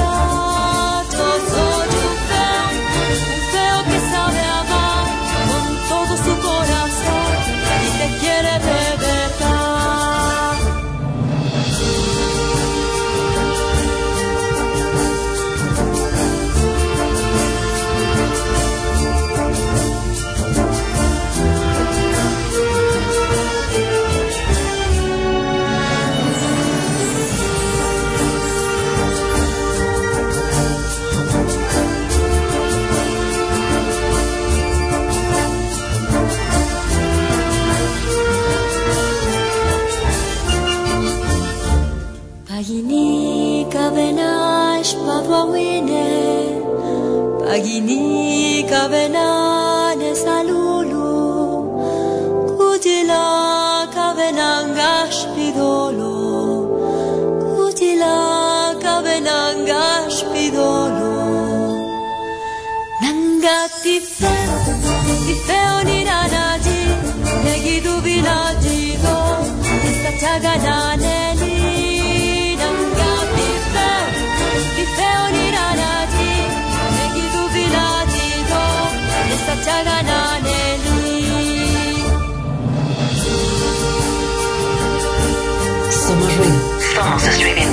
Pagini 47.60 48.64
kavenane 48.70 50.10
salulu 50.16 51.08
Kutila 52.56 53.24
kavenangash 53.94 55.20
pidolo 55.34 56.16
Kutila 57.52 58.16
kavenangash 58.84 60.18
pidolo 60.32 61.12
Nangati 63.02 63.96
feo, 64.00 64.56
ti 65.26 65.34
feo 65.46 65.76
ni 65.84 65.98
nanaji 66.08 66.80
Negidu 67.44 67.94
vilajigo, 68.00 69.16
esta 69.88 70.12
chagananeni 70.20 70.99
Somos 87.20 87.69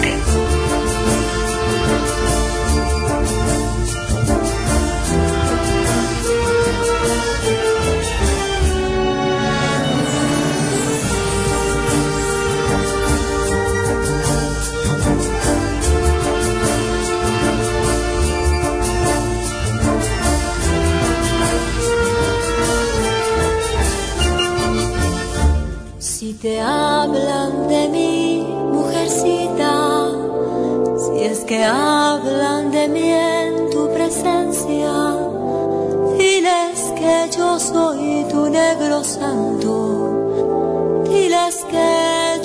que 31.58 31.66
hablan 31.66 32.69
de 32.69 32.88
mí 32.88 33.10
en 33.10 33.69
tu 33.72 33.92
presencia, 33.92 34.94
diles 36.19 36.80
que 37.00 37.16
yo 37.36 37.60
soy 37.60 38.26
tu 38.32 38.42
negro 38.50 39.03
santo, 39.03 39.74
diles 41.10 41.56
que 41.72 41.92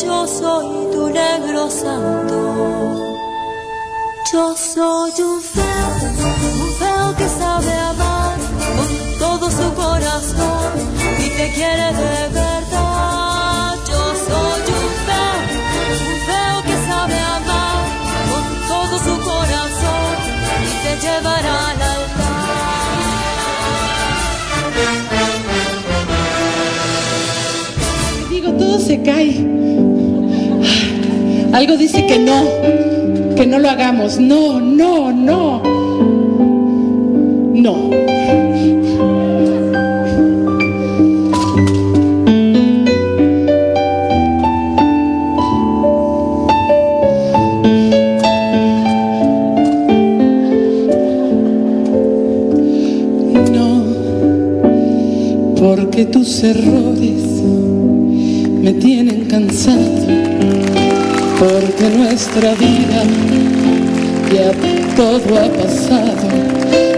yo 0.04 0.26
soy 0.26 0.70
tu 0.94 1.02
negro 1.10 1.68
santo. 1.68 2.38
Yo 4.32 4.56
soy 4.56 5.12
un 5.30 5.40
feo, 5.54 5.90
un 6.64 6.72
feo 6.80 7.08
que 7.18 7.28
sabe 7.40 7.72
amar 7.92 8.38
con 8.76 8.90
todo 9.18 9.44
su 9.58 9.68
corazón 9.74 10.72
y 11.24 11.28
te 11.38 11.46
quiere 11.56 11.88
de 12.36 12.51
se 28.82 29.02
cae. 29.02 29.46
Algo 31.52 31.76
dice 31.76 32.06
que 32.06 32.18
no, 32.18 32.44
que 33.36 33.46
no 33.46 33.58
lo 33.58 33.70
hagamos. 33.70 34.18
No, 34.18 34.60
no, 34.60 35.12
no. 35.12 35.62
No. 37.54 37.90
No, 37.90 38.51
que 56.02 56.08
tus 56.08 56.42
errores 56.42 57.22
me 58.60 58.72
tienen 58.72 59.26
cansado, 59.26 60.04
porque 61.38 61.96
nuestra 61.96 62.54
vida 62.54 63.04
ya 64.34 64.50
todo 64.96 65.38
ha 65.38 65.48
pasado, 65.62 66.26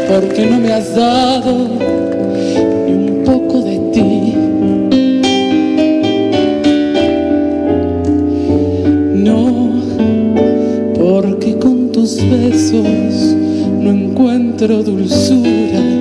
porque 0.08 0.46
no 0.46 0.58
me 0.58 0.72
has 0.72 0.96
dado 0.96 1.68
ni 2.86 2.92
un 2.94 3.22
poco 3.26 3.60
de 3.60 3.76
ti. 3.92 4.34
No, 9.22 9.70
porque 10.94 11.58
con 11.58 11.92
tus 11.92 12.16
besos 12.30 13.36
no 13.82 13.90
encuentro 13.90 14.82
dulzura 14.82 15.93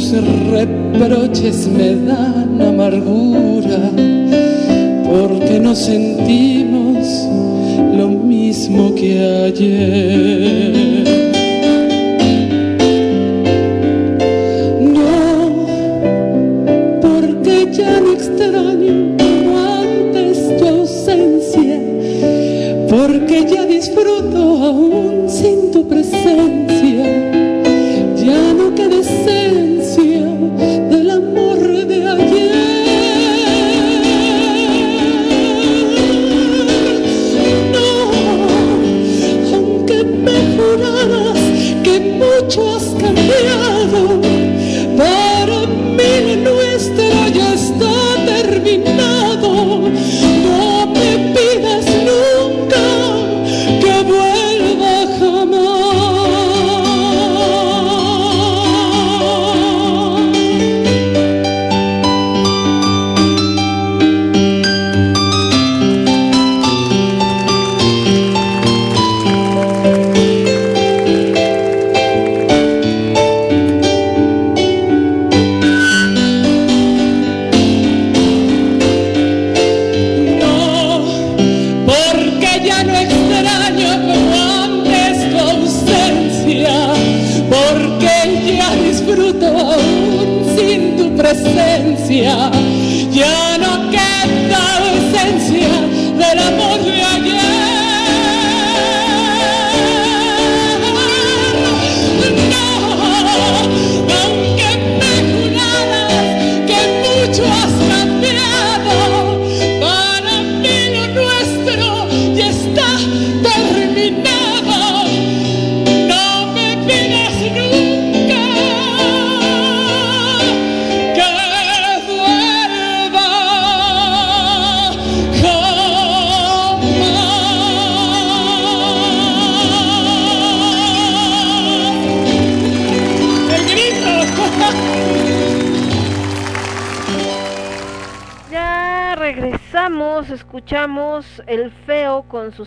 tus 0.00 0.12
reproches 0.50 1.68
me 1.68 1.94
dan 1.94 2.60
amargura, 2.60 3.90
porque 5.04 5.60
no 5.60 5.74
sentimos 5.74 7.06
lo 7.96 8.08
mismo 8.08 8.94
que 8.94 9.20
ayer. 9.20 10.99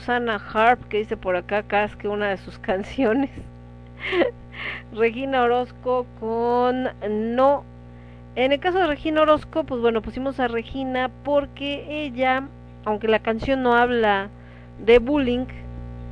Susana 0.03 0.35
Harp, 0.53 0.89
que 0.89 0.97
dice 0.97 1.15
por 1.15 1.37
acá 1.37 1.63
casi 1.63 1.95
que 1.95 2.09
una 2.09 2.27
de 2.27 2.35
sus 2.35 2.59
canciones. 2.59 3.29
Regina 4.93 5.43
Orozco 5.43 6.05
con 6.19 6.89
No. 7.31 7.63
En 8.35 8.51
el 8.51 8.59
caso 8.59 8.79
de 8.79 8.87
Regina 8.87 9.21
Orozco, 9.21 9.63
pues 9.63 9.79
bueno, 9.79 10.01
pusimos 10.01 10.41
a 10.41 10.49
Regina 10.49 11.09
porque 11.23 12.03
ella, 12.05 12.49
aunque 12.83 13.07
la 13.07 13.19
canción 13.19 13.63
no 13.63 13.77
habla 13.77 14.27
de 14.83 14.99
bullying, 14.99 15.45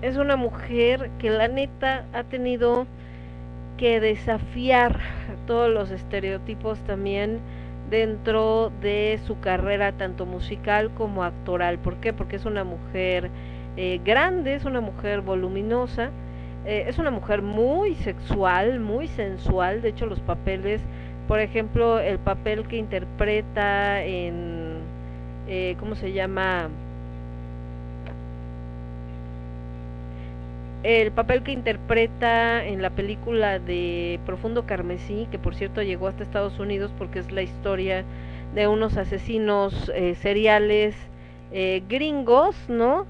es 0.01 0.15
una 0.15 0.37
mujer 0.37 1.09
que 1.19 1.29
la 1.29 1.49
neta 1.49 2.05
ha 2.13 2.23
tenido 2.23 2.87
que 3.77 3.99
desafiar 3.99 5.01
todos 5.47 5.69
los 5.69 5.91
estereotipos 5.91 6.79
también 6.85 7.39
dentro 7.89 8.71
de 8.81 9.19
su 9.27 9.37
carrera 9.41 9.91
tanto 9.91 10.25
musical 10.25 10.91
como 10.91 11.25
actoral. 11.25 11.77
¿Por 11.77 11.97
qué? 11.97 12.13
Porque 12.13 12.37
es 12.37 12.45
una 12.45 12.63
mujer 12.63 13.29
eh, 13.77 13.99
grande, 14.03 14.55
es 14.55 14.65
una 14.65 14.81
mujer 14.81 15.21
voluminosa, 15.21 16.11
eh, 16.65 16.85
es 16.87 16.97
una 16.99 17.11
mujer 17.11 17.41
muy 17.41 17.95
sexual, 17.95 18.79
muy 18.79 19.07
sensual. 19.07 19.81
De 19.81 19.89
hecho, 19.89 20.05
los 20.05 20.19
papeles, 20.19 20.81
por 21.27 21.39
ejemplo, 21.39 21.99
el 21.99 22.19
papel 22.19 22.67
que 22.67 22.77
interpreta 22.77 24.03
en, 24.03 24.79
eh, 25.47 25.75
¿cómo 25.79 25.95
se 25.95 26.11
llama? 26.13 26.69
el 30.83 31.11
papel 31.11 31.43
que 31.43 31.51
interpreta 31.51 32.65
en 32.65 32.81
la 32.81 32.89
película 32.89 33.59
de 33.59 34.19
Profundo 34.25 34.65
Carmesí, 34.65 35.27
que 35.29 35.37
por 35.37 35.53
cierto 35.55 35.83
llegó 35.83 36.07
hasta 36.07 36.23
Estados 36.23 36.59
Unidos 36.59 36.91
porque 36.97 37.19
es 37.19 37.31
la 37.31 37.43
historia 37.43 38.03
de 38.55 38.67
unos 38.67 38.97
asesinos 38.97 39.91
eh, 39.93 40.15
seriales 40.15 40.95
eh, 41.51 41.83
gringos, 41.87 42.55
¿no? 42.67 43.05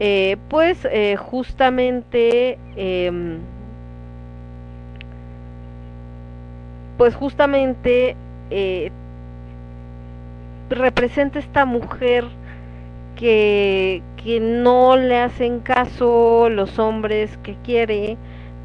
Eh, 0.00 0.36
pues 0.48 0.86
eh, 0.90 1.16
justamente, 1.16 2.58
em, 2.76 3.38
pues 6.96 7.14
justamente 7.14 8.16
eh, 8.50 8.90
representa 10.70 11.38
esta 11.38 11.64
mujer 11.64 12.24
que, 13.16 14.02
que 14.16 14.40
no 14.40 14.96
le 14.96 15.18
hacen 15.18 15.60
caso 15.60 16.48
los 16.50 16.78
hombres 16.78 17.36
que 17.38 17.56
quiere, 17.62 18.18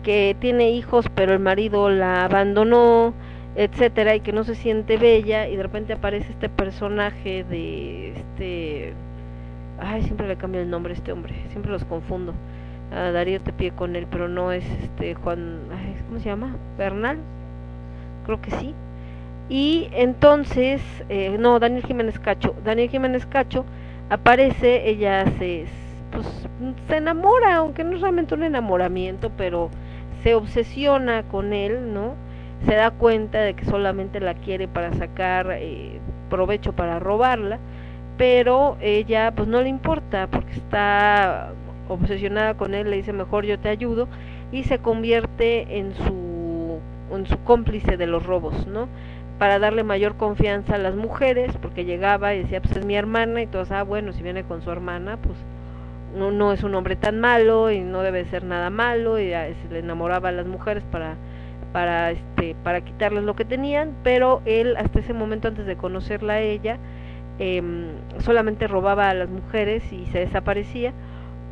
que 0.04 0.36
tiene 0.40 0.72
hijos 0.72 1.06
pero 1.14 1.34
el 1.34 1.40
marido 1.40 1.90
la 1.90 2.26
abandonó, 2.26 3.14
etcétera, 3.56 4.16
y 4.16 4.22
que 4.22 4.32
no 4.34 4.44
se 4.44 4.56
siente 4.56 4.98
bella 4.98 5.48
y 5.48 5.56
de 5.56 5.64
repente 5.64 5.94
aparece 5.94 6.32
este 6.32 6.50
personaje 6.50 7.44
de 7.44 8.14
este 8.14 8.96
ay, 9.82 10.04
siempre 10.04 10.28
le 10.28 10.38
cambio 10.38 10.62
el 10.62 10.70
nombre 10.70 10.94
a 10.94 10.96
este 10.96 11.12
hombre, 11.12 11.34
siempre 11.50 11.72
los 11.72 11.84
confundo. 11.86 12.34
A 12.92 13.12
Darío 13.12 13.40
te 13.42 13.54
pie 13.54 13.72
con 13.72 13.96
él, 13.96 14.08
pero 14.10 14.28
no 14.28 14.52
es 14.52 14.66
este 14.82 15.14
Juan, 15.14 15.60
¿cómo 16.08 16.20
se 16.20 16.26
llama? 16.26 16.56
Bernal. 16.78 17.18
Creo 18.26 18.42
que 18.42 18.52
sí. 18.52 18.74
Y 19.50 19.90
entonces, 19.94 20.82
eh, 21.10 21.36
no, 21.40 21.60
Daniel 21.60 21.84
Jiménez 21.84 22.20
Cacho. 22.20 22.56
Daniel 22.64 22.90
Jiménez 22.90 23.26
Cacho 23.26 23.66
aparece, 24.10 24.90
ella 24.90 25.26
se, 25.38 25.66
pues, 26.12 26.48
se 26.88 26.98
enamora, 26.98 27.56
aunque 27.56 27.84
no 27.84 27.96
es 27.96 28.02
realmente 28.02 28.36
un 28.36 28.44
enamoramiento, 28.44 29.32
pero 29.38 29.70
se 30.24 30.36
obsesiona 30.36 31.24
con 31.24 31.54
él, 31.54 31.94
¿no? 31.94 32.14
Se 32.66 32.76
da 32.76 32.92
cuenta 32.92 33.40
de 33.40 33.54
que 33.54 33.66
solamente 33.66 34.20
la 34.20 34.34
quiere 34.36 34.68
para 34.68 34.94
sacar 34.94 35.52
eh, 35.52 36.00
provecho 36.30 36.74
para 36.74 37.00
robarla, 37.00 37.58
pero 38.20 38.76
ella 38.82 39.32
pues 39.34 39.48
no 39.48 39.62
le 39.62 39.70
importa 39.70 40.28
porque 40.28 40.52
está 40.52 41.54
obsesionada 41.88 42.56
con 42.56 42.74
él, 42.76 42.90
le 42.90 42.98
dice 42.98 43.14
mejor 43.14 43.46
yo 43.46 43.58
te 43.58 43.70
ayudo 43.70 44.10
y 44.52 44.66
se 44.66 44.80
convierte 44.80 45.78
en 45.80 45.96
su 45.96 46.80
en 47.16 47.26
su 47.28 47.42
cómplice 47.46 47.96
de 47.96 48.08
los 48.08 48.26
robos, 48.26 48.68
¿no? 48.68 48.90
Para 49.40 49.58
darle 49.58 49.86
mayor 49.86 50.18
confianza 50.18 50.76
a 50.76 50.80
las 50.80 50.96
mujeres, 50.96 51.58
porque 51.62 51.86
llegaba 51.86 52.36
y 52.36 52.44
decía, 52.44 52.62
pues 52.62 52.76
es 52.76 52.86
mi 52.86 52.96
hermana, 52.96 53.42
y 53.42 53.48
todos, 53.48 53.72
ah, 53.72 53.84
bueno, 53.84 54.12
si 54.12 54.22
viene 54.22 54.44
con 54.44 54.62
su 54.62 54.70
hermana, 54.70 55.18
pues 55.18 55.36
no, 56.16 56.30
no 56.30 56.52
es 56.52 56.62
un 56.64 56.76
hombre 56.76 56.98
tan 56.98 57.20
malo 57.20 57.72
y 57.72 57.80
no 57.80 58.04
debe 58.04 58.26
ser 58.26 58.44
nada 58.44 58.70
malo, 58.70 59.18
y 59.18 59.30
se 59.30 59.70
le 59.72 59.80
enamoraba 59.80 60.30
a 60.30 60.34
las 60.34 60.46
mujeres 60.46 60.84
para 60.92 61.16
para 61.72 62.12
este 62.12 62.56
para 62.64 62.82
quitarles 62.82 63.24
lo 63.24 63.36
que 63.36 63.46
tenían, 63.46 63.94
pero 64.04 64.42
él 64.46 64.76
hasta 64.78 65.00
ese 65.00 65.14
momento 65.14 65.48
antes 65.48 65.66
de 65.66 65.78
conocerla 65.78 66.34
a 66.34 66.42
ella 66.42 66.78
eh, 67.40 67.62
solamente 68.20 68.68
robaba 68.68 69.10
a 69.10 69.14
las 69.14 69.30
mujeres 69.30 69.92
y 69.92 70.06
se 70.08 70.20
desaparecía 70.20 70.94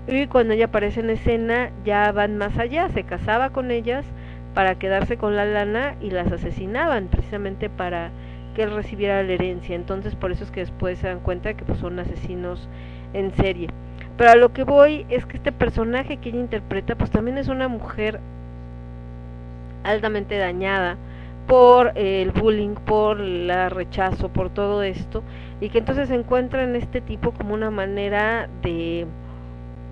y 0.08 0.28
cuando 0.28 0.54
ella 0.54 0.66
aparece 0.66 1.02
en 1.02 1.10
escena 1.10 1.72
ya 1.84 2.12
van 2.14 2.38
más 2.38 2.58
allá, 2.58 2.88
se 2.90 3.04
casaba 3.04 3.50
con 3.50 3.72
ellas 3.72 4.06
para 4.54 4.76
quedarse 4.76 5.18
con 5.18 5.36
la 5.36 5.46
lana 5.46 5.96
y 6.02 6.12
las 6.12 6.32
asesinaban 6.32 7.08
precisamente 7.08 7.70
para 7.70 8.12
que 8.56 8.64
él 8.64 8.74
recibiera 8.74 9.22
la 9.22 9.34
herencia. 9.34 9.76
Entonces 9.76 10.16
por 10.16 10.32
eso 10.32 10.46
es 10.46 10.52
que 10.52 10.62
después 10.62 11.00
se 11.00 11.08
dan 11.08 11.20
cuenta 11.20 11.54
que 11.56 11.66
pues, 11.66 11.80
son 11.80 12.00
asesinos 12.00 12.70
en 13.14 13.36
serie. 13.36 13.68
Pero 14.18 14.32
a 14.32 14.36
lo 14.36 14.54
que 14.54 14.64
voy 14.64 15.06
es 15.10 15.26
que 15.26 15.38
este 15.38 15.52
personaje 15.52 16.18
que 16.18 16.30
ella 16.30 16.40
interpreta 16.40 16.96
pues 16.96 17.12
también 17.12 17.38
es 17.38 17.50
una 17.50 17.68
mujer 17.68 18.22
altamente 19.84 20.38
dañada 20.38 20.96
por 21.48 21.92
el 21.96 22.32
bullying, 22.32 22.76
por 22.76 23.20
el 23.20 23.70
rechazo, 23.72 24.30
por 24.30 24.50
todo 24.50 24.84
esto, 24.84 25.22
y 25.60 25.70
que 25.70 25.80
entonces 25.80 26.10
se 26.10 26.16
encuentra 26.16 26.64
en 26.64 26.76
este 26.76 27.02
tipo 27.02 27.32
como 27.32 27.54
una 27.54 27.72
manera 27.72 28.48
de, 28.62 29.08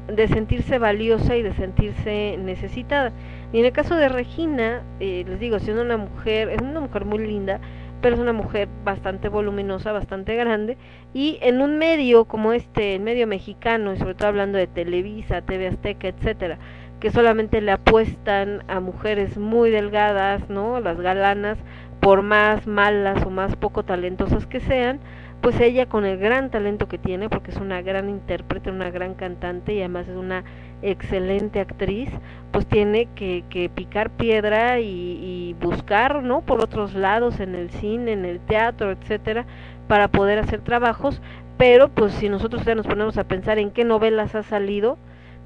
de 0.07 0.27
sentirse 0.27 0.77
valiosa 0.77 1.35
y 1.35 1.41
de 1.41 1.53
sentirse 1.53 2.37
necesitada. 2.37 3.11
Y 3.51 3.59
en 3.59 3.65
el 3.65 3.71
caso 3.71 3.95
de 3.95 4.09
Regina, 4.09 4.83
eh, 4.99 5.23
les 5.27 5.39
digo, 5.39 5.59
siendo 5.59 5.81
una 5.81 5.97
mujer, 5.97 6.49
es 6.49 6.61
una 6.61 6.81
mujer 6.81 7.05
muy 7.05 7.19
linda, 7.19 7.59
pero 8.01 8.15
es 8.15 8.21
una 8.21 8.33
mujer 8.33 8.67
bastante 8.83 9.29
voluminosa, 9.29 9.91
bastante 9.91 10.35
grande, 10.35 10.77
y 11.13 11.39
en 11.41 11.61
un 11.61 11.79
medio 11.79 12.25
como 12.25 12.53
este, 12.53 12.95
el 12.95 13.01
medio 13.01 13.25
mexicano, 13.25 13.93
y 13.93 13.97
sobre 13.97 14.13
todo 14.13 14.27
hablando 14.27 14.57
de 14.59 14.67
Televisa, 14.67 15.41
TV 15.41 15.67
Azteca, 15.67 16.09
etcétera, 16.09 16.59
que 16.99 17.09
solamente 17.09 17.61
le 17.61 17.71
apuestan 17.71 18.63
a 18.67 18.79
mujeres 18.79 19.37
muy 19.37 19.71
delgadas, 19.71 20.49
¿no? 20.49 20.79
Las 20.79 20.99
galanas, 20.99 21.57
por 21.99 22.21
más 22.21 22.67
malas 22.67 23.25
o 23.25 23.31
más 23.31 23.55
poco 23.55 23.83
talentosas 23.83 24.45
que 24.45 24.59
sean, 24.59 24.99
pues 25.45 25.59
ella 25.59 25.85
con 25.85 26.05
el 26.05 26.17
gran 26.17 26.49
talento 26.49 26.87
que 26.87 26.97
tiene, 26.97 27.29
porque 27.29 27.51
es 27.51 27.57
una 27.57 27.83
gran 27.83 28.09
intérprete, 28.09 28.71
una 28.71 28.89
gran 28.89 29.13
cantante 29.13 29.75
y 29.75 29.77
además 29.77 30.07
es 30.07 30.17
una 30.17 30.43
excelente 30.81 31.59
actriz, 31.59 32.09
pues 32.51 32.65
tiene 32.65 33.07
que, 33.13 33.43
que 33.51 33.69
picar 33.69 34.09
piedra 34.09 34.79
y, 34.79 34.89
y 34.89 35.55
buscar, 35.61 36.23
¿no? 36.23 36.41
Por 36.41 36.63
otros 36.63 36.95
lados, 36.95 37.39
en 37.39 37.53
el 37.53 37.69
cine, 37.69 38.13
en 38.13 38.25
el 38.25 38.39
teatro, 38.39 38.89
etcétera, 38.89 39.45
para 39.87 40.07
poder 40.07 40.39
hacer 40.39 40.61
trabajos, 40.61 41.21
pero 41.59 41.89
pues 41.89 42.13
si 42.13 42.27
nosotros 42.27 42.65
ya 42.65 42.73
nos 42.73 42.87
ponemos 42.87 43.19
a 43.19 43.25
pensar 43.25 43.59
en 43.59 43.69
qué 43.69 43.85
novelas 43.85 44.33
ha 44.33 44.41
salido, 44.41 44.97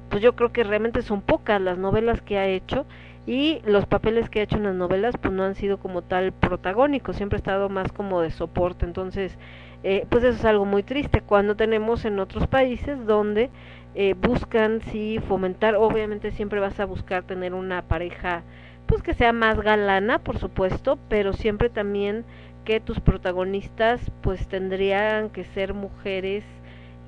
pues 0.08 0.22
yo 0.22 0.34
creo 0.34 0.50
que 0.50 0.64
realmente 0.64 1.02
son 1.02 1.20
pocas 1.20 1.60
las 1.60 1.76
novelas 1.76 2.22
que 2.22 2.38
ha 2.38 2.46
hecho 2.46 2.86
y 3.26 3.60
los 3.66 3.84
papeles 3.84 4.30
que 4.30 4.40
ha 4.40 4.44
hecho 4.44 4.56
en 4.56 4.64
las 4.64 4.74
novelas 4.74 5.16
pues 5.18 5.34
no 5.34 5.44
han 5.44 5.54
sido 5.54 5.78
como 5.78 6.00
tal 6.00 6.32
protagónicos, 6.32 7.16
siempre 7.16 7.36
ha 7.36 7.40
estado 7.40 7.68
más 7.68 7.92
como 7.92 8.22
de 8.22 8.30
soporte, 8.30 8.86
entonces 8.86 9.36
eh, 9.82 10.06
pues 10.08 10.24
eso 10.24 10.36
es 10.38 10.44
algo 10.44 10.64
muy 10.64 10.82
triste 10.82 11.22
cuando 11.22 11.56
tenemos 11.56 12.04
en 12.04 12.18
otros 12.18 12.46
países 12.46 13.06
donde 13.06 13.50
eh, 13.94 14.14
buscan 14.14 14.80
sí 14.82 15.18
fomentar, 15.26 15.74
obviamente 15.74 16.30
siempre 16.32 16.60
vas 16.60 16.78
a 16.80 16.84
buscar 16.84 17.22
tener 17.24 17.54
una 17.54 17.82
pareja 17.82 18.42
pues 18.86 19.02
que 19.02 19.14
sea 19.14 19.32
más 19.32 19.60
galana, 19.60 20.18
por 20.18 20.38
supuesto, 20.38 20.98
pero 21.08 21.32
siempre 21.32 21.70
también 21.70 22.24
que 22.64 22.80
tus 22.80 23.00
protagonistas 23.00 24.00
pues 24.20 24.48
tendrían 24.48 25.30
que 25.30 25.44
ser 25.44 25.74
mujeres 25.74 26.44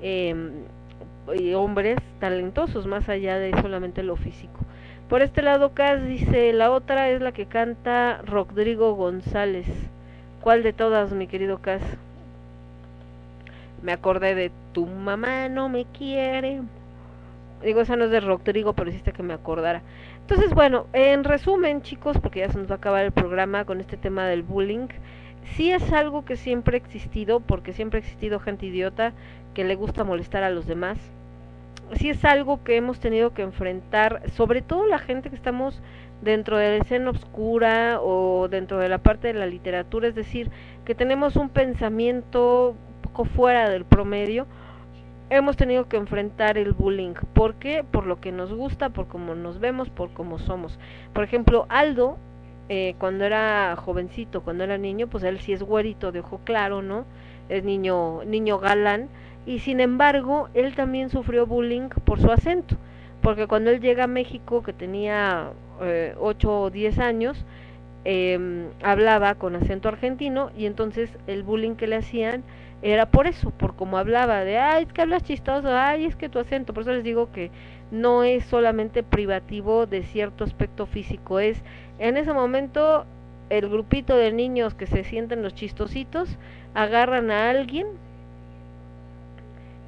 eh, 0.01 0.35
y 1.35 1.53
hombres 1.53 1.97
talentosos 2.19 2.87
más 2.87 3.09
allá 3.09 3.37
de 3.37 3.51
solamente 3.61 4.03
lo 4.03 4.15
físico. 4.15 4.59
Por 5.09 5.21
este 5.21 5.41
lado, 5.41 5.73
Cas 5.73 6.05
dice, 6.05 6.53
la 6.53 6.71
otra 6.71 7.09
es 7.09 7.21
la 7.21 7.33
que 7.33 7.45
canta 7.45 8.21
Rodrigo 8.25 8.93
González. 8.95 9.67
¿Cuál 10.41 10.63
de 10.63 10.73
todas, 10.73 11.11
mi 11.13 11.27
querido 11.27 11.59
Cas? 11.59 11.81
Me 13.83 13.91
acordé 13.91 14.33
de 14.33 14.51
tu 14.71 14.87
mamá 14.87 15.49
no 15.49 15.69
me 15.69 15.85
quiere. 15.85 16.61
Digo, 17.61 17.81
esa 17.81 17.95
no 17.95 18.05
es 18.05 18.11
de 18.11 18.21
Rodrigo, 18.21 18.73
pero 18.73 18.89
hiciste 18.89 19.11
que 19.11 19.23
me 19.23 19.33
acordara. 19.33 19.81
Entonces, 20.21 20.53
bueno, 20.53 20.87
en 20.93 21.25
resumen, 21.25 21.81
chicos, 21.81 22.17
porque 22.19 22.39
ya 22.39 22.49
se 22.49 22.57
nos 22.57 22.69
va 22.69 22.75
a 22.75 22.77
acabar 22.77 23.03
el 23.03 23.11
programa 23.11 23.65
con 23.65 23.81
este 23.81 23.97
tema 23.97 24.25
del 24.25 24.41
bullying, 24.41 24.87
sí 25.55 25.71
es 25.71 25.91
algo 25.91 26.23
que 26.23 26.37
siempre 26.37 26.77
ha 26.77 26.79
existido, 26.79 27.41
porque 27.41 27.73
siempre 27.73 27.99
ha 27.99 28.03
existido 28.03 28.39
gente 28.39 28.65
idiota 28.65 29.11
que 29.53 29.65
le 29.65 29.75
gusta 29.75 30.05
molestar 30.05 30.43
a 30.43 30.49
los 30.49 30.65
demás. 30.65 30.97
Sí 31.95 32.09
es 32.09 32.23
algo 32.23 32.63
que 32.63 32.77
hemos 32.77 32.99
tenido 32.99 33.33
que 33.33 33.41
enfrentar, 33.41 34.21
sobre 34.31 34.61
todo 34.61 34.87
la 34.87 34.97
gente 34.97 35.29
que 35.29 35.35
estamos 35.35 35.81
dentro 36.21 36.57
de 36.57 36.77
la 36.77 36.83
escena 36.83 37.09
oscura 37.09 37.99
o 38.01 38.47
dentro 38.47 38.79
de 38.79 38.87
la 38.87 38.99
parte 38.99 39.27
de 39.27 39.33
la 39.33 39.45
literatura, 39.45 40.07
es 40.07 40.15
decir, 40.15 40.49
que 40.85 40.95
tenemos 40.95 41.35
un 41.35 41.49
pensamiento 41.49 42.75
fuera 43.23 43.69
del 43.69 43.85
promedio, 43.85 44.47
hemos 45.29 45.57
tenido 45.57 45.87
que 45.87 45.97
enfrentar 45.97 46.57
el 46.57 46.73
bullying. 46.73 47.13
¿Por 47.33 47.55
qué? 47.55 47.83
Por 47.83 48.05
lo 48.05 48.19
que 48.19 48.31
nos 48.31 48.53
gusta, 48.53 48.89
por 48.89 49.07
cómo 49.07 49.35
nos 49.35 49.59
vemos, 49.59 49.89
por 49.89 50.11
cómo 50.13 50.39
somos. 50.39 50.79
Por 51.13 51.23
ejemplo, 51.23 51.65
Aldo, 51.69 52.17
eh, 52.69 52.95
cuando 52.99 53.25
era 53.25 53.75
jovencito, 53.75 54.41
cuando 54.41 54.63
era 54.63 54.77
niño, 54.77 55.07
pues 55.07 55.23
él 55.23 55.39
sí 55.39 55.53
es 55.53 55.63
güerito 55.63 56.11
de 56.11 56.19
ojo 56.19 56.39
claro, 56.43 56.81
¿no? 56.81 57.05
Es 57.49 57.63
niño, 57.63 58.23
niño 58.25 58.59
galán 58.59 59.09
y 59.45 59.59
sin 59.59 59.79
embargo 59.81 60.49
él 60.53 60.73
también 60.75 61.09
sufrió 61.09 61.45
bullying 61.45 61.89
por 62.05 62.21
su 62.21 62.31
acento, 62.31 62.77
porque 63.21 63.47
cuando 63.47 63.71
él 63.71 63.81
llega 63.81 64.05
a 64.05 64.07
México, 64.07 64.63
que 64.63 64.73
tenía 64.73 65.51
eh, 65.81 66.15
8 66.19 66.61
o 66.61 66.69
10 66.69 66.99
años, 66.99 67.45
eh, 68.05 68.69
hablaba 68.81 69.35
con 69.35 69.55
acento 69.55 69.87
argentino 69.89 70.51
y 70.57 70.65
entonces 70.65 71.09
el 71.27 71.43
bullying 71.43 71.75
que 71.75 71.87
le 71.87 71.97
hacían 71.97 72.43
era 72.83 73.05
por 73.07 73.27
eso, 73.27 73.49
por 73.51 73.75
cómo 73.75 73.97
hablaba, 73.97 74.43
de, 74.43 74.59
ay, 74.59 74.83
es 74.83 74.93
que 74.93 75.01
hablas 75.01 75.23
chistoso, 75.23 75.69
ay, 75.75 76.05
es 76.05 76.15
que 76.15 76.29
tu 76.29 76.37
acento, 76.37 76.73
por 76.73 76.83
eso 76.83 76.91
les 76.91 77.03
digo 77.03 77.31
que 77.31 77.49
no 77.91 78.23
es 78.23 78.45
solamente 78.45 79.03
privativo 79.03 79.85
de 79.85 80.03
cierto 80.03 80.43
aspecto 80.43 80.85
físico, 80.85 81.39
es 81.39 81.61
en 81.99 82.17
ese 82.17 82.33
momento 82.33 83.05
el 83.49 83.69
grupito 83.69 84.17
de 84.17 84.31
niños 84.31 84.73
que 84.73 84.85
se 84.87 85.03
sienten 85.03 85.43
los 85.43 85.55
chistositos 85.55 86.37
agarran 86.73 87.31
a 87.31 87.49
alguien 87.49 87.87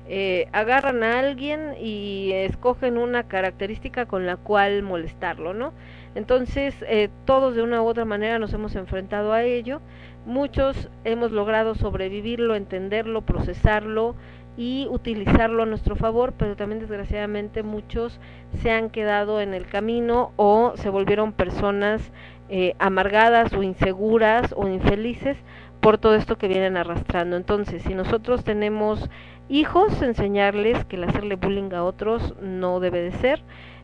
eh, 0.08 0.48
agarran 0.52 1.02
a 1.04 1.18
alguien 1.18 1.74
y 1.82 2.32
escogen 2.34 2.98
una 2.98 3.24
característica 3.24 4.06
con 4.06 4.28
la 4.28 4.38
cual 4.38 4.84
molestarlo, 4.84 5.54
¿no? 5.56 5.74
Entonces, 6.14 6.76
eh, 6.88 7.10
todos 7.26 7.56
de 7.56 7.64
una 7.64 7.82
u 7.82 7.88
otra 7.88 8.06
manera 8.06 8.38
nos 8.38 8.54
hemos 8.54 8.76
enfrentado 8.76 9.34
a 9.34 9.42
ello. 9.44 9.82
Muchos 10.26 10.90
hemos 11.04 11.32
logrado 11.32 11.76
sobrevivirlo, 11.76 12.56
entenderlo, 12.56 13.22
procesarlo 13.22 14.16
y 14.58 14.88
utilizarlo 14.90 15.64
a 15.64 15.66
nuestro 15.66 15.96
favor, 15.96 16.34
pero 16.38 16.56
también 16.56 16.80
desgraciadamente 16.80 17.62
muchos 17.62 18.20
se 18.62 18.72
han 18.72 18.90
quedado 18.90 19.42
en 19.42 19.54
el 19.54 19.68
camino 19.68 20.32
o 20.38 20.74
se 20.78 20.90
volvieron 20.90 21.34
personas 21.34 22.02
eh, 22.50 22.76
amargadas 22.80 23.54
o 23.54 23.64
inseguras 23.64 24.54
o 24.58 24.68
infelices 24.68 25.38
por 25.80 25.98
todo 25.98 26.16
esto 26.16 26.38
que 26.38 26.48
vienen 26.48 26.78
arrastrando. 26.78 27.38
Entonces, 27.38 27.84
si 27.84 27.94
nosotros 27.94 28.44
tenemos 28.44 29.10
hijos, 29.50 30.02
enseñarles 30.02 30.86
que 30.86 30.96
el 30.96 31.04
hacerle 31.04 31.36
bullying 31.36 31.74
a 31.74 31.84
otros 31.84 32.34
no 32.42 32.80
debe 32.80 33.02
de 33.02 33.12
ser, 33.12 33.42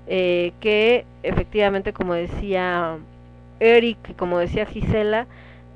eh, 0.08 0.54
que 0.60 1.06
efectivamente, 1.22 1.94
como 1.94 2.16
decía 2.16 2.98
Eric, 3.60 4.16
como 4.16 4.40
decía 4.40 4.66
Gisela, 4.66 5.28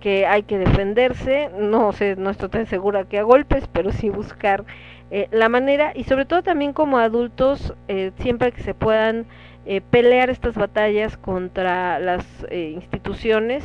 que 0.06 0.28
hay 0.28 0.44
que 0.44 0.60
defenderse, 0.60 1.50
no 1.58 1.92
sé, 1.92 2.16
no 2.16 2.30
estoy 2.30 2.50
tan 2.50 2.68
segura 2.68 3.06
que 3.06 3.18
a 3.18 3.24
golpes, 3.24 3.68
pero 3.74 3.92
sí 3.92 4.12
buscar 4.12 4.64
eh, 5.10 5.28
la 5.32 5.50
manera 5.50 5.94
y 5.96 6.04
sobre 6.04 6.26
todo 6.26 6.44
también 6.44 6.74
como 6.74 7.00
adultos, 7.00 7.74
eh, 7.88 8.12
siempre 8.20 8.52
que 8.52 8.62
se 8.62 8.76
puedan 8.76 9.26
eh, 9.66 9.82
pelear 9.82 10.30
estas 10.30 10.54
batallas 10.54 11.18
contra 11.18 11.98
las 11.98 12.24
eh, 12.52 12.74
instituciones, 12.76 13.64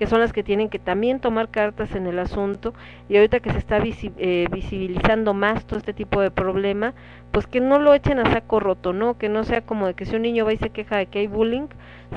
que 0.00 0.06
son 0.06 0.20
las 0.20 0.32
que 0.32 0.42
tienen 0.42 0.70
que 0.70 0.78
también 0.78 1.20
tomar 1.20 1.50
cartas 1.50 1.94
en 1.94 2.06
el 2.06 2.18
asunto 2.20 2.72
y 3.10 3.16
ahorita 3.16 3.40
que 3.40 3.50
se 3.50 3.58
está 3.58 3.82
eh, 3.84 4.46
visibilizando 4.50 5.34
más 5.34 5.66
todo 5.66 5.78
este 5.78 5.92
tipo 5.92 6.22
de 6.22 6.30
problema, 6.30 6.94
pues 7.32 7.46
que 7.46 7.60
no 7.60 7.78
lo 7.78 7.92
echen 7.92 8.18
a 8.18 8.32
saco 8.32 8.60
roto, 8.60 8.94
¿no? 8.94 9.18
Que 9.18 9.28
no 9.28 9.44
sea 9.44 9.60
como 9.60 9.86
de 9.86 9.92
que 9.92 10.06
si 10.06 10.16
un 10.16 10.22
niño 10.22 10.46
va 10.46 10.54
y 10.54 10.56
se 10.56 10.70
queja 10.70 10.96
de 10.96 11.04
que 11.04 11.18
hay 11.18 11.26
bullying, 11.26 11.66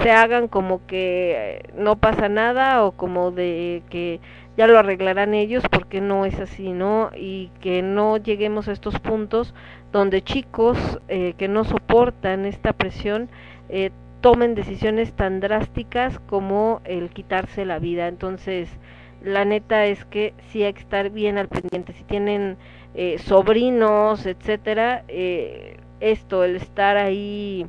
se 0.02 0.12
hagan 0.12 0.48
como 0.48 0.88
que 0.88 1.34
eh, 1.36 1.74
no 1.78 1.98
pasa 1.98 2.30
nada 2.30 2.86
o 2.86 2.94
como 2.94 3.32
de 3.32 3.84
que 3.90 4.22
ya 4.56 4.66
lo 4.66 4.80
arreglarán 4.80 5.34
ellos 5.34 5.66
porque 5.70 6.00
no 6.00 6.24
es 6.24 6.40
así, 6.40 6.72
¿no? 6.72 7.10
Y 7.14 7.52
que 7.60 7.82
no 7.82 8.16
lleguemos 8.16 8.70
a 8.70 8.72
estos 8.72 8.98
puntos 9.02 9.54
donde 9.92 10.22
chicos 10.22 10.78
eh, 11.10 11.34
que 11.38 11.50
no 11.50 11.66
soportan 11.66 12.46
esta 12.46 12.72
presión 12.72 13.28
eh, 13.68 13.92
tomen 14.24 14.56
decisiones 14.56 15.12
tan 15.12 15.42
drásticas 15.42 16.18
como 16.18 16.80
el 16.86 17.10
quitarse 17.10 17.66
la 17.66 17.78
vida. 17.78 18.08
Entonces, 18.08 18.70
la 19.22 19.44
neta 19.44 19.86
es 19.86 20.06
que 20.06 20.34
sí 20.48 20.64
hay 20.64 20.72
que 20.72 20.80
estar 20.80 21.10
bien 21.10 21.38
al 21.38 21.50
pendiente. 21.50 21.92
Si 21.92 22.06
tienen 22.06 22.56
eh, 22.96 23.18
sobrinos, 23.18 24.26
etcétera, 24.26 25.04
eh, 25.10 25.76
esto, 26.00 26.46
el 26.46 26.56
estar 26.56 26.96
ahí 26.96 27.68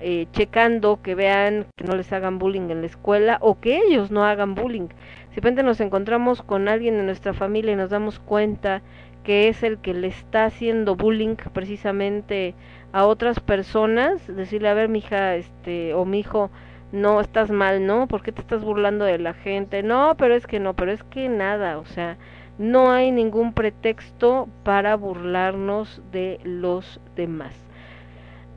eh, 0.00 0.28
checando 0.32 1.02
que 1.02 1.14
vean 1.14 1.66
que 1.76 1.84
no 1.84 1.94
les 1.94 2.10
hagan 2.10 2.38
bullying 2.38 2.70
en 2.70 2.80
la 2.80 2.86
escuela 2.86 3.36
o 3.42 3.60
que 3.60 3.76
ellos 3.76 4.10
no 4.10 4.24
hagan 4.24 4.54
bullying. 4.54 4.88
Si 5.28 5.34
de 5.34 5.42
repente 5.42 5.62
nos 5.62 5.78
encontramos 5.82 6.40
con 6.40 6.68
alguien 6.68 6.94
en 6.94 7.04
nuestra 7.04 7.34
familia 7.34 7.72
y 7.72 7.76
nos 7.76 7.90
damos 7.90 8.18
cuenta 8.18 8.80
que 9.24 9.48
es 9.48 9.62
el 9.62 9.76
que 9.76 9.92
le 9.92 10.08
está 10.08 10.46
haciendo 10.46 10.96
bullying 10.96 11.36
precisamente 11.52 12.54
a 12.92 13.06
otras 13.06 13.40
personas, 13.40 14.26
decirle, 14.26 14.68
a 14.68 14.74
ver, 14.74 14.88
mija, 14.88 15.36
este, 15.36 15.94
o 15.94 16.04
mi 16.04 16.20
hijo, 16.20 16.50
no, 16.92 17.20
estás 17.20 17.50
mal, 17.50 17.86
no, 17.86 18.06
¿por 18.06 18.22
qué 18.22 18.32
te 18.32 18.42
estás 18.42 18.62
burlando 18.62 19.04
de 19.04 19.18
la 19.18 19.34
gente? 19.34 19.82
No, 19.82 20.14
pero 20.18 20.34
es 20.34 20.46
que 20.46 20.60
no, 20.60 20.74
pero 20.74 20.92
es 20.92 21.02
que 21.04 21.28
nada, 21.28 21.78
o 21.78 21.86
sea, 21.86 22.18
no 22.58 22.92
hay 22.92 23.10
ningún 23.10 23.54
pretexto 23.54 24.48
para 24.62 24.96
burlarnos 24.96 26.02
de 26.12 26.38
los 26.44 27.00
demás. 27.16 27.61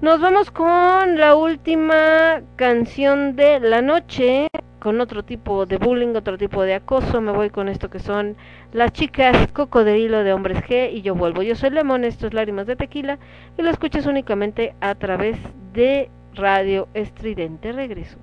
Nos 0.01 0.19
vamos 0.19 0.51
con 0.51 1.17
la 1.17 1.35
última 1.35 2.41
canción 2.57 3.35
de 3.37 3.61
la 3.61 3.81
noche, 3.81 4.49
con 4.79 4.99
otro 4.99 5.23
tipo 5.23 5.65
de 5.65 5.77
bullying, 5.77 6.15
otro 6.15 6.37
tipo 6.37 6.63
de 6.63 6.75
acoso. 6.75 7.21
Me 7.21 7.31
voy 7.31 7.49
con 7.49 7.69
esto 7.69 7.89
que 7.89 7.99
son 7.99 8.35
las 8.73 8.91
chicas 8.91 9.51
cocodrilo 9.53 10.23
de 10.23 10.33
hombres 10.33 10.57
G 10.65 10.91
y 10.91 11.01
yo 11.01 11.15
vuelvo. 11.15 11.43
Yo 11.43 11.55
soy 11.55 11.69
Lemon, 11.69 12.03
esto 12.03 12.27
es 12.27 12.33
Lágrimas 12.33 12.67
de 12.67 12.75
Tequila 12.75 13.19
y 13.57 13.61
lo 13.61 13.69
escuchas 13.69 14.05
únicamente 14.05 14.75
a 14.81 14.95
través 14.95 15.37
de 15.73 16.09
Radio 16.33 16.89
Estridente. 16.93 17.71
Regreso. 17.71 18.17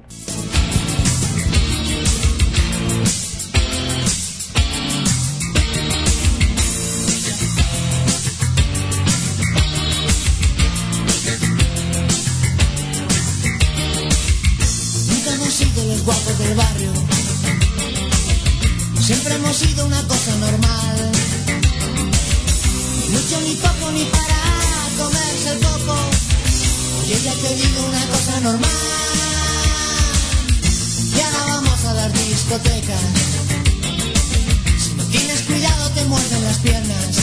Sido 15.62 15.84
los 15.86 16.02
guapos 16.02 16.38
del 16.38 16.54
barrio. 16.54 16.92
Siempre 19.00 19.34
hemos 19.34 19.56
sido 19.56 19.86
una 19.86 20.02
cosa 20.08 20.34
normal. 20.36 21.12
Mucho 23.10 23.40
ni 23.42 23.54
poco 23.54 23.90
ni 23.92 24.04
para 24.04 24.40
comerse 24.98 25.50
el 25.52 25.58
coco. 25.60 25.96
Oye, 27.02 27.20
ya 27.22 27.34
te 27.34 27.54
digo 27.54 27.80
una 27.86 28.06
cosa 28.06 28.40
normal. 28.40 28.70
Y 31.16 31.20
ahora 31.20 31.44
vamos 31.54 31.84
a 31.84 31.94
las 31.94 32.12
discotecas. 32.12 33.02
Si 34.82 34.94
no 34.94 35.04
tienes 35.04 35.40
cuidado 35.42 35.90
te 35.90 36.04
muerden 36.06 36.44
las 36.44 36.58
piernas. 36.58 37.16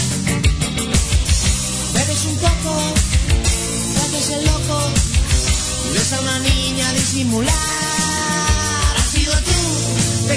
Bebes 1.94 2.26
un 2.26 2.38
poco, 2.38 2.72
haces 4.02 4.30
el 4.30 4.46
loco. 4.46 4.92
Ves 5.94 6.14
a 6.14 6.20
una 6.22 6.40
niña 6.40 6.94
disimular. 6.94 7.89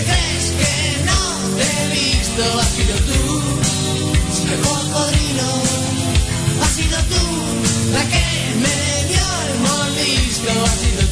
Crees 0.04 0.46
que 0.60 0.74
no 1.04 1.20
te 1.56 1.64
he 1.64 1.86
visto. 1.90 2.42
Has 2.60 2.68
sido 2.68 2.96
tú, 3.08 3.22
el 4.52 4.60
cocodrilo. 4.60 5.50
Has 6.62 6.70
sido 6.70 6.98
tú, 7.12 7.24
la 7.92 8.02
que 8.08 8.24
me 8.64 8.78
dio 9.10 9.26
el 9.48 9.54
mordisco. 9.60 10.50
Has 10.64 10.76
sido 10.80 11.02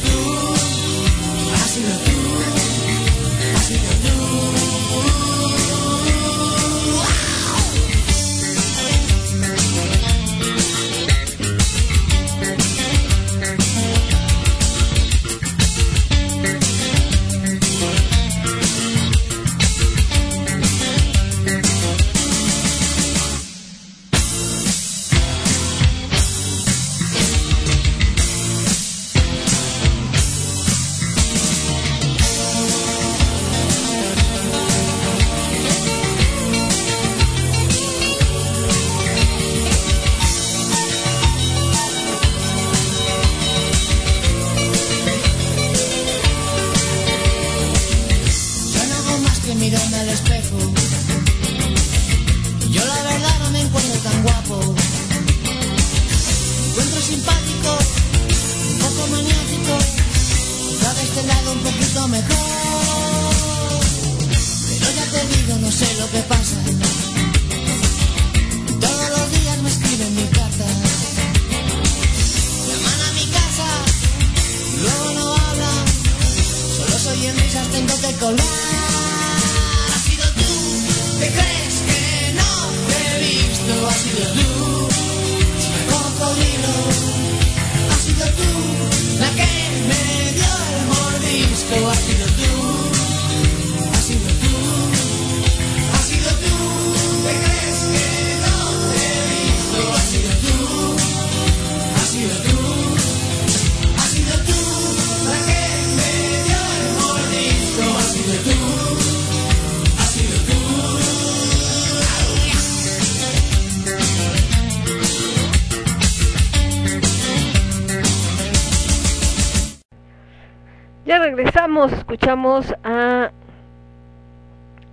escuchamos 122.31 122.73
a 122.85 123.31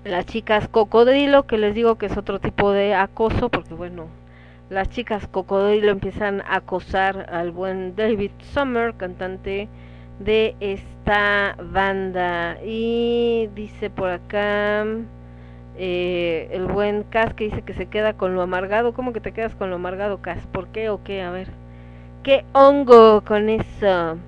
las 0.04 0.26
chicas 0.26 0.66
cocodrilo, 0.66 1.46
que 1.46 1.56
les 1.56 1.72
digo 1.72 1.96
que 1.96 2.06
es 2.06 2.16
otro 2.16 2.40
tipo 2.40 2.72
de 2.72 2.96
acoso, 2.96 3.48
porque 3.48 3.74
bueno, 3.74 4.06
las 4.70 4.90
chicas 4.90 5.28
cocodrilo 5.28 5.92
empiezan 5.92 6.40
a 6.40 6.56
acosar 6.56 7.30
al 7.32 7.52
buen 7.52 7.94
David 7.94 8.32
Summer, 8.52 8.94
cantante 8.94 9.68
de 10.18 10.56
esta 10.58 11.56
banda. 11.62 12.58
Y 12.64 13.48
dice 13.54 13.88
por 13.88 14.10
acá 14.10 14.84
eh, 15.76 16.48
el 16.50 16.66
buen 16.66 17.04
Cas 17.04 17.34
que 17.34 17.44
dice 17.44 17.62
que 17.62 17.74
se 17.74 17.86
queda 17.86 18.14
con 18.14 18.34
lo 18.34 18.42
amargado. 18.42 18.94
¿Cómo 18.94 19.12
que 19.12 19.20
te 19.20 19.30
quedas 19.30 19.54
con 19.54 19.70
lo 19.70 19.76
amargado, 19.76 20.20
Cas? 20.20 20.44
¿Por 20.48 20.66
qué 20.68 20.90
o 20.90 21.04
qué? 21.04 21.22
A 21.22 21.30
ver. 21.30 21.50
¿Qué 22.24 22.44
hongo 22.52 23.20
con 23.20 23.48
eso? 23.48 24.18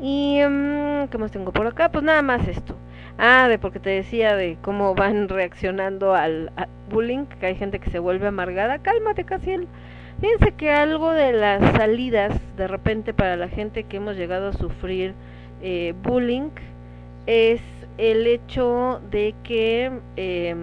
Y 0.00 0.40
mm, 0.46 1.08
¿qué 1.08 1.18
más 1.18 1.30
tengo 1.30 1.52
por 1.52 1.66
acá? 1.66 1.90
Pues 1.90 2.04
nada 2.04 2.22
más 2.22 2.46
esto. 2.48 2.76
Ah, 3.18 3.48
de 3.48 3.58
porque 3.58 3.80
te 3.80 3.90
decía 3.90 4.36
de 4.36 4.58
cómo 4.62 4.94
van 4.94 5.28
reaccionando 5.28 6.14
al, 6.14 6.52
bullying, 6.90 7.26
que 7.40 7.46
hay 7.46 7.54
gente 7.56 7.78
que 7.78 7.90
se 7.90 7.98
vuelve 7.98 8.26
amargada. 8.26 8.78
Cálmate, 8.78 9.24
Casiel. 9.24 9.68
Fíjense 10.20 10.52
que 10.52 10.70
algo 10.70 11.12
de 11.12 11.32
las 11.32 11.60
salidas, 11.76 12.40
de 12.56 12.68
repente 12.68 13.12
para 13.12 13.36
la 13.36 13.48
gente 13.48 13.84
que 13.84 13.98
hemos 13.98 14.16
llegado 14.16 14.48
a 14.48 14.52
sufrir 14.54 15.14
eh, 15.62 15.94
bullying, 16.02 16.50
es 17.26 17.60
el 17.98 18.26
hecho 18.26 19.00
de 19.10 19.34
que, 19.42 19.90
eh, 20.16 20.54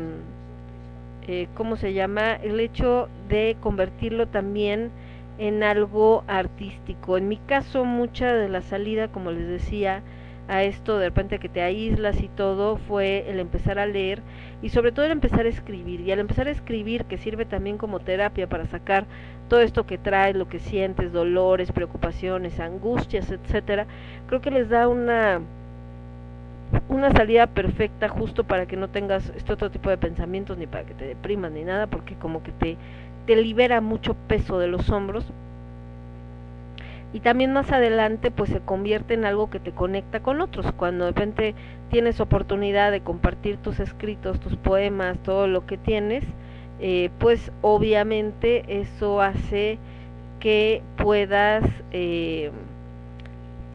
eh, 1.28 1.48
¿cómo 1.54 1.76
se 1.76 1.94
llama? 1.94 2.34
El 2.34 2.60
hecho 2.60 3.10
de 3.30 3.58
convertirlo 3.60 4.28
también 4.28 4.92
en 5.38 5.64
algo 5.64 6.24
artístico. 6.28 7.18
En 7.18 7.28
mi 7.28 7.38
caso, 7.38 7.86
mucha 7.86 8.34
de 8.34 8.50
la 8.50 8.62
salida, 8.62 9.08
como 9.08 9.32
les 9.32 9.48
decía, 9.48 10.04
a 10.48 10.64
esto 10.64 10.98
de 10.98 11.06
repente 11.06 11.40
que 11.40 11.50
te 11.50 11.62
aíslas 11.62 12.22
y 12.22 12.28
todo 12.28 12.78
fue 12.78 13.30
el 13.30 13.40
empezar 13.40 13.80
a 13.80 13.86
leer 13.86 14.22
y 14.62 14.70
sobre 14.70 14.92
todo 14.92 15.06
el 15.06 15.12
empezar 15.12 15.46
a 15.46 15.50
escribir 15.50 16.02
y 16.02 16.12
al 16.12 16.20
empezar 16.20 16.48
a 16.48 16.52
escribir 16.52 17.06
que 17.06 17.18
sirve 17.18 17.46
también 17.46 17.78
como 17.78 18.00
terapia 18.00 18.48
para 18.48 18.66
sacar 18.66 19.06
todo 19.48 19.62
esto 19.62 19.86
que 19.86 19.98
traes, 19.98 20.36
lo 20.36 20.48
que 20.50 20.60
sientes, 20.60 21.14
dolores, 21.14 21.72
preocupaciones, 21.72 22.60
angustias, 22.60 23.32
etcétera, 23.32 23.88
creo 24.28 24.42
que 24.42 24.52
les 24.52 24.70
da 24.70 24.88
una 24.88 25.42
una 26.90 27.12
salida 27.12 27.46
perfecta 27.48 28.10
justo 28.10 28.46
para 28.46 28.66
que 28.66 28.78
no 28.78 28.90
tengas 28.90 29.32
este 29.36 29.54
otro 29.54 29.70
tipo 29.70 29.90
de 29.92 29.98
pensamientos 29.98 30.58
ni 30.58 30.66
para 30.66 30.86
que 30.86 30.96
te 30.96 31.06
deprimas 31.06 31.52
ni 31.52 31.64
nada 31.64 31.86
porque 31.88 32.16
como 32.16 32.42
que 32.42 32.52
te 32.52 32.78
te 33.26 33.36
libera 33.36 33.82
mucho 33.82 34.16
peso 34.28 34.60
de 34.60 34.68
los 34.68 34.90
hombros. 34.90 35.26
Y 37.14 37.20
también 37.20 37.54
más 37.54 37.72
adelante 37.72 38.32
pues 38.32 38.50
se 38.50 38.60
convierte 38.60 39.14
en 39.14 39.26
algo 39.26 39.50
que 39.50 39.60
te 39.60 39.72
conecta 39.72 40.22
con 40.22 40.42
otros. 40.42 40.72
Cuando 40.72 41.06
de 41.06 41.12
repente 41.12 41.56
tienes 41.94 42.20
oportunidad 42.20 42.92
de 42.92 43.02
compartir 43.02 43.58
tus 43.58 43.80
escritos 43.80 44.40
tus 44.40 44.56
poemas 44.56 45.20
todo 45.20 45.46
lo 45.46 45.68
que 45.68 45.78
tienes 45.78 46.24
eh, 46.80 47.12
pues 47.20 47.52
obviamente 47.62 48.82
eso 48.82 49.22
hace 49.22 49.78
que 50.40 50.82
puedas 50.98 51.64
eh, 51.92 52.50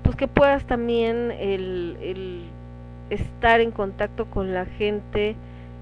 pues 0.02 0.16
que 0.16 0.26
puedas 0.26 0.64
también 0.64 1.30
el, 1.30 1.96
el 2.02 2.42
estar 3.10 3.60
en 3.60 3.70
contacto 3.70 4.26
con 4.26 4.52
la 4.52 4.64
gente 4.64 5.36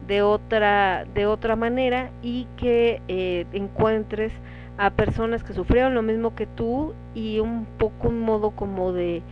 de 0.07 0.23
otra 0.23 1.05
de 1.15 1.27
otra 1.27 1.57
manera 1.57 2.11
y 2.23 2.47
que 2.57 3.03
eh, 3.09 3.47
encuentres 3.53 4.33
a 4.79 4.91
personas 4.91 5.43
que 5.43 5.53
sufrieron 5.55 5.95
lo 5.95 6.03
mismo 6.03 6.35
que 6.35 6.47
tú 6.47 6.95
y 7.15 7.41
un 7.41 7.67
poco 7.79 8.09
un 8.09 8.21
modo 8.21 8.51
como 8.53 8.93
de 8.93 9.23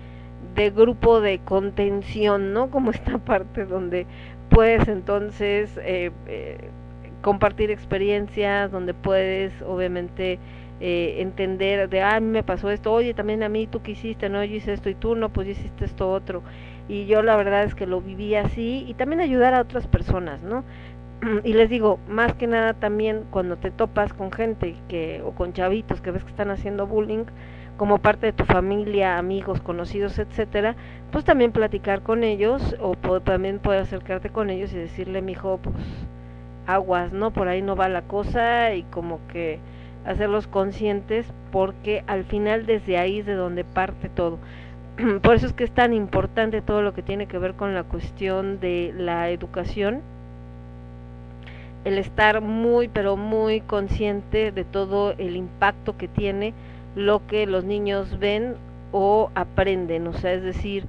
de 0.54 0.70
grupo 0.70 1.20
de 1.20 1.38
contención, 1.40 2.52
¿no? 2.52 2.70
Como 2.70 2.90
esta 2.90 3.18
parte 3.18 3.66
donde 3.66 4.06
puedes 4.50 4.88
entonces 4.88 5.70
eh, 5.82 6.10
eh, 6.26 6.70
compartir 7.22 7.70
experiencias, 7.70 8.70
donde 8.70 8.94
puedes 8.94 9.52
obviamente 9.62 10.38
eh, 10.80 11.16
entender 11.20 11.88
de, 11.88 12.02
ah, 12.02 12.20
me 12.20 12.42
pasó 12.42 12.70
esto, 12.70 12.92
oye, 12.92 13.14
también 13.14 13.42
a 13.42 13.48
mí, 13.48 13.66
tú 13.66 13.82
qué 13.82 13.92
hiciste, 13.92 14.28
no, 14.28 14.44
yo 14.44 14.56
hice 14.56 14.72
esto 14.72 14.90
y 14.90 14.94
tú 14.94 15.14
no, 15.16 15.32
pues 15.32 15.48
hiciste 15.48 15.84
esto 15.84 16.10
otro. 16.10 16.42
Y 16.88 17.06
yo 17.06 17.22
la 17.22 17.36
verdad 17.36 17.64
es 17.64 17.74
que 17.74 17.86
lo 17.86 18.00
viví 18.00 18.34
así 18.34 18.84
y 18.86 18.94
también 18.94 19.20
ayudar 19.20 19.54
a 19.54 19.60
otras 19.60 19.86
personas, 19.86 20.42
¿no? 20.42 20.64
y 21.44 21.52
les 21.54 21.70
digo, 21.70 21.98
más 22.08 22.34
que 22.34 22.46
nada 22.46 22.74
también 22.74 23.24
cuando 23.30 23.56
te 23.56 23.70
topas 23.70 24.12
con 24.12 24.30
gente 24.30 24.76
que 24.88 25.22
o 25.24 25.32
con 25.32 25.52
chavitos 25.52 26.00
que 26.00 26.10
ves 26.10 26.24
que 26.24 26.30
están 26.30 26.50
haciendo 26.50 26.86
bullying 26.86 27.24
como 27.76 27.98
parte 27.98 28.26
de 28.26 28.32
tu 28.32 28.44
familia, 28.44 29.18
amigos, 29.18 29.60
conocidos, 29.60 30.18
etcétera, 30.18 30.76
pues 31.10 31.24
también 31.24 31.52
platicar 31.52 32.02
con 32.02 32.22
ellos 32.22 32.76
o 32.80 32.94
también 33.20 33.58
poder 33.58 33.82
acercarte 33.82 34.30
con 34.30 34.50
ellos 34.50 34.72
y 34.72 34.76
decirle, 34.76 35.22
mijo, 35.22 35.58
pues 35.58 35.74
aguas, 36.66 37.12
¿no? 37.12 37.32
Por 37.32 37.48
ahí 37.48 37.62
no 37.62 37.76
va 37.76 37.88
la 37.88 38.02
cosa 38.02 38.74
y 38.74 38.84
como 38.84 39.20
que 39.28 39.58
hacerlos 40.04 40.46
conscientes 40.46 41.26
porque 41.50 42.04
al 42.06 42.24
final 42.24 42.66
desde 42.66 42.98
ahí 42.98 43.20
es 43.20 43.26
de 43.26 43.34
donde 43.34 43.64
parte 43.64 44.08
todo. 44.08 44.38
Por 45.22 45.34
eso 45.34 45.46
es 45.46 45.52
que 45.52 45.64
es 45.64 45.72
tan 45.72 45.92
importante 45.92 46.62
todo 46.62 46.82
lo 46.82 46.94
que 46.94 47.02
tiene 47.02 47.26
que 47.26 47.38
ver 47.38 47.54
con 47.54 47.74
la 47.74 47.82
cuestión 47.82 48.60
de 48.60 48.94
la 48.96 49.30
educación. 49.30 50.02
El 51.84 51.98
estar 51.98 52.40
muy 52.40 52.88
pero 52.88 53.16
muy 53.16 53.60
consciente 53.60 54.52
de 54.52 54.64
todo 54.64 55.12
el 55.18 55.36
impacto 55.36 55.96
que 55.96 56.08
tiene 56.08 56.54
lo 56.94 57.26
que 57.26 57.46
los 57.46 57.64
niños 57.64 58.18
ven 58.18 58.54
o 58.92 59.30
aprenden, 59.34 60.06
o 60.06 60.12
sea, 60.12 60.32
es 60.32 60.42
decir, 60.42 60.86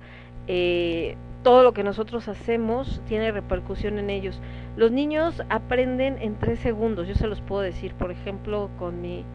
eh, 0.47 1.15
todo 1.43 1.63
lo 1.63 1.73
que 1.73 1.83
nosotros 1.83 2.27
hacemos 2.27 3.01
tiene 3.07 3.31
repercusión 3.31 3.97
en 3.97 4.11
ellos. 4.11 4.39
Los 4.77 4.91
niños 4.91 5.41
aprenden 5.49 6.17
en 6.21 6.35
tres 6.35 6.59
segundos, 6.59 7.07
yo 7.07 7.15
se 7.15 7.27
los 7.27 7.41
puedo 7.41 7.61
decir, 7.61 7.93
por 7.95 8.11
ejemplo, 8.11 8.69
con 8.77 9.01
mi, 9.01 9.25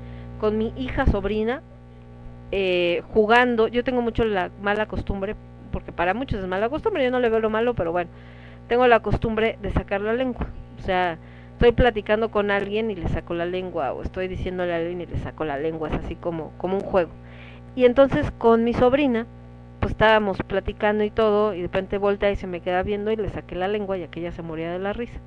con 0.40 0.56
mi 0.56 0.72
hija 0.76 1.06
sobrina, 1.06 1.62
eh, 2.52 3.02
jugando, 3.12 3.68
yo 3.68 3.84
tengo 3.84 4.02
mucho 4.02 4.24
la 4.24 4.50
mala 4.62 4.86
costumbre, 4.86 5.36
porque 5.72 5.92
para 5.92 6.14
muchos 6.14 6.40
es 6.40 6.46
mala 6.46 6.68
costumbre, 6.68 7.04
yo 7.04 7.10
no 7.10 7.20
le 7.20 7.28
veo 7.28 7.40
lo 7.40 7.50
malo, 7.50 7.74
pero 7.74 7.92
bueno, 7.92 8.10
tengo 8.68 8.86
la 8.86 9.00
costumbre 9.00 9.58
de 9.62 9.70
sacar 9.70 10.00
la 10.00 10.14
lengua, 10.14 10.46
o 10.78 10.82
sea, 10.82 11.18
estoy 11.52 11.72
platicando 11.72 12.30
con 12.30 12.50
alguien 12.50 12.90
y 12.90 12.96
le 12.96 13.08
saco 13.08 13.34
la 13.34 13.46
lengua 13.46 13.92
o 13.92 14.02
estoy 14.02 14.28
diciéndole 14.28 14.72
a 14.72 14.76
alguien 14.76 15.02
y 15.02 15.06
le 15.06 15.18
saco 15.18 15.44
la 15.44 15.58
lengua, 15.58 15.88
es 15.88 15.94
así 15.94 16.14
como 16.16 16.52
como 16.56 16.76
un 16.76 16.80
juego. 16.80 17.10
Y 17.76 17.84
entonces 17.84 18.30
con 18.38 18.64
mi 18.64 18.72
sobrina, 18.72 19.26
pues 19.78 19.92
estábamos 19.92 20.38
platicando 20.38 21.04
y 21.04 21.10
todo 21.10 21.54
y 21.54 21.58
de 21.58 21.62
repente 21.64 21.98
voltea 21.98 22.30
y 22.30 22.36
se 22.36 22.46
me 22.46 22.60
queda 22.60 22.82
viendo 22.82 23.10
y 23.12 23.16
le 23.16 23.28
saqué 23.28 23.54
la 23.54 23.68
lengua 23.68 23.98
y 23.98 24.02
aquella 24.02 24.32
se 24.32 24.42
moría 24.42 24.72
de 24.72 24.78
la 24.78 24.92
risa. 24.92 25.20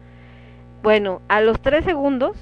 Bueno, 0.82 1.22
a 1.28 1.40
los 1.40 1.62
tres 1.62 1.86
segundos 1.86 2.36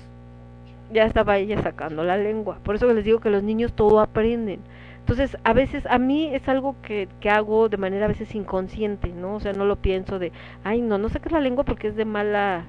ya 0.91 1.05
estaba 1.05 1.37
ella 1.37 1.61
sacando 1.61 2.03
la 2.03 2.17
lengua. 2.17 2.59
Por 2.63 2.75
eso 2.75 2.91
les 2.93 3.05
digo 3.05 3.19
que 3.19 3.29
los 3.29 3.43
niños 3.43 3.73
todo 3.73 3.99
aprenden. 3.99 4.59
Entonces, 4.99 5.37
a 5.43 5.53
veces, 5.53 5.85
a 5.87 5.97
mí 5.97 6.33
es 6.33 6.47
algo 6.47 6.75
que, 6.83 7.07
que 7.19 7.29
hago 7.29 7.69
de 7.69 7.77
manera 7.77 8.05
a 8.05 8.07
veces 8.07 8.35
inconsciente, 8.35 9.09
¿no? 9.09 9.35
O 9.35 9.39
sea, 9.39 9.53
no 9.53 9.65
lo 9.65 9.77
pienso 9.77 10.19
de, 10.19 10.31
ay, 10.63 10.81
no, 10.81 10.97
no 10.97 11.09
saques 11.09 11.31
la 11.31 11.39
lengua 11.39 11.63
porque 11.63 11.87
es 11.87 11.95
de 11.95 12.05
mala, 12.05 12.65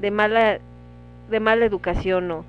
de 0.00 0.10
mala 0.10 0.58
de 1.30 1.40
mala 1.40 1.64
educación 1.64 2.30
o 2.30 2.44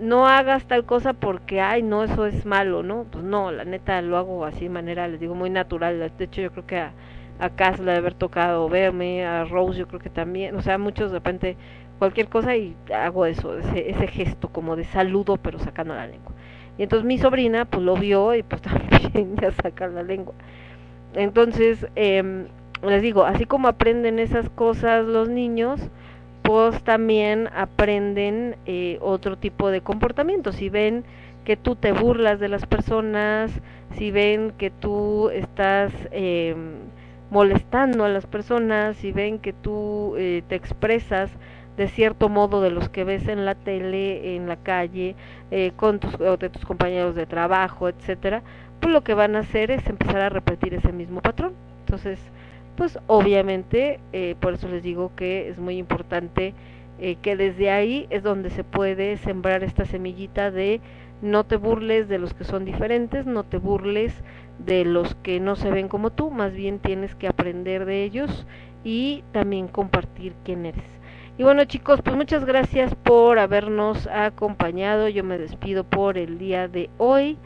no 0.00 0.26
hagas 0.26 0.64
tal 0.64 0.84
cosa 0.84 1.12
porque 1.12 1.60
ay 1.60 1.82
no 1.82 2.02
eso 2.02 2.26
es 2.26 2.46
malo 2.46 2.82
no 2.82 3.04
pues 3.10 3.24
no 3.24 3.52
la 3.52 3.64
neta 3.64 4.00
lo 4.02 4.16
hago 4.16 4.44
así 4.44 4.64
de 4.64 4.70
manera 4.70 5.06
les 5.08 5.20
digo 5.20 5.34
muy 5.34 5.50
natural 5.50 5.98
de 6.16 6.24
hecho 6.24 6.40
yo 6.40 6.50
creo 6.50 6.66
que 6.66 6.78
a, 6.78 6.92
a 7.38 7.48
le 7.48 7.76
debe 7.76 7.96
haber 7.96 8.14
tocado 8.14 8.68
verme 8.68 9.24
a 9.26 9.44
Rose 9.44 9.78
yo 9.78 9.86
creo 9.86 10.00
que 10.00 10.10
también 10.10 10.56
o 10.56 10.62
sea 10.62 10.78
muchos 10.78 11.12
de 11.12 11.18
repente 11.18 11.56
cualquier 12.02 12.26
cosa 12.26 12.56
y 12.56 12.74
hago 12.92 13.26
eso 13.26 13.56
ese, 13.56 13.90
ese 13.90 14.08
gesto 14.08 14.48
como 14.48 14.74
de 14.74 14.82
saludo 14.82 15.36
pero 15.36 15.60
sacando 15.60 15.94
la 15.94 16.08
lengua 16.08 16.32
y 16.76 16.82
entonces 16.82 17.06
mi 17.06 17.16
sobrina 17.16 17.64
pues 17.64 17.84
lo 17.84 17.94
vio 17.94 18.34
y 18.34 18.42
pues 18.42 18.60
también 18.62 19.36
ya 19.40 19.52
saca 19.52 19.86
la 19.86 20.02
lengua 20.02 20.34
entonces 21.14 21.86
eh, 21.94 22.46
les 22.82 23.02
digo 23.02 23.22
así 23.22 23.44
como 23.44 23.68
aprenden 23.68 24.18
esas 24.18 24.50
cosas 24.50 25.04
los 25.04 25.28
niños 25.28 25.80
pues 26.42 26.82
también 26.82 27.48
aprenden 27.54 28.56
eh, 28.66 28.98
otro 29.00 29.38
tipo 29.38 29.70
de 29.70 29.80
comportamientos. 29.80 30.56
Si 30.56 30.68
ven 30.68 31.04
que 31.44 31.56
tú 31.56 31.76
te 31.76 31.92
burlas 31.92 32.40
de 32.40 32.48
las 32.48 32.66
personas, 32.66 33.52
si 33.96 34.10
ven 34.10 34.52
que 34.58 34.70
tú 34.70 35.30
estás 35.30 35.92
eh, 36.10 36.54
molestando 37.30 38.04
a 38.04 38.08
las 38.08 38.26
personas, 38.26 38.96
si 38.96 39.12
ven 39.12 39.38
que 39.38 39.52
tú 39.52 40.14
eh, 40.18 40.42
te 40.48 40.56
expresas 40.56 41.30
de 41.76 41.88
cierto 41.88 42.28
modo 42.28 42.60
de 42.60 42.70
los 42.70 42.88
que 42.88 43.04
ves 43.04 43.28
en 43.28 43.44
la 43.44 43.54
tele, 43.54 44.36
en 44.36 44.48
la 44.48 44.56
calle, 44.56 45.16
eh, 45.50 45.72
con 45.76 46.00
tus, 46.00 46.14
o 46.20 46.36
de 46.36 46.50
tus 46.50 46.64
compañeros 46.64 47.14
de 47.14 47.26
trabajo, 47.26 47.88
etcétera, 47.88 48.42
pues 48.80 48.92
lo 48.92 49.02
que 49.02 49.14
van 49.14 49.36
a 49.36 49.40
hacer 49.40 49.70
es 49.70 49.86
empezar 49.86 50.20
a 50.20 50.28
repetir 50.28 50.74
ese 50.74 50.92
mismo 50.92 51.20
patrón. 51.22 51.54
Entonces, 51.80 52.18
pues 52.76 52.98
obviamente 53.06 54.00
eh, 54.12 54.34
por 54.40 54.54
eso 54.54 54.68
les 54.68 54.82
digo 54.82 55.12
que 55.14 55.48
es 55.48 55.58
muy 55.58 55.76
importante 55.76 56.54
eh, 56.98 57.16
que 57.20 57.36
desde 57.36 57.70
ahí 57.70 58.06
es 58.10 58.22
donde 58.22 58.50
se 58.50 58.64
puede 58.64 59.16
sembrar 59.18 59.62
esta 59.64 59.84
semillita 59.84 60.50
de 60.50 60.80
no 61.20 61.44
te 61.44 61.56
burles 61.56 62.08
de 62.08 62.18
los 62.18 62.34
que 62.34 62.44
son 62.44 62.64
diferentes, 62.64 63.26
no 63.26 63.44
te 63.44 63.58
burles 63.58 64.14
de 64.58 64.84
los 64.84 65.14
que 65.16 65.40
no 65.40 65.56
se 65.56 65.70
ven 65.70 65.88
como 65.88 66.10
tú, 66.10 66.30
más 66.30 66.52
bien 66.52 66.78
tienes 66.78 67.14
que 67.14 67.28
aprender 67.28 67.84
de 67.84 68.04
ellos 68.04 68.46
y 68.84 69.22
también 69.32 69.68
compartir 69.68 70.34
quién 70.44 70.66
eres. 70.66 71.01
Y 71.42 71.44
bueno 71.44 71.64
chicos, 71.64 72.00
pues 72.02 72.14
muchas 72.14 72.44
gracias 72.44 72.94
por 72.94 73.40
habernos 73.40 74.06
acompañado, 74.06 75.08
yo 75.08 75.24
me 75.24 75.38
despido 75.38 75.82
por 75.82 76.16
el 76.16 76.38
día 76.38 76.68
de 76.68 76.88
hoy. 76.98 77.36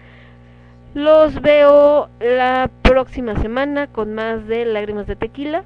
Los 0.92 1.40
veo 1.40 2.10
la 2.20 2.68
próxima 2.82 3.40
semana 3.40 3.86
con 3.86 4.12
más 4.12 4.46
de 4.48 4.66
Lágrimas 4.66 5.06
de 5.06 5.16
Tequila. 5.16 5.64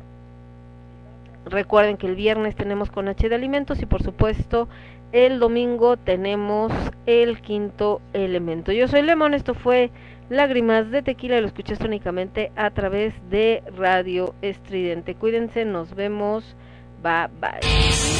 Recuerden 1.45 1.97
que 1.97 2.07
el 2.07 2.15
viernes 2.15 2.55
tenemos 2.55 2.89
con 2.93 3.09
H 3.09 3.29
de 3.29 3.35
Alimentos 3.35 3.83
y 3.83 3.87
por 3.87 4.01
supuesto 4.01 4.69
el 5.11 5.41
domingo 5.41 5.97
tenemos 5.97 6.73
el 7.07 7.41
quinto 7.41 8.01
elemento. 8.13 8.71
Yo 8.71 8.87
soy 8.87 9.03
Lemon, 9.03 9.35
esto 9.35 9.55
fue 9.55 9.91
Lágrimas 10.29 10.93
de 10.93 11.03
Tequila 11.03 11.41
lo 11.41 11.49
escuchaste 11.49 11.85
únicamente 11.85 12.53
a 12.55 12.71
través 12.71 13.13
de 13.29 13.65
Radio 13.77 14.37
Estridente. 14.41 15.17
Cuídense, 15.17 15.65
nos 15.65 15.97
vemos. 15.97 16.55
Bye 17.03 17.29
bye. 17.41 18.20